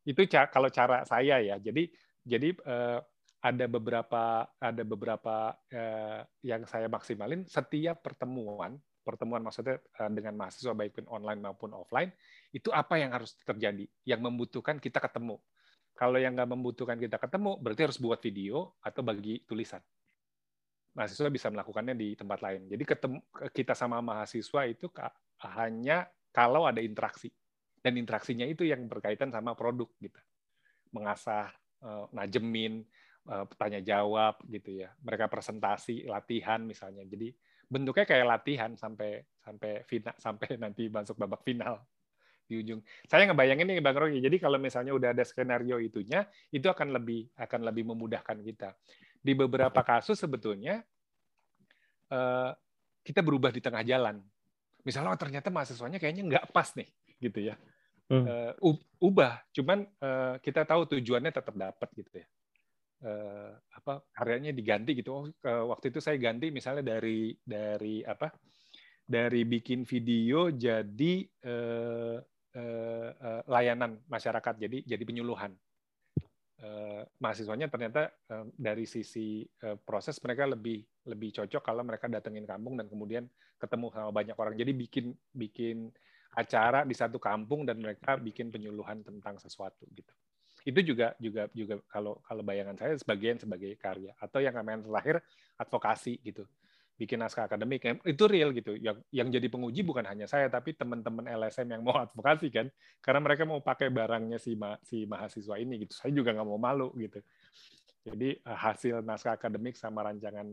Itu 0.09 0.21
kalau 0.49 0.73
cara 0.73 1.05
saya 1.05 1.37
ya. 1.37 1.61
Jadi 1.61 1.93
jadi 2.25 2.49
eh, 2.57 2.99
ada 3.37 3.65
beberapa 3.69 4.49
ada 4.57 4.83
beberapa 4.83 5.53
eh, 5.69 6.25
yang 6.41 6.65
saya 6.65 6.89
maksimalin 6.89 7.45
setiap 7.45 8.01
pertemuan 8.01 8.73
pertemuan 9.07 9.39
maksudnya 9.39 9.79
eh, 9.79 10.11
dengan 10.11 10.35
mahasiswa 10.35 10.75
baik 10.75 10.99
pun 10.99 11.05
online 11.07 11.39
maupun 11.39 11.71
offline 11.71 12.11
itu 12.51 12.67
apa 12.75 12.99
yang 12.99 13.15
harus 13.15 13.39
terjadi? 13.47 13.87
Yang 14.03 14.21
membutuhkan 14.27 14.83
kita 14.83 14.99
ketemu. 14.99 15.39
Kalau 15.95 16.19
yang 16.19 16.35
nggak 16.35 16.51
membutuhkan 16.51 16.99
kita 16.99 17.15
ketemu 17.15 17.55
berarti 17.63 17.81
harus 17.87 17.97
buat 18.03 18.19
video 18.19 18.75
atau 18.83 19.01
bagi 19.01 19.41
tulisan. 19.47 19.79
Mahasiswa 20.93 21.29
bisa 21.31 21.47
melakukannya 21.47 21.95
di 21.95 22.19
tempat 22.19 22.43
lain. 22.43 22.67
Jadi 22.67 22.83
ketemu 22.83 23.17
kita 23.55 23.71
sama 23.71 24.03
mahasiswa 24.03 24.61
itu 24.67 24.91
hanya 25.55 26.11
kalau 26.35 26.67
ada 26.67 26.83
interaksi. 26.83 27.31
Dan 27.79 27.95
interaksinya 27.95 28.43
itu 28.43 28.67
yang 28.67 28.83
berkaitan 28.91 29.31
sama 29.31 29.55
produk 29.55 29.87
gitu. 30.03 30.19
Mengasah 30.91 31.49
eh, 31.81 32.05
najemin 32.11 32.83
Eh, 33.27 33.45
tanya 33.59 33.83
jawab 33.83 34.39
gitu 34.47 34.87
ya. 34.87 34.89
Mereka 35.03 35.27
presentasi, 35.27 36.07
latihan 36.07 36.63
misalnya. 36.63 37.03
Jadi 37.03 37.35
bentuknya 37.67 38.07
kayak 38.07 38.25
latihan 38.27 38.71
sampai 38.79 39.19
sampai 39.43 39.83
final 39.83 40.15
sampai 40.25 40.47
nanti 40.55 40.87
masuk 40.87 41.19
babak 41.19 41.43
final 41.43 41.83
di 42.47 42.63
ujung. 42.63 42.79
Saya 43.03 43.27
ngebayangin 43.27 43.67
nih 43.67 43.83
Bang 43.83 43.99
Rogi. 43.99 44.23
Jadi 44.23 44.39
kalau 44.39 44.55
misalnya 44.55 44.95
udah 44.95 45.11
ada 45.11 45.23
skenario 45.27 45.83
itunya, 45.83 46.23
itu 46.47 46.71
akan 46.71 46.95
lebih 46.95 47.27
akan 47.35 47.59
lebih 47.67 47.83
memudahkan 47.91 48.39
kita. 48.39 48.71
Di 49.19 49.35
beberapa 49.35 49.83
kasus 49.83 50.15
sebetulnya 50.15 50.79
eh, 52.07 52.51
kita 53.03 53.19
berubah 53.19 53.51
di 53.51 53.59
tengah 53.59 53.83
jalan. 53.83 54.23
Misalnya 54.87 55.11
oh, 55.11 55.19
ternyata 55.19 55.51
mahasiswanya 55.51 55.99
kayaknya 55.99 56.23
nggak 56.23 56.55
pas 56.55 56.71
nih, 56.71 56.87
gitu 57.19 57.51
ya. 57.51 57.59
Hmm. 58.07 58.23
Uh, 58.63 58.79
ubah, 59.03 59.43
cuman 59.51 59.83
uh, 59.99 60.39
kita 60.39 60.63
tahu 60.63 60.87
tujuannya 60.95 61.27
tetap 61.27 61.51
dapat 61.51 61.91
gitu 61.91 62.23
ya 62.23 62.27
uh, 63.03 63.51
apa 63.53 64.01
karyanya 64.13 64.55
diganti 64.55 64.97
gitu. 64.97 65.11
Oh, 65.13 65.25
uh, 65.27 65.65
waktu 65.69 65.93
itu 65.93 65.99
saya 66.01 66.17
ganti 66.17 66.49
misalnya 66.49 66.97
dari 66.97 67.35
dari 67.41 68.01
apa? 68.01 68.31
Dari 69.07 69.47
bikin 69.47 69.87
video 69.87 70.51
jadi 70.51 71.13
uh, 71.47 72.19
uh, 72.57 73.09
uh, 73.13 73.41
layanan 73.47 74.03
masyarakat, 74.07 74.53
jadi 74.59 74.77
jadi 74.83 75.03
penyuluhan. 75.03 75.55
Uh, 76.57 77.05
mahasiswanya 77.21 77.69
ternyata 77.69 78.09
uh, 78.33 78.49
dari 78.57 78.89
sisi 78.89 79.45
uh, 79.61 79.77
proses 79.77 80.17
mereka 80.25 80.49
lebih 80.49 80.81
lebih 81.05 81.29
cocok 81.29 81.61
kalau 81.61 81.85
mereka 81.85 82.09
datengin 82.09 82.49
kampung 82.49 82.73
dan 82.81 82.89
kemudian 82.89 83.29
ketemu 83.61 83.93
sama 83.93 84.09
banyak 84.09 84.33
orang. 84.33 84.57
Jadi 84.57 84.71
bikin 84.73 85.05
bikin 85.37 85.93
acara 86.33 86.81
di 86.83 86.97
satu 86.97 87.21
kampung 87.21 87.63
dan 87.63 87.77
mereka 87.77 88.17
bikin 88.17 88.49
penyuluhan 88.49 89.05
tentang 89.05 89.37
sesuatu 89.37 89.85
gitu 89.93 90.13
itu 90.67 90.79
juga 90.83 91.15
juga 91.15 91.47
juga 91.55 91.79
kalau 91.87 92.19
kalau 92.27 92.43
bayangan 92.43 92.75
saya 92.75 92.99
sebagian 92.99 93.39
sebagai 93.39 93.71
karya 93.79 94.11
atau 94.19 94.43
yang 94.43 94.51
namanya 94.51 94.83
terakhir 94.83 95.23
advokasi 95.55 96.19
gitu. 96.19 96.43
Bikin 96.97 97.21
naskah 97.21 97.47
akademik 97.47 97.87
itu 98.03 98.23
real 98.27 98.51
gitu. 98.51 98.75
Yang 98.75 98.99
yang 99.15 99.31
jadi 99.31 99.47
penguji 99.47 99.87
bukan 99.87 100.03
hanya 100.03 100.27
saya 100.27 100.51
tapi 100.51 100.75
teman-teman 100.75 101.23
LSM 101.23 101.71
yang 101.71 101.87
mau 101.87 101.95
advokasi 102.05 102.51
kan. 102.51 102.67
Karena 102.99 103.23
mereka 103.23 103.47
mau 103.47 103.63
pakai 103.63 103.87
barangnya 103.87 104.35
si 104.43 104.59
ma, 104.59 104.75
si 104.83 105.07
mahasiswa 105.07 105.55
ini 105.55 105.87
gitu. 105.87 105.95
Saya 105.95 106.11
juga 106.11 106.35
nggak 106.35 106.47
mau 106.51 106.59
malu 106.59 106.91
gitu. 106.99 107.23
Jadi 108.03 108.35
eh, 108.35 108.57
hasil 108.59 109.07
naskah 109.07 109.39
akademik 109.39 109.79
sama 109.79 110.03
rancangan 110.03 110.51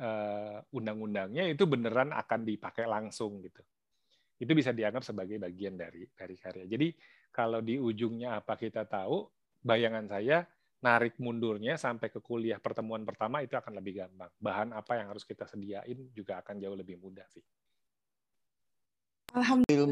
uh, 0.00 0.58
undang-undangnya 0.74 1.48
itu 1.48 1.64
beneran 1.64 2.12
akan 2.12 2.44
dipakai 2.44 2.84
langsung 2.84 3.40
gitu. 3.40 3.64
Itu 4.36 4.52
bisa 4.52 4.76
dianggap 4.76 5.06
sebagai 5.06 5.40
bagian 5.40 5.78
dari 5.78 6.04
dari 6.10 6.36
karya. 6.36 6.64
Jadi 6.68 6.88
kalau 7.30 7.62
di 7.62 7.78
ujungnya 7.78 8.38
apa 8.38 8.58
kita 8.58 8.86
tahu 8.86 9.33
bayangan 9.64 10.06
saya 10.06 10.44
narik 10.84 11.16
mundurnya 11.16 11.80
sampai 11.80 12.12
ke 12.12 12.20
kuliah 12.20 12.60
pertemuan 12.60 13.08
pertama 13.08 13.40
itu 13.40 13.56
akan 13.56 13.80
lebih 13.80 14.04
gampang. 14.04 14.28
Bahan 14.36 14.76
apa 14.76 15.00
yang 15.00 15.08
harus 15.08 15.24
kita 15.24 15.48
sediain 15.48 16.12
juga 16.12 16.44
akan 16.44 16.60
jauh 16.60 16.76
lebih 16.76 17.00
mudah 17.00 17.24
sih. 17.32 17.40
Alhamdulillah 19.34 19.64